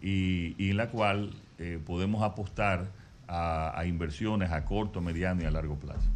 y, 0.00 0.70
en 0.70 0.76
la 0.76 0.90
cual 0.90 1.32
podemos 1.86 2.22
apostar 2.22 2.90
a, 3.32 3.72
a 3.78 3.86
inversiones 3.86 4.52
a 4.52 4.64
corto, 4.64 5.00
mediano 5.00 5.42
y 5.42 5.46
a 5.46 5.50
largo 5.50 5.76
plazo. 5.76 6.06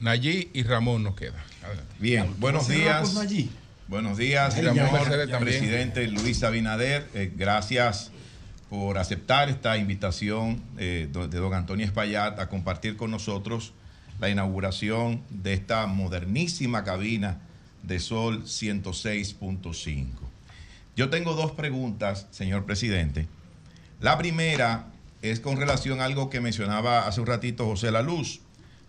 Nayí 0.00 0.50
y 0.52 0.62
Ramón 0.62 1.02
nos 1.02 1.16
queda. 1.16 1.42
Adelante. 1.64 1.94
Bien, 1.98 2.34
buenos 2.38 2.68
días. 2.68 3.14
Buenos 3.88 4.18
días, 4.18 4.54
también. 4.54 4.88
presidente 5.40 6.06
Luis 6.08 6.42
Abinader. 6.42 7.08
Eh, 7.14 7.32
gracias 7.34 8.10
por 8.68 8.98
aceptar 8.98 9.48
esta 9.48 9.78
invitación 9.78 10.60
eh, 10.76 11.08
de 11.10 11.38
don 11.38 11.54
Antonio 11.54 11.86
Espaillat 11.86 12.38
a 12.40 12.48
compartir 12.48 12.96
con 12.96 13.10
nosotros 13.10 13.72
la 14.18 14.28
inauguración 14.28 15.22
de 15.30 15.54
esta 15.54 15.86
modernísima 15.86 16.84
cabina 16.84 17.38
de 17.82 18.00
Sol 18.00 18.44
106.5. 18.44 20.06
Yo 20.96 21.08
tengo 21.08 21.34
dos 21.34 21.52
preguntas, 21.52 22.26
señor 22.30 22.64
presidente. 22.66 23.28
La 24.00 24.18
primera 24.18 24.86
es 25.22 25.40
con 25.40 25.56
relación 25.56 26.00
a 26.00 26.04
algo 26.04 26.30
que 26.30 26.40
mencionaba 26.40 27.06
hace 27.06 27.20
un 27.20 27.26
ratito 27.26 27.66
José 27.66 27.90
La 27.90 28.02
Luz. 28.02 28.40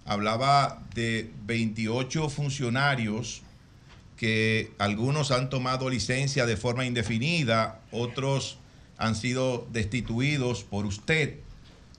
Hablaba 0.05 0.83
de 0.93 1.31
28 1.45 2.29
funcionarios 2.29 3.41
que 4.15 4.71
algunos 4.79 5.31
han 5.31 5.49
tomado 5.49 5.89
licencia 5.89 6.45
de 6.45 6.57
forma 6.57 6.85
indefinida, 6.85 7.81
otros 7.91 8.57
han 8.97 9.15
sido 9.15 9.67
destituidos 9.71 10.63
por 10.63 10.85
usted. 10.85 11.35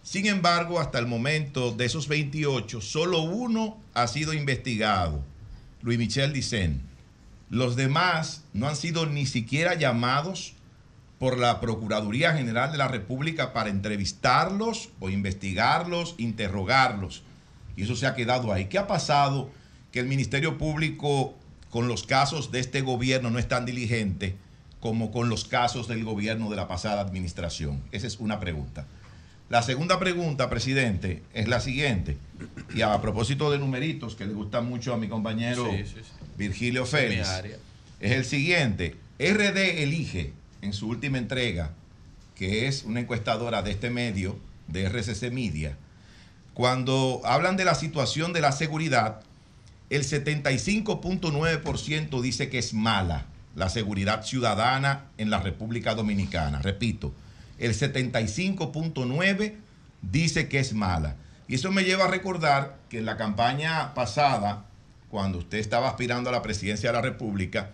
Sin 0.02 0.26
embargo, 0.26 0.80
hasta 0.80 0.98
el 0.98 1.06
momento 1.06 1.70
de 1.72 1.84
esos 1.84 2.08
28, 2.08 2.80
solo 2.80 3.20
uno 3.20 3.78
ha 3.94 4.08
sido 4.08 4.32
investigado, 4.32 5.22
Luis 5.82 5.98
Michel 5.98 6.32
Dicen. 6.32 6.82
Los 7.50 7.76
demás 7.76 8.42
no 8.52 8.68
han 8.68 8.76
sido 8.76 9.06
ni 9.06 9.26
siquiera 9.26 9.74
llamados 9.74 10.54
por 11.18 11.38
la 11.38 11.60
Procuraduría 11.60 12.34
General 12.34 12.70
de 12.70 12.78
la 12.78 12.88
República 12.88 13.52
para 13.52 13.70
entrevistarlos 13.70 14.90
o 15.00 15.10
investigarlos, 15.10 16.14
interrogarlos. 16.18 17.22
Y 17.76 17.82
eso 17.82 17.96
se 17.96 18.06
ha 18.06 18.14
quedado 18.14 18.52
ahí. 18.52 18.66
¿Qué 18.66 18.78
ha 18.78 18.86
pasado? 18.86 19.50
Que 19.92 20.00
el 20.00 20.06
Ministerio 20.06 20.58
Público 20.58 21.34
con 21.70 21.88
los 21.88 22.04
casos 22.04 22.50
de 22.50 22.60
este 22.60 22.82
gobierno 22.82 23.30
no 23.30 23.38
es 23.38 23.48
tan 23.48 23.66
diligente 23.66 24.36
como 24.80 25.10
con 25.10 25.28
los 25.28 25.44
casos 25.44 25.88
del 25.88 26.04
gobierno 26.04 26.50
de 26.50 26.56
la 26.56 26.68
pasada 26.68 27.00
administración. 27.00 27.82
Esa 27.90 28.06
es 28.06 28.20
una 28.20 28.38
pregunta. 28.38 28.86
La 29.50 29.62
segunda 29.62 29.98
pregunta, 29.98 30.50
presidente, 30.50 31.22
es 31.32 31.48
la 31.48 31.60
siguiente. 31.60 32.18
Y 32.74 32.82
a 32.82 33.00
propósito 33.00 33.50
de 33.50 33.58
numeritos 33.58 34.14
que 34.14 34.26
le 34.26 34.34
gustan 34.34 34.66
mucho 34.66 34.92
a 34.92 34.98
mi 34.98 35.08
compañero 35.08 35.68
Sí, 35.70 35.84
sí, 35.84 35.94
sí. 36.02 36.10
Virgilio 36.36 36.84
Félix, 36.84 37.28
es 37.98 38.12
el 38.12 38.24
siguiente. 38.24 38.96
RD 39.18 39.82
elige 39.82 40.32
en 40.62 40.72
su 40.72 40.88
última 40.88 41.18
entrega, 41.18 41.72
que 42.34 42.66
es 42.68 42.84
una 42.84 43.00
encuestadora 43.00 43.62
de 43.62 43.72
este 43.72 43.90
medio, 43.90 44.38
de 44.68 44.88
RCC 44.88 45.32
Media, 45.32 45.76
cuando 46.54 47.20
hablan 47.24 47.56
de 47.56 47.64
la 47.64 47.74
situación 47.74 48.32
de 48.32 48.40
la 48.40 48.52
seguridad, 48.52 49.22
el 49.90 50.02
75.9% 50.02 52.20
dice 52.20 52.48
que 52.50 52.58
es 52.58 52.74
mala 52.74 53.26
la 53.58 53.68
seguridad 53.68 54.24
ciudadana 54.24 55.06
en 55.18 55.30
la 55.30 55.40
República 55.40 55.94
Dominicana. 55.94 56.62
Repito, 56.62 57.12
el 57.58 57.74
75.9% 57.74 59.54
dice 60.00 60.48
que 60.48 60.60
es 60.60 60.72
mala. 60.72 61.16
Y 61.48 61.56
eso 61.56 61.72
me 61.72 61.82
lleva 61.82 62.04
a 62.04 62.08
recordar 62.08 62.78
que 62.88 62.98
en 62.98 63.06
la 63.06 63.16
campaña 63.16 63.94
pasada, 63.94 64.64
cuando 65.10 65.38
usted 65.38 65.58
estaba 65.58 65.88
aspirando 65.88 66.30
a 66.30 66.32
la 66.32 66.42
presidencia 66.42 66.90
de 66.90 66.96
la 66.96 67.02
República, 67.02 67.70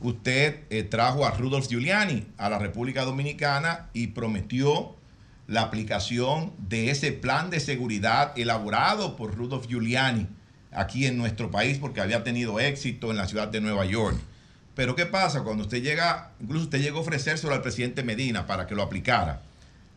usted 0.00 0.60
eh, 0.70 0.82
trajo 0.82 1.24
a 1.24 1.30
Rudolf 1.32 1.68
Giuliani 1.68 2.26
a 2.36 2.48
la 2.48 2.58
República 2.58 3.04
Dominicana 3.04 3.88
y 3.92 4.08
prometió 4.08 4.94
la 5.46 5.62
aplicación 5.62 6.52
de 6.58 6.90
ese 6.90 7.12
plan 7.12 7.50
de 7.50 7.60
seguridad 7.60 8.32
elaborado 8.38 9.16
por 9.16 9.34
Rudolf 9.34 9.66
Giuliani 9.66 10.26
aquí 10.72 11.06
en 11.06 11.16
nuestro 11.16 11.50
país 11.50 11.78
porque 11.78 12.00
había 12.00 12.24
tenido 12.24 12.60
éxito 12.60 13.10
en 13.10 13.16
la 13.16 13.28
ciudad 13.28 13.48
de 13.48 13.60
Nueva 13.60 13.84
York. 13.84 14.16
Pero 14.74 14.96
¿qué 14.96 15.06
pasa? 15.06 15.42
Cuando 15.42 15.64
usted 15.64 15.82
llega, 15.82 16.32
incluso 16.40 16.64
usted 16.64 16.80
llegó 16.80 16.98
a 16.98 17.02
ofrecérselo 17.02 17.54
al 17.54 17.62
presidente 17.62 18.02
Medina 18.02 18.46
para 18.46 18.66
que 18.66 18.74
lo 18.74 18.82
aplicara. 18.82 19.42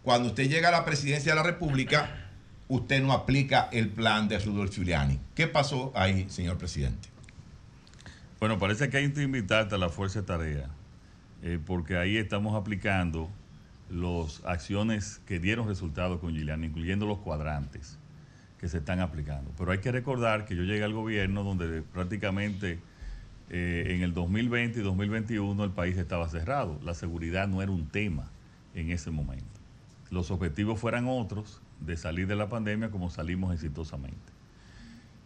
Cuando 0.03 0.30
usted 0.30 0.48
llega 0.48 0.69
a 0.69 0.72
la 0.72 0.85
presidencia 0.85 1.32
de 1.32 1.35
la 1.35 1.43
República, 1.43 2.30
usted 2.67 3.01
no 3.01 3.11
aplica 3.11 3.69
el 3.72 3.90
plan 3.90 4.27
de 4.27 4.38
Rudolf 4.40 4.74
Giuliani. 4.74 5.19
¿Qué 5.34 5.48
pasó 5.48 5.92
ahí, 5.95 6.27
señor 6.30 6.58
presidente? 6.58 7.09
Bueno, 8.40 8.59
parece 8.59 8.90
que 8.90 8.98
hay 8.98 9.11
que 9.11 9.24
invitarte 9.24 9.75
a 9.75 9.77
la 9.77 9.90
Fuerza 9.90 10.22
de 10.22 10.27
Tarea, 10.27 10.69
eh, 11.41 11.59
porque 11.66 11.98
ahí 11.98 12.17
estamos 12.17 12.56
aplicando 12.56 13.30
las 13.90 14.43
acciones 14.45 15.22
que 15.25 15.40
dieron 15.40 15.67
resultados 15.67 16.19
con 16.19 16.33
Giuliani, 16.33 16.67
incluyendo 16.67 17.06
los 17.06 17.17
cuadrantes 17.19 17.98
que 18.59 18.67
se 18.67 18.77
están 18.77 18.99
aplicando. 18.99 19.51
Pero 19.57 19.72
hay 19.72 19.80
que 19.80 19.91
recordar 19.91 20.45
que 20.45 20.56
yo 20.56 20.64
llegué 20.64 20.83
al 20.83 20.93
gobierno 20.93 21.43
donde 21.43 21.82
prácticamente 21.82 22.80
eh, 23.49 23.85
en 23.88 24.01
el 24.01 24.14
2020 24.14 24.80
y 24.80 24.83
2021 24.83 25.64
el 25.64 25.72
país 25.72 25.98
estaba 25.98 26.27
cerrado. 26.30 26.80
La 26.83 26.93
seguridad 26.93 27.48
no 27.48 27.61
era 27.61 27.72
un 27.72 27.88
tema 27.88 28.30
en 28.75 28.91
ese 28.91 29.09
momento. 29.09 29.45
Los 30.11 30.32
objetivos 30.32 30.80
fueran 30.80 31.07
otros 31.07 31.61
de 31.80 31.98
salir 31.98 32.27
de 32.27 32.35
la 32.35 32.49
pandemia 32.49 32.90
como 32.90 33.09
salimos 33.09 33.53
exitosamente. 33.53 34.33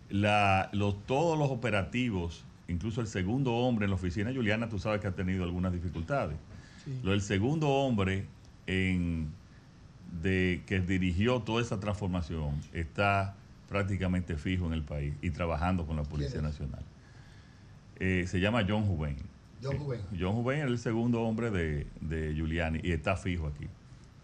Los, 0.10 1.06
todos 1.06 1.40
los 1.40 1.50
operativos, 1.50 2.44
incluso 2.72 3.02
el 3.02 3.08
segundo 3.08 3.54
hombre 3.54 3.86
en 3.86 3.92
la 3.92 3.96
oficina, 3.96 4.32
Juliana, 4.34 4.70
tú 4.70 4.80
sabes 4.80 5.02
que 5.02 5.08
ha 5.08 5.16
tenido 5.16 5.44
algunas 5.44 5.72
dificultades. 5.72 6.38
Lo 7.04 7.12
del 7.12 7.22
segundo 7.22 7.70
hombre 7.70 8.26
en, 8.66 9.30
de, 10.22 10.64
que 10.66 10.80
dirigió 10.80 11.42
toda 11.42 11.62
esa 11.62 11.80
transformación 11.80 12.60
está 12.74 13.36
prácticamente 13.70 14.36
fijo 14.36 14.66
en 14.66 14.74
el 14.74 14.82
país 14.82 15.14
y 15.22 15.30
trabajando 15.30 15.86
con 15.86 15.96
la 15.96 16.04
Policía. 16.04 16.42
Nacional. 16.42 16.84
Eh, 18.00 18.26
se 18.28 18.40
llama 18.40 18.66
John 18.68 18.86
Juven. 18.86 19.18
John 19.62 19.78
Juven. 19.78 20.02
John 20.20 20.34
Juven 20.34 20.60
es 20.62 20.66
el 20.66 20.80
segundo 20.80 21.22
hombre 21.22 21.52
de, 21.52 21.88
de 22.02 22.34
Giuliani 22.34 22.80
y 22.84 22.92
está 22.92 23.16
fijo 23.16 23.48
aquí. 23.48 23.68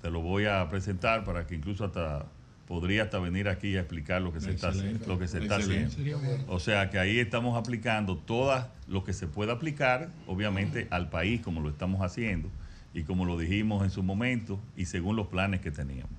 Te 0.01 0.09
lo 0.09 0.21
voy 0.21 0.45
a 0.45 0.67
presentar 0.69 1.23
para 1.23 1.45
que 1.45 1.53
incluso 1.53 1.85
hasta 1.85 2.25
podría 2.67 3.03
hasta 3.03 3.19
venir 3.19 3.47
aquí 3.47 3.77
a 3.77 3.79
explicar 3.79 4.21
lo 4.21 4.33
que 4.33 4.41
se 4.41 4.51
está 4.51 4.69
haciendo. 4.69 4.97
Excelente. 4.97 5.07
Lo 5.07 5.19
que 5.19 5.27
se 5.27 5.39
está 5.39 5.55
haciendo. 5.55 6.53
O 6.53 6.59
sea 6.59 6.89
que 6.89 6.99
ahí 6.99 7.19
estamos 7.19 7.57
aplicando 7.57 8.17
todas 8.17 8.67
lo 8.87 9.03
que 9.03 9.13
se 9.13 9.27
pueda 9.27 9.53
aplicar, 9.53 10.09
obviamente, 10.27 10.87
al 10.91 11.09
país 11.09 11.41
como 11.41 11.61
lo 11.61 11.69
estamos 11.69 12.01
haciendo 12.01 12.49
y 12.93 13.03
como 13.03 13.25
lo 13.25 13.37
dijimos 13.37 13.83
en 13.83 13.89
su 13.89 14.03
momento 14.03 14.59
y 14.75 14.85
según 14.85 15.15
los 15.15 15.27
planes 15.27 15.61
que 15.61 15.71
teníamos. 15.71 16.11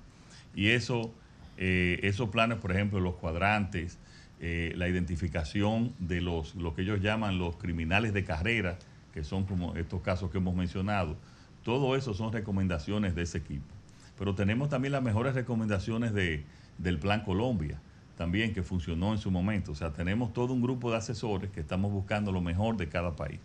Y 0.55 0.69
eso, 0.69 1.13
eh, 1.57 1.99
esos 2.03 2.29
planes, 2.29 2.57
por 2.57 2.71
ejemplo, 2.71 2.99
los 2.99 3.15
cuadrantes, 3.15 3.99
eh, 4.39 4.73
la 4.75 4.87
identificación 4.87 5.93
de 5.99 6.21
los, 6.21 6.55
lo 6.55 6.73
que 6.73 6.81
ellos 6.81 7.01
llaman 7.01 7.37
los 7.37 7.57
criminales 7.57 8.13
de 8.13 8.23
carrera, 8.23 8.79
que 9.13 9.23
son 9.23 9.45
como 9.45 9.75
estos 9.75 10.01
casos 10.01 10.31
que 10.31 10.39
hemos 10.39 10.55
mencionado, 10.55 11.15
todo 11.63 11.95
eso 11.95 12.13
son 12.13 12.33
recomendaciones 12.33 13.13
de 13.13 13.21
ese 13.23 13.37
equipo. 13.37 13.78
Pero 14.19 14.35
tenemos 14.35 14.67
también 14.67 14.91
las 14.91 15.01
mejores 15.01 15.33
recomendaciones 15.33 16.13
de, 16.13 16.43
del 16.77 16.99
Plan 16.99 17.21
Colombia, 17.21 17.79
también 18.17 18.53
que 18.53 18.63
funcionó 18.63 19.13
en 19.13 19.17
su 19.17 19.31
momento. 19.31 19.71
O 19.71 19.75
sea, 19.75 19.93
tenemos 19.93 20.33
todo 20.33 20.53
un 20.53 20.61
grupo 20.61 20.91
de 20.91 20.97
asesores 20.97 21.49
que 21.51 21.61
estamos 21.61 21.89
buscando 21.93 22.33
lo 22.33 22.41
mejor 22.41 22.75
de 22.75 22.89
cada 22.89 23.15
país. 23.15 23.39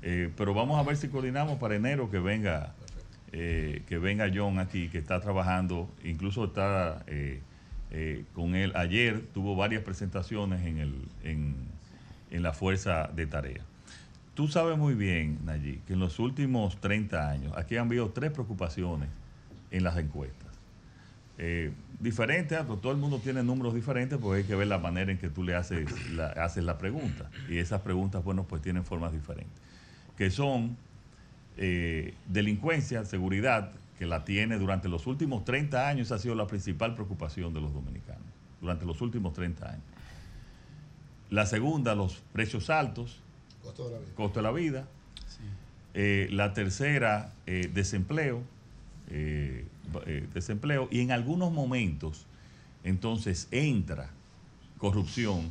Eh, 0.00 0.32
pero 0.34 0.54
vamos 0.54 0.80
a 0.80 0.82
ver 0.82 0.96
si 0.96 1.08
coordinamos 1.08 1.58
para 1.58 1.76
enero 1.76 2.10
que 2.10 2.20
venga, 2.20 2.72
eh, 3.32 3.82
que 3.86 3.98
venga 3.98 4.30
John 4.34 4.58
aquí, 4.58 4.88
que 4.88 4.96
está 4.96 5.20
trabajando, 5.20 5.90
incluso 6.02 6.46
está 6.46 7.04
eh, 7.06 7.42
con 8.32 8.54
él. 8.54 8.72
Ayer 8.76 9.26
tuvo 9.34 9.56
varias 9.56 9.82
presentaciones 9.82 10.64
en, 10.64 10.78
el, 10.78 10.94
en, 11.22 11.54
en 12.30 12.42
la 12.42 12.54
fuerza 12.54 13.10
de 13.14 13.26
tarea. 13.26 13.60
Tú 14.32 14.48
sabes 14.48 14.78
muy 14.78 14.94
bien, 14.94 15.40
Nayib, 15.44 15.84
que 15.84 15.92
en 15.92 15.98
los 15.98 16.18
últimos 16.18 16.80
30 16.80 17.28
años 17.28 17.52
aquí 17.56 17.76
han 17.76 17.88
habido 17.88 18.08
tres 18.08 18.30
preocupaciones 18.30 19.10
en 19.70 19.84
las 19.84 19.96
encuestas. 19.98 20.48
Eh, 21.40 21.70
diferentes, 22.00 22.58
ah, 22.58 22.62
pero 22.62 22.78
todo 22.78 22.92
el 22.92 22.98
mundo 22.98 23.20
tiene 23.20 23.42
números 23.42 23.74
diferentes, 23.74 24.18
porque 24.18 24.40
hay 24.42 24.44
que 24.44 24.56
ver 24.56 24.66
la 24.66 24.78
manera 24.78 25.12
en 25.12 25.18
que 25.18 25.28
tú 25.28 25.44
le 25.44 25.54
haces 25.54 25.86
la, 26.10 26.28
haces 26.28 26.64
la 26.64 26.78
pregunta. 26.78 27.30
Y 27.48 27.58
esas 27.58 27.80
preguntas, 27.82 28.24
bueno, 28.24 28.44
pues 28.44 28.60
tienen 28.62 28.84
formas 28.84 29.12
diferentes. 29.12 29.56
Que 30.16 30.30
son 30.30 30.76
eh, 31.56 32.14
delincuencia, 32.26 33.04
seguridad, 33.04 33.72
que 33.98 34.06
la 34.06 34.24
tiene 34.24 34.58
durante 34.58 34.88
los 34.88 35.06
últimos 35.06 35.44
30 35.44 35.88
años, 35.88 36.12
ha 36.12 36.18
sido 36.18 36.34
la 36.34 36.46
principal 36.46 36.94
preocupación 36.94 37.52
de 37.52 37.60
los 37.60 37.72
dominicanos, 37.74 38.22
durante 38.60 38.84
los 38.84 39.00
últimos 39.00 39.32
30 39.32 39.68
años. 39.68 39.82
La 41.30 41.46
segunda, 41.46 41.94
los 41.94 42.22
precios 42.32 42.70
altos, 42.70 43.20
Costo 43.62 43.86
de 43.88 43.92
la 43.92 43.98
vida. 43.98 44.14
costo 44.14 44.38
de 44.38 44.42
la 44.42 44.52
vida. 44.52 44.88
Eh, 45.94 46.28
la 46.30 46.52
tercera, 46.52 47.32
eh, 47.46 47.70
desempleo, 47.74 48.42
eh, 49.10 49.66
eh, 50.06 50.28
desempleo. 50.34 50.88
Y 50.90 51.00
en 51.00 51.12
algunos 51.12 51.52
momentos, 51.52 52.26
entonces 52.84 53.48
entra 53.50 54.10
corrupción, 54.78 55.50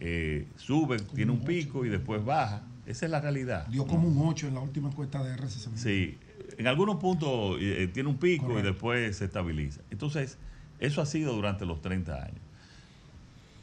eh, 0.00 0.46
sube, 0.56 0.98
tiene 0.98 1.32
un 1.32 1.40
pico 1.40 1.84
y 1.84 1.88
después 1.88 2.24
baja. 2.24 2.62
Esa 2.86 3.06
es 3.06 3.10
la 3.10 3.20
realidad. 3.20 3.66
Dio 3.66 3.86
como 3.86 4.08
un 4.08 4.28
8 4.28 4.48
en 4.48 4.54
la 4.54 4.60
última 4.60 4.88
encuesta 4.88 5.22
de 5.22 5.34
RCC. 5.34 5.76
Sí, 5.76 6.18
en 6.56 6.66
algunos 6.66 6.96
puntos 6.96 7.58
eh, 7.60 7.90
tiene 7.92 8.08
un 8.08 8.16
pico 8.16 8.46
Correcto. 8.46 8.68
y 8.68 8.72
después 8.72 9.16
se 9.16 9.24
estabiliza. 9.24 9.80
Entonces, 9.90 10.38
eso 10.78 11.00
ha 11.02 11.06
sido 11.06 11.34
durante 11.34 11.66
los 11.66 11.82
30 11.82 12.14
años. 12.14 12.40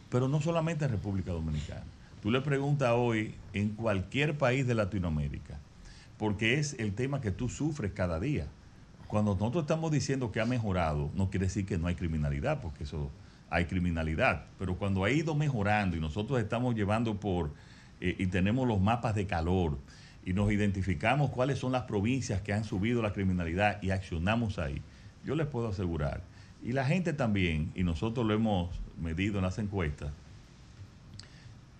Pero 0.09 0.27
no 0.27 0.41
solamente 0.41 0.85
en 0.85 0.91
República 0.91 1.31
Dominicana. 1.31 1.83
Tú 2.21 2.31
le 2.31 2.41
preguntas 2.41 2.91
hoy 2.95 3.35
en 3.53 3.69
cualquier 3.69 4.37
país 4.37 4.65
de 4.65 4.75
Latinoamérica, 4.75 5.59
porque 6.17 6.59
es 6.59 6.75
el 6.79 6.93
tema 6.93 7.19
que 7.19 7.31
tú 7.31 7.49
sufres 7.49 7.91
cada 7.93 8.19
día. 8.19 8.47
Cuando 9.13 9.35
nosotros 9.35 9.65
estamos 9.65 9.91
diciendo 9.91 10.31
que 10.31 10.41
ha 10.41 10.45
mejorado, 10.47 11.11
no 11.13 11.29
quiere 11.29 11.45
decir 11.45 11.67
que 11.67 11.77
no 11.77 11.85
hay 11.85 11.93
criminalidad, 11.93 12.59
porque 12.61 12.85
eso 12.85 13.11
hay 13.51 13.65
criminalidad. 13.65 14.45
Pero 14.57 14.75
cuando 14.75 15.03
ha 15.03 15.11
ido 15.11 15.35
mejorando 15.35 15.95
y 15.95 15.99
nosotros 15.99 16.41
estamos 16.41 16.73
llevando 16.73 17.19
por, 17.19 17.51
eh, 18.01 18.15
y 18.17 18.25
tenemos 18.25 18.67
los 18.67 18.81
mapas 18.81 19.13
de 19.13 19.27
calor, 19.27 19.77
y 20.25 20.33
nos 20.33 20.51
identificamos 20.51 21.29
cuáles 21.29 21.59
son 21.59 21.73
las 21.73 21.83
provincias 21.83 22.41
que 22.41 22.53
han 22.53 22.63
subido 22.63 23.03
la 23.03 23.13
criminalidad 23.13 23.79
y 23.83 23.91
accionamos 23.91 24.57
ahí, 24.57 24.81
yo 25.23 25.35
les 25.35 25.45
puedo 25.45 25.67
asegurar, 25.67 26.23
y 26.63 26.71
la 26.71 26.83
gente 26.83 27.13
también, 27.13 27.71
y 27.75 27.83
nosotros 27.83 28.25
lo 28.25 28.33
hemos 28.33 28.71
medido 28.99 29.37
en 29.37 29.43
las 29.43 29.59
encuestas, 29.59 30.11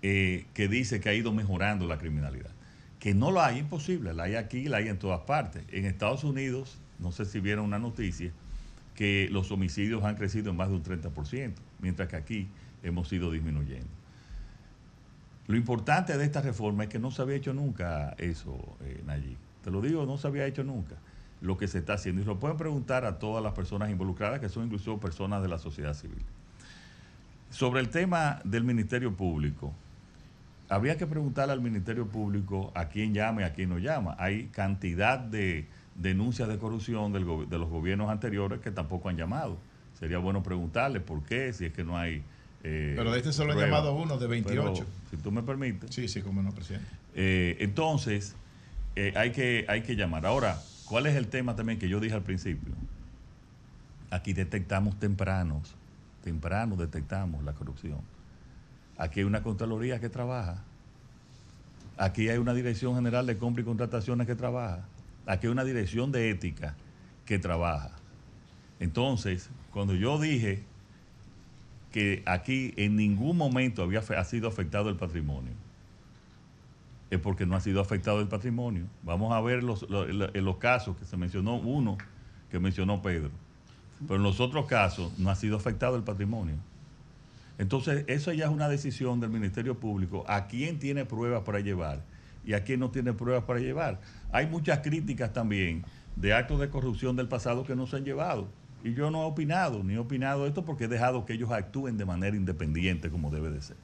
eh, 0.03 0.45
que 0.53 0.68
dice 0.68 1.02
que 1.02 1.10
ha 1.10 1.16
ido 1.16 1.34
mejorando 1.34 1.88
la 1.88 1.98
criminalidad. 1.98 2.52
Que 3.00 3.16
no 3.16 3.32
la 3.32 3.48
hay, 3.48 3.58
imposible, 3.58 4.14
la 4.14 4.26
hay 4.26 4.36
aquí, 4.36 4.66
la 4.66 4.78
hay 4.78 4.90
en 4.90 5.00
todas 5.00 5.22
partes. 5.22 5.64
En 5.72 5.86
Estados 5.86 6.24
Unidos, 6.24 6.78
no 7.04 7.12
sé 7.12 7.26
si 7.26 7.40
vieron 7.40 7.66
una 7.66 7.78
noticia, 7.78 8.32
que 8.96 9.28
los 9.32 9.52
homicidios 9.52 10.04
han 10.04 10.16
crecido 10.16 10.52
en 10.52 10.58
más 10.58 10.70
de 10.70 10.76
un 10.76 10.84
30%, 10.84 11.54
mientras 11.80 12.08
que 12.08 12.16
aquí 12.16 12.48
hemos 12.82 13.12
ido 13.12 13.32
disminuyendo. 13.32 13.88
Lo 15.48 15.58
importante 15.58 16.18
de 16.18 16.24
esta 16.24 16.42
reforma 16.42 16.84
es 16.84 16.90
que 16.90 17.00
no 17.00 17.12
se 17.12 17.22
había 17.22 17.36
hecho 17.36 17.54
nunca 17.54 18.16
eso, 18.18 18.58
eh, 18.82 19.04
Nayib. 19.06 19.38
Te 19.64 19.72
lo 19.72 19.82
digo, 19.82 20.06
no 20.06 20.18
se 20.18 20.28
había 20.28 20.46
hecho 20.46 20.64
nunca. 20.64 20.96
lo 21.42 21.58
que 21.58 21.68
se 21.68 21.80
está 21.80 21.96
haciendo. 21.96 22.22
Y 22.22 22.24
lo 22.24 22.40
pueden 22.40 22.56
preguntar 22.56 23.04
a 23.04 23.20
todas 23.20 23.44
las 23.44 23.52
personas 23.52 23.90
involucradas, 23.90 24.40
que 24.40 24.48
son 24.48 24.64
incluso 24.64 24.98
personas 25.02 25.42
de 25.42 25.50
la 25.50 25.58
sociedad 25.58 25.94
civil. 25.94 26.24
Sobre 27.50 27.82
el 27.82 27.90
tema 27.90 28.40
del 28.46 28.64
Ministerio 28.64 29.14
Público, 29.14 29.74
habría 30.70 30.98
que 30.98 31.06
preguntarle 31.06 31.52
al 31.52 31.60
Ministerio 31.60 32.08
Público 32.08 32.72
a 32.76 32.88
quién 32.88 33.14
llama 33.14 33.42
y 33.42 33.44
a 33.44 33.52
quién 33.52 33.70
no 33.70 33.78
llama. 33.78 34.16
Hay 34.20 34.46
cantidad 34.54 35.20
de 35.20 35.68
denuncias 35.96 36.48
de 36.48 36.58
corrupción 36.58 37.14
del 37.14 37.26
de 37.50 37.58
los 37.58 37.70
gobiernos 37.70 38.10
anteriores 38.10 38.60
que 38.60 38.72
tampoco 38.72 39.10
han 39.10 39.18
llamado. 39.18 39.58
Sería 40.00 40.18
bueno 40.18 40.44
preguntarle 40.44 41.00
por 41.00 41.24
qué, 41.24 41.54
si 41.54 41.66
es 41.66 41.74
que 41.74 41.84
no 41.84 41.98
hay... 41.98 42.24
eh, 42.64 42.94
Pero 42.96 43.12
de 43.12 43.20
este 43.20 43.32
solo 43.32 43.54
han 43.54 43.60
llamado 43.60 43.96
uno 43.96 44.18
de 44.18 44.28
28. 44.28 44.74
Pero, 44.74 44.86
si 45.12 45.18
tú 45.18 45.32
me 45.32 45.44
permites. 45.44 45.94
Sí, 45.94 46.08
sí, 46.08 46.22
como 46.22 46.42
no, 46.42 46.52
presidente. 46.52 46.88
Eh, 47.16 47.58
entonces, 47.60 48.36
eh, 48.96 49.14
hay, 49.16 49.32
que, 49.32 49.66
hay 49.70 49.82
que 49.84 49.96
llamar. 49.96 50.26
Ahora, 50.26 50.60
¿cuál 50.86 51.06
es 51.06 51.16
el 51.16 51.28
tema 51.28 51.56
también 51.56 51.80
que 51.80 51.88
yo 51.88 52.00
dije 52.00 52.16
al 52.16 52.24
principio? 52.24 52.74
Aquí 54.10 54.34
detectamos 54.34 55.00
tempranos, 55.00 55.74
temprano 56.24 56.76
detectamos 56.76 57.44
la 57.44 57.54
corrupción. 57.54 58.00
Aquí 58.98 59.22
hay 59.22 59.26
una 59.26 59.42
Contraloría 59.42 60.00
que 60.00 60.10
trabaja. 60.10 60.64
Aquí 61.98 62.30
hay 62.30 62.38
una 62.38 62.54
Dirección 62.54 62.96
General 62.96 63.26
de 63.26 63.38
Compra 63.38 63.62
y 63.62 63.66
Contrataciones 63.66 64.28
que 64.28 64.36
trabaja. 64.36 64.86
Aquí 65.26 65.48
hay 65.48 65.52
una 65.52 65.64
Dirección 65.64 66.11
de 66.11 66.30
Ética 66.30 66.76
que 67.26 67.40
trabaja. 67.40 67.92
Entonces, 68.80 69.50
cuando 69.72 69.95
yo 69.95 70.19
dije 70.19 70.64
que 71.92 72.24
aquí 72.26 72.74
en 72.76 72.95
ningún 72.95 73.38
momento 73.38 73.84
había 73.84 74.00
ha 74.00 74.26
sido 74.26 74.48
afectado 74.48 74.90
el 74.90 74.95
patrimonio, 74.95 75.53
es 77.10 77.19
porque 77.19 77.45
no 77.45 77.56
ha 77.56 77.61
sido 77.61 77.80
afectado 77.80 78.19
el 78.19 78.27
patrimonio. 78.27 78.85
Vamos 79.03 79.32
a 79.34 79.40
ver 79.42 79.64
los, 79.64 79.90
los, 79.90 80.08
los 80.10 80.58
casos 80.58 80.98
que 80.98 81.06
se 81.06 81.16
mencionó, 81.16 81.56
uno 81.56 81.98
que 82.50 82.60
mencionó 82.60 83.02
Pedro, 83.02 83.30
pero 84.02 84.16
en 84.16 84.24
los 84.24 84.40
otros 84.40 84.66
casos 84.66 85.18
no 85.19 85.30
ha 85.30 85.35
sido 85.35 85.56
afectado 85.56 85.95
el 85.95 86.03
patrimonio. 86.03 86.56
Entonces, 87.60 88.03
eso 88.08 88.34
ya 88.34 88.45
es 88.45 88.52
una 88.52 88.68
decisión 88.68 89.19
del 89.19 89.30
Ministerio 89.30 89.80
Público 89.80 90.26
a 90.27 90.48
quién 90.48 90.80
tiene 90.80 91.06
pruebas 91.06 91.43
para 91.43 91.60
llevar 91.60 92.02
y 92.46 92.54
a 92.54 92.64
quién 92.64 92.80
no 92.80 92.90
tiene 92.90 93.14
pruebas 93.14 93.44
para 93.46 93.60
llevar. 93.60 94.00
Hay 94.32 94.48
muchas 94.48 94.80
críticas 94.80 95.34
también 95.34 95.84
de 96.16 96.34
actos 96.34 96.60
de 96.60 96.70
corrupción 96.70 97.16
del 97.16 97.28
pasado 97.28 97.64
que 97.64 97.76
no 97.76 97.88
se 97.88 97.98
han 97.98 98.06
llevado. 98.06 98.48
Y 98.84 98.94
yo 98.94 99.10
no 99.12 99.24
he 99.24 99.26
opinado, 99.26 99.84
ni 99.84 99.94
he 99.94 99.98
opinado 99.98 100.46
esto 100.46 100.66
porque 100.66 100.86
he 100.86 100.88
dejado 100.88 101.26
que 101.26 101.34
ellos 101.34 101.52
actúen 101.52 101.98
de 101.98 102.06
manera 102.06 102.36
independiente 102.36 103.10
como 103.10 103.32
debe 103.32 103.50
de 103.50 103.62
ser. 103.62 103.78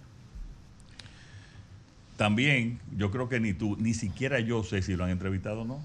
También, 2.17 2.79
yo 2.97 3.11
creo 3.11 3.29
que 3.29 3.39
ni 3.39 3.53
tú, 3.53 3.77
ni 3.79 3.93
siquiera 3.93 4.41
yo 4.41 4.61
sé 4.63 4.81
si 4.81 4.97
lo 4.97 5.05
han 5.05 5.09
entrevistado 5.09 5.61
o 5.61 5.65
no. 5.65 5.79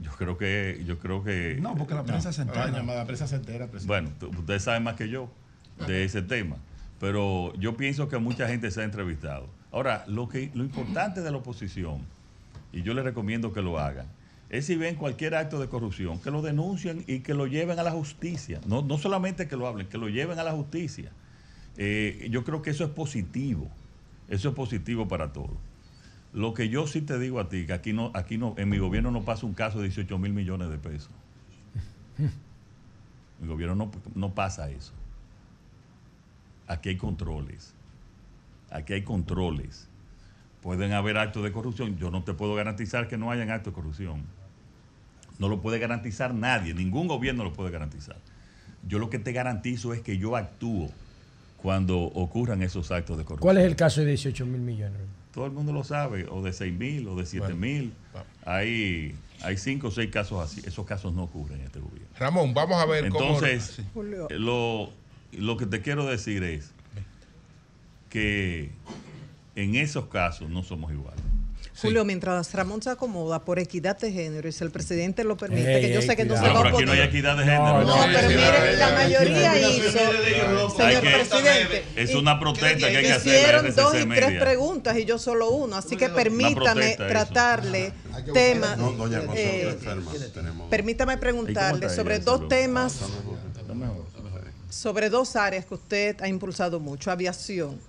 Yo 0.00 0.12
creo 0.12 0.38
que, 0.38 0.82
yo 0.86 1.00
creo 1.00 1.24
que. 1.24 1.58
No, 1.60 1.74
porque 1.74 1.94
la 1.94 2.04
prensa 2.04 2.32
se 2.32 2.42
entera. 2.42 2.66
La 2.68 3.04
prensa 3.04 3.26
se 3.26 3.36
entera, 3.36 3.66
presidente. 3.66 4.16
Bueno, 4.20 4.38
ustedes 4.38 4.62
saben 4.62 4.84
más 4.84 4.94
que 4.94 5.08
yo 5.08 5.28
de 5.88 6.04
ese 6.04 6.22
tema, 6.22 6.56
pero 7.00 7.52
yo 7.56 7.76
pienso 7.76 8.08
que 8.08 8.18
mucha 8.18 8.46
gente 8.46 8.70
se 8.70 8.80
ha 8.80 8.84
entrevistado. 8.84 9.48
Ahora, 9.74 10.04
lo 10.06 10.28
que 10.28 10.52
lo 10.54 10.62
importante 10.62 11.20
de 11.20 11.32
la 11.32 11.38
oposición, 11.38 11.98
y 12.72 12.82
yo 12.82 12.94
les 12.94 13.04
recomiendo 13.04 13.52
que 13.52 13.60
lo 13.60 13.80
hagan, 13.80 14.06
es 14.48 14.66
si 14.66 14.76
ven 14.76 14.94
cualquier 14.94 15.34
acto 15.34 15.58
de 15.58 15.68
corrupción, 15.68 16.20
que 16.20 16.30
lo 16.30 16.42
denuncien 16.42 17.02
y 17.08 17.20
que 17.20 17.34
lo 17.34 17.48
lleven 17.48 17.80
a 17.80 17.82
la 17.82 17.90
justicia. 17.90 18.60
No, 18.68 18.82
no 18.82 18.98
solamente 18.98 19.48
que 19.48 19.56
lo 19.56 19.66
hablen, 19.66 19.88
que 19.88 19.98
lo 19.98 20.08
lleven 20.08 20.38
a 20.38 20.44
la 20.44 20.52
justicia. 20.52 21.10
Eh, 21.76 22.28
yo 22.30 22.44
creo 22.44 22.62
que 22.62 22.70
eso 22.70 22.84
es 22.84 22.90
positivo. 22.90 23.68
Eso 24.28 24.50
es 24.50 24.54
positivo 24.54 25.08
para 25.08 25.32
todos. 25.32 25.56
Lo 26.32 26.54
que 26.54 26.68
yo 26.68 26.86
sí 26.86 27.00
te 27.00 27.18
digo 27.18 27.40
a 27.40 27.48
ti, 27.48 27.66
que 27.66 27.72
aquí 27.72 27.92
no, 27.92 28.12
aquí 28.14 28.38
no, 28.38 28.54
en 28.56 28.68
mi 28.68 28.78
gobierno 28.78 29.10
no 29.10 29.24
pasa 29.24 29.44
un 29.44 29.54
caso 29.54 29.78
de 29.78 29.88
18 29.88 30.16
mil 30.18 30.32
millones 30.32 30.70
de 30.70 30.78
pesos. 30.78 31.10
Mi 33.40 33.48
gobierno 33.48 33.74
no, 33.74 33.90
no 34.14 34.34
pasa 34.36 34.70
eso. 34.70 34.92
Aquí 36.68 36.90
hay 36.90 36.96
controles. 36.96 37.74
Aquí 38.74 38.92
hay 38.92 39.02
controles. 39.02 39.86
Pueden 40.60 40.92
haber 40.92 41.16
actos 41.16 41.44
de 41.44 41.52
corrupción. 41.52 41.96
Yo 41.96 42.10
no 42.10 42.24
te 42.24 42.34
puedo 42.34 42.56
garantizar 42.56 43.06
que 43.06 43.16
no 43.16 43.30
hayan 43.30 43.50
actos 43.50 43.72
de 43.72 43.76
corrupción. 43.76 44.22
No 45.38 45.48
lo 45.48 45.60
puede 45.62 45.78
garantizar 45.78 46.34
nadie. 46.34 46.74
Ningún 46.74 47.06
gobierno 47.06 47.44
lo 47.44 47.52
puede 47.52 47.70
garantizar. 47.70 48.16
Yo 48.88 48.98
lo 48.98 49.10
que 49.10 49.20
te 49.20 49.32
garantizo 49.32 49.94
es 49.94 50.00
que 50.00 50.18
yo 50.18 50.34
actúo 50.34 50.90
cuando 51.62 51.98
ocurran 51.98 52.62
esos 52.62 52.90
actos 52.90 53.16
de 53.16 53.24
corrupción. 53.24 53.46
¿Cuál 53.46 53.58
es 53.58 53.64
el 53.64 53.76
caso 53.76 54.00
de 54.00 54.08
18 54.08 54.44
mil 54.44 54.60
millones? 54.60 55.00
Todo 55.32 55.46
el 55.46 55.52
mundo 55.52 55.72
lo 55.72 55.84
sabe, 55.84 56.26
o 56.28 56.42
de 56.42 56.52
6 56.52 56.74
mil, 56.74 57.06
o 57.06 57.14
de 57.14 57.26
7 57.26 57.54
mil. 57.54 57.92
Hay, 58.44 59.14
hay 59.42 59.56
cinco 59.56 59.88
o 59.88 59.90
seis 59.92 60.10
casos 60.10 60.42
así. 60.42 60.62
Esos 60.66 60.84
casos 60.84 61.14
no 61.14 61.24
ocurren 61.24 61.60
en 61.60 61.66
este 61.66 61.78
gobierno. 61.78 62.08
Ramón, 62.18 62.54
vamos 62.54 62.82
a 62.82 62.86
ver 62.86 63.08
cómo. 63.08 63.24
Entonces, 63.24 63.82
lo, 64.30 64.90
lo 65.32 65.56
que 65.56 65.66
te 65.66 65.80
quiero 65.80 66.06
decir 66.06 66.42
es 66.42 66.72
que 68.14 68.70
en 69.56 69.74
esos 69.74 70.06
casos 70.06 70.48
no 70.48 70.62
somos 70.62 70.92
iguales. 70.92 71.20
Julio, 71.82 72.04
mientras 72.04 72.54
Ramón 72.54 72.80
se 72.80 72.88
acomoda 72.90 73.44
por 73.44 73.58
equidad 73.58 73.98
de 73.98 74.12
género 74.12 74.48
y 74.48 74.52
si 74.52 74.62
el 74.62 74.70
presidente 74.70 75.24
lo 75.24 75.36
permite, 75.36 75.74
Ey, 75.74 75.82
que 75.82 75.92
yo 75.92 75.98
ey, 76.00 76.06
sé 76.06 76.14
que 76.14 76.24
no 76.24 76.36
se 76.36 76.42
va 76.42 76.46
a 76.50 76.52
No, 76.52 76.62
pero 76.62 76.76
aquí 76.76 76.84
no 76.86 76.92
hay 76.92 76.98
oponer. 77.00 77.08
equidad 77.08 77.36
de 77.36 77.42
género. 77.44 77.84
No, 77.84 77.84
No, 77.84 78.12
pero 78.14 78.28
mire, 78.28 78.76
la 78.76 78.92
mayoría 78.92 79.68
hizo, 79.68 79.90
señor 79.90 81.02
que- 81.02 81.10
presidente. 81.10 81.84
Es 81.96 82.14
una 82.14 82.38
protesta 82.38 82.78
que 82.88 82.96
hay 82.96 83.04
que 83.04 83.12
hacer. 83.12 83.34
Hicieron 83.34 83.74
dos 83.74 83.96
y 84.00 84.06
tres 84.06 84.40
preguntas 84.40 84.96
y 84.96 85.04
yo 85.04 85.18
solo 85.18 85.50
uno, 85.50 85.74
así 85.74 85.96
que 85.96 86.08
permítame 86.08 86.94
tratarle 86.96 87.92
temas. 88.32 88.78
eh, 89.34 89.76
permítame 90.70 91.14
¿Y 91.14 91.16
preguntarle 91.16 91.90
sobre 91.90 92.20
dos 92.20 92.46
temas, 92.46 93.00
sobre 94.70 95.10
dos 95.10 95.34
áreas 95.34 95.66
que 95.66 95.74
usted 95.74 96.22
ha 96.22 96.28
impulsado 96.28 96.78
mucho, 96.78 97.10
aviación. 97.10 97.80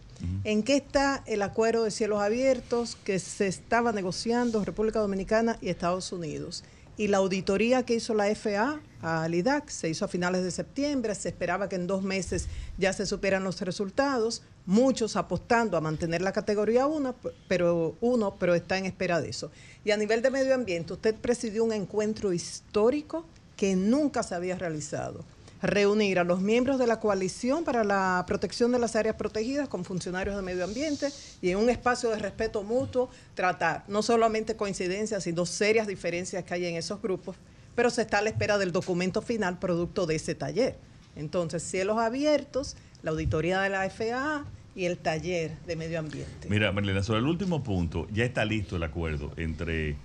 ¿En 0.43 0.63
qué 0.63 0.75
está 0.75 1.23
el 1.25 1.41
acuerdo 1.41 1.83
de 1.83 1.91
cielos 1.91 2.21
abiertos 2.21 2.97
que 3.03 3.19
se 3.19 3.47
estaba 3.47 3.91
negociando 3.91 4.63
República 4.63 4.99
Dominicana 4.99 5.57
y 5.61 5.69
Estados 5.69 6.11
Unidos? 6.11 6.63
Y 6.97 7.07
la 7.07 7.17
auditoría 7.17 7.83
que 7.83 7.95
hizo 7.95 8.13
la 8.13 8.33
FA 8.35 8.79
al 9.01 9.35
IDAC 9.35 9.69
se 9.69 9.89
hizo 9.89 10.05
a 10.05 10.07
finales 10.07 10.43
de 10.43 10.51
septiembre, 10.51 11.13
se 11.13 11.29
esperaba 11.29 11.67
que 11.67 11.75
en 11.75 11.87
dos 11.87 12.03
meses 12.03 12.47
ya 12.77 12.93
se 12.93 13.05
supieran 13.05 13.43
los 13.43 13.59
resultados, 13.61 14.43
muchos 14.65 15.15
apostando 15.15 15.77
a 15.77 15.81
mantener 15.81 16.21
la 16.21 16.31
categoría 16.31 16.87
1, 16.87 17.15
pero, 17.47 17.95
uno, 17.99 18.35
pero 18.39 18.55
está 18.55 18.77
en 18.77 18.85
espera 18.85 19.21
de 19.21 19.29
eso. 19.29 19.51
Y 19.83 19.91
a 19.91 19.97
nivel 19.97 20.21
de 20.21 20.31
medio 20.31 20.55
ambiente, 20.55 20.93
usted 20.93 21.15
presidió 21.15 21.63
un 21.63 21.73
encuentro 21.73 22.31
histórico 22.31 23.25
que 23.57 23.75
nunca 23.75 24.23
se 24.23 24.35
había 24.35 24.57
realizado 24.57 25.25
reunir 25.66 26.19
a 26.19 26.24
los 26.24 26.42
miembros 26.42 26.80
de 26.80 26.88
la 26.88 27.00
coalición 27.00 27.64
para 27.64 27.84
la 27.84 28.24
protección 28.27 28.72
de 28.72 28.80
las 28.80 28.95
áreas 28.95 29.16
protegidas 29.16 29.68
con 29.68 29.84
funcionarios 29.85 30.35
de 30.35 30.42
medio 30.42 30.64
ambiente 30.64 31.10
y 31.42 31.50
en 31.50 31.58
un 31.58 31.69
espacio 31.69 32.10
de 32.10 32.19
respeto 32.19 32.64
mutuo 32.64 33.10
tratar 33.34 33.84
no 33.88 34.02
solamente 34.02 34.56
coincidencias, 34.56 35.24
sino 35.24 35.45
serias 35.45 35.88
diferencias 35.88 36.44
que 36.44 36.53
hay 36.53 36.66
en 36.66 36.76
esos 36.76 37.02
grupos, 37.02 37.35
pero 37.76 37.90
se 37.90 38.02
está 38.02 38.19
a 38.19 38.22
la 38.22 38.30
espera 38.30 38.58
del 38.58 38.72
documento 38.72 39.22
final 39.22 39.60
producto 39.60 40.06
de 40.06 40.16
ese 40.16 40.35
taller. 40.35 40.77
Entonces, 41.16 41.64
cielos 41.64 41.98
abiertos, 41.98 42.76
la 43.02 43.11
auditoría 43.11 43.61
de 43.61 43.69
la 43.69 43.90
FAA 43.90 44.45
y 44.76 44.85
el 44.85 44.98
taller 44.98 45.58
de 45.66 45.76
medio 45.76 46.00
ambiente. 46.00 46.50
Mira, 46.50 46.72
Marlena, 46.72 47.02
sobre 47.02 47.19
el 47.19 47.27
último 47.27 47.64
punto, 47.64 48.08
ya 48.11 48.26
está 48.26 48.44
listo 48.44 48.76
el 48.76 48.84
acuerdo 48.84 49.32
entre, 49.38 49.95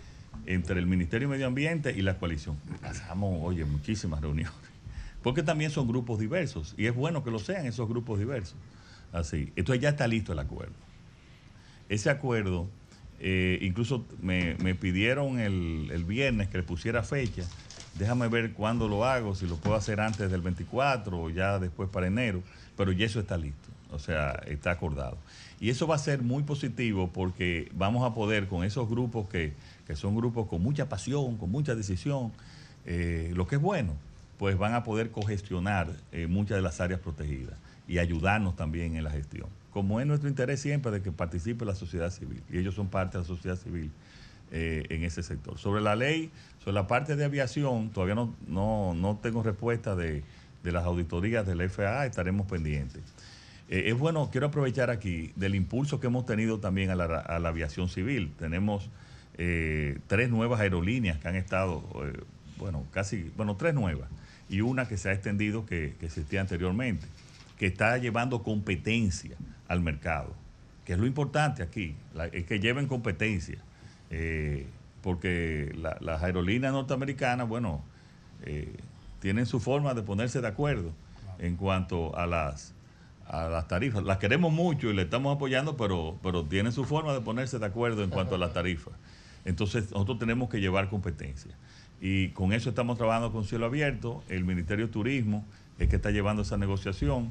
entre 0.46 0.78
el 0.78 0.86
Ministerio 0.86 1.28
de 1.28 1.34
Medio 1.34 1.48
Ambiente 1.48 1.92
y 1.96 2.02
la 2.02 2.18
coalición. 2.18 2.56
Pasamos, 2.80 3.40
oye, 3.42 3.64
muchísimas 3.64 4.20
reuniones. 4.20 4.69
Porque 5.22 5.42
también 5.42 5.70
son 5.70 5.86
grupos 5.86 6.18
diversos. 6.18 6.74
Y 6.76 6.86
es 6.86 6.94
bueno 6.94 7.22
que 7.22 7.30
lo 7.30 7.38
sean 7.38 7.66
esos 7.66 7.88
grupos 7.88 8.18
diversos. 8.18 8.56
Así. 9.12 9.52
Entonces 9.56 9.82
ya 9.82 9.90
está 9.90 10.06
listo 10.06 10.32
el 10.32 10.38
acuerdo. 10.38 10.74
Ese 11.88 12.10
acuerdo, 12.10 12.68
eh, 13.18 13.58
incluso 13.62 14.06
me, 14.22 14.54
me 14.56 14.74
pidieron 14.74 15.40
el, 15.40 15.90
el 15.92 16.04
viernes 16.04 16.48
que 16.48 16.58
le 16.58 16.64
pusiera 16.64 17.02
fecha. 17.02 17.42
Déjame 17.98 18.28
ver 18.28 18.52
cuándo 18.52 18.88
lo 18.88 19.04
hago, 19.04 19.34
si 19.34 19.46
lo 19.46 19.56
puedo 19.56 19.76
hacer 19.76 20.00
antes 20.00 20.30
del 20.30 20.40
24 20.40 21.20
o 21.20 21.30
ya 21.30 21.58
después 21.58 21.88
para 21.90 22.06
enero. 22.06 22.42
Pero 22.76 22.92
ya 22.92 23.06
eso 23.06 23.20
está 23.20 23.36
listo. 23.36 23.68
O 23.92 23.98
sea, 23.98 24.40
está 24.46 24.70
acordado. 24.70 25.18
Y 25.60 25.68
eso 25.68 25.86
va 25.86 25.96
a 25.96 25.98
ser 25.98 26.22
muy 26.22 26.42
positivo 26.44 27.10
porque 27.12 27.70
vamos 27.74 28.08
a 28.08 28.14
poder 28.14 28.46
con 28.46 28.64
esos 28.64 28.88
grupos 28.88 29.28
que, 29.28 29.52
que 29.86 29.96
son 29.96 30.16
grupos 30.16 30.46
con 30.48 30.62
mucha 30.62 30.88
pasión, 30.88 31.36
con 31.36 31.50
mucha 31.50 31.74
decisión, 31.74 32.32
eh, 32.86 33.32
lo 33.34 33.46
que 33.46 33.56
es 33.56 33.60
bueno, 33.60 33.94
pues 34.40 34.56
van 34.56 34.72
a 34.72 34.84
poder 34.84 35.10
cogestionar 35.10 35.90
eh, 36.12 36.26
muchas 36.26 36.56
de 36.56 36.62
las 36.62 36.80
áreas 36.80 36.98
protegidas 37.00 37.58
y 37.86 37.98
ayudarnos 37.98 38.56
también 38.56 38.96
en 38.96 39.04
la 39.04 39.10
gestión. 39.10 39.48
Como 39.70 40.00
es 40.00 40.06
nuestro 40.06 40.30
interés 40.30 40.60
siempre 40.60 40.90
de 40.90 41.02
que 41.02 41.12
participe 41.12 41.66
la 41.66 41.74
sociedad 41.74 42.08
civil, 42.08 42.42
y 42.50 42.56
ellos 42.56 42.74
son 42.74 42.88
parte 42.88 43.18
de 43.18 43.24
la 43.24 43.28
sociedad 43.28 43.56
civil 43.56 43.90
eh, 44.50 44.86
en 44.88 45.04
ese 45.04 45.22
sector. 45.22 45.58
Sobre 45.58 45.82
la 45.82 45.94
ley, 45.94 46.30
sobre 46.60 46.72
la 46.72 46.86
parte 46.86 47.16
de 47.16 47.26
aviación, 47.26 47.90
todavía 47.90 48.14
no, 48.14 48.34
no, 48.48 48.94
no 48.94 49.18
tengo 49.22 49.42
respuesta 49.42 49.94
de, 49.94 50.24
de 50.62 50.72
las 50.72 50.84
auditorías 50.84 51.46
del 51.46 51.68
FAA, 51.68 52.06
estaremos 52.06 52.46
pendientes. 52.46 53.02
Eh, 53.68 53.90
es 53.90 53.98
bueno, 53.98 54.30
quiero 54.32 54.46
aprovechar 54.46 54.88
aquí 54.88 55.34
del 55.36 55.54
impulso 55.54 56.00
que 56.00 56.06
hemos 56.06 56.24
tenido 56.24 56.60
también 56.60 56.88
a 56.88 56.94
la, 56.94 57.04
a 57.04 57.38
la 57.40 57.50
aviación 57.50 57.90
civil. 57.90 58.32
Tenemos 58.38 58.88
tres 59.36 60.30
nuevas 60.30 60.60
aerolíneas 60.60 61.18
que 61.18 61.28
han 61.28 61.36
estado, 61.36 61.82
bueno, 62.58 62.84
casi, 62.90 63.30
bueno, 63.36 63.56
tres 63.56 63.72
nuevas, 63.72 64.08
y 64.50 64.60
una 64.60 64.86
que 64.88 64.96
se 64.98 65.08
ha 65.08 65.12
extendido 65.12 65.64
que, 65.64 65.94
existía 66.02 66.40
anteriormente, 66.42 67.06
que 67.58 67.66
está 67.66 67.96
llevando 67.98 68.42
competencia 68.42 69.36
al 69.68 69.80
mercado, 69.80 70.34
que 70.84 70.92
es 70.94 70.98
lo 70.98 71.06
importante 71.06 71.62
aquí, 71.62 71.94
es 72.32 72.44
que 72.44 72.58
lleven 72.60 72.86
competencia, 72.88 73.58
eh, 74.10 74.66
porque 75.02 75.72
la- 75.76 75.96
las 76.00 76.22
aerolíneas 76.22 76.72
norteamericanas, 76.72 77.48
bueno, 77.48 77.82
eh, 78.42 78.74
tienen 79.20 79.46
su 79.46 79.60
forma 79.60 79.94
de 79.94 80.02
ponerse 80.02 80.40
de 80.40 80.48
acuerdo 80.48 80.92
en 81.38 81.56
cuanto 81.56 82.16
a 82.16 82.26
las 82.26 82.74
a 83.32 83.48
las 83.48 83.68
tarifas. 83.68 84.02
Las 84.02 84.18
queremos 84.18 84.52
mucho 84.52 84.90
y 84.90 84.92
le 84.94 85.02
estamos 85.02 85.36
apoyando, 85.36 85.76
pero, 85.76 86.18
pero 86.20 86.44
tienen 86.46 86.72
su 86.72 86.84
forma 86.84 87.12
de 87.12 87.20
ponerse 87.20 87.60
de 87.60 87.66
acuerdo 87.66 88.02
en 88.02 88.10
cuanto 88.10 88.34
a 88.34 88.38
las 88.38 88.52
tarifas. 88.52 88.92
Entonces 89.44 89.90
nosotros 89.90 90.18
tenemos 90.18 90.48
que 90.48 90.60
llevar 90.60 90.88
competencia. 90.88 91.56
Y 92.00 92.28
con 92.30 92.52
eso 92.52 92.70
estamos 92.70 92.96
trabajando 92.96 93.32
con 93.32 93.44
cielo 93.44 93.66
abierto. 93.66 94.22
El 94.28 94.44
Ministerio 94.44 94.86
de 94.86 94.92
Turismo 94.92 95.44
es 95.78 95.88
que 95.88 95.96
está 95.96 96.10
llevando 96.10 96.42
esa 96.42 96.56
negociación. 96.56 97.30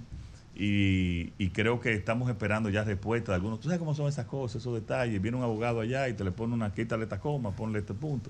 Y, 0.55 1.31
y 1.37 1.49
creo 1.51 1.79
que 1.79 1.93
estamos 1.93 2.29
esperando 2.29 2.69
ya 2.69 2.83
respuesta 2.83 3.31
de 3.31 3.37
algunos. 3.37 3.59
Tú 3.59 3.69
sabes 3.69 3.79
cómo 3.79 3.95
son 3.95 4.07
esas 4.09 4.25
cosas, 4.25 4.61
esos 4.61 4.73
detalles. 4.73 5.21
Viene 5.21 5.37
un 5.37 5.43
abogado 5.43 5.79
allá 5.79 6.09
y 6.09 6.13
te 6.13 6.23
le 6.23 6.31
pone 6.31 6.53
una, 6.53 6.73
quítale 6.73 7.03
esta 7.03 7.19
coma, 7.19 7.51
ponle 7.51 7.79
este 7.79 7.93
punto. 7.93 8.29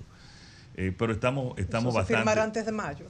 Eh, 0.76 0.94
pero 0.96 1.12
estamos, 1.12 1.58
estamos 1.58 1.94
Eso 1.94 2.06
se 2.06 2.14
bastante. 2.14 2.40
antes 2.40 2.66
de 2.66 2.72
mayo. 2.72 3.06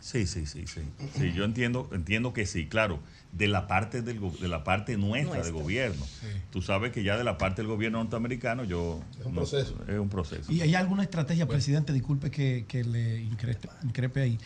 Sí, 0.00 0.26
sí, 0.26 0.46
sí, 0.46 0.64
sí. 0.66 0.80
Sí, 1.16 1.32
yo 1.32 1.44
entiendo, 1.44 1.88
entiendo 1.92 2.32
que 2.32 2.46
sí, 2.46 2.66
claro, 2.66 3.00
de 3.32 3.48
la 3.48 3.66
parte 3.68 4.02
del 4.02 4.18
de 4.40 4.48
la 4.48 4.64
parte 4.64 4.96
nuestra, 4.96 5.34
Nuestra. 5.36 5.44
del 5.44 5.52
gobierno. 5.62 6.04
Tú 6.50 6.62
sabes 6.62 6.90
que 6.92 7.02
ya 7.04 7.16
de 7.16 7.24
la 7.24 7.38
parte 7.38 7.62
del 7.62 7.68
gobierno 7.68 7.98
norteamericano 7.98 8.64
yo 8.64 9.00
Es 9.18 9.26
un 9.26 9.34
no- 9.34 9.40
proceso. 9.40 9.76
es 9.86 9.98
un 9.98 10.08
proceso. 10.08 10.50
¿Y 10.52 10.62
hay 10.62 10.74
alguna 10.74 11.02
estrategia, 11.02 11.46
presidente, 11.46 11.92
disculpe 11.92 12.30
que, 12.30 12.64
que 12.66 12.82
le 12.82 13.20
increpe, 13.22 13.68
increpe 13.84 14.20
ahí, 14.22 14.38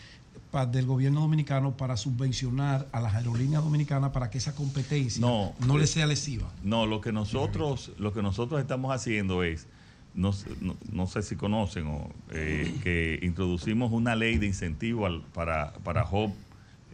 pa- 0.51 0.65
del 0.65 0.85
gobierno 0.85 1.21
dominicano 1.21 1.75
para 1.77 1.97
subvencionar 1.97 2.87
a 2.91 2.99
las 2.99 3.15
aerolíneas 3.15 3.63
dominicanas 3.63 4.11
para 4.11 4.29
que 4.29 4.37
esa 4.37 4.53
competencia 4.53 5.21
No, 5.21 5.55
no 5.65 5.77
le 5.77 5.87
sea 5.87 6.05
lesiva? 6.05 6.51
No, 6.63 6.85
lo 6.85 7.01
que 7.01 7.11
nosotros, 7.11 7.91
lo 7.97 8.13
que 8.13 8.21
nosotros 8.21 8.59
estamos 8.61 8.93
haciendo 8.93 9.43
es, 9.43 9.67
no, 10.15 10.33
sé- 10.33 10.49
no, 10.61 10.75
no 10.91 11.07
sé 11.07 11.21
si 11.21 11.35
conocen, 11.35 11.87
o, 11.87 12.09
eh, 12.31 12.73
que 12.83 13.19
introducimos 13.21 13.91
una 13.91 14.15
ley 14.15 14.37
de 14.37 14.47
incentivo 14.47 15.05
al- 15.05 15.21
para, 15.33 15.73
para 15.83 16.03
hub. 16.09 16.33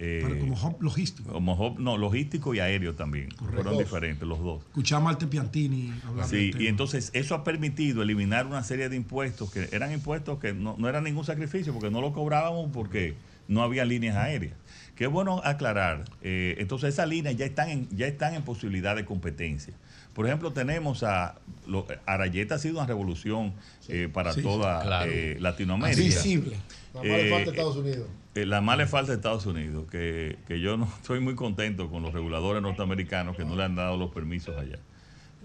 eh, 0.04 0.22
Para- 0.24 0.40
como 0.40 0.54
hub 0.56 0.82
logístico. 0.82 1.32
Como 1.32 1.54
hub, 1.54 1.80
no, 1.80 1.96
logístico 1.98 2.56
y 2.56 2.60
aéreo 2.60 2.96
también. 2.96 3.30
Fueron 3.54 3.78
diferentes 3.78 4.28
los 4.28 4.40
dos. 4.40 4.64
Escuchamos 4.66 5.12
al 5.12 5.18
Tepiantini 5.20 5.94
hablar 6.08 6.26
Sí, 6.28 6.48
y 6.48 6.52
tema. 6.52 6.70
entonces 6.70 7.12
eso 7.14 7.36
ha 7.36 7.44
permitido 7.44 8.02
eliminar 8.02 8.48
una 8.48 8.64
serie 8.64 8.90
de 8.90 8.96
impuestos 8.96 9.52
que 9.52 9.70
eran 9.72 9.92
impuestos 9.92 10.40
que 10.40 10.54
no, 10.54 10.76
no 10.80 10.90
eran 10.90 11.04
ningún 11.04 11.24
sacrificio 11.24 11.72
porque 11.74 11.92
no 11.92 12.02
lo 12.02 12.14
cobrábamos 12.14 12.72
porque 12.74 13.14
no 13.48 13.62
había 13.62 13.86
líneas 13.86 14.16
aéreas. 14.18 14.56
Qué 14.96 15.06
bueno 15.08 15.42
aclarar. 15.44 16.06
eh, 16.24 16.56
entonces 16.58 16.94
esas 16.96 17.08
líneas 17.08 17.36
ya 17.36 17.46
están 17.46 17.70
en, 17.70 17.88
ya 17.96 18.08
están 18.08 18.34
en 18.34 18.42
posibilidad 18.42 18.96
de 18.96 19.06
competencia. 19.06 19.74
Por 20.14 20.26
ejemplo, 20.28 20.52
tenemos 20.52 21.04
a 21.04 21.36
lo- 21.68 21.88
Arayeta 22.06 22.56
ha 22.56 22.60
sido 22.60 22.78
una 22.78 22.88
revolución 22.88 23.54
eh, 23.88 24.10
para 24.12 24.34
Sí, 24.34 24.42
toda 24.42 24.82
claro. 24.82 25.12
eh, 25.12 25.38
Latinoamérica. 25.40 26.02
Visible. 26.02 26.58
La 26.94 27.02
le 27.04 27.28
Eh, 27.28 27.30
falta 27.32 27.50
a 27.50 27.54
Estados 27.54 27.76
Unidos. 27.78 28.08
eh, 28.36 28.46
la 28.46 28.60
más 28.62 28.78
le 28.78 28.88
falta 28.88 29.12
a 29.14 29.16
Estados 29.16 29.46
Unidos, 29.46 29.86
que, 29.90 30.38
que 30.48 30.60
yo 30.60 30.76
no 30.78 30.86
estoy 31.02 31.20
muy 31.22 31.36
contento 31.36 31.90
con 31.90 32.04
los 32.04 32.14
reguladores 32.14 32.62
norteamericanos 32.62 33.38
que 33.38 33.46
no 33.46 33.56
le 33.56 33.64
han 33.64 33.76
dado 33.76 33.98
los 33.98 34.12
permisos 34.12 34.58
allá. 34.58 34.80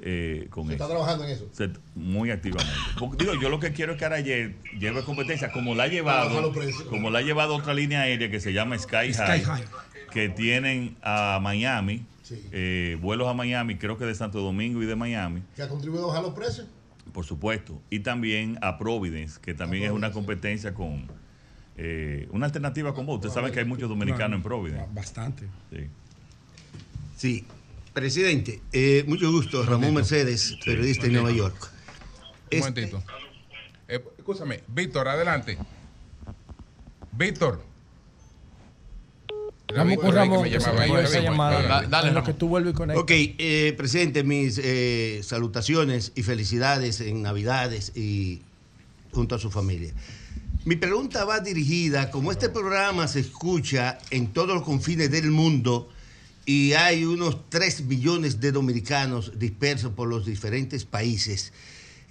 eh, 0.03 0.49
con 0.51 0.67
Se 0.67 0.73
está 0.75 0.85
eso. 0.85 0.93
trabajando 0.93 1.25
en 1.25 1.31
eso. 1.31 1.49
Se- 1.53 1.71
muy 1.95 2.31
activamente. 2.31 2.71
Porque, 2.99 3.25
digo, 3.25 3.41
yo 3.41 3.49
lo 3.49 3.59
que 3.61 3.73
quiero 3.73 3.93
es 3.93 3.99
que 3.99 4.05
Arayet 4.05 4.55
lleve 4.79 5.03
competencia 5.05 5.51
como 5.53 5.75
la 5.75 5.85
ha 5.85 5.87
llevado, 5.89 6.53
como 6.91 7.09
la 7.11 7.21
ha 7.21 7.23
llevado 7.23 7.57
otra 7.57 7.73
línea 7.73 8.03
aérea 8.03 8.31
que 8.31 8.39
se 8.39 8.53
llama 8.53 8.77
Sky, 8.79 9.15
Sky 9.15 9.23
High, 9.25 9.45
High. 9.45 9.65
que 10.13 10.29
tienen 10.29 10.97
a 11.03 11.39
Miami, 11.43 12.05
eh, 12.53 12.99
vuelos 13.01 13.29
a 13.29 13.35
Miami, 13.35 13.77
creo 13.77 13.99
que 13.99 14.05
de 14.05 14.15
Santo 14.15 14.41
Domingo 14.41 14.83
y 14.83 14.87
de 14.87 14.97
Miami, 14.97 15.43
Que 15.55 15.63
ha 15.63 15.69
contribuido 15.69 16.05
a 16.05 16.09
bajar 16.09 16.23
los 16.23 16.35
precios. 16.35 16.67
por 17.13 17.25
supuesto, 17.25 17.81
y 17.91 18.01
también 18.01 18.59
a 18.63 18.79
Providence, 18.79 19.41
que 19.41 19.55
también 19.55 19.85
es 19.85 19.91
una 19.91 20.13
competencia 20.13 20.75
con 20.75 21.07
eh, 21.77 22.29
una 22.33 22.47
alternativa 22.47 22.95
con 22.95 23.07
vos. 23.07 23.17
Ustedes 23.17 23.35
saben 23.35 23.53
que 23.53 23.61
hay 23.61 23.67
muchos 23.67 23.89
dominicanos 23.89 24.37
en 24.39 24.43
Providence. 24.43 24.87
Bastante. 24.93 25.47
Sí. 25.71 25.87
Sí. 27.17 27.45
Presidente, 27.93 28.61
eh, 28.73 29.05
mucho 29.07 29.31
gusto. 29.31 29.65
Ramón 29.65 29.95
Mercedes, 29.95 30.59
periodista 30.65 31.07
en 31.07 31.15
Nueva 31.15 31.31
York. 31.33 31.71
Un 32.53 32.59
momentito. 32.59 33.03
Eh, 33.89 34.05
escúchame, 34.19 34.63
Víctor, 34.69 35.09
adelante. 35.09 35.57
Víctor. 37.13 37.63
Vamos 39.75 39.97
con 39.99 40.15
Ramón, 40.15 40.45
que 40.45 40.61
se 40.61 40.71
cayó 40.71 40.99
esa 40.99 41.15
Dale, 41.15 41.23
llamada. 41.25 41.83
dale, 41.89 42.13
lo 42.13 42.23
que 42.23 42.33
tú 42.35 42.49
vuelves 42.49 42.73
y 42.73 42.77
conectas. 42.77 43.03
Ok, 43.03 43.11
eh, 43.11 43.75
presidente, 43.77 44.23
mis 44.23 44.61
eh, 44.63 45.21
salutaciones 45.25 46.13
y 46.15 46.23
felicidades 46.23 47.01
en 47.01 47.23
Navidades 47.23 47.93
y 47.97 48.43
junto 49.13 49.35
a 49.35 49.39
su 49.39 49.51
familia. 49.51 49.93
Mi 50.65 50.77
pregunta 50.77 51.25
va 51.25 51.41
dirigida, 51.41 52.11
como 52.11 52.33
este 52.33 52.49
programa 52.49 53.09
se 53.09 53.21
escucha 53.21 53.99
en 54.11 54.29
todos 54.29 54.49
los 54.49 54.63
confines 54.63 55.11
del 55.11 55.31
mundo 55.31 55.89
y 56.45 56.73
hay 56.75 57.05
unos 57.05 57.49
3 57.51 57.83
millones 57.83 58.41
de 58.41 58.53
dominicanos 58.53 59.39
dispersos 59.39 59.93
por 59.93 60.09
los 60.09 60.27
diferentes 60.27 60.85
países, 60.85 61.53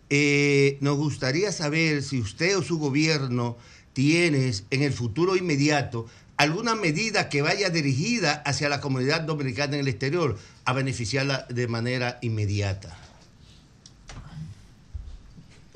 eh, 0.10 0.78
nos 0.82 0.98
gustaría 0.98 1.52
saber 1.52 2.04
si 2.04 2.20
usted 2.20 2.58
o 2.58 2.62
su 2.62 2.78
gobierno 2.78 3.58
tiene 3.94 4.52
en 4.70 4.84
el 4.84 4.92
futuro 4.94 5.36
inmediato 5.36 6.06
alguna 6.38 6.76
medida 6.76 7.30
que 7.30 7.42
vaya 7.42 7.70
dirigida 7.70 8.34
hacia 8.46 8.70
la 8.70 8.82
comunidad 8.82 9.22
dominicana 9.22 9.76
en 9.76 9.82
el 9.82 9.88
exterior 9.88 10.38
a 10.66 10.74
beneficiarla 10.74 11.46
de 11.50 11.68
manera 11.68 12.18
inmediata. 12.22 12.96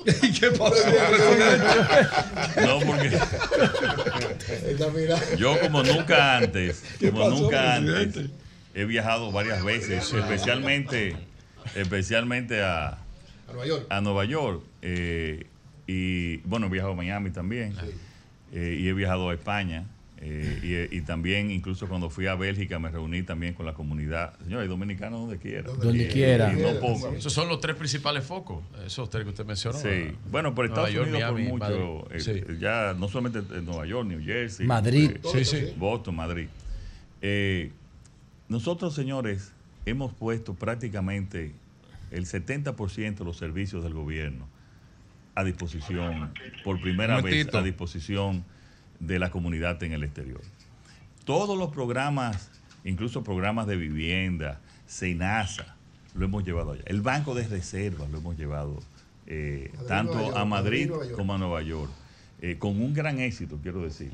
¿Qué 0.04 0.50
No, 2.64 2.80
porque 2.86 3.06
Está 4.66 4.88
mirando. 4.90 5.36
yo 5.36 5.60
como 5.60 5.82
nunca 5.82 6.38
antes, 6.38 6.82
¿Qué 6.98 7.10
como 7.10 7.24
pasó, 7.28 7.42
nunca 7.42 7.74
antes, 7.74 8.30
he 8.74 8.84
viajado 8.86 9.30
varias 9.30 9.62
veces, 9.62 10.10
especialmente, 10.12 11.16
especialmente 11.74 12.62
a, 12.62 12.88
A 12.88 12.98
Nueva 13.52 13.66
York. 13.66 13.86
a 13.90 14.00
Nueva 14.00 14.24
York. 14.24 14.62
eh, 14.82 15.46
y 15.86 16.36
bueno, 16.38 16.66
he 16.68 16.70
viajado 16.70 16.92
a 16.92 16.96
Miami 16.96 17.30
también. 17.30 17.74
eh, 18.52 18.78
y 18.80 18.88
he 18.88 18.92
viajado 18.94 19.28
a 19.30 19.34
España. 19.34 19.84
Eh, 20.22 20.88
y, 20.90 20.98
y 20.98 21.00
también, 21.00 21.50
incluso 21.50 21.88
cuando 21.88 22.10
fui 22.10 22.26
a 22.26 22.34
Bélgica, 22.34 22.78
me 22.78 22.90
reuní 22.90 23.22
también 23.22 23.54
con 23.54 23.64
la 23.64 23.72
comunidad. 23.72 24.34
Señores, 24.42 24.64
hay 24.64 24.68
dominicanos 24.68 25.20
donde 25.20 25.38
quiera. 25.38 25.70
Donde 25.72 26.04
Y- 26.04 26.08
quiera. 26.08 26.52
y 26.52 26.56
no. 26.60 27.08
Esos 27.16 27.32
son 27.32 27.48
los 27.48 27.60
tres 27.60 27.74
principales 27.76 28.22
focos, 28.24 28.62
esos 28.84 29.08
tres 29.08 29.24
que 29.24 29.30
usted 29.30 29.46
mencionó. 29.46 29.78
Sí, 29.78 29.88
¿verdad? 29.88 30.14
bueno, 30.30 30.54
por 30.54 30.68
Nueva 30.68 30.88
Estados 30.88 30.92
York, 30.94 31.08
Unidos 31.10 31.32
Miami, 31.32 31.58
por 31.58 31.70
mucho, 31.70 32.14
eh, 32.14 32.20
Sí. 32.20 32.30
eh, 32.32 32.58
ya 32.60 32.94
no 32.98 33.08
solamente 33.08 33.38
en 33.38 33.64
Nueva 33.64 33.86
York, 33.86 34.06
New 34.08 34.22
Jersey, 34.22 34.66
Madrid. 34.66 35.10
eh, 35.14 35.20
Sí, 35.32 35.44
sí. 35.44 35.74
Boston, 35.78 36.16
Madrid. 36.16 36.48
Eh, 37.22 37.70
nosotros, 38.48 38.94
señores, 38.94 39.52
hemos 39.86 40.12
puesto 40.12 40.54
prácticamente 40.54 41.52
el 42.10 42.26
70% 42.26 43.18
de 43.20 43.24
los 43.24 43.36
servicios 43.38 43.82
del 43.84 43.94
gobierno 43.94 44.46
a 45.34 45.44
disposición, 45.44 46.32
por 46.64 46.80
primera 46.80 47.16
Un 47.18 47.22
vez 47.24 47.32
momentito. 47.32 47.58
a 47.58 47.62
disposición 47.62 48.44
de 49.00 49.18
la 49.18 49.30
comunidad 49.30 49.82
en 49.82 49.92
el 49.92 50.04
exterior. 50.04 50.40
Todos 51.24 51.58
los 51.58 51.70
programas, 51.70 52.50
incluso 52.84 53.24
programas 53.24 53.66
de 53.66 53.76
vivienda, 53.76 54.60
SENASA, 54.86 55.74
lo 56.14 56.24
hemos 56.24 56.44
llevado 56.44 56.72
allá. 56.72 56.82
El 56.86 57.02
Banco 57.02 57.34
de 57.34 57.46
Reservas 57.46 58.10
lo 58.10 58.18
hemos 58.18 58.36
llevado 58.36 58.78
eh, 59.26 59.70
Madrid, 59.74 59.86
tanto 59.88 60.20
York, 60.20 60.36
a 60.36 60.44
Madrid, 60.44 60.90
como 61.16 61.34
a 61.34 61.38
Nueva 61.38 61.62
York. 61.62 61.90
eh, 62.42 62.56
con 62.58 62.80
un 62.80 62.92
gran 62.94 63.20
éxito, 63.20 63.58
quiero 63.62 63.82
decir. 63.82 64.10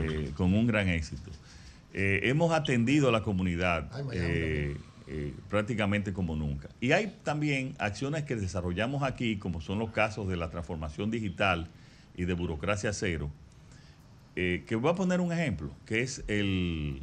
Eh, 0.00 0.32
con 0.36 0.54
un 0.54 0.66
gran 0.66 0.88
éxito. 0.88 1.30
Eh, 1.92 2.20
hemos 2.24 2.52
atendido 2.52 3.08
a 3.08 3.12
la 3.12 3.22
comunidad 3.22 3.88
Ay, 3.92 4.04
Miami 4.04 4.24
eh, 4.24 4.76
eh, 5.06 5.34
prácticamente 5.48 6.12
como 6.12 6.36
nunca. 6.36 6.68
Y 6.80 6.92
hay 6.92 7.14
también 7.24 7.74
acciones 7.78 8.24
que 8.24 8.36
desarrollamos 8.36 9.02
aquí, 9.02 9.36
como 9.36 9.60
son 9.60 9.78
los 9.78 9.90
casos 9.90 10.28
de 10.28 10.36
la 10.36 10.50
transformación 10.50 11.10
digital 11.10 11.68
y 12.16 12.24
de 12.24 12.34
burocracia 12.34 12.92
cero, 12.92 13.30
eh, 14.40 14.62
que 14.68 14.76
voy 14.76 14.92
a 14.92 14.94
poner 14.94 15.20
un 15.20 15.32
ejemplo, 15.32 15.72
que 15.84 16.00
es 16.00 16.22
el, 16.28 17.02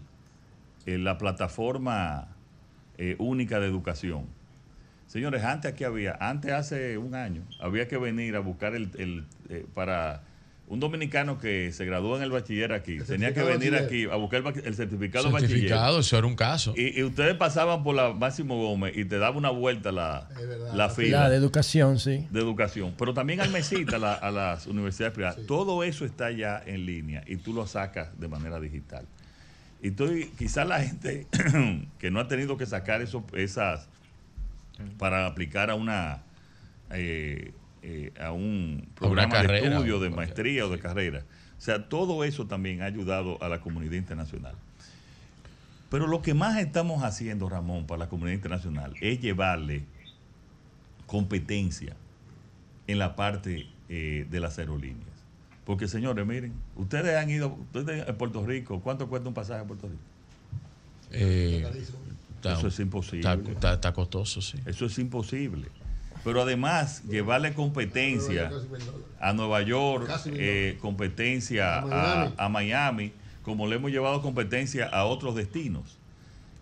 la 0.85 1.17
plataforma 1.17 2.29
eh, 2.97 3.17
única 3.19 3.59
de 3.59 3.67
educación. 3.67 4.25
Señores, 5.07 5.43
antes 5.43 5.73
aquí 5.73 5.83
había, 5.83 6.15
antes 6.21 6.53
hace 6.53 6.97
un 6.97 7.13
año, 7.13 7.41
había 7.59 7.89
que 7.89 7.97
venir 7.97 8.37
a 8.37 8.39
buscar 8.39 8.73
el, 8.73 8.89
el, 8.97 9.25
eh, 9.49 9.65
para, 9.73 10.23
un 10.67 10.79
dominicano 10.79 11.37
que 11.37 11.71
se 11.71 11.85
graduó 11.85 12.17
en 12.17 12.23
el 12.23 12.31
bachiller 12.31 12.73
aquí 12.73 12.97
tenía 12.99 13.33
que 13.35 13.41
certificado 13.41 13.59
venir 13.59 13.75
aquí 13.75 14.03
a 14.05 14.15
buscar 14.15 14.39
el, 14.39 14.73
certificado, 14.75 15.29
Certificado, 15.31 15.83
bachiller. 15.83 15.99
eso 15.99 16.17
era 16.17 16.25
un 16.25 16.35
caso. 16.35 16.73
Y, 16.75 16.99
y 16.99 17.03
ustedes 17.03 17.35
pasaban 17.35 17.83
por 17.83 17.93
la 17.95 18.13
Máximo 18.13 18.57
Gómez 18.57 18.97
y 18.97 19.05
te 19.05 19.19
daba 19.19 19.37
una 19.37 19.51
vuelta 19.51 19.91
la, 19.91 20.27
la 20.73 20.89
fila 20.89 21.21
La 21.21 21.29
de 21.29 21.37
educación, 21.37 21.99
sí. 21.99 22.25
de 22.31 22.39
educación, 22.39 22.95
pero 22.97 23.13
también 23.13 23.41
al 23.41 23.51
mesita 23.51 23.97
a, 23.97 23.99
la- 23.99 24.13
a 24.15 24.31
las 24.31 24.65
universidades 24.65 25.13
privadas. 25.13 25.37
Todo 25.45 25.83
eso 25.83 26.03
está 26.03 26.31
ya 26.31 26.63
en 26.65 26.85
línea 26.87 27.23
y 27.27 27.35
tú 27.37 27.53
lo 27.53 27.67
sacas 27.67 28.09
de 28.19 28.27
manera 28.27 28.59
digital. 28.59 29.05
Y 29.83 29.89
estoy, 29.89 30.31
quizás 30.35 30.67
la 30.67 30.81
gente 30.81 31.27
que 31.99 32.09
no 32.09 32.19
ha 32.19 32.27
tenido 32.27 32.57
que 32.57 32.65
sacar 32.65 33.03
eso, 33.03 33.23
esas 33.33 33.87
para 34.97 35.27
aplicar 35.27 35.69
a 35.69 35.75
una 35.75 36.23
eh, 36.89 37.51
eh, 37.87 38.11
a 38.19 38.31
un 38.31 38.87
programa 38.95 39.41
de 39.41 39.47
carrera, 39.47 39.75
estudio, 39.75 39.99
de 39.99 40.09
maestría 40.09 40.65
o 40.65 40.69
de 40.69 40.79
carrera. 40.79 41.23
O 41.57 41.61
sea, 41.61 41.87
todo 41.87 42.23
eso 42.23 42.47
también 42.47 42.81
ha 42.81 42.85
ayudado 42.85 43.41
a 43.43 43.47
la 43.49 43.61
comunidad 43.61 43.93
internacional. 43.93 44.55
Pero 45.89 46.07
lo 46.07 46.21
que 46.23 46.33
más 46.33 46.57
estamos 46.57 47.03
haciendo, 47.03 47.47
Ramón, 47.47 47.85
para 47.85 47.99
la 47.99 48.09
comunidad 48.09 48.35
internacional 48.35 48.95
es 49.01 49.21
llevarle 49.21 49.83
competencia 51.05 51.95
en 52.87 52.99
la 52.99 53.15
parte 53.15 53.67
eh, 53.89 54.25
de 54.29 54.39
las 54.39 54.57
aerolíneas. 54.59 55.05
Porque, 55.63 55.87
señores, 55.87 56.25
miren, 56.25 56.53
ustedes 56.75 57.15
han 57.17 57.29
ido, 57.29 57.57
ustedes 57.73 58.07
a 58.07 58.13
Puerto 58.17 58.45
Rico, 58.45 58.81
¿cuánto 58.81 59.07
cuesta 59.07 59.27
un 59.27 59.33
pasaje 59.35 59.61
a 59.61 59.65
Puerto 59.67 59.87
Rico? 59.87 60.01
Eh, 61.11 61.65
Eso 62.43 62.67
es 62.67 62.79
imposible. 62.79 63.19
Está, 63.29 63.51
está- 63.51 63.73
está 63.73 63.93
costoso, 63.93 64.41
sí. 64.41 64.57
Eso 64.65 64.85
es 64.85 64.97
imposible. 64.99 65.67
Pero 66.25 66.41
además, 66.41 67.03
llevarle 67.07 67.53
competencia 67.53 68.51
a 69.21 69.31
Nueva 69.33 69.61
York, 69.61 70.07
eh, 70.41 70.77
competencia 70.81 71.79
A 71.79 72.33
a, 72.37 72.49
Miami. 72.49 73.13
como 73.43 73.67
le 73.67 73.75
hemos 73.75 73.91
llevado 73.91 74.21
competencia 74.23 74.87
a 74.87 75.05
otros 75.05 75.35
destinos. 75.35 75.99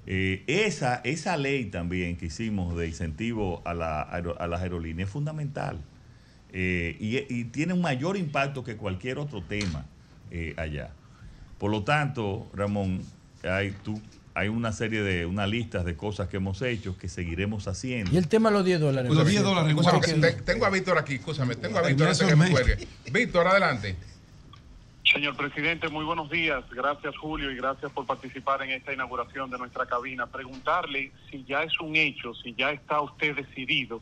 Eh, 0.05 0.43
esa, 0.47 0.95
esa 1.05 1.37
ley 1.37 1.63
también 1.65 2.17
que 2.17 2.25
hicimos 2.25 2.75
de 2.75 2.87
incentivo 2.89 3.61
a, 3.63 3.73
la 3.73 4.01
aero- 4.11 4.35
a 4.37 4.47
las 4.47 4.61
aerolíneas 4.61 5.07
es 5.07 5.13
fundamental. 5.13 5.77
Eh, 6.51 6.97
y, 6.99 7.19
y 7.33 7.45
tiene 7.45 7.71
un 7.73 7.79
mayor 7.81 8.17
impacto 8.17 8.65
que 8.65 8.75
cualquier 8.75 9.17
otro 9.17 9.41
tema 9.41 9.85
eh, 10.29 10.53
allá. 10.57 10.89
Por 11.57 11.71
lo 11.71 11.83
tanto, 11.83 12.51
Ramón, 12.53 13.01
hay, 13.43 13.71
tú, 13.83 14.01
hay 14.35 14.47
una 14.47 14.71
serie 14.71 15.01
de, 15.03 15.25
una 15.25 15.45
lista 15.45 15.83
de 15.83 15.95
cosas 15.95 16.27
que 16.27 16.37
hemos 16.37 16.61
hecho 16.61 16.97
que 16.97 17.07
seguiremos 17.07 17.67
haciendo. 17.67 18.11
Y 18.11 18.17
el 18.17 18.27
tema 18.27 18.49
de 18.49 18.55
los 18.55 18.65
10 18.65 18.79
dólares. 18.79 19.11
Los 19.11 19.27
10 19.27 19.43
¿cómo 19.43 19.59
Escúchame, 19.81 20.01
que- 20.01 20.13
que 20.13 20.19
te- 20.37 20.41
tengo 20.43 20.65
a 20.65 20.69
Víctor 20.69 20.97
aquí, 20.97 21.15
escúchame, 21.15 21.55
tengo 21.55 21.77
a 21.77 21.81
Víctor 21.83 22.07
antes 22.07 22.27
que 22.27 22.35
me 22.35 22.49
cuelgue. 22.49 22.87
Víctor, 23.11 23.47
adelante. 23.47 23.95
Señor 25.11 25.35
presidente, 25.37 25.89
muy 25.89 26.05
buenos 26.05 26.29
días. 26.31 26.63
Gracias, 26.71 27.15
Julio, 27.17 27.51
y 27.51 27.55
gracias 27.57 27.91
por 27.91 28.05
participar 28.07 28.63
en 28.63 28.71
esta 28.71 28.93
inauguración 28.93 29.51
de 29.51 29.57
nuestra 29.59 29.85
cabina. 29.85 30.25
Preguntarle 30.27 31.11
si 31.29 31.43
ya 31.43 31.61
es 31.63 31.79
un 31.79 31.95
hecho, 31.95 32.33
si 32.33 32.55
ya 32.55 32.71
está 32.71 33.01
usted 33.01 33.35
decidido 33.35 34.01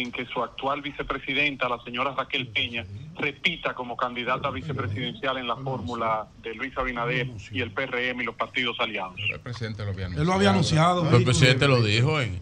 en 0.00 0.12
que 0.12 0.26
su 0.26 0.42
actual 0.42 0.82
vicepresidenta, 0.82 1.68
la 1.68 1.78
señora 1.82 2.14
Raquel 2.14 2.48
Peña, 2.48 2.84
repita 3.18 3.74
como 3.74 3.96
candidata 3.96 4.50
vicepresidencial 4.50 5.38
en 5.38 5.48
la 5.48 5.56
fórmula 5.56 6.26
de 6.42 6.54
Luis 6.54 6.76
Abinader 6.76 7.30
y 7.50 7.60
el 7.62 7.70
PRM 7.72 8.20
y 8.20 8.24
los 8.24 8.34
partidos 8.34 8.76
aliados. 8.78 9.16
El 9.32 9.40
presidente 9.40 9.84
lo 9.84 9.90
había 9.92 10.06
Él 10.06 10.24
lo 10.24 10.32
había 10.34 10.50
anunciado. 10.50 11.16
El 11.16 11.24
presidente 11.24 11.66
lo 11.66 11.82
dijo 11.82 12.20
en, 12.20 12.40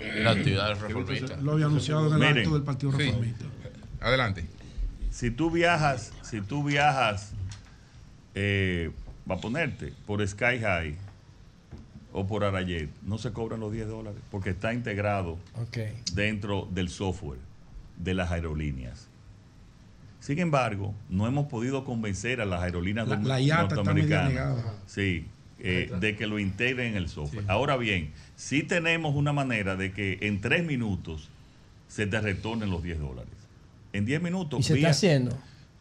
en 0.00 0.24
la 0.24 0.30
actividad 0.32 0.80
reformista. 0.80 1.36
Lo 1.36 1.52
había 1.52 1.66
anunciado 1.66 2.08
en 2.08 2.12
el 2.14 2.18
Miren. 2.18 2.38
acto 2.38 2.54
del 2.54 2.62
Partido 2.64 2.92
Sí. 2.92 2.98
Reformista. 2.98 3.44
Adelante. 4.00 4.46
Si 5.10 5.30
tú 5.30 5.50
viajas, 5.50 6.12
si 6.22 6.40
tú 6.40 6.64
viajas, 6.64 7.32
eh, 8.34 8.90
va 9.30 9.36
a 9.36 9.38
ponerte 9.38 9.92
por 10.06 10.26
Sky 10.26 10.58
High 10.60 10.96
o 12.16 12.26
por 12.26 12.44
Arayet, 12.44 12.88
no 13.02 13.18
se 13.18 13.30
cobran 13.32 13.60
los 13.60 13.70
10 13.72 13.88
dólares 13.88 14.18
porque 14.30 14.48
está 14.50 14.72
integrado 14.72 15.38
dentro 16.14 16.66
del 16.72 16.88
software 16.88 17.38
de 17.98 18.14
las 18.14 18.30
aerolíneas. 18.30 19.08
Sin 20.20 20.38
embargo, 20.38 20.94
no 21.10 21.26
hemos 21.26 21.46
podido 21.48 21.84
convencer 21.84 22.40
a 22.40 22.46
las 22.46 22.62
aerolíneas 22.62 23.06
La- 23.06 23.16
la 23.18 23.38
IATA 23.40 23.74
norteamericanas 23.74 24.64
sí, 24.86 25.26
eh, 25.58 25.90
de 26.00 26.16
que 26.16 26.26
lo 26.26 26.38
integren 26.38 26.92
en 26.92 26.96
el 26.96 27.08
software. 27.10 27.44
Ahora 27.48 27.76
bien, 27.76 28.12
sí 28.34 28.62
tenemos 28.62 29.14
una 29.14 29.34
manera 29.34 29.76
de 29.76 29.92
que 29.92 30.16
en 30.22 30.40
tres 30.40 30.64
minutos 30.64 31.28
se 31.88 32.06
te 32.06 32.18
retornen 32.18 32.70
los 32.70 32.82
10 32.82 32.98
dólares. 32.98 33.30
En 33.92 34.06
10 34.06 34.22
minutos. 34.22 34.58
Y 34.60 34.62
se 34.62 34.74
está 34.74 34.88
haciendo. 34.90 35.38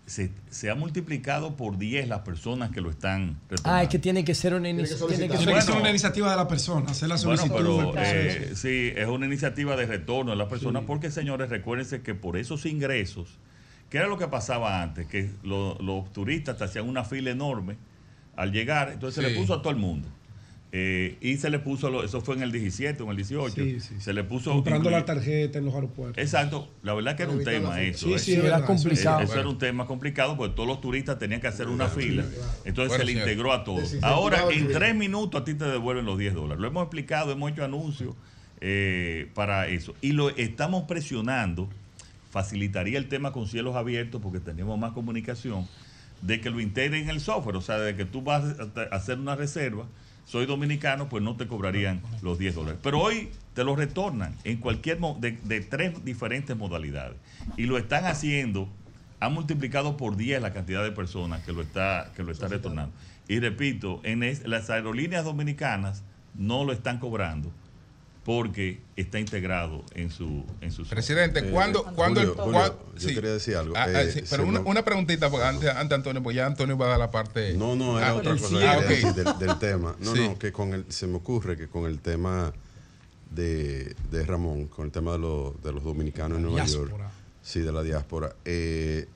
Se, 0.08 0.32
se 0.52 0.70
ha 0.70 0.76
multiplicado 0.76 1.56
por 1.56 1.80
10 1.80 2.08
las 2.08 2.20
personas 2.20 2.70
que 2.70 2.80
lo 2.80 2.92
están 2.92 3.40
retornando. 3.50 3.80
Ah, 3.80 3.82
es 3.84 3.90
que 3.90 3.98
tiene 3.98 4.24
que 4.24 4.36
ser 4.36 4.54
una 4.54 4.70
iniciativa. 4.70 5.08
Tiene 5.08 5.28
que 5.30 5.38
Tiene 5.38 5.54
que 5.54 5.62
ser 5.62 5.70
Bueno. 5.72 5.82
una 5.82 5.90
iniciativa 5.90 6.30
de 6.30 6.38
la 6.38 6.48
persona, 6.48 6.92
hacer 6.92 7.10
la 7.10 7.16
Bueno, 7.16 7.38
solicitud. 7.38 7.90
pero 7.94 7.94
eh, 7.98 8.52
sí, 8.56 8.92
es 8.96 9.08
una 9.08 9.26
iniciativa 9.26 9.76
de 9.76 9.88
retorno 9.88 10.30
de 10.32 10.38
las 10.38 10.48
personas, 10.48 10.84
porque 10.86 11.10
señores, 11.10 11.50
recuérdense 11.50 12.04
que 12.04 12.14
por 12.14 12.38
esos 12.38 12.68
ingresos, 12.68 13.40
¿qué 13.90 13.98
era 13.98 14.06
lo 14.08 14.20
que 14.20 14.28
pasaba 14.28 14.84
antes? 14.84 15.08
Que 15.08 15.32
lo- 15.42 15.76
los 15.82 16.14
turistas 16.14 16.56
te 16.60 16.66
hacían 16.66 16.88
una 16.88 17.04
fila 17.04 17.32
enorme 17.32 17.76
al 18.36 18.52
llegar, 18.52 18.92
entonces 18.94 19.24
se 19.24 19.28
le 19.28 19.36
puso 19.36 19.56
a 19.56 19.62
todo 19.64 19.72
el 19.72 19.80
mundo. 19.80 20.08
Eh, 20.78 21.16
y 21.22 21.38
se 21.38 21.50
le 21.50 21.60
puso, 21.60 21.90
lo- 21.90 22.04
eso 22.04 22.20
fue 22.20 22.36
en 22.36 22.42
el 22.42 22.52
17 22.52 23.02
o 23.02 23.06
en 23.06 23.12
el 23.12 23.16
18, 23.18 23.56
Sí, 23.56 23.80
sí. 23.80 23.96
se 23.98 24.12
le 24.12 24.26
puso... 24.26 24.52
Comprando 24.52 24.90
la 24.90 25.06
tarjeta 25.06 25.58
en 25.58 25.64
los 25.64 25.74
aeropuertos. 25.74 26.22
Exacto, 26.22 26.68
la 26.84 26.94
verdad 26.94 27.16
que 27.16 27.24
era 27.24 27.32
un 27.32 27.46
tema 27.46 27.82
eso. 27.82 28.08
Sí, 28.08 28.14
¿eh? 28.14 28.20
sí, 28.20 28.34
era 28.34 28.58
Eso- 28.58 28.66
complicado. 28.66 29.22
Eso, 29.22 29.40
era 29.40 29.48
un 29.48 29.58
tema 29.58 29.88
complicado 29.88 30.36
porque 30.36 30.54
todos 30.54 30.68
los 30.68 30.82
turistas 30.82 31.18
tenían 31.18 31.40
que 31.40 31.48
hacer 31.48 31.70
una 31.70 31.88
fila. 31.88 32.26
Entonces 32.66 32.90
Bueno, 32.90 32.94
se 32.98 33.06
le 33.06 33.12
señor. 33.14 33.28
integró 33.30 33.54
a 33.54 33.64
todos. 33.64 33.96
Ahora, 34.02 34.48
en 34.52 34.68
tres 34.68 34.94
minutos 34.96 35.40
a 35.42 35.46
ti 35.46 35.54
te 35.54 35.64
devuelven 35.64 36.04
los 36.06 36.18
10 36.20 36.34
dólares. 36.34 36.60
Lo 36.60 36.68
hemos 36.68 36.84
explicado, 36.84 37.32
hemos 37.32 37.52
hecho 37.54 37.64
anuncios 37.64 38.14
eh, 38.60 39.30
para 39.34 39.68
eso. 39.70 39.96
Y 40.02 40.12
lo 40.12 40.30
estamos 40.32 40.84
presionando, 40.90 41.70
facilitaría 42.32 42.98
el 42.98 43.08
tema 43.08 43.32
con 43.32 43.48
cielos 43.48 43.78
abiertos 43.78 44.22
porque 44.22 44.40
tenemos 44.42 44.78
más 44.78 44.92
comunicación, 44.92 45.68
de 46.22 46.42
que 46.42 46.50
lo 46.50 46.60
integren 46.60 47.04
en 47.04 47.10
el 47.12 47.22
software. 47.22 47.56
O 47.56 47.62
sea, 47.62 47.78
de 47.78 47.96
que 47.96 48.04
tú 48.04 48.22
vas 48.22 48.44
a 48.60 48.82
hacer 48.96 49.20
una 49.20 49.36
reserva, 49.38 49.86
soy 50.26 50.46
dominicano, 50.46 51.08
pues 51.10 51.24
no 51.24 51.36
te 51.38 51.48
cobrarían 51.48 52.02
los 52.22 52.38
10 52.40 52.56
dólares. 52.56 52.80
Pero 52.84 53.00
hoy 53.00 53.30
te 53.54 53.64
lo 53.64 53.76
retornan 53.76 54.36
en 54.44 54.58
cualquier 54.58 55.00
de, 55.20 55.32
de 55.44 55.62
tres 55.62 56.04
diferentes 56.04 56.56
modalidades. 56.58 57.18
Y 57.58 57.66
lo 57.68 57.78
están 57.78 58.06
haciendo, 58.06 58.68
han 59.20 59.34
multiplicado 59.34 59.98
por 59.98 60.18
10 60.18 60.42
la 60.42 60.52
cantidad 60.54 60.84
de 60.84 60.92
personas 60.92 61.44
que 61.44 61.54
lo 61.54 61.62
está, 61.62 62.12
que 62.16 62.24
lo 62.24 62.32
está 62.32 62.48
retornando. 62.48 62.94
Y 63.28 63.40
repito, 63.40 64.02
en 64.04 64.24
es- 64.24 64.46
las 64.48 64.70
aerolíneas 64.70 65.24
dominicanas 65.26 66.04
no 66.34 66.64
lo 66.66 66.74
están 66.74 67.00
cobrando 67.00 67.52
porque 68.26 68.82
está 68.96 69.20
integrado 69.20 69.84
en 69.94 70.10
su 70.10 70.44
en 70.60 70.72
su. 70.72 70.84
Presidente, 70.88 71.40
Eh, 71.42 71.52
¿cuándo, 71.52 71.84
cuándo 71.96 72.22
el- 72.22 72.30
Julio, 72.32 72.52
cuá- 72.60 72.76
yo 72.98 73.08
quería 73.10 73.32
decir 73.34 73.56
algo. 73.56 73.76
Ah, 73.78 73.86
ah, 73.88 74.02
Eh, 74.02 74.12
sí, 74.12 74.24
pero 74.28 74.46
una, 74.48 74.62
una 74.62 74.84
preguntita, 74.84 75.30
porque 75.30 75.46
antes, 75.46 75.70
antes 75.70 75.96
Antonio, 75.96 76.24
pues 76.24 76.36
ya 76.36 76.48
Antonio 76.48 76.76
va 76.76 76.88
a 76.88 76.90
dar 76.90 77.00
la 77.00 77.12
parte. 77.12 77.54
No, 77.54 77.76
no, 77.76 78.00
era 78.00 78.10
Ah, 78.10 78.16
otra 78.16 78.32
cosa 78.36 78.58
Ah, 78.72 78.82
del, 78.82 79.14
del 79.38 79.60
tema. 79.60 79.96
No, 80.00 80.16
Sí. 80.16 80.28
no, 80.28 80.40
que 80.40 80.52
con 80.52 80.74
el, 80.74 80.92
se 80.92 81.06
me 81.06 81.18
ocurre 81.18 81.56
que 81.56 81.68
con 81.68 81.86
el 81.86 82.00
tema 82.00 82.52
de, 83.30 83.96
de 84.10 84.26
Ramón, 84.26 84.68
con 84.68 84.86
el 84.88 84.92
tema 84.92 85.12
de, 85.14 85.20
los- 85.20 85.62
de 85.62 85.72
los 85.72 85.84
dominicanos 85.84 86.38
en 86.40 86.46
Nueva 86.46 86.66
York, 86.66 86.88
Diáspora. 86.88 87.12
sí, 87.44 87.60
de 87.60 87.72
la 87.72 87.84
diáspora, 87.84 88.36
eh, 88.44 89.08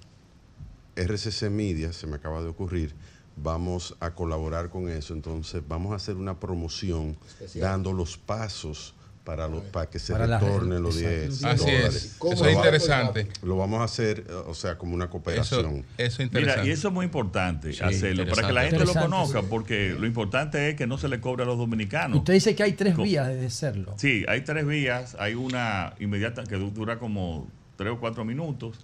RCC 0.95 1.49
Media, 1.49 1.93
se 1.93 2.05
me 2.05 2.17
acaba 2.17 2.41
de 2.43 2.49
ocurrir, 2.49 2.93
vamos 3.37 3.95
a 4.01 4.11
colaborar 4.11 4.69
con 4.69 4.89
eso, 4.89 5.13
entonces 5.13 5.63
vamos 5.67 5.93
a 5.93 5.95
hacer 5.95 6.15
una 6.15 6.39
promoción 6.39 7.17
Especial. 7.25 7.63
dando 7.71 7.93
los 7.93 8.17
pasos 8.17 8.93
para, 9.29 9.47
los, 9.47 9.61
para 9.65 9.87
que 9.87 9.99
se 9.99 10.11
Para 10.11 10.25
los 10.25 10.41
exacto. 10.41 10.97
10 10.97 11.43
Así 11.43 11.65
dólares. 11.65 11.95
es. 11.95 12.17
Eso 12.33 12.45
es 12.47 12.55
interesante. 12.55 13.27
Lo 13.43 13.57
vamos 13.57 13.79
a 13.79 13.83
hacer, 13.83 14.25
o 14.47 14.55
sea, 14.55 14.75
como 14.79 14.95
una 14.95 15.07
cooperación. 15.11 15.85
Eso 15.99 16.23
es 16.23 16.31
Mira, 16.31 16.39
interesante. 16.41 16.67
y 16.67 16.71
eso 16.71 16.87
es 16.87 16.93
muy 16.95 17.05
importante 17.05 17.71
Sí, 17.73 17.83
hacerlo, 17.83 18.25
para 18.27 18.47
que 18.47 18.53
la 18.53 18.63
gente 18.63 18.85
lo 18.85 18.93
conozca, 18.95 19.41
Sí. 19.41 19.47
porque 19.47 19.95
lo 19.99 20.07
importante 20.07 20.69
es 20.69 20.75
que 20.75 20.87
no 20.87 20.97
se 20.97 21.09
le 21.09 21.19
cobre 21.21 21.43
a 21.43 21.45
los 21.45 21.59
dominicanos. 21.59 22.17
Usted 22.17 22.33
dice 22.33 22.55
que 22.55 22.63
hay 22.63 22.73
tres 22.73 22.95
Co- 22.95 23.03
vías 23.03 23.27
de 23.27 23.45
hacerlo. 23.45 23.93
Sí, 23.99 24.25
hay 24.27 24.41
tres 24.41 24.65
vías. 24.65 25.15
Hay 25.19 25.35
una 25.35 25.93
inmediata 25.99 26.43
que 26.45 26.55
du- 26.55 26.71
dura 26.71 26.97
como 26.97 27.47
tres 27.77 27.91
o 27.91 27.99
cuatro 27.99 28.25
minutos. 28.25 28.79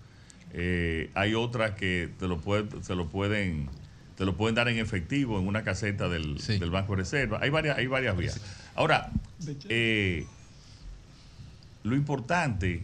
Eh, 0.53 1.09
hay 1.15 1.33
otra 1.33 1.75
que 1.75 2.11
te 2.19 2.27
lo 2.27 2.37
puede- 2.39 2.65
se 2.83 2.93
lo 2.93 3.07
pueden 3.09 3.67
te 4.15 4.23
lo 4.23 4.37
pueden 4.37 4.55
dar 4.55 4.69
en 4.69 4.77
efectivo 4.77 5.37
en 5.39 5.45
una 5.45 5.63
caseta 5.65 6.07
del, 6.07 6.37
del 6.37 6.71
Banco 6.71 6.93
de 6.93 6.99
Reserva. 7.01 7.39
Hay 7.41 7.49
varias, 7.49 7.77
hay 7.77 7.87
varias 7.87 8.15
vías. 8.15 8.39
Ahora, 8.73 9.11
eh, 9.67 10.25
lo 11.85 11.95
importante 11.95 12.83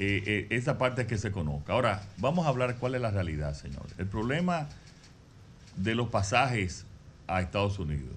eh, 0.00 0.22
eh, 0.26 0.46
esa 0.50 0.76
parte 0.76 1.02
es 1.02 1.06
que 1.08 1.18
se 1.18 1.30
conozca. 1.30 1.72
Ahora, 1.72 2.02
vamos 2.18 2.46
a 2.46 2.48
hablar 2.48 2.76
cuál 2.78 2.96
es 2.96 3.00
la 3.00 3.10
realidad, 3.12 3.54
señores. 3.54 3.94
El 3.96 4.06
problema 4.06 4.68
de 5.76 5.94
los 5.94 6.08
pasajes 6.08 6.84
a 7.28 7.40
Estados 7.40 7.78
Unidos 7.78 8.14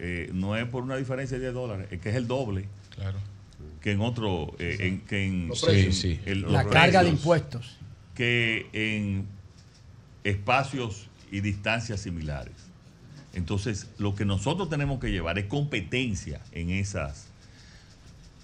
eh, 0.00 0.30
no 0.32 0.56
es 0.56 0.66
por 0.66 0.82
una 0.82 0.96
diferencia 0.96 1.36
de 1.38 1.44
10 1.44 1.54
dólares, 1.54 1.86
es 1.90 2.00
que 2.00 2.08
es 2.10 2.16
el 2.16 2.26
doble. 2.26 2.66
Claro. 2.96 3.18
Que 3.80 3.92
en 3.92 4.00
otro, 4.00 4.54
eh, 4.58 4.76
en, 4.80 5.00
que 5.02 5.24
en, 5.26 5.48
Los 5.48 5.62
precios. 5.62 5.86
en 5.86 5.92
Sí, 5.92 6.14
sí. 6.16 6.20
el- 6.26 6.50
La 6.52 6.64
carga 6.66 7.02
de 7.02 7.10
impuestos. 7.10 7.78
Que 8.14 8.68
en 8.72 9.26
espacios 10.24 11.08
y 11.30 11.40
distancias 11.40 12.00
similares. 12.00 12.54
Entonces, 13.34 13.88
lo 13.98 14.14
que 14.16 14.24
nosotros 14.24 14.68
tenemos 14.68 14.98
que 15.00 15.10
llevar 15.12 15.38
es 15.38 15.46
competencia 15.46 16.40
en 16.52 16.70
esas. 16.70 17.28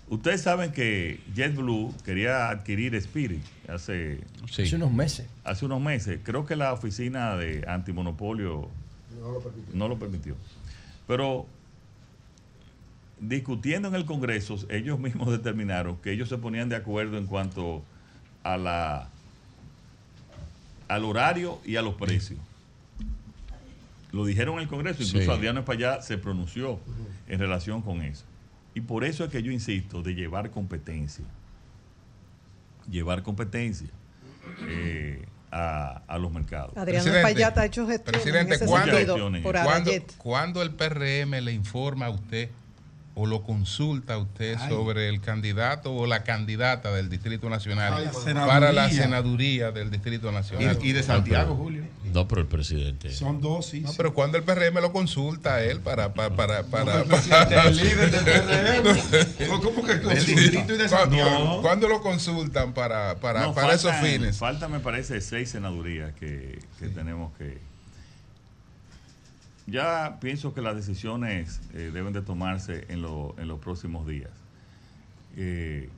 Ustedes 0.08 0.40
saben 0.42 0.70
que 0.72 1.20
JetBlue 1.34 1.92
quería 2.04 2.48
adquirir 2.50 2.94
Spirit 2.94 3.42
hace, 3.68 4.20
Hace 4.44 4.76
unos 4.76 4.92
meses. 4.92 5.26
hace 5.42 5.64
unos 5.66 5.80
meses. 5.80 6.20
Creo 6.22 6.46
que 6.46 6.54
la 6.54 6.72
oficina 6.72 7.36
de 7.36 7.64
antimonopolio 7.66 8.68
No 9.20 9.32
lo 9.32 9.40
permitió. 9.40 9.74
no 9.74 9.88
lo 9.88 9.98
permitió. 9.98 10.36
Pero 11.08 11.46
discutiendo 13.18 13.88
en 13.88 13.94
el 13.96 14.04
Congreso, 14.04 14.56
ellos 14.68 14.98
mismos 15.00 15.28
determinaron 15.32 15.96
que 15.96 16.12
ellos 16.12 16.28
se 16.28 16.38
ponían 16.38 16.68
de 16.68 16.76
acuerdo 16.76 17.18
en 17.18 17.26
cuanto 17.26 17.82
a 18.44 18.56
la 18.56 19.08
al 20.88 21.04
horario 21.04 21.58
y 21.64 21.74
a 21.74 21.82
los 21.82 21.94
precios. 21.96 22.38
Lo 24.12 24.24
dijeron 24.24 24.54
en 24.54 24.60
el 24.62 24.68
Congreso, 24.68 25.02
incluso 25.02 25.24
Sí. 25.26 25.30
Adriano 25.32 25.58
Espallá 25.60 26.00
se 26.00 26.16
pronunció 26.16 26.78
en 27.26 27.40
relación 27.40 27.82
con 27.82 28.02
eso. 28.02 28.24
Y 28.76 28.82
por 28.82 29.04
eso 29.04 29.24
es 29.24 29.30
que 29.30 29.42
yo 29.42 29.50
insisto 29.50 30.02
de 30.02 30.14
llevar 30.14 30.50
competencia. 30.50 31.24
Llevar 32.90 33.22
competencia 33.22 33.88
eh, 34.68 35.24
a, 35.50 36.02
a 36.06 36.18
los 36.18 36.30
mercados. 36.30 36.76
Adriano 36.76 37.04
Presidente, 37.04 37.20
Espaillat 37.20 37.56
ha 37.56 37.64
hecho 37.64 37.86
gestiones 37.86 38.20
en 38.20 38.22
Presidente, 38.22 38.54
ese 38.56 38.66
¿cuándo, 38.66 38.92
sentido 38.94 39.42
por 39.42 39.54
¿cuándo, 39.54 39.70
Arayet. 39.70 40.16
cuándo 40.18 40.62
el 40.62 40.72
PRM 40.72 41.42
le 41.42 41.52
informa 41.52 42.04
a 42.06 42.10
usted 42.10 42.50
o 43.18 43.24
lo 43.24 43.42
consulta 43.42 44.18
usted 44.18 44.56
Ay. 44.60 44.68
sobre 44.68 45.08
el 45.08 45.22
candidato 45.22 45.90
o 45.94 46.06
la 46.06 46.22
candidata 46.22 46.92
del 46.92 47.08
Distrito 47.08 47.48
Nacional 47.48 47.94
Ay, 47.96 48.08
para 48.46 48.72
la 48.72 48.90
senaduría. 48.90 49.72
del 49.72 49.90
Distrito 49.90 50.30
Nacional? 50.32 50.78
Y- 50.82 50.88
y 50.90 50.92
de 50.92 51.02
Santiago, 51.02 51.54
Julio. 51.56 51.82
No, 52.12 52.28
pero 52.28 52.42
el 52.42 52.46
presidente. 52.46 53.10
Son 53.10 53.40
dos, 53.40 53.68
sí. 53.70 53.80
No, 53.80 53.90
pero 53.96 54.12
cuando 54.12 54.36
el 54.36 54.44
PRM 54.44 54.82
lo 54.82 54.92
consulta 54.92 55.54
a 55.54 55.62
él 55.64 55.80
para... 55.80 56.12
para, 56.12 56.36
para, 56.36 56.62
para, 56.64 57.00
el 57.02 57.10
es 57.10 57.30
el 57.30 57.76
líder 57.88 58.10
del 58.10 58.24
PRM. 58.24 59.48
No, 59.48 59.60
¿cómo 59.62 59.82
que 59.82 60.00
consulta? 60.02 60.14
distrito 60.40 60.74
y 60.74 60.76
de 60.76 60.88
Santiago. 60.88 61.30
¿Cuándo, 61.38 61.62
cuándo 61.62 61.88
lo 61.88 62.02
consultan 62.02 62.74
para, 62.74 63.16
para, 63.16 63.40
No, 63.46 63.54
para 63.54 63.72
esos 63.74 63.94
fines? 63.96 64.36
Falta, 64.36 64.68
me 64.68 64.80
parece, 64.80 65.22
seis 65.22 65.48
senadurías 65.50 66.12
que, 66.14 66.58
que 66.78 66.88
tenemos 66.88 67.32
que. 67.38 67.58
Ya 69.66 70.18
pienso 70.20 70.54
que 70.54 70.62
las 70.62 70.76
decisiones 70.76 71.60
eh, 71.74 71.90
deben 71.92 72.12
de 72.12 72.22
tomarse 72.22 72.84
en, 72.88 73.02
lo- 73.02 73.34
en 73.38 73.48
los 73.48 73.58
próximos 73.58 74.06
días. 74.06 74.30
Eh, 75.36 75.88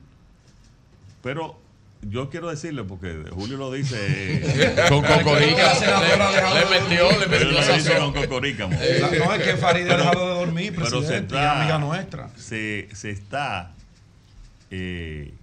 pero 1.21 1.59
yo 2.01 2.29
quiero 2.29 2.49
decirle, 2.49 2.83
porque 2.83 3.25
Julio 3.31 3.57
lo 3.57 3.71
dice. 3.71 3.97
eh, 3.99 4.75
Con 4.89 5.01
Cocorica. 5.03 5.73
Le- 5.75 6.79
metió, 6.79 7.11
le 7.19 7.27
metió 7.27 7.51
lo 7.51 7.59
dice 7.59 7.81
sazón. 7.81 8.13
con 8.13 8.23
Cocorícamo. 8.23 8.75
Eh, 8.81 9.19
no, 9.19 9.33
es 9.33 9.43
que 9.43 9.57
Farideh 9.57 9.93
ha 9.93 9.97
dejado 9.97 10.27
de 10.29 10.35
dormir, 10.45 10.73
pero 10.75 10.85
se 10.87 10.95
presidente, 10.97 11.35
y 11.35 11.37
está- 11.37 11.59
amiga 11.61 11.77
nuestra. 11.77 12.29
Se, 12.37 12.87
se 12.93 13.11
está 13.11 13.73
eh, 14.71 15.33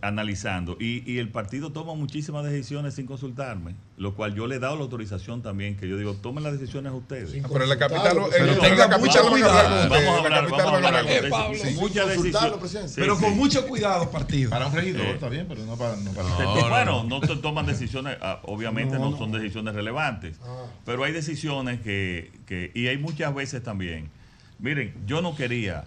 analizando 0.00 0.76
y, 0.78 1.02
y 1.10 1.18
el 1.18 1.28
partido 1.30 1.72
toma 1.72 1.94
muchísimas 1.94 2.44
decisiones 2.44 2.94
sin 2.94 3.06
consultarme, 3.06 3.74
lo 3.96 4.14
cual 4.14 4.34
yo 4.34 4.46
le 4.46 4.56
he 4.56 4.58
dado 4.60 4.76
la 4.76 4.82
autorización 4.82 5.42
también, 5.42 5.76
que 5.76 5.88
yo 5.88 5.96
digo, 5.96 6.14
tomen 6.14 6.44
las 6.44 6.52
decisiones 6.52 6.92
ustedes. 6.92 7.34
Ah, 7.44 7.48
pero 7.50 7.64
en 7.64 7.68
la 7.70 7.78
capital, 7.78 8.16
en- 8.16 8.24
Pero 8.30 8.46
la 8.46 8.58
tenga 8.60 8.88
capital 8.88 9.24
Vamos 9.24 9.42
a 9.42 10.18
hablar, 10.18 10.44
capital 10.44 10.50
vamos 10.50 10.72
a 10.72 10.76
hablar 10.76 11.04
con 11.04 11.30
con 11.30 11.50
usted. 11.50 11.68
usted. 11.68 11.68
Sí. 11.68 12.88
Sí, 12.88 12.94
Pero 13.00 13.16
sí. 13.16 13.24
con 13.24 13.36
mucho 13.36 13.66
cuidado, 13.66 14.10
partido. 14.10 14.50
Para 14.50 14.66
un 14.68 14.74
regidor 14.74 15.02
Eh, 15.06 15.10
está 15.12 15.28
bien, 15.28 15.46
pero 15.48 15.64
no 15.64 15.76
para. 15.76 15.96
No 15.96 16.12
para 16.12 16.36
Te- 16.36 16.68
bueno, 16.68 17.04
no 17.04 17.20
se 17.20 17.36
toman 17.36 17.66
decisiones, 17.66 18.16
ah, 18.20 18.40
obviamente 18.44 18.94
No, 18.98 19.06
no, 19.06 19.10
no. 19.12 19.18
son 19.18 19.32
decisiones 19.32 19.74
relevantes, 19.74 20.38
pero 20.84 21.02
hay 21.04 21.12
decisiones 21.12 21.80
que, 21.80 22.30
que, 22.46 22.70
y 22.74 22.86
hay 22.86 22.98
muchas 22.98 23.34
veces 23.34 23.62
también, 23.62 24.10
miren, 24.58 24.94
yo 25.06 25.22
no 25.22 25.34
quería, 25.34 25.84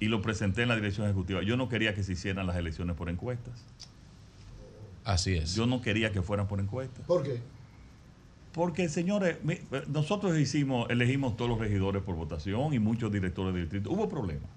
y 0.00 0.06
lo 0.06 0.22
presenté 0.22 0.62
en 0.62 0.68
la 0.68 0.76
dirección 0.76 1.06
ejecutiva, 1.06 1.42
yo 1.42 1.56
no 1.56 1.68
quería 1.68 1.94
que 1.94 2.02
se 2.02 2.12
hicieran 2.12 2.46
las 2.46 2.56
elecciones 2.56 2.96
por 2.96 3.08
encuestas. 3.08 3.64
Así 5.04 5.34
es. 5.34 5.54
Yo 5.54 5.66
no 5.66 5.80
quería 5.80 6.12
que 6.12 6.22
fueran 6.22 6.48
por 6.48 6.60
encuestas. 6.60 7.04
¿Por 7.06 7.22
qué? 7.22 7.40
Porque, 8.52 8.88
señores, 8.88 9.36
nosotros 9.88 10.36
hicimos, 10.38 10.88
elegimos 10.90 11.36
todos 11.36 11.50
los 11.50 11.58
regidores 11.58 12.02
por 12.02 12.16
votación 12.16 12.72
y 12.72 12.78
muchos 12.78 13.12
directores 13.12 13.54
de 13.54 13.60
distrito. 13.60 13.90
Hubo 13.90 14.08
problemas. 14.08 14.50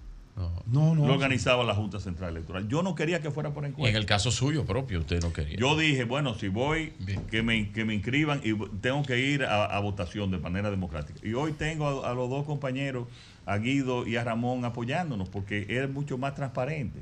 No, 0.66 0.94
no. 0.94 1.06
Lo 1.06 1.12
organizaba 1.12 1.64
la 1.64 1.74
Junta 1.74 2.00
Central 2.00 2.30
Electoral. 2.30 2.68
Yo 2.68 2.82
no 2.82 2.94
quería 2.94 3.20
que 3.20 3.30
fuera 3.30 3.52
por 3.52 3.66
Y 3.66 3.86
en 3.86 3.96
el 3.96 4.06
caso 4.06 4.30
suyo 4.30 4.64
propio, 4.64 5.00
usted 5.00 5.20
no 5.20 5.32
quería. 5.32 5.56
Yo 5.56 5.76
dije, 5.76 6.04
bueno, 6.04 6.34
si 6.34 6.48
voy, 6.48 6.92
que 7.30 7.42
me, 7.42 7.70
que 7.72 7.84
me 7.84 7.94
inscriban 7.94 8.40
y 8.42 8.54
tengo 8.80 9.02
que 9.02 9.18
ir 9.18 9.44
a, 9.44 9.66
a 9.66 9.80
votación 9.80 10.30
de 10.30 10.38
manera 10.38 10.70
democrática. 10.70 11.20
Y 11.22 11.34
hoy 11.34 11.52
tengo 11.52 12.04
a, 12.04 12.10
a 12.10 12.14
los 12.14 12.30
dos 12.30 12.46
compañeros, 12.46 13.06
a 13.50 13.58
Guido 13.58 14.06
y 14.06 14.16
a 14.16 14.24
Ramón, 14.24 14.64
apoyándonos 14.64 15.28
porque 15.28 15.66
es 15.68 15.90
mucho 15.90 16.18
más 16.18 16.34
transparente. 16.34 17.00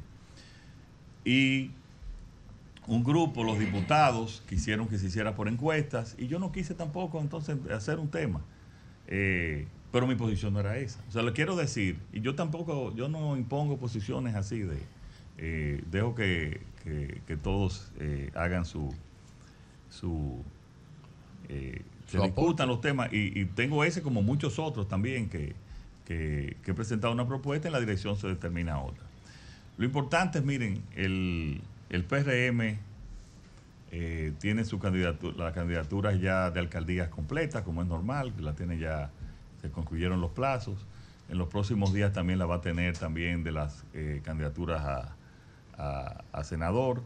Y 1.25 1.71
un 2.87 3.05
grupo, 3.05 3.45
los 3.45 3.59
diputados, 3.59 4.43
quisieron 4.49 4.89
que 4.89 4.99
se 4.99 5.07
hiciera 5.07 5.35
por 5.35 5.49
encuestas 5.49 6.15
y 6.19 6.27
yo 6.27 6.39
no 6.39 6.53
quise 6.53 6.75
tampoco 6.75 7.21
entonces 7.21 7.57
hacer 7.71 7.99
un 7.99 8.09
tema. 8.09 8.41
Eh, 9.09 9.67
pero 9.93 10.07
mi 10.07 10.15
posición 10.15 10.55
no 10.55 10.61
era 10.61 10.77
esa. 10.79 10.99
O 11.09 11.13
sea, 11.13 11.23
le 11.23 11.33
quiero 11.33 11.57
decir, 11.57 11.99
y 12.13 12.21
yo 12.21 12.35
tampoco, 12.35 12.95
yo 12.95 13.09
no 13.09 13.37
impongo 13.37 13.77
posiciones 13.79 14.35
así 14.35 14.61
de, 14.61 14.79
eh, 15.39 15.83
dejo 15.91 16.15
que, 16.15 16.61
que- 16.85 17.21
que 17.27 17.37
todos 17.37 17.91
eh, 18.01 18.31
hagan 18.35 18.65
su, 18.65 18.95
su, 19.91 20.43
se 22.07 22.19
Su 22.19 22.23
discutan 22.23 22.69
los 22.69 22.81
temas 22.81 23.13
y, 23.13 23.39
y 23.39 23.45
tengo 23.47 23.85
ese 23.85 24.03
como 24.03 24.23
muchos 24.23 24.59
otros 24.59 24.89
también 24.89 25.29
que, 25.29 25.55
que, 26.09 26.57
que 26.65 26.71
he 26.71 26.75
presentado 26.75 27.13
una 27.13 27.29
propuesta 27.29 27.67
y 27.67 27.69
en 27.69 27.73
la 27.75 27.81
dirección 27.81 28.17
se 28.17 28.27
determina 28.27 28.81
otra. 28.81 29.05
Lo 29.77 29.85
importante 29.85 30.39
es, 30.39 30.45
miren, 30.45 30.83
el, 30.97 31.61
el 31.91 32.03
PRM 32.05 32.79
eh, 33.93 34.33
tiene 34.41 34.65
su 34.65 34.79
candidatura, 34.79 35.37
las 35.45 35.55
candidaturas 35.55 36.19
ya 36.21 36.51
de 36.51 36.61
alcaldías 36.61 37.09
completas, 37.09 37.63
como 37.63 37.83
es 37.83 37.89
normal, 37.89 38.33
que 38.35 38.43
la 38.43 38.55
tiene 38.55 38.79
ya, 38.79 39.11
se 39.63 39.71
concluyeron 39.71 40.21
los 40.21 40.31
plazos. 40.33 40.85
En 41.29 41.37
los 41.37 41.49
próximos 41.49 41.93
días 41.93 42.13
también 42.15 42.39
la 42.39 42.47
va 42.47 42.57
a 42.57 42.61
tener 42.63 42.97
también 42.97 43.45
de 43.45 43.53
las 43.53 43.85
eh, 43.93 44.23
candidaturas 44.25 44.83
a, 44.83 45.15
a- 45.77 46.25
a 46.33 46.45
senador 46.45 47.03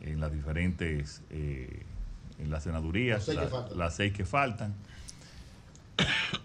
en 0.00 0.18
las 0.18 0.32
diferentes, 0.32 1.22
eh, 1.30 1.82
en 2.38 2.50
las 2.50 2.62
senadurías, 2.64 3.28
Las 3.28 3.36
la- 3.52 3.76
las 3.76 3.94
seis 3.96 4.14
que 4.14 4.24
faltan. 4.24 4.74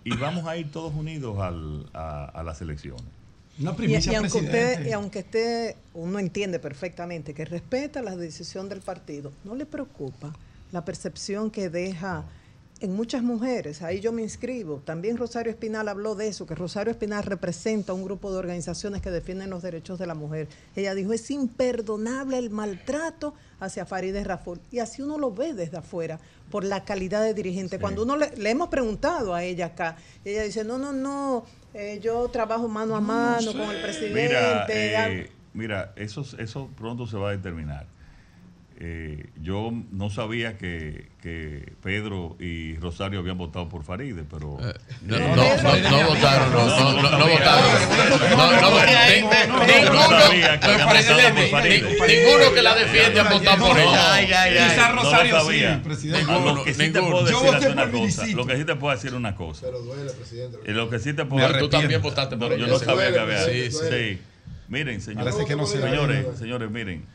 Y 0.04 0.16
vamos 0.18 0.46
a 0.48 0.58
ir 0.58 0.72
todos 0.72 0.94
unidos 0.94 1.40
al- 1.40 1.90
a, 1.94 2.26
a 2.26 2.44
las 2.44 2.62
elecciones. 2.62 3.04
Una 3.60 3.72
Y, 3.72 3.76
primicia, 3.76 4.12
y 4.12 4.16
aunque 4.16 4.38
usted, 4.38 4.86
y 4.86 4.92
aunque 4.92 5.20
esté, 5.20 5.78
uno 5.94 6.20
entiende 6.20 6.60
perfectamente 6.60 7.34
que 7.34 7.46
respeta 7.46 8.02
la 8.02 8.16
decisión 8.16 8.68
del 8.70 8.82
partido, 8.82 9.32
¿no 9.44 9.56
le 9.56 9.66
preocupa 9.66 10.36
la 10.72 10.84
percepción 10.84 11.50
que 11.52 11.70
deja 11.70 12.26
en 12.86 12.96
muchas 12.96 13.22
mujeres? 13.24 13.82
Ahí 13.82 14.00
yo 14.00 14.12
me 14.12 14.22
inscribo. 14.22 14.78
También 14.86 15.18
Rosario 15.18 15.52
Espinal 15.52 15.90
habló 15.90 16.16
de 16.16 16.28
eso, 16.28 16.46
que 16.46 16.56
Rosario 16.56 16.92
Espinal 16.92 17.24
representa 17.24 17.94
un 17.94 18.04
grupo 18.04 18.32
de 18.32 18.38
organizaciones 18.38 19.02
que 19.02 19.12
defienden 19.12 19.50
los 19.50 19.62
derechos 19.62 20.00
de 20.00 20.08
la 20.08 20.16
mujer. 20.16 20.48
Ella 20.76 20.96
dijo, 20.96 21.14
es 21.14 21.30
imperdonable 21.32 22.38
el 22.38 22.50
maltrato 22.50 23.34
hacia 23.60 23.86
Farideh 23.86 24.24
Raful. 24.24 24.60
Y 24.72 24.80
así 24.80 25.02
uno 25.02 25.18
lo 25.18 25.32
ve 25.32 25.54
desde 25.54 25.78
afuera, 25.78 26.20
por 26.50 26.64
la 26.64 26.86
calidad 26.86 27.22
de 27.24 27.34
dirigente. 27.34 27.80
Cuando 27.80 28.04
uno 28.04 28.16
le, 28.16 28.36
le 28.38 28.50
hemos 28.50 28.70
preguntado 28.70 29.34
a 29.34 29.44
ella 29.44 29.68
acá, 29.68 29.98
ella 30.24 30.44
dice, 30.44 30.64
no, 30.64 30.78
no, 30.78 30.94
no, 30.94 31.46
eh, 31.74 32.00
yo 32.02 32.28
trabajo 32.30 32.68
mano 32.68 32.96
a 32.96 33.02
mano 33.02 33.52
con 33.52 33.70
el 33.70 33.82
presidente. 33.82 34.28
Mira, 34.28 34.66
eh, 34.70 35.32
mira 35.54 35.94
eso, 35.98 36.26
eso 36.38 36.70
pronto 36.78 37.06
se 37.06 37.18
va 37.18 37.30
a 37.30 37.32
determinar. 37.32 37.86
Eh, 38.78 39.28
yo 39.42 39.72
no 39.92 40.10
sabía 40.10 40.58
que, 40.58 41.08
que 41.22 41.72
Pedro 41.82 42.36
y 42.42 42.76
Rosario 42.76 43.20
habían 43.20 43.38
votado 43.38 43.70
por 43.70 43.86
Faride, 43.86 44.26
pero... 44.30 44.58
Eh, 44.62 44.74
no, 45.04 45.18
no, 45.18 45.28
no, 45.28 45.34
no 45.92 46.08
votaron, 46.10 46.52
no, 46.52 46.66
no, 46.68 47.02
no, 47.02 47.18
no 47.18 47.26
votaron. 47.30 47.64
No, 48.36 48.62
no, 48.62 48.86
ni- 48.86 49.22
ninguno, 52.16 52.54
que 52.54 52.62
la 52.62 52.76
defiende 52.76 53.20
ha 53.22 53.30
votado 53.32 53.66
por 53.66 53.80
ella. 53.80 54.48
Quizás 54.48 54.90
No 54.90 54.96
lo 54.96 55.02
Rosario 55.04 55.40
sabía. 55.42 55.76
sí, 55.76 55.82
presidente. 55.84 56.32
Lo 56.34 56.64
que 56.64 56.74
sí 56.74 56.92
te 56.92 57.02
puedo 57.02 57.30
Yo 57.30 57.52
decir 57.52 57.70
una 57.70 57.84
cosa. 57.86 57.92
Vinicito. 57.94 58.38
Lo 58.38 58.46
que 58.46 58.58
sí 58.58 58.66
te 58.66 58.76
puedo 58.76 58.96
decir 58.96 59.14
una 59.14 59.36
cosa. 59.36 59.62
Pero 59.66 59.80
duele, 59.82 60.12
presidente. 60.12 60.58
Eh, 60.66 60.74
Lo 60.74 60.90
que 60.90 61.00
sí 61.00 61.14
te 61.14 61.24
puedo 61.26 61.58
Tú 61.60 61.70
también 61.70 62.02
votaste 62.02 62.36
por 62.36 62.50
Yo 62.50 62.56
ella. 62.58 62.68
no 62.68 62.80
sí. 62.80 62.86
sabía 62.86 63.14
que 63.14 63.20
había. 63.20 63.44
Sí, 63.46 63.72
Sí. 63.72 64.20
Miren, 64.68 65.00
señores, 65.00 65.36
no 65.36 65.42
señores, 66.36 66.72
miren. 66.72 67.06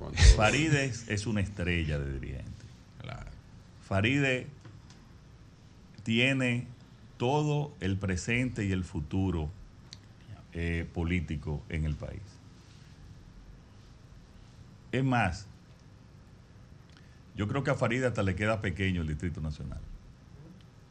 Faride 0.36 0.84
es, 0.84 1.08
es 1.08 1.26
una 1.26 1.40
estrella 1.40 1.98
de 1.98 2.12
dirigente. 2.18 2.52
Faride 3.82 4.46
tiene 6.02 6.66
todo 7.16 7.72
el 7.80 7.96
presente 7.96 8.64
y 8.66 8.72
el 8.72 8.84
futuro 8.84 9.50
eh, 10.52 10.86
político 10.92 11.62
en 11.70 11.84
el 11.84 11.94
país. 11.94 12.20
Es 14.92 15.04
más, 15.04 15.46
Yo 17.34 17.46
creo 17.46 17.62
que 17.62 17.70
a 17.70 17.74
Farida 17.74 18.08
hasta 18.08 18.22
le 18.22 18.34
queda 18.34 18.60
pequeño 18.60 19.02
el 19.02 19.08
Distrito 19.08 19.40
Nacional. 19.40 19.80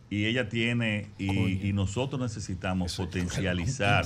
Y 0.09 0.25
ella 0.25 0.47
tiene, 0.47 1.09
y, 1.17 1.67
y 1.67 1.73
nosotros 1.73 2.21
necesitamos 2.21 2.95
potencializar, 2.95 4.05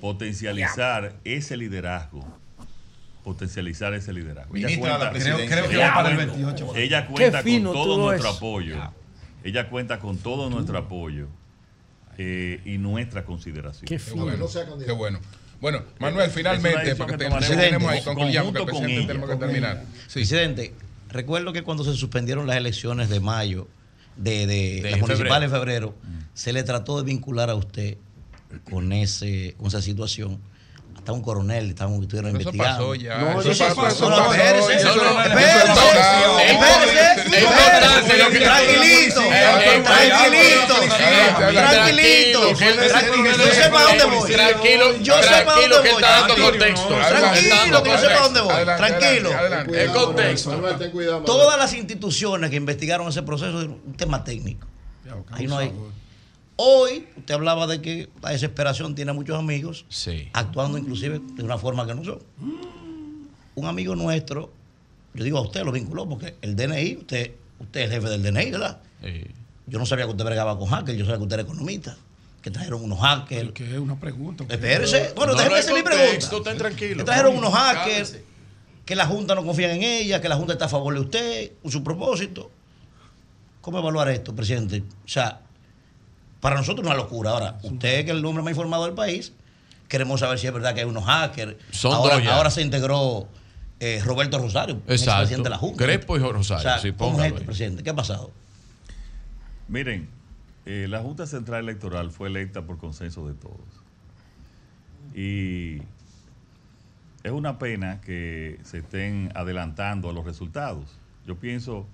potencializar 0.00 1.16
ese 1.24 1.56
liderazgo. 1.56 2.26
Potencializar 3.26 3.92
ese 3.92 4.12
liderazgo. 4.12 4.54
Ministra 4.54 4.98
de 4.98 5.04
la 5.04 5.10
Presidencia. 5.10 5.46
Creo- 5.48 5.64
creo 5.66 5.70
que 5.70 5.76
va 5.84 5.94
para 5.94 6.10
el 6.12 6.16
28. 6.16 6.76
Ella 6.76 7.06
cuenta 7.08 7.42
con 7.42 7.62
todo 7.64 7.72
todo 7.72 7.98
nuestro 7.98 8.30
apoyo. 8.30 8.76
Ella 9.42 9.68
cuenta 9.68 9.98
con 9.98 10.18
todo 10.18 10.48
nuestro 10.48 10.78
apoyo 10.78 11.26
eh, 12.18 12.60
y 12.64 12.78
nuestra 12.78 13.24
consideración. 13.24 13.84
Qué 13.84 13.98
bueno. 14.14 14.46
Qué 14.86 14.92
bueno. 14.92 15.18
Bueno, 15.60 15.82
Manuel, 15.98 16.30
finalmente, 16.30 16.94
porque 16.94 17.14
que 17.14 17.18
te- 17.18 17.46
tenemos 17.56 17.90
ahí, 17.90 18.00
con- 18.02 18.14
concluyamos, 18.14 18.52
que 18.52 18.58
el 18.60 18.64
presidente 18.66 18.94
ella, 18.98 19.06
tenemos 19.08 19.30
que 19.30 19.36
terminar. 19.36 19.76
ella. 19.78 19.84
Presidente, 20.12 20.74
recuerdo 21.10 21.52
que 21.52 21.62
cuando 21.64 21.82
se 21.82 21.94
suspendieron 21.94 22.46
las 22.46 22.56
elecciones 22.58 23.08
de 23.08 23.18
mayo, 23.18 23.66
de, 24.16 24.46
de, 24.46 24.82
De 24.82 24.90
las 24.92 25.00
municipales 25.00 25.50
en 25.50 25.56
febrero. 25.56 25.94
febrero, 26.00 26.28
se 26.32 26.52
le 26.52 26.62
trató 26.62 26.96
de 26.98 27.02
vincular 27.04 27.50
a 27.50 27.56
usted 27.56 27.96
con, 28.70 28.92
ese, 28.92 29.54
con 29.58 29.66
esa 29.66 29.82
situación. 29.82 30.38
Hasta 31.06 31.12
un 31.14 31.22
coronel 31.22 31.70
estaban 31.70 32.02
estuvieron 32.02 32.30
eso 32.30 32.36
investigando. 32.40 32.78
pasó 32.78 32.94
ya, 32.96 33.18
No, 33.18 33.40
eso 33.40 33.50
eso 33.52 33.76
pasó, 33.76 34.10
No, 34.10 34.32
espérese, 34.34 34.74
es 34.74 34.84
espérese, 34.84 35.72
Es 36.50 36.56
Tranquilito, 38.42 39.22
tranquilito, 39.94 40.74
tranquilito. 41.54 42.50
Yo 42.50 43.52
sé 43.52 43.70
para 43.70 43.84
dónde 43.84 44.04
voy. 44.06 44.32
Tranquilo, 44.32 44.98
Yo 45.00 45.14
sé 45.22 45.42
para 45.44 45.60
dónde 45.60 45.78
voy. 45.78 45.88
está 45.92 46.10
dando 46.10 46.34
Tranquilo. 46.34 46.50
contexto. 46.50 46.88
Tranquilo, 46.88 47.82
que 47.84 47.90
yo 47.90 47.98
sé 47.98 48.06
para 48.06 48.20
dónde 48.22 48.40
voy. 48.40 48.64
Tranquilo. 48.64 49.30
El 49.74 49.92
contexto. 49.92 51.22
Todas 51.24 51.56
las 51.56 51.72
instituciones 51.72 52.50
que 52.50 52.56
investigaron 52.56 53.06
ese 53.06 53.22
proceso, 53.22 53.58
un 53.58 53.94
tema 53.96 54.24
técnico. 54.24 54.66
Ahí 55.30 55.46
no 55.46 55.58
hay. 55.58 55.72
Hoy 56.56 57.06
usted 57.16 57.34
hablaba 57.34 57.66
de 57.66 57.82
que 57.82 58.08
la 58.22 58.30
desesperación 58.30 58.94
tiene 58.94 59.12
muchos 59.12 59.38
amigos, 59.38 59.84
actuando 60.32 60.78
inclusive 60.78 61.20
de 61.34 61.42
una 61.42 61.58
forma 61.58 61.86
que 61.86 61.94
no 61.94 62.02
son. 62.04 62.18
Un 63.54 63.66
amigo 63.66 63.94
nuestro, 63.94 64.50
yo 65.14 65.24
digo 65.24 65.38
a 65.38 65.42
usted, 65.42 65.62
lo 65.64 65.72
vinculó 65.72 66.08
porque 66.08 66.34
el 66.40 66.56
DNI, 66.56 66.96
usted, 66.96 67.32
usted 67.58 67.80
es 67.80 67.86
el 67.86 67.92
jefe 67.92 68.08
del 68.08 68.22
DNI, 68.22 68.50
¿verdad? 68.52 68.80
Yo 69.66 69.78
no 69.78 69.84
sabía 69.86 70.04
que 70.06 70.12
usted 70.12 70.24
bregaba 70.24 70.58
con 70.58 70.68
hackers, 70.68 70.96
yo 70.98 71.04
sabía 71.04 71.18
que 71.18 71.22
usted 71.24 71.34
era 71.34 71.42
economista, 71.42 71.96
que 72.40 72.50
trajeron 72.50 72.82
unos 72.84 73.00
hackers. 73.00 73.52
Que 73.52 73.72
es 73.74 73.78
una 73.78 73.98
pregunta. 74.00 74.44
Espérese, 74.48 75.12
bueno, 75.16 75.32
No, 75.32 75.38
déjeme 75.38 75.58
hacer 75.58 75.74
mi 75.74 75.82
pregunta. 75.82 76.36
estén 76.36 76.56
tranquilos. 76.58 76.98
Que 76.98 77.04
trajeron 77.04 77.36
unos 77.36 77.52
Cálmese. 77.52 77.78
hackers, 77.90 78.16
que 78.86 78.94
la 78.96 79.06
Junta 79.06 79.34
no 79.34 79.44
confía 79.44 79.74
en 79.74 79.82
ella, 79.82 80.20
que 80.22 80.28
la 80.28 80.36
Junta 80.36 80.52
está 80.54 80.66
a 80.66 80.68
favor 80.68 80.94
de 80.94 81.00
usted, 81.00 81.52
con 81.62 81.70
su 81.72 81.82
propósito. 81.82 82.50
¿Cómo 83.60 83.78
evaluar 83.80 84.08
esto, 84.10 84.34
presidente? 84.34 84.84
O 85.04 85.08
sea, 85.08 85.40
para 86.40 86.56
nosotros 86.56 86.86
es 86.86 86.92
una 86.92 86.96
locura. 86.96 87.30
Ahora, 87.30 87.58
usted 87.62 88.04
que 88.04 88.10
es 88.10 88.16
el 88.16 88.24
hombre 88.24 88.42
más 88.42 88.52
informado 88.52 88.84
del 88.84 88.94
país, 88.94 89.32
queremos 89.88 90.20
saber 90.20 90.38
si 90.38 90.46
es 90.46 90.52
verdad 90.52 90.74
que 90.74 90.80
hay 90.80 90.86
unos 90.86 91.04
hackers. 91.04 91.56
Son 91.70 91.92
ahora, 91.92 92.16
ahora 92.34 92.50
se 92.50 92.62
integró 92.62 93.28
eh, 93.80 94.00
Roberto 94.04 94.38
Rosario, 94.38 94.80
Exacto. 94.86 95.20
presidente 95.20 95.44
de 95.44 95.50
la 95.50 95.58
Junta. 95.58 95.84
Crespo 95.84 96.16
y 96.16 96.20
Rosario, 96.20 96.60
O 96.60 96.62
sea, 96.62 96.78
sí, 96.78 96.92
¿cómo 96.92 97.22
es 97.22 97.32
presidente? 97.32 97.82
¿Qué 97.82 97.90
ha 97.90 97.94
pasado? 97.96 98.30
Miren, 99.68 100.08
eh, 100.64 100.86
la 100.88 101.00
Junta 101.00 101.26
Central 101.26 101.64
Electoral 101.64 102.10
fue 102.10 102.28
electa 102.28 102.62
por 102.62 102.78
consenso 102.78 103.26
de 103.26 103.34
todos. 103.34 103.60
Y 105.14 105.78
es 107.22 107.32
una 107.32 107.58
pena 107.58 108.00
que 108.00 108.60
se 108.64 108.78
estén 108.78 109.32
adelantando 109.34 110.10
a 110.10 110.12
los 110.12 110.24
resultados. 110.24 110.84
Yo 111.26 111.36
pienso 111.36 111.86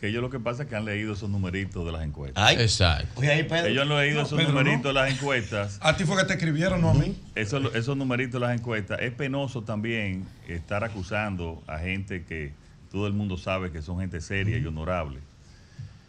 que 0.00 0.08
ellos 0.08 0.22
lo 0.22 0.30
que 0.30 0.40
pasa 0.40 0.62
es 0.62 0.68
que 0.68 0.76
han 0.76 0.86
leído 0.86 1.12
esos 1.12 1.28
numeritos 1.28 1.84
de 1.84 1.92
las 1.92 2.02
encuestas. 2.02 2.42
Ay. 2.42 2.56
Exacto. 2.56 3.20
Oye, 3.20 3.30
ahí, 3.30 3.42
Pedro. 3.44 3.66
Ellos 3.66 3.82
han 3.82 3.88
leído 3.90 4.20
No, 4.20 4.26
esos 4.26 4.38
Pedro, 4.38 4.52
numeritos 4.52 4.82
no. 4.82 4.88
de 4.88 4.94
las 4.94 5.12
encuestas. 5.12 5.78
A 5.82 5.96
ti 5.96 6.04
fue 6.04 6.16
que 6.16 6.24
te 6.24 6.32
escribieron, 6.34 6.80
no 6.80 6.90
a 6.90 6.94
mí. 6.94 7.14
Esos, 7.34 7.74
esos 7.74 7.96
numeritos 7.96 8.40
de 8.40 8.46
las 8.46 8.58
encuestas. 8.58 8.98
Es 9.02 9.12
penoso 9.12 9.62
también 9.62 10.26
estar 10.48 10.84
acusando 10.84 11.62
a 11.66 11.78
gente 11.78 12.24
que 12.24 12.52
todo 12.90 13.06
el 13.06 13.12
mundo 13.12 13.36
sabe 13.36 13.70
que 13.70 13.82
son 13.82 14.00
gente 14.00 14.20
seria 14.22 14.56
y 14.56 14.64
honorable 14.64 15.20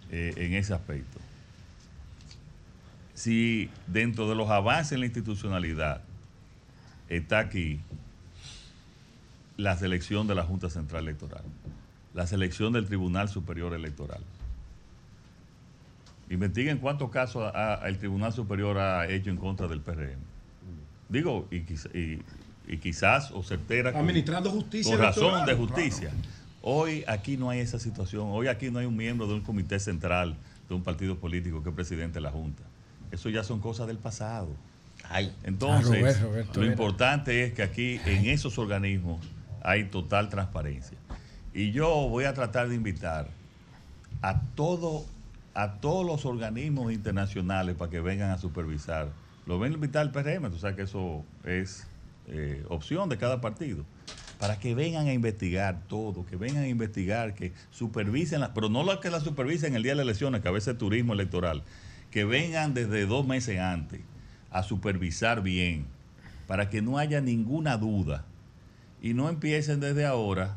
eh, 0.09 0.33
en 0.37 0.53
ese 0.53 0.73
aspecto. 0.73 1.19
Si 3.13 3.69
dentro 3.87 4.27
de 4.29 4.35
los 4.35 4.49
avances 4.49 4.93
en 4.93 5.01
la 5.01 5.05
institucionalidad 5.05 6.01
está 7.09 7.39
aquí 7.39 7.81
la 9.57 9.77
selección 9.77 10.27
de 10.27 10.33
la 10.35 10.43
Junta 10.43 10.69
Central 10.69 11.03
Electoral, 11.03 11.43
la 12.14 12.27
selección 12.27 12.73
del 12.73 12.85
Tribunal 12.85 13.30
Superior 13.30 13.73
Electoral. 13.73 14.22
Investiguen 16.30 16.77
cuántos 16.77 17.09
casos 17.09 17.51
ha- 17.53 17.81
el 17.88 17.98
Tribunal 17.98 18.31
Superior 18.31 18.77
ha 18.77 19.07
hecho 19.07 19.30
en 19.30 19.38
contra 19.38 19.67
del 19.67 19.81
PRM. 19.81 20.19
Digo, 21.09 21.48
y, 21.51 21.61
quiz- 21.61 21.90
y- 21.93 22.22
y 22.72 22.77
quizás, 22.77 23.31
o 23.31 23.43
certera, 23.43 23.91
con- 23.91 24.01
Administrando 24.01 24.49
justicia 24.49 24.95
Con 24.95 25.06
razón 25.06 25.45
de 25.45 25.53
justicia. 25.56 26.11
Hoy 26.61 27.03
aquí 27.07 27.35
no 27.38 27.49
hay 27.49 27.59
esa 27.59 27.80
situación. 27.80 28.27
Hoy 28.30 28.48
aquí 28.48 28.69
no 28.72 28.80
hay 28.80 28.85
un 28.85 28.95
miembro 28.95 29.27
de 29.27 29.33
un 29.33 29.41
comité 29.41 29.80
central 29.80 30.35
de 30.69 30.75
un 30.75 30.83
partido 30.83 31.17
político 31.17 31.61
que 31.64 31.69
es 31.69 31.75
presidente 31.75 32.15
de 32.15 32.22
la 32.22 32.31
Junta. 32.31 32.64
Eso 33.11 33.30
ya 33.30 33.43
son 33.43 33.59
cosas 33.59 33.88
del 33.88 33.98
pasado. 33.98 34.48
Entonces, 35.43 35.90
Ah, 35.91 35.98
Roberto, 35.99 36.25
Roberto, 36.27 36.51
lo 36.56 36.61
mira. 36.61 36.72
importante 36.73 37.43
es 37.43 37.53
que 37.53 37.64
aquí 37.64 37.99
en 38.06 38.27
esos 38.27 38.57
organismos 38.57 39.25
hay 39.64 39.85
total 39.85 40.30
transparencia. 40.30 40.98
Y 41.53 41.71
yo 41.71 42.07
voy 42.09 42.25
a 42.25 42.33
tratar 42.33 42.69
de 42.69 42.75
invitar 42.75 43.27
a 44.21 44.41
todo 44.55 45.05
a 45.53 45.73
todos 45.81 46.05
los 46.05 46.25
organismos 46.25 46.93
internacionales 46.93 47.75
para 47.75 47.91
que 47.91 47.99
vengan 47.99 48.31
a 48.31 48.38
supervisar. 48.38 49.09
Lo 49.45 49.59
ven 49.59 49.73
a 49.73 49.75
invitar 49.75 50.01
al 50.03 50.11
PRM, 50.13 50.49
tú 50.49 50.57
sabes 50.57 50.77
que 50.77 50.83
eso 50.83 51.25
es 51.43 51.88
eh, 52.27 52.63
opción 52.69 53.09
de 53.09 53.17
cada 53.17 53.41
partido. 53.41 53.83
Para 54.39 54.57
que 54.59 54.73
vengan 54.75 55.07
a 55.07 55.13
investigar 55.13 55.81
todo, 55.89 56.25
que 56.25 56.38
vengan 56.38 56.63
a 56.63 56.67
investigar, 56.69 57.35
que 57.35 57.51
supervisen, 57.69 58.39
la- 58.39 58.53
pero 58.53 58.69
no 58.69 58.83
lo 58.83 58.97
que 59.01 59.09
la 59.09 59.19
supervisen 59.19 59.75
el 59.75 59.83
día 59.83 59.91
de 59.91 59.97
las 59.97 60.03
elecciones, 60.05 60.39
que 60.41 60.47
a 60.47 60.51
veces 60.51 60.69
es 60.73 60.77
turismo 60.77 61.11
electoral, 61.13 61.63
que 62.11 62.23
vengan 62.23 62.73
desde 62.73 63.05
dos 63.05 63.27
meses 63.27 63.59
antes 63.59 63.99
a 64.51 64.63
supervisar 64.63 65.43
bien, 65.43 65.85
para 66.47 66.69
que 66.69 66.81
no 66.81 66.97
haya 66.97 67.19
ninguna 67.19 67.75
duda 67.77 68.23
y 69.01 69.13
no 69.13 69.27
empiecen 69.27 69.81
desde 69.81 70.05
ahora 70.05 70.55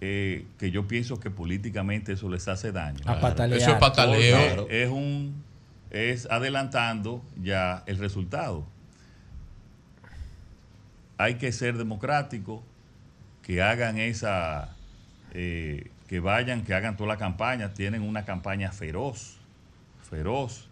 eh, 0.00 0.46
que 0.58 0.70
yo 0.70 0.88
pienso 0.88 1.20
que 1.20 1.30
políticamente 1.30 2.12
eso 2.12 2.28
les 2.28 2.48
hace 2.48 2.72
daño. 2.72 3.00
A 3.06 3.20
patalear. 3.20 3.60
Eso 3.60 3.72
es 3.72 3.78
pataleo. 3.78 4.36
Claro. 4.36 4.66
Es 4.70 4.88
un 4.88 5.42
es 5.90 6.26
adelantando 6.30 7.22
ya 7.42 7.82
el 7.86 7.98
resultado. 7.98 8.64
Hay 11.18 11.34
que 11.34 11.52
ser 11.52 11.76
democrático, 11.76 12.62
que 13.42 13.60
hagan 13.60 13.98
esa, 13.98 14.76
eh, 15.32 15.90
que 16.08 16.20
vayan, 16.20 16.62
que 16.62 16.74
hagan 16.74 16.96
toda 16.96 17.08
la 17.08 17.16
campaña. 17.18 17.74
Tienen 17.74 18.02
una 18.02 18.24
campaña 18.24 18.72
feroz, 18.72 19.36
feroz, 20.08 20.68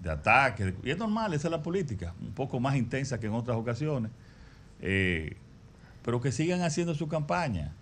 de 0.00 0.10
ataque. 0.10 0.74
y 0.82 0.90
es 0.90 0.98
normal, 0.98 1.32
esa 1.32 1.48
es 1.48 1.52
la 1.52 1.62
política, 1.62 2.14
un 2.20 2.32
poco 2.32 2.60
más 2.60 2.76
intensa 2.76 3.18
que 3.18 3.26
en 3.26 3.32
otras 3.32 3.56
ocasiones. 3.56 4.12
Eh, 4.80 5.36
pero 6.04 6.20
que 6.20 6.30
sigan 6.30 6.62
haciendo 6.62 6.94
su 6.94 7.08
campaña. 7.08 7.72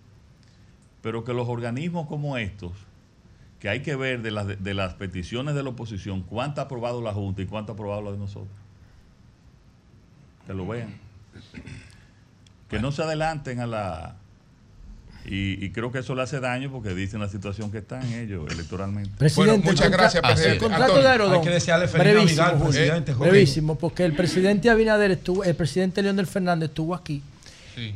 Pero 1.01 1.23
que 1.23 1.33
los 1.33 1.47
organismos 1.49 2.07
como 2.07 2.37
estos, 2.37 2.71
que 3.59 3.69
hay 3.69 3.81
que 3.81 3.95
ver 3.95 4.21
de 4.21 4.31
las, 4.31 4.63
de 4.63 4.73
las 4.73 4.93
peticiones 4.95 5.55
de 5.55 5.63
la 5.63 5.69
oposición, 5.69 6.21
cuánto 6.21 6.61
ha 6.61 6.65
aprobado 6.65 7.01
la 7.01 7.13
Junta 7.13 7.41
y 7.41 7.45
cuánto 7.45 7.71
ha 7.71 7.75
aprobado 7.75 8.01
la 8.01 8.11
de 8.11 8.17
nosotros. 8.17 8.49
Que 10.47 10.53
lo 10.53 10.67
vean. 10.67 10.95
Que 12.69 12.79
no 12.79 12.91
se 12.91 13.03
adelanten 13.03 13.59
a 13.59 13.67
la... 13.67 14.15
Y, 15.25 15.63
y 15.63 15.69
creo 15.69 15.91
que 15.91 15.99
eso 15.99 16.15
le 16.15 16.23
hace 16.23 16.39
daño 16.39 16.71
porque 16.71 16.95
dicen 16.95 17.19
la 17.19 17.29
situación 17.29 17.71
que 17.71 17.77
están 17.77 18.03
ellos 18.11 18.51
electoralmente. 18.51 19.11
Presidente, 19.19 19.67
muchas 19.69 19.85
el 19.85 19.91
contra- 19.91 19.97
gracias, 19.99 20.23
El 20.23 20.29
presidente. 20.33 20.57
contrato 20.59 20.83
Antonio, 20.85 21.03
de 21.03 21.09
Aerodón. 21.09 21.33
hay 21.35 21.41
que 21.41 21.49
desearle 21.51 21.87
feliz 21.87 22.03
brevísimo, 22.13 22.25
Navidad 22.41 22.45
al 22.47 22.57
Julio, 22.57 22.71
presidente, 22.71 23.11
eh, 23.11 23.15
brevísimo, 23.15 23.75
porque 23.77 24.03
el 24.05 24.15
presidente 24.15 24.69
Abinader 24.71 25.11
estuvo, 25.11 25.43
el 25.43 25.55
presidente 25.55 26.01
Leónel 26.01 26.25
Fernández 26.25 26.69
estuvo 26.69 26.95
aquí 26.95 27.21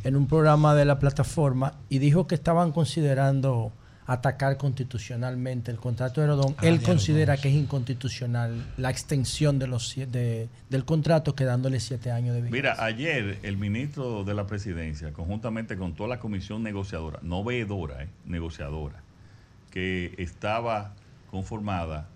en 0.04 0.16
un 0.16 0.28
programa 0.28 0.74
de 0.76 0.86
la 0.86 1.00
plataforma 1.00 1.74
y 1.90 2.00
dijo 2.00 2.28
que 2.28 2.36
estaban 2.36 2.72
considerando 2.72 3.72
atacar 4.08 4.58
constitucionalmente 4.58 5.72
el 5.72 5.78
contrato 5.78 6.22
de 6.22 6.28
Aerodón. 6.28 6.54
Ah, 6.60 6.68
Él 6.68 6.78
de 6.78 6.86
considera 6.86 7.38
que 7.38 7.50
es 7.50 7.56
inconstitucional 7.56 8.64
la 8.78 8.92
extensión 8.92 9.58
de 9.58 9.66
los 9.68 9.96
sie- 9.98 10.06
de- 10.06 10.48
del 10.70 10.86
contrato 10.86 11.34
quedándole 11.34 11.80
siete 11.80 12.12
años 12.12 12.36
de 12.36 12.42
vida. 12.42 12.52
Mira, 12.52 12.84
ayer 12.84 13.40
el 13.42 13.58
ministro 13.58 14.24
de 14.24 14.36
la 14.36 14.46
presidencia, 14.46 15.12
conjuntamente 15.12 15.76
con 15.76 15.96
toda 15.96 16.10
la 16.10 16.20
comisión 16.20 16.62
negociadora, 16.62 17.18
no 17.24 17.44
veedora, 17.44 18.04
eh, 18.04 18.08
negociadora, 18.26 19.02
que 19.72 20.14
estaba 20.20 20.94
conformada, 21.32 22.08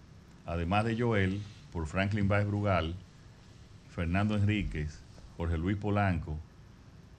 además 0.45 0.85
de 0.85 0.95
Joel, 0.99 1.41
por 1.73 1.87
Franklin 1.87 2.27
Baez 2.27 2.45
Brugal, 2.45 2.93
Fernando 3.95 4.35
Enríquez, 4.35 4.99
Jorge 5.37 5.57
Luis 5.57 5.75
Polanco, 5.77 6.37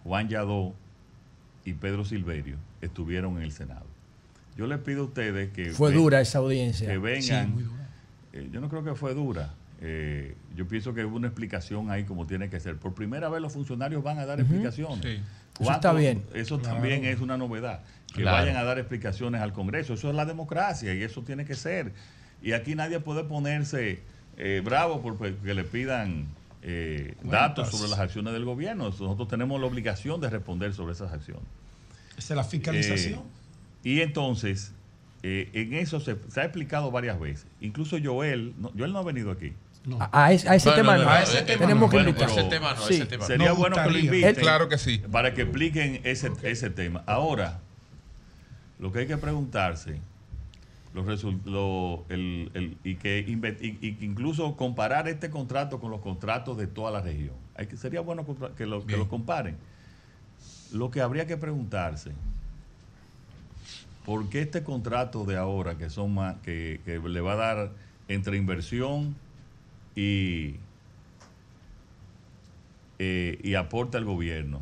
Juan 0.05 0.29
Yadó 0.29 0.75
y 1.65 1.75
Pedro 1.75 2.05
Silverio, 2.05 2.57
estuvieron 2.81 3.37
en 3.37 3.43
el 3.45 3.53
Senado. 3.53 3.87
yo 4.57 4.67
les 4.67 4.79
pido 4.79 5.03
a 5.03 5.05
ustedes 5.05 5.51
que... 5.53 5.71
Fue 5.71 5.91
ven- 5.91 5.99
dura 5.99 6.21
esa 6.21 6.39
audiencia. 6.39 6.87
Que 6.89 6.95
Sí, 6.95 6.99
vengan. 7.31 7.55
muy 7.55 7.65
Eh, 8.33 8.49
yo 8.53 8.61
no 8.61 8.69
creo 8.69 8.85
que 8.85 8.95
fue 8.95 9.15
dura. 9.15 9.55
Eh, 9.81 10.35
yo 10.55 10.69
pienso 10.69 10.93
que 10.95 11.05
hubo 11.05 11.17
una 11.17 11.29
explicación 11.29 11.91
ahí 11.91 12.05
como 12.05 12.27
tiene 12.27 12.49
que 12.51 12.61
ser. 12.61 12.77
Por 12.77 12.93
primera 12.95 13.29
vez 13.31 13.41
los 13.41 13.53
funcionarios 13.53 14.03
van 14.05 14.19
a 14.19 14.27
dar 14.27 14.39
explicaciones. 14.41 15.01
Sí. 15.03 15.09
Eso 15.09 15.23
¿Cuánto- 15.65 15.89
está 15.89 15.93
bien. 15.95 16.23
Eso 16.35 16.59
Claro. 16.59 16.75
también 16.75 17.05
es 17.07 17.21
una 17.21 17.37
novedad. 17.39 17.81
Que 18.15 18.23
Claro. 18.23 18.39
vayan 18.39 18.57
a 18.57 18.63
dar 18.65 18.79
explicaciones 18.79 19.41
al 19.41 19.53
Congreso. 19.53 19.95
Eso 19.95 20.11
es 20.11 20.15
la 20.15 20.27
democracia 20.27 20.95
y 20.95 21.03
eso 21.03 21.23
tiene 21.23 21.45
que 21.47 21.55
ser. 21.55 21.93
Y 22.43 22.53
aquí 22.53 22.75
nadie 22.75 23.01
puede 23.01 23.25
ponerse 23.25 24.01
eh, 24.37 24.63
bravo 24.65 25.01
porque 25.03 25.35
le 25.55 25.65
pidan 25.65 26.27
eh, 26.63 27.15
datos 27.23 27.71
sobre 27.71 27.89
las 27.91 27.99
acciones 27.99 28.33
del 28.33 28.45
gobierno. 28.45 28.85
Nosotros 28.91 29.29
tenemos 29.29 29.61
la 29.61 29.67
obligación 29.67 30.21
de 30.21 30.29
responder 30.31 30.75
sobre 30.75 30.93
esas 30.93 31.13
acciones. 31.13 31.45
Esa 32.19 32.35
es 32.35 32.37
la 32.37 32.45
fiscalización. 32.45 33.21
Eh, 33.21 33.89
y 33.91 34.01
entonces, 34.03 34.73
eh, 35.23 35.49
en 35.55 35.73
eso 35.75 36.01
se, 36.01 36.17
se 36.29 36.41
ha 36.41 36.45
explicado 36.45 36.91
varias 36.91 37.19
veces. 37.19 37.47
Incluso 37.61 37.97
Joel, 38.03 38.53
no, 38.59 38.71
Joel 38.77 38.93
no 38.93 38.99
ha 38.99 39.03
venido 39.05 39.31
aquí. 39.31 39.53
A, 39.99 40.25
a 40.27 40.33
ese, 40.33 40.47
a 40.47 40.55
ese 40.57 40.69
No, 40.69 40.75
tema 40.77 40.99
no, 40.99 41.09
a 41.09 41.23
ese 41.23 41.41
tema 41.41 41.61
Tenemos 41.61 41.81
no. 41.85 41.89
que 41.89 41.97
Bueno, 41.97 42.09
invitar. 42.11 42.29
pero 42.29 42.41
Ese 42.41 42.51
tema 42.51 42.75
no, 42.75 42.83
Sí. 42.83 42.95
ese 42.95 43.07
tema 43.07 43.23
no. 43.23 43.27
Sería 43.27 43.53
bueno 43.53 43.77
que 43.83 43.91
lo 43.91 43.99
inviten. 43.99 44.35
Claro 44.35 44.69
que 44.69 44.77
sí. 44.77 44.99
Para 45.11 45.33
que 45.33 45.43
expliquen 45.43 46.03
ese, 46.05 46.31
ese 46.43 46.69
tema. 46.69 47.03
Ahora, 47.07 47.61
lo 48.79 48.93
que 48.93 48.99
hay 49.01 49.07
que 49.07 49.17
preguntarse, 49.17 49.99
los 50.93 51.25
lo- 51.47 52.05
el- 52.09 52.51
el- 52.55 52.77
y, 52.83 52.97
que 52.97 53.25
y- 53.27 53.79
y 53.81 53.95
que 53.95 54.05
incluso 54.05 54.57
comparar 54.57 55.07
este 55.09 55.31
contrato 55.31 55.79
con 55.79 55.91
los 55.91 56.01
contratos 56.01 56.57
de 56.59 56.67
toda 56.67 56.91
la 56.91 57.01
región. 57.01 57.35
Hay 57.55 57.67
que, 57.67 57.77
sería 57.77 58.01
bueno 58.01 58.27
que 58.57 58.67
lo, 58.67 58.85
que 58.87 58.97
lo 58.97 59.09
comparen. 59.09 59.57
Lo 60.73 60.91
que 60.91 61.01
habría 61.01 61.27
que 61.27 61.37
preguntarse, 61.37 62.13
¿por 64.05 64.29
qué 64.29 64.43
este 64.43 64.63
contrato 64.65 65.25
de 65.25 65.37
ahora, 65.37 65.77
que 65.79 65.91
son 65.91 66.15
más, 66.15 66.37
que, 66.43 66.81
que 66.85 66.99
le 66.99 67.21
va 67.21 67.33
a 67.33 67.37
dar 67.37 67.71
entre 68.09 68.37
inversión 68.37 69.15
y, 69.95 70.55
eh, 72.99 73.39
y 73.43 73.55
aporte 73.55 73.97
al 73.97 74.05
gobierno 74.05 74.61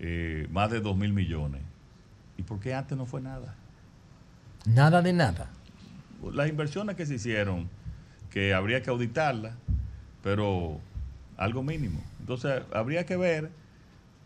eh, 0.00 0.46
más 0.50 0.70
de 0.70 0.80
2 0.80 0.96
mil 0.96 1.12
millones? 1.12 1.62
¿Y 2.38 2.42
por 2.42 2.60
qué 2.60 2.74
antes 2.74 2.96
no 2.96 3.06
fue 3.06 3.20
nada? 3.20 3.54
Nada 4.66 5.02
de 5.02 5.12
nada. 5.12 5.50
Las 6.32 6.48
inversiones 6.48 6.96
que 6.96 7.04
se 7.06 7.14
hicieron, 7.14 7.68
que 8.30 8.54
habría 8.54 8.82
que 8.82 8.90
auditarlas, 8.90 9.54
pero 10.22 10.80
algo 11.36 11.62
mínimo. 11.62 12.02
Entonces, 12.20 12.62
habría 12.72 13.04
que 13.04 13.16
ver 13.16 13.50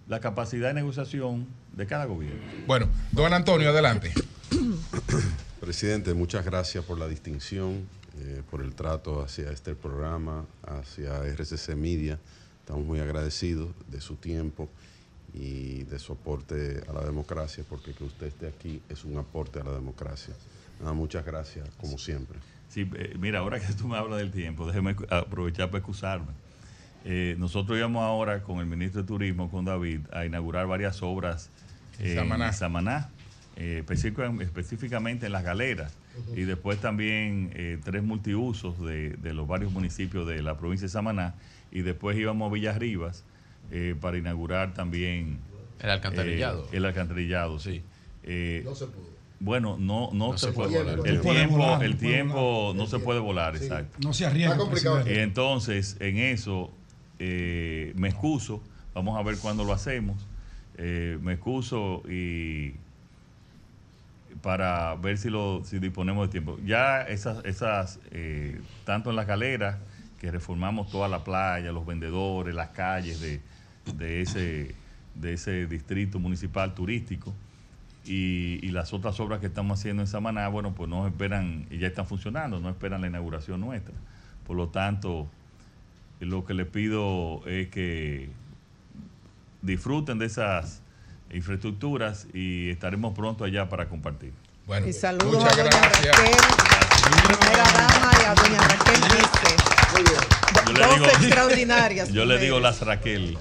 la 0.07 0.20
capacidad 0.20 0.68
de 0.68 0.75
negociación 0.75 1.47
de 1.73 1.86
cada 1.86 2.05
gobierno. 2.05 2.41
Bueno, 2.67 2.89
don 3.12 3.33
Antonio, 3.33 3.70
adelante. 3.70 4.12
Presidente, 5.60 6.15
muchas 6.15 6.44
gracias 6.44 6.84
por 6.84 6.99
la 6.99 7.08
distinción, 7.08 7.89
eh, 8.20 8.42
por 8.50 8.62
el 8.62 8.75
trato 8.75 9.23
hacia 9.23 9.50
este 9.50 9.75
programa, 9.75 10.47
hacia 10.65 11.25
RCC 11.25 11.75
Media. 11.75 12.18
Estamos 12.60 12.86
muy 12.86 13.00
agradecidos 13.00 13.70
de 13.91 14.00
su 14.00 14.17
tiempo 14.17 14.68
y 15.34 15.84
de 15.84 15.98
su 15.98 16.12
aporte 16.15 16.81
a 16.89 16.92
la 16.92 17.05
democracia, 17.05 17.65
porque 17.68 17.92
que 17.92 18.05
usted 18.05 18.26
esté 18.28 18.47
aquí 18.48 18.81
es 18.89 19.05
un 19.05 19.16
aporte 19.18 19.60
a 19.60 19.65
la 19.65 19.73
democracia. 19.73 20.34
Nada, 20.81 20.92
muchas 20.92 21.24
gracias, 21.24 21.68
como 21.81 21.98
siempre. 21.98 22.39
Sí, 22.68 22.89
eh, 22.94 23.16
mira, 23.18 23.40
ahora 23.40 23.60
que 23.60 23.73
tú 23.73 23.89
me 23.89 23.97
hablas 23.97 24.18
del 24.18 24.31
tiempo, 24.31 24.66
déjeme 24.66 24.94
aprovechar 25.10 25.68
para 25.68 25.78
excusarme. 25.78 26.32
Eh, 27.05 27.36
nosotros 27.39 27.78
íbamos 27.78 28.02
ahora 28.02 28.42
con 28.42 28.58
el 28.58 28.66
ministro 28.66 29.02
de 29.02 29.07
Turismo, 29.07 29.50
con 29.50 29.65
David, 29.65 30.00
a 30.12 30.24
inaugurar 30.26 30.66
varias 30.66 31.02
obras 31.02 31.50
en 31.98 32.15
Samaná. 32.15 32.52
Samaná, 32.52 33.10
eh, 33.57 33.78
específica- 33.84 34.32
específicamente 34.40 35.26
en 35.26 35.32
las 35.32 35.44
galeras, 35.44 35.92
y 36.34 36.42
después 36.42 36.81
también 36.81 37.50
eh, 37.55 37.78
tres 37.84 38.02
multiusos 38.02 38.78
de, 38.84 39.10
de 39.10 39.34
los 39.34 39.47
varios 39.47 39.70
municipios 39.73 40.26
de 40.26 40.42
la 40.42 40.58
provincia 40.58 40.86
de 40.86 40.90
Samaná, 40.92 41.34
y 41.70 41.82
después 41.82 42.16
íbamos 42.18 42.50
a 42.50 42.52
Villas 42.55 42.76
Rivas 42.78 43.24
eh, 43.70 43.94
para 44.00 44.16
inaugurar 44.18 44.74
también... 44.74 45.38
El 45.80 45.90
alcantarillado. 45.90 46.64
eh, 46.64 46.76
el 46.76 46.84
alcantarillado, 46.84 47.58
sí. 47.58 47.82
Eh, 48.24 48.62
No 48.64 48.74
se 48.74 48.86
pudo. 48.86 49.06
bueno, 49.40 49.76
no, 49.78 50.10
no, 50.12 50.32
No 50.32 50.38
se, 50.38 50.47
se 50.47 50.52
puede 50.52 50.70
puede 50.70 50.94
volar. 50.97 51.06
El 51.08 51.20
tiempo, 51.20 51.56
volar, 51.56 51.84
el 51.84 51.97
tiempo 51.97 52.72
no 52.74 52.86
se 52.86 52.98
puede 52.98 53.20
volar, 53.20 53.56
exacto. 53.56 53.98
No 54.02 54.12
se. 54.12 54.26
Está 54.26 54.56
complicado. 54.56 55.08
Y 55.08 55.18
entonces, 55.18 55.97
en 56.00 56.18
eso, 56.18 56.70
eh, 57.18 57.92
me 57.97 58.08
excuso. 58.08 58.62
Vamos 58.94 59.16
a 59.18 59.22
ver 59.22 59.38
cuándo 59.38 59.64
lo 59.64 59.72
hacemos. 59.72 60.26
Eh, 60.76 61.18
me 61.22 61.34
excuso 61.34 62.02
y 62.08 62.74
para 64.42 64.94
ver 64.97 65.18
si 65.18 65.30
lo 65.30 65.62
si 65.64 65.78
disponemos 65.78 66.26
de 66.28 66.32
tiempo. 66.32 66.58
Ya 66.64 67.02
esas, 67.02 67.44
esas 67.44 67.98
eh, 68.12 68.60
tanto 68.84 69.10
en 69.10 69.16
las 69.16 69.26
galeras, 69.26 69.78
que 70.20 70.30
reformamos 70.30 70.90
toda 70.90 71.08
la 71.08 71.24
playa, 71.24 71.72
los 71.72 71.86
vendedores, 71.86 72.55
las 72.55 72.68
calles 72.70 73.20
de, 73.20 73.40
de 73.97 74.23
ese, 74.23 74.75
de 75.15 75.33
ese 75.33 75.67
distrito 75.67 76.18
municipal 76.18 76.75
turístico, 76.75 77.34
y, 78.05 78.58
y 78.62 78.70
las 78.70 78.92
otras 78.92 79.20
obras 79.20 79.41
que 79.41 79.47
estamos 79.47 79.78
haciendo 79.78 80.02
en 80.02 80.07
Samaná, 80.07 80.49
bueno, 80.49 80.73
pues 80.75 80.89
no 80.89 81.07
esperan, 81.07 81.67
y 81.70 81.78
ya 81.78 81.89
están 81.89 82.07
funcionando, 82.07 82.58
no 82.60 82.68
esperan 82.70 83.00
la 83.00 83.07
inauguración 83.07 83.60
nuestra. 83.60 83.94
Por 84.47 84.57
lo 84.57 84.68
tanto, 84.68 85.28
lo 86.20 86.44
que 86.44 86.55
les 86.55 86.67
pido 86.67 87.42
es 87.47 87.68
que 87.68 88.31
disfruten 89.62 90.18
de 90.18 90.26
esas 90.26 90.81
infraestructuras 91.33 92.26
y 92.33 92.70
estaremos 92.70 93.15
pronto 93.15 93.44
allá 93.44 93.68
para 93.68 93.89
compartir. 93.89 94.33
Bueno, 94.67 94.86
Y 94.86 94.92
saludos 94.92 95.34
muchas 95.42 95.52
a 95.52 95.62
doña 95.62 95.70
gracias. 95.70 96.17
Raquel, 96.17 96.36
primera 97.39 97.65
dama, 97.73 98.10
y 98.20 98.25
a 98.25 98.34
doña 98.34 98.58
Raquel 98.68 99.00
Viste. 99.02 99.77
Yo 100.67 100.73
le 100.73 100.81
Dos 100.84 100.94
digo- 100.94 101.07
extraordinarias. 101.07 102.08
Yo 102.10 102.25
le 102.25 102.39
digo 102.39 102.60
las 102.60 102.81
Raquel. 102.81 103.39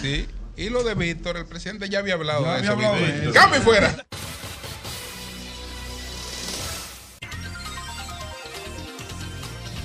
Sí. 0.00 0.26
Y 0.56 0.68
lo 0.68 0.82
de 0.84 0.94
Víctor, 0.94 1.36
el 1.36 1.46
presidente 1.46 1.88
ya 1.88 2.00
había 2.00 2.14
hablado 2.14 2.42
Ya 2.44 2.50
de 2.52 2.56
había 2.58 2.62
eso. 2.64 2.72
hablado 2.72 2.94
de 2.96 3.02
Víctor. 3.12 3.22
eso. 3.22 3.32
¡Cambio 3.32 3.60
fuera! 3.62 4.06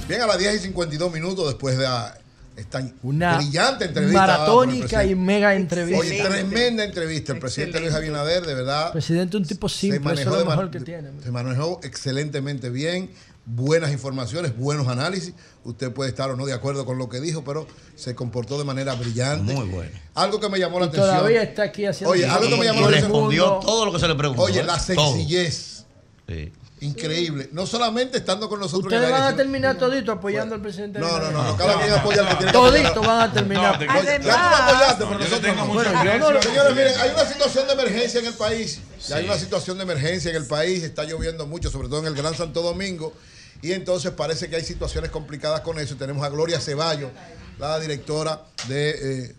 Bien, 0.08 0.22
a 0.22 0.28
las 0.28 0.38
10 0.38 0.56
y 0.56 0.60
52 0.60 1.12
minutos 1.12 1.48
después 1.48 1.78
de 1.78 1.88
ah, 1.88 2.16
esta 2.56 2.84
Una 3.02 3.38
brillante 3.38 3.86
entrevista. 3.86 4.20
maratónica 4.20 5.04
y 5.04 5.16
mega 5.16 5.56
entrevista. 5.56 6.00
Oye, 6.00 6.22
tremenda 6.24 6.84
entrevista. 6.84 7.34
El 7.34 7.40
presidente 7.40 7.80
Luis 7.80 7.94
Abinader, 7.94 8.46
de 8.46 8.54
verdad, 8.54 8.92
Presidente, 8.92 9.38
un 9.38 9.46
tipo 9.46 9.68
se 9.68 9.80
simple, 9.92 9.98
eso 9.98 10.30
manejó, 10.30 10.32
es 10.34 10.38
de 10.38 10.44
lo 10.44 10.50
mejor 10.52 10.72
que 10.72 10.80
tiene. 10.82 11.10
se 11.24 11.32
manejó 11.32 11.80
excelentemente 11.84 12.70
bien. 12.70 13.10
Buenas 13.48 13.92
informaciones, 13.92 14.58
buenos 14.58 14.88
análisis. 14.88 15.34
Usted 15.64 15.92
puede 15.94 16.10
estar 16.10 16.32
o 16.32 16.36
no 16.36 16.46
de 16.48 16.54
acuerdo 16.54 16.84
con 16.86 16.98
lo 16.98 17.10
que 17.10 17.20
dijo, 17.22 17.44
pero 17.44 17.68
se 17.96 18.16
comportó 18.16 18.58
de 18.58 18.64
manera 18.64 18.96
brillante. 18.96 19.54
Muy 19.54 19.66
bueno. 19.68 19.92
Algo 20.16 20.40
que 20.40 20.50
me 20.50 20.58
llamó 20.58 20.80
la 20.80 20.86
Y 20.86 20.90
atención. 20.90 21.16
todavía 21.16 21.44
está 21.44 21.64
aquí 21.64 21.86
haciendo 21.86 22.12
Oye, 22.12 22.26
algo 22.26 22.50
que 22.50 22.58
me 22.58 22.66
Y 22.66 22.68
llamó 22.68 22.82
la 22.82 22.88
atención. 22.88 23.12
respondió 23.12 23.60
todo 23.62 23.86
lo 23.86 23.92
que 23.94 24.00
se 24.00 24.08
le 24.08 24.16
preguntó. 24.16 24.42
Oye, 24.42 24.62
¿eh? 24.62 24.64
la 24.64 24.80
sencillez. 24.80 25.86
Sí. 26.28 26.52
Increíble. 26.82 27.50
No 27.54 27.66
solamente 27.66 28.18
estando 28.18 28.50
con 28.50 28.60
nosotros 28.60 28.92
Ustedes 28.92 29.10
van 29.10 29.24
a 29.24 29.36
terminar 29.36 29.78
todito 29.78 30.12
apoyando 30.12 30.56
al 30.56 30.62
presidente. 30.62 31.00
No, 31.00 31.20
no, 31.20 31.32
no, 31.32 31.44
no, 31.44 31.56
cada 31.58 31.80
quien 31.80 31.94
apoya 31.94 32.22
al 32.22 32.28
que 32.30 32.36
tiene 32.36 32.52
que. 32.52 32.58
Todito 32.58 33.02
van 33.02 33.22
a 33.30 33.34
terminar. 33.34 33.76
Oye, 33.80 33.90
ya 33.90 34.20
tú 34.20 34.26
me 34.26 34.32
apoyaste, 34.34 35.06
pero 35.06 35.20
nosotros 35.20 35.56
no. 35.56 35.68
Bueno, 35.68 36.42
Señores, 36.42 36.76
miren, 36.76 36.94
hay 37.00 37.12
una 37.12 37.26
situación 37.26 37.68
de 37.68 37.74
emergencia 37.74 38.20
en 38.20 38.26
el 38.26 38.34
país. 38.34 38.82
Ya 39.08 39.16
Hay 39.18 39.26
una 39.26 39.38
situación 39.38 39.78
de 39.78 39.84
emergencia 39.84 40.32
en 40.32 40.38
el 40.38 40.46
país. 40.48 40.84
Está 40.84 41.04
lloviendo 41.06 41.46
mucho, 41.48 41.70
sobre 41.70 41.88
todo 41.88 42.00
en 42.00 42.08
el 42.08 42.16
Gran 42.16 42.36
Santo 42.36 42.62
Domingo. 42.62 43.14
Y 43.62 43.72
entonces 43.74 44.12
parece 44.12 44.50
que 44.50 44.56
hay 44.58 44.64
situaciones 44.64 45.10
complicadas 45.12 45.62
con 45.62 45.80
eso. 45.80 45.96
Tenemos 45.96 46.24
a 46.26 46.30
Gloria 46.30 46.60
Ceballos, 46.60 47.12
la 47.58 47.80
directora 47.80 48.42
de. 48.68 49.26
eh, 49.30 49.36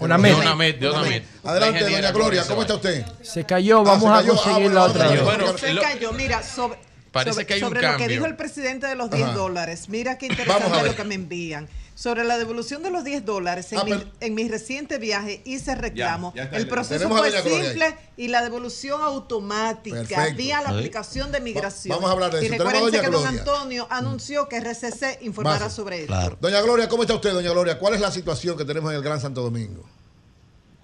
Onamed, 0.00 0.76
de 0.78 0.88
Onamed. 0.88 1.22
Adelante, 1.42 1.80
La 1.80 1.90
doña 1.90 2.12
Gloria. 2.12 2.44
¿Cómo 2.46 2.62
está 2.62 2.74
usted? 2.76 3.04
Se 3.22 3.44
cayó, 3.44 3.80
Ah, 3.80 3.82
vamos 3.84 4.02
se 4.04 4.08
a 4.08 4.12
cayó. 4.12 4.32
Ah, 4.32 4.36
conseguirla 4.36 4.86
bueno, 4.86 5.04
otra. 5.04 5.22
Bueno, 5.24 5.58
Se 5.58 5.76
cayó, 5.80 6.12
mira, 6.12 6.42
sobre, 6.42 6.78
Parece 7.12 7.32
sobre, 7.32 7.46
que 7.46 7.54
hay 7.54 7.62
un 7.62 7.68
sobre 7.68 7.82
lo 7.82 7.96
que 7.96 8.08
dijo 8.08 8.26
el 8.26 8.36
presidente 8.36 8.86
de 8.86 8.94
los 8.94 9.10
10 9.10 9.24
Ajá. 9.24 9.32
dólares. 9.34 9.88
Mira 9.88 10.18
qué 10.18 10.26
interesante 10.26 10.82
lo 10.86 10.94
que 10.94 11.04
me 11.04 11.14
envían. 11.14 11.68
Sobre 11.94 12.22
la 12.22 12.38
devolución 12.38 12.84
de 12.84 12.90
los 12.90 13.02
10 13.02 13.24
dólares, 13.24 13.72
en, 13.72 13.78
Ah, 13.80 13.84
mi, 13.84 13.90
pero- 13.90 14.04
en 14.20 14.34
mi 14.36 14.46
reciente 14.48 14.98
viaje 14.98 15.42
hice 15.44 15.74
reclamo. 15.74 16.32
ya 16.36 16.44
el 16.44 16.68
proceso 16.68 17.08
fue 17.08 17.32
simple 17.42 17.96
y 18.16 18.28
la 18.28 18.40
devolución 18.42 19.00
automática 19.02 19.96
Perfecto. 19.96 20.36
vía 20.36 20.62
la 20.62 20.68
aplicación 20.70 21.32
de 21.32 21.40
migración. 21.40 21.96
vamos 21.96 22.08
a 22.10 22.12
hablar 22.12 22.30
de 22.30 22.42
y 22.42 22.46
eso. 22.46 22.52
Recuérdense 22.54 22.90
doña 22.98 23.00
que 23.02 23.10
don. 23.10 23.26
Antonio 23.26 23.86
anunció 23.90 24.48
que 24.48 24.58
RCC 24.60 25.18
informará 25.22 25.70
sobre 25.70 26.02
esto. 26.02 26.06
Claro. 26.08 26.38
Doña 26.40 26.60
Gloria, 26.60 26.88
¿cómo 26.88 27.02
está 27.02 27.14
usted, 27.16 27.32
doña 27.32 27.50
Gloria? 27.50 27.78
¿Cuál 27.80 27.94
es 27.94 28.00
la 28.00 28.12
situación 28.12 28.56
que 28.56 28.64
tenemos 28.64 28.90
en 28.92 28.96
el 28.98 29.02
Gran 29.02 29.20
Santo 29.20 29.42
Domingo? 29.42 29.84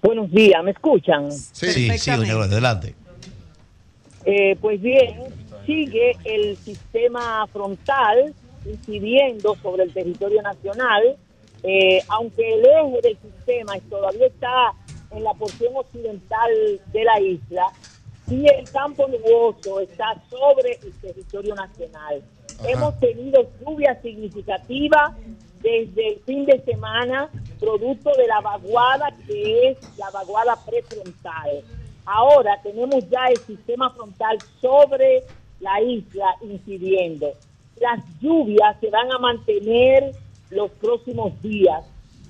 Buenos 0.01 0.29
días, 0.31 0.61
¿me 0.65 0.71
escuchan? 0.71 1.31
Sí. 1.31 1.71
Sí, 1.97 2.11
doña 2.11 2.33
Gloria, 2.33 2.51
adelante. 2.51 2.95
Eh, 4.25 4.57
pues 4.59 4.81
bien, 4.81 5.23
sigue 5.65 6.15
el 6.23 6.55
sistema 6.57 7.47
frontal 7.47 8.33
incidiendo 8.65 9.55
sobre 9.61 9.83
el 9.83 9.93
territorio 9.93 10.41
nacional, 10.41 11.17
eh, 11.63 12.01
aunque 12.09 12.53
el 12.53 12.65
eje 12.65 13.01
del 13.01 13.17
sistema 13.17 13.73
todavía 13.89 14.27
está 14.27 14.73
en 15.11 15.23
la 15.23 15.33
porción 15.33 15.75
occidental 15.75 16.51
de 16.91 17.03
la 17.03 17.19
isla, 17.19 17.67
y 18.27 18.47
el 18.47 18.69
campo 18.71 19.07
nuboso 19.07 19.79
está 19.81 20.15
sobre 20.29 20.79
el 20.83 20.91
territorio 20.99 21.53
nacional. 21.55 22.23
Ajá. 22.59 22.69
Hemos 22.69 22.99
tenido 22.99 23.47
lluvia 23.59 23.99
significativa 24.01 25.15
desde 25.61 26.07
el 26.13 26.19
fin 26.21 26.45
de 26.45 26.59
semana, 26.63 27.29
producto 27.59 28.11
de 28.17 28.27
la 28.27 28.41
vaguada 28.41 29.15
que 29.27 29.69
es 29.69 29.97
la 29.97 30.09
vaguada 30.09 30.55
prefrontal. 30.65 31.63
Ahora 32.05 32.59
tenemos 32.61 33.07
ya 33.09 33.25
el 33.29 33.37
sistema 33.37 33.89
frontal 33.91 34.37
sobre 34.61 35.23
la 35.59 35.81
isla 35.81 36.35
incidiendo. 36.41 37.33
Las 37.79 38.03
lluvias 38.21 38.77
se 38.79 38.89
van 38.89 39.11
a 39.11 39.19
mantener 39.19 40.11
los 40.49 40.71
próximos 40.71 41.41
días. 41.41 41.83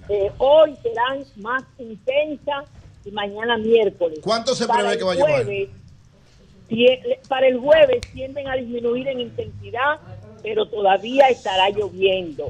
Eh, 0.10 0.32
hoy 0.38 0.76
serán 0.82 1.24
más 1.38 1.64
intensas 1.80 2.66
y 3.04 3.12
mañana 3.12 3.58
miércoles. 3.58 4.20
¿Cuánto 4.24 4.56
se 4.56 4.68
Para 4.68 4.80
prevé 4.80 4.94
el 4.94 5.00
que 5.00 5.06
va 5.06 5.12
a 5.12 5.16
llover? 5.16 5.70
Para 7.28 7.48
el 7.48 7.60
jueves 7.60 8.02
tienden 8.14 8.48
a 8.48 8.56
disminuir 8.56 9.08
en 9.08 9.20
intensidad, 9.20 10.00
pero 10.42 10.66
todavía 10.68 11.28
estará 11.30 11.70
lloviendo. 11.70 12.48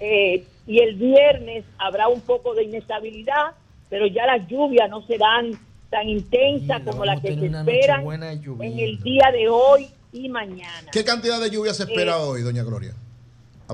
Eh, 0.00 0.44
y 0.66 0.80
el 0.80 0.96
viernes 0.96 1.64
habrá 1.78 2.08
un 2.08 2.20
poco 2.20 2.54
de 2.54 2.64
inestabilidad, 2.64 3.52
pero 3.88 4.06
ya 4.06 4.26
las 4.26 4.46
lluvias 4.48 4.88
no 4.90 5.02
serán 5.02 5.52
tan 5.90 6.08
intensas 6.08 6.82
como 6.82 7.04
las 7.04 7.20
que 7.20 7.34
se 7.34 7.46
esperan 7.46 8.04
en 8.60 8.78
el 8.78 8.98
día 9.00 9.30
de 9.30 9.48
hoy 9.48 9.88
y 10.12 10.28
mañana. 10.28 10.90
¿Qué 10.92 11.04
cantidad 11.04 11.40
de 11.40 11.50
lluvia 11.50 11.74
se 11.74 11.84
espera 11.84 12.16
Eh, 12.18 12.20
hoy, 12.20 12.42
doña 12.42 12.62
Gloria? 12.62 12.94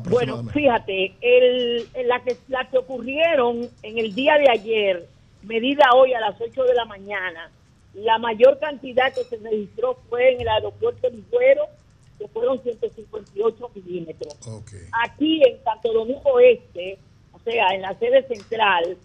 Bueno, 0.05 0.45
fíjate, 0.45 1.15
el, 1.21 1.89
la 2.07 2.23
que, 2.23 2.37
la 2.49 2.69
que 2.71 2.79
ocurrieron 2.79 3.69
en 3.83 3.99
el 3.99 4.15
día 4.15 4.37
de 4.39 4.49
ayer, 4.49 5.09
medida 5.43 5.91
hoy 5.95 6.13
a 6.15 6.21
las 6.21 6.41
8 6.41 6.63
de 6.65 6.75
la 6.75 6.85
mañana, 6.85 7.51
la 7.95 8.19
mayor 8.19 8.59
cantidad 8.61 9.13
que 9.13 9.25
se 9.25 9.39
registró 9.39 9.99
fue 10.09 10.35
en 10.35 10.43
el 10.43 10.49
aeropuerto 10.49 11.11
de 11.11 11.17
Ligüero, 11.17 11.65
que 12.19 12.29
fueron 12.29 12.63
158 12.63 13.71
milímetros. 13.75 14.37
Aquí 15.05 15.43
en 15.43 15.63
Santo 15.65 15.93
Domingo 15.93 16.39
Este, 16.39 16.99
o 17.33 17.41
sea, 17.41 17.69
en 17.75 17.83
la 17.83 17.99
sede 17.99 18.27
central, 18.29 18.97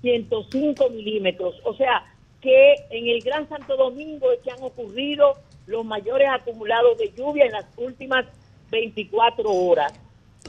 105 0.00 0.90
milímetros. 0.90 1.56
O 1.64 1.74
sea, 1.74 2.04
que 2.40 2.74
en 2.90 3.08
el 3.08 3.20
Gran 3.22 3.48
Santo 3.48 3.76
Domingo 3.76 4.30
es 4.32 4.40
que 4.40 4.50
han 4.50 4.62
ocurrido 4.62 5.36
los 5.70 5.84
mayores 5.84 6.28
acumulados 6.28 6.98
de 6.98 7.12
lluvia 7.16 7.46
en 7.46 7.52
las 7.52 7.66
últimas 7.76 8.26
24 8.70 9.50
horas. 9.50 9.92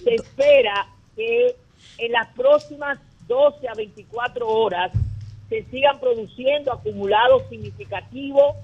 Se 0.03 0.15
espera 0.15 0.87
que 1.15 1.55
en 1.97 2.11
las 2.11 2.27
próximas 2.29 2.99
12 3.27 3.67
a 3.67 3.73
24 3.75 4.47
horas 4.47 4.91
se 5.47 5.63
sigan 5.65 5.99
produciendo 5.99 6.73
acumulados 6.73 7.43
significativos 7.49 8.55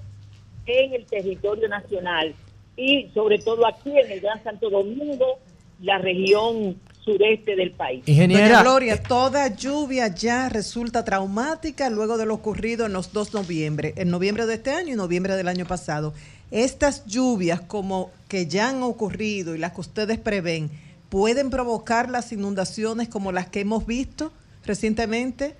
en 0.66 0.94
el 0.94 1.06
territorio 1.06 1.68
nacional 1.68 2.34
y 2.76 3.08
sobre 3.14 3.38
todo 3.38 3.66
aquí 3.66 3.90
en 3.96 4.10
el 4.10 4.20
Gran 4.20 4.42
Santo 4.42 4.70
Domingo, 4.70 5.38
la 5.80 5.98
región 5.98 6.76
sureste 7.04 7.56
del 7.56 7.72
país. 7.72 8.04
Doña 8.06 8.62
Gloria, 8.62 9.02
toda 9.02 9.54
lluvia 9.54 10.08
ya 10.08 10.48
resulta 10.48 11.04
traumática 11.04 11.88
luego 11.90 12.18
de 12.18 12.26
lo 12.26 12.34
ocurrido 12.34 12.86
en 12.86 12.92
los 12.92 13.12
dos 13.12 13.32
noviembre, 13.32 13.94
en 13.96 14.10
noviembre 14.10 14.46
de 14.46 14.54
este 14.54 14.70
año 14.70 14.92
y 14.92 14.96
noviembre 14.96 15.34
del 15.34 15.48
año 15.48 15.66
pasado. 15.66 16.12
Estas 16.50 17.04
lluvias 17.06 17.60
como 17.60 18.10
que 18.28 18.46
ya 18.46 18.70
han 18.70 18.82
ocurrido 18.82 19.54
y 19.54 19.58
las 19.58 19.72
que 19.72 19.80
ustedes 19.82 20.18
prevén, 20.18 20.70
¿pueden 21.10 21.50
provocar 21.50 22.08
las 22.08 22.32
inundaciones 22.32 23.08
como 23.08 23.32
las 23.32 23.48
que 23.48 23.60
hemos 23.60 23.86
visto 23.86 24.32
recientemente? 24.64 25.54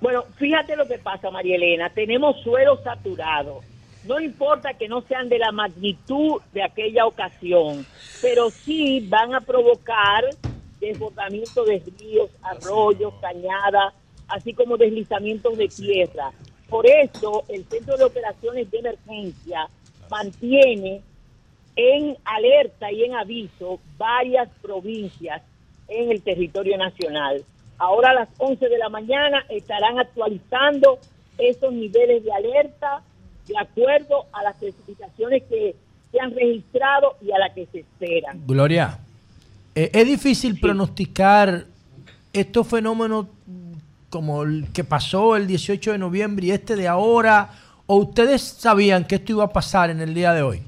Bueno, 0.00 0.24
fíjate 0.36 0.76
lo 0.76 0.86
que 0.86 0.98
pasa, 0.98 1.30
María 1.30 1.56
Elena. 1.56 1.90
Tenemos 1.90 2.40
suelo 2.42 2.82
saturado. 2.82 3.60
No 4.06 4.20
importa 4.20 4.74
que 4.74 4.88
no 4.88 5.02
sean 5.02 5.28
de 5.28 5.38
la 5.38 5.50
magnitud 5.52 6.40
de 6.52 6.62
aquella 6.62 7.06
ocasión, 7.06 7.84
pero 8.22 8.50
sí 8.50 9.06
van 9.08 9.34
a 9.34 9.40
provocar 9.40 10.24
desbordamiento 10.80 11.64
de 11.64 11.82
ríos, 11.98 12.30
arroyos, 12.42 13.14
cañadas, 13.20 13.94
así 14.28 14.52
como 14.52 14.76
deslizamientos 14.76 15.56
de 15.56 15.68
tierra. 15.68 16.30
Por 16.68 16.86
eso, 16.86 17.44
el 17.48 17.64
Centro 17.66 17.96
de 17.96 18.04
Operaciones 18.04 18.70
de 18.70 18.78
Emergencia 18.78 19.68
mantiene 20.10 21.00
en 21.76 22.16
alerta 22.24 22.90
y 22.90 23.04
en 23.04 23.14
aviso 23.14 23.78
varias 23.98 24.48
provincias 24.62 25.42
en 25.88 26.10
el 26.10 26.22
territorio 26.22 26.76
nacional. 26.76 27.44
Ahora 27.78 28.10
a 28.10 28.14
las 28.14 28.28
11 28.38 28.68
de 28.68 28.78
la 28.78 28.88
mañana 28.88 29.44
estarán 29.48 29.98
actualizando 29.98 30.98
esos 31.38 31.72
niveles 31.72 32.24
de 32.24 32.32
alerta 32.32 33.02
de 33.46 33.58
acuerdo 33.58 34.24
a 34.32 34.42
las 34.42 34.56
precipitaciones 34.56 35.42
que 35.44 35.76
se 36.10 36.20
han 36.20 36.34
registrado 36.34 37.16
y 37.20 37.30
a 37.32 37.38
las 37.38 37.52
que 37.52 37.66
se 37.66 37.80
esperan. 37.80 38.42
Gloria, 38.46 38.98
eh, 39.74 39.90
es 39.92 40.06
difícil 40.06 40.58
pronosticar 40.58 41.66
estos 42.32 42.66
fenómenos 42.66 43.26
como 44.10 44.42
el 44.42 44.66
que 44.72 44.84
pasó 44.84 45.36
el 45.36 45.46
18 45.46 45.92
de 45.92 45.98
noviembre 45.98 46.46
y 46.46 46.50
este 46.50 46.76
de 46.76 46.88
ahora, 46.88 47.50
o 47.86 47.96
ustedes 47.96 48.42
sabían 48.42 49.04
que 49.04 49.16
esto 49.16 49.32
iba 49.32 49.44
a 49.44 49.52
pasar 49.52 49.90
en 49.90 50.00
el 50.00 50.14
día 50.14 50.32
de 50.32 50.42
hoy. 50.42 50.62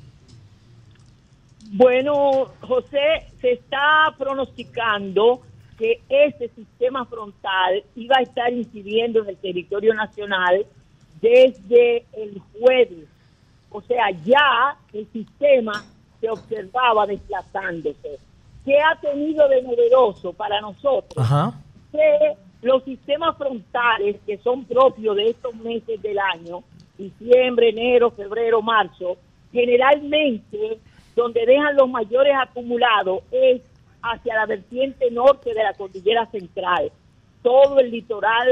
Bueno, 1.71 2.51
José, 2.63 3.27
se 3.41 3.53
está 3.53 4.15
pronosticando 4.17 5.43
que 5.79 6.01
este 6.09 6.49
sistema 6.51 7.05
frontal 7.05 7.85
iba 7.95 8.17
a 8.19 8.23
estar 8.23 8.53
incidiendo 8.53 9.23
en 9.23 9.29
el 9.29 9.37
territorio 9.37 9.95
nacional 9.95 10.67
desde 11.21 12.07
el 12.13 12.41
jueves. 12.59 13.07
O 13.71 13.83
sea, 13.83 14.11
ya 14.25 14.77
el 14.93 15.07
sistema 15.13 15.85
se 16.21 16.31
observaba 16.31 17.07
desplazándose. 17.07 18.19
¿Qué 18.65 18.79
ha 18.81 18.99
tenido 19.01 19.49
de 19.49 19.63
novedoso 19.63 20.33
para 20.33 20.61
nosotros? 20.61 21.27
que 21.93 22.37
los 22.63 22.83
sistemas 22.85 23.37
frontales 23.37 24.17
que 24.27 24.39
son 24.39 24.65
propios 24.65 25.17
de 25.17 25.31
estos 25.31 25.55
meses 25.57 26.01
del 26.03 26.19
año, 26.19 26.63
diciembre, 26.97 27.69
enero, 27.69 28.11
febrero, 28.11 28.61
marzo, 28.63 29.17
generalmente 29.53 30.79
donde 31.15 31.47
dejan 31.47 31.77
los 31.77 31.89
mayores 31.89 32.35
acumulados 32.41 33.23
es 33.31 33.63
hacia 34.03 34.35
la 34.35 34.47
vertiente 34.47 35.11
norte 35.11 35.55
de 35.55 35.63
la 35.63 35.75
cordillera 35.75 36.27
central, 36.27 36.91
todo 37.43 37.79
el 37.81 37.91
litoral 37.91 38.49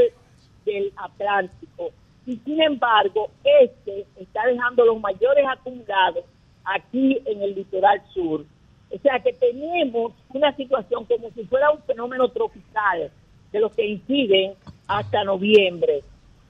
del 0.64 0.92
Atlántico. 0.96 1.90
Y 2.26 2.36
sin 2.38 2.60
embargo, 2.60 3.30
este 3.44 4.06
está 4.16 4.46
dejando 4.46 4.84
los 4.84 5.00
mayores 5.00 5.44
acumulados 5.48 6.24
aquí 6.64 7.20
en 7.24 7.42
el 7.42 7.54
litoral 7.54 8.02
sur. 8.12 8.44
O 8.90 8.98
sea 8.98 9.18
que 9.20 9.32
tenemos 9.32 10.12
una 10.30 10.54
situación 10.56 11.04
como 11.04 11.30
si 11.30 11.44
fuera 11.44 11.70
un 11.70 11.82
fenómeno 11.82 12.28
tropical 12.28 13.10
de 13.52 13.60
los 13.60 13.72
que 13.72 13.86
inciden 13.86 14.54
hasta 14.86 15.24
noviembre. 15.24 16.02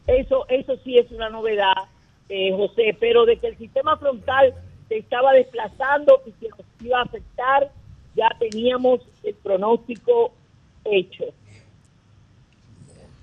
Eso, 0.07 0.47
eso 0.49 0.77
sí 0.85 0.99
es 0.99 1.11
una 1.11 1.29
novedad, 1.31 1.73
eh, 2.29 2.53
José, 2.53 2.97
pero 2.99 3.25
de 3.27 3.39
que 3.39 3.49
el 3.49 3.59
sistema 3.59 3.97
frontal 3.97 4.55
se 4.89 4.99
estaba 4.99 5.33
desplazando 5.33 6.23
y 6.27 6.33
que 6.33 6.49
nos 6.51 6.61
iba 6.83 6.99
a 7.01 7.03
afectar, 7.03 7.71
ya 8.15 8.29
teníamos 8.39 9.01
el 9.25 9.35
pronóstico 9.35 10.33
hecho. 10.85 11.25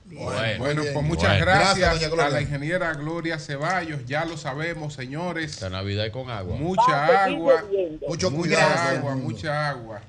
Bueno, 0.05 0.31
Bueno, 0.59 0.81
pues 0.93 1.05
muchas 1.05 1.29
Bueno. 1.39 1.45
gracias, 1.45 2.03
a 2.11 2.29
la 2.29 2.41
ingeniera 2.41 2.93
Gloria 2.93 3.39
Ceballos. 3.39 4.05
Ya 4.05 4.25
lo 4.25 4.37
sabemos, 4.37 4.93
señores. 4.93 5.59
La 5.61 5.69
Navidad 5.69 6.11
con 6.11 6.29
agua. 6.29 6.55
Mucha 6.55 6.81
Va 6.91 7.05
a 7.05 7.23
seguir 7.25 7.39
agua. 7.39 7.63
Mucho 8.07 8.29
mucha 8.29 8.55
cuidado. 8.55 8.97
agua, 8.99 9.15
mucha 9.15 9.69
agua. 9.69 10.01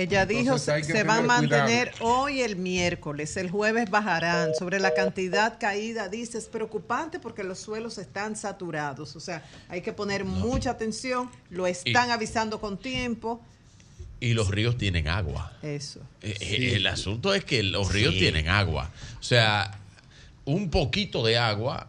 Ella 0.00 0.22
Entonces 0.22 0.74
dijo 0.74 0.86
que 0.86 0.92
se 0.92 1.04
va 1.04 1.14
a 1.14 1.16
tener 1.16 1.26
mantener 1.28 1.92
hoy 2.00 2.40
el 2.40 2.56
miércoles, 2.56 3.36
el 3.36 3.50
jueves 3.50 3.90
bajarán. 3.90 4.54
Sobre 4.54 4.80
la 4.80 4.94
cantidad 4.94 5.58
caída, 5.60 6.08
dice, 6.08 6.38
es 6.38 6.46
preocupante 6.46 7.18
porque 7.18 7.44
los 7.44 7.58
suelos 7.58 7.98
están 7.98 8.34
saturados. 8.34 9.14
O 9.14 9.20
sea, 9.20 9.44
hay 9.68 9.82
que 9.82 9.92
poner 9.92 10.24
mucha 10.24 10.70
atención, 10.70 11.30
lo 11.50 11.66
están 11.66 12.10
avisando 12.10 12.60
con 12.60 12.78
tiempo. 12.78 13.42
Y 14.20 14.32
los 14.32 14.48
ríos 14.48 14.78
tienen 14.78 15.08
agua. 15.08 15.52
Eso. 15.62 16.00
Eh, 16.22 16.34
eh, 16.40 16.72
El 16.76 16.86
asunto 16.86 17.34
es 17.34 17.44
que 17.44 17.62
los 17.62 17.92
ríos 17.92 18.14
Sí. 18.14 18.20
tienen 18.20 18.48
agua. 18.48 18.90
O 19.18 19.22
sea, 19.22 19.78
un 20.46 20.70
poquito 20.70 21.24
de 21.24 21.36
agua 21.36 21.88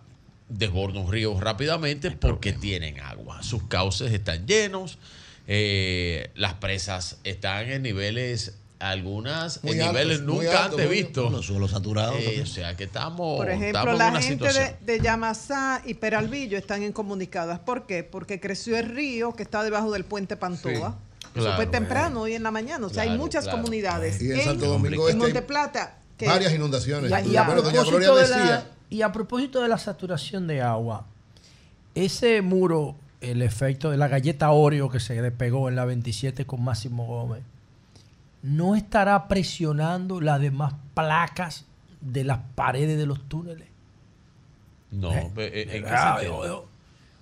desborda 0.49 0.99
un 0.99 1.09
río 1.11 1.39
rápidamente 1.39 2.11
porque 2.11 2.51
tienen 2.51 2.99
agua. 2.99 3.41
Sus 3.41 3.63
cauces 3.63 4.11
están 4.11 4.45
llenos, 4.45 4.97
eh, 5.47 6.31
las 6.35 6.53
presas 6.55 7.17
están 7.23 7.69
en 7.69 7.81
niveles, 7.83 8.55
algunas 8.79 9.63
Muy 9.63 9.73
en 9.73 9.81
altos, 9.81 9.93
niveles 9.93 10.21
nunca 10.21 10.63
altos, 10.65 10.79
antes 10.79 10.89
vistos. 10.89 11.31
Los 11.31 11.45
suelos 11.45 11.71
saturados 11.71 12.15
Eh, 12.19 12.41
o 12.41 12.45
sea, 12.45 12.75
que 12.75 12.85
estamos, 12.85 13.37
Por 13.37 13.49
ejemplo, 13.49 13.67
estamos 13.67 13.93
en 13.93 13.97
la 13.99 14.07
una 14.09 14.21
gente 14.21 14.47
situación. 14.49 14.75
de, 14.85 14.93
de 14.97 15.03
Yamasá 15.03 15.81
y 15.85 15.93
Peralvillo 15.95 16.57
están 16.57 16.81
incomunicadas. 16.83 17.59
¿Por 17.59 17.85
qué? 17.85 18.03
Porque 18.03 18.39
creció 18.39 18.77
el 18.77 18.89
río 18.89 19.33
que 19.33 19.43
está 19.43 19.63
debajo 19.63 19.91
del 19.91 20.03
puente 20.05 20.35
Pantoa. 20.37 20.71
Eso 21.33 21.43
Claro, 21.43 21.55
fue 21.55 21.65
temprano, 21.67 22.21
hoy 22.21 22.33
en 22.33 22.43
la 22.43 22.51
mañana. 22.51 22.85
O 22.85 22.89
sea, 22.89 23.03
hay 23.03 23.17
muchas 23.17 23.43
claro. 23.45 23.59
comunidades. 23.59 24.21
Y 24.21 24.31
en 24.31 24.41
Santo 24.41 24.65
Domingo 24.67 25.03
en 25.07 25.15
Este 25.15 25.17
Monteplata. 25.17 25.97
que- 26.17 26.25
varias 26.27 26.53
inundaciones. 26.53 27.09
Y 27.09 27.13
a, 27.13 27.21
y 27.21 27.35
a 27.37 27.43
Bueno, 27.43 27.61
doña 27.61 27.81
propósito 27.83 27.97
Gloria 28.13 28.23
de 28.23 28.29
la- 28.29 28.37
decía- 28.37 28.67
y 28.89 29.01
a 29.01 29.11
propósito 29.13 29.61
de 29.61 29.67
la 29.69 29.77
saturación 29.77 30.47
de 30.47 30.61
agua, 30.61 31.05
ese 31.95 32.41
muro, 32.41 32.95
el 33.21 33.41
efecto 33.41 33.91
de 33.91 33.97
la 33.97 34.07
galleta 34.07 34.51
Oreo 34.51 34.89
que 34.89 34.99
se 34.99 35.21
despegó 35.21 35.69
en 35.69 35.75
la 35.75 35.85
27 35.85 36.45
con 36.45 36.63
Máximo 36.63 37.05
Gómez, 37.05 37.43
no 38.43 38.75
estará 38.75 39.27
presionando 39.27 40.19
las 40.21 40.41
demás 40.41 40.73
placas 40.95 41.65
de 42.01 42.23
las 42.23 42.39
paredes 42.55 42.97
de 42.97 43.05
los 43.05 43.21
túneles. 43.29 43.67
No, 44.91 45.11
Eh, 45.13 45.31
eh, 45.37 45.67
¿en 45.71 45.83
qué 45.83 45.89
sentido? 45.89 46.45
yo- 46.45 46.61
¿En 46.63 46.67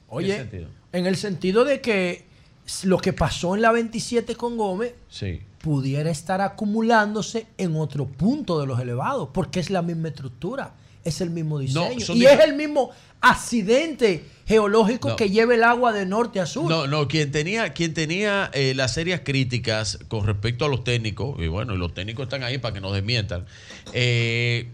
qué 0.09 0.15
Oye, 0.15 0.37
sentido? 0.37 0.67
en 0.93 1.05
el 1.05 1.15
sentido 1.17 1.65
de 1.65 1.81
que 1.81 2.25
lo 2.83 2.97
que 2.97 3.13
pasó 3.13 3.55
en 3.55 3.61
la 3.61 3.71
27 3.71 4.35
con 4.35 4.57
Gómez 4.57 4.93
Sí. 5.09 5.41
pudiera 5.61 6.09
estar 6.09 6.41
acumulándose 6.41 7.47
en 7.57 7.75
otro 7.75 8.05
punto 8.05 8.59
de 8.59 8.65
los 8.65 8.79
elevados, 8.79 9.29
porque 9.33 9.59
es 9.59 9.69
la 9.69 9.81
misma 9.81 10.07
estructura, 10.07 10.71
es 11.03 11.21
el 11.21 11.29
mismo 11.29 11.59
diseño 11.59 12.13
y 12.15 12.25
es 12.25 12.39
el 12.39 12.55
mismo 12.55 12.91
accidente 13.21 14.23
geológico 14.47 15.09
No. 15.09 15.15
que 15.15 15.29
lleva 15.29 15.53
el 15.53 15.63
agua 15.63 15.93
de 15.93 16.05
norte 16.05 16.39
a 16.39 16.45
sur. 16.45 16.69
No, 16.69 16.87
no, 16.87 17.07
quien 17.07 17.31
tenía, 17.31 17.73
quien 17.73 17.93
tenía 17.93 18.49
eh, 18.53 18.73
las 18.75 18.93
serias 18.95 19.21
críticas 19.23 19.99
con 20.07 20.25
respecto 20.25 20.65
a 20.65 20.69
los 20.69 20.83
técnicos, 20.83 21.39
y 21.39 21.47
bueno, 21.47 21.75
y 21.75 21.77
los 21.77 21.93
técnicos 21.93 22.23
están 22.23 22.43
ahí 22.43 22.57
para 22.57 22.73
que 22.73 22.81
nos 22.81 22.93
desmientan, 22.93 23.45
eh, 23.93 24.69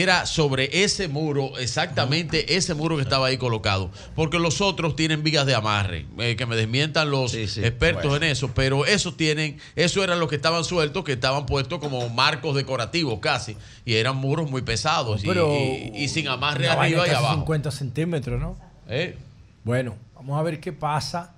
era 0.00 0.24
sobre 0.26 0.84
ese 0.84 1.08
muro, 1.08 1.58
exactamente 1.58 2.56
ese 2.56 2.74
muro 2.74 2.96
que 2.96 3.02
estaba 3.02 3.26
ahí 3.26 3.36
colocado. 3.36 3.90
Porque 4.14 4.38
los 4.38 4.60
otros 4.60 4.96
tienen 4.96 5.22
vigas 5.22 5.44
de 5.44 5.54
amarre, 5.54 6.06
eh, 6.18 6.36
que 6.36 6.46
me 6.46 6.56
desmientan 6.56 7.10
los 7.10 7.34
expertos 7.34 8.10
Bueno. 8.10 8.24
en 8.24 8.30
eso, 8.32 8.50
pero 8.54 8.86
esos 8.86 9.16
tienen, 9.16 9.58
eso 9.76 10.02
eran 10.02 10.20
los 10.20 10.28
que 10.28 10.36
estaban 10.36 10.64
sueltos, 10.64 11.04
que 11.04 11.12
estaban 11.12 11.46
puestos 11.46 11.78
como 11.80 12.08
marcos 12.08 12.54
decorativos 12.56 13.18
casi, 13.20 13.56
y 13.84 13.94
eran 13.94 14.16
muros 14.16 14.50
muy 14.50 14.62
pesados, 14.62 15.24
y- 15.24 15.26
Pero 15.26 15.52
y, 15.54 15.92
y 15.94 16.08
sin 16.08 16.28
amarre 16.28 16.68
arriba 16.68 17.06
y 17.06 17.10
abajo. 17.10 17.34
50 17.34 17.70
centímetros, 17.70 18.40
¿no? 18.40 18.56
¿Eh? 18.88 19.16
Bueno, 19.64 19.96
vamos 20.14 20.38
a 20.38 20.42
ver 20.42 20.60
qué 20.60 20.72
pasa, 20.72 21.34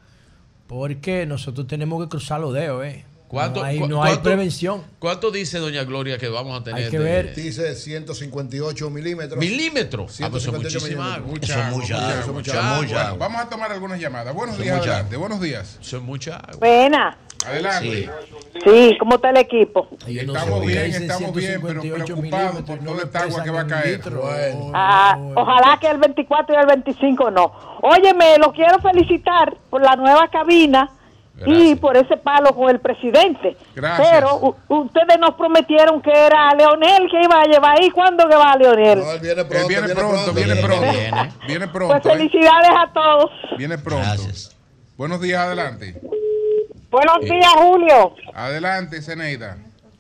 porque 0.67 1.27
nosotros 1.27 1.67
tenemos 1.67 2.03
que 2.03 2.09
cruzar 2.09 2.41
los 2.41 2.55
dedos, 2.55 2.85
¿eh? 2.87 3.05
¿Cuánto- 3.35 3.61
no 3.61 3.67
hay, 3.67 3.79
no 3.81 4.03
hay 4.03 4.11
cuánto- 4.13 4.23
prevención. 4.23 4.83
¿Cuánto 4.99 5.31
dice 5.31 5.59
doña 5.59 5.85
Gloria 5.85 6.17
que 6.19 6.29
vamos 6.29 6.59
a 6.61 6.65
tener? 6.65 6.85
Hay 6.85 6.91
que 6.91 6.99
de- 6.99 7.05
ver. 7.05 7.35
Dice 7.35 7.75
158 7.75 8.91
milímetros. 8.91 9.39
¿Milímetros? 9.39 10.21
Ah, 10.23 10.29
pues 10.31 10.43
eso 10.45 10.53
es 10.57 10.59
158 10.63 10.81
muchísima 10.81 11.15
agua. 11.15 11.27
milímetros. 11.27 11.51
Eso 11.51 11.71
mucha 11.71 11.95
Eso 11.95 12.05
agua, 12.05 12.21
es 12.21 12.29
mucha 12.29 12.53
agua. 12.53 12.77
agua. 12.77 12.87
Bueno, 12.87 13.19
vamos 13.19 13.41
a 13.43 13.49
tomar 13.51 13.73
algunas 13.73 14.01
llamadas. 14.01 14.35
Buenos 14.35 14.55
Eso 14.55 14.63
días, 14.63 14.77
mucha 14.79 14.91
adelante. 14.91 15.17
Buenos 15.17 15.41
días. 15.41 15.79
Eso 15.81 15.97
es 15.99 16.03
mucha 16.03 16.37
agua. 16.37 16.57
Buena. 16.59 17.19
Adelante. 17.47 18.09
Sí, 18.65 18.97
¿cómo 18.99 19.17
está 19.17 19.29
el 19.29 19.37
equipo? 19.37 19.89
Estamos 20.07 20.65
bien, 20.65 20.95
estamos 20.95 21.35
bien, 21.35 21.61
pero 21.61 21.83
preocupados 21.83 22.63
por 22.63 22.79
toda 22.79 23.03
esta 23.03 23.21
agua 23.25 23.45
que 23.45 23.51
va 23.51 23.61
a 23.61 23.67
caer. 23.67 24.01
Ah, 24.73 25.19
ojalá 25.37 25.79
que 25.79 25.89
el 25.89 25.99
24 25.99 26.55
y 26.55 26.59
el 26.59 26.67
25 26.67 27.31
no. 27.31 27.53
Óyeme, 27.83 28.39
lo 28.39 28.51
quiero 28.53 28.79
felicitar 28.79 29.55
por 29.69 29.83
la 29.83 29.95
nueva 29.97 30.29
cabina 30.29 30.91
y 31.47 31.75
por 31.75 31.97
ese 31.97 32.17
palo 32.17 32.55
con 32.55 32.71
el 32.71 32.81
presidente. 32.81 33.57
Gracias. 33.75 34.09
Pero 34.11 34.57
ustedes 34.69 35.19
nos 35.19 35.35
prometieron 35.35 36.01
que 36.01 36.13
era 36.13 36.55
Leonel 36.55 37.11
que 37.11 37.23
iba 37.23 37.41
a 37.41 37.45
llevar 37.45 37.81
ahí. 37.81 37.91
¿Cuándo 37.91 38.29
que 38.29 38.37
va 38.37 38.57
Leonel? 38.57 39.01
Él 39.01 39.21
viene 39.21 39.45
pronto, 39.45 39.69
viene 39.69 39.95
pronto, 39.95 40.33
viene 40.33 40.57
pronto. 40.57 40.87
Viene 41.47 41.67
Pues 41.69 41.71
pronto. 41.71 41.97
¿eh? 41.97 42.13
felicidades 42.13 42.71
a 42.71 42.93
todos. 42.93 43.31
Viene 43.59 43.79
pronto. 43.79 44.09
Buenos 44.97 45.21
días, 45.21 45.41
adelante. 45.41 46.01
Buenos 46.91 47.21
días, 47.23 47.53
Julio. 47.57 48.15
Adelante, 48.33 49.03
Zeneida. 49.03 49.57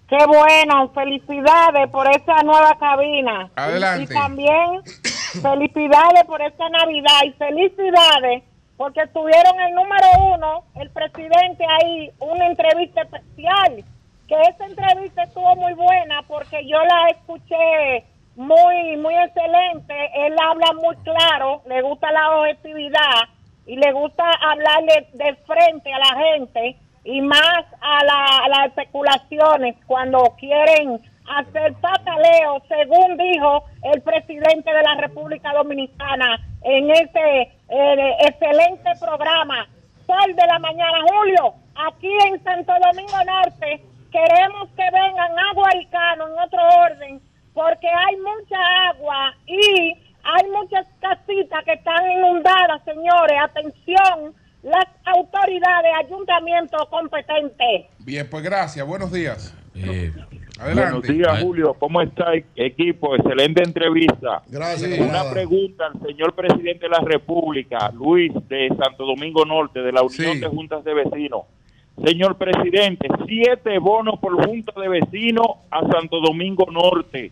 Qué 0.08 0.24
bueno, 0.26 0.92
felicidades 0.94 1.90
por 1.90 2.06
esta 2.08 2.42
nueva 2.44 2.76
cabina. 2.78 3.50
Adelante. 3.56 4.04
Y 4.04 4.14
también 4.14 4.82
felicidades 5.42 6.24
por 6.26 6.40
esta 6.42 6.68
Navidad 6.68 7.20
y 7.26 7.32
felicidades 7.32 8.44
porque 8.76 9.06
tuvieron 9.08 9.60
el 9.60 9.74
número 9.74 10.06
uno, 10.34 10.64
el 10.76 10.90
presidente 10.90 11.64
ahí, 11.80 12.10
una 12.20 12.46
entrevista 12.46 13.02
especial. 13.02 13.84
Que 14.28 14.40
esa 14.40 14.64
entrevista 14.64 15.22
estuvo 15.24 15.54
muy 15.56 15.74
buena 15.74 16.22
porque 16.26 16.66
yo 16.66 16.78
la 16.82 17.08
escuché 17.10 18.04
muy, 18.36 18.96
muy 18.96 19.14
excelente. 19.16 19.94
Él 20.14 20.34
habla 20.42 20.72
muy 20.80 20.96
claro, 21.04 21.62
le 21.66 21.82
gusta 21.82 22.10
la 22.10 22.30
objetividad 22.38 23.28
y 23.66 23.76
le 23.76 23.92
gusta 23.92 24.24
hablarle 24.40 25.08
de 25.12 25.34
frente 25.46 25.92
a 25.92 25.98
la 25.98 26.22
gente 26.24 26.76
y 27.04 27.20
más 27.20 27.64
a, 27.82 28.04
la- 28.04 28.38
a 28.44 28.48
las 28.48 28.66
especulaciones 28.68 29.76
cuando 29.86 30.22
quieren 30.38 31.00
hacer 31.28 31.74
pataleo, 31.74 32.62
según 32.68 33.16
dijo 33.16 33.64
el 33.94 34.02
presidente 34.02 34.72
de 34.72 34.82
la 34.82 34.94
República 34.96 35.52
Dominicana 35.52 36.38
en 36.62 36.90
este 36.90 37.42
eh, 37.68 38.16
excelente 38.26 38.90
programa. 39.00 39.66
Sol 40.06 40.36
de 40.36 40.46
la 40.46 40.58
mañana, 40.58 40.98
Julio, 41.08 41.54
aquí 41.74 42.12
en 42.28 42.42
Santo 42.44 42.72
Domingo 42.84 43.16
Norte 43.24 43.80
queremos 44.12 44.68
que 44.76 44.84
vengan 44.92 45.32
a 45.38 45.52
Guaricano 45.54 46.28
en 46.28 46.38
otro 46.38 46.60
orden, 46.84 47.20
porque 47.52 47.88
hay 47.88 48.16
mucha 48.16 48.58
agua 48.90 49.34
y 49.46 49.96
hay 50.22 50.50
muchas 50.50 50.86
casitas 51.00 51.64
que 51.64 51.72
están 51.72 52.10
inundadas, 52.10 52.82
señores. 52.84 53.36
Atención, 53.42 54.34
las 54.62 54.86
autoridades, 55.04 55.92
ayuntamientos 56.04 56.88
competentes. 56.88 57.86
Bien, 57.98 58.28
pues 58.28 58.42
gracias. 58.42 58.86
Buenos 58.86 59.12
días. 59.12 59.54
Buenos 59.74 60.30
Adelante. 60.64 61.12
días, 61.12 61.42
Julio. 61.42 61.74
¿Cómo 61.78 62.00
está, 62.00 62.32
equipo? 62.56 63.14
Excelente 63.16 63.62
entrevista. 63.62 64.42
Gracias, 64.48 64.98
Una 65.00 65.30
pregunta 65.30 65.86
al 65.92 66.00
señor 66.06 66.32
presidente 66.34 66.86
de 66.86 66.88
la 66.88 67.00
República, 67.00 67.90
Luis 67.92 68.32
de 68.48 68.68
Santo 68.68 69.04
Domingo 69.04 69.44
Norte, 69.44 69.80
de 69.80 69.92
la 69.92 70.02
Unión 70.02 70.34
Sí. 70.34 70.40
de 70.40 70.46
Juntas 70.48 70.84
de 70.84 70.94
Vecinos. 70.94 71.42
Señor 72.04 72.36
presidente, 72.36 73.06
siete 73.26 73.78
bonos 73.78 74.18
por 74.18 74.44
Junta 74.44 74.72
de 74.80 74.88
Vecinos 74.88 75.46
a 75.70 75.80
Santo 75.92 76.20
Domingo 76.20 76.66
Norte. 76.70 77.30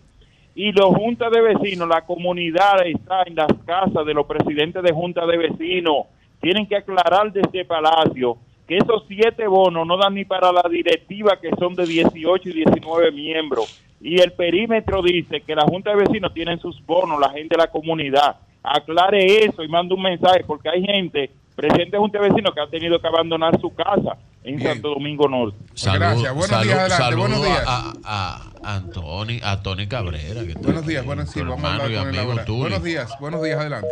Y 0.55 0.71
los 0.73 0.95
juntas 0.95 1.33
de 1.33 1.41
vecinos, 1.41 1.89
la 1.89 2.03
comunidad 2.03 2.87
está 2.87 3.23
en 3.25 3.35
las 3.37 3.51
casas 3.65 4.05
de 4.05 4.13
los 4.13 4.27
presidentes 4.27 4.83
de 4.83 4.93
junta 4.93 5.25
de 5.25 5.39
vecinos. 5.39 6.05
Tienen 6.43 6.67
que 6.67 6.77
aclarar 6.77 7.33
desde 7.33 7.65
Palacio 7.65 8.37
que 8.73 8.79
esos 8.79 9.05
siete 9.07 9.47
bonos 9.47 9.87
no 9.87 9.99
dan 9.99 10.15
ni 10.15 10.25
para 10.25 10.51
la 10.51 10.63
directiva 10.71 11.39
que 11.41 11.51
son 11.59 11.75
de 11.75 11.85
18 11.87 12.49
y 12.49 12.53
19 12.55 13.13
miembros. 13.13 13.83
Y 14.01 14.19
el 14.21 14.33
perímetro 14.33 15.03
dice 15.03 15.43
que 15.43 15.55
la 15.55 15.63
junta 15.65 15.91
de 15.91 15.97
vecinos 15.97 16.33
tienen 16.33 16.59
sus 16.59 16.81
bonos, 16.87 17.21
la 17.21 17.29
gente 17.31 17.55
de 17.55 17.59
la 17.63 17.67
comunidad. 17.71 18.37
Aclare 18.63 19.45
eso 19.45 19.63
y 19.63 19.69
mande 19.69 19.95
un 19.95 20.03
mensaje 20.03 20.43
porque 20.47 20.71
hay 20.71 20.83
gente, 20.83 21.31
presidente 21.55 21.93
de 21.93 21.99
junta 21.99 22.19
de 22.19 22.29
vecinos, 22.31 22.55
que 22.55 22.61
ha 22.63 22.67
tenido 22.69 22.99
que 23.01 23.07
abandonar 23.09 23.61
su 23.61 23.75
casa 23.75 24.17
en 24.43 24.59
Santo 24.63 24.89
Domingo 24.91 25.29
Norte. 25.29 25.57
Salud- 25.75 25.99
Gracias. 25.99 26.33
Buenos 26.35 26.49
salud- 26.49 26.65
días, 26.65 26.79
adelante. 26.79 27.17
Buenos 27.17 27.43
días. 27.45 27.65
A, 27.67 27.93
a, 28.05 28.53
a 28.65 28.75
Antoni, 28.77 29.41
a 29.43 29.63
Tony 29.63 29.87
Cabrera. 29.87 30.41
Que 30.47 30.55
Buenos 30.55 30.87
días, 30.87 31.05
buenos 31.05 31.31
sí, 31.31 31.41
vamos 31.43 31.63
a 31.63 31.75
hablar 31.75 32.27
con 32.27 32.45
tuyo. 32.47 32.59
Buenos 32.61 32.83
días, 32.83 33.13
buenos 33.21 33.43
días, 33.43 33.59
adelante. 33.61 33.89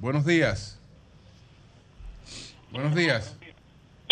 Buenos 0.00 0.24
días. 0.24 0.77
Buenos 2.70 2.94
días. 2.94 3.38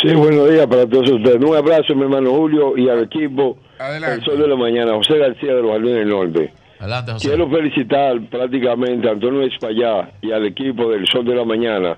Sí, 0.01 0.15
buenos 0.15 0.51
días 0.51 0.67
para 0.67 0.87
todos 0.87 1.11
ustedes. 1.11 1.37
Un 1.43 1.57
abrazo, 1.57 1.95
mi 1.95 2.03
hermano 2.03 2.31
Julio, 2.33 2.77
y 2.77 2.89
al 2.89 3.05
equipo 3.05 3.59
Adelante. 3.79 4.17
El 4.17 4.25
Sol 4.25 4.39
de 4.39 4.49
la 4.49 4.57
Mañana, 4.57 4.93
José 4.95 5.19
García 5.19 5.55
de 5.55 5.63
los 5.63 5.73
Jardines 5.73 5.95
del 5.97 6.09
Norte. 6.09 6.53
Adelante, 6.79 7.13
José. 7.13 7.29
Quiero 7.29 7.51
felicitar 7.51 8.21
prácticamente 8.29 9.09
a 9.09 9.13
Antonio 9.13 9.43
Espallá 9.43 10.11
y 10.21 10.33
al 10.33 10.47
equipo 10.47 10.91
del 10.91 11.07
Sol 11.07 11.25
de 11.25 11.35
la 11.35 11.45
Mañana 11.45 11.97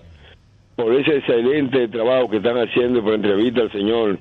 por 0.77 0.95
ese 0.95 1.17
excelente 1.17 1.89
trabajo 1.89 2.31
que 2.31 2.37
están 2.37 2.57
haciendo 2.57 3.03
por 3.03 3.15
entrevista 3.15 3.63
al 3.63 3.73
señor 3.73 4.19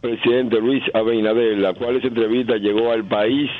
presidente 0.00 0.58
Luis 0.58 0.82
Abinader, 0.94 1.58
la 1.58 1.74
cual 1.74 1.96
esa 1.96 2.06
entrevista 2.06 2.56
llegó 2.56 2.92
al 2.92 3.04
país 3.04 3.50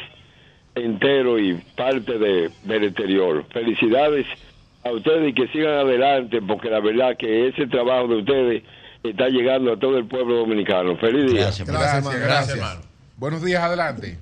entero 0.75 1.39
y 1.39 1.55
parte 1.77 2.19
de, 2.19 2.51
del 2.65 2.85
exterior. 2.85 3.45
Felicidades 3.51 4.25
a 4.89 4.93
ustedes 4.93 5.31
y 5.31 5.35
que 5.35 5.49
sigan 5.49 5.75
adelante, 5.75 6.41
porque 6.43 6.71
la 6.71 6.81
verdad 6.81 7.17
que 7.17 7.49
ese 7.49 7.67
trabajo 7.67 8.09
de 8.09 8.17
ustedes 8.17 8.63
está 9.03 9.29
llegando 9.29 9.73
a 9.73 9.79
todo 9.79 9.99
el 9.99 10.07
pueblo 10.07 10.37
dominicano. 10.37 10.97
Feliz 10.97 11.33
día. 11.33 11.51
Gracias, 11.67 12.21
gracias. 12.21 12.89
Buenos 13.17 13.45
días, 13.45 13.63
adelante. 13.63 14.19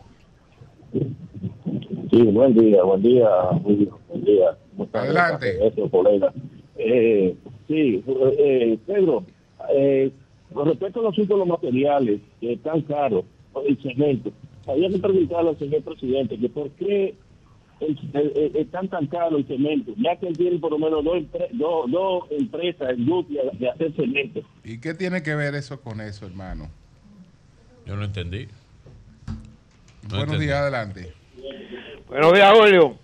Sí, 2.10 2.22
buen 2.22 2.54
día, 2.54 2.82
buen 2.82 3.02
día, 3.02 3.28
Julio, 3.62 3.98
buen 4.08 4.24
día. 4.24 4.56
Adelante. 4.92 5.58
gracias. 5.58 6.34
Eh, 6.78 7.34
sí, 7.66 8.04
eh, 8.38 8.78
Pedro, 8.86 9.24
eh, 9.74 10.10
con 10.52 10.68
respecto 10.68 11.00
a 11.00 11.02
los 11.04 11.18
los 11.18 11.46
materiales 11.46 12.20
que 12.40 12.52
están 12.54 12.82
caros, 12.82 13.24
el 13.66 13.76
cemento, 13.82 14.30
había 14.66 14.88
que 14.88 14.98
preguntarle 14.98 15.50
al 15.50 15.58
señor 15.58 15.82
presidente 15.82 16.38
que 16.38 16.48
por 16.48 16.70
qué 16.70 17.14
están 17.80 18.88
tan 18.88 19.06
caro 19.06 19.36
el 19.36 19.46
cemento, 19.46 19.92
ya 19.96 20.16
que 20.16 20.28
él 20.28 20.36
tiene 20.36 20.58
por 20.58 20.70
lo 20.72 20.78
menos 20.78 21.04
dos, 21.04 21.22
dos, 21.52 21.90
dos 21.90 22.24
empresas, 22.30 22.96
industrias 22.98 23.46
de 23.58 23.68
hacer 23.68 23.92
cemento. 23.94 24.40
¿Y 24.64 24.78
qué 24.80 24.94
tiene 24.94 25.22
que 25.22 25.34
ver 25.34 25.54
eso 25.54 25.80
con 25.80 26.00
eso, 26.00 26.26
hermano? 26.26 26.70
Yo 27.84 27.96
no 27.96 28.04
entendí. 28.04 28.46
No 29.26 30.08
Buenos 30.08 30.24
entendí. 30.24 30.46
días, 30.46 30.58
adelante. 30.58 31.12
Buenos 32.08 32.32
días, 32.32 32.52
Julio. 32.58 32.96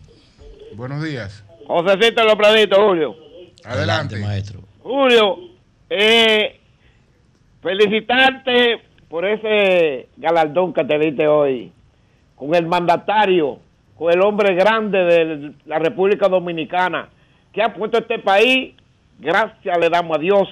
Buenos 0.75 1.05
días. 1.05 1.45
Josecito 1.67 2.25
Los 2.25 2.37
Planitos, 2.37 2.79
Julio. 2.79 3.17
Adelante, 3.65 4.19
maestro. 4.19 4.61
Julio, 4.83 5.39
eh, 5.91 6.59
felicitarte 7.63 8.81
por 9.09 9.25
ese 9.27 10.09
galardón 10.17 10.73
que 10.73 10.85
te 10.85 10.99
diste 10.99 11.27
hoy 11.29 11.71
con 12.35 12.55
el 12.55 12.67
mandatario, 12.67 13.59
con 13.97 14.13
el 14.13 14.21
hombre 14.21 14.55
grande 14.55 14.99
de 14.99 15.53
la 15.67 15.79
República 15.79 16.29
Dominicana 16.29 17.09
que 17.53 17.63
ha 17.63 17.75
puesto 17.75 17.99
este 17.99 18.19
país, 18.19 18.75
gracias 19.19 19.79
le 19.79 19.89
damos 19.91 20.17
a 20.17 20.21
Dios 20.21 20.49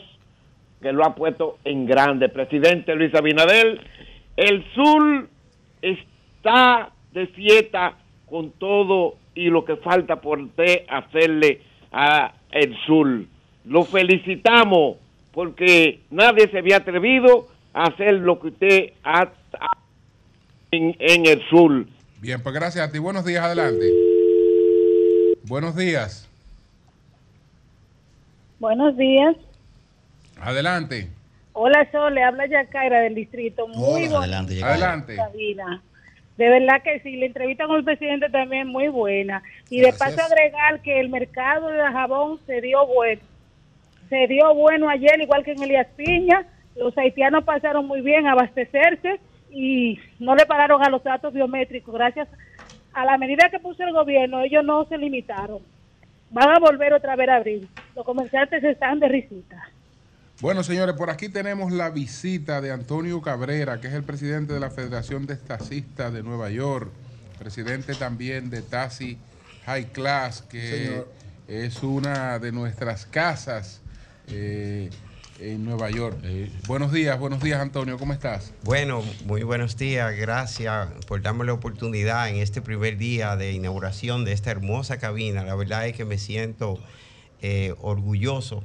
que 0.80 0.92
lo 0.92 1.04
ha 1.04 1.14
puesto 1.14 1.58
en 1.64 1.86
grande. 1.86 2.28
Presidente 2.28 2.94
Luis 2.94 3.14
Abinader, 3.14 3.80
el 4.36 4.64
sur 4.74 5.28
está 5.82 6.90
de 7.12 7.26
fiesta 7.28 7.94
con 8.28 8.50
todo 8.52 9.16
y 9.34 9.48
lo 9.48 9.64
que 9.64 9.76
falta 9.76 10.20
por 10.20 10.40
usted 10.40 10.84
hacerle 10.88 11.62
a 11.92 12.32
el 12.50 12.76
sur. 12.86 13.24
Lo 13.64 13.84
felicitamos 13.84 14.96
porque 15.32 16.00
nadie 16.10 16.48
se 16.48 16.58
había 16.58 16.78
atrevido 16.78 17.46
a 17.72 17.84
hacer 17.84 18.14
lo 18.14 18.40
que 18.40 18.48
usted 18.48 18.92
ha 19.04 19.28
en 20.72 21.26
el 21.26 21.42
sur. 21.48 21.86
Bien, 22.20 22.42
pues 22.42 22.54
gracias 22.54 22.86
a 22.86 22.92
ti. 22.92 22.98
Buenos 22.98 23.24
días, 23.24 23.42
adelante. 23.42 23.90
Buenos 25.44 25.74
días, 25.74 26.28
Buenos 28.58 28.94
días. 28.96 29.34
adelante. 30.38 31.08
Hola, 31.54 31.88
Sol, 31.90 32.14
le 32.14 32.22
habla 32.22 32.46
Yacaira 32.46 33.00
del 33.00 33.14
distrito. 33.14 33.66
Muy 33.68 34.06
Hola, 34.06 34.18
bonita 34.18 34.18
adelante, 34.18 34.54
Yacaira. 35.16 35.24
Adelante. 35.24 35.84
De 36.36 36.48
verdad 36.48 36.82
que 36.82 37.00
sí, 37.00 37.16
la 37.16 37.26
entrevista 37.26 37.66
con 37.66 37.76
el 37.76 37.84
presidente 37.84 38.28
también 38.28 38.68
muy 38.68 38.88
buena. 38.88 39.42
Y 39.70 39.80
de 39.80 39.92
paso 39.94 40.20
agregar 40.20 40.80
que 40.82 41.00
el 41.00 41.08
mercado 41.08 41.68
de 41.68 41.80
jabón 41.80 42.38
se 42.46 42.60
dio 42.60 42.86
bueno. 42.86 43.22
Se 44.10 44.26
dio 44.26 44.54
bueno 44.54 44.90
ayer, 44.90 45.20
igual 45.20 45.42
que 45.42 45.52
en 45.52 45.62
Elías 45.62 45.86
Piña. 45.96 46.46
Los 46.76 46.96
haitianos 46.98 47.44
pasaron 47.44 47.86
muy 47.86 48.02
bien 48.02 48.26
a 48.26 48.32
abastecerse 48.32 49.20
y 49.50 49.98
no 50.18 50.34
le 50.34 50.46
pararon 50.46 50.82
a 50.82 50.90
los 50.90 51.02
datos 51.02 51.32
biométricos. 51.32 51.94
Gracias 51.94 52.28
a 52.92 53.04
la 53.04 53.18
medida 53.18 53.48
que 53.50 53.58
puso 53.58 53.82
el 53.82 53.92
gobierno, 53.92 54.40
ellos 54.40 54.64
no 54.64 54.84
se 54.86 54.98
limitaron. 54.98 55.60
Van 56.30 56.48
a 56.48 56.58
volver 56.58 56.92
otra 56.92 57.16
vez 57.16 57.28
a 57.28 57.36
abrir. 57.36 57.68
Los 57.94 58.04
comerciantes 58.04 58.62
están 58.62 59.00
de 59.00 59.08
risita. 59.08 59.68
Bueno, 60.40 60.62
señores, 60.62 60.94
por 60.94 61.10
aquí 61.10 61.28
tenemos 61.28 61.70
la 61.70 61.90
visita 61.90 62.60
de 62.60 62.70
Antonio 62.70 63.20
Cabrera, 63.20 63.80
que 63.80 63.88
es 63.88 63.94
el 63.94 64.04
presidente 64.04 64.54
de 64.54 64.60
la 64.60 64.70
Federación 64.70 65.26
de 65.26 65.36
Taxistas 65.36 66.12
de 66.12 66.22
Nueva 66.22 66.48
York, 66.50 66.90
presidente 67.38 67.94
también 67.94 68.48
de 68.48 68.62
Taxi 68.62 69.18
High 69.66 69.92
Class, 69.92 70.42
que 70.42 70.86
Señor. 70.86 71.08
es 71.46 71.82
una 71.82 72.38
de 72.38 72.52
nuestras 72.52 73.04
casas 73.04 73.82
eh, 74.28 74.88
en 75.40 75.64
Nueva 75.64 75.90
York. 75.90 76.18
buenos 76.66 76.92
días, 76.92 77.18
buenos 77.18 77.42
días, 77.42 77.60
Antonio, 77.60 77.98
¿cómo 77.98 78.12
estás? 78.12 78.52
Bueno, 78.62 79.02
muy 79.24 79.42
buenos 79.42 79.76
días. 79.76 80.14
Gracias 80.16 80.88
por 81.06 81.22
darme 81.22 81.44
la 81.44 81.54
oportunidad 81.54 82.28
en 82.28 82.36
este 82.36 82.60
primer 82.60 82.98
día 82.98 83.36
de 83.36 83.52
inauguración 83.52 84.24
de 84.24 84.32
esta 84.32 84.50
hermosa 84.50 84.98
cabina. 84.98 85.42
La 85.42 85.54
verdad 85.54 85.86
es 85.86 85.96
que 85.96 86.04
me 86.04 86.18
siento 86.18 86.78
eh, 87.40 87.74
orgulloso 87.80 88.62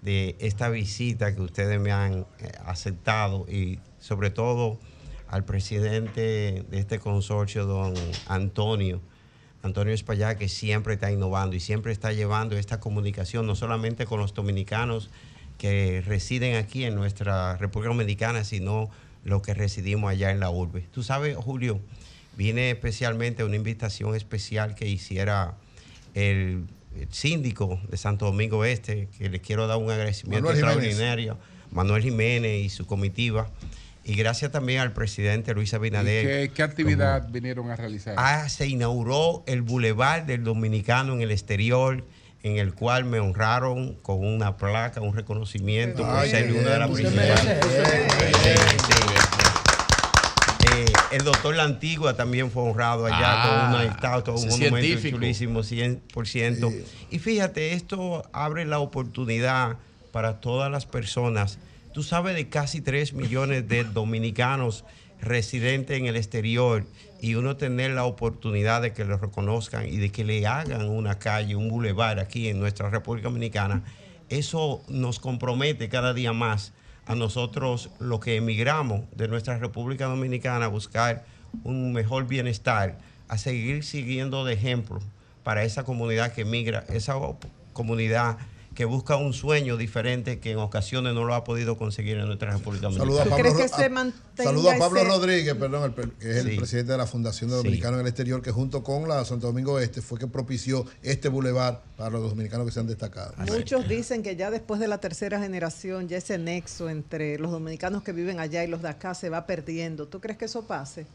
de 0.00 0.36
esta 0.38 0.70
visita 0.70 1.34
que 1.34 1.42
ustedes 1.42 1.78
me 1.78 1.92
han 1.92 2.26
eh, 2.40 2.52
aceptado 2.64 3.46
y 3.48 3.78
sobre 3.98 4.30
todo 4.30 4.78
al 5.28 5.44
presidente 5.44 6.64
de 6.70 6.78
este 6.78 6.98
consorcio, 6.98 7.66
don 7.66 7.94
Antonio. 8.28 9.00
Antonio 9.62 9.94
Espaillá, 9.94 10.36
que 10.36 10.48
siempre 10.48 10.94
está 10.94 11.10
innovando 11.10 11.56
y 11.56 11.60
siempre 11.60 11.90
está 11.90 12.12
llevando 12.12 12.56
esta 12.56 12.80
comunicación, 12.80 13.46
no 13.46 13.54
solamente 13.54 14.04
con 14.04 14.20
los 14.20 14.34
dominicanos 14.34 15.10
que 15.58 16.02
residen 16.06 16.56
aquí 16.56 16.84
en 16.84 16.94
nuestra 16.94 17.56
República 17.56 17.88
Dominicana, 17.92 18.44
sino 18.44 18.90
los 19.24 19.42
que 19.42 19.54
residimos 19.54 20.10
allá 20.10 20.30
en 20.30 20.40
la 20.40 20.50
urbe. 20.50 20.86
Tú 20.92 21.02
sabes, 21.02 21.36
Julio, 21.36 21.80
viene 22.36 22.70
especialmente 22.70 23.44
una 23.44 23.56
invitación 23.56 24.14
especial 24.14 24.74
que 24.74 24.86
hiciera 24.88 25.54
el, 26.14 26.64
el 26.98 27.08
síndico 27.10 27.80
de 27.88 27.96
Santo 27.96 28.26
Domingo 28.26 28.64
Este, 28.64 29.08
que 29.16 29.28
le 29.30 29.40
quiero 29.40 29.66
dar 29.66 29.78
un 29.78 29.90
agradecimiento 29.90 30.48
Manuel 30.48 30.56
Jiménez. 30.60 30.76
extraordinario, 30.92 31.38
Manuel 31.70 32.02
Jiménez 32.02 32.64
y 32.64 32.68
su 32.68 32.86
comitiva. 32.86 33.50
Y 34.06 34.16
gracias 34.16 34.52
también 34.52 34.80
al 34.80 34.92
presidente 34.92 35.54
Luis 35.54 35.72
¿Y 35.72 35.76
Abinader. 35.76 36.26
qué, 36.48 36.54
qué 36.54 36.62
actividad 36.62 37.26
vinieron 37.30 37.70
a 37.70 37.76
realizar? 37.76 38.14
Ah, 38.18 38.48
se 38.50 38.66
inauguró 38.66 39.42
el 39.46 39.62
Boulevard 39.62 40.24
del 40.24 40.44
Dominicano 40.44 41.14
en 41.14 41.22
el 41.22 41.30
exterior, 41.30 42.04
en 42.44 42.58
el 42.58 42.74
cual 42.74 43.04
me 43.06 43.18
honraron 43.20 43.94
con 44.02 44.24
una 44.24 44.56
placa, 44.58 45.00
un 45.00 45.16
reconocimiento 45.16 46.02
por 46.06 46.26
ser 46.28 46.52
una 46.52 46.70
de 46.70 46.78
las 46.78 46.90
principales. 46.90 47.40
sí. 47.40 47.54
Eh, 50.76 50.84
el 51.12 51.22
doctor 51.24 51.54
La 51.54 51.62
Antigua 51.64 52.14
también 52.16 52.50
fue 52.50 52.62
honrado 52.64 53.06
allá 53.06 53.18
Ah, 53.22 53.68
con 53.70 53.74
una 53.80 53.84
estatua, 53.84 54.34
un 54.34 54.40
monumento 54.48 54.76
científico. 54.78 55.16
chulísimo, 55.16 55.60
100%. 55.62 56.74
Y 57.10 57.18
fíjate, 57.18 57.72
esto 57.72 58.24
abre 58.32 58.64
la 58.64 58.78
oportunidad 58.78 59.76
para 60.12 60.40
todas 60.40 60.70
las 60.70 60.84
personas. 60.86 61.58
Tú 61.92 62.02
sabes 62.02 62.34
de 62.34 62.48
casi 62.48 62.80
3 62.80 63.12
millones 63.14 63.68
de 63.68 63.84
dominicanos 63.84 64.84
residentes 65.26 65.98
en 65.98 66.06
el 66.06 66.16
exterior 66.16 66.84
y 67.20 67.34
uno 67.34 67.56
tener 67.56 67.92
la 67.92 68.04
oportunidad 68.04 68.82
de 68.82 68.92
que 68.92 69.04
lo 69.04 69.16
reconozcan 69.16 69.86
y 69.86 69.96
de 69.96 70.10
que 70.10 70.24
le 70.24 70.46
hagan 70.46 70.88
una 70.88 71.18
calle, 71.18 71.56
un 71.56 71.68
bulevar 71.68 72.18
aquí 72.18 72.48
en 72.48 72.60
nuestra 72.60 72.90
República 72.90 73.28
Dominicana, 73.28 73.82
eso 74.28 74.82
nos 74.88 75.20
compromete 75.20 75.88
cada 75.88 76.14
día 76.14 76.32
más 76.32 76.72
a 77.06 77.14
nosotros 77.14 77.90
los 77.98 78.20
que 78.20 78.36
emigramos 78.36 79.02
de 79.14 79.28
nuestra 79.28 79.58
República 79.58 80.06
Dominicana 80.06 80.66
a 80.66 80.68
buscar 80.68 81.24
un 81.62 81.92
mejor 81.92 82.26
bienestar, 82.26 82.98
a 83.28 83.38
seguir 83.38 83.84
siguiendo 83.84 84.44
de 84.44 84.54
ejemplo 84.54 85.00
para 85.42 85.64
esa 85.64 85.84
comunidad 85.84 86.32
que 86.32 86.42
emigra, 86.42 86.84
esa 86.88 87.14
comunidad 87.72 88.38
que 88.74 88.84
busca 88.84 89.16
un 89.16 89.32
sueño 89.32 89.76
diferente 89.76 90.40
que 90.40 90.50
en 90.52 90.58
ocasiones 90.58 91.14
no 91.14 91.24
lo 91.24 91.34
ha 91.34 91.44
podido 91.44 91.76
conseguir 91.78 92.18
en 92.18 92.26
nuestra 92.26 92.50
República 92.52 92.88
a 92.88 92.90
Dominicana. 92.90 93.30
Pablo, 93.30 93.36
crees 93.36 93.54
que 93.54 93.68
se 93.68 93.84
a- 93.84 94.12
saludo 94.44 94.70
a 94.70 94.76
Pablo 94.78 95.00
ese- 95.00 95.08
Rodríguez, 95.08 95.54
perdón, 95.54 95.94
el 95.96 96.10
que 96.12 96.30
es 96.30 96.36
el 96.38 96.50
Sí. 96.50 96.56
presidente 96.56 96.92
de 96.92 96.98
la 96.98 97.06
Fundación 97.06 97.50
de 97.50 97.56
Sí. 97.56 97.62
Dominicanos 97.62 97.94
en 98.00 98.06
el 98.06 98.08
Exterior, 98.08 98.42
que 98.42 98.50
junto 98.50 98.82
con 98.82 99.08
la 99.08 99.24
Santo 99.24 99.46
Domingo 99.46 99.78
Este 99.78 100.02
fue 100.02 100.18
que 100.18 100.26
propició 100.26 100.84
este 101.02 101.28
bulevar 101.28 101.82
para 101.96 102.10
los 102.10 102.22
dominicanos 102.28 102.66
que 102.66 102.72
se 102.72 102.80
han 102.80 102.86
destacado. 102.88 103.32
Muchos 103.46 103.88
dicen 103.88 104.22
que 104.22 104.34
ya 104.36 104.50
después 104.50 104.80
de 104.80 104.88
la 104.88 104.98
tercera 104.98 105.38
generación, 105.40 106.08
ya 106.08 106.16
ese 106.16 106.36
nexo 106.38 106.90
entre 106.90 107.38
los 107.38 107.52
dominicanos 107.52 108.02
que 108.02 108.12
viven 108.12 108.40
allá 108.40 108.64
y 108.64 108.66
los 108.66 108.82
de 108.82 108.88
acá 108.88 109.14
se 109.14 109.30
va 109.30 109.46
perdiendo. 109.46 110.08
¿Tú 110.08 110.20
crees 110.20 110.36
que 110.38 110.46
eso 110.46 110.66
pase? 110.66 111.06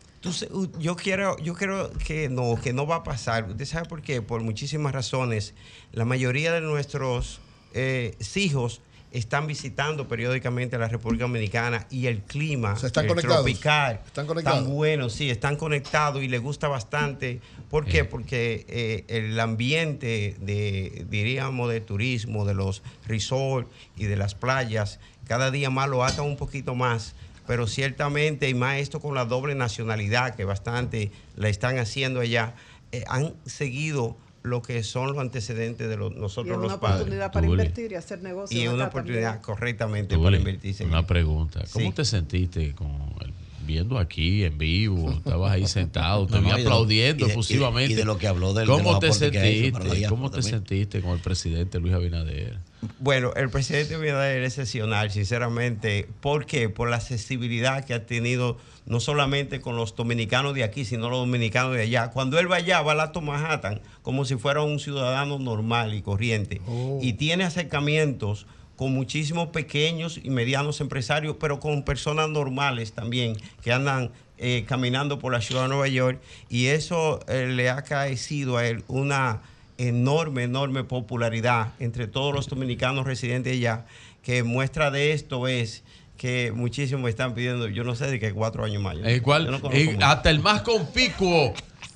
Yo 0.79 0.95
quiero, 0.95 1.37
yo 1.39 1.53
creo 1.53 1.91
que 2.05 2.27
no, 2.29 2.55
que 2.61 2.73
no 2.73 2.85
va 2.85 2.97
a 2.97 3.03
pasar. 3.03 3.49
¿Usted 3.49 3.65
sabe 3.65 3.87
por 3.87 4.01
qué? 4.01 4.21
Por 4.21 4.41
muchísimas 4.41 4.93
razones. 4.93 5.53
La 5.93 6.05
mayoría 6.05 6.51
de 6.53 6.61
nuestros 6.61 7.39
eh, 7.73 8.17
hijos 8.35 8.81
están 9.11 9.47
visitando 9.47 10.07
periódicamente 10.07 10.77
la 10.77 10.87
República 10.87 11.23
Dominicana 11.23 11.87
y 11.89 12.05
el 12.05 12.21
clima 12.21 12.75
están 12.81 13.05
eh, 13.05 13.07
conectados. 13.07 13.43
tropical 13.43 14.01
Están 14.05 14.27
conectados. 14.27 14.63
tan 14.63 14.71
bueno, 14.71 15.09
sí, 15.09 15.29
están 15.29 15.55
conectados 15.55 16.21
y 16.21 16.27
les 16.27 16.41
gusta 16.41 16.67
bastante. 16.67 17.41
¿Por 17.69 17.85
qué? 17.85 18.05
Porque 18.05 18.65
eh, 18.67 19.05
el 19.07 19.39
ambiente 19.39 20.35
de, 20.39 21.05
diríamos, 21.09 21.71
de 21.71 21.81
turismo, 21.81 22.45
de 22.45 22.53
los 22.53 22.83
resorts 23.07 23.69
y 23.97 24.05
de 24.05 24.15
las 24.15 24.35
playas, 24.35 24.99
cada 25.25 25.49
día 25.49 25.69
más 25.69 25.89
lo 25.89 26.03
atan 26.03 26.25
un 26.25 26.37
poquito 26.37 26.75
más 26.75 27.15
pero 27.49 27.65
ciertamente, 27.65 28.47
y 28.47 28.53
más 28.53 28.77
esto 28.77 28.99
con 28.99 29.15
la 29.15 29.25
doble 29.25 29.55
nacionalidad 29.55 30.35
que 30.35 30.45
bastante 30.45 31.11
la 31.35 31.49
están 31.49 31.79
haciendo 31.79 32.19
allá, 32.19 32.53
eh, 32.91 33.03
han 33.07 33.33
seguido 33.47 34.17
lo 34.49 34.61
que 34.61 34.83
son 34.83 35.07
los 35.07 35.17
antecedentes 35.17 35.87
de 35.87 35.95
los, 35.97 36.11
Y 36.11 36.15
nosotros 36.19 36.51
es 36.53 36.57
una 36.57 36.67
los 36.67 36.77
padres. 36.79 36.95
oportunidad 37.01 37.31
para 37.31 37.45
Tuli. 37.47 37.61
invertir 37.61 37.91
y 37.91 37.95
hacer 37.95 38.21
negocios. 38.21 38.61
Y 38.61 38.67
una 38.67 38.87
oportunidad 38.87 39.23
también. 39.35 39.43
correctamente 39.45 40.15
Tuli, 40.15 40.23
para 40.25 40.37
invertirse. 40.37 40.85
Una 40.85 41.05
pregunta. 41.07 41.63
¿Cómo 41.71 41.85
Sí. 41.87 41.91
te 41.95 42.05
sentiste 42.05 42.73
con 42.73 42.87
el- 43.21 43.33
viendo 43.65 43.97
aquí 43.99 44.43
en 44.43 44.57
vivo? 44.57 45.11
Estabas 45.11 45.51
ahí 45.51 45.67
sentado, 45.67 46.25
te 46.25 46.33
No, 46.35 46.41
vi 46.41 46.49
no, 46.49 46.57
y 46.57 46.61
aplaudiendo 46.63 47.23
y 47.25 47.27
de- 47.27 47.33
efusivamente. 47.33 47.93
y 47.93 47.95
de 47.95 48.03
lo 48.05 48.17
que 48.17 48.27
habló 48.27 48.53
del- 48.53 48.67
de 48.67 48.73
¿Cómo 48.73 48.97
te 48.99 49.11
sentiste? 49.13 49.71
¿Cómo 50.09 50.29
te 50.31 50.37
también. 50.37 50.43
sentiste 50.55 51.01
con 51.01 51.11
el 51.11 51.19
presidente 51.19 51.79
Luis 51.79 51.93
Abinader? 51.93 52.57
Bueno, 52.99 53.33
el 53.35 53.49
presidente 53.49 53.95
Abinader 53.95 54.41
es 54.43 54.57
excepcional, 54.57 55.11
sinceramente. 55.11 56.07
¿Por 56.21 56.45
qué? 56.45 56.69
Por 56.69 56.89
la 56.89 56.97
accesibilidad 56.97 57.83
que 57.83 57.93
ha 57.93 58.05
tenido 58.05 58.57
no 58.85 58.99
solamente 58.99 59.59
con 59.59 59.75
los 59.75 59.95
dominicanos 59.95 60.55
de 60.55 60.63
aquí, 60.63 60.85
sino 60.85 61.09
los 61.09 61.19
dominicanos 61.19 61.75
de 61.75 61.81
allá. 61.81 62.09
Cuando 62.11 62.39
él 62.39 62.51
va 62.51 62.57
allá, 62.57 62.81
va 62.81 62.93
a 62.93 63.03
Alto 63.03 63.21
Manhattan 63.21 63.81
como 64.01 64.25
si 64.25 64.35
fuera 64.35 64.61
un 64.61 64.79
ciudadano 64.79 65.39
normal 65.39 65.93
y 65.93 66.01
corriente. 66.01 66.61
Y 67.01 67.13
tiene 67.13 67.43
acercamientos 67.43 68.47
con 68.77 68.93
muchísimos 68.93 69.49
pequeños 69.49 70.19
y 70.23 70.29
medianos 70.29 70.79
empresarios, 70.79 71.35
pero 71.37 71.59
con 71.59 71.83
personas 71.83 72.29
normales 72.29 72.93
también 72.93 73.35
que 73.61 73.73
andan 73.73 74.11
eh, 74.37 74.63
caminando 74.65 75.19
por 75.19 75.33
la 75.33 75.41
ciudad 75.41 75.63
de 75.63 75.67
Nueva 75.67 75.89
York. 75.89 76.21
Y 76.47 76.67
eso 76.67 77.19
eh, 77.27 77.47
le 77.47 77.69
ha 77.69 77.83
caecido 77.83 78.55
a 78.55 78.65
él 78.65 78.85
una 78.87 79.41
enorme, 79.79 80.43
enorme 80.43 80.83
popularidad 80.83 81.73
entre 81.79 82.05
todos 82.07 82.33
los 82.35 82.47
dominicanos 82.47 83.05
residentes 83.05 83.53
allá, 83.53 83.85
que 84.21 84.43
muestra 84.43 84.91
de 84.91 85.13
esto 85.13 85.47
es 85.47 85.83
que 86.17 86.51
muchísimos 86.53 87.03
me 87.03 87.09
están 87.09 87.33
pidiendo, 87.33 87.67
yo 87.69 87.85
no 87.85 87.95
sé 87.95 88.07
de 88.11 88.19
qué 88.19 88.33
cuatro 88.33 88.65
años 88.65 88.83
más. 88.83 88.97
No- 88.97 89.59
mucho. 89.93 90.05
hasta 90.05 90.29
el 90.29 90.39
más 90.41 90.61
conspicuo 90.63 91.53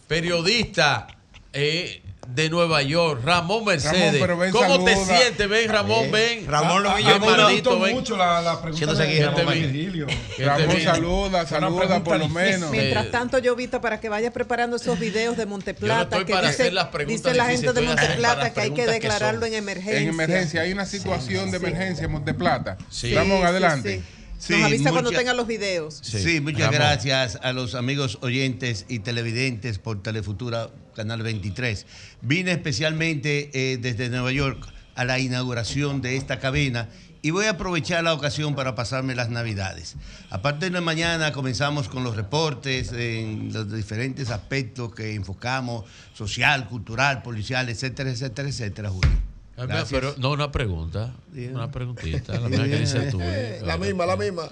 periodista 0.08 1.08
eh, 1.52 2.03
de 2.28 2.50
Nueva 2.50 2.82
York, 2.82 3.22
Ramón 3.24 3.66
Mercedes. 3.66 4.16
pero 4.20 4.38
ven, 4.38 4.52
¿Cómo 4.52 4.84
te 4.84 4.96
sientes? 4.96 5.48
Ven, 5.50 5.70
Ramón, 5.70 6.06
Eh, 6.06 6.10
ven. 6.12 6.48
Ramón 6.48 6.86
A- 6.86 6.90
Lovillo 6.92 7.16
a 7.16 7.20
mí 7.20 7.26
me 7.28 7.32
maldito, 7.38 7.70
gustó 7.72 7.86
ven. 7.86 7.96
mucho 7.96 8.18
la, 8.18 8.42
la 8.42 8.62
pregunta 8.62 8.78
Siéntese 8.86 9.04
aquí, 9.04 9.20
de 9.20 10.46
Ramón, 10.46 10.76
vi. 10.76 10.84
saluda, 10.84 11.46
saluda 11.46 12.04
por 12.04 12.18
lo 12.18 12.30
menos. 12.30 12.72
Mientras 12.72 13.06
Eh, 13.06 13.10
tanto, 13.10 13.38
Jovita, 13.44 13.82
para 13.82 14.00
que 14.00 14.10
vayas 14.10 14.32
preparando 14.34 14.78
esos 14.78 14.98
videos 15.00 15.38
de 15.38 15.46
Monteplata, 15.46 16.04
estoy 16.04 16.26
que 16.26 16.34
para 16.34 16.50
dice, 16.50 16.64
hacer 16.64 16.74
las 16.74 16.88
preguntas 16.88 17.24
dice 17.24 17.36
la 17.38 17.46
gente 17.46 17.74
de 17.74 17.82
Monteplata 17.82 18.54
que 18.54 18.62
hay 18.62 18.72
que 18.72 18.86
declararlo 18.88 19.46
en 19.46 19.54
emergencia. 19.54 20.00
En 20.00 20.08
emergencia, 20.10 20.62
hay 20.62 20.72
una 20.72 20.86
situación 20.86 21.52
de 21.52 21.58
emergencia 21.58 22.06
en 22.06 22.12
Monteplata. 22.12 22.78
Sí. 22.90 23.14
Ramón, 23.14 23.40
Sí, 23.40 23.44
adelante. 23.46 24.02
Sí. 24.48 24.54
Nos 24.54 24.64
avisa 24.64 24.92
cuando 24.92 25.10
mucha- 25.12 25.20
tenga 25.20 25.34
los 25.34 25.48
videos. 25.48 26.00
Sí, 26.02 26.40
muchas 26.42 26.60
Ramón. 26.62 26.76
gracias 26.76 27.40
a 27.42 27.54
los 27.54 27.76
amigos 27.76 28.18
oyentes 28.22 28.86
y 28.90 29.00
televidentes 29.00 29.80
por 29.80 30.02
Telefutura 30.04 30.70
Canal 30.96 31.22
23. 31.24 31.86
Vine 32.22 32.52
especialmente 32.52 33.50
eh, 33.54 33.78
desde 33.78 34.10
Nueva 34.10 34.32
York 34.32 34.68
a 34.96 35.06
la 35.06 35.20
inauguración 35.20 36.02
de 36.02 36.18
esta 36.18 36.40
cabina 36.40 36.90
y 37.22 37.32
voy 37.32 37.46
a 37.46 37.52
aprovechar 37.52 38.04
la 38.04 38.14
ocasión 38.14 38.54
para 38.54 38.76
pasarme 38.76 39.16
las 39.16 39.30
navidades. 39.30 39.96
A 40.30 40.42
partir 40.42 40.72
de 40.74 40.82
mañana 40.82 41.32
comenzamos 41.32 41.88
con 41.88 42.04
los 42.04 42.16
reportes 42.18 42.92
en 42.92 43.54
los 43.54 43.72
diferentes 43.74 44.30
aspectos 44.30 44.94
que 44.94 45.14
enfocamos, 45.16 45.86
social, 46.14 46.68
cultural, 46.68 47.22
policial, 47.24 47.70
etcétera, 47.70 48.12
etcétera, 48.12 48.50
etcétera, 48.50 48.90
Julio. 48.90 49.33
Mira, 49.56 49.68
Gracias. 49.68 49.90
Pero 49.92 50.16
no, 50.18 50.32
una 50.32 50.52
pregunta. 50.52 51.14
Una 51.52 51.72
preguntita. 51.72 52.40
La 52.40 52.50
misma 52.50 52.66
que 52.66 52.80
dice 52.80 53.02
tú. 53.12 53.20
eh. 53.22 53.60
La 53.66 53.78
misma, 53.78 54.06
la 54.06 54.18
misma. 54.18 54.50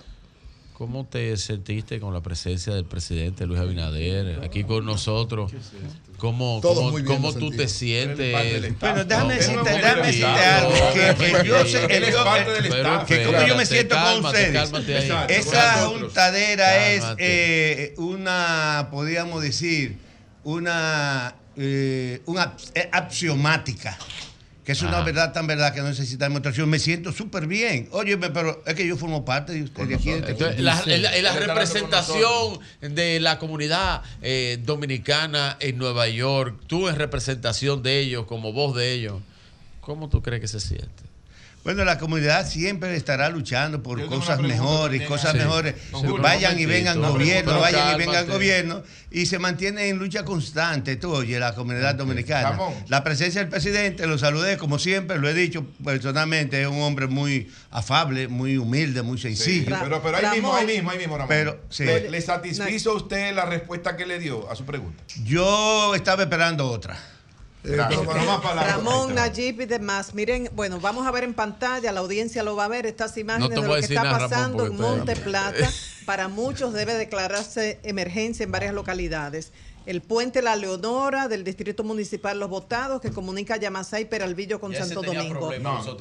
¿Cómo 0.74 1.06
te 1.06 1.38
sentiste 1.38 2.00
con 2.00 2.12
la 2.12 2.22
presencia 2.22 2.74
del 2.74 2.86
presidente 2.86 3.46
Luis 3.46 3.60
Abinader 3.60 4.44
aquí 4.44 4.64
con 4.64 4.84
nosotros? 4.84 5.52
¿Cómo, 6.18 6.60
cómo, 6.62 7.34
tú 7.34 7.52
te 7.52 7.68
sientes? 7.68 8.76
Bueno, 8.80 9.04
déjame 9.06 9.36
decirte, 9.36 9.62
pero- 9.64 9.78
déjame 9.78 10.08
decirte 10.08 10.26
algo, 10.28 10.74
que, 10.94 11.48
yo 11.48 11.66
sé, 11.66 11.86
Él 11.86 12.04
es 12.06 12.12
yo- 12.14 12.24
parte 12.24 12.52
del 12.52 12.70
pero 12.70 12.90
staff. 12.94 13.08
que 13.08 13.24
como 13.26 13.42
yo 13.48 13.56
me 13.58 13.66
siento 13.68 13.96
con 13.96 14.26
ustedes, 14.26 15.12
esa 15.30 15.86
juntadera 15.88 16.90
es 16.90 17.04
eh, 17.20 17.94
una, 17.98 18.88
podríamos 18.90 19.44
decir, 19.44 19.98
una, 20.44 21.36
eh, 21.58 22.22
una 22.26 22.56
eh, 22.74 22.90
axiomática. 22.92 23.98
Que 24.66 24.74
es 24.74 24.82
una 24.84 25.02
verdad 25.02 25.34
tan 25.34 25.48
verdad 25.48 25.74
que 25.74 25.82
no 25.82 25.88
necesita 25.88 26.26
demostración. 26.26 26.70
Me 26.70 26.78
siento 26.78 27.12
súper 27.12 27.48
bien. 27.48 27.90
Oye, 27.92 28.18
pero 28.18 28.62
es 28.66 28.76
que 28.76 28.88
yo 28.88 28.96
formo 28.96 29.26
parte 29.26 29.54
de 29.54 29.64
ustedes. 29.64 29.90
de 29.90 29.96
aquí, 29.96 30.10
de 30.12 30.18
Entonces, 30.18 30.60
la, 30.60 31.34
representación 31.34 32.60
de 32.80 33.20
la 33.20 33.40
comunidad 33.40 34.04
eh, 34.22 34.60
dominicana 34.64 35.58
en 35.60 35.78
Nueva 35.78 36.08
York, 36.08 36.60
tú 36.68 36.88
en 36.90 36.96
representación 36.96 37.82
de 37.82 38.00
ellos, 38.00 38.26
como 38.28 38.54
voz 38.54 38.76
de 38.76 38.94
ellos, 38.94 39.22
¿cómo 39.80 40.10
tú 40.10 40.22
crees 40.22 40.42
que 40.42 40.48
se 40.48 40.60
siente? 40.60 41.11
Bueno, 41.64 41.86
la 41.86 42.00
comunidad 42.00 42.50
siempre 42.50 42.96
estará 42.96 43.30
luchando 43.30 43.84
por 43.84 44.04
cosas 44.08 44.40
mejores, 44.40 45.08
cosas 45.08 45.34
sí. 45.34 45.38
mejores. 45.38 45.76
Vayan 46.20 46.60
y 46.60 46.66
vengan 46.66 47.00
gobierno, 47.00 47.60
vayan 47.60 47.96
y 47.96 47.98
vengan 48.00 48.28
gobierno 48.28 48.84
y 49.12 49.26
se 49.26 49.38
mantiene 49.38 49.90
en 49.90 50.00
lucha 50.00 50.26
constante, 50.26 50.96
tú 50.96 51.14
oye, 51.14 51.38
la 51.40 51.54
comunidad 51.54 51.96
dominicana. 51.96 52.58
La 52.88 53.04
presencia 53.04 53.42
del 53.42 53.50
presidente, 53.50 54.08
lo 54.08 54.18
saludé 54.18 54.58
como 54.58 54.80
siempre, 54.80 55.20
lo 55.20 55.30
he 55.30 55.34
dicho 55.34 55.66
personalmente, 55.84 56.62
es 56.62 56.68
un 56.68 56.82
hombre 56.82 57.08
muy 57.08 57.52
afable, 57.70 58.28
muy 58.28 58.58
humilde, 58.58 59.02
muy 59.02 59.20
sencillo. 59.20 59.78
Pero, 59.82 60.02
pero 60.02 60.18
ahí 60.18 60.36
mismo, 60.36 60.56
ahí 60.56 60.66
mismo, 60.66 60.92
ahí 60.92 60.98
mismo, 60.98 61.18
Ramón. 61.18 61.30
Pero, 61.30 61.62
sí. 61.70 61.84
¿Le, 61.84 62.10
le 62.10 62.22
satisfizo 62.22 62.92
a 62.92 62.96
usted 62.96 63.36
la 63.36 63.46
respuesta 63.46 63.96
que 63.96 64.06
le 64.06 64.18
dio 64.18 64.50
a 64.50 64.56
su 64.56 64.66
pregunta? 64.66 65.04
Yo 65.26 65.94
estaba 65.94 66.24
esperando 66.24 66.70
otra. 66.70 66.98
Gracias. 67.64 68.06
La- 68.06 68.64
Ramón, 68.68 69.16
Nayib 69.16 69.62
y 69.62 69.66
demás. 69.66 70.14
Miren, 70.14 70.50
bueno, 70.54 70.80
vamos 70.80 71.06
a 71.06 71.12
ver 71.12 71.24
en 71.24 71.34
pantalla, 71.34 71.92
la 71.92 72.00
audiencia 72.00 72.44
lo 72.44 72.56
va 72.56 72.66
a 72.66 72.68
ver, 72.68 72.86
estas 72.86 73.18
imágenes 73.18 73.50
de 73.62 73.68
lo 73.68 73.74
que 73.76 73.80
está 73.82 74.04
nada, 74.04 74.14
Ramón, 74.14 74.30
pasando 74.30 74.66
en 74.66 74.78
Monte 74.78 75.16
Plata. 75.16 75.70
Para 76.06 76.28
muchos 76.28 76.74
debe 76.74 76.96
declararse 76.96 77.80
emergencia 77.84 78.44
en 78.44 78.52
varias 78.52 78.74
localidades. 78.74 79.52
El 79.86 80.02
puente 80.02 80.42
La 80.42 80.56
Leonora 80.56 81.28
del 81.28 81.44
Distrito 81.44 81.84
Municipal 81.84 82.40
Los 82.40 82.50
Botados 82.50 83.02
que 83.02 83.12
comunica 83.12 83.58
Yamasá 83.58 84.00
y 84.00 84.06
Peralvillo 84.06 84.60
con 84.60 84.72
Ya 84.72 84.86
Santo 84.86 85.02
Domingo. 85.02 85.52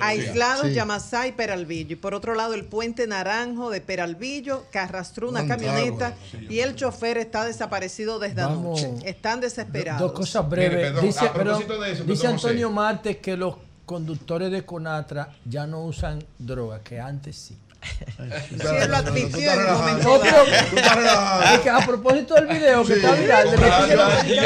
Aislados 0.01 0.67
sí. 0.67 0.75
Yamasá 0.75 1.27
y 1.27 1.33
Peralvillo. 1.33 1.95
Y 1.95 1.97
por 1.97 2.15
otro 2.15 2.35
lado 2.35 2.55
el 2.55 2.67
puente 2.67 3.07
Naranjo 3.07 3.71
de 3.71 3.81
Peralvillo 3.81 4.65
que 4.71 4.79
arrastró 4.79 5.29
una 5.29 5.43
Un 5.43 5.49
camioneta 5.49 6.15
y 6.49 6.61
el 6.61 6.77
chofer 6.77 7.17
está 7.19 7.45
desaparecido 7.45 8.19
desde 8.19 8.43
Vamos. 8.43 8.83
anoche. 8.83 9.09
Están 9.09 9.41
desesperados. 9.41 10.01
Dos 10.01 10.13
cosas 10.13 10.49
breves. 10.49 10.71
Mire, 10.71 10.83
perdón, 10.83 11.05
dice 11.07 11.27
a 11.27 11.33
propósito 11.33 11.69
perdón, 11.69 11.85
de 11.85 11.93
eso, 11.93 12.05
dice 12.05 12.23
perdón, 12.23 12.35
Antonio. 12.37 12.71
Martes 12.71 13.17
que 13.17 13.37
los 13.37 13.57
conductores 13.87 14.53
de 14.53 14.65
Conatra 14.65 15.35
ya 15.45 15.67
no 15.67 15.85
usan 15.85 16.23
droga, 16.39 16.81
que 16.83 17.01
antes 17.01 17.37
sí. 17.37 17.57
Sí, 17.81 18.57
él 18.83 18.91
lo 18.91 18.97
admitió 18.97 19.53
en 19.53 19.59
un 19.61 19.73
momento 19.79 20.09
No, 20.09 20.19
dado. 20.19 20.45
pero- 20.45 21.55
es 21.55 21.61
que 21.61 21.71
a 21.71 21.79
propósito 21.87 22.35
del 22.35 22.47
video 22.47 22.85
que 22.85 22.93
está 22.95 23.13
viral, 23.13 23.51
de 23.51 23.57
que 23.57 23.65
El 23.65 24.41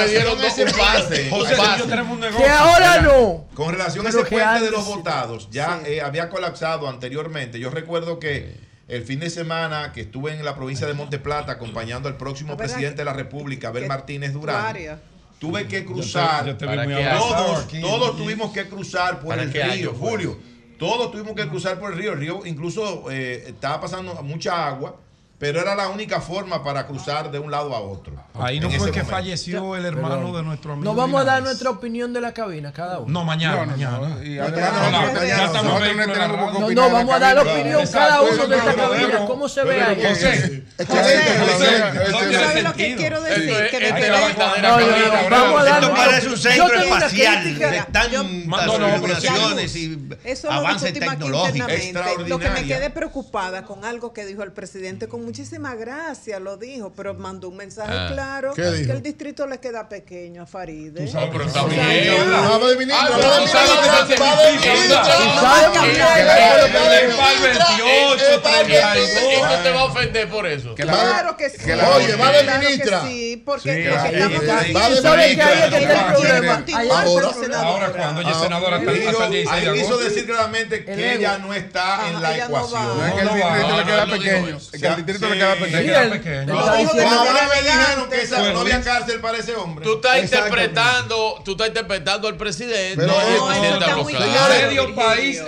le 0.00 0.08
dieron 0.08 0.38
pase. 0.78 1.30
José, 1.30 1.56
yo 1.78 1.84
tenemos 1.84 2.12
un 2.12 2.20
Que 2.22 2.30
negocio. 2.30 2.52
ahora 2.58 3.00
no. 3.02 3.46
Con 3.54 3.72
relación 3.72 4.06
a 4.06 4.08
ese 4.08 4.18
que 4.24 4.36
puente 4.36 4.64
de 4.64 4.70
los 4.70 4.86
votados, 4.86 5.48
ya 5.50 5.80
eh, 5.86 6.00
había 6.00 6.28
colapsado 6.30 6.88
anteriormente. 6.88 7.58
Yo 7.60 7.70
recuerdo 7.70 8.18
que 8.18 8.56
el 8.88 9.02
fin 9.04 9.20
de 9.20 9.30
semana 9.30 9.92
que 9.92 10.02
estuve 10.02 10.32
en 10.32 10.44
la 10.44 10.54
provincia 10.54 10.86
de 10.86 10.94
Monteplata 10.94 11.52
acompañando 11.52 12.08
al 12.08 12.16
próximo 12.16 12.56
presidente 12.56 12.98
de 12.98 13.04
la 13.04 13.12
República, 13.12 13.68
Abel 13.68 13.82
que 13.84 13.88
Martínez 13.88 14.32
Durán. 14.32 14.74
Tuve 15.38 15.66
que 15.66 15.84
cruzar, 15.84 16.46
yo 16.46 16.56
te 16.56 16.64
todos, 16.66 17.68
todos 17.68 18.16
tuvimos 18.16 18.52
que 18.52 18.66
cruzar 18.66 19.20
por 19.20 19.28
¿Para 19.28 19.42
el 19.42 19.52
río? 19.52 19.92
Julio. 19.92 20.53
Todos 20.78 21.10
tuvimos 21.12 21.34
que 21.34 21.48
cruzar 21.48 21.78
por 21.78 21.92
el 21.92 21.98
río. 21.98 22.12
El 22.12 22.20
río 22.20 22.40
incluso 22.44 23.10
eh, 23.10 23.44
estaba 23.48 23.80
pasando 23.80 24.14
mucha 24.22 24.66
agua, 24.66 24.96
pero 25.38 25.60
era 25.60 25.74
la 25.74 25.88
única 25.88 26.20
forma 26.20 26.62
para 26.64 26.86
cruzar 26.86 27.30
de 27.30 27.38
un 27.38 27.50
lado 27.50 27.74
a 27.74 27.80
otro. 27.80 28.14
Ahí 28.34 28.60
no 28.60 28.68
fue 28.70 28.78
que 28.90 29.00
momento. 29.02 29.10
falleció 29.10 29.76
el 29.76 29.84
hermano 29.84 30.16
Perdón. 30.16 30.36
de 30.36 30.42
nuestro 30.44 30.72
amigo. 30.72 30.84
Nos 30.86 30.96
vamos 30.96 31.20
a 31.20 31.24
dar 31.24 31.34
Linares. 31.36 31.44
nuestra 31.44 31.70
opinión 31.70 32.12
de 32.12 32.20
la 32.20 32.32
cabina, 32.32 32.72
cada 32.72 32.98
uno. 33.00 33.12
No, 33.12 33.24
mañana, 33.24 33.56
No, 33.56 33.66
no, 33.66 33.66
no, 33.66 33.72
mañana. 33.72 33.98
No, 33.98 34.06
no, 34.06 34.10
no, 34.10 34.20
no 36.52 36.60
No, 36.60 36.70
no, 36.70 36.90
vamos 36.90 37.14
a 37.14 37.18
dar 37.18 37.34
la 37.36 37.42
opinión 37.42 37.80
Exacto, 37.80 37.98
cada 38.08 38.22
uno 38.22 38.46
de 38.46 38.56
es 38.56 38.62
esta 38.64 38.74
cabina. 38.74 39.26
¿Cómo 39.26 39.48
se 39.48 39.64
ve 39.64 39.82
ahí? 39.82 40.02
José, 40.02 40.64
José, 40.86 42.32
¿Sabes 42.32 42.64
lo 42.64 42.72
que 42.74 42.96
quiero 42.96 43.20
decir? 43.20 43.42
Esto 43.50 43.64
es- 43.64 43.70
Que 43.70 43.76
esta 43.76 43.94
desde 43.94 44.06
es 44.06 44.12
la 44.12 44.20
la- 44.20 44.26
verdadera 44.28 44.68
No, 44.68 44.80
no, 44.80 44.86
cabina, 44.86 45.06
no, 45.22 45.26
Bravo. 45.26 45.44
vamos 45.44 45.60
a 45.60 45.64
dar 45.64 45.74
Esto 45.82 45.92
una- 45.92 46.04
parece 46.04 46.28
un 46.28 46.36
centro 46.38 46.80
espacial 46.80 47.44
de 47.58 47.60
tantas 47.90 48.12
no, 48.12 48.22
no, 48.22 49.60
y 49.60 50.18
Eso 50.24 50.46
lo 50.48 50.52
avances 50.52 50.92
tecnológicos. 50.92 51.84
internamente. 51.84 52.28
Lo 52.28 52.38
que 52.38 52.50
me 52.50 52.64
quedé 52.64 52.90
preocupada 52.90 53.64
con 53.64 53.84
algo 53.84 54.12
que 54.12 54.24
dijo 54.26 54.42
el 54.42 54.52
presidente, 54.52 55.08
con 55.08 55.23
muchísima 55.24 55.74
gracia 55.74 56.38
lo 56.38 56.56
dijo, 56.56 56.92
pero 56.96 57.14
mandó 57.14 57.48
un 57.48 57.56
mensaje 57.56 57.92
Ah. 57.94 58.08
claro 58.12 58.52
¿Qué 58.54 58.62
que 58.62 58.92
el 58.92 59.02
distrito 59.02 59.46
le 59.46 59.58
queda 59.58 59.88
pequeño 59.88 60.42
a 60.42 60.46
Faride. 60.46 61.04
No, 61.12 61.30
pero 61.30 61.44
está 61.44 61.64
bien. 61.64 61.80
Ah, 61.82 62.58
de 62.58 62.76
ministro, 62.76 63.14
Ah. 63.16 63.38
Eh, 67.84 69.40
no 69.42 69.62
te 69.62 69.70
va 69.70 69.80
a 69.80 69.84
ofender 69.84 70.28
por 70.28 70.46
eso. 70.46 70.74
Que 70.74 70.84
la- 70.84 70.92
Claro 70.92 71.36
que 71.36 71.50
sí. 71.50 71.56
Oye, 71.70 72.16
va 72.16 72.32
de 72.32 72.58
ministra. 72.58 73.02
sí, 73.06 73.42
porque, 73.44 73.90
va- 73.90 74.08
eh, 74.10 74.74
Ahora- 77.54 77.92
cuando 77.92 78.20
ella 78.20 78.30
es 78.30 78.36
senadora 78.38 78.76
hasta, 78.76 78.92
Dijo- 78.92 79.10
hasta 79.10 79.24
el 79.26 79.30
16 79.32 79.62
de 79.64 79.70
ahí 79.70 79.74
quiso 79.78 79.86
agosto. 79.94 80.04
decir 80.08 80.26
claramente 80.26 80.84
que 80.84 80.92
El 80.92 81.00
ella 81.00 81.38
no 81.38 81.54
está 81.54 82.08
en 82.08 82.22
la 82.22 82.36
ecuación. 82.36 82.98
No 82.98 83.06
es 83.06 83.12
que 83.14 83.20
el 83.20 83.24
No, 83.26 83.30
no, 83.32 83.36
distrito 83.36 83.68
no, 83.68 83.76
le 83.78 83.84
queda 83.84 83.96
no, 83.96 84.06
no 84.06 84.12
pequeño. 84.12 84.58
Distrito 85.18 85.34
le 85.34 85.40
queda 85.40 85.54
pequeño. 86.10 86.54
No, 86.54 86.60
está 86.60 86.76
dijo 86.76 86.92
que 86.92 87.00
diciendo- 87.00 87.24
no 87.24 87.30
Ahora 87.30 87.48
me 87.48 87.58
elegante. 87.58 87.84
dijeron 87.86 88.10
que 88.10 88.22
esa- 88.22 88.52
no 88.52 88.60
había 88.60 88.80
cárcel 88.80 89.20
para 89.20 89.38
ese 89.38 89.54
hombre. 89.56 89.84
Tú 89.84 89.94
estás 89.94 90.18
interpretando, 90.22 91.42
tú 91.44 91.50
estás 91.52 91.68
interpretando 91.68 92.28
al 92.28 92.36
presidente. 92.36 92.96
Pero. 92.96 93.14
Medio 94.64 94.94
país 94.94 95.42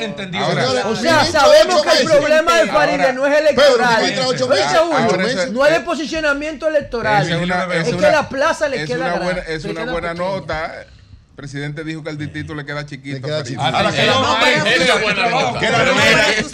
O 0.85 0.97
sea, 0.97 1.25
sabemos 1.25 1.83
que 1.83 1.99
el 1.99 2.05
problema 2.07 2.61
de 2.61 2.67
Faride 2.67 3.13
no 3.13 3.27
es 3.27 3.39
electoral. 3.39 4.05
No 5.53 5.67
es 5.67 5.81
posicionamiento 5.81 6.69
electoral. 6.69 7.27
Es 7.73 7.95
que 7.95 8.01
la 8.01 8.29
plaza 8.29 8.69
le 8.69 8.85
queda 8.85 9.21
es 9.47 9.65
una 9.65 9.85
buena 9.85 10.15
nota 10.15 10.85
presidente 11.37 11.85
dijo 11.85 12.03
que 12.03 12.11
el 12.11 12.19
distrito 12.19 12.55
le 12.55 12.65
queda 12.65 12.87
chiquito. 12.87 13.21
queda 13.21 13.39
Faride. 13.39 13.57
chiquito. 13.57 13.77
Ahora 13.77 13.93
que 13.93 14.07
no, 14.07 14.21
No, 14.23 14.37
hay- 14.37 14.55
pero- 14.55 14.67
esa 14.67 14.93
Julio, 14.95 15.03
buena 15.05 15.29
nota. 15.31 15.61
que 15.61 15.71
la 15.71 15.85
nombre- 15.85 16.45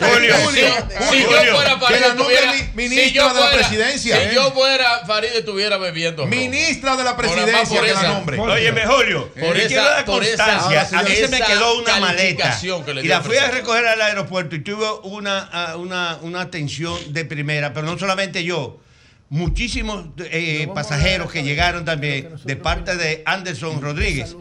si- 1.11 1.23
yo 1.23 1.55
fuera 1.55 1.79
la 2.01 2.15
nombre 2.15 2.37
si 2.59 2.77
ministra 2.77 3.33
de 3.33 3.41
la 3.41 3.51
presidencia, 3.53 4.29
Si 4.29 4.35
yo 4.35 4.51
fuera 4.53 5.07
Farid, 5.07 5.29
estuviera 5.35 5.77
bebiendo. 5.79 6.27
Ministra 6.27 6.97
de 6.97 7.05
la 7.05 7.17
presidencia 7.17 7.81
que 7.81 7.95
la 7.95 8.03
nombre. 8.03 8.39
Óyeme, 8.41 8.87
Julio, 8.87 9.33
Por 9.41 9.57
esa- 9.57 10.05
constancia. 10.05 10.89
a 10.99 11.03
mí 11.05 11.11
se 11.15 11.29
me 11.29 11.41
quedó 11.41 11.79
una 11.79 12.01
maleta 12.01 12.59
le 12.95 13.03
y 13.05 13.07
la 13.09 13.21
fui 13.23 13.37
a 13.37 13.49
recoger 13.51 13.87
al 13.87 14.01
aeropuerto 14.03 14.57
y 14.57 14.61
tuve 14.65 14.87
una, 15.05 15.49
ah, 15.53 15.77
una, 15.77 16.19
una 16.23 16.41
atención 16.41 16.99
de 17.13 17.25
primera, 17.25 17.73
pero 17.73 17.87
no 17.87 17.99
solamente 17.99 18.43
yo. 18.45 18.81
Muchísimos 19.29 20.07
eh, 20.19 20.69
pasajeros 20.75 21.33
que 21.33 21.43
llegaron 21.43 21.87
también 21.87 22.35
de 22.45 22.57
parte 22.57 22.97
de 22.97 23.23
Anderson 23.25 23.81
Rodríguez. 23.81 24.37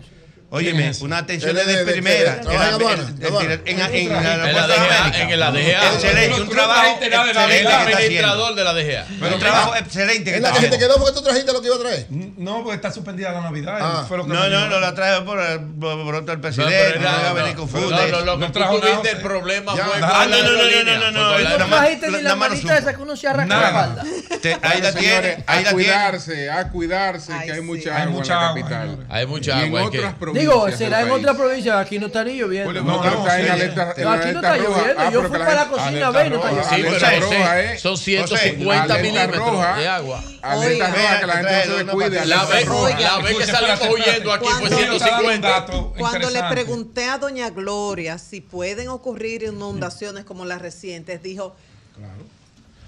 Óyeme, 0.54 0.92
una 1.00 1.20
atención 1.20 1.56
de 1.56 1.64
de- 1.66 1.86
primera. 1.86 2.42
en 2.42 2.52
En 2.52 3.80
en- 3.80 3.96
en 3.96 4.12
En 4.12 4.54
la 4.54 4.68
DGA, 4.68 5.00
América. 5.06 5.22
en 5.34 5.40
la 5.40 5.52
DGA. 5.52 5.94
Excelente, 5.94 6.42
un 6.42 6.46
no 6.48 6.52
trabajo 6.52 7.00
excelente 7.02 7.68
administrador 7.74 8.56
de 8.56 8.64
la 8.66 8.74
DGA. 8.74 9.06
Un 9.34 9.40
trabajo 9.40 9.76
excelente 9.78 10.36
¿Es 10.36 10.42
la 10.42 10.52
que 10.52 10.68
te 10.68 10.78
quedó 10.78 10.98
porque 10.98 11.14
tú 11.14 11.24
trajiste 11.24 11.54
lo 11.54 11.62
que 11.62 11.68
iba 11.68 11.78
a 11.78 11.80
traer? 11.80 12.06
No, 12.10 12.64
porque 12.64 12.76
está 12.76 12.92
suspendida 12.92 13.32
la 13.32 13.42
Navidad. 13.42 13.78
Ah. 13.82 14.06
No, 14.10 14.26
no, 14.50 14.68
no 14.68 14.80
la 14.82 14.94
traje 14.94 15.22
por 15.22 15.40
el 15.40 16.40
presidente. 16.42 17.00
No, 17.00 17.34
venir 17.34 17.52
no, 17.54 17.56
confunde. 17.62 18.12
no, 18.12 18.20
lo 18.22 18.34
que 18.38 18.46
No 18.48 18.52
tú 18.52 18.80
tuviste 18.82 19.12
el 19.12 19.18
problema 19.22 19.72
fue 19.72 19.82
Ah, 20.04 20.22
con 20.24 20.32
no, 20.32 20.38
no, 20.38 20.52
no, 20.52 21.12
no, 21.12 21.12
no, 21.12 21.58
con 21.60 21.70
trajiste 21.70 22.12
ni 22.12 22.22
la 22.22 22.36
manita 22.36 22.78
esa 22.78 22.94
que 22.94 23.02
uno 23.02 23.16
se 23.16 23.28
arranca 23.30 23.58
la 23.58 23.68
espalda. 23.68 24.04
Ahí 24.64 24.82
la 24.82 24.92
tiene, 24.94 25.44
a 25.48 25.64
cuidarse, 25.72 26.50
a 26.50 26.68
cuidarse, 26.70 27.32
que 27.46 27.52
hay 27.54 27.62
mucha 27.62 27.96
Hay 27.96 28.02
agua 28.04 28.12
mucha 28.20 28.34
en 28.34 28.40
la 28.42 28.48
capital. 28.48 29.06
Hay 29.10 29.26
mucha 29.26 29.52
y 29.52 29.54
en 29.62 29.66
agua, 29.68 29.80
hay 29.82 29.90
que- 29.90 29.98
otras 30.00 30.14
provincias. 30.16 30.41
Digo, 30.42 30.72
será 30.72 31.02
en 31.02 31.12
otra 31.12 31.34
provincia, 31.34 31.80
aquí 31.80 31.98
no 32.00 32.08
está 32.08 32.24
ni 32.24 32.34
lloviendo. 32.38 32.74
No, 32.74 33.02
pero 33.02 33.16
no, 33.16 33.20
está 33.28 33.40
en 33.40 33.46
sí. 33.46 33.52
alerta, 33.52 33.94
en 33.98 34.08
Aquí 34.08 34.30
no 34.32 34.40
está 34.40 34.58
roja. 34.58 34.70
lloviendo. 34.80 35.02
Ah, 35.02 35.12
Yo 35.12 35.22
fui 35.22 35.30
para 35.40 35.54
la 35.56 35.68
cocina 35.70 36.08
a 36.08 36.12
ver 36.12 36.28
y 36.28 36.30
no 36.32 36.36
está 36.38 36.52
lloviendo. 36.52 37.00
Sí, 37.00 37.06
ese- 37.06 37.20
roja, 37.20 37.62
¿eh? 37.62 37.80
son 37.80 37.98
150 37.98 38.84
Alerta 38.84 38.98
milímetros 39.02 39.38
roja. 39.50 39.78
de 39.78 39.88
agua. 39.88 40.24
Alerta 40.42 40.68
Oiga. 40.68 40.88
roja, 40.90 41.20
que 41.20 41.26
la 41.28 41.34
gente 41.34 41.52
no 41.52 41.78
se 41.78 41.84
descuide. 41.84 42.26
La 42.26 42.46
vez, 42.46 43.38
que 43.38 43.46
salimos 43.46 43.80
huyendo 43.90 44.34
aquí 44.34 44.46
fue 44.46 44.60
Cuando- 44.60 44.78
Quiero 44.78 45.00
dar 45.00 45.10
un 45.14 45.20
150. 45.20 45.48
dato 45.50 45.94
Cuando 45.98 46.30
le 46.30 46.44
pregunté 46.44 47.06
a 47.10 47.18
doña 47.18 47.50
Gloria 47.50 48.18
si 48.18 48.42
pueden 48.42 48.88
ocurrir 48.90 49.44
inundaciones 49.44 50.26
como 50.26 50.46
las 50.46 50.62
recientes, 50.62 51.22
dijo, 51.24 51.56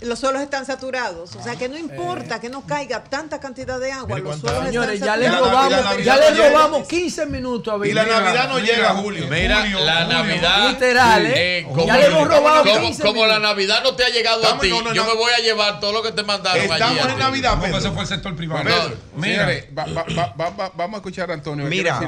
los 0.06 0.20
suelos 0.20 0.42
están 0.42 0.66
saturados. 0.66 1.36
O 1.36 1.44
sea, 1.44 1.56
que 1.56 1.70
no 1.70 1.78
importa 1.78 2.40
que 2.40 2.50
no 2.50 2.66
caiga 2.66 3.04
tanta 3.04 3.40
cantidad 3.40 3.80
de 3.80 3.92
agua, 3.92 4.20
los 4.20 4.40
suelos 4.40 4.66
Señores, 4.66 4.96
están 4.96 5.08
ya 5.08 5.18
le 5.18 5.26
saturados. 5.28 5.52
robamos, 5.54 5.84
Navidad 5.86 6.16
ya 6.20 6.32
le 6.32 6.50
robamos 6.50 6.88
15 6.88 7.26
minutos 7.28 7.82
a 7.82 7.88
Y 7.88 7.94
la. 7.94 8.06
Navidad 8.06 8.50
no 8.50 8.60
llega, 8.60 8.90
Julio. 8.96 9.28
Mira, 9.30 9.62
Julio, 9.62 9.80
la 9.86 10.04
Julio. 10.04 10.18
Navidad. 10.18 10.70
Literal, 10.72 11.26
¿eh? 11.28 11.66
como, 11.68 11.86
Ya 11.88 11.98
le 11.98 12.06
hemos 12.08 12.28
robado 12.28 12.64
como- 12.64 12.80
15 12.82 13.04
como 13.04 13.26
la. 13.26 13.40
Navidad 13.40 13.82
no 13.84 13.96
te 13.96 14.06
ha 14.06 14.10
llegado 14.10 14.46
a 14.48 14.60
ti, 14.60 14.70
no, 14.70 14.82
no, 14.82 14.94
yo 14.94 15.04
no. 15.04 15.10
me 15.14 15.16
voy 15.20 15.32
a 15.34 15.40
llevar 15.42 15.80
todo 15.80 15.92
lo 15.94 16.02
que 16.04 16.12
te 16.12 16.24
mandaron 16.24 16.62
allí. 16.62 16.72
Estamos 16.72 17.06
en. 17.12 17.20
Navidad, 17.20 17.58
porque 17.60 17.78
eso 17.78 17.92
fue 17.94 18.02
el 18.04 18.08
sector 18.08 18.36
privado. 18.36 18.64
Bueno, 18.64 18.96
Mira. 19.16 19.34
señores, 19.48 19.66
va- 19.78 19.86
va- 19.86 20.06
va- 20.18 20.34
va- 20.40 20.50
va- 20.52 20.72
vamos 20.76 20.96
a 20.96 20.98
escuchar 20.98 21.30
a 21.32 21.34
Antonio. 21.34 21.66
Mira, 21.66 22.00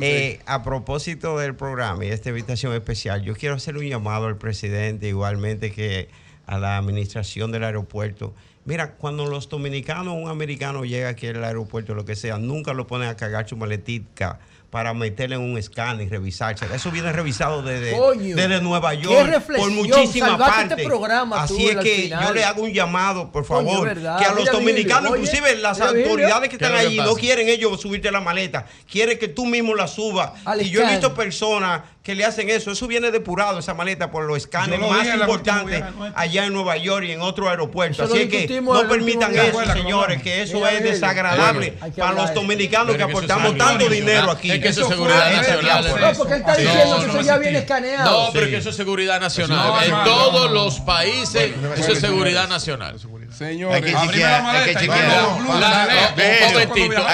eh, 0.00 0.40
a 0.46 0.62
propósito 0.62 1.38
del 1.38 1.54
programa 1.54 2.04
y 2.04 2.08
esta 2.08 2.28
invitación 2.30 2.72
especial, 2.74 3.22
yo 3.22 3.34
quiero 3.34 3.54
hacer 3.56 3.76
un 3.76 3.84
llamado 3.88 4.26
al 4.26 4.36
presidente, 4.36 5.08
igualmente 5.08 5.72
que 5.72 6.08
a 6.46 6.58
la 6.58 6.76
administración 6.76 7.52
del 7.52 7.64
aeropuerto. 7.64 8.34
Mira, 8.64 8.92
cuando 8.94 9.26
los 9.26 9.48
dominicanos 9.48 10.08
o 10.08 10.12
un 10.14 10.28
americano 10.28 10.84
llega 10.84 11.08
aquí 11.10 11.28
al 11.28 11.44
aeropuerto, 11.44 11.94
lo 11.94 12.04
que 12.04 12.16
sea, 12.16 12.38
nunca 12.38 12.72
lo 12.72 12.86
ponen 12.86 13.08
a 13.08 13.16
cargar 13.16 13.48
su 13.48 13.56
maletica 13.56 14.40
para 14.70 14.92
meterle 14.92 15.36
en 15.36 15.42
un 15.42 15.56
escáner 15.56 16.06
y 16.06 16.10
revisarse. 16.10 16.66
Eso 16.74 16.90
viene 16.90 17.12
revisado 17.12 17.62
desde, 17.62 17.96
Coño, 17.96 18.34
desde 18.34 18.60
Nueva 18.60 18.94
York 18.94 19.42
por 19.56 19.70
muchísimas 19.70 20.32
este 20.32 20.44
partes. 20.44 20.84
programa 20.84 21.42
Así 21.42 21.54
tú 21.54 21.70
es 21.70 21.76
que 21.84 21.94
final. 22.02 22.26
yo 22.26 22.34
le 22.34 22.44
hago 22.44 22.62
un 22.62 22.72
llamado, 22.72 23.30
por 23.30 23.44
favor, 23.44 23.88
que 23.94 24.00
a 24.06 24.32
los 24.32 24.40
Mira, 24.40 24.52
dominicanos, 24.52 25.12
oye, 25.12 25.22
inclusive 25.22 25.56
las 25.56 25.78
mira, 25.78 25.90
autoridades 25.90 26.50
que 26.50 26.58
¿Qué 26.58 26.64
están 26.64 26.78
allí, 26.78 26.96
no 26.98 27.14
quieren 27.14 27.48
ellos 27.48 27.80
subirte 27.80 28.10
la 28.10 28.20
maleta, 28.20 28.66
quieren 28.90 29.18
que 29.18 29.28
tú 29.28 29.46
mismo 29.46 29.74
la 29.76 29.86
subas. 29.86 30.32
Al 30.44 30.60
y 30.60 30.70
yo 30.70 30.82
he 30.82 30.90
visto 30.90 31.14
personas 31.14 31.82
que 32.06 32.14
le 32.14 32.24
hacen 32.24 32.48
eso. 32.48 32.70
Eso 32.70 32.86
viene 32.86 33.10
depurado, 33.10 33.58
esa 33.58 33.74
maleta, 33.74 34.12
por 34.12 34.26
los 34.26 34.36
escáneres 34.36 34.78
lo 34.78 34.86
más 34.86 35.08
importantes 35.08 35.82
allá 36.14 36.46
en 36.46 36.52
Nueva 36.52 36.76
York 36.76 37.04
y 37.04 37.10
en 37.10 37.20
otro 37.20 37.48
aeropuerto. 37.48 38.04
Eso 38.04 38.14
Así 38.14 38.28
que 38.28 38.60
no 38.60 38.86
permitan 38.88 39.36
eso, 39.36 39.64
señores, 39.72 40.22
que 40.22 40.42
eso 40.42 40.58
Mira, 40.58 40.70
es 40.70 40.84
desagradable 40.84 41.72
para 41.96 42.12
los 42.12 42.32
dominicanos 42.32 42.94
que 42.94 43.02
aportamos 43.02 43.58
tanto 43.58 43.88
dinero 43.88 44.30
aquí. 44.30 44.52
Es 44.52 44.60
que 44.60 44.68
eso 44.68 44.82
es 44.82 44.88
seguridad 44.88 45.32
nacional. 45.32 45.84
No, 46.00 46.12
porque 46.16 46.34
él 46.34 46.40
está 46.42 46.56
diciendo 46.56 47.00
que 47.00 47.06
eso 47.06 47.20
ya 47.22 47.38
viene 47.38 47.58
escaneado. 47.58 48.26
No, 48.26 48.32
pero 48.32 48.46
que 48.50 48.56
eso 48.58 48.70
es 48.70 48.76
seguridad 48.76 49.20
nacional. 49.20 49.84
en 49.84 50.04
todos 50.04 50.52
los 50.52 50.78
países, 50.78 51.54
eso 51.76 51.92
es 51.92 51.98
seguridad 51.98 52.48
nacional. 52.48 53.00
Señores, 53.36 53.76
Hay 53.76 53.82
que 53.82 53.90
Abrime 53.96 54.12
chequear, 54.12 54.42
la 54.42 54.50
hay 54.52 54.64
que 54.64 54.74
chequear. 54.80 55.06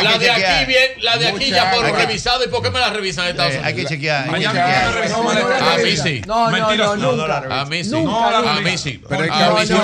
La, 0.02 0.18
de 0.18 0.31
aquí 0.31 0.65
bien, 0.67 0.91
la 1.01 1.17
de 1.17 1.28
aquí 1.28 1.51
ya 1.51 1.70
por 1.73 1.84
revisado. 1.84 2.44
¿Y 2.44 2.49
por 2.49 2.62
qué 2.62 2.70
me 2.70 2.78
la 2.78 2.91
revisan 2.91 3.25
en 3.25 3.31
Estados 3.33 3.55
Eh, 3.55 3.60
hay 3.65 3.75
que 3.75 3.81
Unidos? 3.81 3.91
chequear. 3.91 4.18
hay 4.20 4.25
que 4.26 4.31
Mañana 4.31 4.92
chequear. 4.92 5.73
A 5.73 5.76
mí 5.78 5.97
sí. 5.97 6.23
No, 6.26 6.51
no, 6.51 7.17
no. 7.17 7.55
A 7.55 7.65
mí 7.65 7.83
sí. 7.84 7.91
Nunca, 7.91 8.10
No, 8.12 8.31
la 8.42 8.52
A 8.52 8.60
mí 8.60 8.78
sí. 8.78 9.02
Pero 9.09 9.34
A 9.34 9.51
mí 9.51 9.67
sí 9.67 9.75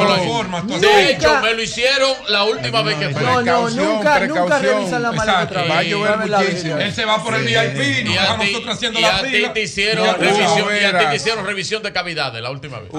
De 0.80 1.10
hecho, 1.10 1.40
me 1.40 1.54
lo 1.54 1.62
hicieron 1.62 2.12
la 2.28 2.44
última 2.44 2.82
vez 2.82 2.96
que 2.98 3.08
fue. 3.10 3.22
No, 3.22 3.28
no, 3.30 3.42
Precaución, 3.42 3.84
nunca, 3.94 4.20
nunca 4.20 4.58
revisan 4.58 5.02
la 5.02 5.12
maleta 5.12 5.42
otra 5.42 5.62
vez. 5.62 5.70
Va 5.70 5.78
a 5.78 5.82
llover 5.82 6.10
La 6.10 6.16
verdad, 6.18 6.38
muchísimo. 6.38 6.58
Virgilio. 6.76 6.78
Él 6.78 6.94
se 6.94 7.04
va 7.04 7.22
por 7.24 7.34
el 7.34 7.42
VIP, 7.44 8.04
nos 8.06 8.18
a 8.18 8.36
nosotros 8.36 8.74
haciendo 8.76 8.98
y 8.98 9.02
la 9.02 9.16
a 9.16 9.22
ti 9.22 9.28
fila. 9.30 9.52
te 9.52 9.60
hicieron 9.62 10.04
Ya, 10.06 10.12
revisión, 10.14 10.50
Hugo 10.62 10.70
y 10.80 10.84
a 10.84 10.98
ti 10.98 11.04
te 11.06 11.16
hicieron 11.16 11.46
revisión 11.46 11.82
de 11.82 11.92
cavidades 11.92 12.40
la 12.42 12.50
última 12.50 12.78
vez. 12.78 12.90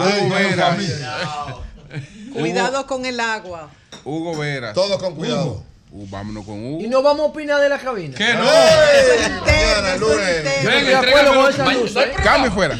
Hugo. 2.31 2.39
Cuidado 2.39 2.85
con 2.87 3.05
el 3.05 3.19
agua. 3.19 3.69
Hugo 4.05 4.37
Veras. 4.37 4.73
Todos 4.73 5.01
con 5.01 5.15
cuidado. 5.15 5.63
Uh, 5.91 6.05
vámonos 6.09 6.45
con 6.45 6.63
Hugo. 6.63 6.81
Y 6.81 6.87
no 6.87 7.01
vamos 7.01 7.21
a 7.21 7.25
opinar 7.29 7.59
de 7.59 7.69
la 7.69 7.79
cabina. 7.79 8.15
¿Qué 8.17 8.33
no? 8.33 8.43
Señora, 8.45 9.97
lunes. 9.97 10.43
Ven, 10.43 10.47
Estoy 10.77 10.83
de 10.85 10.95
acuerdo 10.95 11.33
con 11.35 11.49
esa 11.51 11.65
entrégame- 11.65 11.81
luz, 11.81 11.95
¿eh? 11.95 12.11
Cambio 12.23 12.51
fuera. 12.51 12.77